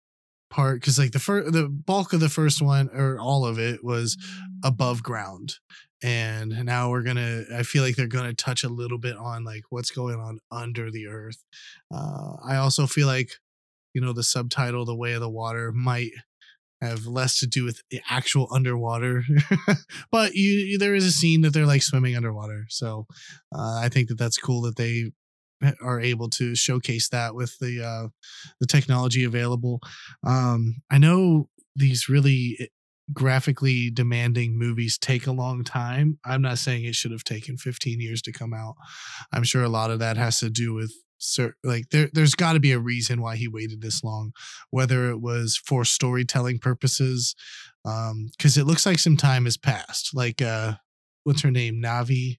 part 0.56 0.80
because 0.80 0.98
like 0.98 1.12
the 1.12 1.18
first 1.18 1.52
the 1.52 1.68
bulk 1.68 2.14
of 2.14 2.20
the 2.20 2.30
first 2.30 2.62
one 2.62 2.88
or 2.94 3.20
all 3.20 3.44
of 3.44 3.58
it 3.58 3.84
was 3.84 4.16
above 4.64 5.02
ground 5.02 5.56
and 6.02 6.64
now 6.64 6.88
we're 6.88 7.02
gonna 7.02 7.44
i 7.54 7.62
feel 7.62 7.82
like 7.82 7.94
they're 7.94 8.06
gonna 8.06 8.32
touch 8.32 8.64
a 8.64 8.68
little 8.68 8.96
bit 8.96 9.16
on 9.16 9.44
like 9.44 9.64
what's 9.68 9.90
going 9.90 10.18
on 10.18 10.38
under 10.50 10.90
the 10.90 11.06
earth 11.06 11.44
uh 11.94 12.36
i 12.42 12.56
also 12.56 12.86
feel 12.86 13.06
like 13.06 13.32
you 13.92 14.00
know 14.00 14.14
the 14.14 14.22
subtitle 14.22 14.86
the 14.86 14.96
way 14.96 15.12
of 15.12 15.20
the 15.20 15.28
water 15.28 15.72
might 15.72 16.12
have 16.80 17.06
less 17.06 17.38
to 17.38 17.46
do 17.46 17.64
with 17.64 17.82
the 17.90 18.00
actual 18.10 18.48
underwater. 18.52 19.24
but 20.12 20.34
you, 20.34 20.76
there 20.78 20.94
is 20.94 21.06
a 21.06 21.10
scene 21.10 21.40
that 21.40 21.54
they're 21.54 21.64
like 21.64 21.82
swimming 21.82 22.14
underwater. 22.14 22.66
So 22.68 23.06
uh, 23.50 23.80
I 23.82 23.88
think 23.88 24.08
that 24.08 24.18
that's 24.18 24.36
cool 24.36 24.60
that 24.62 24.76
they 24.76 25.12
are 25.82 26.00
able 26.00 26.28
to 26.30 26.54
showcase 26.54 27.08
that 27.10 27.34
with 27.34 27.58
the 27.58 27.84
uh, 27.84 28.08
the 28.60 28.66
technology 28.66 29.24
available. 29.24 29.80
Um, 30.26 30.76
I 30.90 30.98
know 30.98 31.48
these 31.74 32.08
really 32.08 32.56
eh, 32.60 32.66
graphically 33.12 33.90
demanding 33.90 34.58
movies 34.58 34.98
take 34.98 35.26
a 35.26 35.32
long 35.32 35.64
time. 35.64 36.18
I'm 36.24 36.42
not 36.42 36.58
saying 36.58 36.84
it 36.84 36.94
should 36.94 37.12
have 37.12 37.24
taken 37.24 37.56
15 37.56 38.00
years 38.00 38.20
to 38.22 38.32
come 38.32 38.52
out. 38.52 38.74
I'm 39.32 39.44
sure 39.44 39.62
a 39.62 39.68
lot 39.68 39.90
of 39.90 39.98
that 40.00 40.16
has 40.16 40.40
to 40.40 40.50
do 40.50 40.74
with 40.74 40.92
like 41.64 41.88
there 41.90 42.10
there's 42.12 42.34
got 42.34 42.52
to 42.52 42.60
be 42.60 42.72
a 42.72 42.78
reason 42.78 43.22
why 43.22 43.36
he 43.36 43.48
waited 43.48 43.80
this 43.80 44.04
long 44.04 44.32
whether 44.68 45.08
it 45.08 45.18
was 45.18 45.58
for 45.64 45.82
storytelling 45.82 46.58
purposes 46.58 47.34
um 47.86 48.28
cuz 48.38 48.58
it 48.58 48.66
looks 48.66 48.84
like 48.84 48.98
some 48.98 49.16
time 49.16 49.46
has 49.46 49.56
passed 49.56 50.10
like 50.12 50.42
uh 50.42 50.74
what's 51.24 51.40
her 51.40 51.50
name 51.50 51.80
Navi 51.82 52.36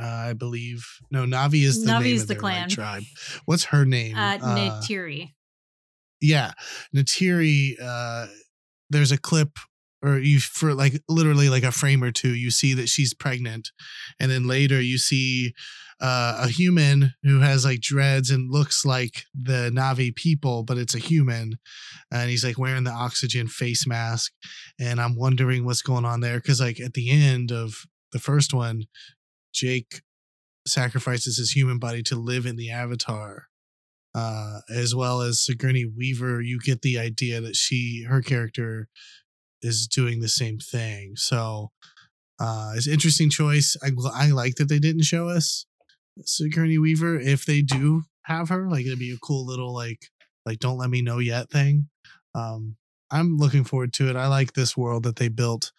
uh, 0.00 0.04
I 0.04 0.32
believe 0.32 0.84
no 1.10 1.24
Navi 1.24 1.62
is 1.62 1.84
the 1.84 1.90
Navi 1.90 2.02
name 2.02 2.14
is 2.16 2.22
of 2.22 2.28
the 2.28 2.34
their, 2.34 2.42
like, 2.42 2.68
tribe. 2.68 3.02
What's 3.46 3.64
her 3.64 3.84
name? 3.84 4.16
Uh, 4.16 4.38
Neytiri. 4.38 5.32
yeah 6.20 6.52
Neytiri 6.94 7.74
uh 7.82 8.26
there's 8.90 9.12
a 9.12 9.18
clip 9.18 9.58
or 10.02 10.18
you 10.18 10.40
for 10.40 10.74
like 10.74 11.02
literally 11.08 11.48
like 11.48 11.64
a 11.64 11.72
frame 11.72 12.02
or 12.04 12.12
two 12.12 12.34
you 12.34 12.50
see 12.50 12.74
that 12.74 12.88
she's 12.88 13.14
pregnant 13.14 13.70
and 14.20 14.30
then 14.30 14.46
later 14.46 14.80
you 14.80 14.98
see 14.98 15.52
uh, 15.98 16.42
a 16.44 16.48
human 16.48 17.14
who 17.22 17.40
has 17.40 17.64
like 17.64 17.80
dreads 17.80 18.30
and 18.30 18.52
looks 18.52 18.84
like 18.84 19.24
the 19.34 19.70
navi 19.74 20.14
people 20.14 20.62
but 20.62 20.76
it's 20.76 20.94
a 20.94 20.98
human 20.98 21.58
and 22.12 22.28
he's 22.28 22.44
like 22.44 22.58
wearing 22.58 22.84
the 22.84 22.90
oxygen 22.90 23.48
face 23.48 23.86
mask 23.86 24.30
and 24.78 25.00
i'm 25.00 25.16
wondering 25.16 25.64
what's 25.64 25.80
going 25.80 26.04
on 26.04 26.20
there 26.20 26.36
because 26.36 26.60
like 26.60 26.78
at 26.78 26.92
the 26.92 27.10
end 27.10 27.50
of 27.50 27.86
the 28.12 28.18
first 28.18 28.52
one 28.52 28.84
jake 29.56 30.02
sacrifices 30.66 31.38
his 31.38 31.52
human 31.52 31.78
body 31.78 32.02
to 32.02 32.16
live 32.16 32.44
in 32.44 32.56
the 32.56 32.70
avatar 32.70 33.48
uh, 34.16 34.60
as 34.70 34.94
well 34.94 35.20
as 35.20 35.44
Sigourney 35.44 35.84
Weaver, 35.84 36.40
you 36.40 36.58
get 36.58 36.80
the 36.80 36.98
idea 36.98 37.38
that 37.42 37.54
she, 37.54 38.06
her 38.08 38.22
character, 38.22 38.88
is 39.60 39.86
doing 39.86 40.20
the 40.20 40.28
same 40.28 40.58
thing. 40.58 41.16
So 41.16 41.70
uh, 42.40 42.72
it's 42.74 42.88
interesting 42.88 43.28
choice. 43.28 43.76
I, 43.82 43.90
I 44.14 44.30
like 44.30 44.54
that 44.54 44.70
they 44.70 44.78
didn't 44.78 45.02
show 45.02 45.28
us 45.28 45.66
Sigourney 46.24 46.78
Weaver. 46.78 47.20
If 47.20 47.44
they 47.44 47.60
do 47.60 48.04
have 48.22 48.48
her, 48.48 48.70
like 48.70 48.86
it'd 48.86 48.98
be 48.98 49.12
a 49.12 49.18
cool 49.18 49.44
little 49.44 49.74
like 49.74 50.06
like 50.46 50.60
don't 50.60 50.78
let 50.78 50.88
me 50.88 51.02
know 51.02 51.18
yet 51.18 51.50
thing. 51.50 51.88
Um, 52.34 52.76
I'm 53.10 53.36
looking 53.36 53.64
forward 53.64 53.92
to 53.94 54.08
it. 54.08 54.16
I 54.16 54.26
like 54.26 54.52
this 54.52 54.76
world 54.76 55.04
that 55.04 55.16
they 55.16 55.28
built. 55.28 55.72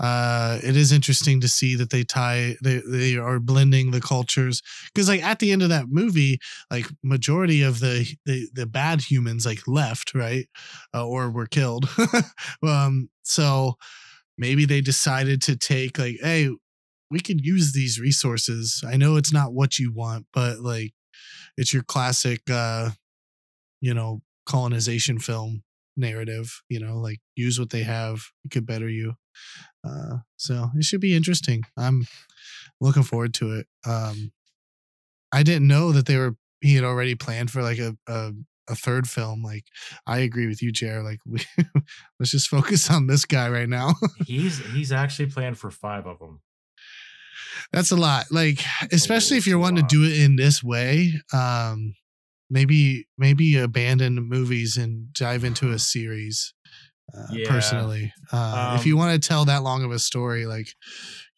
Uh, 0.00 0.58
it 0.62 0.76
is 0.76 0.90
interesting 0.90 1.40
to 1.40 1.48
see 1.48 1.76
that 1.76 1.90
they 1.90 2.02
tie 2.02 2.56
they 2.62 2.82
they 2.86 3.16
are 3.16 3.38
blending 3.38 3.90
the 3.90 4.00
cultures 4.00 4.62
because 4.92 5.08
like 5.08 5.22
at 5.22 5.38
the 5.38 5.52
end 5.52 5.62
of 5.62 5.68
that 5.68 5.86
movie, 5.88 6.38
like 6.70 6.86
majority 7.02 7.62
of 7.62 7.80
the 7.80 8.08
the, 8.24 8.48
the 8.52 8.66
bad 8.66 9.02
humans 9.02 9.46
like 9.46 9.60
left 9.66 10.14
right 10.14 10.46
uh, 10.94 11.06
or 11.06 11.30
were 11.30 11.46
killed. 11.46 11.88
um, 12.66 13.08
so 13.22 13.74
maybe 14.38 14.64
they 14.64 14.80
decided 14.80 15.42
to 15.42 15.56
take 15.56 15.98
like 15.98 16.16
hey 16.22 16.48
we 17.10 17.20
could 17.20 17.44
use 17.44 17.74
these 17.74 18.00
resources. 18.00 18.82
I 18.88 18.96
know 18.96 19.16
it's 19.16 19.32
not 19.32 19.52
what 19.52 19.78
you 19.78 19.92
want, 19.92 20.26
but 20.32 20.60
like 20.60 20.94
it's 21.56 21.72
your 21.72 21.82
classic 21.82 22.40
uh 22.50 22.90
you 23.80 23.94
know 23.94 24.22
colonization 24.46 25.18
film 25.18 25.62
narrative 25.96 26.62
you 26.68 26.80
know 26.80 26.98
like 26.98 27.18
use 27.36 27.58
what 27.58 27.70
they 27.70 27.82
have 27.82 28.22
it 28.44 28.50
could 28.50 28.66
better 28.66 28.88
you 28.88 29.14
uh 29.84 30.16
so 30.36 30.68
it 30.76 30.84
should 30.84 31.00
be 31.00 31.16
interesting 31.16 31.62
i'm 31.76 32.06
looking 32.80 33.02
forward 33.02 33.34
to 33.34 33.52
it 33.52 33.66
um 33.86 34.32
i 35.32 35.42
didn't 35.42 35.68
know 35.68 35.92
that 35.92 36.06
they 36.06 36.16
were 36.16 36.36
he 36.60 36.74
had 36.74 36.84
already 36.84 37.14
planned 37.14 37.50
for 37.50 37.62
like 37.62 37.78
a 37.78 37.96
a, 38.08 38.32
a 38.68 38.74
third 38.74 39.08
film 39.08 39.42
like 39.42 39.64
i 40.06 40.18
agree 40.18 40.46
with 40.46 40.62
you 40.62 40.72
Jer. 40.72 41.02
like 41.02 41.18
we 41.26 41.40
let's 42.18 42.30
just 42.30 42.48
focus 42.48 42.90
on 42.90 43.06
this 43.06 43.24
guy 43.24 43.48
right 43.48 43.68
now 43.68 43.94
He's 44.26 44.58
he's 44.72 44.92
actually 44.92 45.26
planned 45.26 45.58
for 45.58 45.70
five 45.70 46.06
of 46.06 46.18
them. 46.18 46.40
That's 47.72 47.90
a 47.90 47.96
lot. 47.96 48.26
Like, 48.30 48.60
especially 48.92 49.36
if 49.36 49.46
you're 49.46 49.58
wanting 49.58 49.86
to 49.86 49.94
do 49.94 50.04
it 50.04 50.20
in 50.20 50.36
this 50.36 50.62
way, 50.62 51.12
um, 51.32 51.94
maybe 52.52 53.08
maybe 53.18 53.56
abandon 53.56 54.14
movies 54.28 54.76
and 54.76 55.12
dive 55.14 55.42
into 55.42 55.70
a 55.70 55.78
series. 55.78 56.54
Uh, 57.12 57.26
Yeah. 57.32 57.48
Personally, 57.48 58.12
uh, 58.30 58.72
if 58.76 58.82
Um, 58.82 58.86
you 58.86 58.96
want 58.96 59.20
to 59.20 59.28
tell 59.28 59.44
that 59.46 59.62
long 59.62 59.82
of 59.84 59.90
a 59.90 59.98
story, 59.98 60.46
like 60.46 60.68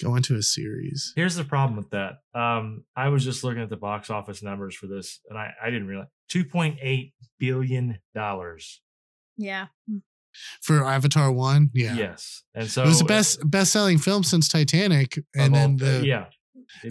go 0.02 0.14
into 0.14 0.36
a 0.36 0.42
series. 0.42 1.12
Here's 1.16 1.34
the 1.36 1.44
problem 1.44 1.76
with 1.76 1.90
that. 1.90 2.18
Um, 2.34 2.84
I 2.94 3.08
was 3.08 3.24
just 3.24 3.42
looking 3.44 3.62
at 3.62 3.70
the 3.70 3.76
box 3.76 4.10
office 4.10 4.42
numbers 4.42 4.74
for 4.76 4.86
this, 4.86 5.20
and 5.30 5.38
I, 5.38 5.52
I 5.62 5.70
didn't 5.70 5.86
realize 5.88 6.08
two 6.28 6.44
point 6.44 6.78
eight 6.82 7.14
billion 7.38 7.98
dollars. 8.14 8.82
Yeah. 9.36 9.68
For 10.62 10.84
Avatar 10.84 11.30
one, 11.32 11.70
yeah, 11.74 11.94
Yes, 11.96 12.42
and 12.54 12.68
so 12.68 12.82
it 12.82 12.86
was 12.86 12.98
the 12.98 13.04
best 13.04 13.38
best 13.48 13.72
selling 13.72 13.98
film 13.98 14.22
since 14.24 14.48
Titanic, 14.48 15.16
of 15.18 15.24
and 15.36 15.54
then 15.54 15.70
all- 15.72 15.76
the 15.78 16.06
yeah, 16.06 16.26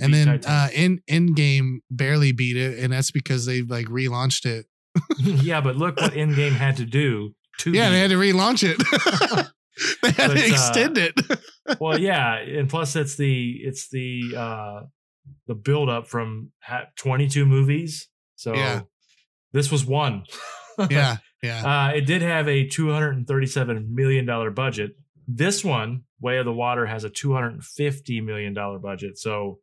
And 0.01 0.13
then 0.13 0.41
uh, 0.45 0.69
in 0.73 1.01
Endgame 1.09 1.77
barely 1.89 2.31
beat 2.31 2.57
it, 2.57 2.79
and 2.79 2.93
that's 2.93 3.11
because 3.11 3.45
they 3.45 3.61
like 3.61 3.87
relaunched 3.87 4.45
it. 4.45 4.65
yeah, 5.19 5.61
but 5.61 5.75
look 5.75 5.99
what 5.99 6.13
Endgame 6.13 6.51
had 6.51 6.77
to 6.77 6.85
do 6.85 7.33
to 7.59 7.71
Yeah, 7.71 7.89
they 7.89 7.99
had 7.99 8.09
to 8.11 8.17
relaunch 8.17 8.63
it. 8.63 8.77
they 10.03 10.11
had 10.11 10.27
But, 10.29 10.37
to 10.37 10.43
uh, 10.43 10.47
extend 10.47 10.97
it. 10.97 11.19
well 11.79 11.97
yeah 11.99 12.35
and 12.37 12.69
plus 12.69 12.95
it's 12.95 13.15
the 13.15 13.53
it's 13.63 13.89
the 13.89 14.21
uh 14.37 14.81
the 15.47 15.55
build 15.55 15.89
up 15.89 16.07
from 16.07 16.51
ha- 16.61 16.85
22 16.97 17.45
movies 17.45 18.07
so 18.35 18.53
Yeah. 18.53 18.81
this 19.51 19.71
was 19.71 19.83
one 19.85 20.25
yeah, 20.91 21.17
yeah. 21.41 21.87
uh 21.89 21.91
it 21.95 22.01
did 22.01 22.21
have 22.21 22.47
a 22.47 22.67
237 22.67 23.95
million 23.95 24.25
dollar 24.25 24.51
budget 24.51 24.91
this 25.27 25.63
one 25.63 26.03
way 26.21 26.37
of 26.37 26.45
the 26.45 26.53
water 26.53 26.85
has 26.85 27.03
a 27.03 27.09
250 27.09 28.21
million 28.21 28.53
dollar 28.53 28.77
budget 28.79 29.17
so 29.17 29.59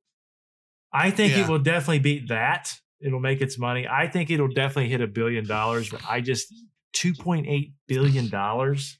i 0.92 1.10
think 1.10 1.32
Yeah. 1.32 1.44
it 1.44 1.48
will 1.48 1.58
definitely 1.58 1.98
beat 2.00 2.28
that 2.28 2.74
it'll 3.00 3.20
make 3.20 3.40
its 3.40 3.58
money 3.58 3.86
i 3.88 4.06
think 4.08 4.30
it'll 4.30 4.48
definitely 4.48 4.88
hit 4.90 5.00
a 5.00 5.06
billion 5.06 5.46
dollars 5.46 5.88
but 5.90 6.00
i 6.08 6.20
just 6.20 6.52
2.8 6.96 7.72
billion 7.88 8.28
dollars 8.28 8.98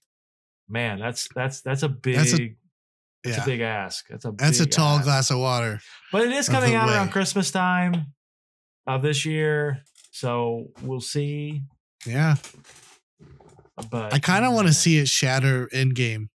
man 0.69 0.99
that's 0.99 1.29
that's 1.35 1.61
that's 1.63 1.83
a 1.83 1.89
big 1.89 2.17
That's 2.17 2.35
a- 2.35 2.57
yeah. 3.27 3.43
a 3.43 3.45
big 3.45 3.61
ask. 3.61 4.07
That's 4.09 4.25
a 4.25 4.31
That's 4.33 4.61
a 4.61 4.67
tall 4.67 4.97
ask. 4.97 5.05
glass 5.05 5.31
of 5.31 5.39
water. 5.41 5.79
But 6.11 6.23
it 6.23 6.33
is 6.33 6.49
coming 6.49 6.75
out 6.75 6.89
around. 6.89 7.11
Christmas 7.11 7.51
time 7.51 8.15
of 8.87 9.03
this 9.03 9.27
year, 9.27 9.83
so 10.11 10.69
we'll 10.81 11.03
see. 11.03 11.61
Yeah. 12.07 12.37
But 13.91 14.15
I 14.15 14.19
kind 14.21 14.47
of 14.47 14.55
want 14.55 14.69
to 14.69 14.73
see 14.73 14.97
it 14.99 15.07
shatter 15.09 15.69
Endgame. 15.73 16.29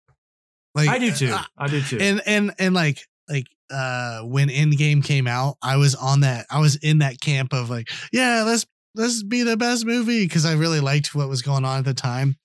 Like 0.76 0.90
I 0.90 0.98
do 1.00 1.12
too. 1.14 1.32
uh, 1.32 1.44
I 1.58 1.68
do 1.68 1.82
too. 1.82 2.00
and 2.02 2.22
and 2.26 2.54
and 2.60 2.74
like 2.74 3.00
like 3.30 3.46
uh 3.74 4.22
when 4.22 4.50
Endgame 4.50 5.04
came 5.04 5.28
out, 5.28 5.58
I 5.62 5.78
was 5.78 5.96
on 5.96 6.22
that 6.22 6.46
I 6.50 6.60
was 6.60 6.76
in 6.78 7.00
that 7.00 7.20
camp 7.20 7.54
of 7.54 7.70
like, 7.70 7.90
yeah, 8.12 8.44
let's 8.46 8.66
let's 8.96 9.24
be 9.24 9.44
the 9.44 9.58
best 9.58 9.86
movie 9.86 10.26
because 10.26 10.46
I 10.46 10.54
really 10.54 10.80
liked 10.80 11.16
what 11.16 11.28
was 11.30 11.42
going 11.42 11.66
on 11.66 11.80
at 11.80 11.86
the 11.86 11.94
time. 11.94 12.38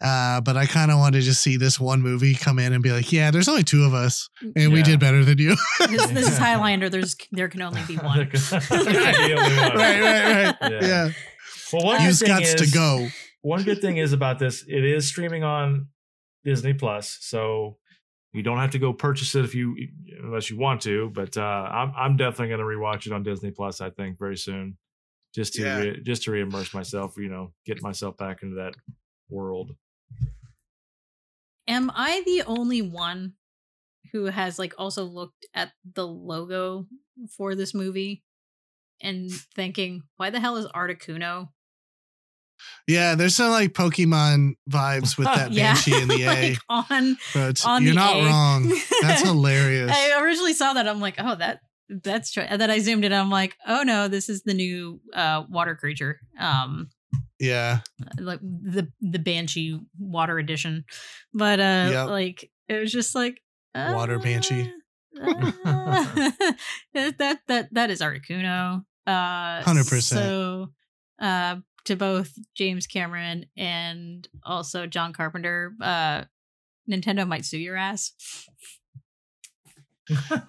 Uh, 0.00 0.40
but 0.40 0.56
I 0.56 0.66
kind 0.66 0.90
of 0.90 0.98
wanted 0.98 1.20
to 1.20 1.24
just 1.24 1.42
see 1.42 1.56
this 1.56 1.78
one 1.78 2.02
movie 2.02 2.34
come 2.34 2.58
in 2.58 2.72
and 2.72 2.82
be 2.82 2.90
like, 2.90 3.12
yeah, 3.12 3.30
there's 3.30 3.46
only 3.46 3.62
two 3.62 3.84
of 3.84 3.94
us, 3.94 4.28
and 4.56 4.72
we 4.72 4.82
did 4.82 4.98
better 4.98 5.24
than 5.24 5.38
you. 5.38 5.54
This, 5.78 6.06
this 6.10 6.28
is 6.28 6.38
Highlander. 6.38 6.88
There's 6.88 7.14
there 7.30 7.48
can 7.48 7.62
only 7.62 7.82
be 7.86 7.96
one. 7.96 8.18
Right, 8.32 9.80
right, 9.80 10.00
right. 10.00 10.56
Yeah. 10.60 10.80
Yeah, 10.82 11.10
Well, 11.72 11.84
one 11.84 12.02
use 12.02 12.18
good 12.18 12.26
thing 12.26 12.38
guts 12.38 12.54
to 12.54 12.66
go. 12.76 13.08
One 13.42 13.62
good 13.62 13.80
thing 13.80 13.98
is 13.98 14.12
about 14.12 14.40
this: 14.40 14.64
it 14.66 14.84
is 14.84 15.06
streaming 15.06 15.44
on 15.44 15.86
Disney 16.44 16.74
Plus, 16.74 17.18
so 17.20 17.76
you 18.32 18.42
don't 18.42 18.58
have 18.58 18.70
to 18.70 18.78
go 18.78 18.92
purchase 18.92 19.34
it 19.34 19.44
if 19.44 19.54
you 19.54 19.76
unless 20.22 20.50
you 20.50 20.56
want 20.58 20.80
to. 20.82 21.10
But 21.10 21.36
uh, 21.36 21.40
I'm 21.42 21.92
I'm 21.96 22.16
definitely 22.16 22.48
going 22.48 22.60
to 22.60 22.66
rewatch 22.66 23.06
it 23.06 23.12
on 23.12 23.22
Disney 23.22 23.50
Plus. 23.50 23.80
I 23.80 23.90
think 23.90 24.18
very 24.18 24.36
soon, 24.36 24.78
just 25.34 25.54
to 25.54 25.62
Yeah. 25.62 25.78
re- 25.78 26.00
just 26.02 26.22
to 26.24 26.30
reimmerse 26.30 26.72
myself. 26.74 27.16
You 27.16 27.28
know, 27.28 27.52
get 27.66 27.82
myself 27.82 28.16
back 28.16 28.42
into 28.42 28.56
that 28.56 28.74
world. 29.28 29.76
Am 31.68 31.90
I 31.94 32.22
the 32.26 32.42
only 32.46 32.82
one 32.82 33.34
who 34.12 34.24
has 34.26 34.58
like 34.58 34.74
also 34.78 35.04
looked 35.04 35.46
at 35.54 35.72
the 35.94 36.06
logo 36.06 36.86
for 37.36 37.54
this 37.54 37.72
movie 37.72 38.24
and 39.00 39.30
thinking, 39.30 40.02
why 40.16 40.30
the 40.30 40.40
hell 40.40 40.56
is 40.56 40.66
Articuno? 40.66 41.48
Yeah, 42.88 43.14
there's 43.14 43.36
some 43.36 43.50
like 43.50 43.72
Pokemon 43.72 44.54
vibes 44.70 45.16
with 45.16 45.26
that 45.34 45.52
Yeah, 45.52 45.72
Banshee 45.74 46.00
in 46.00 46.08
the 46.08 46.22
A. 46.24 46.26
like 46.50 46.58
on 46.68 47.16
But 47.34 47.64
on 47.66 47.82
you're 47.84 47.94
not 47.94 48.16
A. 48.16 48.24
wrong. 48.24 48.72
That's 49.00 49.22
hilarious. 49.28 49.90
I 49.94 50.20
originally 50.22 50.54
saw 50.54 50.72
that. 50.74 50.88
I'm 50.88 51.00
like, 51.00 51.14
oh, 51.18 51.34
that 51.36 51.60
that's 51.88 52.32
true. 52.32 52.42
And 52.42 52.60
then 52.60 52.70
I 52.70 52.78
zoomed 52.78 53.04
in. 53.04 53.12
I'm 53.12 53.30
like, 53.30 53.56
oh 53.66 53.82
no, 53.82 54.08
this 54.08 54.28
is 54.28 54.42
the 54.44 54.54
new 54.54 55.00
uh, 55.14 55.44
water 55.48 55.74
creature. 55.76 56.20
Um, 56.38 56.90
Yeah. 57.38 57.80
like 58.18 58.40
the 58.40 58.90
the 59.00 59.18
banshee 59.18 59.78
water 59.98 60.38
edition 60.38 60.84
but 61.34 61.58
uh 61.60 61.88
Yep. 61.90 62.06
like 62.08 62.50
it 62.68 62.78
was 62.80 62.92
just 62.92 63.14
like 63.14 63.42
Water 63.74 64.18
banshee. 64.18 64.70
uh, 65.20 66.30
that 66.94 67.38
that 67.48 67.68
that 67.72 67.90
is 67.90 68.00
articuno 68.00 68.84
uh 69.06 69.62
100%. 69.62 70.02
so 70.02 70.68
uh 71.20 71.56
to 71.84 71.96
both 71.96 72.32
james 72.54 72.86
cameron 72.86 73.46
and 73.56 74.28
also 74.44 74.86
john 74.86 75.12
carpenter 75.12 75.74
uh 75.80 76.22
nintendo 76.90 77.26
might 77.26 77.44
sue 77.44 77.58
your 77.58 77.76
ass 77.76 78.12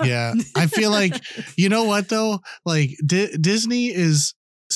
Yeah. 0.04 0.34
I 0.56 0.68
feel 0.68 0.90
like 0.90 1.14
you 1.58 1.70
know 1.70 1.84
what 1.84 2.10
though? 2.10 2.40
Like 2.66 2.90
Di- 3.06 3.38
Disney 3.40 3.88
is 3.88 4.34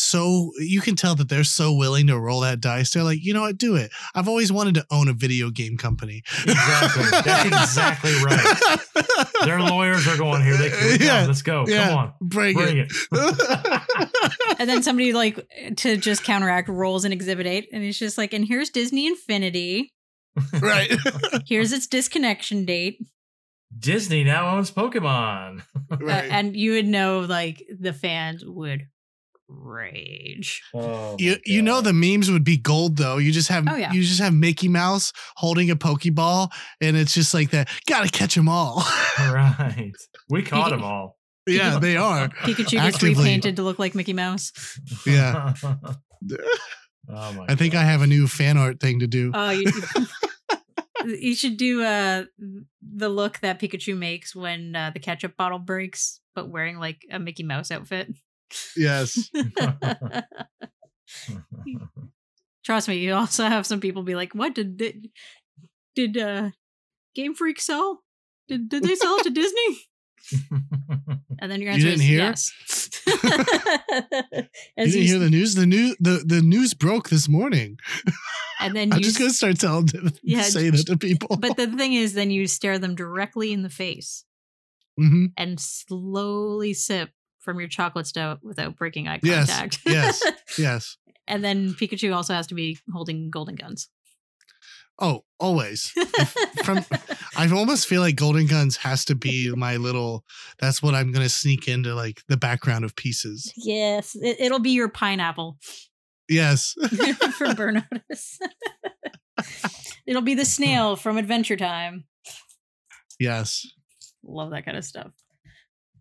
so 0.07 0.51
you 0.59 0.79
can 0.81 0.95
tell 0.95 1.15
that 1.15 1.27
they're 1.29 1.43
so 1.43 1.73
willing 1.73 2.07
to 2.07 2.17
roll 2.19 2.41
that 2.41 2.61
dice. 2.61 2.91
They're 2.91 3.03
like, 3.03 3.19
you 3.23 3.33
know 3.33 3.41
what, 3.41 3.57
do 3.57 3.75
it. 3.75 3.91
I've 4.15 4.27
always 4.27 4.51
wanted 4.51 4.75
to 4.75 4.85
own 4.89 5.07
a 5.07 5.13
video 5.13 5.49
game 5.49 5.77
company. 5.77 6.23
Exactly. 6.43 7.03
That's 7.25 7.45
exactly 7.45 8.13
right. 8.23 8.79
Their 9.43 9.59
lawyers 9.59 10.07
are 10.07 10.17
going 10.17 10.43
here. 10.43 10.55
They 10.57 10.69
can, 10.69 10.97
Yeah. 11.01 11.25
let's 11.27 11.41
go. 11.41 11.65
Yeah. 11.67 11.89
Come 11.89 11.97
on. 11.97 12.13
Bring, 12.21 12.55
Bring 12.55 12.77
it. 12.77 12.91
it. 13.11 14.31
and 14.59 14.69
then 14.69 14.81
somebody 14.83 15.13
like 15.13 15.45
to 15.77 15.97
just 15.97 16.23
counteract 16.23 16.69
rolls 16.69 17.03
an 17.05 17.11
exhibit 17.11 17.45
8 17.45 17.69
and 17.73 17.83
it's 17.83 17.99
just 17.99 18.17
like 18.17 18.33
and 18.33 18.45
here's 18.47 18.69
disney 18.69 19.07
infinity 19.07 19.91
right. 20.61 20.91
here's 21.47 21.71
its 21.73 21.87
disconnection 21.87 22.63
date 22.65 22.99
Disney 23.77 24.23
now 24.23 24.55
owns 24.55 24.71
Pokemon. 24.71 25.61
Uh, 25.91 25.97
right. 25.99 26.29
and 26.31 26.55
you 26.55 26.71
would 26.71 26.85
know 26.85 27.19
like 27.19 27.61
the 27.79 27.91
fans 27.91 28.43
would 28.45 28.87
rage. 29.49 30.61
Oh, 30.73 31.15
you 31.19 31.31
my 31.31 31.37
you 31.45 31.61
know 31.61 31.81
the 31.81 31.93
memes 31.93 32.29
would 32.31 32.43
be 32.43 32.57
gold 32.57 32.97
though. 32.97 33.17
You 33.17 33.31
just 33.31 33.49
have 33.49 33.65
Oh, 33.69 33.75
yeah. 33.75 33.91
you 33.93 34.01
just 34.03 34.19
have 34.19 34.33
Mickey 34.33 34.67
Mouse 34.67 35.13
holding 35.35 35.69
a 35.71 35.75
Pokeball, 35.75 36.49
and 36.81 36.97
it's 36.97 37.13
just 37.13 37.33
like 37.33 37.51
that. 37.51 37.69
Gotta 37.87 38.09
catch 38.09 38.35
them 38.35 38.49
all. 38.49 38.83
right. 39.19 39.91
We 40.29 40.43
caught 40.43 40.69
them 40.71 40.83
all. 40.83 41.17
yeah, 41.47 41.79
they 41.79 41.95
are. 41.97 42.27
Pikachu 42.29 42.71
gets 42.71 43.01
repainted 43.01 43.55
to 43.55 43.63
look 43.63 43.79
like 43.79 43.95
Mickey 43.95 44.13
Mouse. 44.13 44.51
Yeah. 45.05 45.53
oh 45.63 47.33
my 47.33 47.45
I 47.47 47.55
think 47.55 47.73
God. 47.73 47.79
I 47.81 47.83
have 47.85 48.01
a 48.01 48.07
new 48.07 48.27
fan 48.27 48.57
art 48.57 48.79
thing 48.79 48.99
to 48.99 49.07
do. 49.07 49.31
Oh, 49.33 49.49
you, 49.51 49.71
you 51.05 51.35
should 51.35 51.57
do 51.57 51.83
uh 51.83 52.25
the 52.81 53.09
look 53.09 53.39
that 53.39 53.59
Pikachu 53.59 53.97
makes 53.97 54.35
when 54.35 54.75
uh, 54.75 54.91
the 54.93 54.99
ketchup 54.99 55.37
bottle 55.37 55.59
breaks, 55.59 56.19
but 56.35 56.49
wearing 56.49 56.79
like 56.79 57.01
a 57.11 57.19
Mickey 57.19 57.43
Mouse 57.43 57.71
outfit. 57.71 58.09
Yes. 58.75 59.29
Trust 62.65 62.87
me, 62.89 62.97
you 62.97 63.13
also 63.13 63.45
have 63.45 63.65
some 63.65 63.79
people 63.79 64.03
be 64.03 64.15
like, 64.15 64.33
"What 64.35 64.53
did 64.53 64.77
did, 64.77 65.09
did 65.95 66.17
uh, 66.17 66.49
Game 67.15 67.33
Freak 67.33 67.61
sell? 67.61 68.03
Did 68.47 68.67
did 68.69 68.83
they 68.83 68.95
sell 68.95 69.15
it 69.17 69.23
to 69.23 69.29
Disney?" 69.29 69.77
And 71.39 71.51
then 71.51 71.61
your 71.61 71.69
You 71.71 71.75
answer 71.75 71.87
didn't 71.89 72.01
is 72.01 72.07
hear? 72.07 72.19
yes. 72.19 72.51
You 74.77 74.85
didn't 74.85 74.93
you- 74.93 75.01
hear 75.03 75.19
the 75.19 75.29
news? 75.29 75.53
The 75.55 75.65
new 75.67 75.95
the, 75.99 76.23
the 76.25 76.41
news 76.41 76.73
broke 76.73 77.09
this 77.09 77.29
morning. 77.29 77.77
and 78.59 78.75
then 78.75 78.91
I'm 78.91 78.97
you 78.99 79.03
just 79.05 79.19
gonna 79.19 79.29
start 79.29 79.59
telling 79.59 79.87
Yeah, 80.23 80.41
say 80.41 80.69
that 80.71 80.87
to 80.87 80.97
people. 80.97 81.37
But 81.37 81.55
the 81.57 81.67
thing 81.67 81.93
is, 81.93 82.13
then 82.15 82.31
you 82.31 82.47
stare 82.47 82.79
them 82.79 82.95
directly 82.95 83.53
in 83.53 83.61
the 83.61 83.69
face 83.69 84.25
Mhm. 84.99 85.31
and 85.37 85.59
slowly 85.59 86.73
sip 86.73 87.11
from 87.47 87.61
your 87.61 87.69
chocolate 87.69 88.05
stout 88.05 88.39
without 88.43 88.75
breaking 88.75 89.07
eye 89.07 89.19
contact. 89.19 89.79
yes. 89.85 90.21
yes. 90.21 90.21
yes. 90.59 90.97
and 91.29 91.41
then 91.45 91.69
Pikachu 91.75 92.13
also 92.13 92.33
has 92.33 92.45
to 92.47 92.55
be 92.55 92.77
holding 92.91 93.29
golden 93.29 93.55
guns. 93.55 93.87
Oh, 94.99 95.23
always. 95.39 95.93
From 96.65 96.83
I 97.37 97.49
almost 97.49 97.87
feel 97.87 98.01
like 98.01 98.17
Golden 98.17 98.47
Guns 98.47 98.75
has 98.77 99.05
to 99.05 99.15
be 99.15 99.49
my 99.55 99.77
little. 99.77 100.25
That's 100.59 100.83
what 100.83 100.93
I'm 100.93 101.13
gonna 101.13 101.29
sneak 101.29 101.69
into 101.69 101.95
like 101.95 102.21
the 102.27 102.35
background 102.35 102.83
of 102.83 102.97
pieces. 102.97 103.53
yes, 103.55 104.15
it, 104.15 104.37
it'll 104.41 104.59
be 104.59 104.71
your 104.71 104.89
pineapple 104.89 105.57
Yes. 106.27 106.73
from 107.37 107.55
Burn 107.55 107.85
Notice. 107.91 108.39
it'll 110.05 110.21
be 110.21 110.35
the 110.35 110.43
snail 110.43 110.97
from 110.97 111.17
Adventure 111.17 111.55
Time. 111.55 112.03
yes. 113.19 113.65
Love 114.23 114.49
that 114.51 114.65
kind 114.65 114.75
of 114.77 114.83
stuff. 114.83 115.11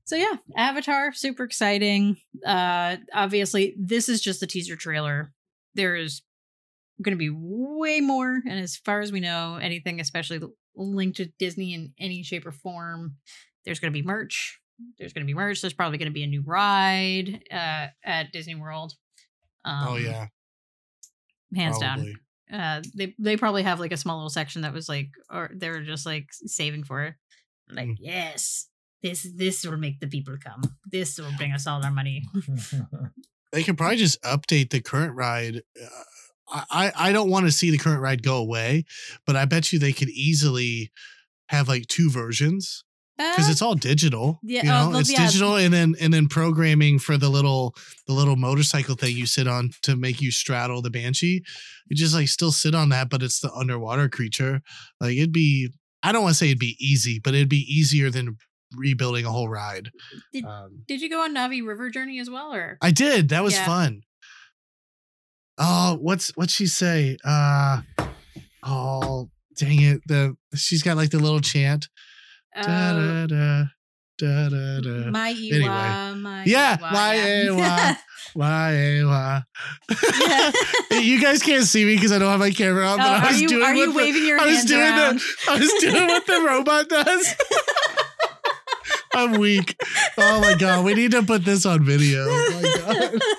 So 0.06 0.16
yeah, 0.16 0.36
Avatar, 0.56 1.12
super 1.12 1.44
exciting. 1.44 2.16
Uh 2.46 2.96
obviously 3.12 3.74
this 3.78 4.08
is 4.08 4.20
just 4.20 4.40
the 4.40 4.46
teaser 4.46 4.76
trailer. 4.76 5.32
There 5.74 5.96
is 5.96 6.22
going 7.02 7.12
to 7.12 7.18
be 7.18 7.28
way 7.30 8.00
more 8.00 8.40
and 8.48 8.58
as 8.58 8.76
far 8.76 9.00
as 9.02 9.12
we 9.12 9.20
know, 9.20 9.58
anything 9.60 10.00
especially 10.00 10.40
linked 10.74 11.18
to 11.18 11.26
Disney 11.38 11.74
in 11.74 11.92
any 11.98 12.22
shape 12.22 12.46
or 12.46 12.52
form, 12.52 13.16
there's 13.64 13.80
going 13.80 13.92
to 13.92 13.98
be 14.02 14.06
merch. 14.06 14.58
There's 14.98 15.12
going 15.12 15.24
to 15.26 15.30
be 15.30 15.34
merch. 15.34 15.60
There's 15.60 15.72
probably 15.74 15.98
going 15.98 16.10
to 16.10 16.14
be 16.14 16.22
a 16.22 16.26
new 16.28 16.42
ride 16.46 17.42
uh 17.50 17.88
at 18.04 18.32
Disney 18.32 18.54
World. 18.54 18.94
Um, 19.64 19.88
oh 19.88 19.96
yeah. 19.96 20.28
hands 21.54 21.78
Probably. 21.78 22.16
down. 22.50 22.60
Uh 22.60 22.82
they 22.94 23.14
they 23.18 23.36
probably 23.36 23.64
have 23.64 23.80
like 23.80 23.92
a 23.92 23.96
small 23.96 24.18
little 24.18 24.30
section 24.30 24.62
that 24.62 24.72
was 24.72 24.88
like 24.88 25.08
or 25.28 25.50
they 25.52 25.68
were 25.68 25.82
just 25.82 26.06
like 26.06 26.28
saving 26.30 26.84
for 26.84 27.02
it. 27.02 27.14
Like, 27.68 27.88
Mm. 27.88 27.96
yes, 27.98 28.68
this 29.02 29.26
this 29.36 29.64
will 29.64 29.76
make 29.76 30.00
the 30.00 30.06
people 30.08 30.36
come. 30.42 30.62
This 30.90 31.18
will 31.18 31.32
bring 31.36 31.52
us 31.52 31.66
all 31.66 31.84
our 31.84 31.90
money. 31.92 32.22
They 33.52 33.62
could 33.62 33.78
probably 33.78 33.96
just 33.96 34.20
update 34.22 34.70
the 34.70 34.80
current 34.80 35.14
ride. 35.14 35.62
Uh, 35.80 35.88
I 36.48 36.64
I 36.70 36.92
I 37.08 37.12
don't 37.12 37.30
want 37.30 37.46
to 37.46 37.52
see 37.52 37.70
the 37.70 37.78
current 37.78 38.02
ride 38.02 38.22
go 38.22 38.36
away, 38.36 38.84
but 39.26 39.36
I 39.36 39.44
bet 39.44 39.72
you 39.72 39.78
they 39.78 39.92
could 39.92 40.10
easily 40.10 40.90
have 41.48 41.68
like 41.68 41.86
two 41.86 42.10
versions 42.10 42.84
because 43.16 43.48
Uh, 43.48 43.52
it's 43.52 43.62
all 43.62 43.74
digital. 43.74 44.40
yeah, 44.42 44.62
you 44.64 44.70
uh, 44.70 44.74
know, 44.84 44.90
well, 44.90 44.98
it's 44.98 45.10
yeah. 45.12 45.24
digital, 45.24 45.56
and 45.56 45.72
then 45.72 45.94
and 46.00 46.12
then 46.12 46.26
programming 46.28 46.98
for 46.98 47.16
the 47.16 47.28
little 47.30 47.74
the 48.06 48.12
little 48.12 48.36
motorcycle 48.36 48.96
thing 48.96 49.16
you 49.16 49.26
sit 49.26 49.46
on 49.46 49.70
to 49.82 49.96
make 49.96 50.20
you 50.20 50.30
straddle 50.30 50.82
the 50.82 50.90
banshee. 50.90 51.42
You 51.88 51.96
just 51.96 52.14
like 52.14 52.28
still 52.28 52.52
sit 52.52 52.74
on 52.74 52.88
that, 52.90 53.08
but 53.08 53.22
it's 53.22 53.40
the 53.40 53.52
underwater 53.52 54.08
creature. 54.08 54.60
Like 55.00 55.16
it'd 55.16 55.32
be. 55.32 55.70
I 56.02 56.12
don't 56.12 56.22
want 56.22 56.34
to 56.34 56.38
say 56.38 56.46
it'd 56.48 56.58
be 56.58 56.76
easy, 56.78 57.20
but 57.22 57.34
it'd 57.34 57.48
be 57.48 57.64
easier 57.72 58.10
than 58.10 58.36
rebuilding 58.74 59.24
a 59.26 59.30
whole 59.30 59.48
ride. 59.48 59.90
Did- 60.32 60.44
Um, 60.44 60.82
did 60.88 61.00
you 61.00 61.10
go 61.10 61.22
on 61.22 61.34
Na'vi 61.34 61.64
River 61.66 61.90
Journey 61.90 62.18
as 62.18 62.28
well, 62.30 62.52
or 62.54 62.78
I 62.82 62.90
did. 62.90 63.28
That 63.28 63.44
was 63.44 63.54
Yeah. 63.54 63.66
fun. 63.66 64.02
Oh, 65.58 65.96
what's 66.00 66.30
what 66.36 66.50
she 66.50 66.66
say? 66.66 67.16
Uh 67.24 67.80
oh, 68.62 69.30
dang 69.56 69.80
it. 69.82 70.00
The 70.06 70.36
she's 70.54 70.82
got 70.82 70.96
like 70.96 71.10
the 71.10 71.18
little 71.18 71.40
chant. 71.40 71.88
Da, 72.54 72.60
uh, 72.62 73.26
da, 73.26 73.26
da, 73.26 73.64
da, 74.18 74.48
da, 74.48 74.80
da. 74.80 75.10
my 75.10 75.32
Eywa, 75.34 75.52
Anyway. 75.52 76.20
my 76.20 76.44
Yeah, 76.46 76.76
Eywa, 76.76 76.92
my 76.92 77.14
yeah. 77.14 77.44
Eywa. 77.48 77.90
Eh, 77.90 77.94
why? 78.34 79.42
Yeah. 80.90 81.00
you 81.00 81.20
guys 81.22 81.42
can't 81.42 81.64
see 81.64 81.84
me 81.86 81.94
because 81.96 82.12
I 82.12 82.18
don't 82.18 82.30
have 82.30 82.40
my 82.40 82.50
camera 82.50 82.86
on, 82.86 82.94
Oh, 83.00 83.04
but 83.04 83.06
I 83.10 83.18
are 83.24 83.26
was 83.32 83.40
you 83.40 83.48
doing 83.48 83.62
are 83.62 83.74
you 83.74 83.86
the- 83.92 83.96
waving 83.96 84.26
your 84.26 84.38
I 84.40 84.46
was 84.46 84.64
doing 84.64 84.80
around? 84.82 85.20
the 85.20 85.50
I 85.50 85.58
was 85.58 85.72
doing 85.80 86.06
what 86.06 86.26
the 86.26 86.40
robot 86.46 86.88
does. 86.90 87.34
I'm 89.16 89.40
weak. 89.40 89.80
Oh 90.18 90.40
my 90.42 90.54
god, 90.54 90.84
we 90.84 90.94
need 90.94 91.12
to 91.12 91.22
put 91.22 91.42
this 91.42 91.64
on 91.64 91.82
video. 91.82 92.26
Oh 92.28 92.60
my 92.62 92.94
god. 92.94 93.20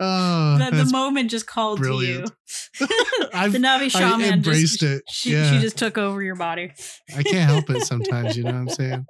Oh, 0.00 0.58
the, 0.58 0.84
the 0.84 0.90
moment 0.90 1.30
just 1.30 1.46
called 1.46 1.78
brilliant. 1.78 2.26
to 2.26 2.32
you. 2.80 2.86
The 3.52 3.58
Na'vi 3.58 3.94
I 3.94 4.32
embraced 4.32 4.80
just, 4.80 4.82
it. 4.82 5.02
She, 5.08 5.32
yeah, 5.32 5.52
she 5.52 5.60
just 5.60 5.78
took 5.78 5.96
over 5.96 6.20
your 6.20 6.34
body. 6.34 6.72
I 7.16 7.22
can't 7.22 7.48
help 7.48 7.70
it 7.70 7.82
sometimes. 7.82 8.36
You 8.36 8.42
know 8.42 8.50
what 8.50 8.58
I'm 8.58 8.68
saying? 8.68 9.06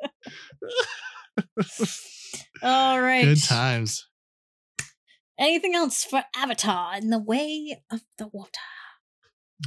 All 2.63 3.01
right. 3.01 3.25
Good 3.25 3.43
times. 3.43 4.07
Anything 5.39 5.75
else 5.75 6.05
for 6.05 6.23
Avatar 6.37 6.99
in 6.99 7.09
the 7.09 7.19
way 7.19 7.83
of 7.91 8.03
the 8.19 8.29
water? 8.29 8.51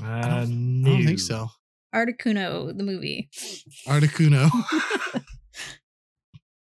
Uh, 0.02 0.06
I 0.06 0.30
don't 0.30 1.03
think 1.03 1.19
so. 1.19 1.50
Articuno, 1.94 2.77
the 2.77 2.84
movie. 2.84 3.30
Articuno. 3.88 4.52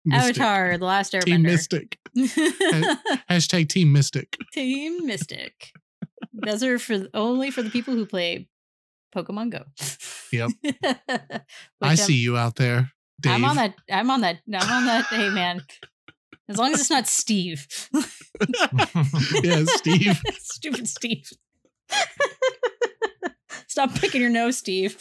Mystic. 0.05 0.39
Avatar, 0.39 0.79
The 0.79 0.85
Last 0.85 1.13
Airbender. 1.13 1.25
Team 1.25 1.43
Mystic. 1.43 1.99
Hashtag 3.31 3.69
Team 3.69 3.93
Mystic. 3.93 4.37
Team 4.53 5.07
Mystic. 5.07 5.73
Those 6.33 6.63
are 6.63 6.79
for 6.79 7.07
only 7.15 7.51
for 7.51 7.63
the 7.63 7.71
people 7.71 7.95
who 7.95 8.07
play 8.07 8.49
Pokemon 9.15 9.51
Go. 9.51 9.65
Yep. 10.33 10.51
I 11.81 11.89
I'm- 11.89 11.97
see 11.97 12.15
you 12.17 12.37
out 12.37 12.57
there, 12.57 12.91
Dave. 13.21 13.33
I'm 13.35 13.45
on 13.45 13.57
that. 13.57 13.75
I'm 13.91 14.11
on 14.11 14.21
that. 14.23 14.41
I'm 14.53 14.71
on 14.71 14.87
that. 14.87 15.07
Hey, 15.07 15.31
man. 15.31 15.63
As 16.49 16.59
long 16.59 16.75
as 16.75 16.81
it's 16.81 16.91
not 16.91 17.07
Steve. 17.07 17.67
yeah, 19.43 19.65
Steve. 19.67 20.21
Stupid 20.39 20.87
Steve. 20.89 21.31
Stop 23.67 23.95
picking 23.95 24.21
your 24.21 24.31
nose, 24.31 24.59
Steve. 24.59 24.97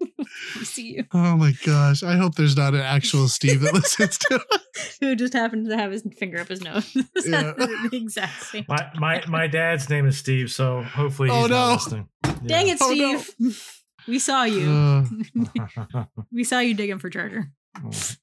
We 0.00 0.64
see 0.64 0.94
you. 0.94 1.04
Oh 1.12 1.36
my 1.36 1.52
gosh. 1.64 2.02
I 2.02 2.16
hope 2.16 2.34
there's 2.34 2.56
not 2.56 2.74
an 2.74 2.80
actual 2.80 3.28
Steve 3.28 3.60
that 3.62 3.74
listens 3.74 4.18
to 4.18 4.34
us. 4.36 4.98
Who 5.00 5.16
just 5.16 5.32
happened 5.32 5.68
to 5.68 5.76
have 5.76 5.92
his 5.92 6.02
finger 6.18 6.40
up 6.40 6.48
his 6.48 6.62
nose. 6.62 6.92
Yeah. 7.24 7.52
the 7.56 7.88
exact 7.92 8.42
same. 8.44 8.64
My 8.68 8.90
my 8.98 9.22
my 9.26 9.46
dad's 9.46 9.88
name 9.88 10.06
is 10.06 10.16
Steve, 10.18 10.50
so 10.50 10.82
hopefully 10.82 11.28
he's 11.28 11.36
Oh, 11.36 11.46
not 11.46 11.68
no. 11.68 11.72
listening. 11.74 12.08
Dang 12.46 12.68
it, 12.68 12.78
Oh, 12.80 12.92
no. 12.92 13.18
Steve. 13.18 13.72
We 14.08 14.18
saw 14.20 14.44
you. 14.44 14.70
Uh, 14.70 16.04
we 16.32 16.44
saw 16.44 16.60
you 16.60 16.74
digging 16.74 16.98
for 16.98 17.10
treasure. 17.10 17.50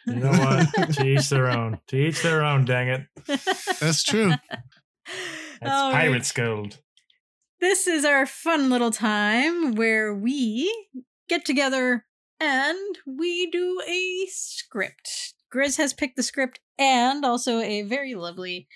you 0.08 0.16
know 0.16 0.32
what? 0.32 0.94
to 0.96 1.06
each 1.06 1.30
their 1.30 1.50
own. 1.52 1.80
To 1.88 1.98
each 1.98 2.22
their 2.22 2.44
own. 2.44 2.64
Dang 2.66 2.88
it. 2.88 3.02
that's 3.82 4.04
true. 4.04 4.30
That's 4.30 5.72
All 5.72 5.92
right. 5.92 6.02
pirate's 6.04 6.32
gold. 6.32 6.80
This 7.60 7.88
is 7.88 8.06
our 8.06 8.26
fun 8.26 8.70
little 8.70 8.92
time 8.92 9.76
where 9.76 10.14
we 10.14 10.74
get 11.28 11.46
together 11.46 12.06
and 12.40 12.98
we 13.06 13.50
do 13.50 13.82
a 13.88 14.28
script. 14.30 15.34
Grizz 15.54 15.78
has 15.78 15.94
picked 15.94 16.16
the 16.16 16.24
script, 16.24 16.60
and 16.78 17.24
also 17.24 17.60
a 17.60 17.84
very 17.84 18.16
lovely 18.16 18.68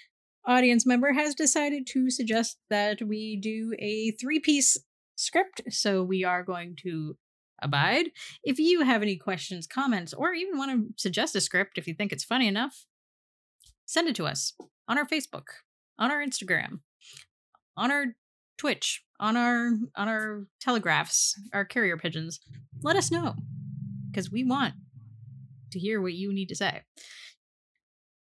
audience 0.45 0.85
member 0.85 1.13
has 1.13 1.35
decided 1.35 1.85
to 1.87 2.09
suggest 2.09 2.57
that 2.69 3.01
we 3.01 3.35
do 3.35 3.73
a 3.79 4.11
three 4.11 4.39
piece 4.39 4.77
script. 5.15 5.61
So 5.69 6.03
we 6.03 6.23
are 6.23 6.43
going 6.43 6.77
to 6.83 7.17
abide. 7.61 8.11
If 8.43 8.59
you 8.59 8.81
have 8.81 9.01
any 9.01 9.17
questions, 9.17 9.67
comments, 9.67 10.13
or 10.13 10.33
even 10.33 10.57
want 10.57 10.71
to 10.71 10.93
suggest 10.95 11.35
a 11.35 11.41
script 11.41 11.77
if 11.77 11.87
you 11.87 11.93
think 11.93 12.11
it's 12.11 12.23
funny 12.23 12.47
enough, 12.47 12.85
send 13.85 14.07
it 14.07 14.15
to 14.15 14.27
us 14.27 14.53
on 14.87 14.97
our 14.97 15.05
Facebook, 15.05 15.47
on 15.97 16.11
our 16.11 16.23
Instagram, 16.23 16.79
on 17.75 17.91
our 17.91 18.05
Twitch, 18.57 19.03
on 19.19 19.37
our 19.37 19.71
on 19.95 20.07
our 20.07 20.45
telegraphs, 20.59 21.39
our 21.53 21.65
carrier 21.65 21.97
pigeons. 21.97 22.39
Let 22.81 22.95
us 22.95 23.11
know 23.11 23.35
because 24.09 24.31
we 24.31 24.43
want 24.43 24.73
to 25.71 25.79
hear 25.79 26.01
what 26.01 26.13
you 26.13 26.33
need 26.33 26.49
to 26.49 26.55
say. 26.55 26.81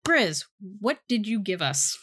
Grizz, 0.08 0.46
what 0.80 1.00
did 1.08 1.28
you 1.28 1.40
give 1.40 1.62
us? 1.62 1.98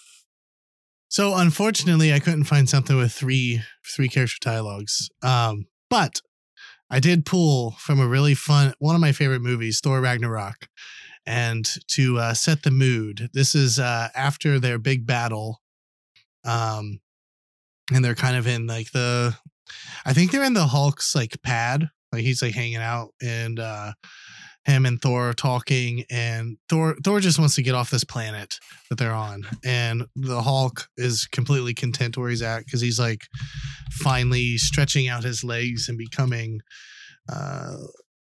So 1.08 1.34
unfortunately, 1.36 2.12
I 2.12 2.18
couldn't 2.18 2.44
find 2.44 2.68
something 2.68 2.96
with 2.96 3.12
three 3.12 3.62
three 3.94 4.08
character 4.08 4.38
dialogues. 4.40 5.08
Um, 5.22 5.66
but 5.88 6.20
I 6.90 7.00
did 7.00 7.26
pull 7.26 7.72
from 7.72 8.00
a 8.00 8.06
really 8.06 8.34
fun 8.34 8.74
one 8.78 8.94
of 8.94 9.00
my 9.00 9.12
favorite 9.12 9.42
movies, 9.42 9.80
Thor 9.80 10.00
Ragnarok, 10.00 10.68
and 11.24 11.68
to 11.88 12.18
uh, 12.18 12.34
set 12.34 12.62
the 12.62 12.70
mood. 12.70 13.30
This 13.32 13.54
is 13.54 13.78
uh, 13.78 14.08
after 14.14 14.58
their 14.58 14.78
big 14.78 15.06
battle, 15.06 15.62
um, 16.44 17.00
and 17.92 18.04
they're 18.04 18.14
kind 18.14 18.36
of 18.36 18.46
in 18.46 18.66
like 18.66 18.92
the, 18.92 19.36
I 20.04 20.12
think 20.12 20.30
they're 20.30 20.44
in 20.44 20.54
the 20.54 20.66
Hulk's 20.66 21.14
like 21.14 21.42
pad, 21.42 21.88
like 22.12 22.22
he's 22.22 22.42
like 22.42 22.54
hanging 22.54 22.76
out, 22.76 23.10
and 23.22 23.58
uh, 23.58 23.92
him 24.64 24.86
and 24.86 25.00
Thor 25.00 25.30
are 25.30 25.34
talking, 25.34 26.04
and 26.10 26.56
Thor 26.68 26.96
Thor 27.04 27.20
just 27.20 27.38
wants 27.38 27.54
to 27.56 27.62
get 27.62 27.74
off 27.74 27.90
this 27.90 28.04
planet 28.04 28.58
that 28.90 28.98
they're 28.98 29.12
on, 29.12 29.44
and 29.64 30.06
the 30.16 30.42
Hulk 30.42 30.88
is 30.96 31.26
completely 31.26 31.74
content 31.74 32.16
where 32.16 32.30
he's 32.30 32.42
at 32.42 32.64
because 32.64 32.80
he's 32.80 32.98
like 32.98 33.22
finally 33.90 34.56
stretching 34.58 35.08
out 35.08 35.24
his 35.24 35.44
legs 35.44 35.88
and 35.88 35.98
becoming, 35.98 36.60
uh, 37.28 37.76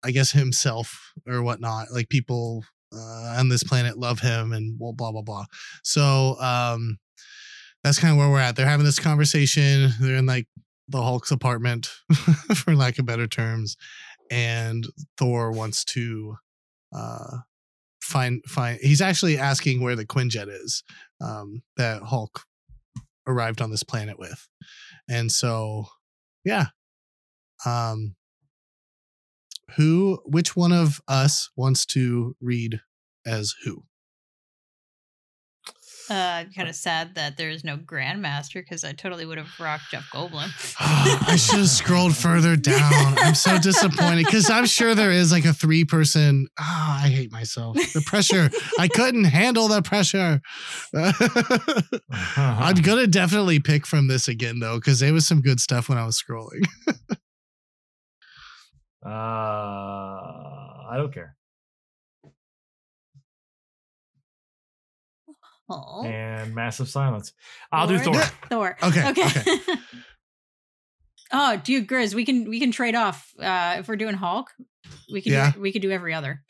I 0.04 0.10
guess 0.12 0.32
himself 0.32 1.12
or 1.26 1.42
whatnot. 1.42 1.88
Like 1.92 2.08
people 2.08 2.64
uh, 2.94 3.36
on 3.38 3.48
this 3.48 3.64
planet 3.64 3.98
love 3.98 4.20
him 4.20 4.52
and 4.52 4.78
blah 4.78 4.92
blah 4.92 5.12
blah 5.12 5.22
blah. 5.22 5.44
So 5.82 6.36
um, 6.40 6.98
that's 7.82 7.98
kind 7.98 8.12
of 8.12 8.18
where 8.18 8.30
we're 8.30 8.40
at. 8.40 8.56
They're 8.56 8.66
having 8.66 8.86
this 8.86 8.98
conversation. 8.98 9.90
They're 10.00 10.16
in 10.16 10.26
like 10.26 10.46
the 10.88 11.02
Hulk's 11.02 11.30
apartment, 11.30 11.90
for 12.54 12.74
lack 12.74 12.98
of 12.98 13.06
better 13.06 13.26
terms, 13.26 13.76
and 14.30 14.86
Thor 15.16 15.52
wants 15.52 15.84
to 15.86 16.36
uh 16.94 17.38
find 18.02 18.42
find 18.46 18.78
he's 18.80 19.02
actually 19.02 19.36
asking 19.36 19.82
where 19.82 19.96
the 19.96 20.06
Quinjet 20.06 20.48
is 20.48 20.82
um 21.20 21.62
that 21.76 22.02
Hulk 22.02 22.44
arrived 23.26 23.60
on 23.60 23.70
this 23.70 23.82
planet 23.82 24.18
with. 24.18 24.48
And 25.08 25.30
so 25.30 25.86
yeah. 26.44 26.66
Um 27.66 28.16
who 29.76 30.20
which 30.24 30.56
one 30.56 30.72
of 30.72 31.00
us 31.06 31.50
wants 31.56 31.84
to 31.86 32.34
read 32.40 32.80
as 33.26 33.54
who? 33.64 33.84
Uh, 36.10 36.44
kind 36.56 36.68
of 36.68 36.74
sad 36.74 37.14
that 37.16 37.36
there 37.36 37.50
is 37.50 37.64
no 37.64 37.76
Grandmaster 37.76 38.54
because 38.54 38.82
I 38.82 38.92
totally 38.92 39.26
would 39.26 39.36
have 39.38 39.48
rocked 39.60 39.90
Jeff 39.90 40.08
Goldblum. 40.12 40.48
I 40.80 41.36
should 41.36 41.58
have 41.58 41.68
scrolled 41.68 42.16
further 42.16 42.56
down. 42.56 43.18
I'm 43.18 43.34
so 43.34 43.58
disappointed 43.58 44.24
because 44.24 44.48
I'm 44.48 44.66
sure 44.66 44.94
there 44.94 45.10
is 45.10 45.32
like 45.32 45.44
a 45.44 45.52
three 45.52 45.84
person. 45.84 46.46
Ah, 46.58 47.04
I 47.04 47.08
hate 47.08 47.30
myself. 47.30 47.76
The 47.76 48.02
pressure. 48.06 48.50
I 48.78 48.88
couldn't 48.88 49.24
handle 49.24 49.68
the 49.68 49.82
pressure. 49.82 50.40
I'm 52.36 52.74
gonna 52.76 53.06
definitely 53.06 53.60
pick 53.60 53.86
from 53.86 54.08
this 54.08 54.28
again 54.28 54.60
though, 54.60 54.76
because 54.76 55.00
there 55.00 55.12
was 55.12 55.26
some 55.26 55.40
good 55.42 55.60
stuff 55.60 55.88
when 55.88 55.98
I 55.98 56.06
was 56.06 56.20
scrolling. 56.20 56.64
Uh, 59.04 59.10
I 59.10 60.94
don't 60.96 61.14
care. 61.14 61.37
Oh, 65.70 66.04
And 66.04 66.54
massive 66.54 66.88
silence. 66.88 67.32
I'll 67.70 67.86
do 67.86 67.98
Thor? 67.98 68.14
Thor. 68.14 68.24
Thor. 68.48 68.76
Okay, 68.82 69.08
Okay. 69.10 69.22
okay. 69.26 69.74
oh, 71.32 71.56
dude, 71.58 71.86
Grizz, 71.86 72.14
we 72.14 72.24
can 72.24 72.48
we 72.48 72.58
can 72.60 72.72
trade 72.72 72.94
off. 72.94 73.30
Uh, 73.38 73.76
if 73.78 73.88
we're 73.88 73.96
doing 73.96 74.14
Hulk, 74.14 74.48
we 75.12 75.20
could 75.20 75.32
Yeah. 75.32 75.52
do, 75.52 75.60
we 75.60 75.72
could 75.72 75.82
do 75.82 75.90
every 75.90 76.14
other. 76.14 76.42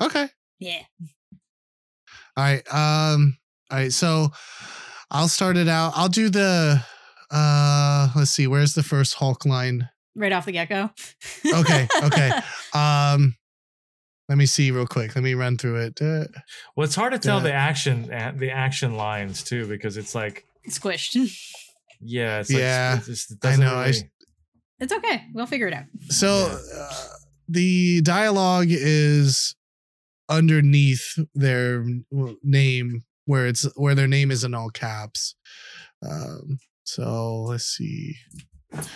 okay. 0.00 0.28
Yeah. 0.60 0.82
All 2.36 2.44
right. 2.44 2.62
Um. 2.72 3.36
All 3.70 3.78
right. 3.78 3.92
So 3.92 4.28
I'll 5.10 5.28
start 5.28 5.56
it 5.56 5.68
out. 5.68 5.92
I'll 5.96 6.08
do 6.08 6.28
the. 6.30 6.80
Uh. 7.30 8.08
Let's 8.14 8.30
see. 8.30 8.46
Where's 8.46 8.74
the 8.74 8.82
first 8.82 9.14
Hulk 9.14 9.44
line? 9.44 9.88
Right 10.16 10.32
off 10.32 10.46
the 10.46 10.52
get 10.52 10.68
go. 10.68 10.90
Okay, 11.44 11.88
okay. 12.04 12.30
Um. 12.74 13.34
Let 14.28 14.38
me 14.38 14.46
see 14.46 14.70
real 14.70 14.86
quick. 14.86 15.14
Let 15.14 15.22
me 15.22 15.34
run 15.34 15.56
through 15.58 15.76
it. 15.76 16.00
Uh, 16.00 16.24
Well, 16.76 16.84
it's 16.84 16.94
hard 16.94 17.12
to 17.12 17.18
tell 17.18 17.38
Yeah. 17.38 17.42
the 17.44 17.52
action 17.52 18.02
the 18.38 18.50
action 18.50 18.96
lines 18.96 19.42
too 19.42 19.66
because 19.66 19.96
it's 19.96 20.14
like 20.14 20.46
Squished. 20.68 21.14
yeah, 22.00 22.40
it's 22.40 22.50
Yeah, 22.50 22.92
like, 22.94 23.02
it 23.02 23.06
just, 23.06 23.32
it 23.32 23.38
I 23.42 23.48
doesn't 23.50 23.64
know, 23.64 23.74
I 23.74 23.86
really- 23.86 23.98
s- 23.98 24.02
It's 24.80 24.92
okay. 24.92 25.26
We'll 25.34 25.46
figure 25.46 25.68
it 25.68 25.74
out. 25.74 25.84
So 26.08 26.58
uh, 26.74 27.08
the 27.48 28.00
dialogue 28.02 28.66
is 28.70 29.54
underneath 30.28 31.18
their 31.34 31.84
name, 32.42 33.04
where 33.26 33.46
it's 33.46 33.64
where 33.76 33.94
their 33.94 34.08
name 34.08 34.30
is 34.30 34.42
in 34.42 34.54
all 34.54 34.70
caps. 34.70 35.36
Um, 36.06 36.58
so 36.84 37.42
let's 37.42 37.66
see. 37.66 38.16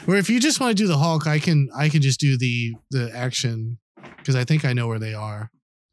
Or 0.06 0.16
if 0.16 0.28
you 0.28 0.40
just 0.40 0.58
want 0.58 0.76
to 0.76 0.82
do 0.82 0.88
the 0.88 0.98
Hulk, 0.98 1.26
I 1.26 1.38
can 1.38 1.68
I 1.76 1.88
can 1.88 2.02
just 2.02 2.18
do 2.18 2.36
the 2.36 2.74
the 2.90 3.14
action 3.14 3.78
because 4.16 4.36
I 4.36 4.44
think 4.44 4.64
I 4.64 4.72
know 4.72 4.88
where 4.88 4.98
they 4.98 5.14
are. 5.14 5.50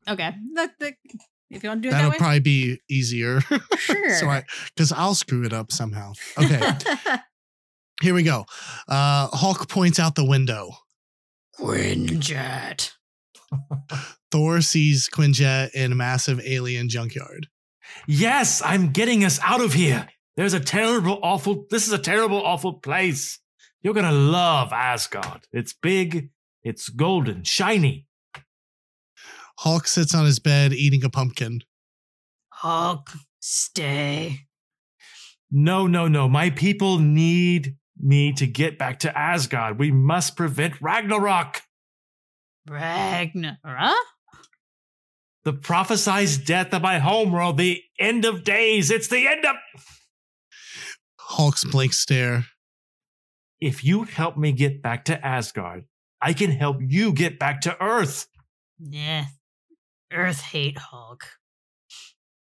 Okay. 0.08 0.32
That, 0.54 0.72
that, 0.80 0.94
if 1.50 1.64
you 1.64 1.70
want 1.70 1.84
to 1.84 1.90
do 1.90 1.90
it 1.90 1.92
That'll 1.92 2.12
that 2.12 2.16
way, 2.16 2.20
probably 2.20 2.40
be 2.40 2.82
easier. 2.90 3.42
sure. 3.78 4.10
so 4.20 4.28
I 4.28 4.44
because 4.76 4.92
I'll 4.92 5.16
screw 5.16 5.44
it 5.44 5.54
up 5.54 5.72
somehow. 5.72 6.14
Okay, 6.38 6.60
here 8.02 8.14
we 8.14 8.24
go. 8.24 8.46
Uh, 8.88 9.28
Hulk 9.28 9.70
points 9.70 10.00
out 10.00 10.16
the 10.16 10.26
window. 10.26 10.72
Quinjet. 11.60 12.92
Thor 14.32 14.62
sees 14.62 15.08
Quinjet 15.08 15.72
in 15.74 15.92
a 15.92 15.96
massive 15.96 16.42
alien 16.44 16.90
junkyard. 16.90 17.48
Yes, 18.08 18.62
I'm 18.66 18.92
getting 18.92 19.24
us 19.24 19.40
out 19.42 19.62
of 19.62 19.74
here. 19.74 20.10
There's 20.36 20.54
a 20.54 20.60
terrible, 20.60 21.20
awful. 21.24 21.66
This 21.70 21.88
is 21.88 21.94
a 21.94 21.98
terrible, 21.98 22.42
awful 22.44 22.74
place. 22.74 23.40
You're 23.82 23.94
gonna 23.94 24.12
love 24.12 24.74
Asgard. 24.74 25.48
It's 25.54 25.74
big. 25.74 26.32
It's 26.66 26.90
golden, 26.90 27.44
shiny. 27.44 28.08
Hulk 29.60 29.88
sits 29.88 30.16
on 30.16 30.26
his 30.26 30.40
bed 30.40 30.74
eating 30.74 31.04
a 31.04 31.12
pumpkin. 31.12 31.62
Hulk, 32.50 33.12
stay. 33.40 34.48
No, 35.52 35.86
no, 35.86 36.08
no. 36.08 36.28
My 36.28 36.50
people 36.50 36.98
need 36.98 37.76
me 38.02 38.34
to 38.34 38.48
get 38.48 38.80
back 38.80 38.98
to 39.02 39.16
Asgard. 39.16 39.78
We 39.78 39.92
must 39.92 40.36
prevent 40.36 40.82
Ragnarok. 40.82 41.62
Ragnarok? 42.68 43.96
The 45.44 45.54
prophesized 45.54 46.48
death 46.48 46.74
of 46.74 46.82
my 46.82 46.98
homeworld, 46.98 47.58
the 47.58 47.84
end 48.00 48.26
of 48.26 48.44
days. 48.44 48.90
It's 48.90 49.08
the 49.08 49.28
end 49.28 49.46
of. 49.46 49.56
Hulk's 51.20 51.64
blank 51.64 51.94
stare. 51.94 52.48
If 53.62 53.84
you 53.84 54.06
help 54.06 54.36
me 54.36 54.52
get 54.52 54.82
back 54.82 55.06
to 55.06 55.24
Asgard, 55.24 55.86
I 56.26 56.34
can 56.34 56.50
help 56.50 56.78
you 56.82 57.14
get 57.14 57.38
back 57.38 57.62
to 57.62 57.80
Earth. 57.80 58.26
Yeah. 58.80 59.26
Earth 60.12 60.42
hate 60.42 60.80
Hulk. 60.80 61.24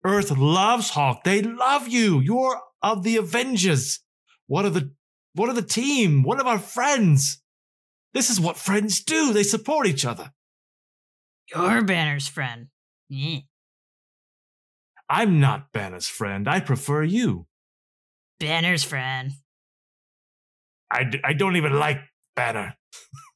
Earth 0.05 0.31
loves 0.31 0.91
Hulk. 0.91 1.25
They 1.25 1.43
love 1.43 1.89
you. 1.89 2.21
You're 2.21 2.61
of 2.81 3.03
the 3.03 3.17
Avengers. 3.17 3.99
One 4.47 4.65
of 4.65 4.75
the 4.75 4.93
one 5.35 5.49
of 5.49 5.57
the 5.57 5.63
team, 5.63 6.23
one 6.23 6.39
of 6.39 6.47
our 6.47 6.61
friends. 6.61 7.43
This 8.15 8.31
is 8.31 8.39
what 8.39 8.57
friends 8.57 9.03
do. 9.03 9.33
They 9.33 9.43
support 9.43 9.89
each 9.89 10.05
other. 10.05 10.31
Your 11.53 11.83
Banner's 11.83 12.29
friend. 12.29 12.69
Yeah. 13.09 13.41
I'm 15.09 15.41
not 15.41 15.73
Banner's 15.73 16.07
friend. 16.07 16.47
I 16.47 16.61
prefer 16.61 17.03
you. 17.03 17.47
Banner's 18.39 18.85
friend. 18.85 19.33
I, 20.89 21.03
d- 21.03 21.21
I 21.25 21.33
don't 21.33 21.57
even 21.57 21.73
like 21.73 21.99
Banner. 22.37 22.77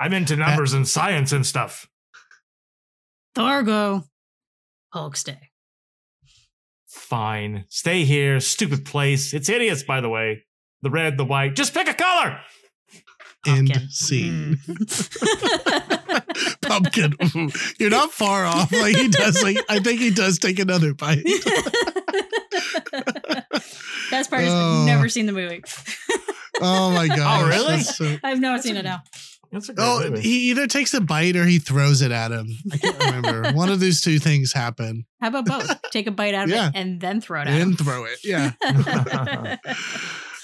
I'm 0.00 0.12
into 0.14 0.34
numbers 0.34 0.72
and 0.72 0.88
science 0.88 1.30
and 1.32 1.44
stuff. 1.46 1.86
Thargo, 3.36 4.04
Hulk 4.92 5.14
stay. 5.16 5.50
Fine. 6.88 7.66
Stay 7.68 8.04
here. 8.04 8.40
Stupid 8.40 8.84
place. 8.86 9.34
It's 9.34 9.46
hideous, 9.48 9.82
by 9.82 10.00
the 10.00 10.08
way. 10.08 10.44
The 10.82 10.90
red, 10.90 11.18
the 11.18 11.24
white. 11.24 11.54
Just 11.54 11.74
pick 11.74 11.86
a 11.88 11.94
color. 11.94 12.40
End 13.46 13.72
scene. 13.90 14.56
Mm. 14.66 15.00
Pumpkin. 16.62 17.14
You're 17.78 17.90
not 17.90 18.10
far 18.12 18.44
off. 18.46 18.72
Like 18.72 18.96
he 18.96 19.08
does. 19.08 19.42
Like 19.42 19.58
I 19.68 19.80
think 19.80 20.00
he 20.00 20.10
does 20.10 20.38
take 20.38 20.58
another 20.58 20.92
bite. 20.94 21.24
Best 24.10 24.30
part 24.30 24.42
is 24.42 24.50
Oh. 24.50 24.80
I've 24.80 24.86
never 24.86 25.08
seen 25.08 25.26
the 25.26 25.32
movie. 25.32 25.62
Oh 26.60 26.90
my 26.90 27.08
god. 27.16 27.44
Oh 27.44 27.48
really? 27.48 27.82
I've 28.22 28.40
never 28.40 28.60
seen 28.60 28.76
it 28.76 28.82
now. 28.82 29.02
That's 29.52 29.68
a 29.68 29.74
great 29.74 29.84
Oh, 29.84 30.00
movie. 30.10 30.20
he 30.22 30.50
either 30.50 30.66
takes 30.68 30.94
a 30.94 31.00
bite 31.00 31.34
or 31.36 31.44
he 31.44 31.58
throws 31.58 32.02
it 32.02 32.12
at 32.12 32.30
him. 32.30 32.46
I 32.72 32.76
can't 32.76 32.98
remember. 33.04 33.52
One 33.52 33.68
of 33.68 33.80
those 33.80 34.00
two 34.00 34.18
things 34.20 34.52
happen. 34.52 35.06
How 35.20 35.28
about 35.28 35.46
both? 35.46 35.90
Take 35.90 36.06
a 36.06 36.12
bite 36.12 36.34
out 36.34 36.44
of 36.44 36.50
Yeah. 36.50 36.68
it 36.68 36.72
and 36.76 37.00
then 37.00 37.20
throw 37.20 37.40
it 37.40 37.48
at 37.48 37.60
And 37.60 37.72
him. 37.72 37.76
throw 37.76 38.04
it. 38.04 38.18
Yeah. 38.22 38.52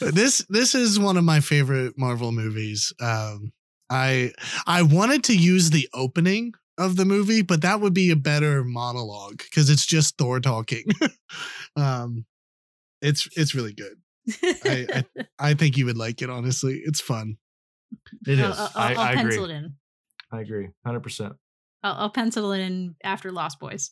this 0.01 0.45
this 0.49 0.75
is 0.75 0.99
one 0.99 1.17
of 1.17 1.25
my 1.25 1.41
favorite 1.41 1.95
Marvel 1.97 2.33
movies. 2.33 2.93
Um, 3.01 3.53
I 3.91 4.33
I 4.67 4.83
wanted 4.83 5.25
to 5.25 5.37
use 5.37 5.71
the 5.71 5.89
opening 5.95 6.53
of 6.79 6.97
the 6.97 7.05
movie, 7.05 7.43
but 7.43 7.63
that 7.63 7.81
would 7.81 7.95
be 7.95 8.11
a 8.11 8.17
better 8.17 8.65
monologue 8.65 9.39
because 9.39 9.71
it's 9.71 9.87
just 9.87 10.19
Thor 10.19 10.41
talking. 10.41 10.85
um, 11.77 12.27
it's 13.01 13.29
it's 13.37 13.55
really 13.55 13.73
good. 13.73 13.97
I, 14.65 14.87
I 15.19 15.25
I 15.51 15.55
think 15.55 15.77
you 15.77 15.87
would 15.87 15.97
like 15.97 16.21
it. 16.23 16.31
Honestly, 16.31 16.83
it's 16.85 17.01
fun. 17.01 17.37
It 18.27 18.39
is. 18.39 18.41
I'll, 18.41 18.53
I'll, 18.53 18.71
I, 18.75 18.93
I'll 18.93 18.99
I 18.99 19.11
agree. 19.13 19.23
pencil 19.23 19.45
it 19.45 19.51
in. 19.51 19.75
I 20.33 20.41
agree. 20.41 20.69
100%. 20.87 21.35
I'll, 21.83 21.95
I'll 21.95 22.11
pencil 22.11 22.53
it 22.53 22.61
in 22.61 22.95
after 23.05 23.31
Lost 23.33 23.59
Boys. 23.61 23.91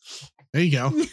There 0.53 0.63
you 0.63 0.73
go. 0.73 0.93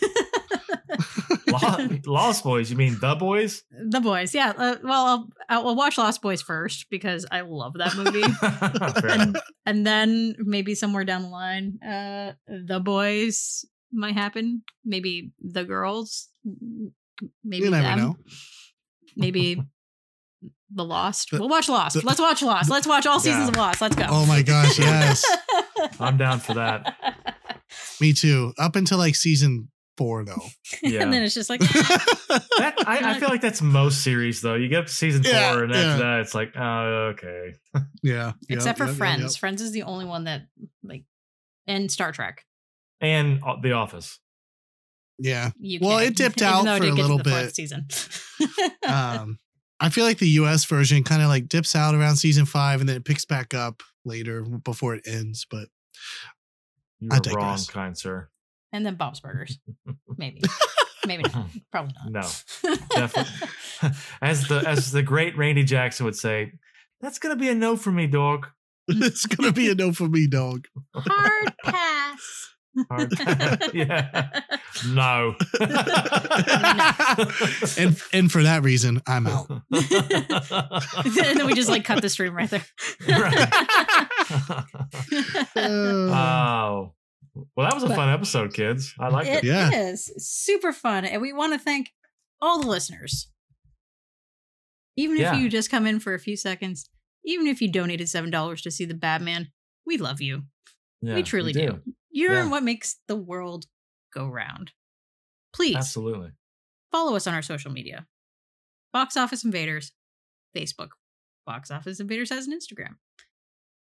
Lost 2.05 2.43
Boys. 2.43 2.71
You 2.71 2.77
mean 2.77 2.97
The 2.99 3.15
Boys? 3.15 3.63
the 3.71 3.99
Boys, 3.99 4.33
yeah. 4.33 4.53
Uh, 4.57 4.75
well, 4.83 5.05
I'll, 5.05 5.29
I'll 5.49 5.67
I'll 5.69 5.75
watch 5.75 5.97
Lost 5.97 6.21
Boys 6.21 6.41
first 6.41 6.87
because 6.89 7.25
I 7.31 7.41
love 7.41 7.73
that 7.75 7.95
movie. 7.95 8.23
And, 9.11 9.37
and 9.65 9.85
then 9.85 10.35
maybe 10.39 10.75
somewhere 10.75 11.03
down 11.03 11.23
the 11.23 11.29
line, 11.29 11.79
uh, 11.83 12.33
the 12.47 12.79
boys 12.79 13.65
might 13.91 14.13
happen. 14.13 14.63
Maybe 14.85 15.31
the 15.41 15.63
girls, 15.65 16.29
maybe 17.43 17.65
you 17.65 17.71
never 17.71 17.83
them. 17.83 17.99
know. 17.99 18.15
Maybe 19.17 19.61
the 20.73 20.85
Lost. 20.85 21.31
The- 21.31 21.39
we'll 21.39 21.49
watch 21.49 21.69
Lost. 21.69 21.99
the- 21.99 22.05
Let's 22.05 22.19
watch 22.19 22.41
Lost. 22.41 22.69
Let's 22.69 22.87
watch 22.87 23.05
all 23.05 23.19
seasons 23.19 23.45
Yeah. 23.45 23.49
of 23.49 23.55
Lost. 23.57 23.81
Let's 23.81 23.95
go. 23.95 24.05
Oh 24.09 24.25
my 24.25 24.41
gosh, 24.41 24.79
yes. 24.79 25.23
I'm 25.99 26.17
down 26.17 26.39
for 26.39 26.53
that. 26.55 26.95
Me 27.99 28.13
too. 28.13 28.53
Up 28.57 28.75
until 28.75 28.97
like 28.97 29.15
season 29.15 29.69
four, 29.97 30.23
though. 30.25 30.41
Yeah. 30.81 31.01
and 31.03 31.13
then 31.13 31.23
it's 31.23 31.33
just 31.33 31.49
like, 31.49 31.59
That, 32.59 32.75
I, 32.87 33.11
I 33.15 33.19
feel 33.19 33.29
like 33.29 33.41
that's 33.41 33.61
most 33.61 34.03
series 34.03 34.41
though. 34.41 34.55
You 34.55 34.67
get 34.67 34.79
up 34.79 34.85
to 34.87 34.93
season 34.93 35.23
four, 35.23 35.63
and 35.63 35.71
after 35.71 35.81
yeah. 35.81 35.97
that, 35.97 36.19
it's 36.21 36.33
like, 36.35 36.53
oh, 36.57 37.13
okay. 37.13 37.53
yeah. 38.03 38.33
except 38.49 38.77
for 38.77 38.85
Yep, 38.85 38.89
yep, 38.89 38.93
yep, 38.93 38.97
Friends. 38.97 39.21
yep. 39.35 39.39
Friends 39.39 39.61
is 39.61 39.71
the 39.71 39.83
only 39.83 40.05
one 40.05 40.23
that 40.25 40.43
like, 40.83 41.03
and 41.67 41.91
Star 41.91 42.11
Trek. 42.11 42.43
And 42.99 43.41
uh, 43.45 43.55
The 43.61 43.73
Office. 43.73 44.19
Yeah. 45.19 45.51
You 45.59 45.79
Well, 45.81 45.99
can, 45.99 46.07
it 46.07 46.15
dipped 46.15 46.41
out 46.41 46.65
though 46.65 46.75
it 46.75 46.79
for 46.79 46.85
a 46.87 46.91
little 46.93 47.19
bit. 47.19 47.53
Season. 47.55 47.87
um 48.87 49.37
i 49.81 49.89
feel 49.89 50.05
like 50.05 50.19
the 50.19 50.27
us 50.27 50.63
version 50.65 51.03
kind 51.03 51.21
of 51.21 51.27
like 51.27 51.49
dips 51.49 51.75
out 51.75 51.93
around 51.95 52.15
season 52.15 52.45
five 52.45 52.79
and 52.79 52.87
then 52.87 52.95
it 52.95 53.03
picks 53.03 53.25
back 53.25 53.53
up 53.53 53.83
later 54.05 54.43
before 54.43 54.95
it 54.95 55.03
ends 55.05 55.45
but 55.49 55.67
You 56.99 57.09
I 57.11 57.15
were 57.17 57.35
wrong, 57.35 57.45
digress. 57.55 57.67
kind 57.69 57.97
sir. 57.97 58.29
and 58.71 58.85
then 58.85 58.95
Bob's 58.95 59.19
Burgers. 59.19 59.59
Maybe. 60.17 60.41
Maybe 61.07 61.23
not. 61.33 61.47
Probably 61.71 61.93
not. 62.05 62.11
No, 62.63 62.75
definitely. 62.91 63.33
as 64.21 64.47
the 64.47 64.63
as 64.67 64.91
the 64.91 65.01
great 65.01 65.35
Randy 65.35 65.63
Jackson 65.63 66.05
would 66.05 66.15
say, 66.15 66.53
that's 67.01 67.17
gonna 67.17 67.35
be 67.35 67.49
a 67.49 67.55
no 67.55 67.75
for 67.75 67.91
me, 67.91 68.05
dog. 68.05 68.47
it's 68.87 69.25
gonna 69.25 69.51
be 69.51 69.69
a 69.71 69.75
no 69.75 69.91
for 69.93 70.07
me 70.07 70.27
dog 70.27 70.67
Hard 70.93 71.53
pass. 71.63 71.75
Hard- 72.89 73.11
yeah. 73.73 74.41
No. 74.93 75.35
and 77.77 78.01
and 78.13 78.31
for 78.31 78.43
that 78.43 78.61
reason 78.63 79.01
i'm 79.07 79.27
out 79.27 79.49
and 79.49 81.13
then 81.13 81.45
we 81.45 81.53
just 81.53 81.69
like 81.69 81.83
cut 81.83 82.01
the 82.01 82.09
stream 82.09 82.33
right 82.33 82.49
there. 82.49 82.65
Uh, 85.55 85.61
oh. 85.65 86.93
Well, 87.55 87.65
that 87.69 87.73
was 87.73 87.83
a 87.83 87.87
But- 87.87 87.95
fun 87.95 88.09
episode, 88.09 88.53
kids. 88.53 88.93
I 88.99 89.07
like 89.09 89.27
it. 89.27 89.37
It 89.37 89.43
Yeah. 89.45 89.71
is 89.71 90.11
super 90.17 90.73
fun. 90.73 91.05
And 91.05 91.21
we 91.21 91.31
want 91.33 91.53
to 91.53 91.59
thank 91.59 91.89
all 92.41 92.59
the 92.61 92.67
listeners. 92.67 93.29
Even 94.97 95.15
if 95.15 95.21
Yeah. 95.21 95.35
you 95.35 95.49
just 95.49 95.71
come 95.71 95.85
in 95.87 95.99
for 95.99 96.13
a 96.13 96.19
few 96.19 96.35
seconds, 96.35 96.89
even 97.25 97.47
if 97.47 97.61
you 97.61 97.71
donated 97.71 98.07
$7 98.07 98.61
to 98.63 98.71
see 98.71 98.83
the 98.85 98.93
Batman, 98.93 99.51
we 99.85 99.97
love 99.97 100.21
you. 100.21 100.43
Yeah, 101.01 101.15
we 101.15 101.23
truly 101.23 101.53
do. 101.53 101.81
You're 102.11 102.33
Yeah. 102.33 102.49
what 102.49 102.63
makes 102.63 102.97
the 103.07 103.15
world 103.15 103.65
go 104.13 104.27
round. 104.27 104.73
Please 105.53 105.75
Absolutely. 105.75 106.31
follow 106.91 107.15
us 107.15 107.27
on 107.27 107.33
our 107.33 107.41
social 107.41 107.71
media 107.71 108.07
Box 108.93 109.15
Office 109.17 109.43
Invaders, 109.45 109.93
Facebook. 110.55 110.89
Box 111.45 111.71
Office 111.71 111.99
Invaders 111.99 112.29
has 112.29 112.45
an 112.47 112.53
Instagram. 112.57 112.97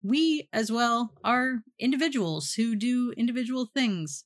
We, 0.04 0.48
as 0.54 0.72
well, 0.72 1.14
are 1.24 1.64
individuals 1.80 2.54
who 2.54 2.76
do 2.76 3.14
individual 3.18 3.66
things. 3.74 4.26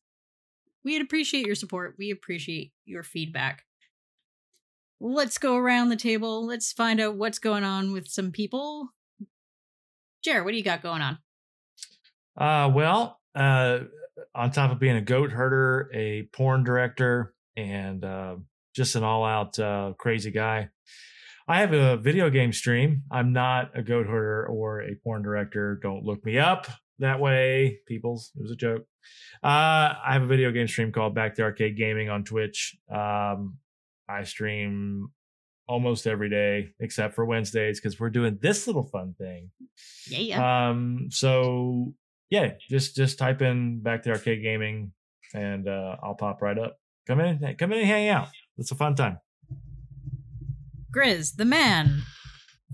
We'd 0.83 1.01
appreciate 1.01 1.45
your 1.45 1.55
support. 1.55 1.95
We 1.97 2.11
appreciate 2.11 2.73
your 2.85 3.03
feedback. 3.03 3.65
Let's 4.99 5.37
go 5.37 5.55
around 5.55 5.89
the 5.89 5.95
table. 5.95 6.45
Let's 6.45 6.73
find 6.73 6.99
out 6.99 7.15
what's 7.15 7.39
going 7.39 7.63
on 7.63 7.91
with 7.93 8.07
some 8.07 8.31
people. 8.31 8.89
Jared, 10.23 10.43
what 10.45 10.51
do 10.51 10.57
you 10.57 10.63
got 10.63 10.83
going 10.83 11.01
on? 11.01 11.19
Uh, 12.37 12.69
well, 12.73 13.20
uh, 13.35 13.79
on 14.35 14.51
top 14.51 14.71
of 14.71 14.79
being 14.79 14.95
a 14.95 15.01
goat 15.01 15.31
herder, 15.31 15.89
a 15.93 16.23
porn 16.33 16.63
director, 16.63 17.33
and 17.55 18.03
uh, 18.03 18.35
just 18.75 18.95
an 18.95 19.03
all-out 19.03 19.59
uh, 19.59 19.93
crazy 19.97 20.31
guy, 20.31 20.69
I 21.47 21.59
have 21.59 21.73
a 21.73 21.97
video 21.97 22.29
game 22.29 22.53
stream. 22.53 23.03
I'm 23.11 23.33
not 23.33 23.71
a 23.75 23.81
goat 23.81 24.07
herder 24.07 24.47
or 24.47 24.81
a 24.81 24.95
porn 25.03 25.21
director. 25.23 25.79
Don't 25.81 26.05
look 26.05 26.23
me 26.23 26.37
up 26.37 26.67
that 26.99 27.19
way, 27.19 27.79
peoples. 27.87 28.31
It 28.35 28.41
was 28.41 28.51
a 28.51 28.55
joke. 28.55 28.85
Uh, 29.43 29.97
I 30.05 30.13
have 30.13 30.21
a 30.21 30.27
video 30.27 30.51
game 30.51 30.67
stream 30.67 30.91
called 30.91 31.15
Back 31.15 31.35
to 31.35 31.41
Arcade 31.41 31.75
Gaming 31.75 32.09
on 32.09 32.23
Twitch. 32.23 32.77
Um, 32.89 33.57
I 34.07 34.23
stream 34.23 35.09
almost 35.67 36.05
every 36.05 36.29
day 36.29 36.73
except 36.79 37.15
for 37.15 37.25
Wednesdays 37.25 37.79
because 37.79 37.99
we're 37.99 38.09
doing 38.09 38.37
this 38.41 38.67
little 38.67 38.83
fun 38.83 39.15
thing. 39.17 39.49
Yeah, 40.07 40.19
yeah. 40.19 40.69
Um, 40.69 41.07
so 41.09 41.93
yeah, 42.31 42.53
just 42.69 42.95
just 42.95 43.19
type 43.19 43.41
in 43.43 43.81
back 43.81 44.01
to 44.03 44.09
arcade 44.09 44.41
gaming 44.41 44.93
and 45.35 45.67
uh 45.67 45.97
I'll 46.01 46.15
pop 46.15 46.41
right 46.41 46.57
up. 46.57 46.79
Come 47.05 47.19
in, 47.19 47.55
come 47.57 47.73
in 47.73 47.79
and 47.79 47.87
hang 47.87 48.09
out. 48.09 48.29
It's 48.57 48.71
a 48.71 48.75
fun 48.75 48.95
time. 48.95 49.19
Grizz, 50.91 51.35
the 51.35 51.45
man, 51.45 52.03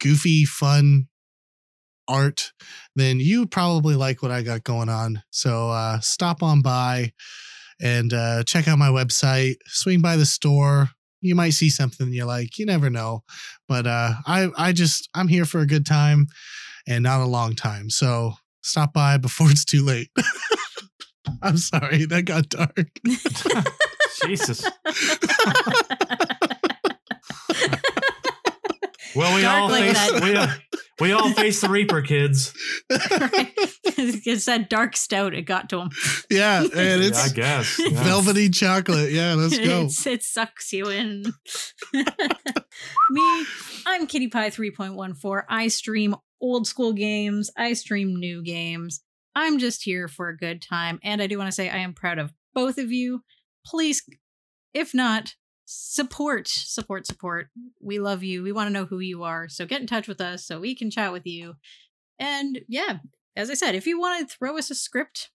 goofy 0.00 0.44
fun 0.44 1.08
art, 2.08 2.52
then 2.96 3.20
you 3.20 3.46
probably 3.46 3.94
like 3.94 4.22
what 4.22 4.32
I 4.32 4.42
got 4.42 4.64
going 4.64 4.88
on. 4.88 5.22
So 5.30 5.70
uh 5.70 6.00
stop 6.00 6.42
on 6.42 6.60
by 6.62 7.12
and 7.80 8.12
uh 8.12 8.42
check 8.44 8.68
out 8.68 8.78
my 8.78 8.88
website, 8.88 9.56
swing 9.66 10.00
by 10.00 10.16
the 10.16 10.26
store. 10.26 10.90
You 11.22 11.34
might 11.34 11.50
see 11.50 11.70
something 11.70 12.12
you 12.12 12.24
like. 12.24 12.58
You 12.58 12.66
never 12.66 12.90
know. 12.90 13.22
But 13.68 13.86
uh 13.86 14.14
I 14.26 14.48
I 14.56 14.72
just 14.72 15.08
I'm 15.14 15.28
here 15.28 15.44
for 15.44 15.60
a 15.60 15.66
good 15.66 15.86
time 15.86 16.26
and 16.86 17.02
not 17.02 17.20
a 17.20 17.26
long 17.26 17.54
time. 17.54 17.90
So 17.90 18.34
stop 18.62 18.92
by 18.92 19.16
before 19.16 19.46
it's 19.50 19.64
too 19.64 19.84
late. 19.84 20.10
I'm 21.42 21.56
sorry, 21.58 22.04
that 22.06 22.24
got 22.24 22.48
dark. 22.48 22.90
Jesus. 24.24 24.64
Well, 29.16 29.34
we 29.34 29.42
Dark 29.42 29.62
all 29.62 29.68
like 29.70 29.96
face 29.96 30.20
we, 30.22 30.36
all- 30.36 30.48
we 31.00 31.12
all 31.12 31.30
face 31.32 31.60
the 31.60 31.68
Reaper, 31.68 32.00
kids. 32.00 32.52
right. 32.88 33.52
it's 33.84 34.44
that 34.44 34.70
dark 34.70 34.96
stout. 34.96 35.34
It 35.34 35.42
got 35.42 35.68
to 35.70 35.80
him. 35.80 35.90
yeah, 36.30 36.62
and 36.62 37.02
Yeah, 37.02 37.10
I 37.20 37.28
guess. 37.28 37.76
yeah. 37.80 38.04
velvety 38.04 38.50
chocolate. 38.50 39.10
Yeah, 39.10 39.34
let's 39.34 39.58
go. 39.58 39.82
It's, 39.86 40.06
it 40.06 40.22
sucks 40.22 40.72
you 40.72 40.88
in. 40.90 41.24
Me, 41.92 43.44
I'm 43.86 44.06
Kitty 44.06 44.28
Pie 44.28 44.50
3.14. 44.50 45.42
I 45.48 45.66
stream 45.68 46.14
old 46.40 46.68
school 46.68 46.92
games. 46.92 47.50
I 47.56 47.72
stream 47.72 48.14
new 48.14 48.42
games. 48.44 49.00
I'm 49.34 49.58
just 49.58 49.84
here 49.84 50.08
for 50.08 50.28
a 50.28 50.36
good 50.36 50.62
time. 50.62 50.98
And 51.02 51.22
I 51.22 51.26
do 51.26 51.38
want 51.38 51.48
to 51.48 51.54
say 51.54 51.68
I 51.68 51.78
am 51.78 51.94
proud 51.94 52.18
of 52.18 52.32
both 52.54 52.78
of 52.78 52.90
you. 52.90 53.22
Please, 53.64 54.02
if 54.74 54.94
not, 54.94 55.34
support, 55.64 56.48
support, 56.48 57.06
support. 57.06 57.48
We 57.80 57.98
love 58.00 58.24
you. 58.24 58.42
We 58.42 58.52
want 58.52 58.68
to 58.68 58.72
know 58.72 58.86
who 58.86 58.98
you 58.98 59.22
are. 59.22 59.48
So 59.48 59.66
get 59.66 59.80
in 59.80 59.86
touch 59.86 60.08
with 60.08 60.20
us 60.20 60.44
so 60.44 60.58
we 60.58 60.74
can 60.74 60.90
chat 60.90 61.12
with 61.12 61.26
you. 61.26 61.54
And 62.18 62.60
yeah, 62.68 62.98
as 63.36 63.50
I 63.50 63.54
said, 63.54 63.74
if 63.74 63.86
you 63.86 63.98
want 64.00 64.28
to 64.28 64.36
throw 64.36 64.58
us 64.58 64.70
a 64.70 64.74
script, 64.74 65.30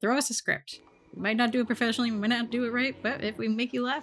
throw 0.00 0.16
us 0.16 0.30
a 0.30 0.34
script. 0.34 0.80
We 1.14 1.22
might 1.22 1.36
not 1.36 1.50
do 1.50 1.60
it 1.60 1.66
professionally, 1.66 2.10
we 2.10 2.18
might 2.18 2.28
not 2.28 2.50
do 2.50 2.64
it 2.64 2.72
right, 2.72 2.96
but 3.02 3.22
if 3.22 3.38
we 3.38 3.46
make 3.46 3.72
you 3.72 3.84
laugh, 3.84 4.02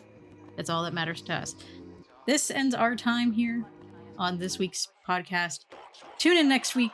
that's 0.56 0.70
all 0.70 0.84
that 0.84 0.94
matters 0.94 1.22
to 1.24 1.34
us. 1.34 1.56
This 2.28 2.52
ends 2.52 2.76
our 2.76 2.95
time 2.95 3.32
here 3.32 3.66
on 4.18 4.38
this 4.38 4.60
week's 4.60 4.88
podcast. 5.08 5.66
Tune 6.20 6.38
in 6.38 6.48
next 6.48 6.76
week. 6.76 6.92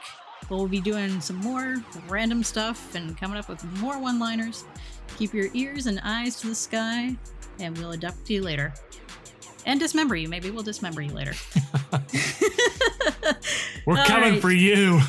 We'll 0.49 0.67
be 0.67 0.79
doing 0.79 1.19
some 1.21 1.37
more 1.37 1.77
random 2.07 2.43
stuff 2.43 2.95
and 2.95 3.17
coming 3.17 3.37
up 3.37 3.49
with 3.49 3.63
more 3.79 3.99
one 3.99 4.17
liners. 4.19 4.63
Keep 5.17 5.33
your 5.33 5.47
ears 5.53 5.87
and 5.87 5.99
eyes 6.03 6.39
to 6.41 6.47
the 6.47 6.55
sky, 6.55 7.15
and 7.59 7.77
we'll 7.77 7.93
abduct 7.93 8.29
you 8.29 8.41
later. 8.43 8.73
And 9.65 9.79
dismember 9.79 10.15
you. 10.15 10.29
Maybe 10.29 10.49
we'll 10.49 10.63
dismember 10.63 11.01
you 11.01 11.11
later. 11.13 11.33
We're 13.85 13.97
All 13.97 14.05
coming 14.05 14.33
right. 14.33 14.41
for 14.41 14.51
you. 14.51 15.01